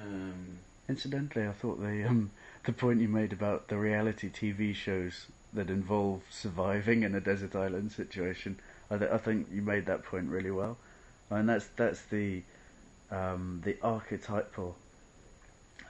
um, 0.03 0.59
Incidentally, 0.89 1.47
I 1.47 1.53
thought 1.53 1.81
the 1.81 2.05
um, 2.05 2.31
the 2.65 2.73
point 2.73 3.01
you 3.01 3.09
made 3.09 3.33
about 3.33 3.69
the 3.69 3.77
reality 3.77 4.31
TV 4.31 4.75
shows 4.75 5.27
that 5.53 5.69
involve 5.71 6.23
surviving 6.31 7.03
in 7.03 7.15
a 7.15 7.21
desert 7.21 7.57
island 7.57 7.93
situation, 7.93 8.59
I, 8.91 8.99
th- 8.99 9.11
I 9.11 9.19
think 9.19 9.49
you 9.53 9.63
made 9.63 9.87
that 9.87 10.05
point 10.05 10.29
really 10.29 10.51
well, 10.51 10.77
and 11.31 11.49
that's 11.49 11.67
that's 11.77 12.03
the 12.03 12.43
um, 13.11 13.63
the 13.65 13.77
archetypal 13.83 14.77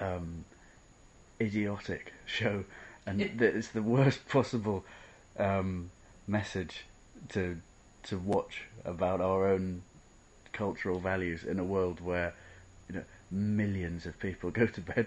um, 0.00 0.44
idiotic 1.40 2.12
show, 2.24 2.64
and 3.06 3.20
that 3.20 3.54
it's 3.54 3.68
the 3.68 3.82
worst 3.82 4.26
possible 4.28 4.84
um, 5.38 5.90
message 6.26 6.86
to 7.30 7.58
to 8.04 8.18
watch 8.18 8.62
about 8.84 9.20
our 9.20 9.46
own 9.46 9.82
cultural 10.52 11.00
values 11.00 11.44
in 11.44 11.58
a 11.58 11.64
world 11.64 12.00
where 12.00 12.32
you 12.88 12.94
know 12.94 13.04
millions 13.30 14.06
of 14.06 14.18
people 14.18 14.50
go 14.50 14.66
to 14.66 14.80
bed 14.80 15.06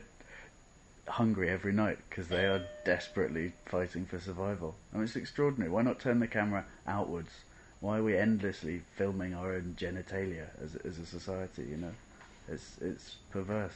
hungry 1.08 1.50
every 1.50 1.72
night 1.74 1.98
because 2.10 2.28
they 2.28 2.46
are 2.46 2.62
desperately 2.86 3.54
fighting 3.66 4.06
for 4.06 4.20
survival. 4.20 4.76
I 4.94 4.98
mean, 4.98 5.06
it's 5.06 5.16
extraordinary. 5.16 5.72
Why 5.72 5.82
not 5.82 6.00
turn 6.00 6.20
the 6.20 6.28
camera 6.28 6.66
outwards? 6.88 7.32
Why 7.80 7.98
are 8.00 8.04
we 8.04 8.18
endlessly 8.18 8.82
filming 8.98 9.34
our 9.34 9.54
own 9.54 9.76
genitalia 9.80 10.48
as 10.64 10.76
as 10.86 11.00
a 11.00 11.06
society? 11.06 11.64
You 11.64 11.78
know, 11.78 11.91
it's 12.48 12.78
it's 12.82 13.16
perverse. 13.32 13.74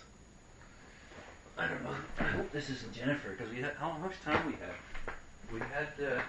I 1.58 1.68
don't 1.68 1.84
know. 1.84 1.96
I 2.20 2.24
hope 2.38 2.52
this 2.52 2.70
isn't 2.70 2.94
Jennifer 2.94 3.30
because 3.32 3.52
we 3.52 3.62
had 3.62 3.74
how 3.76 3.98
much 3.98 4.20
time 4.26 4.46
we 4.46 4.54
had. 4.54 4.76
We 5.54 5.60
had. 5.60 5.88
Uh, 6.18 6.22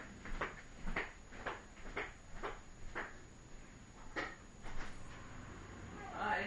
Hi. 6.18 6.38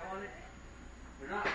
How 0.00 0.16
are 0.16 0.20
you? 0.22 0.28
We're 1.20 1.30
not. 1.30 1.46
uh, 1.46 1.50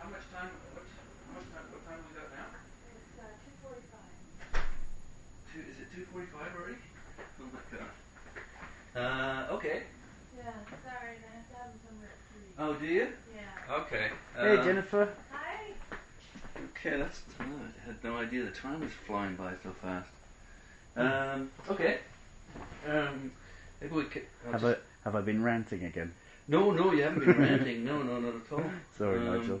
How 0.00 0.08
much 0.10 0.26
time? 0.32 0.50
What, 0.74 0.84
how 1.28 1.32
much 1.40 1.48
time? 1.54 1.66
What 1.72 1.82
time 1.88 2.00
we 2.08 2.12
got 2.18 2.28
now? 2.34 2.48
It's 2.92 3.18
uh, 3.18 3.72
2:45. 4.54 4.60
Two, 5.52 5.60
is 5.70 5.78
it 5.80 5.88
two 5.94 6.04
forty-five 6.12 6.52
already? 6.56 6.78
Oh 7.40 7.48
my 7.52 7.62
god. 7.72 7.90
Uh, 8.96 9.54
okay. 9.54 9.82
Yeah, 10.36 10.50
sorry, 10.84 11.16
I 11.16 11.36
have 11.36 11.48
to 11.48 11.56
have 11.56 11.70
them 11.70 11.80
somewhere 11.86 12.10
at 12.10 12.20
3. 12.26 12.64
Oh, 12.66 12.74
do 12.74 12.86
you? 12.86 13.08
Yeah. 13.34 13.76
Okay. 13.82 14.08
Hey 14.36 14.56
Um, 14.56 14.64
Jennifer. 14.66 15.08
Hi! 15.32 15.72
Okay, 16.70 16.98
that's. 16.98 17.22
Oh, 17.38 17.44
I 17.44 17.86
had 17.86 18.02
no 18.04 18.16
idea 18.18 18.44
the 18.44 18.49
time 18.62 18.82
is 18.82 18.92
flying 19.06 19.36
by 19.36 19.52
so 19.62 19.70
fast. 19.82 20.08
Um, 20.96 21.50
okay. 21.68 21.98
Um, 22.88 23.32
maybe 23.80 23.94
we 23.94 24.04
could. 24.04 24.22
I'll 24.46 24.52
Have 24.52 24.60
just- 24.62 24.78
I 24.78 24.80
have 25.04 25.16
I 25.16 25.20
been 25.22 25.42
ranting 25.42 25.84
again? 25.84 26.12
No, 26.48 26.72
no, 26.72 26.92
you 26.92 27.02
haven't 27.02 27.20
been 27.24 27.38
ranting. 27.38 27.84
No, 27.84 28.02
no, 28.02 28.18
not 28.20 28.34
at 28.34 28.52
all. 28.52 28.64
Sorry, 28.98 29.18
Um, 29.18 29.40
Nigel. 29.40 29.60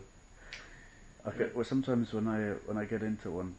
Okay, 1.26 1.50
well, 1.54 1.64
sometimes 1.64 2.12
when 2.12 2.26
I 2.26 2.50
when 2.66 2.76
I 2.78 2.84
get 2.84 3.02
into 3.02 3.30
one, 3.30 3.54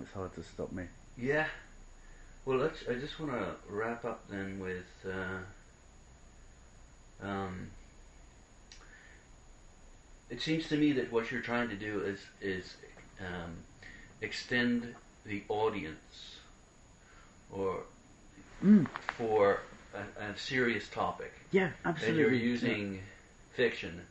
it's 0.00 0.12
hard 0.12 0.34
to 0.34 0.42
stop 0.42 0.72
me. 0.72 0.84
Yeah. 1.16 1.46
Well, 2.44 2.58
let's. 2.58 2.84
I 2.88 2.94
just 2.94 3.20
want 3.20 3.32
to 3.32 3.54
wrap 3.68 4.04
up 4.04 4.28
then 4.28 4.58
with. 4.58 4.86
Uh, 5.06 5.40
um, 7.26 7.70
it 10.30 10.40
seems 10.40 10.68
to 10.68 10.76
me 10.76 10.92
that 10.92 11.12
what 11.12 11.30
you're 11.30 11.42
trying 11.42 11.68
to 11.68 11.76
do 11.76 12.00
is 12.02 12.18
is 12.40 12.74
um, 13.20 13.56
extend 14.20 14.94
the 15.24 15.42
audience, 15.48 16.36
or 17.50 17.80
Mm, 18.64 18.86
for 19.16 19.60
a, 19.94 20.22
a 20.22 20.36
serious 20.36 20.86
topic. 20.88 21.32
yeah, 21.50 21.70
And 21.86 21.86
absolutely. 21.86 22.20
you're 22.20 22.32
using 22.32 23.00
fiction 23.54 24.02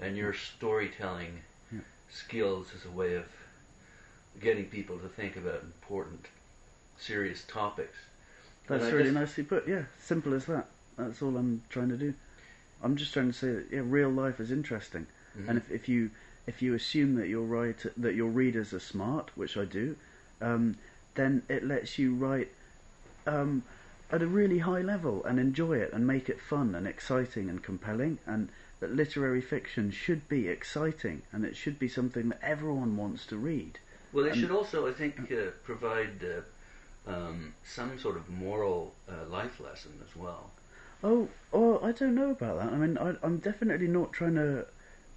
and 0.00 0.16
your 0.16 0.34
storytelling 0.34 1.40
Yeah. 1.72 1.80
skills 2.10 2.72
as 2.74 2.84
a 2.84 2.90
way 2.90 3.14
of 3.14 3.26
getting 4.40 4.64
people 4.64 4.98
to 4.98 5.08
think 5.08 5.36
about 5.36 5.62
important, 5.62 6.26
serious 6.98 7.44
topics. 7.44 7.96
That's 8.66 8.92
really 8.92 9.10
nicely 9.12 9.44
put. 9.44 9.68
Yeah, 9.68 9.84
simple 10.00 10.34
as 10.34 10.46
that. 10.46 10.66
That's 10.96 11.22
all 11.22 11.36
I'm 11.36 11.62
trying 11.68 11.90
to 11.90 11.96
do. 11.96 12.14
I'm 12.82 12.96
just 12.96 13.12
trying 13.12 13.28
to 13.28 13.32
say 13.38 13.52
that 13.52 13.66
yeah, 13.70 13.82
real 13.84 14.10
life 14.10 14.40
is 14.40 14.50
interesting, 14.50 15.06
Mhm. 15.38 15.48
and 15.48 15.58
if, 15.58 15.70
if 15.70 15.88
you 15.88 16.10
if 16.46 16.62
you 16.62 16.74
assume 16.74 17.14
that 17.16 17.28
your 17.28 17.42
writer 17.42 17.92
that 17.96 18.14
your 18.14 18.28
readers 18.28 18.72
are 18.72 18.80
smart, 18.80 19.30
which 19.34 19.56
I 19.56 19.64
do, 19.64 19.96
um, 20.40 20.76
then 21.14 21.42
it 21.48 21.64
lets 21.64 21.98
you 21.98 22.14
write 22.14 22.48
um, 23.26 23.62
at 24.10 24.22
a 24.22 24.26
really 24.26 24.58
high 24.58 24.80
level 24.80 25.24
and 25.24 25.38
enjoy 25.38 25.78
it 25.78 25.92
and 25.92 26.06
make 26.06 26.28
it 26.28 26.40
fun 26.40 26.74
and 26.74 26.86
exciting 26.86 27.48
and 27.48 27.62
compelling. 27.62 28.18
And 28.26 28.48
that 28.80 28.94
literary 28.94 29.40
fiction 29.40 29.90
should 29.90 30.28
be 30.28 30.48
exciting 30.48 31.22
and 31.32 31.44
it 31.44 31.56
should 31.56 31.78
be 31.78 31.88
something 31.88 32.28
that 32.30 32.40
everyone 32.42 32.96
wants 32.96 33.24
to 33.26 33.36
read. 33.36 33.78
Well, 34.12 34.26
it 34.26 34.32
and- 34.32 34.40
should 34.40 34.50
also, 34.50 34.86
I 34.88 34.92
think, 34.92 35.30
uh, 35.32 35.52
provide 35.64 36.20
uh, 36.24 37.10
um, 37.10 37.54
some 37.64 37.98
sort 37.98 38.16
of 38.16 38.28
moral 38.28 38.92
uh, 39.08 39.28
life 39.30 39.60
lesson 39.60 39.92
as 40.04 40.16
well. 40.16 40.50
Oh, 41.04 41.28
oh, 41.52 41.80
I 41.82 41.92
don't 41.92 42.14
know 42.14 42.30
about 42.30 42.58
that. 42.58 42.72
I 42.72 42.76
mean, 42.76 42.96
I, 42.98 43.14
I'm 43.24 43.38
definitely 43.38 43.88
not 43.88 44.12
trying 44.12 44.34
to 44.36 44.66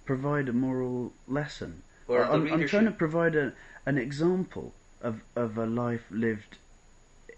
provide 0.06 0.48
a 0.48 0.52
moral 0.52 1.12
lesson. 1.28 1.82
Or 2.08 2.24
I'm, 2.24 2.50
I'm 2.52 2.66
trying 2.68 2.84
to 2.84 2.92
provide 2.92 3.34
a, 3.34 3.52
an 3.84 3.98
example 3.98 4.72
of, 5.02 5.20
of 5.34 5.58
a 5.58 5.66
life 5.66 6.04
lived 6.10 6.56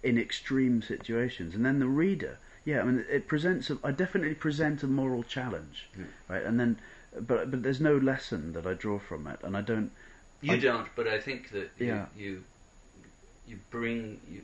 in 0.02 0.18
extreme 0.18 0.82
situations, 0.82 1.54
and 1.54 1.64
then 1.64 1.78
the 1.80 1.86
reader, 1.88 2.38
yeah, 2.64 2.80
I 2.80 2.84
mean, 2.84 3.04
it 3.10 3.26
presents. 3.26 3.70
A, 3.70 3.78
I 3.82 3.90
definitely 3.90 4.34
present 4.34 4.82
a 4.82 4.86
moral 4.86 5.22
challenge, 5.22 5.88
Hmm. 5.96 6.02
right? 6.28 6.42
And 6.42 6.60
then, 6.60 6.78
but 7.18 7.50
but 7.50 7.62
there's 7.62 7.80
no 7.80 7.96
lesson 7.96 8.52
that 8.52 8.66
I 8.66 8.74
draw 8.74 8.98
from 8.98 9.26
it, 9.26 9.40
and 9.42 9.56
I 9.56 9.62
don't. 9.62 9.90
You 10.42 10.52
I- 10.52 10.58
don't, 10.58 10.86
but 10.94 11.08
I 11.08 11.18
think 11.18 11.50
that 11.50 11.70
you 11.78 11.86
Yeah. 11.86 12.06
you, 12.16 12.44
you 13.48 13.58
bring 13.70 14.20
you. 14.30 14.42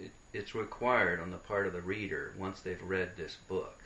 It, 0.00 0.10
it's 0.32 0.54
required 0.54 1.20
on 1.20 1.30
the 1.30 1.38
part 1.38 1.66
of 1.66 1.72
the 1.72 1.80
reader 1.80 2.32
once 2.36 2.60
they've 2.60 2.82
read 2.82 3.16
this 3.16 3.36
book 3.48 3.78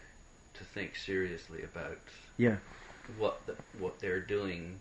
to 0.60 0.64
think 0.64 0.94
seriously 0.96 1.62
about 1.64 1.98
Yeah, 2.36 2.56
what 3.18 3.44
the, 3.46 3.56
what 3.78 3.98
they're 3.98 4.20
doing 4.20 4.78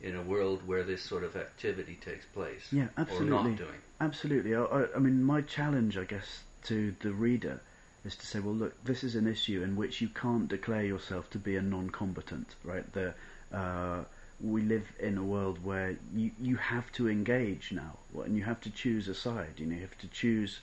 in 0.00 0.16
a 0.16 0.22
world 0.22 0.66
where 0.66 0.82
this 0.82 1.02
sort 1.02 1.24
of 1.24 1.36
activity 1.36 1.98
takes 2.04 2.24
place 2.26 2.66
yeah, 2.72 2.84
or 2.84 2.90
absolutely. 2.98 3.50
not 3.50 3.56
doing. 3.56 3.80
Absolutely. 4.00 4.54
I, 4.54 4.62
I, 4.62 4.86
I 4.96 4.98
mean, 4.98 5.22
my 5.22 5.42
challenge, 5.42 5.96
I 5.96 6.04
guess, 6.04 6.42
to 6.64 6.94
the 7.00 7.12
reader 7.12 7.60
is 8.04 8.16
to 8.16 8.26
say, 8.26 8.40
well, 8.40 8.54
look, 8.54 8.84
this 8.84 9.04
is 9.04 9.14
an 9.14 9.26
issue 9.28 9.62
in 9.62 9.76
which 9.76 10.00
you 10.00 10.08
can't 10.08 10.48
declare 10.48 10.84
yourself 10.84 11.30
to 11.30 11.38
be 11.38 11.56
a 11.56 11.62
non-combatant, 11.62 12.56
right? 12.64 12.90
The, 12.92 13.14
uh, 13.52 14.00
we 14.40 14.62
live 14.62 14.86
in 14.98 15.18
a 15.18 15.22
world 15.22 15.64
where 15.64 15.96
you, 16.14 16.32
you 16.40 16.56
have 16.56 16.90
to 16.92 17.08
engage 17.08 17.70
now, 17.70 17.98
and 18.24 18.36
you 18.36 18.42
have 18.42 18.60
to 18.62 18.70
choose 18.70 19.06
a 19.06 19.14
side. 19.14 19.54
You 19.58 19.66
know, 19.66 19.76
you 19.76 19.82
have 19.82 19.98
to 19.98 20.08
choose 20.08 20.58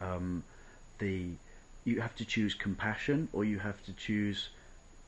um, 0.00 0.44
the, 1.00 1.30
you 1.84 2.00
have 2.00 2.14
to 2.16 2.24
choose 2.24 2.54
compassion, 2.54 3.28
or 3.32 3.44
you 3.44 3.58
have 3.58 3.84
to 3.84 3.92
choose 3.92 4.48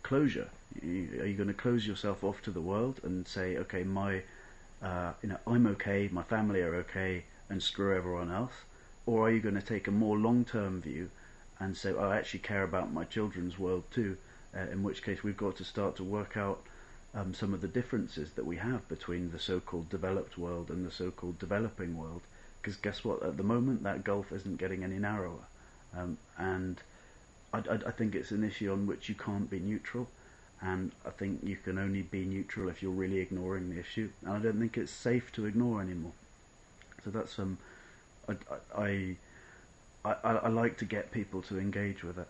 closure. 0.02 0.48
Are 0.82 1.26
you 1.26 1.34
going 1.34 1.48
to 1.48 1.54
close 1.54 1.86
yourself 1.86 2.22
off 2.22 2.42
to 2.42 2.50
the 2.50 2.60
world 2.60 3.00
and 3.02 3.26
say, 3.26 3.56
okay, 3.56 3.82
my, 3.82 4.22
uh, 4.82 5.12
you 5.22 5.30
know, 5.30 5.38
I'm 5.46 5.66
okay, 5.68 6.08
my 6.12 6.22
family 6.22 6.60
are 6.60 6.74
okay, 6.76 7.24
and 7.48 7.62
screw 7.62 7.96
everyone 7.96 8.30
else? 8.30 8.52
Or 9.06 9.26
are 9.26 9.30
you 9.30 9.40
going 9.40 9.54
to 9.54 9.62
take 9.62 9.88
a 9.88 9.92
more 9.92 10.18
long-term 10.18 10.82
view 10.82 11.10
and 11.58 11.76
say, 11.76 11.92
oh, 11.92 12.10
I 12.10 12.16
actually 12.18 12.40
care 12.40 12.64
about 12.64 12.92
my 12.92 13.04
children's 13.04 13.58
world 13.58 13.84
too? 13.90 14.16
Uh, 14.54 14.70
in 14.70 14.82
which 14.82 15.02
case, 15.02 15.22
we've 15.22 15.36
got 15.36 15.56
to 15.56 15.64
start 15.64 15.96
to 15.96 16.04
work 16.04 16.36
out 16.36 16.60
um, 17.14 17.32
some 17.32 17.54
of 17.54 17.60
the 17.60 17.68
differences 17.68 18.32
that 18.32 18.44
we 18.44 18.56
have 18.56 18.86
between 18.88 19.30
the 19.30 19.38
so-called 19.38 19.88
developed 19.88 20.36
world 20.36 20.70
and 20.70 20.86
the 20.86 20.90
so-called 20.90 21.38
developing 21.38 21.96
world. 21.96 22.22
Because 22.60 22.76
guess 22.76 23.04
what? 23.04 23.22
At 23.22 23.36
the 23.36 23.42
moment, 23.42 23.82
that 23.84 24.04
gulf 24.04 24.32
isn't 24.32 24.58
getting 24.58 24.84
any 24.84 24.98
narrower, 24.98 25.46
um, 25.97 26.18
and 26.39 26.81
I, 27.52 27.59
I, 27.59 27.74
I 27.86 27.90
think 27.90 28.14
it's 28.14 28.31
an 28.31 28.44
issue 28.44 28.73
on 28.73 28.86
which 28.86 29.09
you 29.09 29.14
can't 29.14 29.51
be 29.51 29.59
neutral. 29.59 30.09
And 30.62 30.93
I 31.05 31.10
think 31.10 31.40
you 31.43 31.56
can 31.56 31.78
only 31.78 32.02
be 32.02 32.24
neutral 32.24 32.68
if 32.68 32.82
you're 32.82 32.90
really 32.90 33.18
ignoring 33.18 33.70
the 33.70 33.78
issue. 33.78 34.10
And 34.23 34.32
I 34.32 34.39
don't 34.39 34.59
think 34.59 34.78
it's 34.78 34.90
safe 34.90 35.31
to 35.32 35.47
ignore 35.47 35.82
anymore. 35.82 36.12
So 37.05 37.10
that's 37.10 37.39
um, 37.39 37.59
I, 38.28 38.35
I, 38.77 39.16
I, 40.05 40.14
I, 40.23 40.48
like 40.48 40.78
to 40.78 40.85
get 40.85 41.12
people 41.12 41.43
to 41.43 41.59
engage 41.59 42.02
with 42.02 42.18
it. 42.18 42.27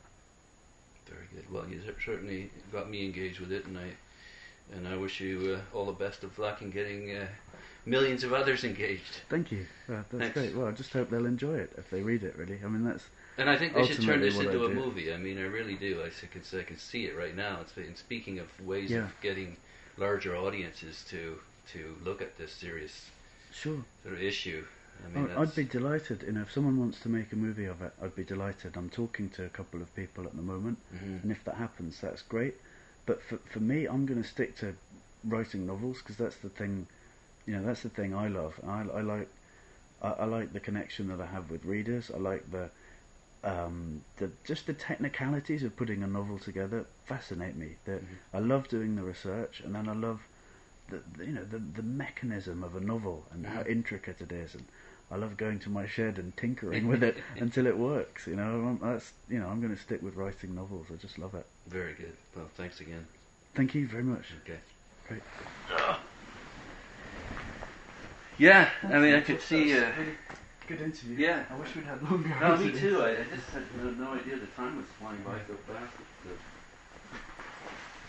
Very 1.07 1.27
good. 1.35 1.51
Well, 1.51 1.69
you 1.69 1.81
certainly 2.05 2.51
got 2.73 2.91
me 2.91 3.05
engaged 3.05 3.41
with 3.41 3.53
it, 3.53 3.65
and 3.65 3.79
I 3.79 3.93
and 4.75 4.87
I 4.89 4.97
wish 4.97 5.21
you 5.21 5.59
uh, 5.59 5.77
all 5.77 5.87
the 5.87 5.93
best 5.93 6.25
of 6.25 6.39
luck 6.39 6.61
in 6.61 6.71
getting 6.71 7.15
uh, 7.17 7.27
millions 7.87 8.25
of 8.25 8.33
others 8.33 8.65
engaged. 8.65 9.21
Thank 9.31 9.53
you. 9.53 9.67
Well, 9.89 10.05
that's 10.11 10.21
Thanks. 10.21 10.35
great. 10.35 10.57
Well, 10.57 10.67
I 10.67 10.73
just 10.73 10.93
hope 10.93 11.09
they'll 11.09 11.27
enjoy 11.27 11.55
it 11.55 11.73
if 11.79 11.89
they 11.91 12.03
read 12.03 12.23
it. 12.23 12.37
Really, 12.37 12.59
I 12.65 12.69
mean 12.69 12.85
that's 12.85 13.05
And 13.39 13.51
I 13.51 13.57
think 13.57 13.75
they 13.75 13.87
should 13.87 14.03
turn 14.03 14.21
this 14.21 14.37
into 14.39 14.63
I 14.63 14.67
a 14.67 14.69
do. 14.69 14.75
movie. 14.75 15.13
I 15.13 15.17
mean, 15.19 15.39
I 15.39 15.43
really 15.43 15.75
do. 15.75 16.03
I 16.03 16.09
can, 16.27 16.43
I 16.59 16.63
can 16.63 16.79
see 16.79 17.05
it 17.05 17.17
right 17.17 17.37
now. 17.37 17.59
It's, 17.61 17.77
and 17.77 17.97
speaking 17.97 18.39
of 18.39 18.49
ways 18.67 18.91
Yeah. 18.91 19.05
of 19.05 19.21
getting 19.21 19.57
larger 19.99 20.37
audiences 20.37 21.05
to 21.11 21.39
to 21.73 21.97
look 22.05 22.23
at 22.23 22.39
this 22.39 22.53
serious 22.53 23.11
sure. 23.53 23.85
sort 24.03 24.15
of 24.15 24.23
issue. 24.23 24.65
I 25.05 25.09
mean, 25.19 25.31
I'd 25.37 25.55
be 25.55 25.65
delighted. 25.65 26.23
You 26.23 26.33
know, 26.33 26.43
if 26.43 26.53
someone 26.53 26.79
wants 26.79 27.01
to 27.01 27.09
make 27.11 27.33
a 27.33 27.37
movie 27.37 27.67
of 27.67 27.83
it, 27.83 27.93
I'd 28.01 28.15
be 28.17 28.25
delighted. 28.25 28.77
I'm 28.77 28.89
talking 28.89 29.29
to 29.31 29.45
a 29.45 29.49
couple 29.49 29.83
of 29.83 29.95
people 29.95 30.25
at 30.25 30.35
the 30.37 30.43
moment, 30.43 30.79
Mhm. 30.95 31.23
and 31.23 31.31
if 31.33 31.45
that 31.45 31.57
happens, 31.57 32.01
that's 32.01 32.23
great. 32.23 32.55
But 33.05 33.21
for 33.23 33.37
for 33.53 33.61
me, 33.61 33.85
I'm 33.87 34.07
going 34.07 34.23
to 34.23 34.29
stick 34.29 34.57
to 34.59 34.75
writing 35.25 35.67
novels 35.67 35.99
because 35.99 36.17
that's 36.17 36.37
the 36.37 36.49
thing. 36.49 36.87
You 37.47 37.57
know, 37.57 37.63
that's 37.67 37.83
the 37.83 37.91
thing 37.91 38.15
I 38.15 38.29
love. 38.29 38.59
I, 38.67 38.81
I 38.83 39.03
like 39.03 39.29
I, 40.03 40.09
I 40.11 40.25
like 40.25 40.53
the 40.53 40.61
connection 40.61 41.09
that 41.09 41.21
I 41.21 41.27
have 41.27 41.51
with 41.51 41.65
readers. 41.65 42.11
I 42.11 42.19
like 42.19 42.51
the 42.51 42.71
um, 43.45 44.03
the 44.17 44.31
just 44.45 44.67
the 44.67 44.73
technicalities 44.75 45.63
of 45.63 45.77
putting 45.77 46.03
a 46.03 46.07
novel 46.07 46.39
together 46.39 46.87
fascinate 47.05 47.57
me. 47.57 47.77
That 47.85 48.03
I 48.35 48.39
love 48.39 48.69
doing 48.69 48.97
the 48.97 49.03
research, 49.03 49.61
and 49.61 49.75
then 49.75 49.89
I 49.89 49.93
love 49.93 50.21
the, 50.89 51.03
the 51.17 51.27
you 51.27 51.33
know 51.33 51.45
the 51.45 51.59
the 51.59 51.83
mechanism 51.83 52.63
of 52.65 52.75
a 52.77 52.81
novel 52.81 53.27
and 53.33 53.47
how 53.47 53.63
Mhm. 53.63 53.69
intricate 53.71 54.21
it 54.21 54.33
is, 54.33 54.55
and 54.55 54.65
I 55.11 55.17
love 55.17 55.37
going 55.37 55.59
to 55.61 55.71
my 55.71 55.87
shed 55.87 56.19
and 56.19 56.37
tinkering 56.37 56.89
with 56.89 57.03
it 57.05 57.17
until 57.37 57.67
it 57.67 57.79
works. 57.79 58.27
You 58.27 58.37
know, 58.37 58.67
I'm- 58.67 58.81
that's 58.83 59.13
you 59.29 59.39
know 59.39 59.49
I'm 59.49 59.61
going 59.61 59.75
to 59.75 59.81
stick 59.81 60.03
with 60.03 60.15
writing 60.17 60.55
novels. 60.55 60.87
I 60.93 60.97
just 60.97 61.19
love 61.19 61.35
it. 61.35 61.47
very 61.69 61.95
good. 61.95 62.17
Well, 62.35 62.49
thanks 62.57 62.81
again. 62.81 63.07
Thank 63.55 63.75
you 63.75 63.87
very 63.87 64.03
much. 64.03 64.27
Okay. 64.45 64.59
Great. 65.09 65.23
Yeah, 68.39 68.69
I 68.83 68.99
mean, 68.99 69.15
I 69.15 69.21
could 69.23 69.41
see. 69.41 69.79
Uh, 69.79 69.91
Good 70.67 70.83
interview. 70.83 71.15
Yeah. 71.15 71.47
I 71.47 71.55
wish 71.55 71.75
we'd 71.79 71.87
had 71.87 72.03
longer. 72.03 72.27
no, 72.43 72.57
me 72.59 72.75
too. 72.75 72.99
I, 72.99 73.23
I 73.23 73.25
just 73.31 73.47
had 73.55 73.63
no, 73.79 73.95
no 73.95 74.19
idea 74.19 74.35
the 74.35 74.51
time 74.59 74.77
was 74.83 74.91
flying 74.99 75.23
by 75.23 75.39
so 75.47 75.55
fast. 75.63 75.95
So, 76.27 76.35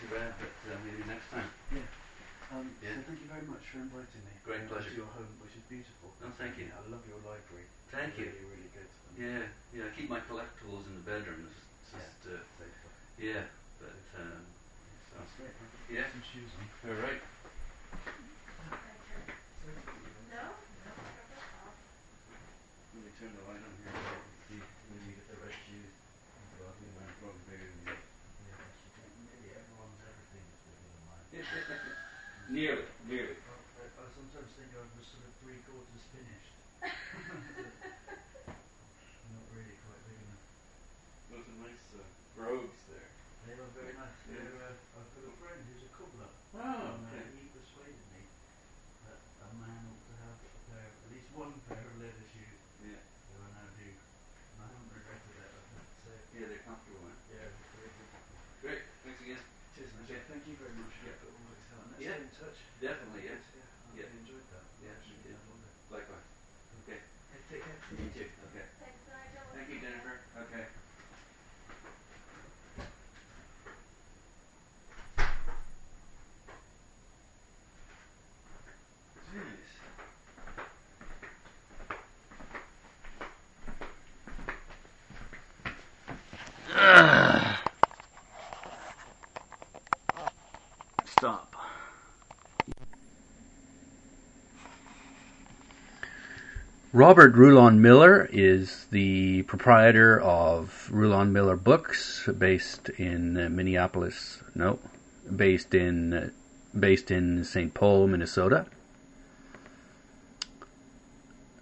too 0.02 0.08
bad, 0.10 0.34
but 0.42 0.50
uh, 0.66 0.74
maybe 0.82 1.06
next 1.06 1.30
time. 1.30 1.46
Um, 2.50 2.74
Yeah. 2.82 2.98
So 2.98 3.12
thank 3.14 3.20
you 3.22 3.30
very 3.30 3.46
much 3.46 3.62
for 3.70 3.78
inviting 3.78 4.26
me. 4.26 4.34
Great 4.42 4.66
uh, 4.66 4.74
pleasure. 4.74 4.90
To 4.90 5.06
your 5.06 5.10
home, 5.14 5.30
which 5.38 5.54
is 5.54 5.62
beautiful. 5.70 6.10
Oh, 6.18 6.34
thank 6.34 6.58
you. 6.58 6.66
I 6.74 6.82
love 6.90 7.06
your 7.06 7.22
library. 7.22 7.70
Thank 7.94 8.18
you. 8.18 8.26
Really, 8.34 8.50
really 8.58 8.70
good. 8.74 8.90
Yeah, 9.14 9.46
yeah. 9.70 9.86
I 9.86 9.90
keep 9.94 10.10
my 10.10 10.18
collectibles 10.26 10.90
in 10.90 10.98
the 10.98 11.06
bedroom. 11.06 11.46
It's 11.46 11.94
just, 11.94 12.26
uh, 12.26 12.42
Safer. 12.58 12.90
yeah, 13.22 13.46
but 13.78 14.02
um, 14.18 14.42
so, 15.14 15.22
That's 15.22 15.30
great. 15.38 15.54
Yeah. 15.92 16.10
Some 16.10 16.24
shoes 16.26 16.50
on. 16.58 16.66
all 16.90 16.98
right. 17.06 17.22
No? 20.32 20.42
Let 22.96 23.04
me 23.04 23.12
turn 23.20 23.32
the 23.36 23.44
light 23.44 23.60
on 23.60 23.74
here. 23.84 23.92
so 23.92 24.00
I 24.00 24.16
can 24.24 24.32
see 24.48 24.60
when 24.88 25.00
you 25.04 25.12
get 25.20 25.26
the 25.28 25.36
right 25.44 25.58
shoes. 25.68 25.92
So 26.56 26.64
I'll 26.64 26.78
be 26.80 26.88
wearing 26.96 27.12
probably 27.20 27.44
bigger 27.44 27.68
than 27.68 27.84
that. 27.92 28.00
Nearly 29.28 29.50
everyone's 29.52 30.00
everything 30.02 30.44
is 30.48 30.58
bigger 30.64 30.88
than 30.88 31.04
mine. 31.04 31.28
Nearly, 32.48 32.88
nearly. 33.04 33.36
I, 33.44 33.84
I 33.86 34.04
sometimes 34.16 34.50
think 34.56 34.72
I 34.72 34.80
was 34.82 35.04
sort 35.04 35.24
of 35.28 35.32
three 35.44 35.60
quarters 35.68 36.04
finished. 36.10 36.52
Not 39.28 39.44
really 39.52 39.76
quite 39.84 40.00
big 40.08 40.16
enough. 40.26 40.42
Those 41.28 41.44
are 41.44 41.58
nice 41.60 41.84
uh, 41.92 42.02
brogues 42.34 42.80
there. 42.88 43.10
They 43.46 43.52
are 43.54 43.70
very 43.76 43.92
nice. 43.94 44.16
Yeah. 44.26 44.42
They're, 44.42 44.64
uh, 44.74 44.96
I've 44.96 45.10
got 45.12 45.28
a 45.28 45.34
friend 45.38 45.60
who's 45.68 45.84
a 45.86 45.90
cobbler. 45.92 46.32
Oh, 46.56 46.98
and, 46.98 47.04
uh, 47.04 47.12
okay. 47.14 47.36
he 47.36 47.52
persuaded 47.52 48.06
me 48.16 48.24
that 49.04 49.20
a 49.44 49.48
man 49.60 49.84
ought 49.92 50.02
to 50.08 50.14
have 50.24 50.36
a 50.40 50.50
pair, 50.72 50.88
at 50.88 51.08
least 51.12 51.28
one 51.36 51.52
pair 51.68 51.84
of 51.84 52.00
leather 52.00 52.24
shoes. 52.32 52.58
Yeah, 52.80 52.96
So 53.28 53.36
I 53.44 53.48
now 53.60 53.68
do. 53.76 53.88
And 53.92 54.58
I 54.64 54.66
haven't 54.72 54.88
regretted 54.88 55.36
it, 55.36 55.52
I 55.52 55.60
have 55.76 55.84
to 55.84 55.98
say. 56.00 56.16
yeah, 56.32 56.48
they're 56.48 56.64
comfortable. 56.64 57.04
Huh? 57.04 57.12
Yeah, 57.28 57.44
very 57.76 57.92
good. 57.92 58.08
Great, 58.64 58.82
thanks 59.04 59.20
again. 59.20 59.42
Cheers, 59.76 59.92
man. 59.94 60.02
Okay. 60.08 60.20
Thank 60.28 60.42
you 60.48 60.56
very 60.58 60.74
much. 60.80 60.92
Yeah. 61.04 61.12
That 61.20 61.28
all 61.30 61.44
works 61.48 61.68
out. 61.76 61.84
Let's 61.92 62.00
Yeah. 62.02 62.16
stay 62.18 62.24
in 62.26 62.32
touch. 62.34 62.58
Definitely, 62.82 63.22
yes. 63.30 63.42
Yeah, 63.54 63.62
I 63.64 63.88
Yeah. 63.96 64.06
really 64.10 64.18
enjoyed 64.26 64.46
that. 64.52 64.64
Yeah, 64.82 64.92
Actually, 64.98 65.18
me 65.22 65.30
too. 65.30 65.36
I 65.38 65.44
love 65.48 65.62
it. 65.64 65.74
Likewise. 65.94 66.26
Okay. 66.84 66.98
Hey, 67.32 67.40
take 67.48 67.62
care. 67.64 67.78
You 67.94 68.10
too. 68.10 68.28
Okay. 68.50 68.66
Thanks, 68.82 69.02
Nigel. 69.08 69.46
Thank 69.54 69.66
you, 69.70 69.78
Jennifer. 69.78 70.16
Okay. 70.42 70.64
Jeez. 79.30 79.68
Stop. 91.04 91.54
Robert 96.98 97.36
Rulon 97.36 97.80
Miller 97.80 98.28
is 98.32 98.86
the 98.90 99.42
proprietor 99.42 100.20
of 100.20 100.88
Rulon 100.90 101.32
Miller 101.32 101.54
Books, 101.54 102.28
based 102.36 102.88
in 102.88 103.36
uh, 103.36 103.48
Minneapolis. 103.48 104.42
No, 104.52 104.80
based 105.36 105.74
in 105.74 106.12
uh, 106.12 106.30
based 106.76 107.12
in 107.12 107.44
St. 107.44 107.72
Paul, 107.72 108.08
Minnesota. 108.08 108.66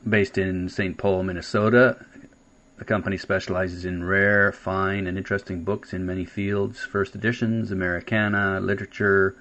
Based 0.08 0.38
in 0.38 0.70
St. 0.70 0.96
Paul, 0.96 1.22
Minnesota, 1.22 2.02
the 2.78 2.86
company 2.86 3.18
specializes 3.18 3.84
in 3.84 4.04
rare, 4.04 4.52
fine, 4.52 5.06
and 5.06 5.18
interesting 5.18 5.64
books 5.64 5.92
in 5.92 6.06
many 6.06 6.24
fields: 6.24 6.80
first 6.80 7.14
editions, 7.14 7.70
Americana, 7.70 8.58
literature, 8.58 9.36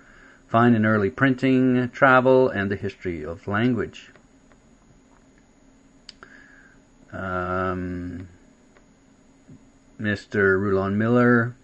fine 0.49 0.75
and 0.75 0.85
early 0.85 1.09
printing, 1.09 1.87
travel, 1.91 2.49
and 2.49 2.69
the 2.69 2.75
history 2.75 3.23
of 3.23 3.47
language 3.47 4.09
um, 7.15 8.27
Mr. 9.99 10.59
Rulon 10.59 10.97
Miller 10.97 11.55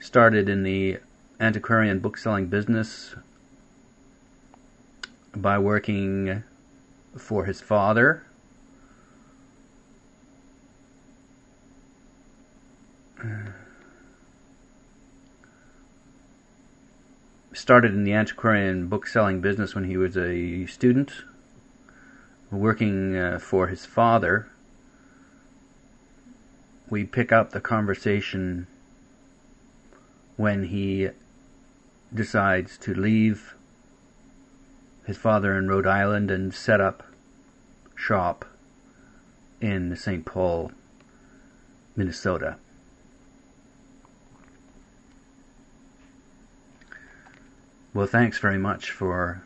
started 0.00 0.48
in 0.48 0.62
the 0.62 0.98
antiquarian 1.40 2.00
bookselling 2.00 2.46
business 2.46 3.14
by 5.34 5.58
working 5.58 6.42
for 7.16 7.44
his 7.44 7.60
father. 7.60 8.24
Started 17.52 17.92
in 17.92 18.04
the 18.04 18.12
antiquarian 18.12 18.88
bookselling 18.88 19.40
business 19.40 19.74
when 19.74 19.84
he 19.84 19.96
was 19.96 20.16
a 20.16 20.66
student 20.66 21.12
working 22.50 23.16
uh, 23.16 23.38
for 23.38 23.66
his 23.66 23.84
father. 23.84 24.48
We 26.88 27.04
pick 27.04 27.32
up 27.32 27.50
the 27.50 27.60
conversation 27.60 28.66
when 30.36 30.64
he 30.64 31.10
decides 32.14 32.78
to 32.78 32.94
leave 32.94 33.54
his 35.06 35.16
father 35.16 35.56
in 35.56 35.68
Rhode 35.68 35.86
Island 35.86 36.30
and 36.30 36.54
set 36.54 36.80
up 36.80 37.02
shop 37.94 38.44
in 39.60 39.96
St. 39.96 40.24
Paul, 40.24 40.70
Minnesota. 41.96 42.56
Well, 47.92 48.06
thanks 48.06 48.38
very 48.38 48.58
much 48.58 48.90
for 48.90 49.42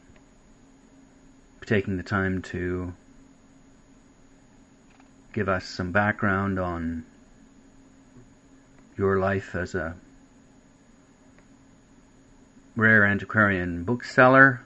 taking 1.66 1.97
the 1.97 2.02
time 2.02 2.43
to 2.43 2.93
give 5.32 5.48
us 5.48 5.64
some 5.64 5.93
background 5.93 6.59
on 6.59 7.05
your 8.98 9.18
life 9.18 9.55
as 9.55 9.74
a 9.74 9.94
rare 12.76 13.05
antiquarian 13.05 13.84
bookseller. 13.84 14.60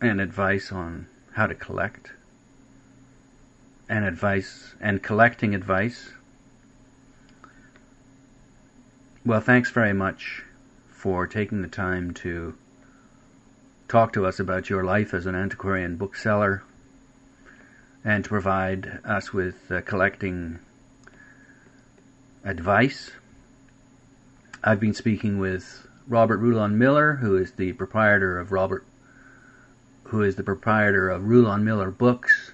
And 0.00 0.20
advice 0.20 0.70
on 0.70 1.06
how 1.32 1.46
to 1.46 1.54
collect. 1.54 2.10
And 3.88 4.04
advice 4.04 4.74
and 4.80 5.02
collecting 5.02 5.54
advice. 5.54 6.10
Well, 9.24 9.40
thanks 9.40 9.70
very 9.70 9.92
much 9.92 10.44
for 10.98 11.28
taking 11.28 11.62
the 11.62 11.68
time 11.68 12.12
to 12.12 12.52
talk 13.86 14.12
to 14.12 14.26
us 14.26 14.40
about 14.40 14.68
your 14.68 14.82
life 14.82 15.14
as 15.14 15.26
an 15.26 15.34
antiquarian 15.36 15.96
bookseller 15.96 16.64
and 18.04 18.24
to 18.24 18.28
provide 18.28 18.98
us 19.04 19.32
with 19.32 19.70
uh, 19.70 19.80
collecting 19.82 20.58
advice. 22.44 23.12
I've 24.64 24.80
been 24.80 24.92
speaking 24.92 25.38
with 25.38 25.86
Robert 26.08 26.38
Rulon 26.38 26.76
Miller, 26.76 27.14
who 27.14 27.36
is 27.36 27.52
the 27.52 27.74
proprietor 27.74 28.36
of 28.36 28.50
Robert, 28.50 28.84
who 30.04 30.22
is 30.22 30.34
the 30.34 30.42
proprietor 30.42 31.08
of 31.08 31.28
Rulon 31.28 31.64
Miller 31.64 31.92
Books, 31.92 32.50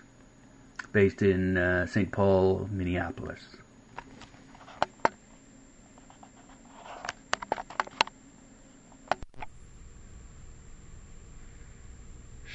based 0.93 1.23
in 1.23 1.57
uh, 1.57 1.87
St. 1.87 2.13
Paul, 2.13 2.69
Minneapolis. 2.71 3.41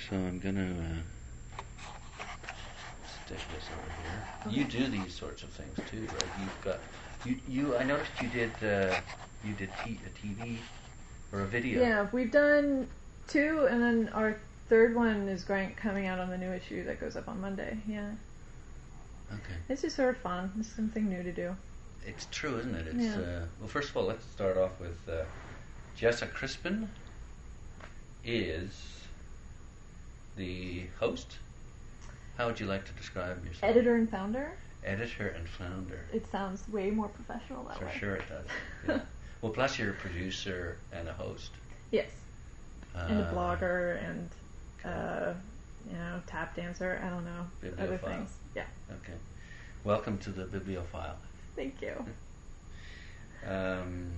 So 0.09 0.15
I'm 0.15 0.39
gonna 0.39 0.61
uh, 0.71 2.51
stick 3.25 3.37
this 3.53 3.65
over 3.71 4.51
here. 4.51 4.57
You 4.57 4.63
do 4.65 4.87
these 4.87 5.13
sorts 5.13 5.43
of 5.43 5.49
things 5.49 5.77
too, 5.89 6.01
right? 6.01 6.23
You've 6.39 6.61
got 6.63 6.79
you. 7.25 7.37
You. 7.47 7.77
I 7.77 7.83
noticed 7.83 8.11
you 8.21 8.29
did. 8.29 8.51
Uh, 8.63 8.99
you 9.45 9.53
did 9.53 9.69
t- 9.85 9.99
a 10.05 10.09
TV 10.27 10.57
or 11.31 11.41
a 11.41 11.45
video. 11.45 11.79
Yeah, 11.81 12.07
we've 12.11 12.31
done 12.31 12.87
two, 13.27 13.67
and 13.69 13.81
then 13.81 14.09
our 14.13 14.35
third 14.67 14.95
one 14.95 15.27
is 15.27 15.43
going 15.43 15.73
coming 15.75 16.07
out 16.07 16.19
on 16.19 16.29
the 16.29 16.37
new 16.37 16.51
issue 16.51 16.83
that 16.85 16.99
goes 16.99 17.15
up 17.15 17.27
on 17.27 17.39
Monday. 17.39 17.77
Yeah, 17.87 18.09
Okay. 19.31 19.55
it's 19.69 19.83
just 19.83 19.95
sort 19.95 20.09
of 20.09 20.17
fun. 20.17 20.51
It's 20.59 20.69
something 20.69 21.07
new 21.07 21.21
to 21.21 21.31
do. 21.31 21.55
It's 22.07 22.27
true, 22.31 22.57
isn't 22.57 22.73
it? 22.75 22.87
It's 22.87 22.95
Yeah. 22.97 23.15
uh, 23.15 23.45
well. 23.59 23.67
First 23.69 23.89
of 23.91 23.97
all, 23.97 24.05
let's 24.05 24.25
start 24.25 24.57
off 24.57 24.79
with 24.79 24.97
uh, 25.07 25.23
Jessa 25.99 26.31
Crispin 26.33 26.89
is 28.25 28.71
the 30.35 30.83
host. 30.99 31.37
How 32.37 32.47
would 32.47 32.59
you 32.59 32.65
like 32.67 32.85
to 32.85 32.91
describe 32.93 33.43
yourself? 33.45 33.69
Editor 33.69 33.95
and 33.95 34.09
founder. 34.09 34.51
Editor 34.85 35.27
and 35.29 35.47
founder. 35.47 35.99
It 36.13 36.25
sounds 36.31 36.63
way 36.69 36.89
more 36.89 37.09
professional 37.09 37.63
that 37.65 37.77
For 37.79 37.85
way. 37.85 37.91
For 37.91 37.99
sure, 37.99 38.15
it 38.15 38.23
does. 38.29 38.45
Yeah. 38.87 38.99
well, 39.41 39.51
plus 39.51 39.77
you're 39.77 39.91
a 39.91 39.95
producer 39.95 40.77
and 40.93 41.07
a 41.09 41.13
host. 41.13 41.51
Yes, 41.91 42.09
and 42.95 43.19
a 43.19 43.23
Uh, 43.23 43.33
blogger 43.33 44.01
and 44.07 44.29
uh, 44.85 45.33
you 45.89 45.97
know 45.97 46.21
tap 46.27 46.55
dancer. 46.55 47.01
I 47.03 47.09
don't 47.09 47.25
know 47.25 47.45
other 47.83 47.97
things. 47.97 48.29
Yeah. 48.55 48.63
Okay. 48.91 49.17
Welcome 49.83 50.17
to 50.19 50.29
the 50.29 50.45
BiblioFile. 50.45 51.15
Thank 51.55 51.81
you. 51.81 51.93
Um, 53.47 54.11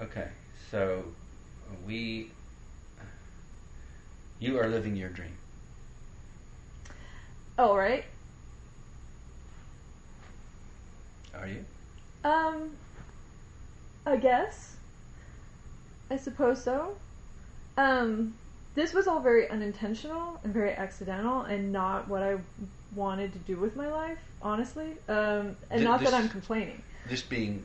okay, 0.00 0.28
so 0.70 1.02
we, 1.84 2.30
you 4.38 4.58
are 4.58 4.68
living 4.68 4.96
your 4.96 5.08
dream. 5.08 5.32
Oh 7.58 7.74
right. 7.76 8.04
Are 11.34 11.46
you? 11.48 11.64
Um, 12.24 12.70
I 14.04 14.16
guess. 14.16 14.76
I 16.10 16.16
suppose 16.16 16.62
so. 16.62 16.94
Um, 17.76 18.34
this 18.74 18.92
was 18.94 19.06
all 19.06 19.20
very 19.20 19.48
unintentional 19.48 20.38
and 20.44 20.52
very 20.52 20.72
accidental, 20.72 21.42
and 21.42 21.72
not 21.72 22.08
what 22.08 22.22
I 22.22 22.36
wanted 22.94 23.32
to 23.32 23.38
do 23.40 23.56
with 23.56 23.76
my 23.76 23.88
life, 23.90 24.18
honestly. 24.42 24.92
Um, 25.08 25.56
and 25.70 25.80
Th- 25.80 25.84
not 25.84 26.00
this- 26.00 26.10
that 26.10 26.16
I'm 26.22 26.28
complaining. 26.28 26.82
This 27.08 27.22
being 27.22 27.64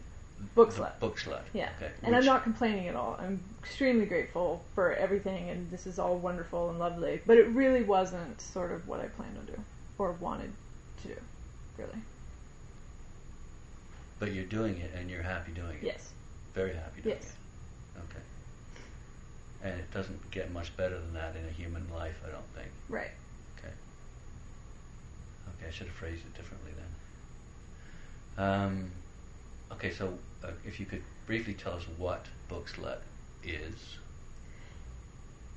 Bookslut. 0.55 0.99
Book 0.99 1.17
slut. 1.19 1.41
Yeah, 1.53 1.69
Okay. 1.77 1.91
and 2.03 2.15
I'm 2.15 2.25
not 2.25 2.43
complaining 2.43 2.87
at 2.87 2.95
all. 2.95 3.17
I'm 3.19 3.39
extremely 3.61 4.05
grateful 4.05 4.63
for 4.75 4.93
everything, 4.93 5.49
and 5.49 5.69
this 5.71 5.87
is 5.87 5.99
all 5.99 6.17
wonderful 6.17 6.69
and 6.69 6.79
lovely. 6.79 7.21
But 7.25 7.37
it 7.37 7.47
really 7.47 7.83
wasn't 7.83 8.39
sort 8.41 8.71
of 8.71 8.87
what 8.87 8.99
I 8.99 9.05
planned 9.07 9.35
to 9.45 9.53
do 9.53 9.63
or 9.97 10.13
wanted 10.13 10.51
to 11.03 11.07
do, 11.09 11.15
really. 11.77 12.01
But 14.19 14.33
you're 14.33 14.45
doing 14.45 14.77
it, 14.77 14.91
and 14.95 15.09
you're 15.09 15.23
happy 15.23 15.51
doing 15.51 15.77
it. 15.77 15.83
Yes. 15.83 16.11
Very 16.53 16.73
happy 16.73 17.01
doing 17.01 17.15
it. 17.15 17.21
Yes. 17.23 17.33
it. 17.95 17.99
Okay. 18.09 18.23
And 19.71 19.79
it 19.79 19.91
doesn't 19.91 20.31
get 20.31 20.51
much 20.51 20.75
better 20.75 20.99
than 20.99 21.13
that 21.13 21.35
in 21.35 21.45
a 21.47 21.51
human 21.51 21.85
life, 21.93 22.19
I 22.27 22.31
don't 22.31 22.47
think. 22.55 22.69
Right. 22.89 23.11
Okay. 23.57 23.73
Okay, 25.57 25.67
I 25.67 25.71
should 25.71 25.87
have 25.87 25.95
phrased 25.95 26.21
it 26.25 26.35
differently 26.35 26.71
then. 28.37 28.45
Um, 28.45 28.91
okay, 29.73 29.91
so 29.91 30.13
uh, 30.43 30.51
if 30.65 30.79
you 30.79 30.85
could 30.85 31.03
briefly 31.25 31.53
tell 31.53 31.73
us 31.73 31.83
what 31.97 32.25
Bookslut 32.49 32.99
is. 33.43 33.97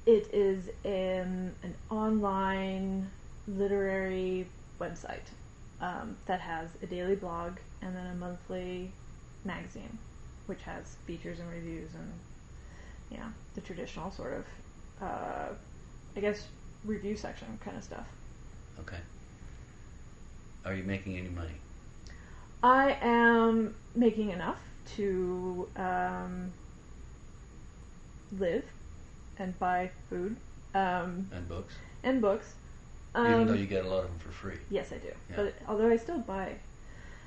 It 0.07 0.29
is 0.33 0.69
an, 0.85 1.55
an 1.63 1.75
online 1.91 3.11
literary 3.49 4.47
website 4.81 5.25
um, 5.81 6.17
that 6.27 6.41
has 6.41 6.69
a 6.83 6.87
daily 6.87 7.17
blog 7.17 7.53
and 7.83 7.97
then 7.97 8.07
a 8.07 8.15
monthly 8.15 8.91
magazine, 9.45 9.99
which 10.47 10.63
has 10.63 10.97
features 11.07 11.39
and 11.41 11.51
reviews 11.51 11.91
and 11.95 12.13
yeah, 13.11 13.29
the 13.55 13.61
traditional 13.61 14.11
sort 14.11 14.35
of, 14.35 14.45
uh, 15.03 15.49
I 16.17 16.21
guess, 16.21 16.47
review 16.85 17.17
section 17.17 17.47
kind 17.65 17.77
of 17.77 17.85
stuff. 17.85 18.07
Okay. 18.81 18.99
Are 20.65 20.75
you 20.75 20.83
making 20.83 21.17
any 21.17 21.29
money? 21.29 21.55
I 22.63 22.97
am 23.03 23.75
making 23.95 24.31
enough 24.31 24.61
to 24.97 25.69
um, 25.77 26.53
live 28.39 28.65
and 29.39 29.59
buy 29.59 29.91
food 30.09 30.37
um, 30.75 31.29
And 31.33 31.49
books? 31.49 31.75
and 32.03 32.21
books. 32.21 32.55
Um, 33.15 33.27
Even 33.27 33.47
though 33.47 33.55
you 33.55 33.67
get 33.67 33.85
a 33.85 33.89
lot 33.89 34.05
of 34.05 34.11
them 34.11 34.19
for 34.19 34.31
free. 34.31 34.59
Yes, 34.71 34.91
I 34.93 34.97
do. 34.97 35.09
Yeah. 35.31 35.37
But 35.37 35.55
although 35.69 35.89
I 35.89 35.97
still 35.97 36.19
buy, 36.19 36.55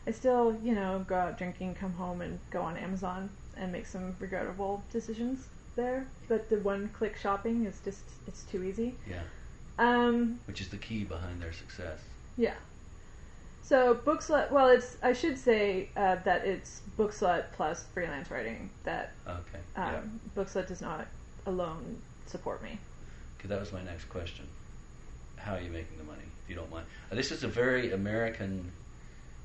I 0.06 0.12
still, 0.12 0.58
you 0.64 0.76
know, 0.76 1.06
go 1.08 1.16
out 1.16 1.38
drinking, 1.38 1.76
come 1.76 1.94
home, 1.94 2.22
and 2.22 2.40
go 2.52 2.62
on 2.62 2.76
Amazon 2.78 3.30
and 3.56 3.72
make 3.72 3.86
some 3.86 4.16
regrettable 4.20 4.84
decisions 4.92 5.48
there. 5.76 6.06
But 6.28 6.50
the 6.50 6.58
one-click 6.58 7.16
shopping 7.18 7.66
is 7.66 7.80
just, 7.86 8.04
it's 8.28 8.44
too 8.44 8.64
easy. 8.64 8.96
Yeah. 9.10 9.22
Um, 9.80 10.40
Which 10.46 10.60
is 10.60 10.68
the 10.70 10.78
key 10.78 11.04
behind 11.06 11.42
their 11.42 11.54
success. 11.54 12.00
yeah. 12.38 12.56
So 13.68 13.96
Bookslut, 13.96 14.50
well, 14.50 14.70
it's 14.70 14.96
I 15.04 15.12
should 15.12 15.38
say 15.38 15.90
uh, 15.98 16.16
that 16.24 16.46
it's 16.46 16.82
Bookslut 16.98 17.52
plus 17.52 17.84
freelance 17.94 18.32
writing. 18.32 18.70
That 18.86 19.12
Okay. 19.28 19.60
um, 19.76 19.86
yeah. 19.86 20.02
Bookslut 20.42 20.68
does 20.68 20.82
not 20.82 21.06
alone 21.46 22.02
support 22.28 22.64
me. 22.64 22.80
Okay, 23.38 23.50
that 23.50 23.60
was 23.60 23.74
my 23.74 23.84
next 23.84 24.06
question. 24.06 24.48
How 25.36 25.56
are 25.56 25.60
you 25.60 25.70
making 25.70 25.98
the 25.98 26.06
money, 26.06 26.24
if 26.44 26.50
you 26.50 26.56
don't 26.56 26.72
mind? 26.72 26.86
Uh, 27.12 27.16
this 27.16 27.32
is 27.34 27.44
a 27.44 27.48
very 27.50 27.92
American. 27.92 28.72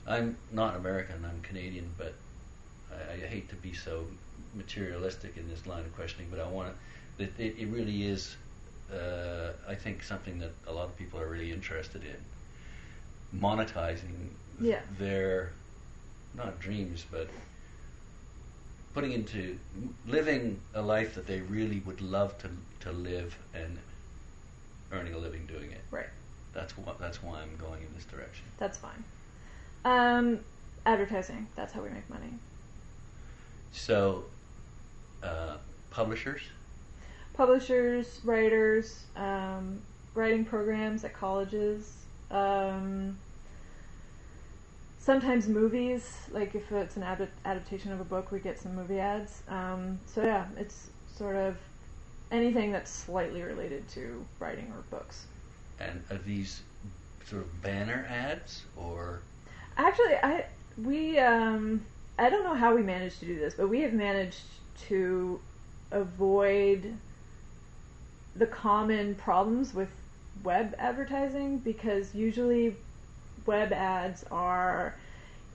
I'm 0.06 0.36
not 0.52 0.76
American. 0.76 1.24
I'm 1.24 1.40
Canadian, 1.42 1.90
but 1.98 2.14
I, 2.92 3.24
I 3.24 3.26
hate 3.26 3.48
to 3.48 3.56
be 3.56 3.72
so 3.72 4.04
materialistic 4.54 5.36
in 5.36 5.48
this 5.48 5.66
line 5.66 5.80
of 5.80 5.94
questioning. 5.96 6.28
But 6.30 6.38
I 6.38 6.46
want 6.46 6.72
to. 7.18 7.24
It, 7.24 7.32
it, 7.38 7.56
it 7.58 7.66
really 7.66 8.06
is 8.06 8.36
uh, 8.92 9.52
I 9.68 9.74
think, 9.74 10.02
something 10.04 10.38
that 10.38 10.52
a 10.68 10.72
lot 10.72 10.84
of 10.84 10.96
people 10.96 11.18
are 11.18 11.28
really 11.28 11.50
interested 11.50 12.02
in 12.04 12.16
monetizing 13.36 14.30
Yeah. 14.60 14.82
their 14.98 15.52
not 16.34 16.58
dreams, 16.60 17.04
but 17.10 17.28
putting 18.94 19.12
into 19.12 19.58
living 20.06 20.60
a 20.74 20.82
life 20.82 21.14
that 21.14 21.26
they 21.26 21.40
really 21.40 21.80
would 21.80 22.00
love 22.00 22.36
to 22.38 22.50
to 22.80 22.92
live 22.92 23.38
and 23.54 23.78
earning 24.92 25.14
a 25.14 25.18
living 25.18 25.46
doing 25.46 25.70
it. 25.70 25.80
Right. 25.90 26.08
That's 26.52 26.76
what. 26.76 26.98
That's 26.98 27.22
why 27.22 27.40
I'm 27.40 27.56
going 27.56 27.82
in 27.82 27.94
this 27.94 28.04
direction. 28.04 28.44
That's 28.58 28.78
fine. 28.78 29.04
Um, 29.84 30.40
advertising. 30.84 31.46
That's 31.56 31.72
how 31.72 31.80
we 31.82 31.88
make 31.88 32.08
money. 32.10 32.34
So, 33.72 34.24
uh, 35.22 35.56
publishers. 35.90 36.42
Publishers, 37.34 38.20
writers, 38.24 39.04
um, 39.16 39.80
writing 40.14 40.44
programs 40.44 41.04
at 41.04 41.14
colleges. 41.14 42.01
Um, 42.32 43.18
sometimes 44.98 45.48
movies. 45.48 46.16
Like 46.30 46.54
if 46.54 46.70
it's 46.72 46.96
an 46.96 47.02
ad- 47.02 47.28
adaptation 47.44 47.92
of 47.92 48.00
a 48.00 48.04
book, 48.04 48.32
we 48.32 48.38
get 48.38 48.58
some 48.58 48.74
movie 48.74 48.98
ads. 48.98 49.42
Um, 49.48 49.98
so 50.06 50.22
yeah, 50.24 50.46
it's 50.56 50.90
sort 51.16 51.36
of 51.36 51.56
anything 52.30 52.72
that's 52.72 52.90
slightly 52.90 53.42
related 53.42 53.88
to 53.90 54.24
writing 54.40 54.72
or 54.74 54.82
books. 54.96 55.26
And 55.78 56.02
are 56.10 56.18
these 56.18 56.62
sort 57.26 57.42
of 57.42 57.62
banner 57.62 58.06
ads 58.08 58.62
or 58.76 59.20
Actually, 59.76 60.16
I 60.22 60.44
we 60.82 61.18
um 61.18 61.82
I 62.18 62.30
don't 62.30 62.44
know 62.44 62.54
how 62.54 62.74
we 62.74 62.82
managed 62.82 63.20
to 63.20 63.26
do 63.26 63.38
this, 63.38 63.54
but 63.54 63.68
we 63.68 63.80
have 63.80 63.92
managed 63.92 64.44
to 64.88 65.40
avoid 65.90 66.94
the 68.36 68.46
common 68.46 69.14
problems 69.14 69.74
with 69.74 69.90
web 70.44 70.74
advertising 70.78 71.58
because 71.58 72.14
usually 72.14 72.76
web 73.46 73.72
ads 73.72 74.24
are 74.30 74.94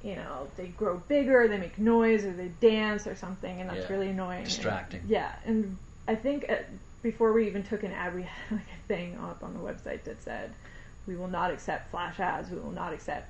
you 0.03 0.15
know 0.15 0.47
they 0.57 0.67
grow 0.67 0.97
bigger 1.07 1.47
they 1.47 1.57
make 1.57 1.77
noise 1.77 2.23
or 2.25 2.31
they 2.33 2.49
dance 2.61 3.07
or 3.07 3.15
something 3.15 3.61
and 3.61 3.69
that's 3.69 3.89
Yeah. 3.89 3.93
really 3.95 4.09
annoying 4.09 4.39
And- 4.39 4.47
Distracting. 4.47 5.01
yeah 5.07 5.31
and 5.45 5.77
i 6.07 6.15
think 6.15 6.45
uh, 6.49 6.55
before 7.01 7.31
we 7.33 7.47
even 7.47 7.63
took 7.63 7.83
an 7.83 7.91
ad 7.91 8.13
we 8.15 8.21
had 8.49 8.51
like 8.51 8.61
a 8.61 8.87
thing 8.87 9.17
up 9.23 9.43
on 9.43 9.53
the 9.53 9.59
website 9.59 10.03
that 10.03 10.21
said 10.23 10.51
we 11.07 11.15
will 11.15 11.27
not 11.29 11.51
accept 11.51 11.89
flash 11.91 12.19
ads 12.19 12.49
we 12.49 12.57
will 12.59 12.71
not 12.71 12.93
accept 12.93 13.29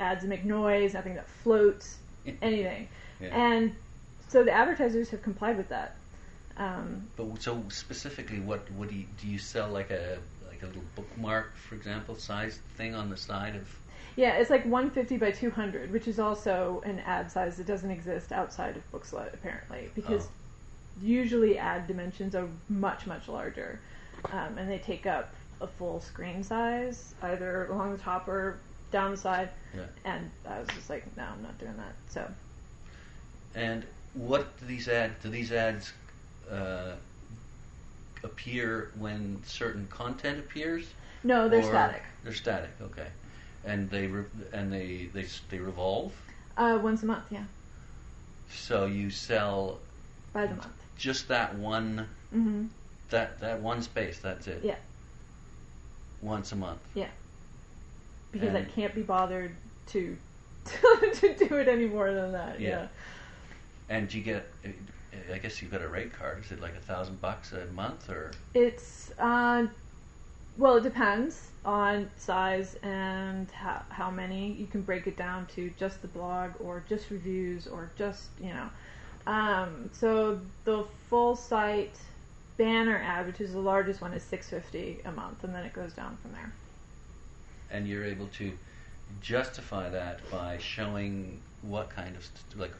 ads 0.00 0.22
that 0.22 0.28
make 0.28 0.44
noise 0.44 0.94
nothing 0.94 1.14
that 1.14 1.28
floats 1.28 1.98
anything 2.40 2.88
Yeah. 3.20 3.28
and 3.28 3.72
so 4.28 4.42
the 4.42 4.52
advertisers 4.52 5.10
have 5.10 5.22
complied 5.22 5.56
with 5.56 5.68
that 5.68 5.96
um, 6.56 7.08
But 7.16 7.42
so 7.42 7.62
specifically, 7.70 8.38
what 8.38 8.70
what 8.72 8.90
do 8.90 8.94
you, 8.94 9.06
do 9.20 9.26
you 9.26 9.38
sell 9.38 9.70
like 9.70 9.90
a 9.90 10.18
like 10.62 10.70
a 10.70 10.74
little 10.74 10.82
bookmark, 10.94 11.54
for 11.56 11.74
example, 11.74 12.14
size 12.16 12.58
thing 12.76 12.94
on 12.94 13.10
the 13.10 13.16
side 13.16 13.56
of? 13.56 13.68
Yeah, 14.16 14.34
it's 14.34 14.50
like 14.50 14.64
150 14.64 15.16
by 15.16 15.30
200, 15.30 15.90
which 15.90 16.06
is 16.06 16.18
also 16.18 16.82
an 16.84 16.98
ad 17.00 17.30
size 17.30 17.56
that 17.56 17.66
doesn't 17.66 17.90
exist 17.90 18.30
outside 18.32 18.76
of 18.76 18.92
Bookslut, 18.92 19.32
apparently, 19.32 19.90
because 19.94 20.26
Oh. 20.26 20.30
usually 21.02 21.58
ad 21.58 21.86
dimensions 21.86 22.34
are 22.34 22.46
much, 22.68 23.06
much 23.06 23.28
larger, 23.28 23.80
um, 24.30 24.58
and 24.58 24.70
they 24.70 24.78
take 24.78 25.06
up 25.06 25.32
a 25.62 25.66
full 25.66 26.00
screen 26.00 26.42
size, 26.44 27.14
either 27.22 27.66
along 27.66 27.92
the 27.92 28.02
top 28.02 28.28
or 28.28 28.58
down 28.90 29.12
the 29.12 29.16
side. 29.16 29.48
Yeah. 29.74 29.84
And 30.04 30.30
I 30.46 30.58
was 30.58 30.68
just 30.68 30.90
like, 30.90 31.04
no, 31.16 31.24
I'm 31.24 31.42
not 31.42 31.58
doing 31.58 31.76
that. 31.78 31.94
So 32.10 32.28
And 33.54 33.84
what 34.14 34.58
do 34.60 34.66
these 34.66 34.88
ads 34.88 35.14
do 35.22 35.30
these 35.30 35.52
ads 35.52 35.92
uh, 36.50 36.92
appear 38.24 38.90
when 38.98 39.42
certain 39.44 39.86
content 39.88 40.38
appears? 40.38 40.86
no, 41.24 41.48
they're 41.48 41.60
Or- 41.60 41.64
static. 41.64 42.02
They're 42.24 42.32
static. 42.34 42.70
Okay. 42.80 43.06
And 43.64 43.88
they 43.90 44.06
re- 44.08 44.24
and 44.52 44.72
they 44.72 45.08
they 45.12 45.26
they 45.50 45.58
revolve. 45.58 46.12
Uh, 46.56 46.78
once 46.82 47.02
a 47.02 47.06
month, 47.06 47.24
yeah, 47.30 47.44
So 48.50 48.86
you 48.86 49.08
sell 49.10 49.78
by 50.32 50.46
the 50.46 50.54
month. 50.56 50.72
just 50.98 51.28
that 51.28 51.54
one 51.56 52.06
Mm-hmm. 52.34 52.66
that 53.10 53.40
that 53.40 53.60
one 53.60 53.82
space. 53.82 54.18
That's 54.18 54.46
it. 54.48 54.62
Yeah, 54.64 54.76
Once 56.22 56.52
a 56.52 56.56
month. 56.56 56.80
yeah. 56.94 57.08
Because 58.32 58.54
I 58.54 58.62
can't 58.64 58.94
be 58.94 59.02
bothered 59.02 59.54
to 59.88 60.16
to 60.64 61.34
do 61.38 61.56
it 61.56 61.68
any 61.68 61.86
more 61.86 62.12
than 62.12 62.32
that. 62.32 62.60
Yeah. 62.60 62.68
yeah. 62.68 62.86
And 63.88 64.12
you 64.12 64.22
get. 64.22 64.48
I 65.32 65.38
guess 65.38 65.60
you've 65.62 65.70
got 65.70 65.82
a 65.82 65.88
rate 65.88 66.12
card. 66.12 66.42
Is 66.44 66.52
it 66.52 66.60
like 66.60 66.74
a 66.76 66.80
thousand 66.80 67.20
bucks 67.20 67.52
a 67.52 67.66
month 67.66 68.08
or? 68.10 68.32
It's 68.54 69.12
uh, 69.18 69.66
well, 70.56 70.76
it 70.76 70.82
depends 70.82 71.50
on 71.64 72.10
size 72.16 72.76
and 72.82 73.50
how 73.52 73.82
how 73.90 74.10
many. 74.10 74.52
You 74.52 74.66
can 74.66 74.82
break 74.82 75.06
it 75.06 75.16
down 75.16 75.46
to 75.56 75.70
just 75.78 76.02
the 76.02 76.08
blog 76.08 76.52
or 76.60 76.84
just 76.88 77.10
reviews 77.10 77.66
or 77.66 77.90
just 77.96 78.30
you 78.40 78.52
know. 78.54 78.70
Um, 79.26 79.90
so 79.92 80.40
the 80.64 80.84
full 81.08 81.36
site 81.36 81.98
banner 82.56 82.98
ad, 82.98 83.26
which 83.26 83.40
is 83.40 83.52
the 83.52 83.60
largest 83.60 84.00
one, 84.00 84.12
is 84.14 84.22
six 84.22 84.48
fifty 84.50 85.00
a 85.04 85.12
month, 85.12 85.44
and 85.44 85.54
then 85.54 85.64
it 85.64 85.72
goes 85.74 85.92
down 85.94 86.16
from 86.22 86.32
there. 86.32 86.52
and 87.70 87.88
you're 87.88 88.04
able 88.04 88.28
to 88.28 88.52
justify 89.20 89.88
that 89.90 90.28
by 90.30 90.58
showing 90.58 91.40
what 91.62 91.90
kind 91.90 92.16
of 92.16 92.24
st- 92.24 92.58
like 92.60 92.74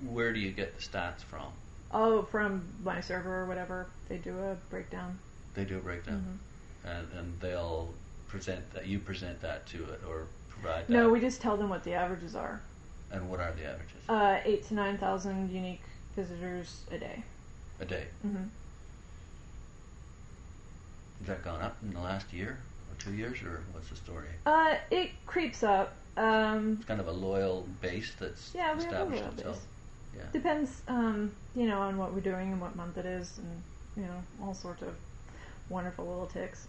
where 0.00 0.32
do 0.32 0.40
you 0.40 0.50
get 0.52 0.76
the 0.76 0.82
stats 0.82 1.22
from? 1.22 1.52
Oh, 1.92 2.22
from 2.22 2.62
my 2.84 3.00
server 3.00 3.42
or 3.42 3.46
whatever, 3.46 3.86
they 4.08 4.16
do 4.18 4.36
a 4.38 4.56
breakdown. 4.70 5.18
They 5.54 5.64
do 5.64 5.78
a 5.78 5.80
breakdown, 5.80 6.38
Mm-hmm. 6.86 6.96
and 6.96 7.12
and 7.18 7.40
they'll 7.40 7.88
present 8.28 8.70
that 8.74 8.86
you 8.86 8.98
present 8.98 9.40
that 9.42 9.66
to 9.68 9.84
it 9.84 10.00
or 10.08 10.26
provide. 10.50 10.88
No, 10.88 11.08
we 11.10 11.20
just 11.20 11.40
tell 11.40 11.56
them 11.56 11.68
what 11.68 11.84
the 11.84 11.94
averages 11.94 12.34
are. 12.34 12.60
and 13.12 13.30
what 13.30 13.38
are 13.40 13.52
the 13.52 13.64
averages 13.64 14.02
Uh, 14.08 14.40
eight 14.44 14.66
to 14.68 14.74
nine 14.74 14.98
thousand 14.98 15.50
unique 15.50 15.82
visitors 16.16 16.80
a 16.90 16.98
day. 16.98 17.22
a 17.80 17.84
day? 17.84 18.04
hmm 18.22 18.36
Has 21.20 21.28
that 21.28 21.44
gone 21.44 21.62
up 21.62 21.76
in 21.82 21.92
the 21.94 22.00
last 22.00 22.32
year 22.32 22.58
or 22.90 23.02
two 23.02 23.12
years, 23.14 23.40
or 23.42 23.62
what's 23.72 23.88
the 23.88 23.96
story? 23.96 24.28
Uh, 24.44 24.74
it 24.90 25.10
creeps 25.26 25.62
up. 25.62 25.94
Um, 26.16 26.76
It's 26.78 26.84
kind 26.86 27.00
of 27.00 27.08
a 27.08 27.12
loyal 27.12 27.66
base 27.80 28.12
that's 28.18 28.52
yeah, 28.54 28.74
we 28.74 28.82
have 28.84 28.92
a 28.92 28.94
established 28.94 29.22
loyal 29.22 29.32
itself. 29.34 29.56
base. 29.56 29.66
Yeah. 30.22 30.32
Depends, 30.32 30.82
um, 30.88 31.32
you 31.56 31.66
know, 31.66 31.80
on 31.80 31.96
what 31.96 32.12
we're 32.12 32.20
doing 32.20 32.52
and 32.52 32.60
what 32.60 32.76
month 32.76 32.98
it 32.98 33.06
is, 33.06 33.38
and 33.38 33.62
you 33.96 34.02
know, 34.02 34.22
all 34.44 34.54
sorts 34.54 34.82
of 34.82 34.94
wonderful 35.68 36.04
little 36.04 36.26
ticks. 36.26 36.66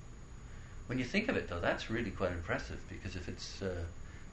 When 0.87 0.97
you 0.97 1.05
think 1.05 1.27
of 1.27 1.35
it, 1.35 1.49
though, 1.49 1.59
that's 1.59 1.89
really 1.91 2.11
quite 2.11 2.31
impressive 2.31 2.79
because 2.89 3.15
if 3.15 3.27
it's 3.27 3.61
uh, 3.61 3.83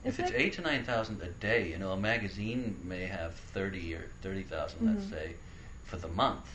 if 0.05 0.21
it's 0.21 0.31
eight 0.31 0.53
to 0.55 0.63
nine 0.63 0.85
thousand 0.85 1.21
a 1.23 1.29
day, 1.29 1.69
you 1.71 1.79
know, 1.79 1.91
a 1.93 1.97
magazine 1.97 2.77
may 2.85 3.07
have 3.07 3.35
thirty 3.35 3.95
or 3.95 4.05
thirty 4.23 4.45
let's 4.51 5.05
Mhm. 5.05 5.11
say, 5.11 5.35
for 5.85 5.97
the 5.97 6.09
month. 6.09 6.47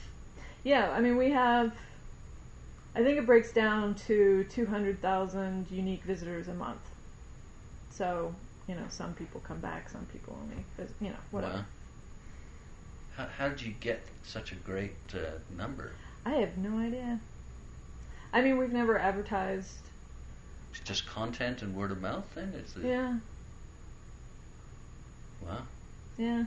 Yeah, 0.64 0.90
I 0.92 1.02
mean, 1.02 1.18
we 1.18 1.32
have. 1.32 1.74
I 2.96 3.04
think 3.04 3.18
it 3.18 3.26
breaks 3.26 3.52
down 3.52 3.96
to 4.08 4.44
two 4.46 4.66
hundred 4.66 5.02
thousand 5.02 5.68
unique 5.72 6.04
visitors 6.04 6.48
a 6.48 6.54
month. 6.54 6.82
So 7.92 8.34
you 8.68 8.76
know, 8.76 8.86
some 8.90 9.14
people 9.16 9.42
come 9.42 9.60
back, 9.60 9.90
some 9.90 10.06
people 10.14 10.38
only, 10.44 10.64
you 11.02 11.10
know, 11.10 11.16
whatever. 11.32 11.54
Wow. 11.56 11.64
How, 13.20 13.28
how 13.38 13.50
did 13.50 13.62
you 13.62 13.74
get 13.82 14.00
such 14.24 14.54
a 14.54 14.56
great 14.56 14.94
uh, 15.14 15.40
number? 15.58 15.92
I 16.26 16.36
have 16.36 16.58
no 16.58 16.80
idea. 16.80 17.20
I 18.32 18.42
mean, 18.42 18.58
we've 18.58 18.72
never 18.72 18.98
advertised. 18.98 19.90
It's 20.72 20.80
just 20.80 21.06
content 21.06 21.62
and 21.62 21.76
word 21.76 21.92
of 21.92 22.02
mouth. 22.02 22.24
Then 22.34 22.54
it's 22.58 22.72
the, 22.72 22.88
Yeah, 22.88 23.18
wow. 25.42 25.64
yeah. 26.18 26.46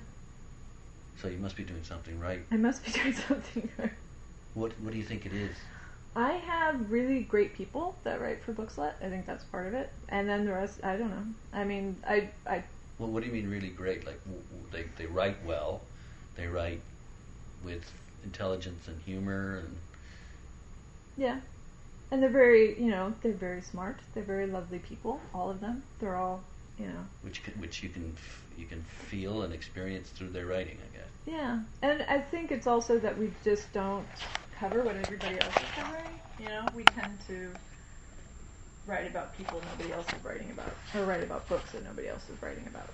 So 1.20 1.28
you 1.28 1.36
must 1.36 1.57
be 1.57 1.65
doing 1.65 1.85
something 1.85 2.19
right. 2.19 2.40
I 2.51 2.57
must 2.57 2.86
be 2.86 2.90
doing 3.03 3.12
something 3.12 3.69
right. 3.78 3.93
What 4.55 4.73
What 4.81 4.93
do 4.93 4.99
you 4.99 5.05
think 5.05 5.27
it 5.27 5.35
is? 5.35 5.55
I 6.16 6.32
have 6.32 6.90
really 6.90 7.23
great 7.23 7.55
people 7.55 7.97
that 8.05 8.19
write 8.19 8.43
for 8.43 8.55
Bookslut. 8.55 8.94
I 9.03 9.11
think 9.11 9.27
that's 9.27 9.44
part 9.44 9.66
of 9.66 9.74
it, 9.74 9.90
and 10.09 10.27
then 10.27 10.47
the 10.47 10.53
rest, 10.53 10.81
I 10.82 10.97
don't 10.97 11.11
know. 11.11 11.24
I 11.53 11.65
mean, 11.65 11.97
I, 12.07 12.31
I, 12.47 12.65
Well, 12.99 13.11
what 13.11 13.23
do 13.23 13.28
you 13.28 13.35
mean 13.35 13.51
really 13.51 13.70
great? 13.70 14.07
Like 14.07 14.23
w- 14.24 14.43
w- 14.51 14.66
they 14.70 14.85
they 15.03 15.07
write 15.11 15.36
well, 15.44 15.82
they 16.36 16.46
write 16.46 16.80
with 17.64 17.90
intelligence 18.24 18.88
and 18.88 19.00
humor 19.02 19.59
and 19.59 19.76
yeah, 21.16 21.40
and 22.10 22.22
they're 22.22 22.30
very, 22.30 22.80
you 22.80 22.90
know, 22.90 23.12
they're 23.22 23.32
very 23.32 23.60
smart. 23.60 23.98
They're 24.14 24.22
very 24.22 24.46
lovely 24.46 24.78
people, 24.78 25.20
all 25.34 25.50
of 25.50 25.60
them. 25.60 25.82
They're 25.98 26.16
all, 26.16 26.42
you 26.78 26.86
know, 26.86 27.04
which 27.22 27.42
can, 27.42 27.52
which 27.60 27.82
you 27.82 27.90
can 27.90 28.12
f- 28.16 28.44
you 28.56 28.66
can 28.66 28.82
feel 28.82 29.42
and 29.42 29.52
experience 29.52 30.09
through 30.10 30.30
their 30.30 30.46
writing, 30.46 30.78
I 30.78 30.96
guess. 30.96 31.09
yeah. 31.26 31.60
And 31.82 32.02
I 32.09 32.18
think 32.20 32.50
it's 32.50 32.66
also 32.66 32.98
that 32.98 33.16
we 33.18 33.30
just 33.44 33.72
don't 33.72 34.06
cover 34.59 34.82
what 34.82 34.96
everybody 34.96 35.38
else 35.38 35.56
is 35.56 35.68
covering. 35.74 36.20
You 36.38 36.46
know, 36.46 36.66
we 36.74 36.84
tend 36.84 37.18
to 37.28 37.52
write 38.86 39.06
about 39.06 39.36
people 39.36 39.60
nobody 39.70 39.92
else 39.92 40.06
is 40.09 40.24
writing 40.24 40.50
about, 40.50 40.72
or 40.94 41.04
write 41.04 41.22
about 41.22 41.48
books 41.48 41.72
that 41.72 41.84
nobody 41.84 42.09
else 42.09 42.28
is 42.30 42.40
writing 42.42 42.66
about. 42.66 42.88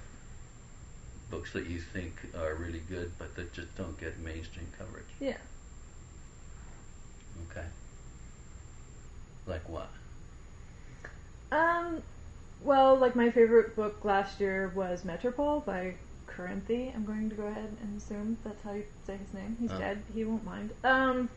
Books 1.31 1.53
that 1.53 1.67
you 1.67 1.81
think 1.81 2.15
are 2.37 2.55
really 2.55 2.81
good, 2.89 3.13
but 3.19 3.35
that 3.37 3.53
just 3.53 3.77
don't 3.77 3.99
get 4.01 4.19
mainstream 4.19 4.67
coverage. 4.79 5.05
Yeah. 5.21 5.37
Okay. 7.51 7.67
Like 9.47 9.69
what? 9.69 9.91
Um, 11.53 12.03
well, 12.63 12.97
like 12.97 13.15
my 13.15 13.31
favorite 13.31 13.77
book 13.77 14.05
last 14.05 14.41
year 14.41 14.73
was 14.75 15.05
Metropole 15.05 15.61
by 15.61 15.95
Karinthy. 16.27 16.95
I'm 16.95 17.05
going 17.05 17.29
to 17.31 17.37
go 17.37 17.47
ahead 17.47 17.77
and 17.83 17.99
assume 18.01 18.39
that's 18.45 18.63
how 18.65 18.73
you 18.73 18.85
say 19.07 19.17
his 19.17 19.33
name. 19.35 19.57
He's 19.61 19.71
Oh. 19.71 19.79
dead. 19.79 20.03
He 20.15 20.25
won't 20.25 20.45
mind. 20.45 20.71
Um, 20.85 21.29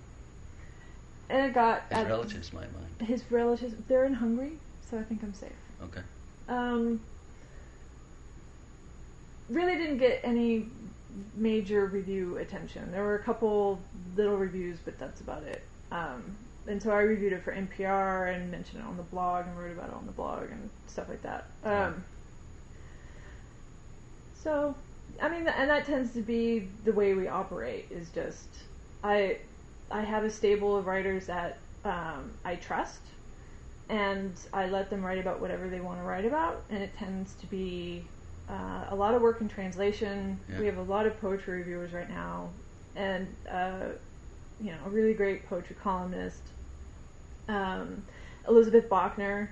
and 1.29 1.45
it 1.47 1.53
got 1.53 1.83
His 1.91 2.05
relatives 2.07 2.53
might 2.53 2.71
mind. 2.73 3.09
His 3.09 3.23
relatives. 3.31 3.73
They're 3.87 4.05
in 4.05 4.13
Hungary, 4.13 4.53
so 4.89 4.97
I 4.99 5.03
think 5.03 5.23
I'm 5.23 5.33
safe. 5.33 5.51
Okay. 5.83 6.01
Um, 6.49 6.99
really 9.51 9.75
didn't 9.77 9.97
get 9.97 10.21
any 10.23 10.67
major 11.35 11.85
review 11.85 12.37
attention. 12.37 12.91
There 12.91 13.03
were 13.03 13.15
a 13.15 13.23
couple 13.23 13.79
little 14.15 14.37
reviews, 14.37 14.79
but 14.83 14.97
that's 14.97 15.21
about 15.21 15.43
it. 15.43 15.61
Um, 15.91 16.23
and 16.67 16.81
so 16.81 16.91
I 16.91 17.01
reviewed 17.01 17.33
it 17.33 17.43
for 17.43 17.53
NPR 17.53 18.33
and 18.33 18.51
mentioned 18.51 18.81
it 18.83 18.87
on 18.87 18.97
the 18.97 19.03
blog 19.03 19.45
and 19.47 19.57
wrote 19.57 19.71
about 19.71 19.89
it 19.89 19.95
on 19.95 20.05
the 20.05 20.11
blog 20.11 20.43
and 20.43 20.69
stuff 20.87 21.09
like 21.09 21.21
that. 21.23 21.45
Um, 21.63 22.03
so, 24.43 24.75
I 25.21 25.29
mean, 25.29 25.47
and 25.47 25.69
that 25.69 25.85
tends 25.85 26.13
to 26.13 26.21
be 26.21 26.67
the 26.85 26.93
way 26.93 27.13
we 27.13 27.27
operate. 27.27 27.87
Is 27.91 28.09
just 28.09 28.47
I 29.03 29.37
I 29.89 30.01
have 30.01 30.23
a 30.23 30.29
stable 30.29 30.77
of 30.77 30.85
writers 30.85 31.27
that 31.27 31.57
um, 31.83 32.31
I 32.45 32.55
trust, 32.55 33.01
and 33.89 34.33
I 34.53 34.67
let 34.67 34.89
them 34.89 35.03
write 35.03 35.19
about 35.19 35.41
whatever 35.41 35.67
they 35.67 35.79
want 35.79 35.99
to 35.99 36.03
write 36.03 36.25
about, 36.25 36.63
and 36.69 36.81
it 36.81 36.95
tends 36.97 37.33
to 37.35 37.47
be 37.47 38.03
uh, 38.51 38.85
a 38.89 38.95
lot 38.95 39.15
of 39.15 39.21
work 39.21 39.41
in 39.41 39.47
translation. 39.47 40.39
Yeah. 40.49 40.59
We 40.59 40.65
have 40.65 40.77
a 40.77 40.83
lot 40.83 41.05
of 41.05 41.19
poetry 41.21 41.59
reviewers 41.59 41.93
right 41.93 42.09
now, 42.09 42.49
and 42.95 43.27
uh, 43.49 43.85
you 44.59 44.71
know, 44.71 44.77
a 44.85 44.89
really 44.89 45.13
great 45.13 45.47
poetry 45.47 45.75
columnist, 45.81 46.41
um, 47.47 48.03
Elizabeth 48.47 48.89
Bachner, 48.89 49.47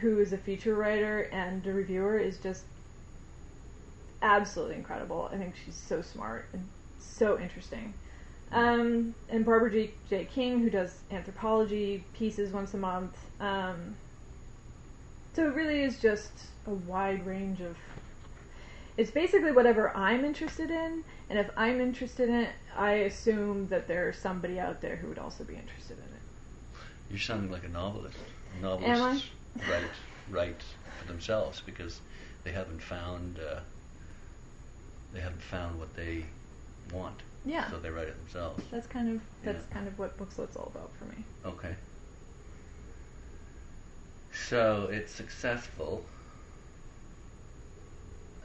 who 0.00 0.18
is 0.18 0.32
a 0.32 0.38
feature 0.38 0.74
writer 0.74 1.22
and 1.32 1.66
a 1.66 1.72
reviewer, 1.72 2.18
is 2.18 2.38
just 2.38 2.64
absolutely 4.22 4.76
incredible. 4.76 5.30
I 5.32 5.36
think 5.36 5.54
she's 5.64 5.74
so 5.74 6.02
smart 6.02 6.46
and 6.52 6.66
so 6.98 7.38
interesting. 7.38 7.94
Um, 8.52 9.14
and 9.28 9.44
Barbara 9.44 9.70
J. 9.70 9.90
J. 10.08 10.24
King, 10.24 10.60
who 10.60 10.70
does 10.70 10.98
anthropology 11.10 12.04
pieces 12.14 12.52
once 12.52 12.74
a 12.74 12.78
month. 12.78 13.16
Um, 13.40 13.94
so 15.34 15.46
it 15.46 15.54
really 15.54 15.82
is 15.82 16.00
just 16.00 16.32
a 16.66 16.70
wide 16.70 17.24
range 17.24 17.60
of. 17.60 17.76
It's 19.00 19.10
basically 19.10 19.50
whatever 19.50 19.96
I'm 19.96 20.26
interested 20.26 20.70
in, 20.70 21.02
and 21.30 21.38
if 21.38 21.48
I'm 21.56 21.80
interested 21.80 22.28
in 22.28 22.34
it, 22.34 22.50
I 22.76 22.90
assume 23.08 23.66
that 23.68 23.88
there's 23.88 24.18
somebody 24.18 24.60
out 24.60 24.82
there 24.82 24.96
who 24.96 25.08
would 25.08 25.18
also 25.18 25.42
be 25.42 25.54
interested 25.54 25.96
in 25.96 26.04
it. 26.04 26.20
You're 27.08 27.18
sounding 27.18 27.50
like 27.50 27.64
a 27.64 27.68
novelist. 27.68 28.18
Am 28.58 28.66
I? 28.66 28.68
Novelists 28.68 29.26
write 29.70 29.82
write 30.30 30.62
for 30.98 31.08
themselves 31.10 31.62
because 31.64 31.98
they 32.44 32.52
haven't 32.52 32.82
found 32.82 33.38
uh, 33.38 33.60
they 35.14 35.20
haven't 35.20 35.40
found 35.44 35.78
what 35.78 35.96
they 35.96 36.26
want. 36.92 37.20
Yeah. 37.46 37.70
So 37.70 37.78
they 37.78 37.88
write 37.88 38.08
it 38.08 38.18
themselves. 38.18 38.62
That's 38.70 38.86
kind 38.86 39.16
of 39.16 39.22
that's 39.42 39.64
Yeah. 39.66 39.74
kind 39.74 39.88
of 39.88 39.98
what 39.98 40.18
Bookslut's 40.18 40.56
all 40.56 40.70
about 40.74 40.90
for 40.98 41.06
me. 41.06 41.24
Okay. 41.46 41.74
So 44.30 44.90
it's 44.92 45.10
successful. 45.10 46.04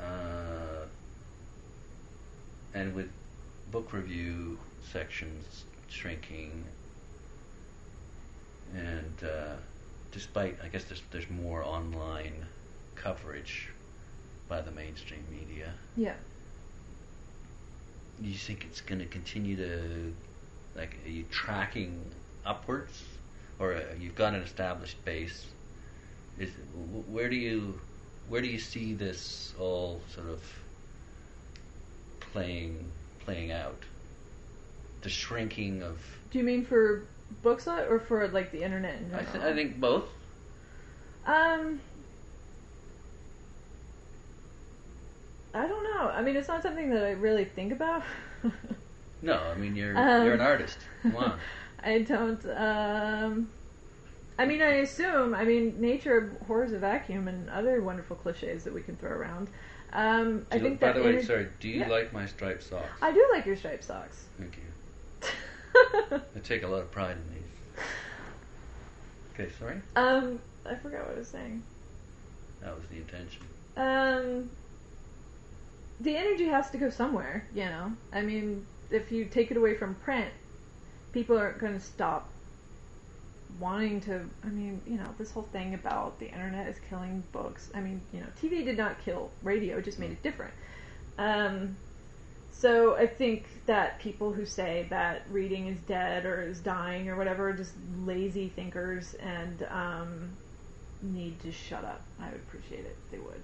Uh, 0.05 0.85
and 2.73 2.93
with 2.93 3.09
book 3.71 3.93
review 3.93 4.57
sections 4.91 5.63
shrinking, 5.89 6.63
and 8.75 9.23
uh, 9.23 9.55
despite, 10.11 10.57
I 10.63 10.67
guess 10.67 10.83
there's, 10.85 11.01
there's 11.11 11.29
more 11.29 11.63
online 11.63 12.45
coverage 12.95 13.69
by 14.47 14.61
the 14.61 14.71
mainstream 14.71 15.23
media, 15.31 15.73
Yeah. 15.97 16.13
Do 18.21 18.29
you 18.29 18.35
think 18.37 18.63
it's 18.63 18.79
going 18.79 18.99
to 18.99 19.05
continue 19.05 19.57
to, 19.57 20.13
like, 20.75 20.95
are 21.05 21.09
you 21.09 21.25
tracking 21.31 21.99
upwards, 22.45 23.03
or 23.59 23.73
uh, 23.73 23.81
you've 23.99 24.15
got 24.15 24.33
an 24.33 24.41
established 24.41 25.03
base? 25.03 25.45
Is 26.39 26.49
where 27.07 27.29
do 27.29 27.35
you 27.35 27.79
where 28.29 28.41
do 28.41 28.47
you 28.47 28.59
see 28.59 28.93
this 28.93 29.53
all 29.59 30.01
sort 30.13 30.29
of 30.29 30.41
playing 32.31 32.91
playing 33.23 33.51
out? 33.51 33.77
The 35.01 35.09
shrinking 35.09 35.83
of 35.83 35.97
Do 36.31 36.37
you 36.39 36.43
mean 36.43 36.65
for 36.65 37.03
Bookslut 37.43 37.89
or 37.89 37.99
for 37.99 38.27
like 38.27 38.51
the 38.51 38.63
internet 38.63 38.99
in 39.01 39.13
I, 39.13 39.23
th- 39.23 39.43
I 39.43 39.53
think 39.53 39.79
both. 39.79 40.05
Um, 41.25 41.79
I 45.53 45.67
don't 45.67 45.83
know. 45.83 46.09
I 46.09 46.21
mean, 46.21 46.35
it's 46.35 46.47
not 46.47 46.61
something 46.61 46.91
that 46.91 47.03
I 47.03 47.11
really 47.11 47.45
think 47.45 47.71
about. 47.71 48.03
No, 49.21 49.41
I 49.41 49.55
mean 49.55 49.75
you're 49.75 49.97
Um, 49.97 50.25
you're 50.25 50.35
an 50.35 50.41
artist. 50.41 50.77
Come 51.01 51.15
on. 51.15 51.39
I 51.83 51.99
don't. 51.99 52.45
Um, 52.45 53.49
I 54.37 54.45
mean, 54.45 54.61
I 54.61 54.75
assume. 54.75 55.33
I 55.33 55.45
mean, 55.45 55.79
nature 55.79 56.35
abhors 56.41 56.73
a 56.73 56.79
vacuum 56.79 57.27
and 57.27 57.49
other 57.49 57.81
wonderful 57.81 58.15
cliches 58.17 58.63
that 58.65 58.73
we 58.73 58.81
can 58.81 58.95
throw 58.97 59.11
around. 59.11 59.47
Um, 59.93 60.45
I 60.51 60.59
think 60.59 60.79
by 60.81 60.91
the 60.91 61.01
way, 61.01 61.21
sorry. 61.23 61.47
Do 61.61 61.69
you 61.69 61.79
Yeah. 61.81 61.87
like 61.87 62.11
my 62.11 62.25
striped 62.25 62.63
socks? 62.63 62.85
I 63.01 63.13
do 63.13 63.25
like 63.31 63.45
your 63.45 63.55
striped 63.55 63.83
socks. 63.85 64.25
Thank 64.37 64.57
you. 64.57 66.19
I 66.35 66.39
take 66.43 66.63
a 66.63 66.67
lot 66.67 66.81
of 66.81 66.91
pride 66.91 67.15
in 67.17 67.33
these. 67.33 67.83
Okay, 69.33 69.51
sorry. 69.57 69.81
um, 69.95 70.39
I 70.65 70.75
forgot 70.75 71.05
what 71.07 71.15
I 71.15 71.19
was 71.19 71.27
saying. 71.29 71.63
That 72.61 72.75
was 72.75 72.85
the 72.87 72.97
intention. 72.97 73.41
Um, 73.77 74.49
the 75.99 76.15
energy 76.17 76.45
has 76.45 76.69
to 76.71 76.77
go 76.77 76.89
somewhere, 76.89 77.45
you 77.53 77.65
know. 77.65 77.93
I 78.13 78.21
mean, 78.21 78.65
if 78.91 79.11
you 79.11 79.25
take 79.25 79.51
it 79.51 79.57
away 79.57 79.75
from 79.75 79.95
print, 79.95 80.29
people 81.13 81.37
aren't 81.37 81.59
going 81.59 81.73
to 81.73 81.79
stop 81.79 82.29
wanting 83.59 84.01
to. 84.01 84.21
I 84.43 84.47
mean, 84.47 84.81
you 84.85 84.97
know, 84.97 85.13
this 85.17 85.31
whole 85.31 85.47
thing 85.51 85.73
about 85.73 86.19
the 86.19 86.27
internet 86.27 86.67
is 86.67 86.77
killing 86.89 87.23
books. 87.31 87.69
I 87.73 87.81
mean, 87.81 88.01
you 88.13 88.19
know, 88.19 88.27
TV 88.41 88.63
did 88.63 88.77
not 88.77 89.03
kill 89.03 89.31
radio; 89.43 89.77
it 89.77 89.85
just 89.85 89.99
made 89.99 90.11
it 90.11 90.21
different. 90.23 90.53
Um, 91.17 91.77
so 92.51 92.95
I 92.95 93.05
think 93.05 93.45
that 93.65 93.99
people 93.99 94.31
who 94.31 94.45
say 94.45 94.87
that 94.89 95.23
reading 95.29 95.67
is 95.67 95.77
dead 95.81 96.25
or 96.25 96.41
is 96.41 96.59
dying 96.59 97.09
or 97.09 97.17
whatever 97.17 97.49
are 97.49 97.53
just 97.53 97.73
lazy 98.05 98.49
thinkers 98.49 99.13
and 99.15 99.67
um, 99.69 100.29
need 101.01 101.39
to 101.41 101.51
shut 101.51 101.83
up. 101.83 102.01
I 102.19 102.29
would 102.29 102.41
appreciate 102.47 102.85
it 102.85 102.97
if 103.05 103.11
they 103.11 103.19
would. 103.19 103.41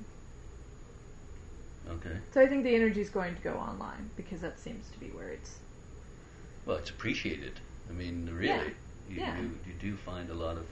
Okay. 1.89 2.17
So 2.33 2.41
I 2.41 2.47
think 2.47 2.63
the 2.63 2.75
energy 2.75 3.01
is 3.01 3.09
going 3.09 3.35
to 3.35 3.41
go 3.41 3.53
online 3.55 4.09
because 4.15 4.41
that 4.41 4.59
seems 4.59 4.89
to 4.91 4.99
be 4.99 5.07
where 5.07 5.29
it's. 5.29 5.59
Well, 6.65 6.77
it's 6.77 6.89
appreciated. 6.89 7.59
I 7.89 7.93
mean, 7.93 8.29
really, 8.31 8.47
Yeah. 8.47 8.63
You, 9.13 9.21
Yeah. 9.21 9.37
you 9.39 9.51
you 9.67 9.73
do 9.79 9.95
find 9.97 10.29
a 10.29 10.33
lot 10.33 10.57
of 10.57 10.65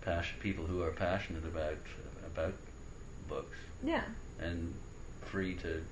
passion 0.00 0.36
people 0.40 0.64
who 0.66 0.82
are 0.82 0.90
passionate 0.90 1.44
about 1.44 1.78
about 2.26 2.54
books 3.28 3.58
Yeah, 3.84 4.02
and 4.40 4.74
free 5.22 5.54
to 5.56 5.82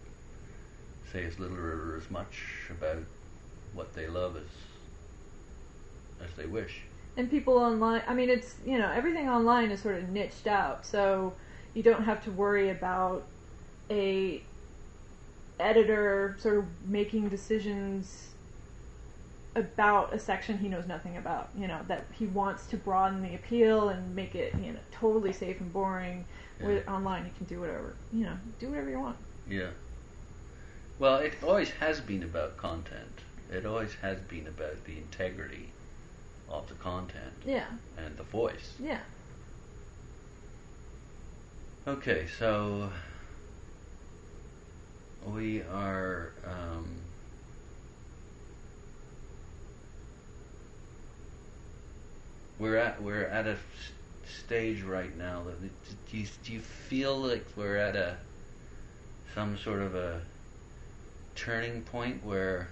say 1.12 1.24
as 1.24 1.38
little 1.38 1.56
or 1.56 1.96
as 1.96 2.10
much 2.10 2.42
about 2.70 3.02
what 3.74 3.94
they 3.94 4.06
love 4.06 4.36
as 4.36 4.50
as 6.28 6.34
they 6.36 6.46
wish. 6.46 6.82
and 7.16 7.30
people 7.30 7.54
online. 7.58 8.02
I 8.08 8.14
mean, 8.14 8.30
it's 8.30 8.56
you 8.66 8.78
know 8.78 8.90
everything 8.90 9.28
online 9.28 9.70
is 9.70 9.80
sort 9.80 9.96
of 9.96 10.08
niched 10.08 10.46
out, 10.46 10.84
so 10.86 11.34
you 11.74 11.82
don't 11.82 12.04
have 12.04 12.24
to 12.24 12.30
worry 12.32 12.70
about 12.70 13.24
a 13.90 14.42
editor 15.60 16.36
sort 16.40 16.58
of 16.58 16.64
making 16.88 17.28
decisions 17.28 18.27
about 19.58 20.14
a 20.14 20.18
section 20.18 20.56
he 20.58 20.68
knows 20.68 20.86
nothing 20.86 21.16
about. 21.16 21.50
You 21.56 21.66
know 21.68 21.80
that 21.88 22.04
he 22.18 22.26
wants 22.26 22.66
to 22.68 22.76
broaden 22.76 23.22
the 23.22 23.34
appeal 23.34 23.90
and 23.90 24.14
make 24.14 24.34
it 24.34 24.54
you 24.62 24.72
know 24.72 24.78
totally 24.92 25.32
safe 25.32 25.60
and 25.60 25.72
boring. 25.72 26.24
With 26.60 26.88
online, 26.88 27.24
you 27.24 27.30
can 27.36 27.46
do 27.46 27.60
whatever 27.60 27.94
you 28.12 28.24
know, 28.24 28.36
do 28.58 28.68
whatever 28.70 28.90
you 28.90 28.98
want. 28.98 29.16
Yeah. 29.48 29.68
Well, 30.98 31.18
it 31.18 31.34
always 31.40 31.70
has 31.70 32.00
been 32.00 32.24
about 32.24 32.56
content. 32.56 33.20
It 33.52 33.64
always 33.64 33.94
has 34.02 34.18
been 34.18 34.48
about 34.48 34.84
the 34.84 34.96
integrity 34.96 35.68
of 36.50 36.68
the 36.68 36.74
content 36.74 37.32
Yeah, 37.46 37.66
and 37.96 38.16
the 38.16 38.24
voice. 38.24 38.74
yeah. 38.82 38.98
Okay, 41.86 42.26
so 42.38 42.90
we 45.26 45.62
are. 45.62 46.32
Um, 46.44 46.88
we're 52.58 52.76
at 52.76 53.00
we're 53.02 53.26
at 53.26 53.46
a 53.46 53.56
stage 54.44 54.82
right 54.82 55.16
now 55.16 55.42
that 55.44 56.10
do 56.10 56.18
you, 56.18 56.26
do 56.44 56.52
you 56.52 56.60
feel 56.60 57.16
like 57.16 57.44
we're 57.56 57.76
at 57.76 57.96
a 57.96 58.16
some 59.34 59.56
sort 59.58 59.80
of 59.80 59.94
a 59.94 60.20
turning 61.34 61.82
point 61.82 62.24
where 62.24 62.68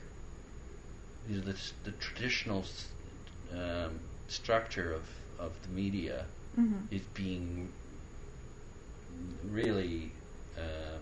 the, 1.29 1.41
the, 1.41 1.57
the 1.85 1.91
traditional 1.93 2.65
um, 3.53 4.01
structure 4.29 4.93
of, 4.93 5.03
of 5.39 5.53
the 5.63 5.69
media 5.69 6.25
hmm 6.55 6.73
is 6.91 7.03
being 7.15 7.69
really 9.51 10.11
uh, 10.59 10.99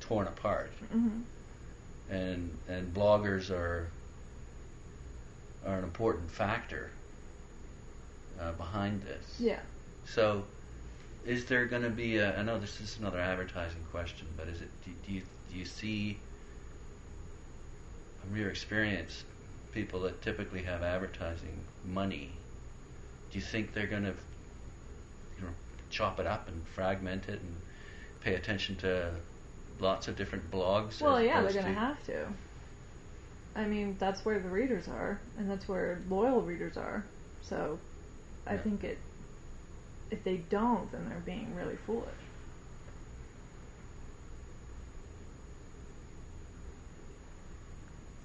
torn 0.00 0.26
apart, 0.26 0.70
hmm 0.92 1.08
and 2.10 2.50
and 2.68 2.92
bloggers 2.94 3.50
are 3.50 3.88
are 5.66 5.78
an 5.78 5.84
important 5.84 6.30
factor 6.30 6.90
uh, 8.40 8.52
behind 8.52 9.02
this. 9.02 9.36
Yeah. 9.38 9.60
So, 10.04 10.44
is 11.26 11.44
there 11.44 11.66
going 11.66 11.82
to 11.82 11.90
be 11.90 12.16
a? 12.16 12.36
I 12.36 12.42
know 12.42 12.58
this 12.58 12.80
is 12.80 12.96
another 12.98 13.20
advertising 13.20 13.84
question, 13.92 14.26
but 14.36 14.48
is 14.48 14.60
it? 14.62 14.68
Do, 14.84 14.90
do 15.06 15.12
you 15.12 15.22
do 15.52 15.58
you 15.58 15.64
see 15.64 16.18
from 18.20 18.36
your 18.36 18.50
experience 18.50 19.24
people 19.72 20.00
that 20.00 20.20
typically 20.22 20.62
have 20.62 20.82
advertising 20.82 21.64
money? 21.86 22.30
Do 23.30 23.38
you 23.38 23.44
think 23.44 23.72
they're 23.74 23.86
going 23.86 24.02
to, 24.02 24.14
you 25.38 25.44
know, 25.44 25.50
chop 25.90 26.18
it 26.18 26.26
up 26.26 26.48
and 26.48 26.66
fragment 26.74 27.28
it 27.28 27.40
and 27.40 27.56
pay 28.20 28.34
attention 28.34 28.76
to 28.76 29.10
lots 29.78 30.08
of 30.08 30.16
different 30.16 30.50
blogs? 30.50 31.00
Well, 31.00 31.22
yeah, 31.22 31.42
they're 31.42 31.52
going 31.52 31.66
to 31.66 31.72
to- 31.72 31.78
have 31.78 32.06
to. 32.06 32.26
I 33.54 33.64
mean, 33.64 33.96
that's 33.98 34.24
where 34.24 34.38
the 34.38 34.48
readers 34.48 34.86
are, 34.86 35.18
and 35.36 35.50
that's 35.50 35.66
where 35.68 36.00
loyal 36.08 36.40
readers 36.40 36.76
are. 36.76 37.04
So, 37.42 37.78
I 38.46 38.54
Yeah. 38.54 38.60
think 38.60 38.84
it. 38.84 38.98
If 40.10 40.24
they 40.24 40.38
don't, 40.38 40.90
then 40.90 41.08
they're 41.08 41.22
being 41.24 41.54
really 41.54 41.76
foolish. 41.76 42.08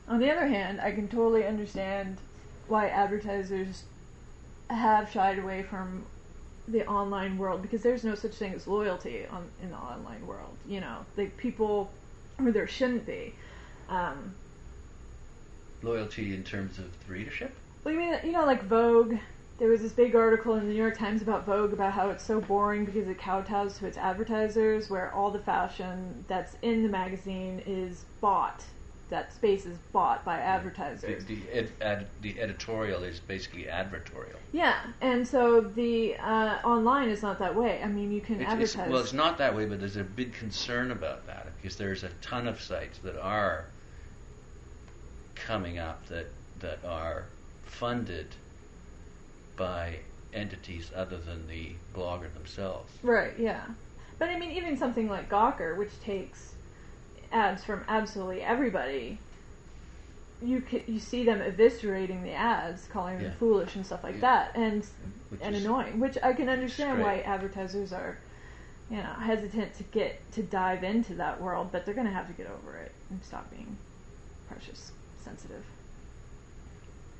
On 0.07 0.19
the 0.19 0.31
other 0.31 0.47
hand, 0.47 0.79
I 0.81 0.91
can 0.91 1.07
totally 1.07 1.45
understand 1.45 2.17
why 2.67 2.89
advertisers 2.89 3.83
have 4.69 5.11
shied 5.11 5.39
away 5.39 5.63
from 5.63 6.05
the 6.67 6.85
online 6.87 7.37
world 7.37 7.61
because 7.61 7.83
there's 7.83 8.03
no 8.03 8.15
such 8.15 8.33
thing 8.33 8.53
as 8.53 8.67
loyalty 8.67 9.25
on 9.27 9.47
in 9.61 9.69
the 9.69 9.77
online 9.77 10.25
world. 10.25 10.55
You 10.67 10.81
know, 10.81 11.05
like 11.17 11.37
people, 11.37 11.91
or 12.39 12.51
there 12.51 12.67
shouldn't 12.67 13.05
be. 13.05 13.33
Um, 13.89 14.35
loyalty 15.83 16.33
in 16.33 16.43
terms 16.43 16.79
of 16.79 16.87
readership. 17.07 17.55
well, 17.83 17.93
you 17.93 17.99
mean 17.99 18.15
you 18.23 18.31
know, 18.31 18.45
like 18.45 18.63
Vogue. 18.63 19.15
There 19.57 19.69
was 19.69 19.81
this 19.81 19.93
big 19.93 20.15
article 20.15 20.55
in 20.55 20.67
the 20.67 20.73
New 20.73 20.77
York 20.77 20.97
Times 20.97 21.21
about 21.21 21.45
Vogue 21.45 21.71
about 21.71 21.93
how 21.93 22.09
it's 22.09 22.25
so 22.25 22.41
boring 22.41 22.83
because 22.83 23.07
it 23.07 23.17
kowtows 23.17 23.77
to 23.79 23.85
its 23.87 23.97
advertisers, 23.97 24.89
where 24.89 25.13
all 25.13 25.31
the 25.31 25.39
fashion 25.39 26.25
that's 26.27 26.57
in 26.61 26.83
the 26.83 26.89
magazine 26.89 27.61
is 27.65 28.03
bought. 28.19 28.63
That 29.11 29.31
space 29.33 29.65
is 29.65 29.77
bought 29.93 30.25
by 30.25 30.37
The, 30.37 30.43
advertisers. 30.43 31.25
the, 31.25 31.37
ed, 31.53 31.69
ad, 31.79 32.07
the 32.21 32.41
editorial 32.41 33.03
is 33.03 33.19
basically 33.21 33.63
advertorial. 33.63 34.35
Yeah, 34.51 34.75
and 34.99 35.25
so 35.25 35.61
the 35.61 36.17
uh, 36.17 36.57
online 36.65 37.07
is 37.09 37.21
not 37.21 37.39
that 37.39 37.55
way. 37.55 37.81
I 37.81 37.87
mean, 37.87 38.11
you 38.11 38.19
can 38.19 38.41
It's, 38.41 38.49
advertise. 38.49 38.75
it's, 38.75 38.89
well, 38.91 39.01
it's 39.01 39.13
not 39.13 39.37
that 39.37 39.55
way, 39.55 39.67
but 39.67 39.79
there's 39.79 39.95
a 39.95 40.03
big 40.03 40.33
concern 40.33 40.91
about 40.91 41.27
that 41.27 41.47
because 41.61 41.77
there's 41.77 42.03
a 42.03 42.09
ton 42.21 42.47
of 42.47 42.59
sites 42.59 42.97
that 43.03 43.17
are 43.21 43.65
coming 45.35 45.77
up 45.77 46.05
that 46.07 46.27
that 46.59 46.79
are 46.85 47.25
funded 47.65 48.27
by 49.55 49.97
entities 50.33 50.91
other 50.95 51.17
than 51.17 51.47
the 51.47 51.75
blogger 51.93 52.33
themselves. 52.33 52.91
Right, 53.01 53.33
yeah. 53.39 53.65
But 54.19 54.29
I 54.29 54.39
mean, 54.39 54.51
even 54.51 54.77
something 54.77 55.09
like 55.09 55.29
Gawker, 55.29 55.77
which 55.77 55.99
takes 55.99 56.53
ads 57.31 57.63
from 57.63 57.83
absolutely 57.87 58.41
everybody, 58.41 59.19
you 60.41 60.63
c- 60.69 60.83
you 60.87 60.99
see 60.99 61.23
them 61.23 61.39
eviscerating 61.39 62.23
the 62.23 62.33
ads, 62.33 62.87
calling 62.87 63.17
them 63.17 63.25
Yeah. 63.25 63.37
foolish 63.37 63.75
and 63.75 63.85
stuff 63.85 64.03
like 64.03 64.15
Yeah. 64.15 64.21
that, 64.21 64.51
and 64.55 64.85
Which 65.29 65.41
and 65.41 65.55
annoying. 65.55 65.99
Which 65.99 66.17
I 66.21 66.33
can 66.33 66.49
understand 66.49 67.01
why 67.01 67.21
advertisers 67.21 67.91
are, 67.93 68.17
you 68.89 68.97
know, 68.97 69.13
hesitant 69.13 69.73
to 69.75 69.83
get 69.83 70.31
to 70.33 70.43
dive 70.43 70.83
into 70.83 71.15
that 71.15 71.41
world, 71.41 71.71
but 71.71 71.85
they're 71.85 71.95
going 71.95 72.07
to 72.07 72.13
have 72.13 72.27
to 72.27 72.33
get 72.33 72.47
over 72.47 72.75
it 72.77 72.91
and 73.09 73.23
stop 73.23 73.49
being 73.49 73.77
precious 74.47 74.91
sensitive. 75.23 75.65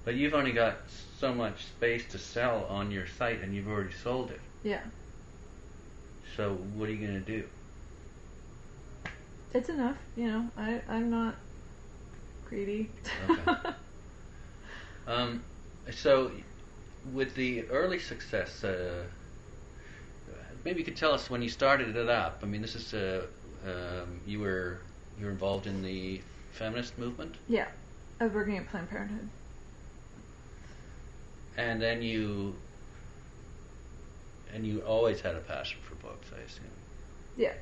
But 0.06 0.14
you've 0.14 0.36
only 0.36 0.52
got 0.52 0.78
so 1.20 1.34
much 1.34 1.66
space 1.66 2.06
to 2.12 2.20
sell 2.20 2.66
on 2.70 2.92
your 2.92 3.08
site, 3.08 3.42
and 3.42 3.56
you've 3.56 3.68
already 3.68 3.94
sold 4.04 4.30
it. 4.32 4.40
Yeah, 4.64 4.82
So 6.38 6.54
what 6.76 6.88
are 6.90 6.92
you 6.92 7.06
going 7.06 7.24
to 7.24 7.26
do? 7.26 7.44
it's 9.54 9.70
enough. 9.70 9.98
You 10.16 10.28
know, 10.28 10.46
I 10.58 10.82
I'm 10.90 11.10
not 11.10 11.36
greedy. 12.48 12.90
Okay. 13.30 13.70
Um, 15.08 15.44
so, 15.92 16.32
with 17.14 17.36
the 17.36 17.64
early 17.70 18.00
success, 18.00 18.64
uh, 18.64 19.04
maybe 20.64 20.80
you 20.80 20.86
could 20.86 20.98
tell 20.98 21.14
us 21.14 21.30
when 21.30 21.44
you 21.44 21.50
started 21.50 21.96
it 21.96 22.10
up. 22.10 22.40
I 22.42 22.48
mean, 22.48 22.62
this 22.62 22.74
is 22.76 22.92
uh, 22.94 23.22
um, 23.68 24.20
you 24.26 24.40
were 24.40 24.80
you 25.20 25.26
were 25.26 25.32
involved 25.32 25.68
in 25.68 25.84
the 25.84 26.22
feminist 26.54 26.98
movement, 26.98 27.36
yeah, 27.50 27.68
I 28.20 28.26
was 28.26 28.34
working 28.34 28.58
at 28.58 28.68
Planned 28.70 28.90
Parenthood. 28.90 29.30
And 31.58 31.82
then 31.82 32.02
you 32.02 32.56
and 34.54 34.66
you 34.66 34.80
always 34.82 35.22
had 35.22 35.36
a 35.36 35.40
passion 35.40 35.80
for 35.82 35.96
books, 35.96 36.28
I 36.36 36.42
assume. 36.42 36.66
Yeah. 37.38 37.54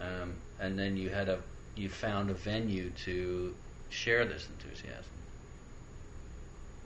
Um, 0.00 0.34
and 0.60 0.78
then 0.78 0.96
you 0.96 1.10
had 1.10 1.28
a 1.28 1.38
you 1.76 1.88
found 1.88 2.30
a 2.30 2.34
venue 2.34 2.90
to 3.04 3.54
share 3.88 4.24
this 4.24 4.48
enthusiasm. 4.48 5.04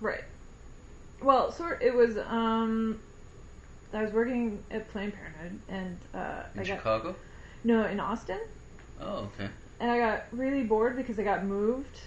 Right. 0.00 0.24
Well, 1.22 1.50
sort 1.52 1.82
it 1.82 1.94
was. 1.94 2.18
Um, 2.18 3.00
I 3.92 4.02
was 4.02 4.12
working 4.12 4.62
at 4.70 4.90
Planned 4.92 5.14
Parenthood, 5.14 5.58
and 5.68 5.98
uh, 6.14 6.42
In 6.54 6.60
I 6.60 6.64
got 6.64 6.76
Chicago? 6.76 7.16
no 7.64 7.84
in 7.86 7.98
Austin, 8.00 8.40
Oh, 9.00 9.30
okay. 9.34 9.48
and 9.80 9.90
I 9.90 9.98
got 9.98 10.24
really 10.32 10.64
bored 10.64 10.96
because 10.96 11.18
I 11.18 11.22
got 11.22 11.44
moved 11.44 12.00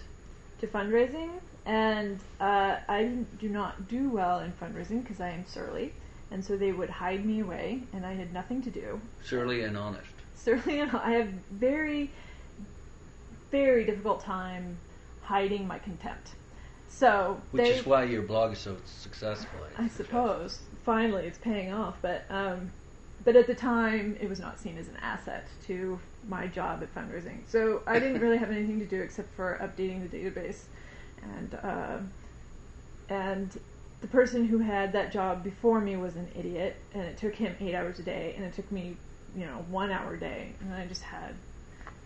to 0.60 0.68
fundraising, 0.68 1.30
and 1.70 2.20
uh, 2.42 2.78
I 2.90 3.12
do 3.40 3.48
not 3.48 3.88
do 3.88 4.10
well 4.10 4.40
in 4.40 4.52
fundraising 4.54 5.04
because 5.04 5.22
I 5.22 5.30
am 5.30 5.46
surly, 5.46 5.94
and 6.32 6.44
so 6.44 6.58
they 6.58 6.72
would 6.72 6.90
hide 6.90 7.24
me 7.24 7.42
away, 7.42 7.84
and 7.94 8.08
I 8.08 8.16
had 8.16 8.34
nothing 8.34 8.64
to 8.64 8.72
do. 8.72 9.00
Surly 9.24 9.62
and 9.62 9.78
honest. 9.78 10.10
Surly, 10.36 10.80
and 10.80 10.92
I 10.92 11.12
have 11.12 11.30
very, 11.52 12.10
very 13.52 13.86
difficult 13.86 14.24
time 14.24 14.78
hiding 15.22 15.68
my 15.68 15.78
contempt. 15.78 16.30
So 16.88 17.40
Which 17.52 17.64
they, 17.64 17.70
is 17.70 17.86
why 17.86 18.06
your 18.06 18.24
blog 18.24 18.54
is 18.54 18.58
so 18.58 18.76
successful. 18.86 19.60
I 19.78 19.84
suggest. 19.84 19.98
suppose 19.98 20.60
finally 20.84 21.28
it's 21.28 21.38
paying 21.38 21.72
off, 21.72 21.98
but 22.02 22.26
um, 22.32 22.72
but 23.24 23.36
at 23.36 23.46
the 23.46 23.54
time 23.54 24.18
it 24.20 24.28
was 24.28 24.40
not 24.40 24.58
seen 24.58 24.76
as 24.80 24.88
an 24.88 24.98
asset 25.04 25.46
to 25.68 26.00
my 26.28 26.48
job 26.48 26.82
at 26.82 26.96
fundraising. 26.96 27.42
So 27.48 27.84
I 27.86 28.00
didn't 28.00 28.22
really 28.22 28.38
have 28.38 28.50
anything 28.50 28.80
to 28.80 28.88
do 28.88 29.02
except 29.02 29.32
for 29.36 29.60
updating 29.62 30.10
the 30.10 30.18
database, 30.18 30.64
and 31.22 31.60
uh, 31.64 31.98
and 33.10 33.60
the 34.02 34.08
person 34.08 34.46
who 34.46 34.60
had 34.60 34.94
that 34.94 35.12
job 35.12 35.44
before 35.44 35.82
me 35.82 35.98
was 35.98 36.16
an 36.16 36.28
idiot, 36.38 36.76
and 36.94 37.04
it 37.04 37.18
took 37.18 37.36
him 37.36 37.56
eight 37.60 37.76
hours 37.76 38.00
a 38.00 38.04
day, 38.04 38.34
and 38.36 38.46
it 38.46 38.54
took 38.54 38.72
me, 38.72 38.96
you 39.36 39.46
know, 39.46 39.66
one 39.70 39.92
hour 39.92 40.14
a 40.14 40.20
day, 40.20 40.54
and 40.62 40.74
I 40.74 40.86
just 40.86 41.02
had 41.02 41.36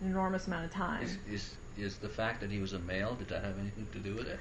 an 0.00 0.08
enormous 0.08 0.46
amount 0.46 0.64
of 0.64 0.72
time. 0.72 1.04
Is, 1.04 1.18
is 1.30 1.54
is 1.76 1.96
the 1.96 2.08
fact 2.08 2.40
that 2.40 2.50
he 2.50 2.58
was 2.58 2.72
a 2.72 2.78
male? 2.80 3.14
Did 3.14 3.28
that 3.28 3.44
have 3.44 3.58
anything 3.58 3.86
to 3.92 3.98
do 3.98 4.14
with 4.14 4.28
it? 4.28 4.38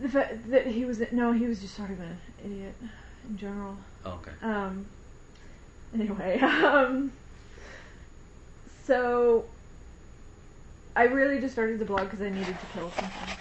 The 0.00 0.08
fact 0.08 0.50
that 0.50 0.66
he 0.66 0.84
was 0.84 1.02
no, 1.12 1.32
he 1.32 1.46
was 1.46 1.60
just 1.60 1.74
sort 1.76 1.90
of 1.90 2.00
an 2.00 2.18
idiot 2.44 2.74
in 3.28 3.36
general. 3.36 3.76
Oh, 4.04 4.12
okay. 4.12 4.32
Um. 4.42 4.86
Anyway, 5.94 6.38
um. 6.40 7.12
So, 8.84 9.44
I 10.96 11.04
really 11.04 11.40
just 11.40 11.52
started 11.52 11.78
the 11.78 11.84
blog 11.84 12.04
because 12.10 12.20
I 12.20 12.30
needed 12.30 12.58
to 12.58 12.66
kill 12.74 12.90
something. 12.90 13.36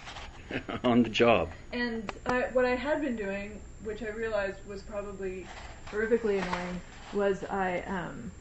On 0.83 1.03
the 1.03 1.09
job. 1.09 1.49
And 1.71 2.11
I, 2.25 2.41
what 2.53 2.65
I 2.65 2.75
had 2.75 3.01
been 3.01 3.15
doing, 3.15 3.59
which 3.83 4.03
I 4.03 4.09
realized 4.09 4.57
was 4.67 4.81
probably 4.81 5.45
horrifically 5.89 6.41
annoying, 6.41 6.81
was 7.13 7.43
I 7.45 7.83
um, 7.87 8.31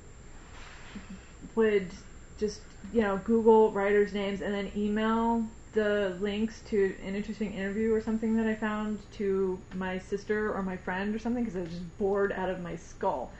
would 1.54 1.90
just 2.38 2.60
you 2.92 3.02
know 3.02 3.20
Google 3.24 3.70
writers' 3.72 4.12
names 4.12 4.40
and 4.40 4.54
then 4.54 4.70
email 4.76 5.44
the 5.72 6.16
links 6.20 6.62
to 6.68 6.94
an 7.04 7.14
interesting 7.14 7.54
interview 7.54 7.94
or 7.94 8.00
something 8.00 8.36
that 8.36 8.46
I 8.46 8.54
found 8.54 8.98
to 9.18 9.58
my 9.74 9.98
sister 9.98 10.52
or 10.52 10.62
my 10.62 10.76
friend 10.76 11.14
or 11.14 11.18
something 11.18 11.44
because 11.44 11.56
I 11.56 11.60
was 11.60 11.70
just 11.70 11.98
bored 11.98 12.32
out 12.32 12.50
of 12.50 12.60
my 12.60 12.74
skull. 12.76 13.30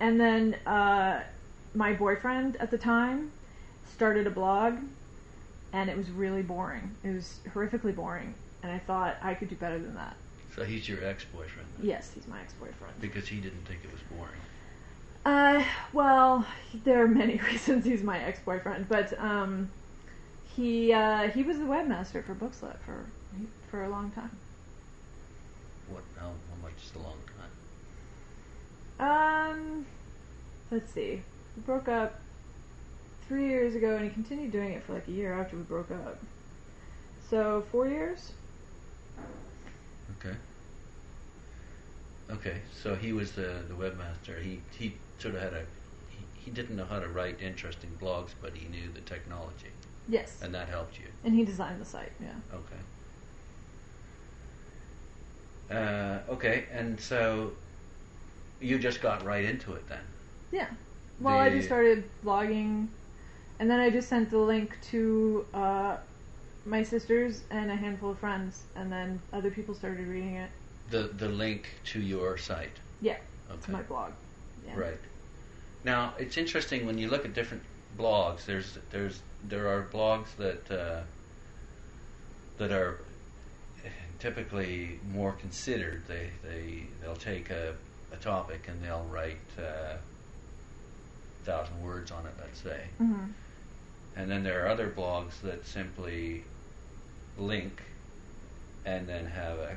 And 0.00 0.18
then 0.18 0.54
uh, 0.66 1.20
my 1.74 1.92
boyfriend 1.92 2.56
at 2.56 2.70
the 2.70 2.78
time 2.78 3.30
started 3.94 4.26
a 4.26 4.30
blog, 4.30 4.78
and 5.72 5.90
it 5.90 5.96
was 5.96 6.10
really 6.10 6.42
boring. 6.42 6.94
It 7.04 7.10
was 7.14 7.40
horrifically 7.54 7.94
boring, 7.94 8.34
and 8.62 8.72
I 8.72 8.78
thought 8.78 9.16
I 9.22 9.34
could 9.34 9.48
do 9.48 9.56
better 9.56 9.78
than 9.78 9.94
that. 9.94 10.16
So 10.54 10.64
he's 10.64 10.88
your 10.88 11.04
ex-boyfriend 11.04 11.68
Yes, 11.82 12.12
he's 12.14 12.26
my 12.26 12.40
ex-boyfriend. 12.40 12.98
because 13.00 13.28
he 13.28 13.36
didn't 13.40 13.66
think 13.66 13.80
it 13.84 13.90
was 13.92 14.00
boring. 14.10 14.40
Uh, 15.26 15.62
well, 15.92 16.46
there 16.84 17.02
are 17.02 17.08
many 17.08 17.36
reasons 17.50 17.84
he's 17.84 18.02
my 18.02 18.18
ex-boyfriend, 18.20 18.88
but 18.88 19.18
um, 19.20 19.68
he 20.56 20.92
uh, 20.92 21.28
he 21.30 21.42
was 21.42 21.58
the 21.58 21.64
webmaster 21.64 22.24
for 22.24 22.34
Bookslut 22.34 22.78
for 22.86 23.04
for 23.70 23.84
a 23.84 23.88
long 23.88 24.10
time. 24.12 24.30
what? 25.88 26.02
How, 26.16 26.26
how 26.28 26.62
much 26.62 26.72
is 26.82 26.92
a 26.94 26.98
long 27.00 27.18
time? 28.98 29.50
Um, 29.58 29.86
let's 30.70 30.90
see. 30.92 31.22
We 31.56 31.62
broke 31.66 31.88
up 31.88 32.18
three 33.28 33.48
years 33.48 33.74
ago, 33.74 33.96
and 33.96 34.04
he 34.04 34.10
continued 34.10 34.52
doing 34.52 34.72
it 34.72 34.82
for 34.84 34.94
like 34.94 35.08
a 35.08 35.12
year 35.12 35.32
after 35.32 35.56
we 35.56 35.62
broke 35.62 35.90
up. 35.90 36.18
So 37.28 37.64
four 37.72 37.88
years. 37.88 38.32
Okay. 40.20 40.36
Okay, 42.30 42.56
so 42.82 42.94
he 42.94 43.12
was 43.12 43.32
the 43.32 43.62
the 43.68 43.74
webmaster. 43.74 44.42
He 44.42 44.60
he 44.78 44.94
sort 45.18 45.34
of 45.34 45.42
had 45.42 45.52
a 45.52 45.60
he, 46.10 46.24
he 46.44 46.50
didn't 46.50 46.76
know 46.76 46.84
how 46.84 46.98
to 46.98 47.08
write 47.08 47.40
interesting 47.40 47.90
blogs, 48.00 48.30
but 48.40 48.52
he 48.54 48.68
knew 48.68 48.88
the 48.92 49.00
technology, 49.02 49.70
Yes. 50.08 50.38
and 50.42 50.52
that 50.54 50.68
helped 50.68 50.98
you. 50.98 51.06
And 51.24 51.34
he 51.34 51.44
designed 51.44 51.80
the 51.80 51.84
site. 51.84 52.12
Yeah. 52.20 52.32
Okay. 52.54 52.76
Uh, 55.68 56.18
okay, 56.32 56.64
and 56.72 57.00
so 57.00 57.50
you 58.60 58.78
just 58.78 59.00
got 59.02 59.24
right 59.24 59.44
into 59.44 59.72
it 59.74 59.88
then. 59.88 60.00
Yeah. 60.52 60.68
Well, 61.20 61.38
I 61.38 61.50
just 61.50 61.66
started 61.66 62.04
blogging, 62.24 62.88
and 63.58 63.70
then 63.70 63.80
I 63.80 63.90
just 63.90 64.08
sent 64.08 64.30
the 64.30 64.38
link 64.38 64.76
to 64.90 65.46
uh, 65.54 65.96
my 66.64 66.82
sisters 66.82 67.42
and 67.50 67.70
a 67.70 67.76
handful 67.76 68.10
of 68.10 68.18
friends, 68.18 68.62
and 68.76 68.90
then 68.90 69.20
other 69.32 69.50
people 69.50 69.74
started 69.74 70.06
reading 70.06 70.36
it. 70.36 70.50
The 70.90 71.10
the 71.16 71.28
link 71.28 71.68
to 71.92 72.00
your 72.00 72.36
site. 72.38 72.76
Yeah, 73.00 73.16
Okay. 73.50 73.60
to 73.66 73.70
my 73.72 73.82
blog. 73.82 74.12
Yeah. 74.66 74.78
Right. 74.78 75.00
Now 75.84 76.14
it's 76.18 76.36
interesting 76.36 76.86
when 76.86 76.98
you 76.98 77.08
look 77.08 77.24
at 77.24 77.34
different 77.34 77.62
blogs. 77.98 78.44
There's 78.44 78.78
there's 78.90 79.20
there 79.48 79.68
are 79.68 79.86
blogs 79.92 80.34
that 80.36 80.70
uh, 80.70 81.02
that 82.58 82.72
are 82.72 82.98
typically 84.18 84.98
more 85.12 85.32
considered. 85.32 86.02
They 86.08 86.30
they 86.42 86.86
they'll 87.00 87.16
take 87.16 87.50
a, 87.50 87.74
a 88.12 88.16
topic 88.16 88.66
and 88.68 88.82
they'll 88.82 89.06
write 89.10 89.38
uh, 89.58 89.96
thousand 91.44 91.80
words 91.82 92.10
on 92.10 92.26
it. 92.26 92.32
Let's 92.40 92.60
say, 92.60 92.84
hmm 92.98 93.24
and 94.16 94.30
then 94.30 94.42
there 94.42 94.64
are 94.64 94.68
other 94.68 94.88
blogs 94.88 95.40
that 95.42 95.66
simply 95.66 96.42
link 97.38 97.82
and 98.84 99.06
then 99.08 99.26
have 99.26 99.58
a 99.58 99.76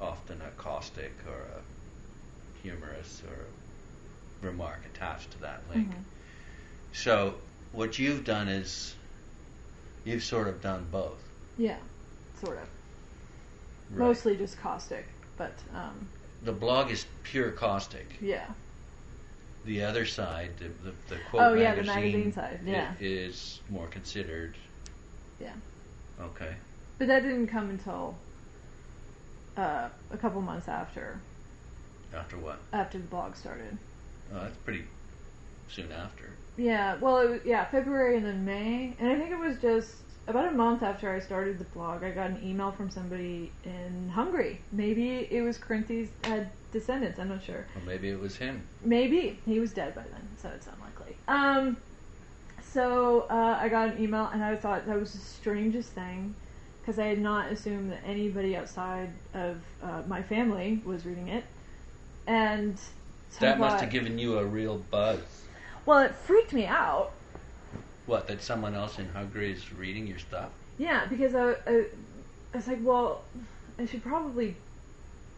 often 0.00 0.40
a 0.42 0.50
caustic 0.62 1.12
or 1.26 1.40
a 1.58 2.62
humorous 2.62 3.22
or 3.28 4.46
remark 4.46 4.80
attached 4.94 5.30
to 5.30 5.40
that 5.40 5.60
link. 5.72 5.88
Mhm. 5.90 6.02
So 6.92 7.34
what 7.72 7.98
you've 7.98 8.24
done 8.24 8.48
is 8.48 8.94
you've 10.04 10.22
sort 10.22 10.48
of 10.48 10.60
done 10.60 10.84
both. 10.90 11.20
Yeah, 11.56 11.78
sort 12.40 12.58
of. 12.58 12.68
Right. 13.90 13.98
Mostly 14.08 14.36
just 14.36 14.58
caustic, 14.58 15.06
but 15.38 15.52
um, 15.74 16.08
The 16.42 16.52
blog 16.52 16.90
is 16.90 17.06
pure 17.22 17.52
caustic. 17.52 18.06
yeah. 18.20 18.46
The 19.64 19.82
other 19.82 20.04
side, 20.04 20.50
the, 20.58 20.66
the, 20.90 20.94
the 21.08 21.20
quote 21.30 21.42
Oh, 21.42 21.54
yeah, 21.54 21.74
the 21.74 21.82
magazine, 21.84 22.30
magazine 22.30 22.32
side, 22.32 22.60
yeah. 22.66 22.92
is 23.00 23.60
more 23.70 23.86
considered. 23.86 24.56
Yeah. 25.40 25.52
Okay. 26.20 26.54
But 26.98 27.08
that 27.08 27.22
didn't 27.22 27.46
come 27.46 27.70
until 27.70 28.14
uh, 29.56 29.88
a 30.12 30.16
couple 30.16 30.40
months 30.42 30.68
after 30.68 31.18
After 32.14 32.36
what? 32.36 32.58
after 32.72 32.98
the 32.98 33.04
blog 33.04 33.34
started. 33.36 33.76
Oh, 34.34 34.40
that's 34.42 34.56
pretty 34.58 34.84
soon 35.68 35.90
after. 35.92 36.30
Yeah, 36.56 36.96
well, 37.00 37.18
it 37.18 37.30
was, 37.30 37.40
yeah, 37.44 37.64
February 37.64 38.16
and 38.16 38.26
then 38.26 38.44
May, 38.44 38.94
and 39.00 39.10
I 39.10 39.16
think 39.16 39.30
it 39.32 39.38
was 39.38 39.56
just 39.60 39.94
about 40.26 40.48
a 40.48 40.52
month 40.52 40.82
after 40.82 41.10
I 41.10 41.20
started 41.20 41.58
the 41.58 41.64
blog. 41.64 42.02
I 42.02 42.10
got 42.10 42.30
an 42.30 42.40
email 42.44 42.72
from 42.72 42.90
somebody 42.90 43.52
in 43.64 44.08
Hungary. 44.08 44.60
Maybe 44.72 45.28
it 45.30 45.42
was 45.42 45.58
Karinthy's 45.58 46.08
had 46.24 46.50
descendants. 46.72 47.18
I'm 47.18 47.28
not 47.28 47.42
sure. 47.42 47.66
Or 47.76 47.82
maybe 47.86 48.08
it 48.08 48.18
was 48.18 48.36
him. 48.36 48.62
Maybe 48.82 49.38
he 49.44 49.60
was 49.60 49.72
dead 49.72 49.94
by 49.94 50.02
then, 50.02 50.28
so 50.40 50.48
it's 50.54 50.66
unlikely. 50.66 51.16
Um, 51.28 51.76
so 52.62 53.26
uh, 53.30 53.58
I 53.60 53.68
got 53.68 53.90
an 53.90 54.02
email, 54.02 54.30
and 54.32 54.42
I 54.42 54.56
thought 54.56 54.86
that 54.86 54.98
was 54.98 55.12
the 55.12 55.18
strangest 55.18 55.90
thing 55.90 56.34
because 56.80 56.98
I 56.98 57.06
had 57.06 57.18
not 57.18 57.50
assumed 57.50 57.92
that 57.92 58.00
anybody 58.04 58.56
outside 58.56 59.10
of 59.32 59.58
uh, 59.82 60.02
my 60.06 60.22
family 60.22 60.80
was 60.84 61.06
reading 61.06 61.28
it, 61.28 61.44
and 62.26 62.78
so 63.30 63.40
That 63.40 63.58
must 63.58 63.80
have 63.80 63.90
given 63.90 64.18
you 64.18 64.38
a 64.38 64.44
real 64.44 64.78
buzz. 64.90 65.20
Well, 65.86 66.00
it 66.00 66.14
freaked 66.14 66.52
me 66.52 66.66
out. 66.66 67.12
What, 68.06 68.28
that 68.28 68.42
someone 68.42 68.74
else 68.74 68.98
in 68.98 69.08
Hungary 69.08 69.52
is 69.52 69.72
reading 69.72 70.06
your 70.06 70.18
stuff? 70.18 70.50
Yeah, 70.78 71.06
because 71.06 71.34
I, 71.34 71.52
I, 71.66 71.84
I 72.52 72.56
was 72.56 72.66
like, 72.66 72.80
well, 72.82 73.22
I 73.78 73.86
should 73.86 74.02
probably 74.02 74.56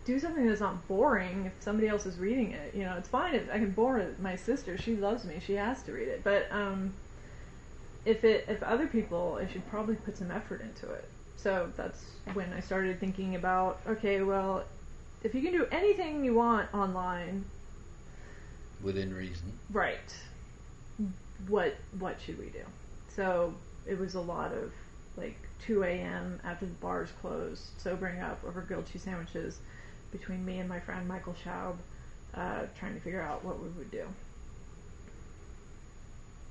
do 0.04 0.18
something 0.18 0.46
that's 0.46 0.60
not 0.60 0.86
boring 0.88 1.46
if 1.46 1.52
somebody 1.60 1.88
else 1.88 2.06
is 2.06 2.16
reading 2.18 2.52
it. 2.52 2.74
You 2.74 2.84
know, 2.84 2.94
it's 2.96 3.08
fine 3.08 3.34
if 3.34 3.50
I 3.50 3.58
can 3.58 3.70
bore 3.72 4.04
my 4.20 4.36
sister. 4.36 4.78
She 4.78 4.96
loves 4.96 5.24
me. 5.24 5.40
She 5.44 5.54
has 5.54 5.82
to 5.84 5.92
read 5.92 6.08
it. 6.08 6.22
But 6.24 6.48
um, 6.50 6.92
if 8.04 8.24
it 8.24 8.46
if 8.48 8.62
other 8.62 8.86
people, 8.86 9.38
I 9.40 9.50
should 9.50 9.68
probably 9.68 9.96
put 9.96 10.16
some 10.16 10.30
effort 10.30 10.60
into 10.62 10.90
it. 10.92 11.08
So 11.36 11.70
that's 11.76 12.04
when 12.34 12.52
I 12.52 12.60
started 12.60 12.98
thinking 13.00 13.34
about 13.34 13.80
okay, 13.88 14.22
well, 14.22 14.64
if 15.22 15.34
you 15.34 15.42
can 15.42 15.52
do 15.52 15.66
anything 15.72 16.24
you 16.24 16.34
want 16.34 16.72
online, 16.72 17.44
Within 18.82 19.12
reason. 19.12 19.52
right? 19.72 20.14
What 21.48 21.76
what 21.98 22.16
should 22.24 22.38
we 22.38 22.46
do? 22.46 22.64
So 23.14 23.54
it 23.86 23.98
was 23.98 24.14
a 24.14 24.20
lot 24.20 24.52
of 24.52 24.72
like 25.16 25.36
2 25.66 25.82
a.m. 25.84 26.40
after 26.44 26.66
the 26.66 26.72
bars 26.74 27.08
closed, 27.20 27.62
sobering 27.78 28.20
up 28.20 28.40
over 28.46 28.60
grilled 28.60 28.90
cheese 28.92 29.02
sandwiches 29.02 29.58
between 30.12 30.44
me 30.44 30.58
and 30.58 30.68
my 30.68 30.80
friend 30.80 31.06
Michael 31.08 31.34
Schaub, 31.44 31.76
uh, 32.34 32.62
trying 32.78 32.94
to 32.94 33.00
figure 33.00 33.22
out 33.22 33.44
what 33.44 33.62
we 33.62 33.68
would 33.70 33.90
do. 33.90 34.04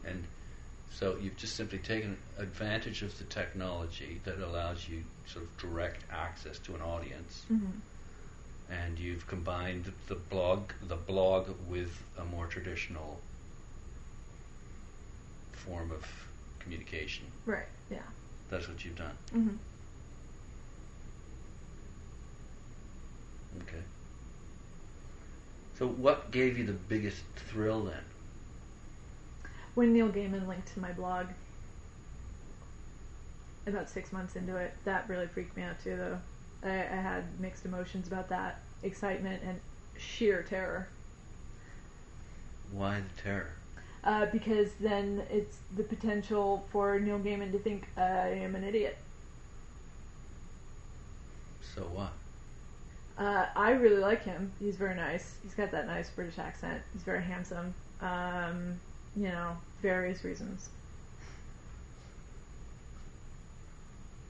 And 0.05 0.23
so 0.91 1.17
you've 1.21 1.37
just 1.37 1.55
simply 1.55 1.79
taken 1.79 2.17
advantage 2.37 3.01
of 3.01 3.17
the 3.17 3.23
technology 3.25 4.21
that 4.25 4.39
allows 4.39 4.87
you 4.87 5.03
sort 5.25 5.45
of 5.45 5.57
direct 5.57 6.03
access 6.11 6.59
to 6.59 6.75
an 6.75 6.81
audience, 6.81 7.45
Mm-hmm. 7.51 8.73
and 8.73 8.97
you've 8.99 9.27
combined 9.27 9.91
the 10.07 10.15
blog, 10.15 10.71
the 10.87 10.95
blog 10.95 11.49
with 11.67 12.01
a 12.17 12.25
more 12.25 12.47
traditional 12.47 13.19
form 15.65 15.91
of 15.91 16.05
communication. 16.59 17.25
Right. 17.45 17.67
Yeah. 17.89 17.99
That's 18.49 18.67
what 18.67 18.83
you've 18.85 18.95
done. 18.95 19.17
Mm-hmm. 19.33 19.55
Okay. 23.61 23.83
So 25.77 25.87
what 25.87 26.31
gave 26.31 26.57
you 26.57 26.65
the 26.65 26.73
biggest 26.73 27.23
thrill 27.35 27.83
then? 27.83 28.03
When 29.73 29.93
Neil 29.93 30.09
Gaiman 30.09 30.47
linked 30.47 30.73
to 30.73 30.79
my 30.79 30.93
blog, 30.93 31.27
about 33.67 33.89
six 33.89 34.13
months 34.13 34.35
into 34.35 34.55
it, 34.55 34.73
that 34.85 35.09
really 35.09 35.27
freaked 35.27 35.57
me 35.57 35.63
out 35.63 35.81
too. 35.83 35.97
Though 35.97 36.17
I, 36.63 36.69
I 36.69 37.01
had 37.01 37.39
mixed 37.39 37.65
emotions 37.65 38.07
about 38.07 38.29
that, 38.29 38.61
excitement 38.83 39.41
and 39.45 39.59
sheer 39.97 40.43
terror. 40.43 40.87
Why 42.71 43.01
the 43.01 43.21
terror? 43.21 43.51
Uh, 44.05 44.27
because 44.27 44.69
then 44.79 45.23
it's 45.29 45.57
the 45.75 45.83
potential 45.83 46.65
for 46.71 46.99
Neil 46.99 47.19
Gaiman 47.19 47.51
to 47.51 47.59
think 47.59 47.87
I 47.97 48.29
am 48.29 48.55
an 48.55 48.63
idiot. 48.63 48.97
So 51.75 51.81
what? 51.93 52.13
Uh, 53.17 53.47
I 53.55 53.71
really 53.71 53.97
like 53.97 54.23
him. 54.23 54.51
He's 54.59 54.75
very 54.75 54.95
nice. 54.95 55.35
He's 55.41 55.53
got 55.55 55.71
that 55.71 55.87
nice 55.87 56.09
British 56.09 56.37
accent. 56.37 56.81
He's 56.93 57.03
very 57.03 57.23
handsome. 57.23 57.73
Um, 58.01 58.79
you 59.15 59.29
know, 59.29 59.57
various 59.81 60.23
reasons. 60.23 60.69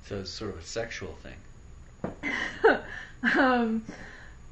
So 0.07 0.19
it's 0.19 0.29
sort 0.29 0.51
of 0.51 0.59
a 0.59 0.63
sexual 0.63 1.15
thing. 1.23 2.13
um, 3.37 3.83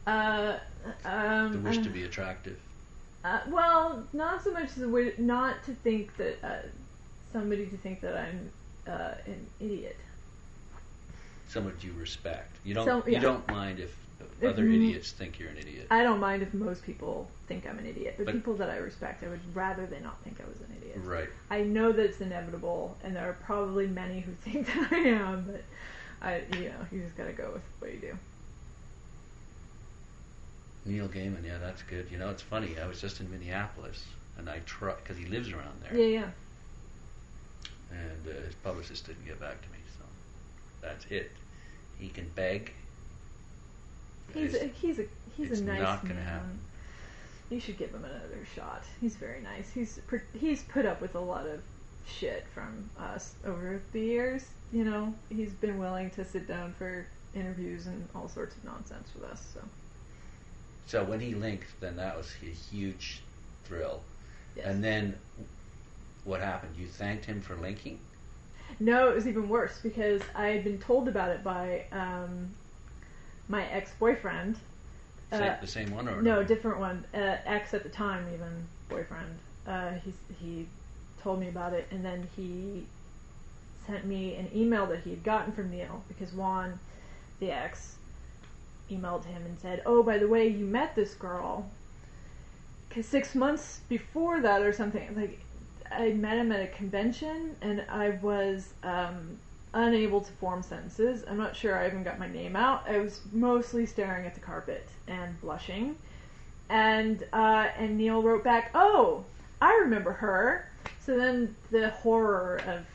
uh, 0.07 0.57
um, 1.05 1.53
The 1.53 1.59
wish 1.59 1.77
uh, 1.77 1.83
to 1.83 1.89
be 1.89 2.03
attractive. 2.03 2.59
Uh, 3.23 3.39
well, 3.47 4.03
not 4.13 4.43
so 4.43 4.51
much 4.51 4.65
as 4.75 4.81
a 4.81 4.89
way, 4.89 5.13
not 5.17 5.63
to 5.65 5.73
think 5.73 6.15
that 6.17 6.37
uh, 6.43 6.57
somebody 7.31 7.65
to 7.67 7.77
think 7.77 8.01
that 8.01 8.17
I'm 8.17 8.49
uh, 8.87 9.13
an 9.25 9.45
idiot. 9.61 9.95
Someone 11.47 11.73
you 11.81 11.93
respect. 11.93 12.55
You 12.63 12.73
don't. 12.73 12.85
So- 12.85 13.03
yeah. 13.07 13.17
You 13.19 13.21
don't 13.21 13.47
mind 13.49 13.79
if 13.79 13.95
If 14.41 14.49
other 14.49 14.63
m- 14.63 14.73
idiots 14.73 15.11
think 15.11 15.39
you're 15.39 15.49
an 15.49 15.57
idiot. 15.57 15.87
I 15.91 16.03
don't 16.03 16.19
mind 16.19 16.41
if 16.43 16.53
most 16.53 16.83
people 16.83 17.29
think 17.47 17.65
I'm 17.67 17.77
an 17.79 17.85
idiot, 17.85 18.15
but, 18.17 18.25
But- 18.25 18.35
people 18.35 18.55
that 18.55 18.69
I 18.69 18.77
respect, 18.77 19.23
I 19.23 19.27
would 19.27 19.39
rather 19.55 19.85
they 19.85 19.99
not 20.01 20.19
think 20.23 20.41
I 20.41 20.45
was 20.49 20.59
an 20.61 20.75
idiot. 20.81 20.97
right. 21.03 21.29
I 21.49 21.61
know 21.61 21.91
that 21.93 22.03
it's 22.03 22.19
inevitable, 22.21 22.97
and 23.03 23.15
there 23.15 23.29
are 23.29 23.33
probably 23.45 23.87
many 23.87 24.19
who 24.21 24.31
think 24.41 24.67
that 24.67 24.91
I 24.91 24.97
am, 24.97 25.45
but 25.49 25.63
I, 26.21 26.41
you 26.57 26.69
know, 26.69 26.85
you 26.91 27.01
just 27.01 27.15
gotta 27.15 27.33
go 27.33 27.51
with 27.53 27.61
what 27.79 27.93
you 27.93 27.99
do. 27.99 28.17
Neil 30.85 31.07
Gaiman. 31.07 31.45
Yeah, 31.45 31.57
that's 31.59 31.81
good. 31.83 32.07
You 32.11 32.17
know, 32.17 32.29
it's 32.29 32.41
funny. 32.41 32.77
I 32.81 32.87
was 32.87 32.99
just 32.99 33.19
in 33.21 33.29
Minneapolis, 33.31 34.05
and 34.37 34.49
I 34.49 34.59
tried 34.65 34.97
because 34.97 35.17
he 35.17 35.25
lives 35.25 35.51
around 35.51 35.81
there, 35.81 35.95
Yeah, 35.97 36.19
yeah. 36.19 36.27
and 37.91 38.27
uh, 38.27 38.41
his 38.45 38.55
publicist 38.55 39.05
didn't 39.07 39.25
get 39.25 39.39
back 39.39 39.61
to 39.61 39.67
me. 39.69 39.77
So 39.97 40.03
that's 40.81 41.05
it. 41.09 41.31
He 41.99 42.09
can 42.09 42.27
beg, 42.35 42.73
He's 44.33 44.55
a, 44.55 44.65
he's 44.67 44.99
a 44.99 45.05
he's 45.37 45.59
a 45.59 45.63
nice 45.63 45.79
not 45.81 46.01
gonna 46.01 46.15
man. 46.15 46.23
happen. 46.23 46.59
You 47.49 47.59
should 47.59 47.77
give 47.77 47.91
him 47.91 48.03
another 48.03 48.45
shot. 48.55 48.83
He's 48.99 49.15
very 49.15 49.41
nice. 49.41 49.69
He's 49.71 49.99
pr- 50.07 50.17
he's 50.37 50.63
put 50.63 50.85
up 50.87 51.01
with 51.01 51.13
a 51.15 51.19
lot 51.19 51.45
of 51.45 51.61
shit 52.07 52.45
from 52.53 52.89
us 52.99 53.35
over 53.45 53.79
the 53.91 53.99
years. 53.99 54.45
You 54.71 54.85
know, 54.85 55.13
he's 55.29 55.51
been 55.53 55.77
willing 55.77 56.09
to 56.11 56.25
sit 56.25 56.47
down 56.47 56.73
for 56.73 57.05
interviews 57.35 57.85
and 57.85 58.07
all 58.15 58.27
sorts 58.27 58.55
of 58.57 58.63
nonsense 58.63 59.07
with 59.13 59.23
us. 59.29 59.51
So 59.53 59.59
So 60.85 61.03
when 61.03 61.19
he 61.19 61.33
linked, 61.33 61.79
then 61.79 61.95
that 61.97 62.15
was 62.17 62.33
a 62.41 62.45
huge 62.45 63.21
thrill. 63.65 64.01
yes. 64.55 64.65
And 64.65 64.83
then 64.83 65.15
what 66.23 66.41
happened? 66.41 66.75
You 66.77 66.87
thanked 66.87 67.25
him 67.25 67.41
for 67.41 67.55
linking? 67.55 67.99
No, 68.79 69.09
it 69.09 69.15
was 69.15 69.27
even 69.27 69.49
worse 69.49 69.79
because 69.81 70.21
I 70.35 70.47
had 70.47 70.63
been 70.63 70.79
told 70.79 71.07
about 71.07 71.29
it 71.29 71.43
by 71.43 71.85
um, 71.91 72.49
my 73.47 73.65
ex 73.67 73.91
boyfriend. 73.99 74.57
Sa- 75.31 75.55
the 75.61 75.67
same 75.67 75.91
one 75.91 76.07
or 76.07 76.19
Uh, 76.19 76.21
No, 76.21 76.43
different 76.43 76.79
one. 76.79 77.05
Uh, 77.13 77.37
ex 77.45 77.73
at 77.73 77.83
the 77.83 77.89
time, 77.89 78.25
even 78.33 78.67
boyfriend. 78.89 79.37
Uh, 79.67 79.91
he 80.03 80.13
he 80.39 80.67
told 81.21 81.39
me 81.39 81.47
about 81.49 81.73
it, 81.73 81.87
and 81.91 82.03
then 82.03 82.27
he 82.35 82.85
sent 83.87 84.05
me 84.05 84.35
an 84.35 84.49
email 84.55 84.85
that 84.87 84.99
he 85.01 85.09
had 85.11 85.23
gotten 85.23 85.53
from 85.53 85.69
Neil 85.71 86.03
because 86.07 86.33
Juan, 86.33 86.79
the 87.39 87.51
ex, 87.51 87.95
emailed 88.89 89.25
him 89.25 89.43
and 89.45 89.59
said, 89.59 89.81
"Oh, 89.85 90.03
by 90.03 90.17
the 90.17 90.27
way, 90.27 90.47
you 90.47 90.65
met 90.65 90.95
this 90.95 91.13
girl." 91.13 91.69
Because 92.89 93.05
six 93.07 93.33
months 93.33 93.81
before 93.89 94.41
that, 94.41 94.61
or 94.61 94.73
something, 94.73 95.15
like 95.15 95.39
I 95.91 96.09
met 96.13 96.37
him 96.37 96.51
at 96.51 96.61
a 96.61 96.67
convention, 96.67 97.55
and 97.61 97.83
I 97.89 98.11
was 98.21 98.73
um, 98.83 99.39
unable 99.73 100.21
to 100.21 100.31
form 100.33 100.61
sentences. 100.61 101.23
I'm 101.27 101.37
not 101.37 101.55
sure 101.55 101.77
I 101.77 101.87
even 101.87 102.03
got 102.03 102.19
my 102.19 102.27
name 102.27 102.55
out. 102.55 102.83
I 102.87 102.99
was 102.99 103.21
mostly 103.31 103.85
staring 103.85 104.25
at 104.25 104.35
the 104.35 104.39
carpet 104.39 104.87
and 105.07 105.39
blushing. 105.41 105.95
And 106.69 107.23
uh, 107.33 107.69
and 107.77 107.97
Neil 107.97 108.21
wrote 108.21 108.43
back, 108.43 108.71
"Oh, 108.73 109.25
I 109.61 109.73
remember 109.83 110.13
her." 110.13 110.69
So 111.05 111.17
then 111.17 111.55
the 111.71 111.89
horror 111.89 112.61
of 112.65 112.85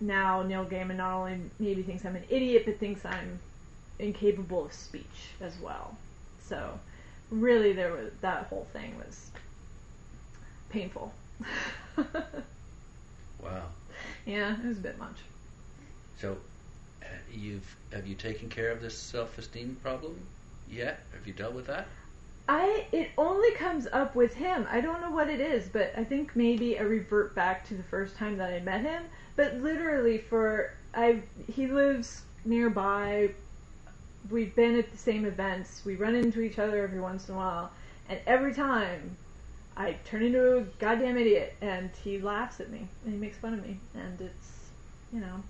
now 0.00 0.42
Neil 0.42 0.64
Gaiman 0.64 0.96
not 0.96 1.12
only 1.12 1.40
maybe 1.58 1.82
thinks 1.82 2.04
I'm 2.04 2.16
an 2.16 2.24
idiot, 2.30 2.62
but 2.64 2.78
thinks 2.78 3.04
I'm 3.04 3.38
incapable 4.00 4.66
of 4.66 4.72
speech 4.72 5.30
as 5.40 5.58
well. 5.60 5.96
So 6.42 6.78
really, 7.30 7.72
there 7.72 7.92
was 7.92 8.10
that 8.20 8.46
whole 8.46 8.66
thing 8.72 8.96
was 8.98 9.30
painful. 10.70 11.12
Wow. 13.42 13.62
yeah, 14.26 14.54
it 14.62 14.66
was 14.66 14.76
a 14.76 14.80
bit 14.80 14.98
much. 14.98 15.16
So 16.18 16.36
you've 17.32 17.76
have 17.92 18.06
you 18.06 18.14
taken 18.14 18.48
care 18.48 18.70
of 18.70 18.82
this 18.82 18.96
self-esteem 18.96 19.78
problem 19.82 20.20
yet? 20.70 21.00
Have 21.14 21.26
you 21.26 21.32
dealt 21.32 21.54
with 21.54 21.66
that? 21.66 21.86
I 22.48 22.86
it 22.92 23.10
only 23.16 23.52
comes 23.52 23.86
up 23.92 24.14
with 24.14 24.34
him. 24.34 24.66
I 24.70 24.80
don't 24.80 25.00
know 25.00 25.10
what 25.10 25.30
it 25.30 25.40
is, 25.40 25.68
but 25.68 25.92
I 25.96 26.04
think 26.04 26.34
maybe 26.34 26.78
I 26.78 26.82
revert 26.82 27.34
back 27.34 27.66
to 27.68 27.74
the 27.74 27.82
first 27.84 28.16
time 28.16 28.36
that 28.38 28.52
I 28.52 28.60
met 28.60 28.82
him. 28.82 29.04
But 29.36 29.56
literally, 29.62 30.18
for 30.18 30.74
I 30.94 31.22
he 31.52 31.66
lives 31.66 32.22
nearby. 32.44 33.30
We've 34.28 34.54
been 34.54 34.76
at 34.78 34.90
the 34.92 34.98
same 34.98 35.24
events. 35.24 35.82
We 35.84 35.96
run 35.96 36.14
into 36.14 36.40
each 36.40 36.58
other 36.58 36.82
every 36.82 37.00
once 37.00 37.28
in 37.28 37.34
a 37.34 37.38
while, 37.38 37.70
and 38.08 38.18
every 38.26 38.52
time 38.54 39.16
I 39.76 39.96
turn 40.04 40.22
into 40.22 40.58
a 40.58 40.60
goddamn 40.78 41.16
idiot, 41.16 41.54
and 41.62 41.90
he 42.04 42.18
laughs 42.18 42.60
at 42.60 42.70
me 42.70 42.86
and 43.04 43.12
he 43.14 43.18
makes 43.18 43.38
fun 43.38 43.54
of 43.54 43.62
me, 43.66 43.78
and 43.94 44.20
it's 44.20 44.68
you 45.12 45.20
know 45.20 45.42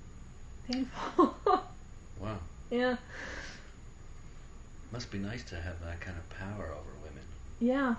painful. 0.70 1.34
Wow. 2.20 2.36
yeah, 2.70 2.96
Must 4.92 5.10
be 5.10 5.16
nice 5.18 5.42
to 5.44 5.54
have 5.54 5.80
that 5.82 6.00
kind 6.00 6.18
of 6.18 6.28
power 6.38 6.66
over 6.66 6.90
women. 7.02 7.24
yeah. 7.60 7.94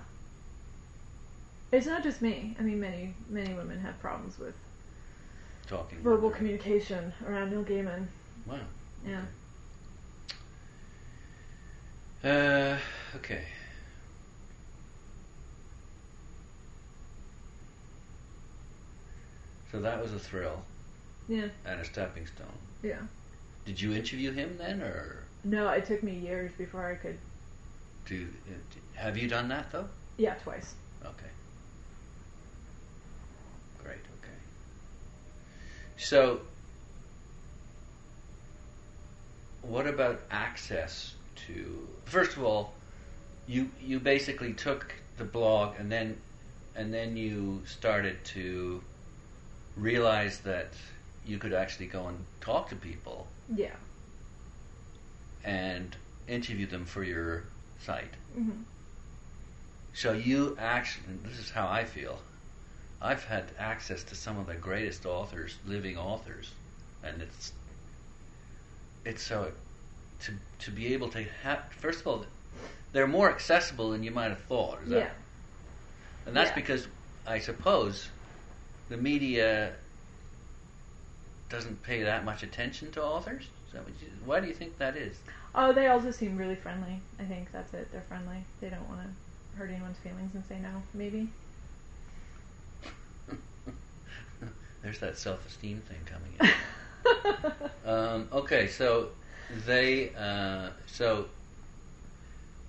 It's 1.72 1.86
not 1.86 2.02
just 2.04 2.20
me. 2.22 2.54
I 2.60 2.62
mean, 2.62 2.78
many 2.80 3.14
many 3.28 3.52
women 3.54 3.80
have 3.80 3.98
problems 4.00 4.38
with 4.38 4.54
Talking 5.66 5.98
verbal 6.00 6.30
communication 6.30 7.12
around 7.26 7.50
Neil 7.50 7.64
Gaiman. 7.64 8.06
Wow. 8.46 8.58
Yeah. 9.06 9.22
Uh, 12.24 12.76
okay. 13.16 13.42
So 19.72 19.80
that 19.80 20.00
was 20.00 20.12
a 20.12 20.18
thrill 20.18 20.62
Yeah. 21.28 21.48
and 21.64 21.80
a 21.80 21.84
stepping 21.84 22.26
stone. 22.26 22.46
Yeah. 22.82 23.00
Did 23.64 23.80
you 23.80 23.92
interview 23.94 24.32
him 24.32 24.56
then, 24.58 24.82
or 24.82 25.24
No, 25.44 25.68
it 25.70 25.86
took 25.86 26.02
me 26.02 26.12
years 26.12 26.52
before 26.58 26.86
I 26.86 26.94
could. 26.94 27.18
do 28.06 28.28
have 28.94 29.16
you 29.16 29.28
done 29.28 29.48
that 29.48 29.70
though? 29.72 29.88
Yeah, 30.18 30.34
twice. 30.34 30.74
Okay. 31.04 31.30
Great. 33.82 33.96
Okay. 34.20 34.38
So, 35.96 36.40
what 39.62 39.86
about 39.86 40.20
access 40.30 41.14
to? 41.46 41.88
First 42.06 42.36
of 42.36 42.44
all, 42.44 42.72
you 43.46 43.70
you 43.80 43.98
basically 44.00 44.52
took 44.52 44.94
the 45.18 45.24
blog 45.24 45.78
and 45.78 45.90
then 45.90 46.16
and 46.76 46.92
then 46.92 47.16
you 47.16 47.62
started 47.66 48.24
to 48.24 48.82
realize 49.76 50.38
that 50.40 50.72
you 51.26 51.38
could 51.38 51.52
actually 51.52 51.86
go 51.86 52.06
and 52.06 52.18
talk 52.40 52.68
to 52.68 52.76
people 52.76 53.26
Yeah. 53.54 53.76
and 55.44 55.96
interview 56.28 56.66
them 56.66 56.84
for 56.84 57.02
your 57.04 57.44
site. 57.84 58.14
hmm 58.34 58.50
So 59.94 60.12
you 60.12 60.56
actually, 60.58 61.16
this 61.24 61.38
is 61.38 61.50
how 61.50 61.68
I 61.68 61.84
feel. 61.84 62.18
I've 63.00 63.24
had 63.24 63.44
access 63.58 64.02
to 64.04 64.14
some 64.14 64.38
of 64.38 64.46
the 64.46 64.54
greatest 64.54 65.04
authors, 65.06 65.56
living 65.66 65.98
authors, 65.98 66.50
and 67.02 67.20
it's 67.20 67.52
it's 69.04 69.22
so 69.22 69.50
to 70.22 70.32
to 70.60 70.70
be 70.70 70.92
able 70.94 71.08
to 71.10 71.24
have. 71.42 71.60
First 71.78 72.00
of 72.00 72.06
all, 72.06 72.24
they're 72.92 73.06
more 73.06 73.30
accessible 73.30 73.90
than 73.90 74.02
you 74.02 74.10
might 74.10 74.28
have 74.30 74.40
thought. 74.42 74.82
Is 74.84 74.90
that- 74.90 74.98
Yeah. 74.98 75.10
and 76.26 76.36
that's 76.36 76.50
Yeah. 76.50 76.54
because 76.56 76.86
I 77.26 77.38
suppose 77.38 78.08
the 78.88 78.96
media 78.96 79.74
doesn't 81.48 81.82
pay 81.82 82.02
that 82.04 82.24
much 82.24 82.42
attention 82.42 82.90
to 82.92 83.02
authors. 83.02 83.42
Is 83.66 83.72
that 83.74 83.84
what 83.84 83.92
you, 84.00 84.08
why 84.24 84.40
do 84.40 84.46
you 84.46 84.54
think 84.54 84.78
that 84.78 84.96
is? 84.96 85.16
Oh, 85.54 85.72
they 85.72 85.86
also 85.88 86.10
seem 86.10 86.36
really 86.36 86.54
friendly. 86.56 87.00
I 87.18 87.24
think 87.24 87.52
that's 87.52 87.72
it. 87.74 87.90
They're 87.92 88.00
friendly. 88.02 88.44
They 88.60 88.70
don't 88.70 88.88
want 88.88 89.02
to 89.02 89.58
hurt 89.58 89.70
anyone's 89.70 89.98
feelings 89.98 90.34
and 90.34 90.44
say 90.46 90.58
no. 90.60 90.82
Maybe. 90.94 91.28
There's 94.82 94.98
that 95.00 95.16
self-esteem 95.18 95.80
thing 95.82 96.00
coming 96.06 96.32
in. 96.40 96.50
Um, 97.84 98.28
okay, 98.32 98.68
so 98.68 99.08
they 99.66 100.10
uh, 100.18 100.70
so 100.86 101.26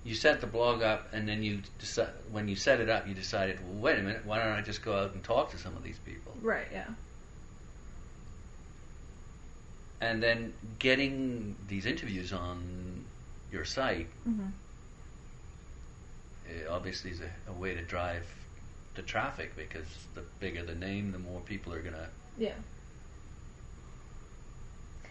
you 0.04 0.14
set 0.14 0.40
the 0.40 0.46
blog 0.46 0.82
up, 0.82 1.08
and 1.12 1.26
then 1.26 1.42
you 1.42 1.60
decide 1.78 2.08
when 2.30 2.46
you 2.48 2.56
set 2.56 2.80
it 2.80 2.90
up, 2.90 3.08
you 3.08 3.14
decided, 3.14 3.58
well, 3.66 3.80
wait 3.80 3.98
a 3.98 4.02
minute, 4.02 4.24
why 4.26 4.38
don't 4.38 4.52
I 4.52 4.60
just 4.60 4.82
go 4.84 4.94
out 4.94 5.14
and 5.14 5.24
talk 5.24 5.50
to 5.52 5.58
some 5.58 5.74
of 5.76 5.82
these 5.82 5.98
people? 5.98 6.32
right. 6.42 6.66
Yeah. 6.72 6.86
And 10.00 10.22
then 10.22 10.52
getting 10.78 11.56
these 11.66 11.86
interviews 11.86 12.32
on 12.32 13.04
your 13.50 13.64
site 13.64 14.08
hmm 14.24 14.48
uh, 16.46 16.70
obviously 16.70 17.10
is 17.10 17.20
a, 17.20 17.50
a 17.50 17.52
way 17.52 17.74
to 17.74 17.82
drive 17.82 18.26
the 18.96 19.02
traffic 19.02 19.56
because 19.56 19.86
the 20.14 20.22
bigger 20.40 20.62
the 20.62 20.74
name, 20.74 21.12
the 21.12 21.18
more 21.18 21.40
people 21.40 21.72
are 21.72 21.80
gonna. 21.80 22.08
Yeah. 22.38 22.52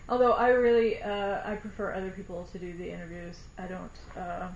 Although 0.10 0.34
I 0.34 0.50
really, 0.50 1.02
uh, 1.02 1.40
I 1.46 1.56
prefer 1.56 1.94
other 1.94 2.12
people 2.12 2.48
to 2.52 2.60
do 2.60 2.74
the 2.78 2.92
interviews. 2.92 3.38
I 3.58 3.66
don't, 3.68 3.92
uh, 4.18 4.50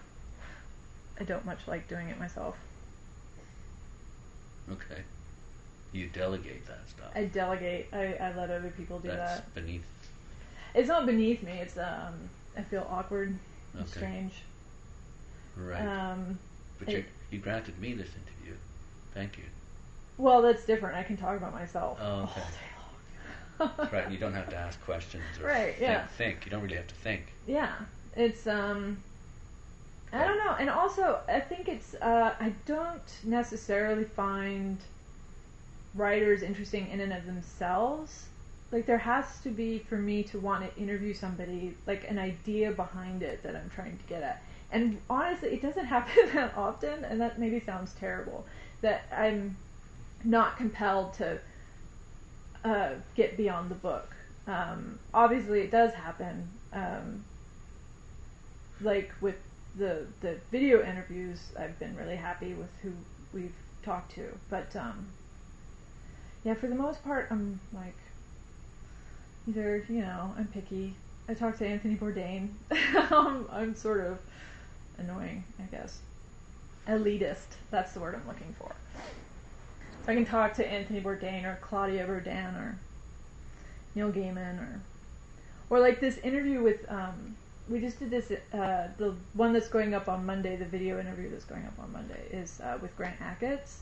I 1.20 1.24
don't 1.24 1.46
much 1.46 1.60
like 1.68 1.88
doing 1.88 2.10
it 2.10 2.20
myself. 2.20 2.58
Okay, 4.70 5.02
you 5.94 6.08
delegate 6.10 6.68
that 6.68 6.80
stuff. 6.90 7.12
I 7.16 7.24
delegate. 7.26 7.88
I, 7.94 8.16
I 8.16 8.36
let 8.36 8.50
other 8.50 8.74
people 8.76 9.00
do 9.00 9.08
That's 9.08 9.38
that. 9.38 9.56
beneath. 9.56 9.86
It's 10.76 10.90
not 10.90 11.06
beneath 11.06 11.42
me. 11.42 11.54
It's 11.54 11.78
um, 11.78 12.14
I 12.58 12.62
feel 12.64 12.86
awkward 12.90 13.30
and 13.74 13.82
Okay. 13.84 13.90
strange. 13.92 14.34
Right. 15.56 15.82
Um, 15.88 16.38
But 16.80 16.90
you, 16.90 16.98
it- 17.00 17.06
you 17.32 17.40
granted 17.40 17.80
me 17.80 17.94
this 17.94 18.10
interview. 18.10 18.56
Thank 19.14 19.38
you. 19.38 19.46
well, 20.18 20.42
that's 20.42 20.66
different. 20.66 20.98
I 20.98 21.04
can 21.04 21.16
talk 21.18 21.38
about 21.38 21.54
myself 21.54 21.98
Oh, 22.02 22.24
okay. 22.24 22.42
All 23.60 23.68
day 23.68 23.74
long. 23.78 23.78
That's 23.78 23.94
right. 23.94 24.12
You 24.12 24.18
don't 24.18 24.34
have 24.34 24.50
to 24.50 24.56
ask 24.56 24.82
questions 24.84 25.24
or 25.42 25.48
Right, 25.48 25.76
think, 25.76 25.82
yeah. 25.82 26.06
think. 26.08 26.46
You 26.46 26.52
don't 26.52 26.62
really 26.62 26.76
have 26.76 26.88
to 26.88 26.96
think. 26.96 27.34
Yeah, 27.48 27.74
it's 28.16 28.48
um, 28.48 28.98
I 30.14 30.24
don't 30.26 30.38
know, 30.38 30.56
and 30.60 30.70
also 30.70 31.20
I 31.28 31.40
think 31.40 31.68
it's 31.68 31.94
uh, 31.96 32.34
I 32.40 32.54
don't 32.66 33.02
necessarily 33.24 34.04
find 34.06 34.78
writers 35.96 36.44
interesting 36.44 36.90
in 36.90 37.00
and 37.00 37.14
of 37.14 37.26
themselves. 37.26 38.26
Like 38.72 38.86
there 38.86 38.98
has 38.98 39.40
to 39.42 39.50
be 39.50 39.80
for 39.80 39.96
me 39.98 40.24
to 40.24 40.40
want 40.40 40.64
to 40.76 40.82
interview 40.82 41.14
somebody, 41.14 41.74
like 41.86 42.10
an 42.10 42.20
idea 42.20 42.72
behind 42.72 43.24
it 43.24 43.42
that 43.44 43.56
I'm 43.56 43.70
trying 43.74 43.98
to 43.98 44.04
get 44.06 44.22
at. 44.24 44.42
And 44.72 45.00
honestly, 45.10 45.50
it 45.50 45.62
doesn't 45.62 45.86
happen 45.96 46.30
that 46.34 46.54
often, 46.58 47.06
and 47.06 47.20
that 47.22 47.40
maybe 47.40 47.60
sounds 47.62 47.94
terrible. 48.00 48.46
That 48.82 49.06
I'm 49.16 49.56
not 50.24 50.58
compelled 50.58 51.14
to 51.16 51.40
uh, 52.68 52.96
get 53.16 53.38
beyond 53.38 53.72
the 53.72 53.76
book. 53.76 54.16
Um, 54.46 55.00
obviously, 55.14 55.62
it 55.62 55.72
does 55.72 55.94
happen. 55.94 56.50
Um, 56.74 57.24
like 58.82 59.12
with 59.22 59.38
the 59.76 60.08
the 60.22 60.40
video 60.52 60.84
interviews, 60.84 61.40
I've 61.60 61.80
been 61.80 61.96
really 61.96 62.16
happy 62.16 62.54
with 62.54 62.70
who 62.82 62.92
we've 63.34 63.56
talked 63.84 64.14
to. 64.16 64.26
But 64.50 64.76
um, 64.76 65.08
yeah, 66.44 66.54
for 66.54 66.68
the 66.68 66.76
most 66.76 67.04
part, 67.04 67.28
I'm 67.32 67.60
like 67.74 67.98
either 69.48 69.84
you 69.88 70.02
know 70.02 70.34
I'm 70.38 70.48
picky. 70.48 70.96
I 71.30 71.34
talked 71.34 71.60
to 71.60 71.68
Anthony 71.68 71.96
Bourdain. 71.96 72.50
I'm 73.52 73.76
sort 73.76 74.06
of 74.06 74.20
annoying, 74.98 75.44
I 75.60 75.64
guess. 75.64 76.00
Elitist. 76.88 77.58
That's 77.70 77.92
the 77.92 78.00
word 78.00 78.16
I'm 78.16 78.26
looking 78.28 78.56
for. 78.58 78.74
So 80.08 80.14
I 80.14 80.16
can 80.16 80.26
talk 80.26 80.54
to 80.56 80.66
Anthony 80.66 81.02
Bourdain 81.02 81.44
or 81.44 81.60
Claudia 81.62 82.08
Bourdain 82.08 82.56
or 82.56 82.78
Neil 83.94 84.10
Gaiman 84.10 84.58
or 84.58 84.80
or 85.70 85.80
like 85.82 86.00
this 86.00 86.18
interview 86.20 86.64
with 86.64 86.90
um, 86.90 87.36
we 87.68 87.82
just 87.82 88.00
did 88.00 88.10
this 88.10 88.32
uh, 88.54 88.88
the 88.98 89.14
one 89.34 89.52
that's 89.52 89.68
going 89.68 89.94
up 89.94 90.08
on 90.08 90.26
Monday 90.26 90.56
the 90.56 90.64
video 90.64 90.98
interview 90.98 91.30
that's 91.30 91.44
going 91.44 91.66
up 91.66 91.78
on 91.78 91.92
Monday 91.92 92.22
is 92.32 92.62
uh, 92.62 92.78
with 92.82 92.96
Grant 92.96 93.18
Achatz 93.20 93.80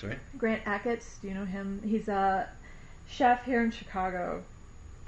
Sorry? 0.00 0.16
Grant 0.38 0.62
Achatz 0.64 1.20
do 1.20 1.26
you 1.26 1.34
know 1.34 1.44
him 1.44 1.82
he's 1.84 2.06
a 2.06 2.48
chef 3.08 3.44
here 3.44 3.60
in 3.64 3.72
Chicago 3.72 4.44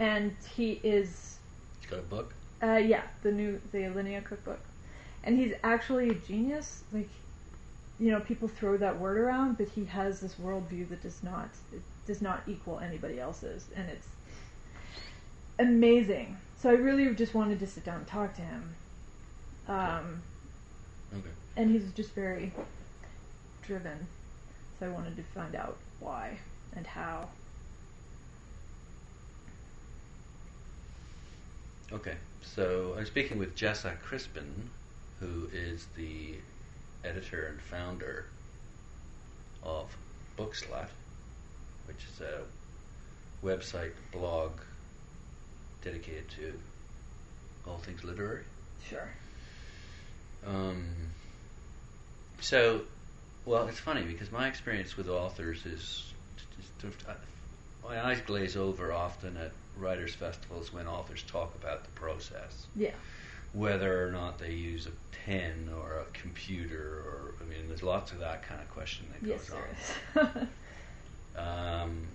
and 0.00 0.34
he 0.56 0.80
is 0.82 1.36
He's 1.80 1.90
got 1.90 2.00
a 2.00 2.02
book. 2.02 2.34
uh, 2.60 2.72
yeah 2.72 3.02
the 3.22 3.30
new 3.30 3.60
the 3.70 3.78
Alinea 3.78 4.24
cookbook 4.24 4.58
and 5.22 5.38
he's 5.38 5.54
actually 5.62 6.08
a 6.10 6.14
genius 6.14 6.82
like 6.92 7.08
you 7.98 8.10
know 8.12 8.20
people 8.20 8.48
throw 8.48 8.76
that 8.76 8.98
word 8.98 9.16
around 9.16 9.56
but 9.56 9.68
he 9.68 9.84
has 9.86 10.20
this 10.20 10.34
worldview 10.34 10.88
that 10.90 11.02
does 11.02 11.22
not 11.22 11.48
it 11.72 11.80
does 12.06 12.22
not 12.22 12.42
equal 12.46 12.78
anybody 12.78 13.18
else's. 13.18 13.66
And 13.76 13.88
it's 13.90 14.06
amazing. 15.58 16.36
So 16.60 16.70
I 16.70 16.74
really 16.74 17.14
just 17.14 17.34
wanted 17.34 17.58
to 17.60 17.66
sit 17.66 17.84
down 17.84 17.98
and 17.98 18.06
talk 18.06 18.34
to 18.36 18.42
him. 18.42 18.74
Um, 19.68 20.22
Okay. 21.12 21.28
and 21.56 21.70
he's 21.70 21.90
just 21.92 22.14
very 22.14 22.52
driven. 23.66 24.06
So 24.78 24.86
I 24.86 24.88
wanted 24.90 25.16
to 25.16 25.22
find 25.34 25.54
out 25.54 25.76
why 26.00 26.38
and 26.74 26.86
how. 26.86 27.28
Okay. 31.92 32.16
So 32.42 32.94
I'm 32.98 33.06
speaking 33.06 33.38
with 33.38 33.56
Jessa 33.56 33.98
Crispin, 34.00 34.70
who 35.20 35.48
is 35.52 35.86
the 35.96 36.34
editor 37.06 37.46
and 37.46 37.60
founder 37.60 38.26
of 39.62 39.94
Bookslut, 40.36 40.88
which 41.86 42.04
is 42.12 42.20
a 42.20 42.42
website 43.44 43.92
blog 44.12 44.52
dedicated 45.82 46.28
to 46.30 46.52
all 47.66 47.78
things 47.78 48.04
literary. 48.04 48.42
sure. 48.88 49.08
Um, 50.46 50.86
so, 52.40 52.82
well, 53.44 53.66
it's 53.68 53.80
funny 53.80 54.02
because 54.02 54.30
my 54.30 54.48
experience 54.48 54.96
with 54.96 55.08
authors 55.08 55.64
is, 55.66 56.12
is, 56.58 56.84
is 56.84 56.94
my 57.84 58.04
eyes 58.04 58.20
glaze 58.26 58.56
over 58.56 58.92
often 58.92 59.36
at 59.36 59.52
writers' 59.76 60.14
festivals 60.14 60.72
when 60.72 60.86
authors 60.86 61.22
talk 61.22 61.54
about 61.60 61.84
the 61.84 61.90
process, 61.90 62.66
yeah 62.74 62.90
whether 63.56 64.06
or 64.06 64.10
not 64.12 64.38
they 64.38 64.52
use 64.52 64.86
a 64.86 64.90
pen 65.24 65.70
or 65.80 65.98
a 66.00 66.04
computer, 66.18 67.00
or 67.06 67.34
I 67.40 67.44
mean, 67.48 67.68
there's 67.68 67.82
lots 67.82 68.12
of 68.12 68.18
that 68.20 68.42
kind 68.46 68.60
of 68.60 68.68
question 68.70 69.06
that 69.12 69.26
yes 69.26 69.48
goes 69.48 70.26
on. 70.34 70.48
Um, 71.38 72.06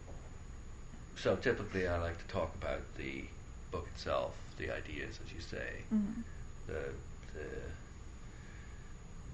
so 1.16 1.36
typically, 1.36 1.88
I 1.88 2.00
like 2.00 2.18
to 2.18 2.34
talk 2.34 2.56
about 2.60 2.82
the 2.98 3.26
book 3.70 3.88
itself, 3.94 4.36
the 4.58 4.72
ideas, 4.76 5.20
as 5.24 5.32
you 5.32 5.40
say, 5.40 5.84
Mhm. 5.94 6.24
the 6.66 6.90
the 7.34 7.46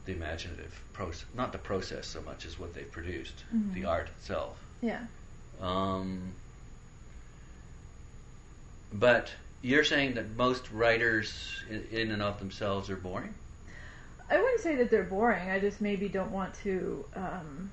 the 0.05 0.11
imaginative 0.11 0.77
process, 0.91 1.25
not 1.35 1.53
the 1.53 1.57
process 1.57 2.05
so 2.07 2.21
much 2.21 2.45
as 2.45 2.59
what 2.59 2.73
they've 2.73 2.91
produced, 2.91 3.45
Mhm. 3.53 3.73
the 3.73 3.85
art 3.85 4.09
itself. 4.09 4.57
yeah 4.81 5.05
Um, 5.61 6.33
but 8.93 9.31
you're 9.61 9.83
saying 9.83 10.15
that 10.15 10.35
most 10.35 10.71
writers, 10.71 11.63
in, 11.69 12.11
and 12.11 12.21
of 12.21 12.39
themselves, 12.39 12.89
are 12.89 12.95
boring. 12.95 13.33
I 14.29 14.37
wouldn't 14.37 14.61
say 14.61 14.75
that 14.75 14.89
they're 14.91 15.03
boring. 15.03 15.49
I 15.49 15.59
just 15.59 15.79
maybe 15.81 16.09
don't 16.09 16.31
want 16.31 16.53
to. 16.63 17.05
Um, 17.15 17.69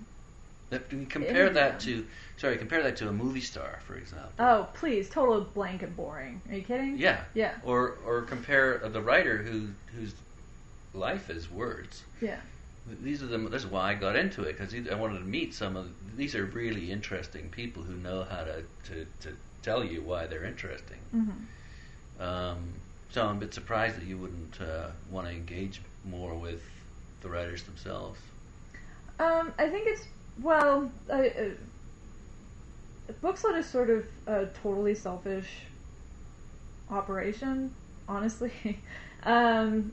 That- 0.71 0.89
can 0.89 1.01
you 1.01 1.07
compare 1.07 1.51
that 1.51 1.81
to, 1.81 2.07
sorry, 2.37 2.57
compare 2.57 2.83
that 2.85 2.97
to 2.99 3.09
a 3.09 3.13
movie 3.13 3.41
star, 3.41 3.81
for 3.87 3.97
example. 3.97 4.31
oh, 4.39 4.69
please, 4.75 5.09
total 5.11 5.41
blank 5.43 5.83
and 5.83 5.95
boring. 5.97 6.41
Are 6.49 6.55
you 6.55 6.63
kidding? 6.63 6.97
Yeah. 6.99 7.25
Yeah. 7.35 7.55
Or 7.65 7.99
or 8.07 8.23
compare 8.23 8.79
the 8.79 9.03
writer 9.03 9.39
who 9.39 9.69
whose 9.97 10.15
life 10.95 11.29
is 11.29 11.51
words. 11.51 12.05
Yeah. 12.21 12.39
These 13.03 13.23
are 13.23 13.27
the. 13.27 13.39
This 13.39 13.65
is 13.65 13.71
why 13.71 13.91
I 13.91 13.95
got 13.95 14.15
into 14.15 14.43
it 14.43 14.59
because 14.59 14.75
I 14.91 14.95
wanted 14.95 15.19
to 15.19 15.25
meet 15.25 15.55
some 15.55 15.77
of. 15.77 15.89
These 16.17 16.35
are 16.35 16.45
really 16.45 16.93
interesting 16.93 17.49
people 17.51 17.83
who 17.83 17.95
know 17.97 18.25
how 18.25 18.45
to 18.45 18.63
to, 18.89 19.07
to 19.23 19.37
tell 19.63 19.83
you 19.85 20.03
why 20.03 20.27
they're 20.27 20.45
interesting. 20.45 20.99
hmm 21.11 21.31
Um, 22.21 22.75
so 23.11 23.27
I'm 23.27 23.37
a 23.37 23.41
bit 23.41 23.55
surprised 23.55 23.97
that 23.97 24.05
you 24.05 24.19
wouldn't 24.19 24.61
uh, 24.61 24.89
want 25.11 25.27
to 25.27 25.33
engage 25.33 25.81
more 26.05 26.35
with 26.35 26.63
the 27.21 27.29
writers 27.29 27.63
themselves. 27.63 28.19
Um, 29.19 29.53
I 29.59 29.69
think 29.69 29.89
it's 29.89 30.05
well. 30.43 30.91
I, 31.13 31.29
uh, 31.29 31.51
is 33.57 33.69
sort 33.69 33.91
of 33.91 34.05
a 34.27 34.47
totally 34.63 34.95
selfish 34.95 35.49
operation, 36.91 37.73
honestly. 38.09 38.53
um, 39.25 39.93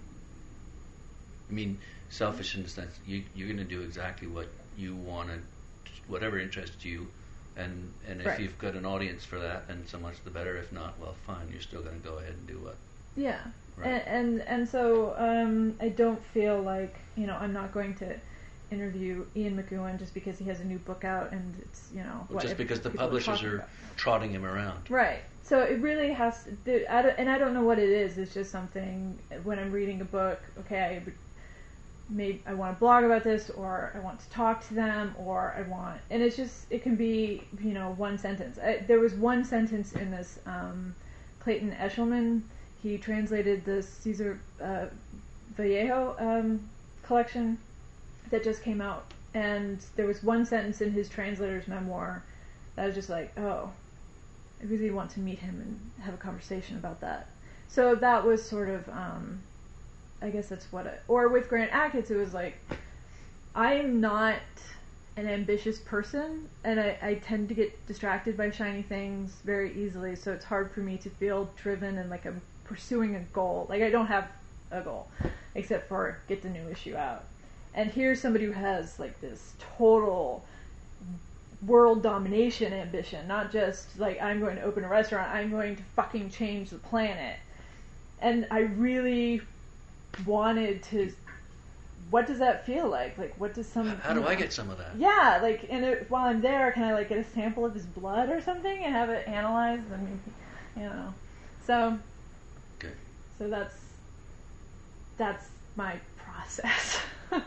I 1.50 1.54
mean, 1.54 1.78
selfish 2.10 2.56
in 2.56 2.64
the 2.64 2.70
sense 2.70 3.00
you, 3.06 3.24
you're 3.36 3.48
going 3.48 3.58
to 3.58 3.64
do 3.64 3.82
exactly 3.82 4.28
what 4.28 4.48
you 4.78 4.96
want 4.96 5.30
to, 5.30 5.40
whatever 6.08 6.40
interests 6.40 6.84
you, 6.86 7.08
and 7.58 7.92
and 8.08 8.22
if 8.22 8.28
Right. 8.28 8.40
you've 8.40 8.58
got 8.58 8.76
an 8.76 8.86
audience 8.86 9.24
for 9.26 9.40
that, 9.40 9.68
then 9.68 9.86
so 9.88 10.00
much 10.00 10.16
the 10.24 10.30
better. 10.30 10.58
If 10.58 10.72
not, 10.72 10.98
well, 11.00 11.16
fine. 11.26 11.48
You're 11.52 11.62
still 11.62 11.82
going 11.82 12.00
to 12.02 12.08
go 12.08 12.18
ahead 12.18 12.34
and 12.34 12.48
do 12.48 12.58
what. 12.60 12.76
Yeah, 13.16 13.40
Right. 13.78 13.88
and, 13.88 14.08
and 14.08 14.42
and 14.48 14.70
so 14.70 15.14
um, 15.18 15.76
I 15.82 15.90
don't 15.90 16.24
feel 16.28 16.62
like 16.62 16.96
you 17.18 17.28
know 17.28 17.36
I'm 17.40 17.54
not 17.54 17.74
going 17.74 17.96
to 17.96 18.16
interview 18.72 19.26
Ian 19.36 19.62
McEwan 19.62 20.00
just 20.00 20.14
because 20.14 20.38
he 20.40 20.46
has 20.46 20.62
a 20.62 20.64
new 20.64 20.78
book 20.80 21.04
out 21.04 21.32
and 21.34 21.54
it's 21.62 21.90
you 21.94 22.02
know 22.04 22.26
what 22.30 22.42
just 22.42 22.56
because 22.58 22.80
the 22.80 22.90
publishers 22.90 23.40
talking 23.42 23.50
are 23.50 23.68
trotting 23.98 24.32
him 24.32 24.46
around. 24.46 24.90
right. 24.90 25.20
So 25.44 25.60
it 25.64 25.82
really 25.82 26.14
has 26.14 26.46
to. 26.46 26.58
the- 26.64 26.88
I 26.90 27.02
and 27.20 27.30
I 27.30 27.38
don't 27.38 27.54
know 27.54 27.64
what 27.64 27.78
it 27.80 27.90
is. 27.90 28.18
It's 28.18 28.34
just 28.34 28.52
something 28.52 29.20
when 29.44 29.60
I'm 29.60 29.72
reading 29.74 30.00
a 30.00 30.06
book. 30.06 30.40
Okay, 30.60 30.80
I 30.80 31.04
would- 31.04 31.14
maybe 32.12 32.42
I 32.46 32.54
want 32.54 32.76
to 32.76 32.80
blog 32.80 33.04
about 33.04 33.24
this, 33.24 33.50
or 33.50 33.92
I 33.96 34.00
want 34.00 34.20
to 34.20 34.30
talk 34.30 34.68
to 34.68 34.74
them, 34.74 35.16
or 35.18 35.56
I 35.58 35.64
want, 35.64 36.00
and 36.10 36.22
it's 36.22 36.36
just 36.36 36.66
it 36.70 36.84
can 36.84 36.96
be 36.96 37.44
you 37.64 37.74
know 37.74 37.94
one 37.98 38.18
sentence. 38.18 38.60
I, 38.60 38.84
there 38.88 39.00
was 39.00 39.14
one 39.14 39.44
sentence 39.44 39.94
in 39.94 40.12
this 40.12 40.40
um, 40.46 40.94
Clayton 41.40 41.72
Eshleman. 41.80 42.42
He 42.84 42.98
translated 42.98 43.64
the 43.66 43.82
Caesar 43.82 44.40
uh, 44.62 44.86
Vallejo 45.56 46.16
um, 46.20 46.70
collection 47.04 47.58
that 48.30 48.44
just 48.44 48.64
came 48.64 48.82
out, 48.82 49.06
and 49.34 49.80
there 49.96 50.06
was 50.06 50.22
one 50.24 50.46
sentence 50.46 50.82
in 50.82 50.92
his 50.92 51.10
translator's 51.10 51.68
memoir 51.68 52.24
that 52.76 52.86
was 52.86 52.96
just 52.96 53.10
like, 53.10 53.38
oh, 53.38 53.70
I 54.62 54.66
really 54.66 54.92
want 54.92 55.12
to 55.12 55.20
meet 55.20 55.40
him 55.40 55.62
and 55.62 56.06
have 56.06 56.14
a 56.14 56.18
conversation 56.18 56.78
about 56.78 57.02
that. 57.02 57.28
So 57.68 57.96
that 57.96 58.26
was 58.26 58.44
sort 58.44 58.70
of, 58.70 58.88
um, 58.90 59.42
I 60.22 60.30
guess 60.30 60.50
that's 60.50 60.72
what 60.72 60.86
it. 60.86 61.02
Or 61.08 61.28
with 61.28 61.50
Grant 61.50 61.72
Achatz, 61.72 62.12
it 62.12 62.18
was 62.18 62.34
like, 62.34 62.58
I 63.56 63.74
am 63.76 64.00
not 64.00 64.38
an 65.18 65.28
ambitious 65.28 65.80
person, 65.80 66.48
and 66.64 66.80
I, 66.80 66.98
I 67.02 67.14
tend 67.16 67.50
to 67.50 67.56
get 67.56 67.88
distracted 67.88 68.38
by 68.38 68.50
shiny 68.52 68.82
things 68.82 69.34
very 69.44 69.74
easily. 69.74 70.16
So 70.16 70.32
it's 70.32 70.46
hard 70.46 70.72
for 70.72 70.80
me 70.80 70.98
to 70.98 71.10
feel 71.10 71.50
driven 71.62 71.98
and 71.98 72.10
like 72.10 72.26
I'm 72.26 72.42
pursuing 72.64 73.16
a 73.16 73.20
goal. 73.34 73.66
Like 73.70 73.82
I 73.82 73.90
don't 73.90 74.08
have 74.08 74.30
a 74.72 74.82
goal, 74.82 75.10
except 75.56 75.90
for 75.90 76.18
get 76.28 76.42
the 76.42 76.50
new 76.50 76.68
issue 76.70 76.96
out. 76.96 77.26
And 77.74 77.92
here's 77.92 78.22
somebody 78.22 78.46
who 78.46 78.52
has 78.52 79.00
like 79.00 79.20
this 79.22 79.54
total 79.78 80.46
world 81.66 82.02
domination 82.02 82.74
ambition, 82.74 83.28
not 83.28 83.52
just 83.52 84.00
like 84.00 84.22
I'm 84.22 84.40
going 84.40 84.56
to 84.56 84.64
open 84.64 84.84
a 84.84 84.90
restaurant, 84.90 85.30
I'm 85.30 85.52
going 85.52 85.76
to 85.76 85.84
fucking 85.96 86.30
change 86.30 86.70
the 86.70 86.78
planet. 86.78 87.38
And 88.22 88.48
I 88.52 88.60
really 88.60 89.42
wanted 90.26 90.84
to 90.84 91.12
what 92.10 92.28
does 92.28 92.40
that 92.40 92.66
feel 92.66 92.90
like? 92.90 93.18
Like 93.18 93.34
what 93.40 93.54
does 93.54 93.68
some 93.68 93.88
How 94.04 94.14
do 94.14 94.26
I 94.26 94.36
get 94.36 94.52
some 94.52 94.70
of 94.70 94.78
that? 94.78 94.96
Yeah, 94.98 95.40
like 95.42 95.66
and 95.70 95.86
it, 95.86 96.06
while 96.10 96.26
I'm 96.26 96.42
there, 96.42 96.72
can 96.72 96.84
I 96.84 96.94
like 96.94 97.10
get 97.10 97.18
a 97.18 97.24
sample 97.24 97.66
of 97.66 97.74
his 97.74 97.86
blood 97.86 98.30
or 98.30 98.42
something 98.42 98.84
and 98.84 98.94
have 98.94 99.10
it 99.10 99.28
analyzed 99.28 99.90
and 99.92 100.20
you 100.76 100.84
know. 100.84 101.14
So 101.66 101.98
Okay. 102.80 102.94
so 103.38 103.48
that's 103.48 103.76
that's 105.18 105.48
my 105.76 105.96
process. 106.18 107.00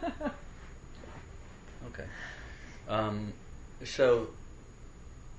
Okay. 1.93 2.05
Um, 2.89 3.33
so, 3.85 4.29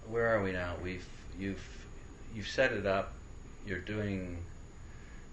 where 0.09 0.27
are 0.27 0.43
we 0.43 0.51
now? 0.51 0.75
We've 0.83 1.05
you've 1.39 1.65
you've 2.35 2.47
set 2.47 2.71
it 2.71 2.85
up. 2.85 3.13
You're 3.67 3.79
doing. 3.79 4.37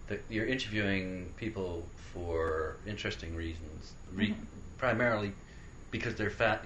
The, 0.08 0.18
you're 0.28 0.46
interviewing 0.46 1.32
people 1.36 1.86
for 2.12 2.76
interesting 2.86 3.34
reasons, 3.34 3.92
re- 4.12 4.30
Mhm. 4.30 4.36
primarily 4.78 5.32
because 5.90 6.14
they're 6.16 6.30
fat. 6.30 6.64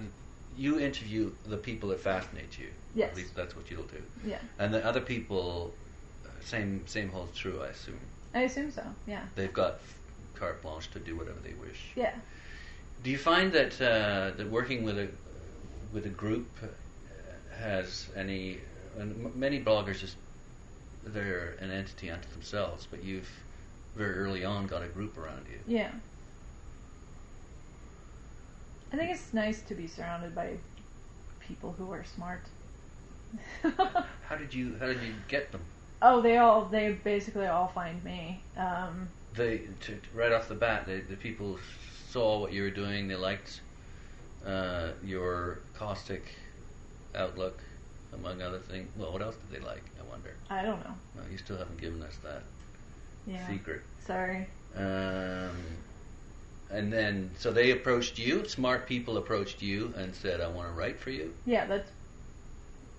You 0.57 0.79
interview 0.79 1.31
the 1.45 1.57
people 1.57 1.89
that 1.89 1.99
fascinate 1.99 2.57
you. 2.57 2.69
Yes. 2.95 3.11
At 3.11 3.17
least 3.17 3.35
that's 3.35 3.55
what 3.55 3.69
you'll 3.69 3.83
do. 3.83 4.01
yeah, 4.25 4.39
And 4.59 4.73
the 4.73 4.83
other 4.85 5.01
people, 5.01 5.73
uh, 6.25 6.29
same 6.41 6.87
same 6.87 7.09
holds 7.09 7.37
true. 7.37 7.61
I 7.61 7.67
assume 7.67 7.99
I 8.33 8.41
assume 8.41 8.71
so. 8.71 8.83
Yeah, 9.05 9.23
they've 9.35 9.53
got 9.53 9.79
carte 10.35 10.61
blanche 10.61 10.89
to 10.91 10.99
do 10.99 11.15
whatever 11.15 11.39
they 11.43 11.53
wish. 11.53 11.91
yeah. 11.95 12.15
Do 13.03 13.09
you 13.11 13.17
find 13.17 13.51
that 13.53 13.73
uh, 13.81 14.31
that 14.37 14.49
working 14.49 14.83
with 14.83 14.97
a 14.97 15.07
with 15.93 16.05
a 16.05 16.09
group 16.23 16.47
uh, 16.63 16.67
has 17.57 18.07
any? 18.15 18.59
And 18.97 19.25
m- 19.25 19.39
many 19.39 19.63
bloggers 19.63 19.99
just 19.99 20.15
they're 21.03 21.55
an 21.61 21.69
entity 21.71 22.09
unto 22.09 22.27
themselves, 22.33 22.87
but 22.89 23.03
you've 23.03 23.29
very 23.97 24.15
early 24.19 24.45
on 24.45 24.67
got 24.67 24.83
a 24.83 24.87
group 24.87 25.17
around 25.17 25.45
you. 25.51 25.59
Yeah. 25.67 25.91
I 28.93 28.95
think 28.95 29.11
it's 29.11 29.33
nice 29.33 29.61
to 29.63 29.75
be 29.75 29.87
surrounded 29.87 30.33
by 30.33 30.57
people 31.39 31.75
who 31.77 31.91
are 31.91 32.05
smart. 32.05 32.41
How 34.29 34.35
did 34.37 34.53
you 34.53 34.75
How 34.79 34.85
did 34.85 35.01
you 35.01 35.13
get 35.27 35.51
them? 35.51 35.61
oh, 36.01 36.21
they 36.21 36.37
all 36.37 36.65
they 36.65 36.93
basically 37.03 37.47
all 37.47 37.67
find 37.67 38.01
me. 38.03 38.39
Um, 38.55 39.09
They 39.35 39.61
to, 39.81 39.99
right 40.13 40.31
off 40.31 40.47
the 40.47 40.55
bat, 40.55 40.85
they, 40.85 41.01
the 41.01 41.17
people 41.17 41.59
saw 42.09 42.39
what 42.39 42.53
you 42.53 42.61
were 42.63 42.69
doing. 42.69 43.07
They 43.07 43.15
liked 43.15 43.61
uh, 44.45 44.89
your 45.03 45.59
caustic 45.73 46.23
outlook, 47.15 47.59
among 48.13 48.41
other 48.41 48.59
things. 48.59 48.87
Well, 48.95 49.11
what 49.11 49.21
else 49.21 49.35
did 49.35 49.59
they 49.59 49.65
like? 49.65 49.83
I 49.99 50.09
wonder. 50.09 50.33
I 50.49 50.61
don't 50.61 50.79
know. 50.85 50.93
Well, 51.15 51.25
you 51.29 51.37
still 51.37 51.57
haven't 51.57 51.81
given 51.81 52.01
us 52.03 52.15
that 52.23 52.43
Yeah. 53.27 53.47
secret. 53.47 53.81
Sorry. 54.05 54.47
Um, 54.75 55.51
and 56.71 56.91
then, 56.91 57.31
so 57.37 57.51
they 57.51 57.71
approached 57.71 58.17
you. 58.19 58.47
Smart 58.47 58.87
people 58.87 59.17
approached 59.17 59.61
you 59.61 59.93
and 59.97 60.13
said, 60.15 60.41
"I 60.41 60.47
want 60.47 60.67
to 60.69 60.73
write 60.73 60.99
for 60.99 61.09
you." 61.11 61.33
Yeah, 61.45 61.65
that's 61.65 61.89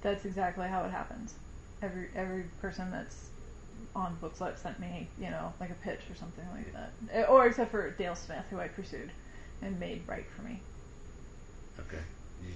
that's 0.02 0.24
exactly 0.24 0.68
how 0.68 0.84
it 0.84 0.90
happens. 0.90 1.34
Every 1.82 2.08
every 2.14 2.44
person 2.60 2.90
that's 2.90 3.28
on 3.94 4.16
Bookslut 4.22 4.58
sent 4.58 4.78
me, 4.80 5.08
you 5.20 5.30
know, 5.30 5.52
like 5.60 5.70
a 5.70 5.74
pitch 5.74 6.00
or 6.10 6.14
something 6.14 6.44
like 6.54 6.72
that. 6.72 6.92
Eh, 7.12 7.22
Or 7.24 7.46
except 7.46 7.70
for 7.70 7.90
Dale 7.90 8.16
Smith, 8.16 8.44
who 8.50 8.58
I 8.58 8.68
pursued 8.68 9.10
and 9.62 9.78
made 9.78 10.02
write 10.06 10.26
for 10.34 10.42
me. 10.42 10.60
Okay. 11.80 12.02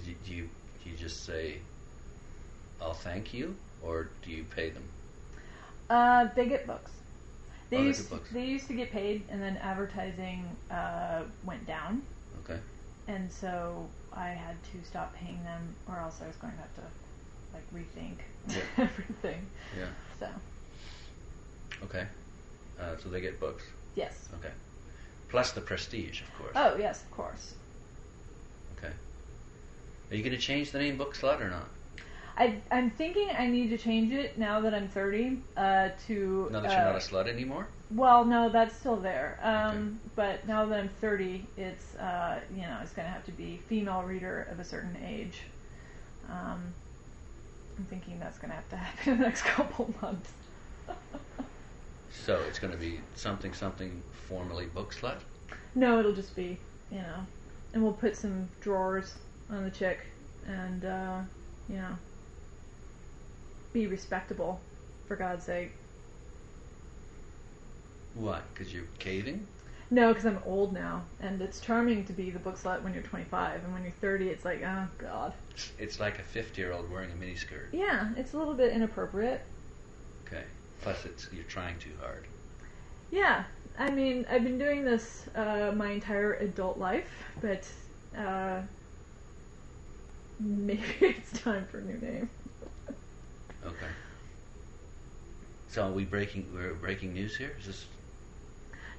Do 0.03 0.09
you, 0.09 0.15
do 0.25 0.33
you 0.33 0.49
do 0.83 0.89
you 0.89 0.97
just 0.97 1.25
say, 1.25 1.57
"I'll 2.81 2.93
thank 2.93 3.33
you," 3.33 3.55
or 3.81 4.09
do 4.23 4.31
you 4.31 4.43
pay 4.43 4.69
them? 4.69 4.83
Uh, 5.89 6.27
they 6.35 6.47
get 6.47 6.67
books. 6.67 6.91
They 7.73 7.79
Oh, 7.79 7.83
used 7.85 8.11
they 8.31 8.45
used 8.45 8.67
to 8.67 8.75
get 8.75 8.91
paid, 8.91 9.23
and 9.31 9.41
then 9.41 9.57
advertising 9.57 10.45
uh, 10.69 11.23
went 11.43 11.65
down, 11.65 12.03
Okay. 12.43 12.59
and 13.07 13.31
so 13.31 13.87
I 14.15 14.27
had 14.27 14.57
to 14.73 14.83
stop 14.87 15.15
paying 15.15 15.43
them, 15.43 15.75
or 15.87 15.97
else 15.97 16.19
I 16.23 16.27
was 16.27 16.35
going 16.35 16.53
to 16.53 16.59
have 16.59 16.75
to 16.75 16.81
like 17.51 17.65
rethink 17.73 18.19
Yeah. 18.47 18.61
everything. 18.85 19.47
Yeah. 19.75 19.87
So 20.19 20.27
Okay. 21.85 22.05
Uh, 22.79 22.95
so 23.01 23.09
they 23.09 23.21
get 23.21 23.39
books. 23.39 23.63
yes. 23.95 24.29
Okay. 24.35 24.53
Plus 25.29 25.51
the 25.53 25.61
prestige, 25.61 26.21
of 26.21 26.31
course. 26.37 26.53
Oh 26.55 26.77
yes, 26.77 27.01
of 27.01 27.09
course. 27.09 27.55
Okay. 28.77 28.93
Are 30.11 30.15
you 30.15 30.21
going 30.21 30.35
to 30.35 30.41
change 30.41 30.69
the 30.69 30.77
name 30.77 30.95
Bookslut 30.99 31.41
or 31.41 31.49
not? 31.49 31.69
I, 32.35 32.55
I'm 32.71 32.89
thinking 32.89 33.29
I 33.37 33.47
need 33.47 33.69
to 33.69 33.77
change 33.77 34.11
it 34.11 34.37
now 34.37 34.59
that 34.61 34.73
I'm 34.73 34.87
30 34.87 35.37
uh, 35.55 35.89
to. 36.07 36.49
Now 36.51 36.61
that 36.61 36.71
uh, 36.71 36.75
you're 36.75 36.85
not 36.85 36.95
a 36.95 36.99
slut 36.99 37.27
anymore. 37.27 37.67
Well, 37.91 38.25
no, 38.25 38.49
that's 38.49 38.75
still 38.75 38.95
there. 38.95 39.39
Um, 39.43 39.99
But 40.15 40.47
now 40.47 40.65
that 40.65 40.79
I'm 40.79 40.89
30, 40.89 41.45
it's 41.57 41.95
uh, 41.95 42.39
you 42.55 42.61
know 42.61 42.79
it's 42.81 42.91
going 42.91 43.07
to 43.07 43.11
have 43.11 43.25
to 43.25 43.31
be 43.31 43.59
female 43.67 44.01
reader 44.01 44.47
of 44.51 44.59
a 44.59 44.63
certain 44.63 44.97
age. 45.05 45.41
Um, 46.29 46.73
I'm 47.77 47.85
thinking 47.85 48.19
that's 48.19 48.37
going 48.39 48.49
to 48.49 48.55
have 48.55 48.69
to 48.69 48.75
happen 48.77 49.13
in 49.13 49.19
the 49.19 49.25
next 49.25 49.43
couple 49.43 49.93
months. 50.01 50.31
So 52.25 52.39
it's 52.47 52.59
going 52.59 52.71
to 52.71 52.79
be 52.79 52.99
something 53.15 53.53
something 53.53 54.01
formerly 54.27 54.67
Bookslut. 54.67 55.17
no, 55.75 55.99
it'll 55.99 56.13
just 56.13 56.35
be 56.35 56.57
you 56.91 56.99
know, 56.99 57.25
and 57.73 57.83
we'll 57.83 57.93
put 57.93 58.15
some 58.15 58.47
drawers 58.61 59.13
on 59.51 59.63
the 59.63 59.71
chick, 59.71 59.99
and 60.47 60.85
uh, 60.85 61.19
you 61.67 61.75
know, 61.75 61.97
be 63.73 63.87
respectable, 63.87 64.61
for 65.07 65.15
God's 65.15 65.45
sake. 65.45 65.71
Why? 68.15 68.41
Because 68.53 68.73
you're 68.73 68.83
caving. 68.99 69.47
No, 69.89 70.09
because 70.09 70.25
I'm 70.25 70.39
old 70.45 70.73
now, 70.73 71.03
and 71.19 71.41
it's 71.41 71.59
charming 71.59 72.05
to 72.05 72.13
be 72.13 72.31
the 72.31 72.39
book 72.39 72.57
slut 72.57 72.81
when 72.81 72.93
you're 72.93 73.03
25, 73.03 73.63
and 73.63 73.73
when 73.73 73.83
you're 73.83 73.91
30, 73.91 74.29
it's 74.29 74.45
like, 74.45 74.63
oh 74.63 74.87
god. 74.97 75.33
It's, 75.51 75.71
it's 75.77 75.99
like 75.99 76.19
a 76.19 76.23
50 76.23 76.61
year 76.61 76.71
old 76.71 76.89
wearing 76.89 77.11
a 77.11 77.15
miniskirt. 77.15 77.67
Yeah, 77.71 78.09
it's 78.17 78.33
a 78.33 78.37
little 78.37 78.53
bit 78.53 78.71
inappropriate. 78.73 79.41
Okay. 80.25 80.43
Plus, 80.81 81.05
it's 81.05 81.27
you're 81.31 81.43
trying 81.43 81.77
too 81.79 81.91
hard. 82.01 82.25
Yeah, 83.11 83.43
I 83.77 83.91
mean, 83.91 84.25
I've 84.29 84.43
been 84.43 84.57
doing 84.57 84.83
this 84.83 85.27
uh, 85.35 85.71
my 85.75 85.91
entire 85.91 86.33
adult 86.35 86.77
life, 86.77 87.11
but 87.41 87.67
uh, 88.17 88.61
maybe 90.39 90.83
it's 91.01 91.39
time 91.41 91.65
for 91.69 91.79
a 91.79 91.83
new 91.83 91.97
name. 91.97 92.29
Okay. 93.65 93.91
So 95.69 95.83
are 95.87 95.91
we 95.91 96.05
breaking 96.05 96.47
we're 96.53 96.73
breaking 96.73 97.13
news 97.13 97.35
here? 97.35 97.55
Is 97.59 97.65
this 97.65 97.85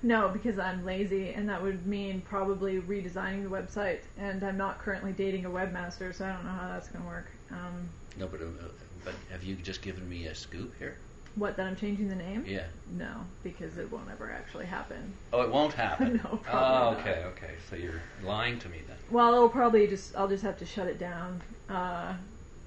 No, 0.02 0.28
because 0.28 0.58
I'm 0.58 0.84
lazy, 0.84 1.30
and 1.30 1.48
that 1.48 1.62
would 1.62 1.86
mean 1.86 2.20
probably 2.22 2.80
redesigning 2.80 3.42
the 3.44 3.50
website, 3.50 4.00
and 4.18 4.42
I'm 4.42 4.56
not 4.56 4.80
currently 4.80 5.12
dating 5.12 5.44
a 5.44 5.50
webmaster, 5.50 6.14
so 6.14 6.24
I 6.24 6.32
don't 6.32 6.44
know 6.44 6.50
how 6.50 6.68
that's 6.68 6.88
going 6.88 7.02
to 7.02 7.08
work. 7.08 7.26
Um, 7.50 7.88
no? 8.18 8.26
But, 8.26 8.40
uh, 8.40 8.68
but 9.04 9.14
have 9.30 9.44
you 9.44 9.54
just 9.56 9.82
given 9.82 10.08
me 10.08 10.26
a 10.26 10.34
scoop 10.34 10.74
here? 10.78 10.96
what, 11.36 11.56
that 11.56 11.66
I'm 11.66 11.76
changing 11.76 12.08
the 12.08 12.14
name? 12.14 12.44
Yeah. 12.46 12.66
No, 12.96 13.12
because 13.42 13.76
it 13.76 13.90
won't 13.90 14.08
ever 14.10 14.30
actually 14.30 14.66
happen. 14.66 15.12
Oh, 15.32 15.42
it 15.42 15.50
won't 15.50 15.74
happen. 15.74 16.20
No, 16.24 16.30
Oh, 16.32 16.40
probably 16.42 17.00
okay, 17.00 17.24
okay. 17.24 17.54
So 17.68 17.76
you're 17.76 18.02
lying 18.22 18.58
to 18.60 18.68
me 18.68 18.78
then. 18.86 18.96
Well, 19.10 19.34
it'll 19.34 19.48
probably 19.48 19.86
just 19.86 20.14
I'll 20.16 20.28
just 20.28 20.44
have 20.44 20.58
to 20.58 20.66
shut 20.66 20.86
it 20.86 20.98
down 20.98 21.42
uh, 21.68 22.14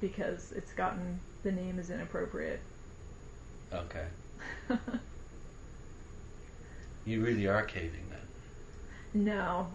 because 0.02 0.52
it's 0.52 0.74
gotten 0.74 1.20
the 1.48 1.54
name 1.54 1.80
is 1.80 1.90
inappropriate. 1.90 2.60
Okay. 3.74 4.06
You 7.06 7.24
really 7.24 7.48
are 7.48 7.64
caving 7.64 8.04
then. 8.10 9.24
no, 9.26 9.68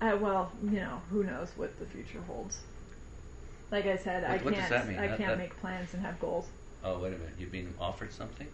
uh, 0.00 0.16
well, 0.20 0.50
you 0.64 0.70
know, 0.80 1.00
who 1.08 1.22
knows 1.22 1.52
what 1.54 1.78
the 1.78 1.86
future 1.86 2.20
holds. 2.26 2.58
Like 3.70 3.86
I 3.86 3.96
said, 3.96 4.24
I 4.24 4.32
What- 4.32 4.46
what 4.46 4.54
can't 4.54 4.68
does 4.68 4.70
that 4.82 4.88
mean? 4.88 4.98
I 4.98 5.06
That- 5.06 5.18
can't 5.18 5.28
that- 5.30 5.38
make 5.38 5.56
plans 5.60 5.94
and 5.94 6.02
have 6.04 6.18
goals. 6.18 6.48
Oh, 6.82 6.98
wait 6.98 7.14
a 7.14 7.16
minute. 7.18 7.34
You've 7.38 7.52
been 7.52 7.72
offered 7.78 8.12
something? 8.12 8.48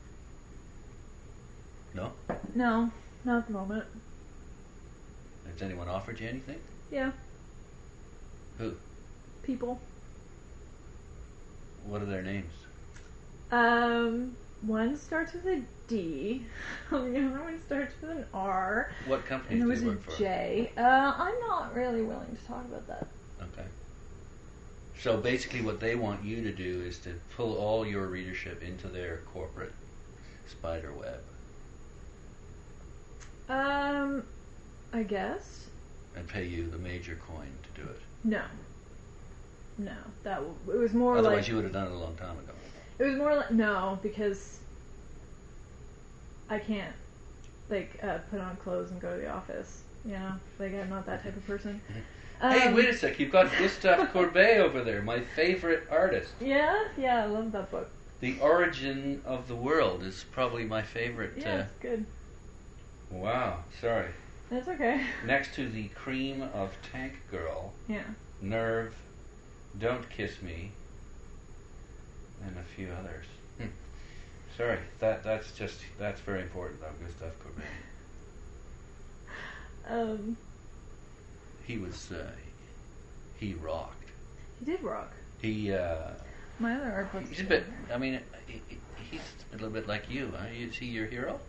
No? 1.95 2.13
No, 2.55 2.93
not 3.25 3.39
at 3.39 3.47
the 3.47 3.55
moment. 3.55 3.87
Has 5.51 5.63
anyone 5.63 5.89
offered 5.89 6.21
you 6.21 6.29
anything? 6.29 6.61
Yeah, 6.91 7.13
Who? 8.59 8.77
people. 9.43 9.81
What 11.89 12.03
are 12.03 12.07
their 12.07 12.23
names? 12.23 12.53
Um, 13.51 14.37
one 14.61 14.97
starts 14.97 15.33
with 15.33 15.47
a 15.47 15.63
D. 15.87 16.45
The 16.91 16.97
other 16.97 17.41
one 17.43 17.59
starts 17.65 17.95
with 18.01 18.11
an 18.11 18.25
R. 18.35 18.91
What 19.07 19.25
And 19.53 19.61
there 19.63 19.77
do 19.77 19.87
was 19.87 19.97
for? 20.05 20.17
J. 20.19 20.73
Uh, 20.77 20.81
I'm 21.17 21.35
not 21.49 21.75
really 21.75 22.03
willing 22.03 22.37
to 22.37 22.47
talk 22.47 22.65
about 22.67 22.87
that. 22.89 23.07
Okay. 23.41 23.67
So 25.01 25.17
basically, 25.17 25.63
what 25.63 25.81
they 25.81 25.95
want 25.95 26.25
you 26.25 26.43
to 26.43 26.53
do 26.53 26.83
is 26.83 26.99
to 27.01 27.15
pull 27.37 27.57
all 27.57 27.87
your 27.87 28.07
readership 28.09 28.63
into 28.63 28.89
their 28.89 29.19
corporate 29.33 29.73
spider 30.47 30.93
web 30.93 31.21
Um, 33.49 34.25
I 34.93 35.03
guess. 35.05 35.67
and 36.17 36.27
pay 36.29 36.45
you 36.45 36.69
the 36.69 36.79
major 36.79 37.17
coin 37.27 37.49
to 37.63 37.83
do 37.83 37.89
it. 37.89 38.01
No. 38.25 38.43
No, 39.79 39.93
that 40.25 40.37
w- 40.37 40.57
it 40.73 40.77
was 40.83 40.93
more 40.93 41.17
Otherwise, 41.17 41.37
like 41.43 41.49
you 41.49 41.55
would 41.57 41.65
have 41.65 41.73
done 41.73 41.87
it 41.87 41.93
a 41.93 41.99
long 41.99 42.17
time 42.17 42.37
ago. 42.39 42.53
it 42.99 43.05
was 43.05 43.17
more 43.17 43.35
like 43.37 43.53
no 43.53 43.99
because 44.03 44.59
I 46.51 46.59
can't 46.59 46.95
like 47.71 47.99
uh, 48.03 48.19
put 48.31 48.41
on 48.41 48.57
clothes 48.57 48.91
and 48.91 49.01
go 49.01 49.15
to 49.15 49.21
the 49.21 49.31
office. 49.31 49.83
You 50.05 50.13
know, 50.13 50.33
like 50.59 50.75
I'm 50.75 50.91
not 50.91 51.07
that 51.07 51.23
type 51.23 51.37
of 51.37 51.47
person. 51.47 51.81
hey, 52.41 52.69
Um, 52.69 52.75
wait 52.75 52.89
a 52.89 52.95
sec! 52.95 53.19
You've 53.21 53.31
got 53.33 53.51
Gustave 53.59 54.07
Courbet 54.13 54.59
over 54.59 54.83
there, 54.83 55.03
my 55.03 55.21
favorite 55.21 55.85
artist. 55.91 56.33
Yeah, 56.41 56.77
yeah, 56.97 57.23
I 57.23 57.27
love 57.27 57.53
that 57.53 57.71
book. 57.71 57.91
The 58.21 58.39
Origin 58.41 59.23
of 59.25 59.47
the 59.47 59.55
World 59.55 60.03
is 60.03 60.25
probably 60.33 60.65
my 60.65 60.83
favorite. 60.83 61.35
Yeah, 61.37 61.55
Uh, 61.55 61.59
it's 61.59 61.75
good. 61.81 62.07
wow, 63.11 63.59
sorry. 63.81 64.09
That's 64.51 64.67
okay. 64.69 65.05
next 65.27 65.55
to 65.57 65.69
the 65.69 65.89
cream 65.89 66.43
of 66.55 66.75
Tank 66.91 67.15
Girl, 67.31 67.75
Yeah. 67.87 68.03
Nerve, 68.41 68.95
Don't 69.79 70.09
Kiss 70.11 70.43
Me, 70.43 70.71
and 72.45 72.57
a 72.57 72.63
few 72.75 72.89
others. 72.99 73.27
Hmm. 73.59 73.67
Sorry, 74.57 74.79
that 75.01 75.23
that's 75.23 75.53
just 75.53 75.79
that's 75.99 76.21
very 76.21 76.43
important 76.43 76.81
though, 76.81 77.05
Gustav 77.07 77.33
Courbet. 77.43 77.65
Um, 79.91 80.37
He 81.67 81.79
was 81.79 82.11
uh, 82.13 82.31
he 83.41 83.55
rocked. 83.55 84.09
he 84.59 84.67
did 84.67 84.83
rock. 84.83 85.13
He 85.41 85.73
uh, 85.73 86.11
My 86.59 86.75
other 86.75 86.93
art 86.93 87.13
books. 87.13 87.31
he's 87.31 87.41
a 87.41 87.45
bit. 87.45 87.65
I 87.93 87.97
mean, 87.97 88.21
he, 88.47 88.61
he- 88.69 88.79
he's 89.11 89.21
a 89.53 89.57
little 89.57 89.71
bit 89.71 89.89
like 89.89 90.11
you. 90.11 90.31
Huh? 90.37 90.45
Is 90.55 90.77
he 90.77 90.87
your 90.87 91.07
hero? 91.07 91.41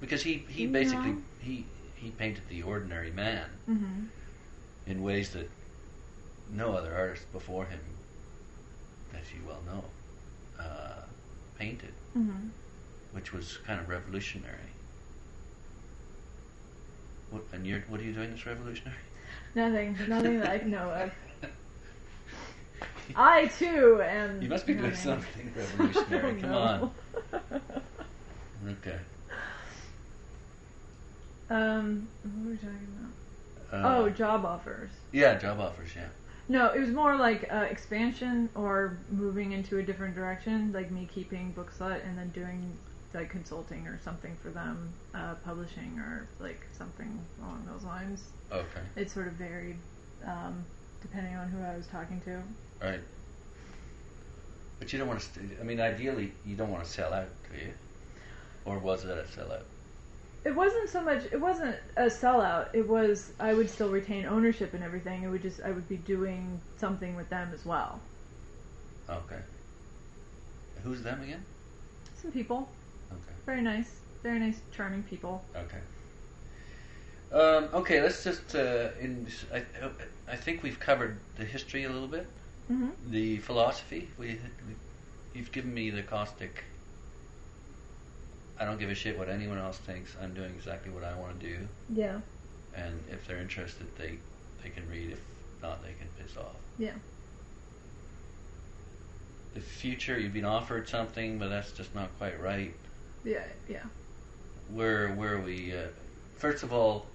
Because 0.00 0.22
he 0.22 0.44
he 0.48 0.66
basically 0.66 1.10
No. 1.12 1.22
he 1.40 1.64
he 1.96 2.10
painted 2.10 2.42
the 2.48 2.62
ordinary 2.62 3.10
man 3.10 3.46
Mm-hmm. 3.68 4.04
in 4.86 5.02
ways 5.02 5.30
that 5.30 5.50
no 6.54 6.72
other 6.72 6.94
artist 6.94 7.30
before 7.32 7.64
him, 7.66 7.80
as 9.14 9.32
you 9.32 9.40
well 9.46 9.60
know, 9.66 9.84
uh, 10.62 11.02
painted, 11.58 11.92
Mm-hmm. 12.16 12.48
which 13.12 13.32
was 13.32 13.58
kind 13.66 13.80
of 13.80 13.88
revolutionary. 13.88 14.72
What, 17.30 17.42
and 17.52 17.66
you're, 17.66 17.80
what 17.88 18.00
are 18.00 18.04
you 18.04 18.12
doing 18.12 18.30
that's 18.30 18.46
revolutionary? 18.46 18.96
Nothing. 19.54 19.96
Nothing 20.08 20.40
that 20.40 20.62
I 20.62 20.64
know 20.66 20.90
of. 20.90 21.12
I 23.16 23.46
too 23.46 24.00
am. 24.02 24.40
You 24.42 24.48
must 24.48 24.66
be 24.66 24.74
doing 24.74 24.94
something 24.94 25.52
revolutionary. 25.56 26.40
Come 26.40 26.52
on. 26.54 26.90
Okay. 28.68 28.98
Um, 31.50 32.08
what 32.22 32.44
were 32.44 32.50
we 32.50 32.56
talking 32.56 32.88
about? 33.70 33.84
Uh, 33.84 33.96
oh, 33.98 34.10
job 34.10 34.44
offers. 34.44 34.90
yeah, 35.12 35.34
job 35.38 35.60
offers. 35.60 35.90
Yeah. 35.96 36.08
No, 36.48 36.72
it 36.72 36.80
was 36.80 36.90
more 36.90 37.14
like 37.16 37.46
uh, 37.52 37.66
expansion 37.70 38.48
or 38.54 38.96
moving 39.10 39.52
into 39.52 39.78
a 39.78 39.82
different 39.82 40.14
direction, 40.14 40.72
like 40.72 40.90
me 40.90 41.06
keeping 41.12 41.52
Bookslut 41.52 42.06
and 42.06 42.16
then 42.16 42.30
doing 42.30 42.72
like 43.14 43.30
consulting 43.30 43.86
or 43.86 43.98
something 44.02 44.36
for 44.42 44.50
them, 44.50 44.92
uh, 45.14 45.34
publishing 45.44 45.98
or 45.98 46.26
like 46.40 46.60
something 46.76 47.18
along 47.42 47.68
those 47.70 47.84
lines. 47.84 48.22
Okay. 48.50 48.80
It 48.96 49.10
sort 49.10 49.26
of 49.26 49.34
varied 49.34 49.76
um, 50.26 50.64
depending 51.02 51.36
on 51.36 51.48
who 51.48 51.62
I 51.62 51.76
was 51.76 51.86
talking 51.86 52.20
to. 52.22 52.42
Right. 52.84 53.00
But 54.78 54.92
you 54.92 54.98
don't 54.98 55.08
want 55.08 55.20
to. 55.20 55.26
St- 55.26 55.60
I 55.60 55.64
mean, 55.64 55.80
ideally, 55.80 56.32
you 56.46 56.56
don't 56.56 56.70
want 56.70 56.84
to 56.84 56.90
sell 56.90 57.12
out, 57.12 57.28
do 57.52 57.58
you? 57.58 57.72
Or 58.64 58.78
was 58.78 59.04
it 59.04 59.10
a 59.10 59.22
sellout? 59.38 59.62
It 60.48 60.54
wasn't 60.56 60.88
so 60.88 61.02
much. 61.02 61.24
It 61.30 61.40
wasn't 61.40 61.76
a 61.96 62.06
sellout. 62.06 62.70
It 62.72 62.88
was 62.88 63.32
I 63.38 63.52
would 63.54 63.68
still 63.70 63.90
retain 63.90 64.24
ownership 64.24 64.72
and 64.74 64.82
everything. 64.82 65.22
It 65.22 65.28
would 65.28 65.42
just 65.42 65.60
I 65.60 65.70
would 65.72 65.88
be 65.88 65.98
doing 65.98 66.62
something 66.76 67.14
with 67.16 67.28
them 67.28 67.52
as 67.52 67.66
well. 67.66 68.00
Okay. 69.08 69.40
Who's 70.82 71.02
them 71.02 71.22
again? 71.22 71.44
Some 72.22 72.32
people, 72.32 72.68
Okay. 73.12 73.34
very 73.46 73.62
nice, 73.62 74.00
very 74.22 74.38
nice, 74.38 74.60
charming 74.72 75.02
people. 75.02 75.44
Okay. 75.56 75.80
Um, 77.32 77.68
okay, 77.74 78.00
let's 78.00 78.24
just. 78.24 78.54
Uh, 78.54 78.88
in, 79.00 79.28
I, 79.52 79.64
I 80.30 80.36
think 80.36 80.62
we've 80.62 80.80
covered 80.80 81.18
the 81.36 81.44
history 81.44 81.84
a 81.84 81.90
little 81.90 82.08
bit, 82.08 82.26
hmm 82.68 82.90
the 83.10 83.38
philosophy. 83.38 84.08
We, 84.18 84.38
we, 84.66 84.74
you've 85.34 85.52
given 85.52 85.74
me 85.74 85.90
the 85.90 86.02
caustic. 86.02 86.64
I 88.60 88.64
don't 88.64 88.78
give 88.78 88.90
a 88.90 88.94
shit 88.94 89.16
what 89.18 89.28
anyone 89.28 89.58
else 89.58 89.76
thinks. 89.78 90.14
I'm 90.20 90.34
doing 90.34 90.52
exactly 90.56 90.90
what 90.92 91.04
I 91.04 91.14
want 91.14 91.38
to 91.40 91.46
do, 91.46 91.56
Yeah, 91.94 92.20
and 92.74 93.00
if 93.10 93.26
they're 93.26 93.38
interested, 93.40 93.86
they 93.96 94.18
they 94.62 94.70
can 94.70 94.88
read. 94.90 95.10
If 95.12 95.20
not, 95.62 95.82
they 95.82 95.92
can 95.98 96.08
piss 96.18 96.36
off. 96.36 96.56
yeah. 96.78 96.92
The 99.54 99.60
future, 99.60 100.18
you've 100.18 100.34
been 100.34 100.44
offered 100.44 100.88
something, 100.88 101.38
but 101.38 101.48
that's 101.48 101.72
just 101.72 101.94
not 101.94 102.10
quite 102.18 102.40
right. 102.40 102.72
Yeah, 103.24 103.42
yeah. 103.68 103.82
where 104.72 105.08
where 105.14 105.38
we 105.38 105.72
uh, 105.76 105.86
first 106.36 106.62
of 106.62 106.72
all 106.72 107.06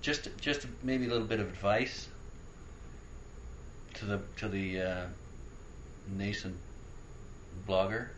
just 0.00 0.28
just 0.40 0.66
maybe 0.82 1.06
a 1.06 1.08
little 1.08 1.26
bit 1.26 1.40
of 1.40 1.48
advice 1.48 2.08
to 3.94 4.04
the 4.06 4.20
to 4.38 4.48
the 4.48 4.80
uh, 4.80 5.06
nascent 6.16 6.56
blogger 7.68 8.08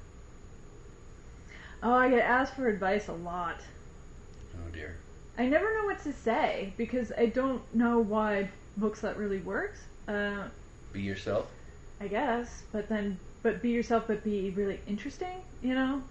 Oh, 1.82 1.94
I 1.94 2.09
get 2.10 2.20
asked 2.20 2.54
for 2.54 2.68
advice 2.68 3.09
a 3.09 3.12
lot. 3.12 3.60
oh 4.56 4.70
dear 4.72 4.96
I 5.38 5.46
never 5.46 5.72
know 5.74 5.86
what 5.86 6.02
to 6.04 6.12
say 6.12 6.72
because 6.76 7.12
I 7.16 7.26
don't 7.26 7.62
know 7.74 7.98
why 7.98 8.48
Bookslut 8.78 9.16
really 9.16 9.38
works. 9.38 9.80
Uh, 10.06 10.44
be 10.92 11.00
yourself 11.00 11.46
I 12.00 12.09
guess, 12.09 12.62
but 12.72 12.88
then, 12.88 13.16
but 13.44 13.62
be 13.62 13.70
yourself, 13.70 14.04
but 14.09 14.24
be 14.24 14.50
really 14.50 14.80
interesting. 14.88 15.40
You 15.62 15.74
know, 15.74 16.02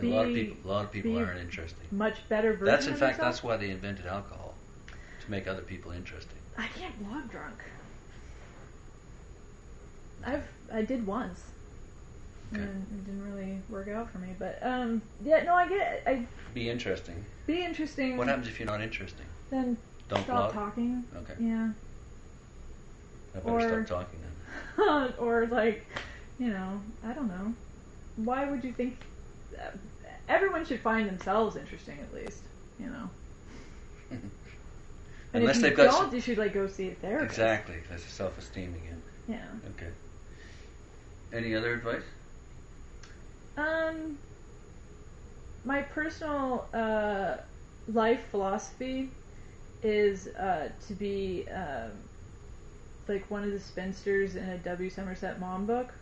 a 0.00 0.06
lot 0.06 0.26
of 0.26 0.34
people 0.34 0.56
a 0.64 0.68
lot 0.72 0.84
of 0.86 0.92
people 0.92 1.18
aren't 1.18 1.38
interesting 1.38 1.86
much 1.90 2.26
better 2.30 2.52
version. 2.52 2.66
that's 2.66 2.86
in 2.86 2.94
fact 2.94 3.18
yourself. 3.18 3.34
that's 3.34 3.42
why 3.42 3.56
they 3.58 3.70
invented 3.70 4.06
alcohol 4.06 4.54
to 4.88 5.30
make 5.30 5.46
other 5.46 5.60
people 5.60 5.92
interesting 5.92 6.38
I 6.56 6.68
can't 6.68 6.98
blog 7.06 7.30
drunk. 7.30 7.58
I've 10.24 10.44
I 10.72 10.80
did 10.82 11.06
once, 11.06 11.42
Okay. 12.52 12.62
and 12.62 12.86
it 12.92 13.04
didn't 13.06 13.34
really 13.34 13.58
work 13.68 13.88
out 13.88 14.10
for 14.10 14.18
me. 14.18 14.28
But 14.38 14.58
um, 14.62 15.02
yeah, 15.24 15.42
no, 15.44 15.54
I 15.54 15.68
get 15.68 15.92
it. 15.94 16.02
I 16.06 16.26
be 16.54 16.68
interesting 16.70 17.24
be 17.46 17.62
interesting. 17.64 18.16
what 18.16 18.26
happens 18.28 18.48
if 18.48 18.58
you're 18.58 18.66
not 18.66 18.80
interesting 18.80 19.26
Then 19.50 19.76
don't 20.08 20.22
stop 20.24 20.52
blog 20.52 20.52
talking. 20.52 21.04
okay 21.16 21.34
Yeah, 21.38 21.70
I 23.34 23.38
better 23.40 23.50
Or- 23.50 23.84
stop 23.86 24.00
talking 24.00 24.20
then 24.20 25.12
or 25.18 25.46
like, 25.46 25.86
you 26.38 26.48
know, 26.50 26.80
I 27.04 27.12
don't 27.12 27.28
know. 27.28 27.52
Why 28.16 28.48
would 28.48 28.62
you 28.64 28.72
think? 28.72 28.96
uh, 29.58 29.70
Everyone 30.28 30.64
should 30.66 30.80
find 30.80 31.08
themselves 31.08 31.54
interesting, 31.56 31.98
at 32.00 32.12
least. 32.14 32.40
You 32.80 32.86
know. 32.86 33.10
And 35.32 35.42
unless 35.42 35.56
if 35.56 35.62
they've 35.62 35.76
got 35.76 35.90
don't, 35.90 36.04
some- 36.06 36.14
you 36.14 36.20
should 36.20 36.38
like 36.38 36.54
go 36.54 36.66
see 36.66 36.88
a 36.88 36.94
therapist. 36.94 37.32
exactly 37.32 37.74
that's 37.90 38.04
self-esteem 38.04 38.74
again 38.74 39.02
Yeah. 39.28 39.44
okay 39.76 39.90
any 41.32 41.54
other 41.54 41.74
advice 41.74 42.02
Um, 43.56 44.18
my 45.64 45.82
personal 45.82 46.66
uh, 46.72 47.36
life 47.88 48.24
philosophy 48.30 49.10
is 49.82 50.28
uh, 50.28 50.68
to 50.86 50.94
be 50.94 51.46
um, 51.54 51.92
like 53.08 53.30
one 53.30 53.44
of 53.44 53.50
the 53.50 53.60
spinsters 53.60 54.36
in 54.36 54.48
a 54.48 54.58
W. 54.58 54.90
Somerset 54.90 55.40
Maugham 55.40 55.66
book, 55.66 55.92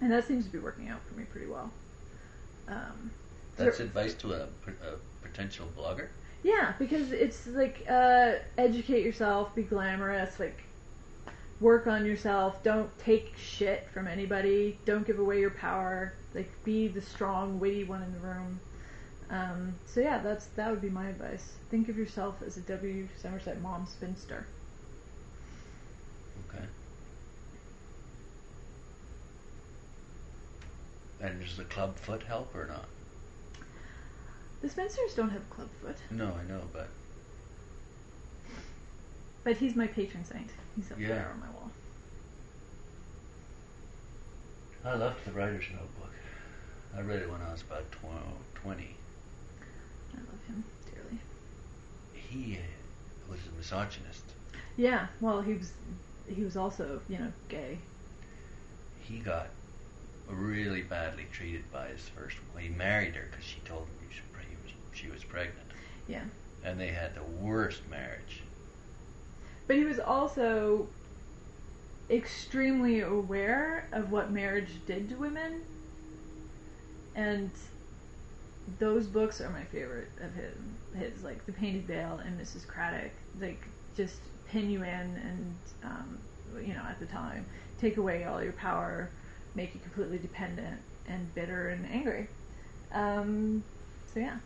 and 0.00 0.10
that 0.10 0.26
seems 0.26 0.44
to 0.46 0.50
be 0.50 0.58
working 0.58 0.88
out 0.88 1.00
for 1.08 1.14
me 1.14 1.24
pretty 1.24 1.46
well. 1.46 1.70
Um, 2.68 3.10
That's 3.56 3.80
advice 3.80 4.14
to 4.14 4.32
a, 4.34 4.42
a 4.42 4.96
potential 5.22 5.66
blogger. 5.76 6.08
Yeah, 6.42 6.74
because 6.78 7.12
it's 7.12 7.46
like 7.46 7.84
uh, 7.88 8.32
educate 8.58 9.04
yourself, 9.04 9.54
be 9.54 9.62
glamorous, 9.62 10.38
like 10.38 10.63
work 11.60 11.86
on 11.86 12.04
yourself. 12.04 12.62
Don't 12.62 12.90
take 12.98 13.34
shit 13.36 13.88
from 13.92 14.06
anybody. 14.06 14.78
Don't 14.84 15.06
give 15.06 15.18
away 15.18 15.40
your 15.40 15.50
power. 15.50 16.14
Like 16.34 16.50
be 16.64 16.88
the 16.88 17.00
strong, 17.00 17.60
witty 17.60 17.84
one 17.84 18.02
in 18.02 18.12
the 18.12 18.18
room. 18.18 18.60
Um, 19.30 19.74
so 19.86 20.00
yeah, 20.00 20.18
that's 20.18 20.46
that 20.56 20.70
would 20.70 20.82
be 20.82 20.90
my 20.90 21.08
advice. 21.08 21.52
Think 21.70 21.88
of 21.88 21.96
yourself 21.96 22.36
as 22.46 22.56
a 22.56 22.60
W. 22.60 23.08
Somerset 23.20 23.60
Maugham 23.60 23.86
spinster. 23.86 24.46
Okay. 26.48 26.64
And 31.20 31.40
does 31.40 31.56
the 31.56 31.64
club 31.64 31.96
foot 31.96 32.22
help 32.24 32.54
or 32.54 32.66
not? 32.66 32.84
The 34.60 34.68
spinsters 34.68 35.14
don't 35.14 35.30
have 35.30 35.48
club 35.50 35.68
foot, 35.82 35.96
No, 36.10 36.26
I 36.26 36.48
know, 36.48 36.62
but 36.72 36.88
but 39.42 39.58
he's 39.58 39.76
my 39.76 39.86
patron 39.86 40.24
saint. 40.24 40.48
He's 40.76 40.90
up 40.90 40.98
Yeah. 40.98 41.08
there 41.08 41.30
on 41.32 41.40
my 41.40 41.50
wall. 41.50 41.70
I 44.84 44.94
loved 44.96 45.24
the 45.24 45.32
writer's 45.32 45.64
notebook. 45.70 46.10
I 46.96 47.00
read 47.00 47.22
it 47.22 47.30
when 47.30 47.40
I 47.40 47.52
was 47.52 47.62
about 47.62 47.90
tw- 47.90 48.54
20. 48.62 48.96
I 50.12 50.16
love 50.18 50.44
him 50.46 50.64
dearly. 50.92 51.18
He 52.12 52.56
uh, 52.58 53.30
was 53.30 53.40
a 53.46 53.56
misogynist. 53.56 54.24
Yeah, 54.76 55.06
well, 55.20 55.40
he 55.40 55.54
was 55.54 55.72
he 56.26 56.42
was 56.42 56.56
also 56.56 57.00
you 57.08 57.18
know 57.18 57.32
gay. 57.48 57.78
He 59.00 59.18
got 59.18 59.48
really 60.28 60.82
badly 60.82 61.26
treated 61.32 61.70
by 61.72 61.88
his 61.88 62.08
first. 62.08 62.36
Well, 62.52 62.62
he 62.62 62.68
married 62.70 63.14
her 63.14 63.26
because 63.30 63.44
she 63.44 63.60
told 63.60 63.82
him 63.82 63.94
he, 64.08 64.14
should, 64.14 64.24
he 64.48 64.56
was, 64.62 64.72
she 64.92 65.08
was 65.08 65.22
pregnant, 65.24 65.66
Yeah. 66.08 66.24
and 66.64 66.80
they 66.80 66.88
had 66.88 67.14
the 67.14 67.22
worst 67.22 67.82
marriage. 67.90 68.40
But 69.66 69.76
he 69.76 69.84
was 69.84 69.98
also 69.98 70.86
extremely 72.10 73.00
aware 73.00 73.88
of 73.92 74.10
what 74.10 74.30
marriage 74.30 74.70
did 74.86 75.08
to 75.08 75.16
women. 75.16 75.62
And 77.14 77.50
those 78.78 79.06
books 79.06 79.40
are 79.40 79.50
my 79.50 79.64
favorite 79.64 80.10
of 80.20 80.34
his. 80.34 80.54
His 80.98 81.24
like 81.24 81.44
The 81.46 81.52
Painted 81.52 81.86
Veil 81.86 82.20
and 82.24 82.38
Mrs. 82.40 82.66
Craddock. 82.66 83.10
Like 83.40 83.66
just 83.96 84.20
pin 84.46 84.70
you 84.70 84.82
in 84.82 84.84
and 84.84 85.56
um, 85.82 86.18
you 86.60 86.74
know 86.74 86.82
at 86.88 87.00
the 87.00 87.06
time 87.06 87.44
take 87.78 87.96
away 87.96 88.24
all 88.24 88.42
your 88.42 88.52
power, 88.52 89.10
make 89.54 89.74
you 89.74 89.80
completely 89.80 90.18
dependent 90.18 90.80
and 91.06 91.34
bitter 91.34 91.68
and 91.70 91.86
angry. 91.86 92.28
Um, 92.92 93.64
so 94.12 94.20
yeah. 94.20 94.38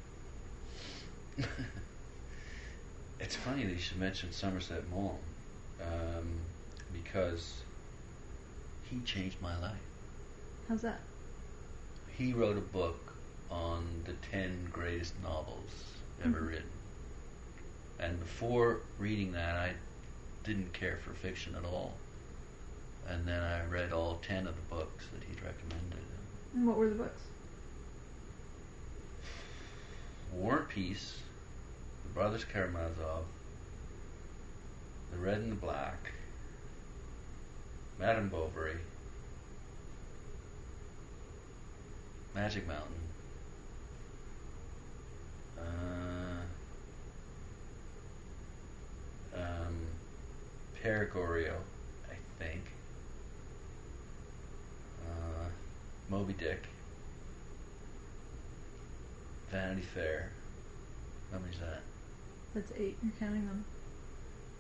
It's 3.21 3.35
funny 3.35 3.65
that 3.65 3.73
you 3.73 3.79
should 3.79 3.99
mention 3.99 4.33
Somerset 4.33 4.89
Maugham 4.91 5.17
um, 5.83 6.29
because 6.93 7.63
he 8.91 9.01
changed 9.01 9.37
my 9.43 9.59
life. 9.61 9.73
How's 10.69 10.83
that? 10.83 11.01
He 12.17 12.33
wrote 12.33 12.57
a 12.57 12.61
book 12.61 13.13
on 13.51 13.85
the 14.05 14.13
10 14.31 14.69
greatest 14.73 15.15
novels 15.23 15.71
ever 16.25 16.41
Mhm. 16.41 16.49
written. 16.49 16.71
And 17.99 18.19
before 18.21 18.81
reading 18.99 19.33
that, 19.33 19.57
I 19.57 19.75
didn't 20.45 20.73
care 20.73 20.97
for 20.99 21.13
fiction 21.13 21.55
at 21.57 21.65
all. 21.65 21.95
And 23.09 23.27
then 23.27 23.43
I 23.43 23.65
read 23.67 23.93
all 23.93 24.19
10 24.27 24.47
of 24.47 24.55
the 24.55 24.75
books 24.75 25.07
that 25.13 25.23
he'd 25.25 25.43
recommended. 25.43 25.99
And 26.55 26.67
what 26.67 26.77
were 26.77 26.89
the 26.89 26.95
books? 26.95 27.21
War 30.33 30.59
and 30.59 30.69
Peace, 30.69 31.17
The 32.09 32.15
Brothers 32.15 32.45
Karamazov, 32.45 33.25
The 35.13 35.19
Red 35.19 35.39
and 35.39 35.53
the 35.53 35.57
Black, 35.57 36.13
Madame 37.99 38.29
Bovary, 38.29 38.77
Magic 42.35 42.67
Mountain, 42.67 42.87
uh, 45.59 46.43
um, 49.37 49.77
I 52.11 52.43
think, 52.43 52.63
uh, 55.07 55.49
Moby 56.09 56.33
Dick, 56.33 56.63
Vanity 59.51 59.83
Fair. 59.83 60.31
How 61.31 61.39
many's 61.39 61.59
that? 61.61 61.83
That's 62.59 62.73
eight. 62.77 62.97
You're 63.05 63.13
counting 63.21 63.47
them. 63.47 63.65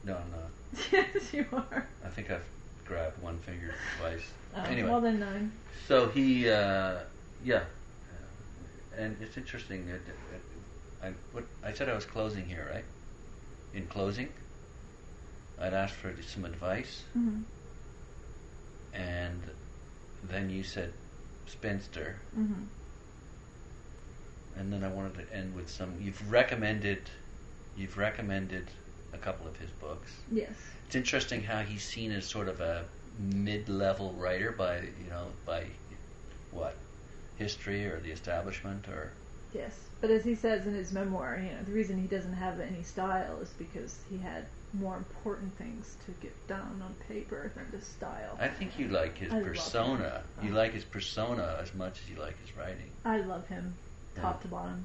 No, 0.05 0.15
I'm 0.15 0.31
not. 0.31 0.93
yes, 0.93 1.35
you 1.35 1.45
are. 1.53 1.89
I 2.05 2.09
think 2.11 2.31
I've 2.31 2.45
grabbed 2.85 3.20
one 3.20 3.39
finger 3.41 3.75
twice. 3.99 4.23
Oh, 4.55 4.62
anyway, 4.62 4.89
Well, 4.89 5.01
then 5.01 5.19
nine. 5.19 5.51
so 5.89 6.09
he, 6.09 6.49
uh, 6.49 6.99
yeah, 7.45 7.57
Uh, 8.12 8.99
and 9.03 9.16
it's 9.20 9.37
interesting 9.37 9.85
that 9.89 10.01
that- 10.07 10.15
I 11.09 11.12
what 11.33 11.45
I 11.65 11.73
said 11.73 11.89
I 11.89 11.95
was 11.95 12.05
closing 12.05 12.45
here, 12.47 12.69
right? 12.73 12.85
In 13.75 13.87
closing, 13.89 14.29
I'd 15.61 15.75
asked 15.75 15.95
for 15.95 16.15
some 16.23 16.45
advice, 16.45 17.03
hmm 17.15 17.41
and 18.95 19.41
then 20.23 20.51
you 20.51 20.62
said 20.62 20.93
spinster, 21.47 22.16
hmm 22.35 22.62
and 24.57 24.73
then 24.73 24.83
I 24.85 24.89
wanted 24.89 25.15
to 25.15 25.33
end 25.37 25.55
with 25.55 25.70
some. 25.70 25.95
You've 26.01 26.31
recommended, 26.33 27.09
you've 27.79 27.97
recommended 27.97 28.67
a 29.13 29.19
couple 29.19 29.47
of 29.47 29.57
his 29.57 29.71
books. 29.71 30.13
Yes. 30.31 30.51
It's 30.87 30.97
interesting 30.97 31.43
how 31.43 31.61
he's 31.61 31.85
seen 31.85 32.13
as 32.13 32.27
sort 32.27 32.49
of 32.49 32.61
a 32.61 32.85
mid-level 33.19 34.13
writer 34.13 34.53
by 34.53 34.79
you 34.79 35.11
know 35.11 35.27
by 35.45 35.65
what 36.53 36.77
history 37.37 37.85
or 37.87 38.01
the 38.01 38.11
establishment 38.11 38.87
or 38.89 39.11
Yes. 39.55 39.73
But 40.01 40.11
as 40.11 40.25
he 40.25 40.35
says 40.35 40.67
in 40.67 40.75
his 40.75 40.93
memoir, 40.93 41.41
you 41.43 41.51
know, 41.51 41.63
the 41.65 41.73
reason 41.73 42.01
he 42.01 42.07
doesn't 42.07 42.35
have 42.35 42.61
any 42.61 42.83
style 42.83 43.39
is 43.41 43.49
because 43.59 43.99
he 44.11 44.19
had 44.19 44.45
more 44.75 44.97
important 44.97 45.57
things 45.57 45.97
to 46.05 46.13
get 46.21 46.35
down 46.47 46.83
on 46.85 46.95
paper 47.09 47.51
than 47.57 47.67
the 47.73 47.85
style. 47.85 48.37
I 48.39 48.49
think 48.49 48.79
you 48.79 48.89
like 48.89 49.17
his 49.17 49.33
I 49.33 49.41
persona. 49.43 50.23
You 50.43 50.51
like 50.51 50.75
his 50.75 50.85
persona 50.85 51.59
as 51.61 51.75
much 51.75 51.99
as 52.05 52.11
you 52.11 52.21
like 52.21 52.39
his 52.47 52.55
writing. 52.57 52.91
I 53.07 53.21
love 53.21 53.49
him, 53.49 53.75
top 54.17 54.37
Yeah. 54.37 54.43
to 54.43 54.49
bottom. 54.49 54.85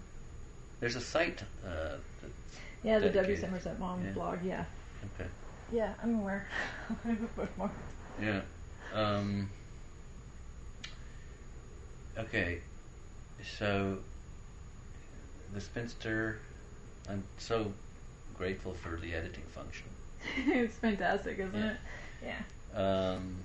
There's 0.79 0.95
a 0.95 1.01
site. 1.01 1.43
Uh, 1.67 1.97
Yeah, 2.83 2.99
the 2.99 3.07
W 3.09 3.13
Dedicated. 3.13 3.41
Somerset 3.41 3.79
Maugham 3.79 4.03
Yeah. 4.05 4.11
blog. 4.11 4.43
Yeah. 4.45 4.65
okay. 5.15 5.29
Yeah, 5.71 5.93
I'm 6.03 6.19
aware. 6.19 6.47
I 7.05 7.07
have 7.09 7.23
a 7.23 7.27
bookmark. 7.27 7.71
Yeah. 8.21 8.41
Um, 8.93 9.49
okay. 12.17 12.59
So 13.57 13.99
the 15.53 15.61
spinster. 15.61 16.39
I'm 17.09 17.23
so 17.37 17.73
grateful 18.33 18.73
for 18.73 18.97
the 18.97 19.13
editing 19.13 19.43
function. 19.53 19.87
it's 20.47 20.75
fantastic, 20.77 21.39
isn't 21.39 21.53
Yeah. 21.53 21.71
it? 21.71 21.77
Yeah. 22.73 23.13
Um, 23.13 23.35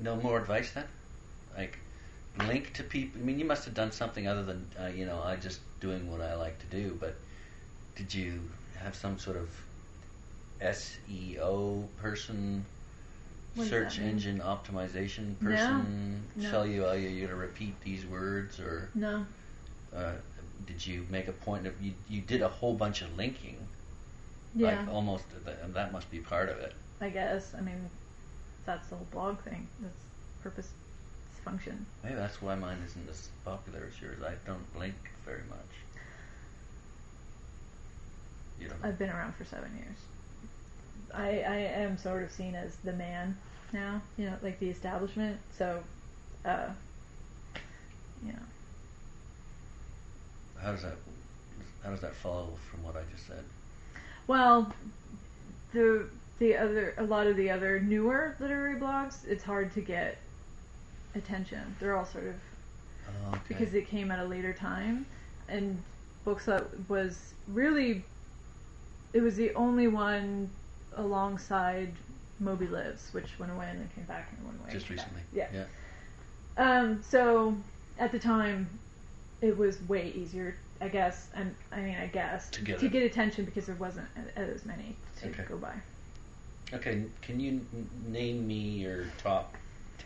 no 0.00 0.16
more 0.16 0.40
advice 0.40 0.72
then? 0.72 0.84
Like, 1.56 1.78
link 2.44 2.72
to 2.74 2.82
people? 2.82 3.20
I 3.20 3.24
mean, 3.24 3.38
you 3.38 3.44
must 3.44 3.64
have 3.64 3.74
done 3.74 3.92
something 3.92 4.26
other 4.26 4.42
than, 4.42 4.66
uh, 4.80 4.86
you 4.88 5.06
know, 5.06 5.20
I 5.22 5.36
just 5.36 5.60
doing 5.80 6.10
what 6.10 6.20
I 6.20 6.34
like 6.34 6.58
to 6.60 6.66
do, 6.66 6.96
but 7.00 7.16
did 7.96 8.12
you 8.14 8.40
have 8.78 8.94
some 8.94 9.18
sort 9.18 9.36
of 9.36 9.48
SEO 10.60 11.86
person, 11.96 12.64
What 13.54 13.68
search 13.68 13.98
engine 13.98 14.40
optimization 14.40 15.38
person, 15.40 16.22
No. 16.36 16.50
tell 16.50 16.66
you, 16.66 16.86
oh, 16.86 16.92
you're 16.92 17.10
going 17.10 17.28
to 17.28 17.34
repeat 17.36 17.80
these 17.82 18.06
words, 18.06 18.58
or 18.60 18.90
No. 18.94 19.26
uh, 19.94 20.12
did 20.66 20.84
you 20.86 21.06
make 21.10 21.28
a 21.28 21.32
point 21.32 21.66
of, 21.66 21.80
you, 21.80 21.92
you 22.08 22.20
did 22.22 22.42
a 22.42 22.48
whole 22.48 22.74
bunch 22.74 23.02
of 23.02 23.16
linking? 23.16 23.56
Yeah. 24.54 24.78
Like 24.80 24.88
almost, 24.94 25.24
th- 25.44 25.56
that 25.74 25.92
must 25.92 26.10
be 26.10 26.18
part 26.18 26.48
of 26.48 26.58
it. 26.58 26.72
I 27.00 27.10
guess. 27.10 27.54
I 27.56 27.60
mean, 27.60 27.90
that's 28.64 28.88
the 28.88 28.96
whole 28.96 29.06
blog 29.10 29.38
thing. 29.40 29.66
That's 29.80 29.94
purpose, 30.42 30.70
function. 31.46 31.86
Maybe 32.02 32.16
that's 32.16 32.42
why 32.42 32.54
mine 32.56 32.78
isn't 32.84 33.08
as 33.08 33.28
popular 33.44 33.88
as 33.88 34.00
yours. 34.02 34.18
I 34.22 34.34
don't 34.46 34.72
blink 34.74 34.96
very 35.24 35.42
much. 35.48 35.72
You 38.60 38.68
don't. 38.68 38.84
I've 38.84 38.98
been 38.98 39.10
around 39.10 39.34
for 39.36 39.44
seven 39.44 39.70
years. 39.76 39.98
I 41.14 41.28
I 41.54 41.56
am 41.84 41.96
sort 41.98 42.22
of 42.22 42.30
seen 42.32 42.54
as 42.54 42.76
the 42.84 42.92
man 42.92 43.36
now. 43.72 44.02
You 44.18 44.26
know, 44.26 44.36
like 44.42 44.58
the 44.58 44.68
establishment. 44.70 45.38
So, 45.56 45.82
uh, 46.44 46.68
you 48.24 48.32
know, 48.32 48.38
How 50.62 50.72
does 50.72 50.82
that? 50.82 50.96
How 51.84 51.90
does 51.90 52.00
that 52.00 52.14
follow 52.14 52.48
from 52.70 52.82
what 52.82 52.96
I 52.96 53.02
just 53.14 53.26
said? 53.26 53.44
well, 54.26 54.72
the 55.72 56.06
the 56.38 56.56
other 56.56 56.94
a 56.98 57.04
lot 57.04 57.26
of 57.26 57.36
the 57.36 57.50
other 57.50 57.78
newer 57.80 58.34
literary 58.40 58.78
blogs, 58.80 59.26
it's 59.28 59.44
hard 59.44 59.72
to 59.74 59.80
get 59.80 60.18
attention. 61.16 61.74
They're 61.80 61.96
all 61.96 62.06
sort 62.06 62.26
of 62.28 62.34
Oh, 63.08 63.30
okay. 63.30 63.40
because 63.48 63.74
it 63.74 63.88
came 63.88 64.10
at 64.10 64.18
a 64.18 64.24
later 64.24 64.52
time 64.52 65.06
and 65.48 65.80
Bookslut 66.26 66.66
was 66.88 67.34
really 67.46 68.04
it 69.12 69.20
was 69.20 69.36
the 69.36 69.54
only 69.54 69.86
one 69.86 70.50
alongside 70.96 71.92
moby 72.40 72.66
lives 72.66 73.08
which 73.12 73.38
went 73.38 73.52
away 73.52 73.68
and 73.70 73.78
then 73.78 73.88
came 73.94 74.04
back 74.06 74.28
and 74.36 74.44
went 74.46 74.60
away 74.60 74.72
just 74.72 74.90
recently. 74.90 75.20
back. 75.36 75.50
yeah 75.54 75.64
Yeah. 76.58 76.80
um 76.80 77.00
so 77.08 77.54
at 78.00 78.10
the 78.10 78.18
time 78.18 78.68
it 79.40 79.56
was 79.56 79.80
way 79.82 80.12
easier 80.16 80.56
i 80.80 80.88
guess 80.88 81.28
and 81.36 81.54
i 81.70 81.80
mean 81.80 81.96
i 81.96 82.06
guess 82.06 82.50
To 82.50 82.62
get 82.62 82.80
to 82.80 82.88
get 82.88 83.04
attention 83.04 83.44
because 83.44 83.66
there 83.66 83.76
wasn't 83.76 84.08
as 84.34 84.64
many 84.66 84.96
to 85.20 85.28
Okay. 85.28 85.44
go 85.48 85.56
by 85.58 85.74
Okay. 86.74 87.04
Can 87.22 87.38
you 87.38 87.52
n- 87.72 87.88
name 88.08 88.48
me 88.48 88.54
your 88.56 89.04
top 89.18 89.54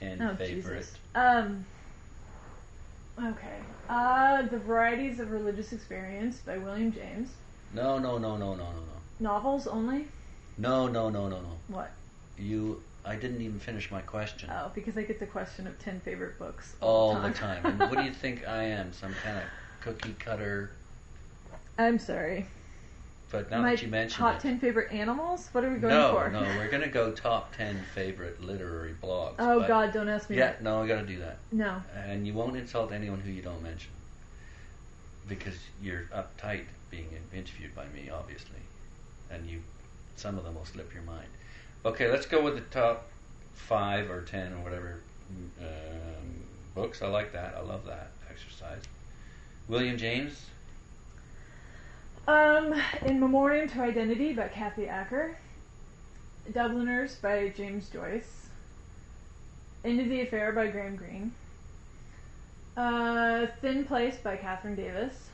ten 0.01 0.21
oh 0.23 0.35
favorite? 0.37 0.79
jesus 0.79 0.95
um 1.15 1.65
okay 3.23 3.59
uh 3.89 4.43
the 4.43 4.59
varieties 4.59 5.21
of 5.21 5.31
religious 5.31 5.73
experience 5.73 6.39
by 6.39 6.57
william 6.59 6.91
james 6.93 7.29
No, 7.75 7.99
no, 7.99 8.19
no, 8.19 8.37
no, 8.37 8.55
no, 8.55 8.65
no, 8.65 8.73
no. 8.73 8.97
novels 9.21 9.67
only 9.67 10.07
No, 10.59 10.89
no, 10.89 11.09
no, 11.11 11.29
no, 11.29 11.41
no. 11.41 11.57
What? 11.69 11.91
You. 12.37 12.83
I 13.05 13.17
didn't 13.17 13.41
even 13.41 13.59
finish 13.59 13.91
my 13.91 14.03
question. 14.03 14.51
Oh, 14.53 14.71
because 14.75 14.99
I 14.99 15.03
get 15.05 15.19
the 15.21 15.27
question 15.27 15.67
of 15.67 15.79
10 15.79 16.01
favorite 16.01 16.39
books 16.39 16.75
All 16.83 17.15
all 17.15 17.21
the 17.23 17.31
time. 17.31 17.65
And 17.65 17.79
what 17.79 17.97
do 17.97 18.03
you 18.03 18.13
think 18.25 18.47
I 18.47 18.65
am? 18.65 18.93
Some 18.93 19.15
kind 19.25 19.39
of 19.39 19.45
cookie 19.81 20.15
cutter? 20.19 20.71
I'm 21.79 21.99
sorry. 21.99 22.47
But 23.31 23.51
now 23.51 23.63
My 23.63 23.71
that 23.71 23.83
you 23.83 23.89
mentioned 23.89 24.17
top 24.19 24.37
it, 24.37 24.41
10 24.43 24.59
favorite 24.59 24.93
animals? 24.93 25.49
What 25.53 25.65
are 25.65 25.71
we 25.73 25.79
going 25.79 25.95
no, 25.95 26.13
for? 26.15 26.29
no, 26.31 26.41
no, 26.41 26.59
we're 26.59 26.69
gonna 26.71 26.89
go 26.89 27.13
top 27.13 27.55
ten 27.57 27.81
favorite 27.95 28.43
literary 28.43 28.95
blogs. 29.01 29.35
oh, 29.39 29.61
but- 29.61 29.69
God, 29.69 29.93
don't 29.93 30.09
ask 30.09 30.29
me 30.29 30.37
Yeah, 30.37 30.47
that. 30.49 30.63
no, 30.63 30.81
we 30.83 30.89
gotta 30.89 31.07
do 31.07 31.19
that, 31.21 31.39
No. 31.53 31.81
and 31.95 32.27
you 32.27 32.35
won't 32.35 32.57
insult 32.57 32.91
anyone 32.93 33.21
who 33.21 33.31
you 33.31 33.41
don't 33.43 33.63
mention, 33.63 33.93
because 35.29 35.57
you're 35.81 36.09
uptight 36.13 36.65
being 36.91 37.09
interviewed 37.33 37.73
by 37.75 37.87
me, 37.95 38.11
obviously, 38.11 38.59
and 39.31 39.49
you, 39.49 39.63
some 40.17 40.37
of 40.37 40.43
them 40.45 40.57
will 40.57 40.65
slip 40.67 40.93
your 40.93 41.05
mind. 41.05 41.29
Okay, 41.85 42.11
let's 42.11 42.27
go 42.27 42.43
with 42.43 42.57
the 42.57 42.63
top 42.63 43.07
five 43.55 44.11
or 44.11 44.23
ten 44.23 44.53
or 44.55 44.59
whatever 44.65 44.97
um, 45.61 46.35
books. 46.75 47.01
I 47.01 47.07
like 47.07 47.33
that. 47.33 47.55
I 47.57 47.61
love 47.61 47.87
that 47.87 48.11
exercise. 48.29 48.83
William 49.69 49.97
James. 49.97 50.47
Um, 52.29 52.75
In 53.05 53.19
Memoriam 53.19 53.69
to 53.71 53.81
Identity 53.81 54.33
by 54.33 54.49
Kathy 54.49 54.87
Acker. 54.87 55.37
Dubliners 56.53 57.17
by 57.17 57.49
James 57.57 57.89
Joyce. 57.89 58.49
End 59.85 60.01
of 60.01 60.09
the 60.09 60.21
Affair 60.21 60.53
by 60.53 60.69
Graham 60.69 60.97
Greene. 60.97 61.33
Uh, 62.77 63.47
Thin 63.61 63.85
Place 63.85 64.17
by 64.23 64.37
Kathryn 64.37 64.77
Davis. 64.77 65.29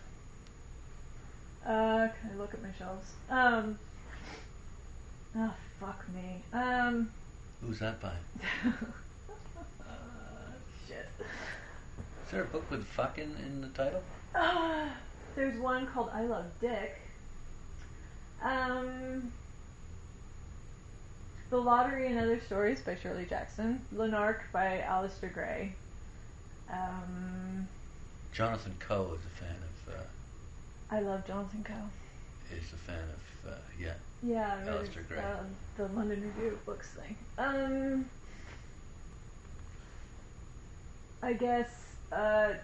Uh, 1.65 2.09
can 2.21 2.31
I 2.33 2.37
look 2.39 2.55
at 2.55 2.63
my 2.63 2.69
shelves? 2.79 3.11
Um, 3.29 3.79
oh, 5.37 5.53
fuck 5.81 6.05
me. 6.15 6.43
Um, 6.53 7.11
Who's 7.61 7.81
that 7.81 8.01
by? 8.01 8.13
uh, 8.67 8.73
shit. 10.87 11.09
Is 11.19 12.31
there 12.31 12.43
a 12.43 12.47
book 12.47 12.71
with 12.71 12.85
fucking 12.87 13.35
in 13.45 13.61
the 13.63 13.69
title? 13.69 14.03
Uh, 14.35 14.87
there's 15.37 15.59
one 15.59 15.87
called 15.87 16.11
I 16.13 16.23
Love 16.23 16.47
Dick. 16.61 16.99
Um, 18.43 19.31
the 21.51 21.59
Lottery 21.59 22.09
and 22.09 22.19
Other 22.19 22.41
Stories 22.41 22.81
by 22.81 22.97
Shirley 22.97 23.27
Jackson. 23.27 23.81
Lanark 23.93 24.45
by 24.53 24.83
Alasdair 24.87 25.33
Gray. 25.33 25.73
Um, 26.73 27.69
Jonathan 28.33 28.75
Coe 28.81 29.13
is 29.15 29.21
a 29.25 29.45
fan 29.45 29.55
of. 29.57 29.95
Uh, 29.95 30.97
I 30.97 31.01
love 31.01 31.27
Jonathan 31.27 31.63
Coe. 31.65 32.55
is 32.57 32.73
a 32.73 32.77
fan 32.77 32.99
of. 32.99 33.53
Uh, 33.53 33.57
yeah. 33.81 33.93
Yeah, 34.23 34.59
Alasdair 34.67 35.07
Gray. 35.07 35.19
uh, 35.19 35.37
the 35.77 35.85
London 35.89 36.23
Review 36.23 36.53
of 36.55 36.67
Books 36.67 36.89
thing. 36.89 37.17
Um, 37.39 38.07
I 41.23 41.33
guess 41.35 41.69
uh, 42.13 42.55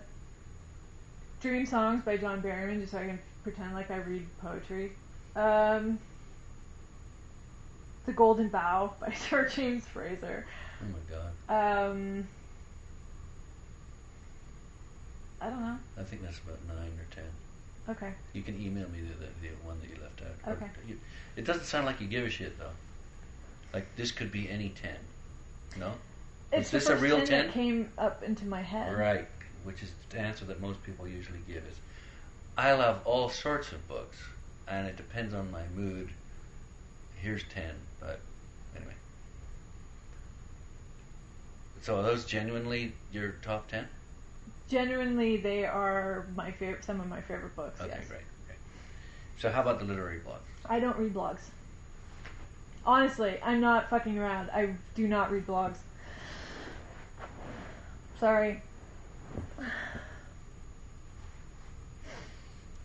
Dream 1.43 1.67
Songs 1.67 2.05
by 2.05 2.17
John 2.17 2.41
Berryman, 2.41 2.81
just 2.81 2.93
so 2.93 2.99
I 2.99 3.07
can 3.07 3.19
pretend 3.43 3.75
like 3.75 3.91
I 3.91 3.97
read 3.97 4.25
poetry. 4.41 4.93
Um, 5.35 5.99
the 8.07 8.13
Golden 8.13 8.49
Bough 8.49 8.95
by 9.01 9.13
Sir 9.29 9.49
James 9.49 9.85
Frazer. 9.87 10.47
Oh 10.81 10.87
my 10.87 11.17
god. 11.17 11.91
Um, 11.91 12.29
I 15.41 15.51
don't 15.51 15.61
know. 15.61 15.77
I 15.99 16.03
think 16.05 16.23
that's 16.23 16.39
about 16.39 16.59
nine 16.69 16.93
or 16.99 17.15
ten. 17.15 17.25
Okay. 17.89 18.13
You 18.33 18.43
can 18.43 18.55
email 18.61 18.89
me 18.89 19.01
the, 19.01 19.27
the, 19.47 19.53
one 19.65 19.77
that 19.81 19.91
you 19.91 19.97
left 20.01 20.23
out. 20.23 20.53
Okay. 20.53 20.71
you- 20.87 21.01
it 21.35 21.45
doesn't 21.45 21.65
sound 21.65 21.87
like 21.87 22.01
you 22.01 22.07
give 22.07 22.25
a 22.25 22.31
shit 22.31 22.57
though. 22.59 22.71
Like 23.75 23.87
this 23.97 24.13
could 24.13 24.31
be 24.31 24.49
any 24.49 24.69
ten. 24.81 24.97
No. 25.77 25.93
It's 26.53 26.67
Is 26.67 26.87
this 26.87 26.89
a 26.91 26.97
real 26.97 27.17
10 27.17 27.27
10? 27.27 27.47
that 27.47 27.55
came 27.55 27.89
up 27.97 28.23
into 28.23 28.45
my 28.45 28.61
head. 28.61 28.95
Right. 28.97 29.27
Which 29.65 29.83
is 29.83 29.91
the 30.11 30.19
answer 30.19 30.45
that 30.47 30.61
most 30.61 30.83
people 30.83 31.07
usually 31.07 31.39
give 31.47 31.59
is, 31.65 31.77
I 32.57 32.73
love 32.73 33.01
all 33.05 33.29
sorts 33.29 33.73
of 33.73 33.87
books, 33.89 34.19
and 34.69 34.87
it 34.87 34.97
depends 34.97 35.35
on 35.35 35.51
my 35.51 35.63
mood. 35.75 36.11
Here's 37.17 37.45
ten, 37.45 37.75
but 38.01 38.21
anyway. 38.77 38.95
So 41.83 41.97
are 41.97 42.03
those 42.03 42.25
genuinely 42.25 42.93
your 43.13 43.35
top 43.43 43.69
ten? 43.69 43.89
Genuinely, 44.69 45.37
they 45.37 45.65
are 45.65 46.27
my 46.35 46.51
favorite. 46.51 46.85
Some 46.85 47.01
of 47.01 47.09
my 47.09 47.21
favorite 47.21 47.55
books. 47.55 47.81
Okay, 47.81 47.95
yes. 47.99 48.09
great. 48.09 48.23
Okay. 48.49 48.59
So 49.39 49.51
how 49.51 49.63
about 49.63 49.79
the 49.79 49.85
literary 49.85 50.21
blogs? 50.21 50.41
I 50.69 50.81
don't 50.81 50.97
read 50.97 51.15
blogs. 51.15 51.41
Honestly, 52.85 53.39
I'm 53.43 53.61
not 53.61 53.91
fucking 53.91 54.19
around. 54.19 54.51
I 54.51 54.75
do 54.95 55.07
not 55.07 55.31
read 55.31 55.47
blogs. 55.47 55.77
Sorry. 58.19 58.61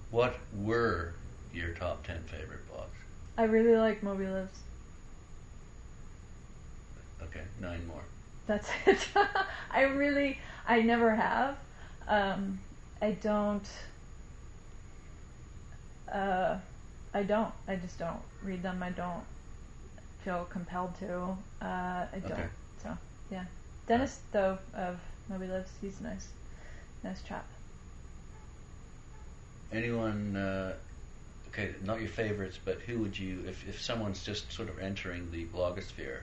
What 0.10 0.40
were 0.54 1.14
your 1.54 1.74
top 1.74 2.06
ten 2.06 2.24
favorite 2.24 2.62
blogs? 2.72 2.88
I 3.38 3.44
really 3.44 3.76
like 3.76 4.02
Moby 4.04 4.28
Lives. 4.28 4.58
Okay, 7.22 7.42
nine 7.60 7.86
more. 7.88 8.04
That's 8.46 8.70
it. 8.86 9.08
I 9.70 9.82
really, 9.82 10.40
I 10.68 10.82
never 10.82 11.14
have. 11.14 11.58
Um, 12.08 12.60
I 13.02 13.12
don't. 13.12 13.68
Uh, 16.12 16.58
I 17.14 17.24
don't. 17.24 17.54
I 17.68 17.76
just 17.76 18.00
don't 18.00 18.22
read 18.42 18.64
them. 18.64 18.82
I 18.82 18.92
don't 18.92 19.24
feel 20.24 20.48
compelled 20.50 20.98
to. 21.00 21.38
Uh, 21.62 22.06
I 22.14 22.20
don't. 22.22 22.32
Okay. 22.32 22.48
So 22.82 22.98
yeah, 23.30 23.46
Dennis 23.88 24.20
though 24.32 24.58
of 24.74 25.00
Moby 25.30 25.48
Lives, 25.48 25.72
he's 25.82 26.00
nice, 26.00 26.30
nice 27.04 27.22
chap. 27.22 27.46
Anyone? 29.72 30.36
Uh, 30.36 30.74
okay, 31.50 31.76
not 31.84 32.00
your 32.00 32.10
favorites, 32.10 32.58
but 32.64 32.80
who 32.82 33.00
would 33.00 33.18
you? 33.18 33.44
If 33.48 33.68
if 33.68 33.82
someone's 33.82 34.24
just 34.24 34.52
sort 34.52 34.70
of 34.70 34.80
entering 34.80 35.30
the 35.32 35.46
blogosphere, 35.46 36.20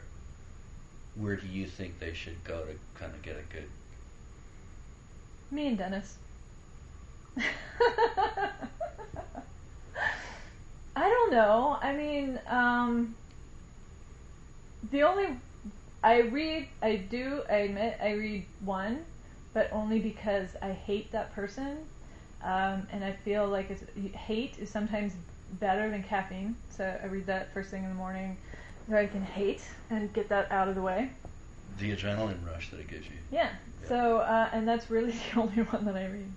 where 1.16 1.36
do 1.36 1.46
you 1.46 1.66
think 1.66 1.98
they 1.98 2.14
should 2.14 2.42
go 2.44 2.64
to 2.64 2.74
kind 2.98 3.12
of 3.14 3.22
get 3.22 3.36
a 3.36 3.52
good? 3.52 3.68
Me 5.50 5.68
and 5.68 5.78
Dennis. 5.78 6.16
I 10.96 11.08
don't 11.08 11.32
know. 11.32 11.76
I 11.82 11.92
mean, 11.92 12.40
um, 12.46 13.14
the 14.90 15.02
only 15.02 15.26
I 16.02 16.20
read, 16.20 16.68
I 16.82 16.96
do, 16.96 17.42
I 17.48 17.54
admit, 17.56 17.98
I 18.00 18.12
read 18.12 18.44
one, 18.64 19.00
but 19.55 19.70
only 19.73 20.00
because 20.00 20.49
I 20.60 20.73
hate 20.73 21.10
that 21.12 21.34
person, 21.34 21.78
um, 22.42 22.86
and 22.92 23.02
I 23.02 23.12
feel 23.12 23.49
like 23.49 23.70
it's, 23.70 23.84
hate 24.15 24.58
is 24.58 24.68
sometimes 24.68 25.15
better 25.60 25.89
than 25.89 26.02
caffeine. 26.02 26.57
So 26.70 26.99
I 27.02 27.07
read 27.07 27.26
that 27.26 27.55
first 27.55 27.70
thing 27.70 27.84
in 27.84 27.89
the 27.89 27.94
morning, 27.94 28.36
so 28.89 28.97
I 28.97 29.07
can 29.07 29.23
hate 29.23 29.62
and 29.89 30.12
get 30.12 30.28
that 30.28 30.50
out 30.52 30.68
of 30.68 30.74
the 30.74 30.83
way. 30.83 31.10
The 31.78 31.97
adrenaline 31.97 32.47
rush 32.47 32.70
that 32.70 32.81
it 32.81 32.89
gives 32.89 33.07
you, 33.07 33.16
Yeah. 33.31 33.50
Yeah. 33.83 33.89
So, 33.89 34.18
uh, 34.18 34.50
and 34.52 34.68
that's 34.68 34.91
really 34.91 35.12
the 35.34 35.41
only 35.41 35.62
one 35.62 35.84
that 35.86 35.97
I 35.97 36.07
read. 36.07 36.31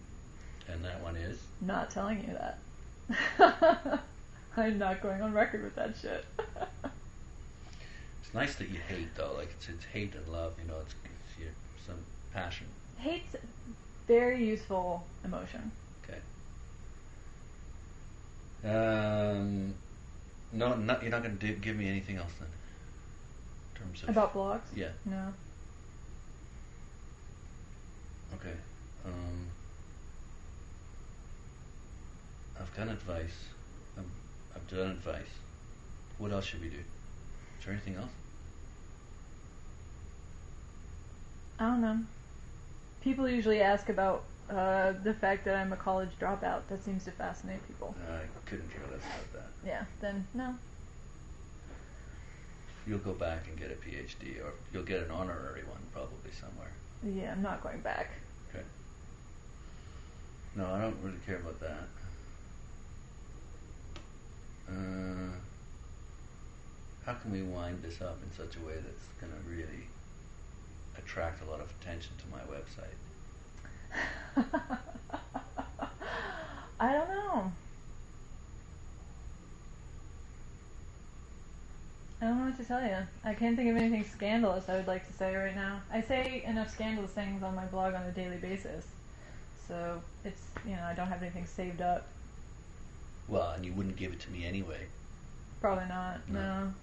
and 0.69 0.85
that 0.85 1.01
one 1.01 1.15
is. 1.15 1.39
Not 1.59 1.89
telling 1.91 2.23
you 2.27 2.37
that. 2.37 2.59
I'm 4.57 4.77
not 4.77 5.01
going 5.01 5.21
on 5.21 5.33
record 5.33 5.63
with 5.63 5.75
that 5.75 5.95
shit. 6.01 6.25
It's 8.21 8.33
nice 8.33 8.55
that 8.55 8.69
you 8.69 8.79
hate 8.87 9.15
though, 9.15 9.33
like 9.37 9.49
it's 9.57 9.69
it's 9.69 9.85
hate 9.85 10.13
and 10.15 10.27
love. 10.27 10.53
You 10.61 10.67
know, 10.67 10.75
it's, 10.81 10.95
it's 11.05 11.39
your, 11.39 11.49
some 11.85 11.99
passion. 12.33 12.67
Hate's 12.99 13.35
very 14.07 14.43
useful 14.43 15.05
emotion. 15.23 15.71
Okay. 16.03 16.19
Um, 18.67 19.73
no, 20.51 20.75
not, 20.75 21.01
you're 21.01 21.11
not 21.11 21.23
going 21.23 21.37
to 21.37 21.53
give 21.53 21.75
me 21.75 21.87
anything 21.89 22.17
else 22.17 22.31
then. 22.39 22.47
In 23.75 23.81
terms 23.81 24.03
of 24.03 24.09
About 24.09 24.33
blogs? 24.33 24.61
Yeah. 24.75 24.89
No. 25.05 25.33
Okay. 28.35 28.55
Um, 29.05 29.47
I've 32.59 32.75
done 32.75 32.89
advice. 32.89 33.45
I've, 33.97 34.05
I've 34.55 34.67
done 34.67 34.91
advice. 34.91 35.27
What 36.17 36.31
else 36.31 36.45
should 36.45 36.61
we 36.61 36.69
do? 36.69 36.77
Is 36.77 37.65
there 37.65 37.73
anything 37.73 37.95
else? 37.95 38.09
I 41.59 41.65
don't 41.67 41.81
know. 41.81 41.99
People 43.07 43.29
usually 43.29 43.61
ask 43.61 43.87
about 43.87 44.25
uh, 44.49 44.91
the 45.01 45.13
fact 45.13 45.45
that 45.45 45.55
I'm 45.55 45.71
a 45.71 45.77
college 45.77 46.09
dropout. 46.19 46.63
That 46.67 46.83
seems 46.83 47.05
to 47.05 47.11
fascinate 47.11 47.65
people. 47.65 47.95
I 48.11 48.23
couldn't 48.45 48.69
care 48.69 48.81
less 48.91 48.99
about 48.99 49.31
that. 49.31 49.49
Yeah, 49.65 49.85
then 50.01 50.27
no. 50.33 50.53
You'll 52.85 52.97
go 52.97 53.13
back 53.13 53.45
and 53.47 53.57
get 53.57 53.71
a 53.71 53.75
PhD, 53.75 54.43
or 54.43 54.51
you'll 54.73 54.83
get 54.83 55.03
an 55.03 55.11
honorary 55.11 55.63
one 55.63 55.79
probably 55.93 56.31
somewhere. 56.37 56.73
Yeah, 57.01 57.31
I'm 57.31 57.41
not 57.41 57.63
going 57.63 57.79
back. 57.79 58.09
Okay. 58.49 58.65
No, 60.57 60.65
I 60.65 60.81
don't 60.81 60.97
really 61.01 61.19
care 61.25 61.37
about 61.37 61.61
that. 61.61 61.87
Uh, 64.69 65.31
how 67.05 67.13
can 67.13 67.31
we 67.31 67.41
wind 67.41 67.81
this 67.81 68.01
up 68.01 68.17
in 68.21 68.29
such 68.35 68.57
a 68.57 68.67
way 68.67 68.73
that's 68.73 69.07
going 69.21 69.31
to 69.31 69.49
really 69.49 69.87
attract 70.97 71.41
a 71.45 71.49
lot 71.49 71.59
of 71.61 71.69
attention 71.81 72.11
to 72.17 72.25
my 72.31 72.41
website? 72.53 72.95
I 76.79 76.93
don't 76.93 77.09
know. 77.09 77.51
I 82.21 82.25
don't 82.25 82.39
know 82.39 82.45
what 82.45 82.57
to 82.57 82.65
tell 82.65 82.81
you. 82.81 82.97
I 83.23 83.33
can't 83.33 83.55
think 83.55 83.69
of 83.69 83.77
anything 83.77 84.03
scandalous 84.03 84.67
I 84.69 84.75
would 84.75 84.87
like 84.87 85.05
to 85.07 85.13
say 85.13 85.35
right 85.35 85.55
now. 85.55 85.81
I 85.91 86.01
say 86.01 86.43
enough 86.45 86.71
scandalous 86.71 87.11
things 87.11 87.43
on 87.43 87.55
my 87.55 87.65
blog 87.65 87.93
on 87.93 88.03
a 88.03 88.11
daily 88.11 88.37
basis. 88.37 88.85
So 89.67 90.01
it's, 90.25 90.41
you 90.65 90.75
know, 90.75 90.83
I 90.83 90.93
don't 90.93 91.07
have 91.07 91.21
anything 91.21 91.45
saved 91.45 91.81
up. 91.81 92.07
Well, 93.27 93.51
and 93.51 93.65
you 93.65 93.73
wouldn't 93.73 93.97
give 93.97 94.13
it 94.13 94.19
to 94.21 94.31
me 94.31 94.45
anyway. 94.45 94.87
Probably 95.61 95.85
not, 95.87 96.27
No. 96.29 96.39
no. 96.39 96.73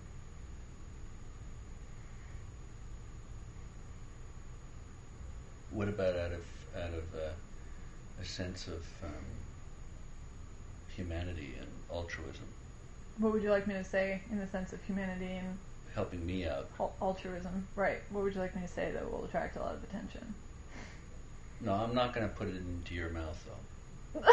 What 5.75 5.89
about 5.89 6.17
out 6.17 6.33
of 6.33 6.45
out 6.77 6.91
of 6.95 7.05
uh, 7.15 7.33
a 8.21 8.25
sense 8.25 8.67
of 8.69 8.83
um, 9.05 9.11
humanity 10.97 11.55
and 11.59 11.69
altruism, 11.93 12.45
What 13.19 13.33
would 13.33 13.43
you 13.43 13.51
like 13.51 13.67
me 13.67 13.75
to 13.75 13.85
say 13.85 14.21
in 14.31 14.39
the 14.39 14.47
sense 14.47 14.73
of 14.73 14.83
humanity 14.85 15.33
and 15.33 15.59
helping 15.95 16.25
me 16.25 16.47
out? 16.47 16.69
al- 16.81 16.95
altruism? 17.03 17.67
Right. 17.77 17.99
What 18.11 18.25
would 18.25 18.35
you 18.35 18.41
like 18.41 18.55
me 18.57 18.63
to 18.63 18.69
say 18.69 18.91
that 18.93 19.11
will 19.11 19.25
attract 19.25 19.57
a 19.57 19.61
lot 19.61 19.75
of 19.75 19.83
attention? 19.85 20.35
No, 21.61 21.73
I'm 21.75 21.95
not 21.95 22.15
going 22.15 22.29
to 22.29 22.35
put 22.35 22.49
it 22.49 22.57
into 22.57 22.95
your 22.95 23.11
mouth 23.11 23.45
though. 23.47 24.21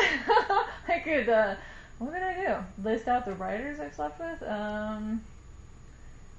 I 0.87 0.99
could. 1.03 1.27
Uh, 1.29 1.55
what 1.99 2.13
could 2.13 2.21
I 2.23 2.33
do? 2.45 2.55
List 2.83 3.07
out 3.07 3.25
the 3.25 3.33
writers 3.35 3.79
I've 3.79 3.93
slept 3.95 4.19
with. 4.19 4.41
Um, 4.47 5.21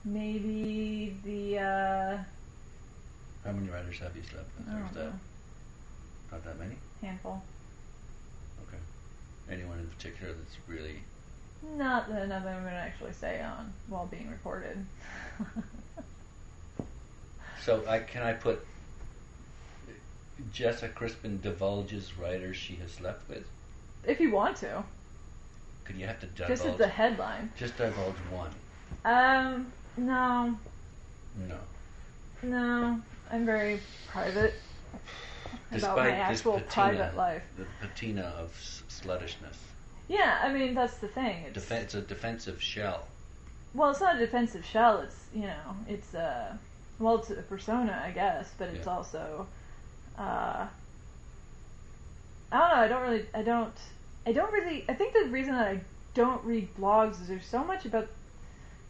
maybe 0.05 1.17
the. 1.25 1.59
Uh, 1.59 2.19
How 3.45 3.53
many 3.53 3.69
writers 3.71 3.99
have 3.99 4.15
you 4.17 4.23
slept 4.23 4.49
with? 4.59 4.69
I 4.69 4.73
don't 4.79 4.89
is 4.89 4.95
that 4.95 5.13
not 6.31 6.45
that 6.45 6.59
many? 6.59 6.77
handful. 7.03 7.43
Okay. 8.69 8.79
Anyone 9.51 9.79
in 9.81 9.87
particular 9.87 10.33
that's 10.33 10.57
really 10.69 11.01
Not 11.77 12.09
that 12.09 12.29
nothing 12.29 12.49
I'm 12.55 12.63
going 12.63 12.73
to 12.75 12.79
actually 12.79 13.13
say 13.13 13.43
on 13.43 13.73
while 13.89 14.07
being 14.07 14.31
recorded. 14.31 14.85
So 17.65 17.85
I 17.89 18.01
can 18.01 18.25
I 18.25 18.33
put 18.33 18.67
Jessa 20.53 20.93
Crispin 20.93 21.39
divulges 21.41 22.19
writers 22.19 22.57
she 22.57 22.75
has 22.77 22.91
slept 22.91 23.29
with. 23.29 23.45
if 24.05 24.19
you 24.19 24.33
want 24.33 24.57
to, 24.59 24.83
Could 25.85 25.95
you 25.95 26.07
have 26.09 26.19
to 26.21 26.27
divulge? 26.27 26.49
just 26.49 26.65
as 26.67 26.77
the 26.77 26.89
headline. 26.89 27.53
just 27.57 27.77
divulge 27.77 28.17
one. 28.33 28.51
Um, 29.05 29.71
no, 29.97 30.57
No. 31.49 31.59
no, 32.43 33.01
I'm 33.33 33.47
very 33.47 33.81
private 34.09 34.55
about 35.71 35.97
my 35.97 36.05
Despite 36.11 36.13
actual 36.15 36.53
patina, 36.61 36.69
private 36.97 37.17
life. 37.17 37.43
the 37.57 37.65
patina 37.81 38.35
of 38.39 38.53
sluttishness. 38.89 39.57
Yeah, 40.09 40.39
I 40.43 40.53
mean 40.53 40.75
that's 40.75 40.99
the 40.99 41.09
thing. 41.09 41.45
It's 41.47 41.65
Defen- 41.65 41.83
it's 41.83 41.95
a 41.95 42.03
defensive 42.03 42.61
shell. 42.63 43.07
well, 43.75 43.91
it's 43.91 44.01
not 44.01 44.17
a 44.17 44.19
defensive 44.19 44.65
shell. 44.65 44.99
It's 45.01 45.25
you 45.35 45.43
know, 45.43 45.77
it's 45.89 46.13
a 46.15 46.59
well, 46.99 47.17
it's 47.19 47.31
a 47.31 47.37
persona, 47.37 48.03
I 48.07 48.11
guess, 48.11 48.51
but 48.59 48.69
it's 48.69 48.87
Yeah. 48.87 48.93
also 48.93 49.47
uh, 50.19 50.67
I 52.53 52.59
don't 52.59 52.69
know. 52.69 52.83
I 52.83 52.89
don't 52.89 53.03
really. 53.03 53.27
I 53.35 53.43
don't. 53.43 53.75
I 54.27 54.33
don't 54.33 54.53
really. 54.53 54.85
I 54.89 54.93
think 54.95 55.15
the 55.15 55.25
reason 55.31 55.55
that 55.55 55.67
I 55.69 55.81
don't 56.15 56.45
read 56.45 56.69
blogs 56.77 57.21
is 57.23 57.29
there's 57.29 57.47
so 57.47 57.65
much 57.65 57.87
about 57.87 58.09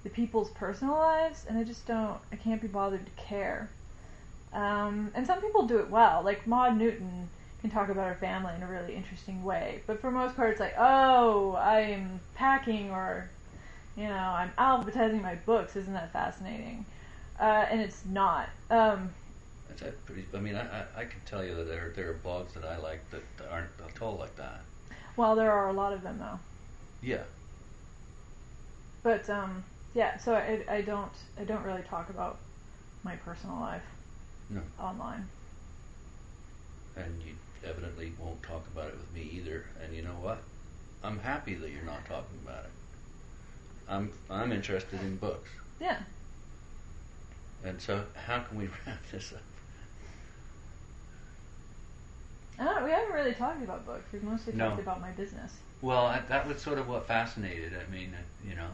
the 0.02 0.10
people's 0.10 0.50
personal 0.50 0.94
lives, 0.94 1.44
and 1.48 1.56
I 1.56 1.62
just 1.62 1.86
don't. 1.86 2.18
I 2.32 2.36
can't 2.36 2.60
be 2.60 2.66
bothered 2.66 3.06
to 3.06 3.12
care. 3.22 3.70
Um, 4.52 5.10
and 5.14 5.26
some 5.26 5.40
people 5.40 5.66
do 5.66 5.78
it 5.78 5.90
well. 5.90 6.22
Like 6.22 6.46
Maud 6.46 6.76
Newton 6.76 7.28
can 7.60 7.70
talk 7.70 7.88
about 7.88 8.06
her 8.08 8.16
family 8.16 8.52
in 8.54 8.62
a 8.62 8.66
really 8.66 8.94
interesting 8.94 9.44
way, 9.44 9.82
but 9.86 10.00
for 10.00 10.10
most 10.10 10.36
part, 10.36 10.50
it's 10.50 10.60
like, 10.60 10.74
oh, 10.78 11.56
I'm 11.56 12.20
packing, 12.34 12.90
or 12.90 13.30
you 13.96 14.04
know, 14.04 14.14
I'm 14.14 14.50
alphabetizing 14.58 15.22
my 15.22 15.36
books. 15.36 15.76
Isn't 15.76 15.94
that 15.94 16.12
fascinating? 16.12 16.84
Uh, 17.40 17.66
and 17.70 17.80
it's 17.80 18.04
not. 18.04 18.50
Um, 18.70 19.10
That's 19.68 19.82
a 19.82 19.92
pretty. 20.04 20.26
I 20.34 20.38
mean, 20.38 20.54
I, 20.54 20.80
I, 20.80 20.84
I 20.96 21.04
can 21.04 21.20
tell 21.24 21.44
you 21.44 21.54
that 21.54 21.68
there 21.68 21.92
there 21.96 22.10
are 22.10 22.14
blogs 22.14 22.52
that 22.54 22.64
I 22.64 22.76
like 22.76 23.00
that 23.10 23.22
aren't 23.50 23.70
at 23.88 24.02
all 24.02 24.16
like 24.16 24.36
that. 24.36 24.60
well, 25.16 25.34
there 25.34 25.50
are 25.50 25.68
a 25.68 25.72
lot 25.72 25.92
of 25.92 26.02
them 26.02 26.18
though. 26.18 26.38
Yeah. 27.00 27.22
But 29.02 29.28
um, 29.30 29.64
yeah, 29.94 30.18
so 30.18 30.34
I, 30.34 30.62
I 30.68 30.80
don't 30.82 31.12
I 31.40 31.44
don't 31.44 31.64
really 31.64 31.82
talk 31.82 32.10
about 32.10 32.38
my 33.02 33.16
personal 33.16 33.58
life 33.58 33.82
No. 34.52 34.60
online. 34.78 35.26
And 36.96 37.22
you 37.22 37.32
evidently 37.64 38.12
won't 38.18 38.42
talk 38.42 38.66
about 38.72 38.88
it 38.88 38.94
with 38.96 39.12
me 39.14 39.30
either. 39.38 39.64
And 39.82 39.94
you 39.94 40.02
know 40.02 40.16
what? 40.20 40.42
I'm 41.02 41.18
happy 41.18 41.54
that 41.54 41.70
you're 41.70 41.84
not 41.84 42.04
talking 42.06 42.38
about 42.44 42.64
it. 42.64 42.70
I'm 43.88 44.12
I'm 44.30 44.52
interested 44.52 45.00
in 45.00 45.16
books. 45.16 45.50
Yeah. 45.80 45.98
And 47.64 47.80
so, 47.80 48.04
how 48.14 48.40
can 48.40 48.58
we 48.58 48.64
wrap 48.86 48.98
this 49.10 49.32
up? 49.32 49.40
I 52.58 52.64
don't, 52.64 52.84
we 52.84 52.90
haven't 52.90 53.12
really 53.14 53.32
talked 53.34 53.62
about 53.62 53.86
books. 53.86 54.04
We've 54.12 54.22
mostly 54.22 54.52
No. 54.52 54.70
talked 54.70 54.82
about 54.82 55.00
my 55.00 55.10
business. 55.12 55.52
Well, 55.80 56.06
I, 56.06 56.20
that 56.28 56.46
was 56.46 56.60
sort 56.62 56.78
of 56.78 56.88
what 56.88 57.06
fascinated. 57.08 57.72
I 57.74 57.90
mean, 57.90 58.14
uh, 58.14 58.22
you 58.48 58.54
know, 58.54 58.68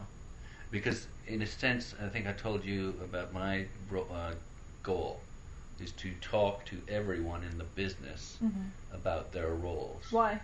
because 0.71 1.07
in 1.27 1.41
a 1.41 1.47
sense, 1.47 1.95
I 2.03 2.07
think 2.09 2.27
I 2.27 2.33
told 2.33 2.63
you 2.65 2.93
about 3.03 3.33
my 3.33 3.65
uh, 3.91 4.33
goal 4.83 5.19
is 5.81 5.91
to 5.93 6.11
talk 6.21 6.65
to 6.65 6.77
everyone 6.87 7.43
in 7.43 7.57
the 7.57 7.63
business 7.63 8.37
hmm 8.39 8.49
about 8.91 9.31
their 9.31 9.49
roles. 9.49 10.03
Why? 10.11 10.39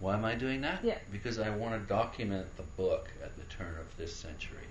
Why 0.00 0.14
am 0.14 0.24
I 0.24 0.34
doing 0.34 0.60
that? 0.60 0.84
Yeah. 0.84 0.98
Because 1.10 1.38
I 1.38 1.48
want 1.50 1.80
to 1.80 1.88
document 1.88 2.46
the 2.56 2.62
book 2.62 3.08
at 3.24 3.34
the 3.36 3.44
turn 3.44 3.74
of 3.80 3.96
this 3.96 4.14
century 4.14 4.68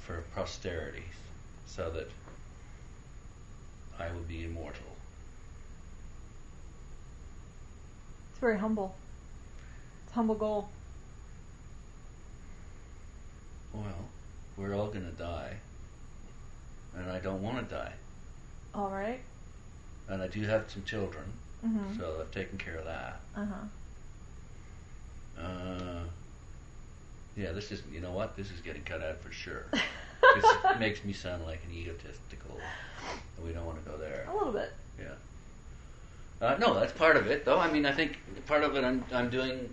for 0.00 0.22
posterity, 0.34 1.04
so 1.66 1.90
that 1.90 2.08
I 3.98 4.12
will 4.12 4.22
be 4.22 4.44
immortal. 4.44 4.96
It's 8.30 8.40
very 8.40 8.58
humble. 8.58 8.94
It's 10.04 10.12
a 10.12 10.14
humble 10.14 10.36
goal. 10.36 10.68
Well, 13.72 13.82
we're 14.56 14.74
all 14.74 14.88
going 14.88 15.04
to 15.06 15.16
die, 15.16 15.56
and 16.96 17.10
I 17.10 17.18
don't 17.20 17.42
want 17.42 17.58
to 17.68 17.74
die. 17.74 17.92
All 18.74 18.90
right. 18.90 19.20
And 20.08 20.22
I 20.22 20.28
do 20.28 20.42
have 20.42 20.70
some 20.70 20.84
children, 20.84 21.24
Mm-hmm. 21.64 21.98
so 21.98 22.16
I've 22.20 22.30
taken 22.32 22.58
care 22.58 22.74
of 22.76 22.84
that. 22.86 23.20
Uh 23.36 23.44
huh. 23.44 25.42
Uh, 25.42 26.02
yeah, 27.36 27.52
this 27.52 27.70
is, 27.72 27.82
you 27.92 28.00
know 28.00 28.10
what? 28.12 28.36
This 28.36 28.50
is 28.50 28.60
getting 28.60 28.82
cut 28.82 29.02
out 29.02 29.20
for 29.22 29.32
sure. 29.32 29.66
it 30.22 30.78
makes 30.80 31.04
me 31.04 31.12
sound 31.12 31.44
like 31.44 31.60
an 31.68 31.74
egotistical, 31.74 32.58
we 33.44 33.52
don't 33.52 33.64
want 33.64 33.82
to 33.82 33.90
go 33.90 33.96
there. 33.96 34.26
A 34.30 34.34
little 34.34 34.52
bit. 34.52 34.72
Yeah. 34.98 36.46
Uh, 36.46 36.56
no, 36.58 36.74
that's 36.74 36.92
part 36.92 37.16
of 37.16 37.26
it, 37.28 37.44
though. 37.44 37.58
I 37.58 37.70
mean, 37.70 37.86
I 37.86 37.92
think 37.92 38.18
part 38.46 38.64
of 38.64 38.74
it 38.76 38.82
I'm 38.84 39.04
I'm 39.12 39.30
doing 39.30 39.72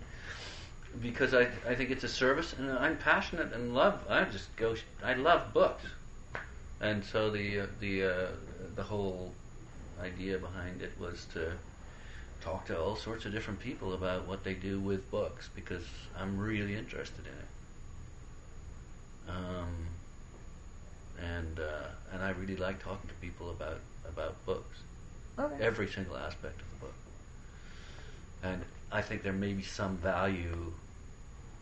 because 1.02 1.34
I 1.34 1.48
I 1.68 1.74
think 1.74 1.90
it's 1.90 2.04
a 2.04 2.08
service, 2.08 2.54
and 2.56 2.70
I'm 2.70 2.96
passionate 2.96 3.52
and 3.52 3.74
love. 3.74 4.00
I 4.08 4.22
just 4.24 4.54
go. 4.56 4.76
I 5.04 5.14
love 5.14 5.52
books, 5.52 5.84
and 6.80 7.04
so 7.04 7.30
the 7.30 7.60
uh, 7.60 7.66
the 7.80 8.04
uh, 8.04 8.26
the 8.74 8.82
whole 8.82 9.34
idea 10.00 10.38
behind 10.38 10.80
it 10.82 10.92
was 10.98 11.26
to 11.34 11.52
talk 12.40 12.66
to 12.66 12.78
all 12.80 12.96
sorts 12.96 13.26
of 13.26 13.32
different 13.32 13.60
people 13.60 13.92
about 13.92 14.26
what 14.26 14.44
they 14.44 14.54
do 14.54 14.80
with 14.80 15.10
books 15.10 15.50
because 15.54 15.84
I'm 16.18 16.38
really 16.38 16.74
interested 16.74 17.26
in 17.26 17.32
it. 17.32 17.48
Um, 19.28 19.86
and 21.18 21.60
uh, 21.60 21.88
and 22.12 22.22
I 22.22 22.30
really 22.30 22.56
like 22.56 22.82
talking 22.82 23.08
to 23.08 23.14
people 23.16 23.50
about 23.50 23.80
about 24.08 24.44
books 24.46 24.78
Okay. 25.38 25.62
every 25.62 25.88
single 25.88 26.16
aspect 26.16 26.60
of 26.60 26.70
the 26.70 26.76
book. 26.86 26.94
And 28.42 28.64
I 28.90 29.02
think 29.02 29.22
there 29.22 29.32
may 29.32 29.52
be 29.52 29.62
some 29.62 29.96
value 29.98 30.72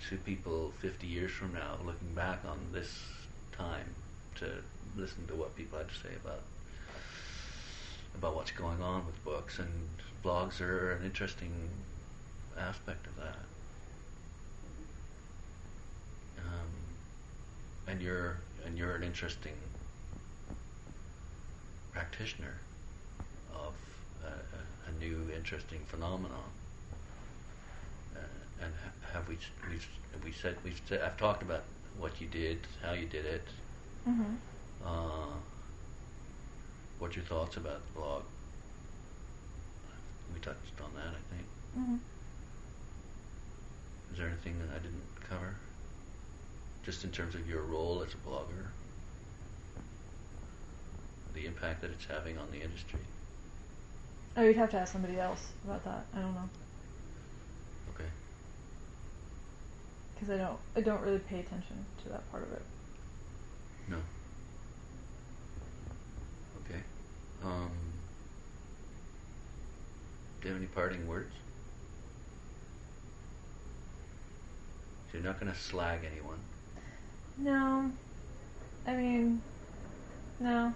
to 0.08 0.16
people 0.18 0.72
50 0.80 1.06
years 1.06 1.30
from 1.32 1.52
now 1.52 1.76
looking 1.84 2.14
back 2.14 2.44
on 2.46 2.58
this 2.72 3.02
time 3.52 3.94
to 4.36 4.46
listen 4.98 5.26
to 5.28 5.34
what 5.34 5.54
people 5.56 5.78
had 5.78 5.88
to 5.88 5.94
say 5.94 6.14
about 6.24 6.40
about 8.16 8.34
what's 8.34 8.50
going 8.50 8.82
on 8.82 9.06
with 9.06 9.24
books 9.24 9.58
and 9.60 9.68
blogs 10.24 10.60
are 10.60 10.92
an 10.92 11.04
interesting 11.04 11.52
aspect 12.58 13.06
of 13.06 13.16
that. 13.16 13.36
Um, 16.40 16.68
and 17.86 18.02
you're 18.02 18.38
and 18.66 18.76
you're 18.76 18.96
an 18.96 19.04
interesting 19.04 19.52
practitioner 21.92 22.54
of 23.54 23.72
a, 24.24 24.26
a, 24.28 24.90
a 24.90 24.98
new 24.98 25.32
interesting 25.34 25.78
phenomenon. 25.86 26.50
Uh, 28.16 28.64
and 28.64 28.72
ha- 28.84 29.12
have 29.18 29.28
we 29.28 29.38
we've 29.70 29.86
we 30.24 30.32
said 30.32 30.56
we've 30.64 30.80
said, 30.88 31.02
I've 31.02 31.16
talked 31.16 31.42
about 31.42 31.62
what 31.98 32.20
you 32.20 32.26
did, 32.26 32.58
how 32.82 32.92
you 32.92 33.06
did 33.06 33.24
it, 33.26 33.42
Mm-hmm. 34.08 34.34
Uh, 34.84 35.26
what 36.98 37.14
your 37.16 37.24
thoughts 37.24 37.56
about 37.56 37.80
the 37.86 38.00
blog. 38.00 38.22
We 40.34 40.40
touched 40.40 40.58
on 40.82 40.90
that, 40.96 41.08
I 41.14 41.34
think. 41.34 41.46
Mm-hmm. 41.78 41.96
Is 44.12 44.18
there 44.18 44.26
anything 44.28 44.58
that 44.60 44.68
I 44.74 44.78
didn't 44.78 45.02
cover? 45.28 45.54
Just 46.84 47.04
in 47.04 47.10
terms 47.10 47.34
of 47.34 47.48
your 47.48 47.62
role 47.62 48.02
as 48.06 48.12
a 48.14 48.28
blogger, 48.28 48.66
the 51.34 51.46
impact 51.46 51.82
that 51.82 51.90
it's 51.90 52.06
having 52.06 52.38
on 52.38 52.50
the 52.50 52.60
industry. 52.62 53.00
Oh, 54.36 54.42
you'd 54.42 54.56
have 54.56 54.70
to 54.70 54.78
ask 54.78 54.92
somebody 54.92 55.18
else 55.18 55.44
about 55.64 55.84
that. 55.84 56.06
I 56.14 56.20
don't 56.20 56.34
know 56.34 56.48
Okay. 57.94 58.08
because 60.14 60.30
I 60.34 60.38
don't. 60.38 60.58
I 60.76 60.80
don't 60.80 61.00
really 61.02 61.18
pay 61.18 61.40
attention 61.40 61.84
to 62.04 62.08
that 62.10 62.30
part 62.30 62.44
of 62.44 62.52
it. 62.52 62.62
No. 63.88 63.96
Okay. 66.64 66.80
Um, 67.44 67.70
Do 70.40 70.48
you 70.48 70.54
have 70.54 70.62
any 70.62 70.68
parting 70.68 71.06
words? 71.06 71.32
So 75.10 75.18
you're 75.18 75.22
not 75.26 75.40
going 75.40 75.52
to 75.52 75.58
slag 75.58 76.00
anyone. 76.10 76.38
No. 77.38 77.90
I 78.86 78.94
mean, 78.94 79.40
no. 80.40 80.72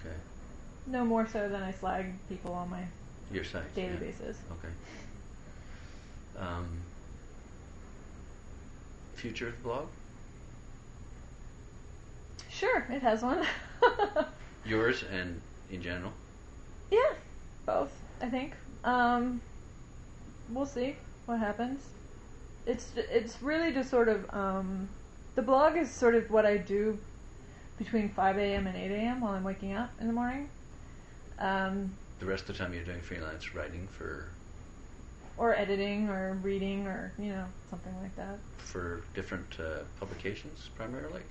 Okay. 0.00 0.14
No 0.86 1.04
more 1.04 1.26
so 1.32 1.48
than 1.48 1.62
I 1.62 1.72
slag 1.72 2.06
people 2.28 2.52
on 2.52 2.70
my 2.70 2.82
Your 3.32 3.44
site. 3.44 3.74
daily 3.74 3.94
yeah. 3.94 4.00
basis. 4.00 4.36
Okay. 4.52 4.72
Um, 6.38 6.66
future 9.16 9.48
of 9.48 9.56
the 9.56 9.62
blog? 9.62 9.86
Sure, 12.58 12.84
it 12.90 13.02
has 13.02 13.22
one. 13.22 13.44
Yours 14.64 15.04
and 15.12 15.40
in 15.70 15.80
general? 15.80 16.12
yeah, 16.90 17.12
both, 17.66 17.92
I 18.20 18.28
think. 18.28 18.54
Um, 18.82 19.40
we'll 20.50 20.66
see 20.66 20.96
what 21.26 21.38
happens. 21.38 21.82
It's 22.66 22.88
it's 22.96 23.40
really 23.42 23.72
just 23.72 23.90
sort 23.90 24.08
of 24.08 24.28
um, 24.34 24.88
the 25.36 25.42
blog 25.42 25.76
is 25.76 25.88
sort 25.90 26.14
of 26.16 26.30
what 26.30 26.44
I 26.46 26.56
do 26.56 26.98
between 27.78 28.08
5 28.08 28.38
a.m. 28.38 28.66
and 28.66 28.76
8 28.76 28.90
a.m. 28.90 29.20
while 29.20 29.34
I'm 29.34 29.44
waking 29.44 29.74
up 29.74 29.90
in 30.00 30.08
the 30.08 30.12
morning. 30.12 30.48
Um, 31.38 31.92
The 32.18 32.26
rest 32.26 32.48
of 32.48 32.58
the 32.58 32.64
time 32.64 32.74
you're 32.74 32.82
doing 32.82 33.00
freelance 33.00 33.54
writing 33.54 33.86
for 33.96 34.26
or 35.36 35.54
editing 35.54 36.08
or 36.08 36.36
reading 36.42 36.88
or 36.88 37.12
you 37.18 37.30
know 37.30 37.44
something 37.70 37.94
like 38.02 38.16
that. 38.16 38.38
for 38.58 39.00
different 39.14 39.46
uh, 39.60 39.84
publications 40.00 40.68
primarily. 40.76 41.22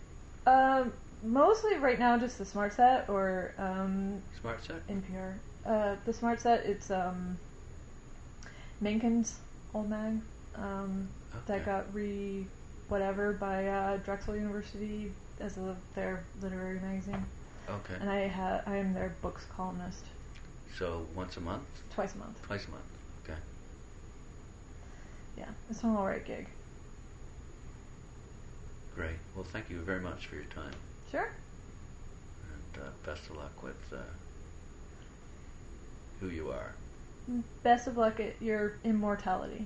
Um, 0.45 0.93
mostly 1.23 1.75
right 1.77 1.99
now 1.99 2.17
just 2.17 2.37
the 2.37 2.45
Smart 2.45 2.73
Set 2.73 3.09
or 3.09 3.53
um, 3.57 4.21
Smart 4.41 4.63
set. 4.63 4.87
NPR. 4.87 5.33
Uh, 5.65 5.95
the 6.05 6.13
Smart 6.13 6.39
Set 6.41 6.65
it's 6.65 6.89
um, 6.91 7.37
Mencken's 8.81 9.39
old 9.73 9.89
mag 9.89 10.19
um, 10.55 11.07
that 11.47 11.65
got 11.65 11.93
re 11.93 12.45
whatever 12.89 13.33
by 13.33 13.67
uh, 13.67 13.97
Drexel 13.97 14.35
University 14.35 15.11
as 15.39 15.57
a, 15.57 15.75
their 15.93 16.23
literary 16.41 16.79
magazine, 16.79 17.25
Okay. 17.69 17.95
and 17.99 18.09
I 18.09 18.27
ha- 18.27 18.61
I 18.65 18.77
am 18.77 18.93
their 18.93 19.13
books 19.21 19.45
columnist 19.55 20.03
So 20.77 21.05
once 21.15 21.35
a 21.37 21.41
month, 21.41 21.63
twice 21.93 22.15
a 22.15 22.17
month. 22.17 22.41
twice 22.43 22.65
a 22.67 22.71
month. 22.71 22.83
Okay. 23.25 23.37
Yeah, 25.37 25.49
it's 25.69 25.83
an 25.83 25.89
alright 25.95 26.25
gig. 26.25 26.47
Great. 28.95 29.17
Well, 29.35 29.45
thank 29.45 29.69
you 29.69 29.79
very 29.81 30.01
much 30.01 30.25
for 30.27 30.35
your 30.35 30.45
time, 30.45 30.73
Sure. 31.11 31.29
and 32.43 32.83
uh, 32.83 32.89
best 33.05 33.29
of 33.29 33.37
luck 33.37 33.63
with 33.63 33.75
uh, 33.93 33.97
who 36.19 36.29
you 36.29 36.49
are. 36.51 36.73
Best 37.63 37.87
of 37.87 37.97
luck 37.97 38.19
at 38.19 38.41
your 38.41 38.73
immortality. 38.83 39.65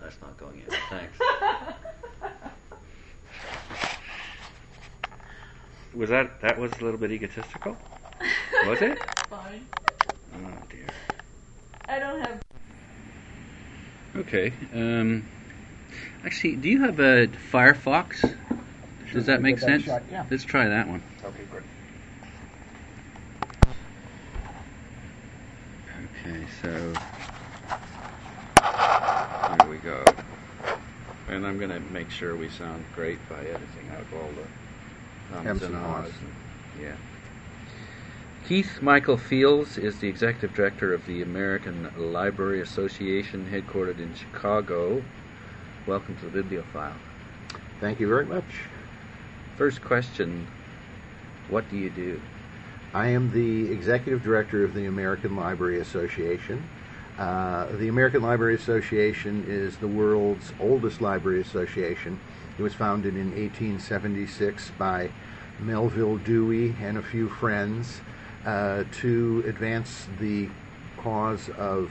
That's 0.00 0.20
not 0.20 0.36
going 0.38 0.60
in. 0.60 0.66
Thanks. 0.90 1.18
Was 5.94 6.10
that 6.10 6.40
that 6.42 6.58
was 6.58 6.72
a 6.80 6.84
little 6.84 6.98
bit 7.00 7.10
egotistical? 7.10 7.76
Was 8.66 8.82
it? 8.82 8.98
Fine. 9.30 9.66
Oh 10.34 10.58
dear. 10.70 10.86
I 11.88 11.98
don't 11.98 12.20
have. 12.20 12.40
Okay. 14.16 14.52
Um, 14.74 15.26
actually, 16.24 16.56
do 16.56 16.68
you 16.68 16.82
have 16.82 17.00
a 17.00 17.28
Firefox? 17.50 18.36
Does 19.12 19.26
that 19.26 19.40
make 19.42 19.56
give 19.56 19.66
that 19.66 19.82
sense? 19.84 20.02
yeah. 20.10 20.24
Let's 20.30 20.44
try 20.44 20.68
that 20.68 20.86
one. 20.88 21.02
Okay, 21.24 21.42
good. 21.50 21.62
Okay, 26.26 26.46
so 26.62 26.92
here 29.60 29.70
we 29.70 29.78
go. 29.78 30.04
And 31.28 31.46
I'm 31.46 31.58
going 31.58 31.70
to 31.70 31.80
make 31.92 32.10
sure 32.10 32.36
we 32.36 32.48
sound 32.48 32.84
great 32.94 33.18
by 33.28 33.40
editing 33.40 33.88
out 33.92 34.04
all 34.14 34.28
the 34.32 35.36
ums 35.36 35.46
Hems 35.46 35.62
and 35.62 35.74
and 35.74 35.84
ahs. 35.84 36.04
haws. 36.04 36.12
Yeah. 36.80 36.96
Keith 38.46 38.80
Michael 38.80 39.18
Fiels 39.18 39.76
is 39.76 39.98
the 39.98 40.08
executive 40.08 40.54
director 40.54 40.94
of 40.94 41.04
the 41.06 41.20
American 41.22 41.90
Library 41.98 42.60
Association, 42.62 43.46
headquartered 43.50 43.98
in 43.98 44.14
Chicago. 44.14 45.02
Welcome 45.86 46.16
to 46.18 46.30
the 46.30 46.42
BiblioFile. 46.42 46.94
Thank 47.80 48.00
you 48.00 48.08
very 48.08 48.24
much. 48.24 48.44
First 49.58 49.82
question 49.82 50.46
What 51.48 51.68
do 51.68 51.76
you 51.76 51.90
do? 51.90 52.20
I 52.94 53.08
am 53.08 53.32
the 53.32 53.72
executive 53.72 54.22
director 54.22 54.62
of 54.62 54.72
the 54.72 54.86
American 54.86 55.34
Library 55.34 55.80
Association. 55.80 56.62
Uh, 57.18 57.66
the 57.72 57.88
American 57.88 58.22
Library 58.22 58.54
Association 58.54 59.44
is 59.48 59.76
the 59.78 59.88
world's 59.88 60.52
oldest 60.60 61.00
library 61.00 61.40
association. 61.40 62.20
It 62.56 62.62
was 62.62 62.72
founded 62.72 63.16
in 63.16 63.30
1876 63.32 64.70
by 64.78 65.10
Melvil 65.58 66.18
Dewey 66.18 66.76
and 66.80 66.96
a 66.96 67.02
few 67.02 67.28
friends 67.28 68.00
uh, 68.46 68.84
to 69.00 69.42
advance 69.44 70.06
the 70.20 70.48
cause 70.98 71.50
of 71.58 71.90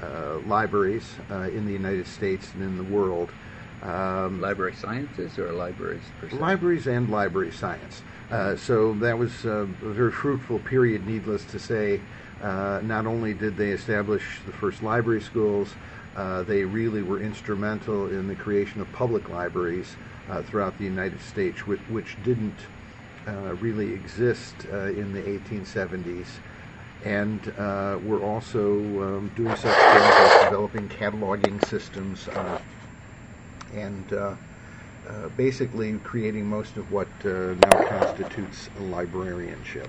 uh, 0.00 0.38
libraries 0.46 1.16
uh, 1.28 1.50
in 1.50 1.66
the 1.66 1.72
United 1.72 2.06
States 2.06 2.52
and 2.54 2.62
in 2.62 2.76
the 2.76 2.84
world. 2.84 3.30
Um, 3.82 4.40
Library 4.42 4.74
sciences 4.74 5.38
or 5.38 5.52
libraries 5.52 6.02
per 6.20 6.28
se? 6.28 6.36
libraries 6.36 6.86
and 6.86 7.08
library 7.08 7.50
science. 7.50 8.02
Uh, 8.30 8.54
so 8.54 8.92
that 8.94 9.16
was 9.18 9.46
uh, 9.46 9.60
a 9.60 9.64
very 9.64 10.12
fruitful 10.12 10.58
period, 10.60 11.06
needless 11.06 11.44
to 11.46 11.58
say. 11.58 12.00
Uh, 12.42 12.80
not 12.84 13.06
only 13.06 13.32
did 13.32 13.56
they 13.56 13.70
establish 13.70 14.40
the 14.46 14.52
first 14.52 14.82
library 14.82 15.20
schools, 15.22 15.74
uh, 16.16 16.42
they 16.42 16.64
really 16.64 17.02
were 17.02 17.20
instrumental 17.22 18.06
in 18.08 18.28
the 18.28 18.34
creation 18.34 18.80
of 18.80 18.92
public 18.92 19.28
libraries 19.30 19.96
uh, 20.28 20.42
throughout 20.42 20.76
the 20.78 20.84
United 20.84 21.20
States, 21.20 21.66
which, 21.66 21.80
which 21.88 22.16
didn't 22.22 22.58
uh, 23.26 23.54
really 23.60 23.92
exist 23.92 24.54
uh, 24.72 24.86
in 24.88 25.12
the 25.12 25.22
1870s. 25.22 26.26
And 27.04 27.40
uh, 27.56 27.98
we're 28.02 28.22
also 28.22 28.74
um, 28.76 29.32
doing 29.34 29.54
such 29.56 29.74
things 29.74 30.14
as 30.18 30.42
developing 30.44 30.88
cataloging 30.88 31.64
systems 31.64 32.28
uh, 32.28 32.60
and 33.74 34.12
uh, 34.12 34.34
uh, 35.08 35.28
basically 35.36 35.92
creating 36.04 36.46
most 36.46 36.76
of 36.76 36.90
what 36.92 37.08
uh, 37.24 37.54
now 37.54 37.84
constitutes 37.88 38.68
librarianship. 38.80 39.88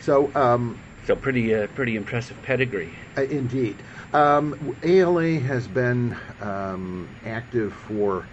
So, 0.00 0.30
um, 0.34 0.78
So, 1.06 1.16
pretty, 1.16 1.54
uh, 1.54 1.66
pretty 1.68 1.96
impressive 1.96 2.40
pedigree. 2.42 2.90
uh, 3.16 3.22
indeed, 3.22 3.76
um, 4.12 4.76
ALA 4.82 5.38
has 5.40 5.66
been 5.66 6.16
um, 6.40 7.08
active 7.26 7.72
for 7.72 8.24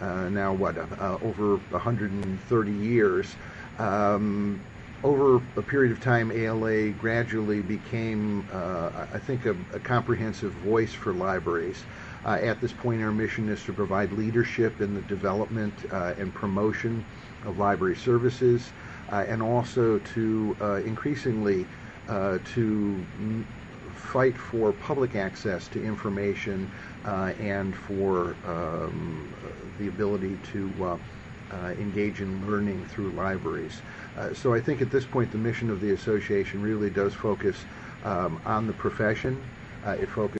uh, 0.00 0.28
now 0.30 0.52
what 0.54 0.76
uh, 0.78 1.18
over 1.22 1.56
130 1.56 2.72
years. 2.72 3.34
Um, 3.78 4.60
over 5.02 5.36
a 5.56 5.62
period 5.62 5.92
of 5.92 6.00
time, 6.02 6.30
ALA 6.30 6.90
gradually 6.90 7.60
became, 7.62 8.46
uh, 8.52 9.06
I 9.14 9.18
think, 9.18 9.46
a, 9.46 9.56
a 9.72 9.78
comprehensive 9.80 10.52
voice 10.52 10.92
for 10.92 11.12
libraries. 11.12 11.82
Uh, 12.24 12.38
at 12.42 12.60
this 12.60 12.72
point, 12.72 13.02
our 13.02 13.12
mission 13.12 13.48
is 13.48 13.62
to 13.64 13.72
provide 13.72 14.12
leadership 14.12 14.80
in 14.80 14.94
the 14.94 15.00
development 15.02 15.72
uh, 15.90 16.14
and 16.18 16.32
promotion 16.34 17.04
of 17.46 17.58
library 17.58 17.96
services, 17.96 18.70
uh, 19.10 19.24
and 19.26 19.42
also 19.42 19.98
to 20.14 20.56
uh, 20.60 20.74
increasingly 20.84 21.66
uh, 22.08 22.38
to 22.54 23.04
mm, 23.20 23.44
fight 23.94 24.36
for 24.36 24.72
public 24.72 25.14
access 25.14 25.68
to 25.68 25.82
information 25.82 26.70
uh, 27.06 27.32
and 27.40 27.74
for 27.74 28.36
um, 28.46 29.32
the 29.78 29.88
ability 29.88 30.38
to 30.52 30.98
engage 31.78 32.20
in 32.20 32.48
learning 32.48 32.84
through 32.86 33.10
libraries. 33.10 33.80
So 34.34 34.54
I 34.54 34.60
think 34.60 34.82
at 34.82 34.90
this 34.90 35.04
point 35.04 35.32
the 35.32 35.38
mission 35.38 35.70
of 35.70 35.80
the 35.80 35.92
association 35.92 36.62
really 36.62 36.90
does 36.90 37.14
focus 37.14 37.56
um, 38.04 38.40
on 38.44 38.66
the 38.66 38.72
profession. 38.74 39.40
It 39.86 40.08
focuses 40.08 40.20